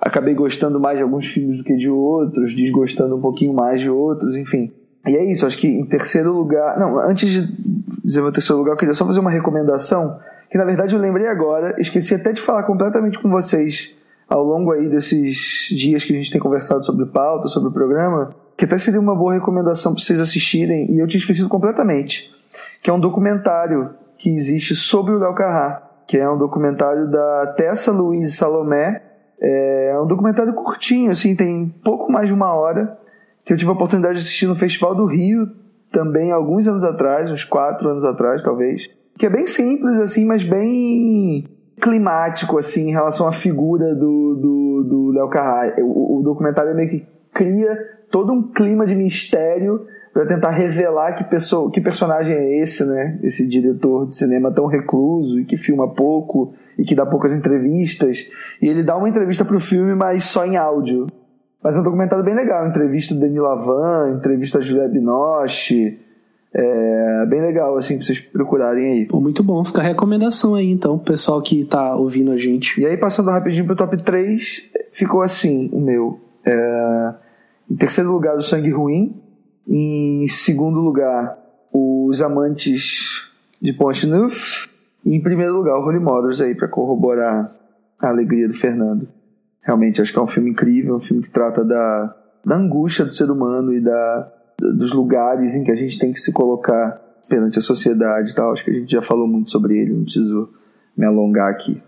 acabei 0.00 0.34
gostando 0.34 0.78
mais 0.78 0.98
de 0.98 1.02
alguns 1.02 1.26
filmes 1.26 1.58
do 1.58 1.64
que 1.64 1.76
de 1.76 1.88
outros, 1.88 2.54
desgostando 2.54 3.16
um 3.16 3.20
pouquinho 3.20 3.54
mais 3.54 3.80
de 3.80 3.88
outros, 3.88 4.36
enfim. 4.36 4.72
E 5.06 5.16
é 5.16 5.24
isso, 5.24 5.46
acho 5.46 5.58
que 5.58 5.68
em 5.68 5.84
terceiro 5.84 6.32
lugar. 6.32 6.78
Não, 6.78 6.98
antes 6.98 7.30
de 7.30 7.46
dizer 8.04 8.22
meu 8.22 8.32
terceiro 8.32 8.58
lugar, 8.58 8.72
eu 8.72 8.76
queria 8.76 8.94
só 8.94 9.06
fazer 9.06 9.20
uma 9.20 9.30
recomendação, 9.30 10.18
que 10.50 10.58
na 10.58 10.64
verdade 10.64 10.94
eu 10.94 11.00
lembrei 11.00 11.26
agora, 11.26 11.74
esqueci 11.78 12.14
até 12.14 12.32
de 12.32 12.40
falar 12.40 12.62
completamente 12.62 13.20
com 13.20 13.28
vocês 13.30 13.94
ao 14.28 14.42
longo 14.42 14.72
aí 14.72 14.88
desses 14.88 15.68
dias 15.70 16.04
que 16.04 16.12
a 16.12 16.16
gente 16.16 16.30
tem 16.30 16.40
conversado 16.40 16.84
sobre 16.84 17.06
pauta, 17.06 17.48
sobre 17.48 17.68
o 17.68 17.72
programa, 17.72 18.34
que 18.56 18.64
até 18.64 18.78
seria 18.78 19.00
uma 19.00 19.14
boa 19.14 19.34
recomendação 19.34 19.92
para 19.94 20.02
vocês 20.02 20.18
assistirem, 20.18 20.90
e 20.90 20.98
eu 20.98 21.06
tinha 21.06 21.18
esquecido 21.18 21.48
completamente, 21.48 22.32
que 22.82 22.88
é 22.88 22.92
um 22.92 23.00
documentário 23.00 23.90
que 24.16 24.34
existe 24.34 24.74
sobre 24.74 25.12
o 25.12 25.18
Léo 25.18 25.34
Carrá, 25.34 25.82
que 26.06 26.16
é 26.16 26.28
um 26.28 26.38
documentário 26.38 27.10
da 27.10 27.54
Tessa 27.56 27.92
Luiz 27.92 28.34
Salomé, 28.34 29.02
é 29.40 29.98
um 30.00 30.06
documentário 30.06 30.54
curtinho, 30.54 31.10
assim, 31.10 31.36
tem 31.36 31.68
pouco 31.84 32.10
mais 32.10 32.26
de 32.26 32.32
uma 32.32 32.54
hora, 32.54 32.96
que 33.44 33.52
eu 33.52 33.56
tive 33.56 33.70
a 33.70 33.74
oportunidade 33.74 34.14
de 34.14 34.20
assistir 34.20 34.46
no 34.46 34.56
Festival 34.56 34.94
do 34.94 35.06
Rio 35.06 35.48
também 35.92 36.32
alguns 36.32 36.66
anos 36.66 36.82
atrás, 36.82 37.30
uns 37.30 37.44
quatro 37.44 37.88
anos 37.88 38.04
atrás 38.04 38.42
talvez, 38.42 38.88
que 39.18 39.26
é 39.26 39.30
bem 39.30 39.46
simples 39.46 39.96
assim, 39.98 40.26
mas 40.26 40.42
bem 40.42 41.44
climático 41.80 42.58
assim 42.58 42.88
em 42.88 42.92
relação 42.92 43.28
à 43.28 43.32
figura 43.32 43.94
do 43.94 44.24
do, 44.34 44.84
do 44.88 45.10
Léo 45.12 45.28
Carrá. 45.28 45.74
O, 45.78 46.18
o 46.18 46.22
documentário 46.22 46.74
meio 46.74 46.90
que 46.90 47.06
cria 47.32 47.76
todo 48.10 48.32
um 48.32 48.42
clima 48.52 48.86
de 48.86 48.94
mistério 48.94 49.86
para 50.12 50.26
tentar 50.26 50.50
revelar 50.50 51.16
que, 51.16 51.24
pessoa, 51.24 51.72
que 51.72 51.80
personagem 51.80 52.36
é 52.36 52.62
esse, 52.62 52.86
né? 52.86 53.18
Esse 53.24 53.48
diretor 53.48 54.06
de 54.06 54.16
cinema 54.16 54.52
tão 54.52 54.66
recluso 54.66 55.40
e 55.40 55.44
que 55.44 55.56
filma 55.56 55.92
pouco 55.92 56.54
e 56.78 56.84
que 56.84 56.94
dá 56.94 57.04
poucas 57.04 57.32
entrevistas. 57.32 58.30
E 58.62 58.68
ele 58.68 58.84
dá 58.84 58.96
uma 58.96 59.08
entrevista 59.08 59.44
pro 59.44 59.58
filme, 59.58 59.96
mas 59.96 60.22
só 60.22 60.46
em 60.46 60.56
áudio. 60.56 61.08
Mas 61.64 61.78
é 61.78 61.80
um 61.80 61.82
documentário 61.82 62.22
bem 62.22 62.34
legal. 62.34 62.68
Entrevista 62.68 63.14
do 63.14 63.20
Denis 63.20 63.40
Lavan, 63.40 64.16
entrevista 64.18 64.58
da 64.58 64.64
Julia 64.66 64.86
Binoche. 64.86 65.98
É 66.52 67.24
bem 67.26 67.40
legal, 67.40 67.74
assim, 67.78 67.96
pra 67.96 68.06
vocês 68.06 68.20
procurarem 68.20 68.92
aí. 68.92 69.06
Pô, 69.06 69.18
muito 69.18 69.42
bom. 69.42 69.64
Fica 69.64 69.80
a 69.80 69.82
recomendação 69.82 70.54
aí, 70.54 70.70
então, 70.70 70.98
pro 70.98 71.12
pessoal 71.12 71.40
que 71.40 71.64
tá 71.64 71.96
ouvindo 71.96 72.30
a 72.32 72.36
gente. 72.36 72.78
E 72.78 72.84
aí, 72.84 72.98
passando 72.98 73.30
rapidinho 73.30 73.64
pro 73.64 73.74
top 73.74 73.96
3, 73.96 74.70
ficou 74.92 75.22
assim, 75.22 75.70
o 75.72 75.80
meu. 75.80 76.20
É... 76.44 77.14
Em 77.70 77.76
terceiro 77.76 78.12
lugar, 78.12 78.36
o 78.36 78.42
Sangue 78.42 78.70
Ruim. 78.70 79.16
Em 79.66 80.28
segundo 80.28 80.80
lugar, 80.80 81.38
Os 81.72 82.20
Amantes 82.20 83.22
de 83.58 83.72
Ponte 83.72 84.06
Neuf. 84.06 84.68
E 85.02 85.14
em 85.14 85.20
primeiro 85.22 85.54
lugar, 85.54 85.78
o 85.78 85.82
Holy 85.82 85.98
Mothers 85.98 86.42
aí, 86.42 86.54
para 86.54 86.68
corroborar 86.68 87.50
a 87.98 88.08
alegria 88.08 88.46
do 88.46 88.54
Fernando. 88.54 89.08
Realmente, 89.64 90.00
acho 90.00 90.12
que 90.12 90.18
é 90.18 90.22
um 90.22 90.26
filme 90.26 90.50
incrível, 90.50 90.96
um 90.96 91.00
filme 91.00 91.22
que 91.22 91.30
trata 91.30 91.64
da, 91.64 92.14
da 92.44 92.56
angústia 92.56 93.04
do 93.04 93.12
ser 93.12 93.30
humano 93.30 93.72
e 93.72 93.80
da, 93.80 94.32
dos 94.58 94.92
lugares 94.92 95.54
em 95.54 95.64
que 95.64 95.70
a 95.70 95.76
gente 95.76 95.98
tem 95.98 96.12
que 96.12 96.20
se 96.20 96.32
colocar 96.32 97.00
perante 97.28 97.58
a 97.58 97.62
sociedade 97.62 98.30
e 98.30 98.34
tal. 98.34 98.52
Acho 98.52 98.64
que 98.64 98.70
a 98.70 98.74
gente 98.74 98.92
já 98.92 99.02
falou 99.02 99.26
muito 99.26 99.50
sobre 99.50 99.78
ele, 99.78 99.94
não 99.94 100.04
preciso 100.04 100.50
me 100.96 101.06
alongar 101.06 101.50
aqui. 101.50 101.82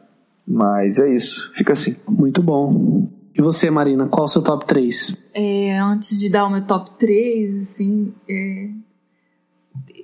Mas 0.47 0.99
é 0.99 1.09
isso, 1.09 1.53
fica 1.55 1.73
assim. 1.75 1.97
Muito 2.09 2.43
bom. 2.43 3.09
E 3.35 3.43
você, 3.43 3.71
Marina, 3.71 4.07
qual 4.07 4.25
o 4.25 4.29
seu 4.29 4.43
top 4.43 4.65
3? 4.67 5.17
É, 5.35 5.79
antes 5.79 6.19
de 6.19 6.31
dar 6.31 6.47
o 6.47 6.51
meu 6.51 6.67
top 6.67 6.93
3, 6.99 7.59
assim, 7.59 8.15
é, 8.29 8.71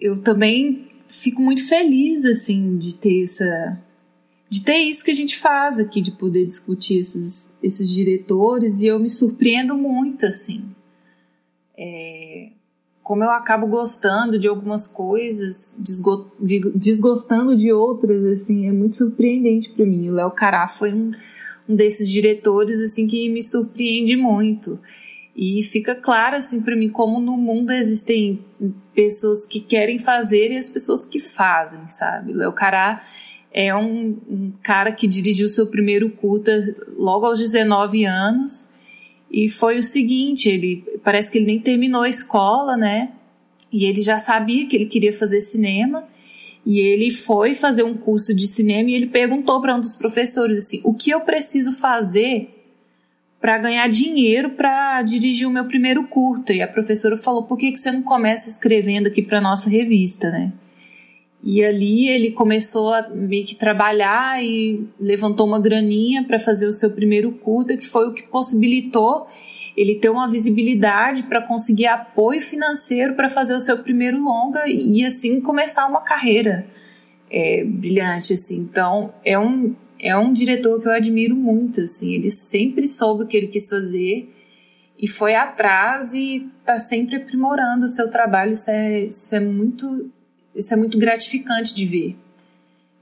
eu 0.01 0.21
também 0.21 0.89
fico 1.07 1.41
muito 1.41 1.67
feliz, 1.67 2.25
assim, 2.25 2.77
de 2.77 2.95
ter 2.97 3.23
essa. 3.23 3.79
De 4.53 4.63
ter 4.63 4.79
isso 4.79 5.03
que 5.03 5.11
a 5.11 5.15
gente 5.15 5.39
faz 5.39 5.79
aqui, 5.79 6.03
de 6.03 6.11
poder 6.11 6.45
discutir 6.45 6.99
esses, 6.99 7.55
esses 7.63 7.89
diretores, 7.89 8.81
e 8.81 8.87
eu 8.87 8.99
me 8.99 9.09
surpreendo 9.09 9.77
muito, 9.77 10.27
assim. 10.27 10.63
É, 11.79 12.51
como 13.03 13.25
eu 13.25 13.31
acabo 13.31 13.67
gostando 13.67 14.39
de 14.39 14.47
algumas 14.47 14.87
coisas, 14.87 15.75
desgo, 15.79 16.31
de, 16.39 16.61
desgostando 16.75 17.57
de 17.57 17.73
outras, 17.73 18.25
assim, 18.25 18.67
é 18.67 18.73
muito 18.73 18.97
surpreendente 18.97 19.71
para 19.71 19.87
mim. 19.87 20.11
O 20.11 20.15
Léo 20.15 20.31
Cará 20.33 20.69
foi 20.69 20.93
um 20.93 21.13
um 21.69 21.77
desses 21.77 22.09
diretores 22.09 22.81
assim 22.81 23.07
que 23.07 23.29
me 23.29 23.43
surpreende 23.43 24.17
muito. 24.17 24.79
E 25.35 25.63
fica 25.63 25.95
claro 25.95 26.37
assim 26.37 26.61
para 26.61 26.77
mim 26.77 26.91
como 26.91 27.19
no 27.19 27.37
mundo 27.37 27.73
existem 27.73 28.45
pessoas 28.95 29.47
que 29.47 29.61
querem 29.61 29.99
fazer 29.99 30.53
e 30.53 30.59
as 30.59 30.69
pessoas 30.69 31.05
que 31.05 31.19
fazem, 31.19 31.89
sabe? 31.89 32.35
Léo 32.35 32.53
Cará 32.53 33.03
é 33.53 33.75
um, 33.75 34.17
um, 34.29 34.53
cara 34.63 34.91
que 34.93 35.07
dirigiu 35.07 35.49
seu 35.49 35.67
primeiro 35.67 36.11
curta 36.11 36.75
logo 36.97 37.27
aos 37.27 37.39
19 37.39 38.05
anos 38.05 38.71
e 39.31 39.49
foi 39.49 39.79
o 39.79 39.83
seguinte, 39.83 40.49
ele 40.49 40.85
parece 41.03 41.31
que 41.31 41.39
ele 41.39 41.47
nem 41.47 41.59
terminou 41.59 42.03
a 42.03 42.09
escola, 42.09 42.77
né? 42.77 43.11
E 43.73 43.87
ele 43.87 44.03
já 44.03 44.19
sabia 44.19 44.67
que 44.67 44.77
ele 44.77 44.87
queria 44.87 45.13
fazer 45.13 45.41
cinema 45.41 46.05
e 46.65 46.79
ele 46.79 47.11
foi 47.11 47.55
fazer 47.55 47.83
um 47.83 47.95
curso 47.95 48.35
de 48.35 48.47
cinema 48.47 48.91
e 48.91 48.95
ele 48.95 49.07
perguntou 49.07 49.61
para 49.61 49.75
um 49.75 49.81
dos 49.81 49.97
professores 49.97 50.59
assim: 50.59 50.81
"O 50.85 50.95
que 50.95 51.11
eu 51.11 51.21
preciso 51.21 51.73
fazer 51.73 52.59
para 53.41 53.59
ganhar 53.59 53.89
dinheiro 53.89 54.51
para 54.51 55.03
dirigir 55.03 55.47
o 55.47 55.51
meu 55.51 55.67
primeiro 55.67 56.07
curta?" 56.07 56.53
E 56.53 56.61
a 56.61 56.69
professora 56.69 57.17
falou: 57.17 57.45
"Por 57.45 57.57
que 57.57 57.73
que 57.73 57.79
você 57.79 57.91
não 57.91 58.03
começa 58.03 58.49
escrevendo 58.49 59.07
aqui 59.07 59.23
para 59.23 59.41
nossa 59.41 59.71
revista, 59.71 60.31
né?" 60.31 60.53
E 61.43 61.65
ali 61.65 62.09
ele 62.09 62.31
começou 62.31 62.95
a 62.95 63.09
meio 63.09 63.45
que 63.45 63.57
trabalhar 63.57 64.43
e 64.43 64.87
levantou 64.99 65.47
uma 65.47 65.61
graninha 65.61 66.23
para 66.25 66.39
fazer 66.39 66.67
o 66.67 66.73
seu 66.73 66.91
primeiro 66.91 67.33
curta, 67.33 67.77
que 67.77 67.87
foi 67.87 68.09
o 68.09 68.15
que 68.15 68.23
possibilitou 68.23 69.27
ele 69.77 69.97
ter 69.97 70.11
uma 70.11 70.29
visibilidade 70.29 71.25
para 71.25 71.43
conseguir 71.43 71.87
apoio 71.87 72.41
financeiro 72.41 73.15
para 73.15 73.29
fazer 73.29 73.55
o 73.55 73.61
seu 73.61 73.79
primeiro 73.79 74.23
longa 74.23 74.69
e 74.69 75.05
assim 75.05 75.41
começar 75.41 75.87
uma 75.87 76.03
carreira 76.03 76.67
é, 77.31 77.65
brilhante 77.65 78.35
assim. 78.35 78.59
Então 78.59 79.13
é 79.25 79.39
um 79.39 79.75
é 79.99 80.17
um 80.17 80.33
diretor 80.33 80.81
que 80.81 80.89
eu 80.89 80.93
admiro 80.93 81.37
muito 81.37 81.81
assim. 81.81 82.13
Ele 82.13 82.31
sempre 82.31 82.89
soube 82.89 83.23
o 83.23 83.27
que 83.27 83.37
ele 83.37 83.47
quis 83.47 83.69
fazer 83.69 84.29
e 84.99 85.07
foi 85.07 85.35
atrás 85.35 86.13
e 86.13 86.51
está 86.61 86.79
sempre 86.79 87.17
aprimorando 87.17 87.85
o 87.85 87.89
seu 87.89 88.11
trabalho. 88.11 88.53
Isso 88.53 88.71
é, 88.71 89.01
isso 89.05 89.35
é 89.35 89.41
muito 89.41 90.11
isso 90.55 90.73
é 90.73 90.77
muito 90.77 90.99
gratificante 90.99 91.75
de 91.75 91.85
ver 91.85 92.17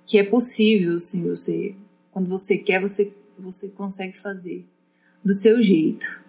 que 0.07 0.19
é 0.19 0.25
possível, 0.25 0.97
assim, 0.97 1.29
você 1.29 1.75
quando 2.11 2.29
você 2.29 2.59
quer 2.59 2.81
você 2.81 3.12
você 3.39 3.69
consegue 3.69 4.17
fazer 4.19 4.67
do 5.25 5.33
seu 5.35 5.61
jeito. 5.62 6.23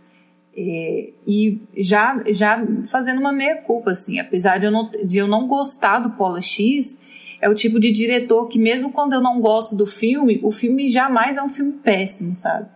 É, 0.56 1.10
e 1.26 1.60
já, 1.78 2.22
já 2.28 2.66
fazendo 2.90 3.20
uma 3.20 3.32
meia-culpa, 3.32 3.92
assim, 3.92 4.20
apesar 4.20 4.58
de 4.58 4.66
eu, 4.66 4.72
não, 4.72 4.90
de 4.90 5.18
eu 5.18 5.28
não 5.28 5.48
gostar 5.48 6.00
do 6.00 6.12
Polo 6.12 6.42
X, 6.42 7.02
é 7.42 7.50
o 7.50 7.56
tipo 7.56 7.80
de 7.80 7.92
diretor 7.92 8.48
que, 8.48 8.60
mesmo 8.60 8.92
quando 8.92 9.14
eu 9.14 9.22
não 9.22 9.40
gosto 9.40 9.76
do 9.76 9.88
filme, 9.88 10.40
o 10.44 10.52
filme 10.52 10.90
jamais 10.90 11.38
é 11.38 11.42
um 11.42 11.50
filme 11.50 11.74
péssimo, 11.74 12.36
sabe? 12.36 12.70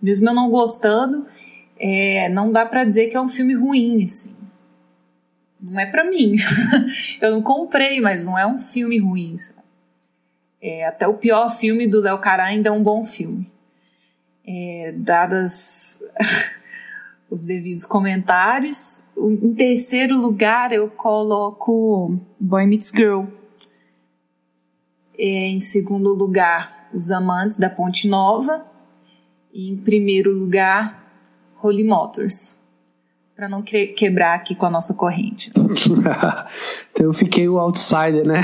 Mesmo 0.00 0.28
eu 0.28 0.34
não 0.34 0.50
gostando, 0.50 1.26
é, 1.78 2.28
não 2.30 2.50
dá 2.50 2.64
para 2.64 2.84
dizer 2.84 3.08
que 3.08 3.16
é 3.16 3.20
um 3.20 3.28
filme 3.28 3.54
ruim, 3.54 4.04
assim. 4.04 4.34
Não 5.62 5.78
é 5.78 5.86
para 5.86 6.02
mim. 6.02 6.34
eu 7.22 7.30
não 7.30 7.42
comprei, 7.42 8.00
mas 8.00 8.24
não 8.24 8.36
é 8.36 8.44
um 8.44 8.58
filme 8.58 8.98
ruim? 8.98 9.34
É, 10.60 10.86
até 10.86 11.06
o 11.06 11.14
pior 11.14 11.50
filme 11.50 11.86
do 11.86 12.00
Léo 12.00 12.18
Cará 12.18 12.46
ainda 12.46 12.68
é 12.68 12.72
um 12.72 12.82
bom 12.82 13.04
filme. 13.04 13.50
É, 14.44 14.92
dadas 14.96 16.02
os 17.30 17.44
devidos 17.44 17.84
comentários. 17.86 19.04
Em 19.16 19.54
terceiro 19.54 20.16
lugar, 20.16 20.72
eu 20.72 20.90
coloco 20.90 22.18
Boy 22.40 22.66
Meets 22.66 22.90
Girl. 22.90 23.26
É, 25.16 25.48
em 25.48 25.60
segundo 25.60 26.12
lugar, 26.12 26.90
Os 26.92 27.12
Amantes 27.12 27.56
da 27.58 27.70
Ponte 27.70 28.08
Nova. 28.08 28.66
E 29.52 29.70
em 29.70 29.76
primeiro 29.76 30.32
lugar, 30.32 31.20
Holy 31.62 31.84
Motors. 31.84 32.61
Para 33.34 33.48
não 33.48 33.62
quebrar 33.62 34.34
aqui 34.34 34.54
com 34.54 34.66
a 34.66 34.70
nossa 34.70 34.94
corrente. 34.94 35.50
então 35.54 37.06
eu 37.06 37.12
fiquei 37.12 37.48
o 37.48 37.58
outsider, 37.58 38.26
né? 38.26 38.42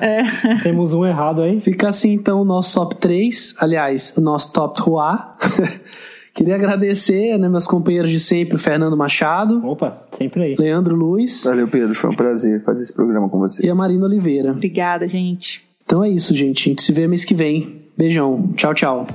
É. 0.00 0.58
Temos 0.62 0.92
um 0.92 1.04
errado 1.04 1.42
aí. 1.42 1.60
Fica 1.60 1.88
assim 1.90 2.12
então 2.12 2.40
o 2.40 2.44
nosso 2.44 2.74
top 2.74 2.96
3. 2.96 3.54
Aliás, 3.58 4.14
o 4.16 4.20
nosso 4.20 4.52
top 4.52 4.82
3. 4.82 5.80
Queria 6.34 6.56
agradecer, 6.56 7.38
né, 7.38 7.48
meus 7.48 7.64
companheiros 7.64 8.10
de 8.10 8.18
sempre, 8.18 8.56
o 8.56 8.58
Fernando 8.58 8.96
Machado. 8.96 9.64
Opa, 9.64 10.04
sempre 10.18 10.42
aí. 10.42 10.56
Leandro 10.56 10.96
Luiz. 10.96 11.44
Valeu, 11.44 11.68
Pedro. 11.68 11.94
Foi 11.94 12.10
um 12.10 12.16
prazer 12.16 12.60
fazer 12.64 12.82
esse 12.82 12.92
programa 12.92 13.28
com 13.28 13.38
você. 13.38 13.64
E 13.64 13.70
a 13.70 13.74
Marina 13.74 14.04
Oliveira. 14.04 14.50
Obrigada, 14.50 15.06
gente. 15.06 15.62
Então 15.84 16.02
é 16.02 16.08
isso, 16.08 16.34
gente. 16.34 16.68
A 16.68 16.70
gente 16.70 16.82
se 16.82 16.92
vê 16.92 17.06
mês 17.06 17.24
que 17.24 17.34
vem. 17.34 17.84
Beijão. 17.96 18.50
Tchau, 18.56 18.74
tchau. 18.74 19.06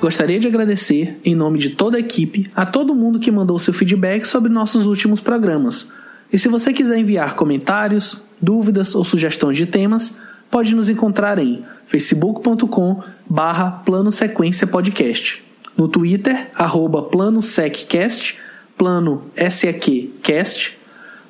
Gostaria 0.00 0.38
de 0.38 0.46
agradecer, 0.46 1.18
em 1.24 1.34
nome 1.34 1.58
de 1.58 1.70
toda 1.70 1.96
a 1.96 2.00
equipe, 2.00 2.50
a 2.54 2.66
todo 2.66 2.94
mundo 2.94 3.18
que 3.18 3.30
mandou 3.30 3.58
seu 3.58 3.72
feedback 3.72 4.26
sobre 4.26 4.52
nossos 4.52 4.86
últimos 4.86 5.20
programas. 5.20 5.90
E 6.30 6.38
se 6.38 6.48
você 6.48 6.72
quiser 6.72 6.98
enviar 6.98 7.34
comentários, 7.34 8.22
dúvidas 8.40 8.94
ou 8.94 9.04
sugestões 9.04 9.56
de 9.56 9.64
temas, 9.64 10.16
pode 10.50 10.74
nos 10.74 10.88
encontrar 10.88 11.38
em 11.38 11.64
facebook.com 11.86 13.02
barra 13.28 13.70
Plano 13.70 14.12
Sequência 14.12 14.66
Podcast. 14.66 15.42
No 15.76 15.88
Twitter, 15.88 16.50
arroba 16.54 17.02
Plano 17.02 17.40
SecCast, 17.40 18.38
Plano 18.76 19.24
SEQcast. 19.34 20.76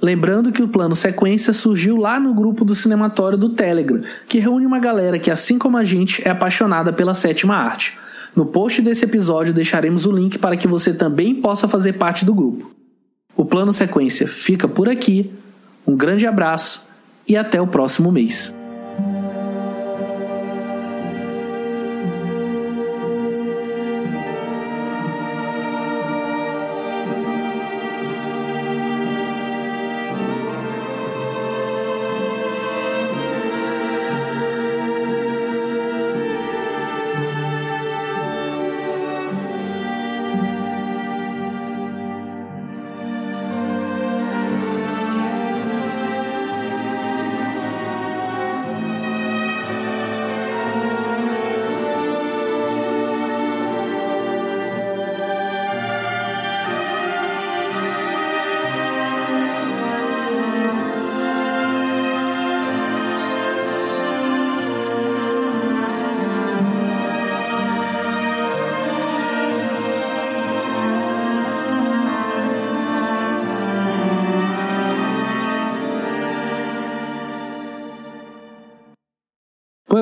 Lembrando 0.00 0.50
que 0.50 0.62
o 0.62 0.68
plano 0.68 0.96
sequência 0.96 1.52
surgiu 1.52 1.96
lá 1.96 2.18
no 2.18 2.34
grupo 2.34 2.64
do 2.64 2.74
Cinematório 2.74 3.38
do 3.38 3.50
Telegram, 3.50 4.02
que 4.26 4.40
reúne 4.40 4.66
uma 4.66 4.80
galera 4.80 5.16
que, 5.16 5.30
assim 5.30 5.58
como 5.58 5.76
a 5.76 5.84
gente, 5.84 6.26
é 6.26 6.30
apaixonada 6.30 6.92
pela 6.92 7.14
sétima 7.14 7.54
arte. 7.54 7.96
No 8.34 8.46
post 8.46 8.82
desse 8.82 9.04
episódio 9.04 9.54
deixaremos 9.54 10.04
o 10.04 10.10
link 10.10 10.38
para 10.38 10.56
que 10.56 10.66
você 10.66 10.92
também 10.92 11.36
possa 11.36 11.68
fazer 11.68 11.92
parte 11.92 12.24
do 12.24 12.34
grupo. 12.34 12.72
O 13.36 13.44
plano 13.44 13.72
sequência 13.72 14.26
fica 14.26 14.66
por 14.66 14.88
aqui. 14.88 15.30
Um 15.86 15.94
grande 15.94 16.26
abraço 16.26 16.84
e 17.28 17.36
até 17.36 17.60
o 17.60 17.66
próximo 17.66 18.10
mês. 18.10 18.52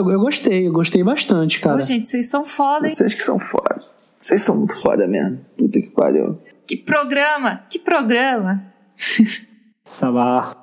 Eu, 0.01 0.11
eu 0.11 0.20
gostei, 0.20 0.67
eu 0.67 0.73
gostei 0.73 1.03
bastante, 1.05 1.61
cara. 1.61 1.79
Pô, 1.79 1.83
gente, 1.83 2.07
vocês 2.07 2.29
são 2.29 2.45
foda, 2.45 2.89
hein? 2.89 2.95
Vocês 2.95 3.15
que 3.15 3.23
são 3.23 3.39
foda. 3.39 3.85
Vocês 4.19 4.43
são 4.43 4.57
muito 4.57 4.77
foda 4.81 5.07
mesmo. 5.07 5.45
Puta 5.57 5.81
que 5.81 5.91
pariu. 5.91 6.39
Que 6.67 6.77
programa! 6.77 7.65
Que 7.69 7.79
programa! 7.79 8.62
Sabá. 9.85 10.57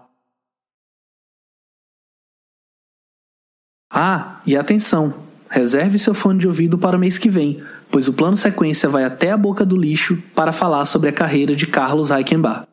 Ah, 3.92 4.42
e 4.46 4.56
atenção! 4.56 5.14
Reserve 5.50 5.98
seu 5.98 6.14
fone 6.14 6.40
de 6.40 6.48
ouvido 6.48 6.78
para 6.78 6.98
o 6.98 7.00
mês 7.00 7.18
que 7.18 7.30
vem, 7.30 7.64
pois 7.90 8.08
o 8.08 8.14
plano 8.14 8.36
sequência 8.36 8.90
vai 8.90 9.06
até 9.06 9.32
a 9.32 9.38
boca 9.38 9.66
do 9.66 9.78
lixo 9.78 10.22
para 10.36 10.52
falar 10.52 10.86
sobre 10.86 11.10
a 11.10 11.14
carreira 11.14 11.56
de 11.56 11.66
Carlos 11.66 12.10
Reichenbach. 12.10 12.67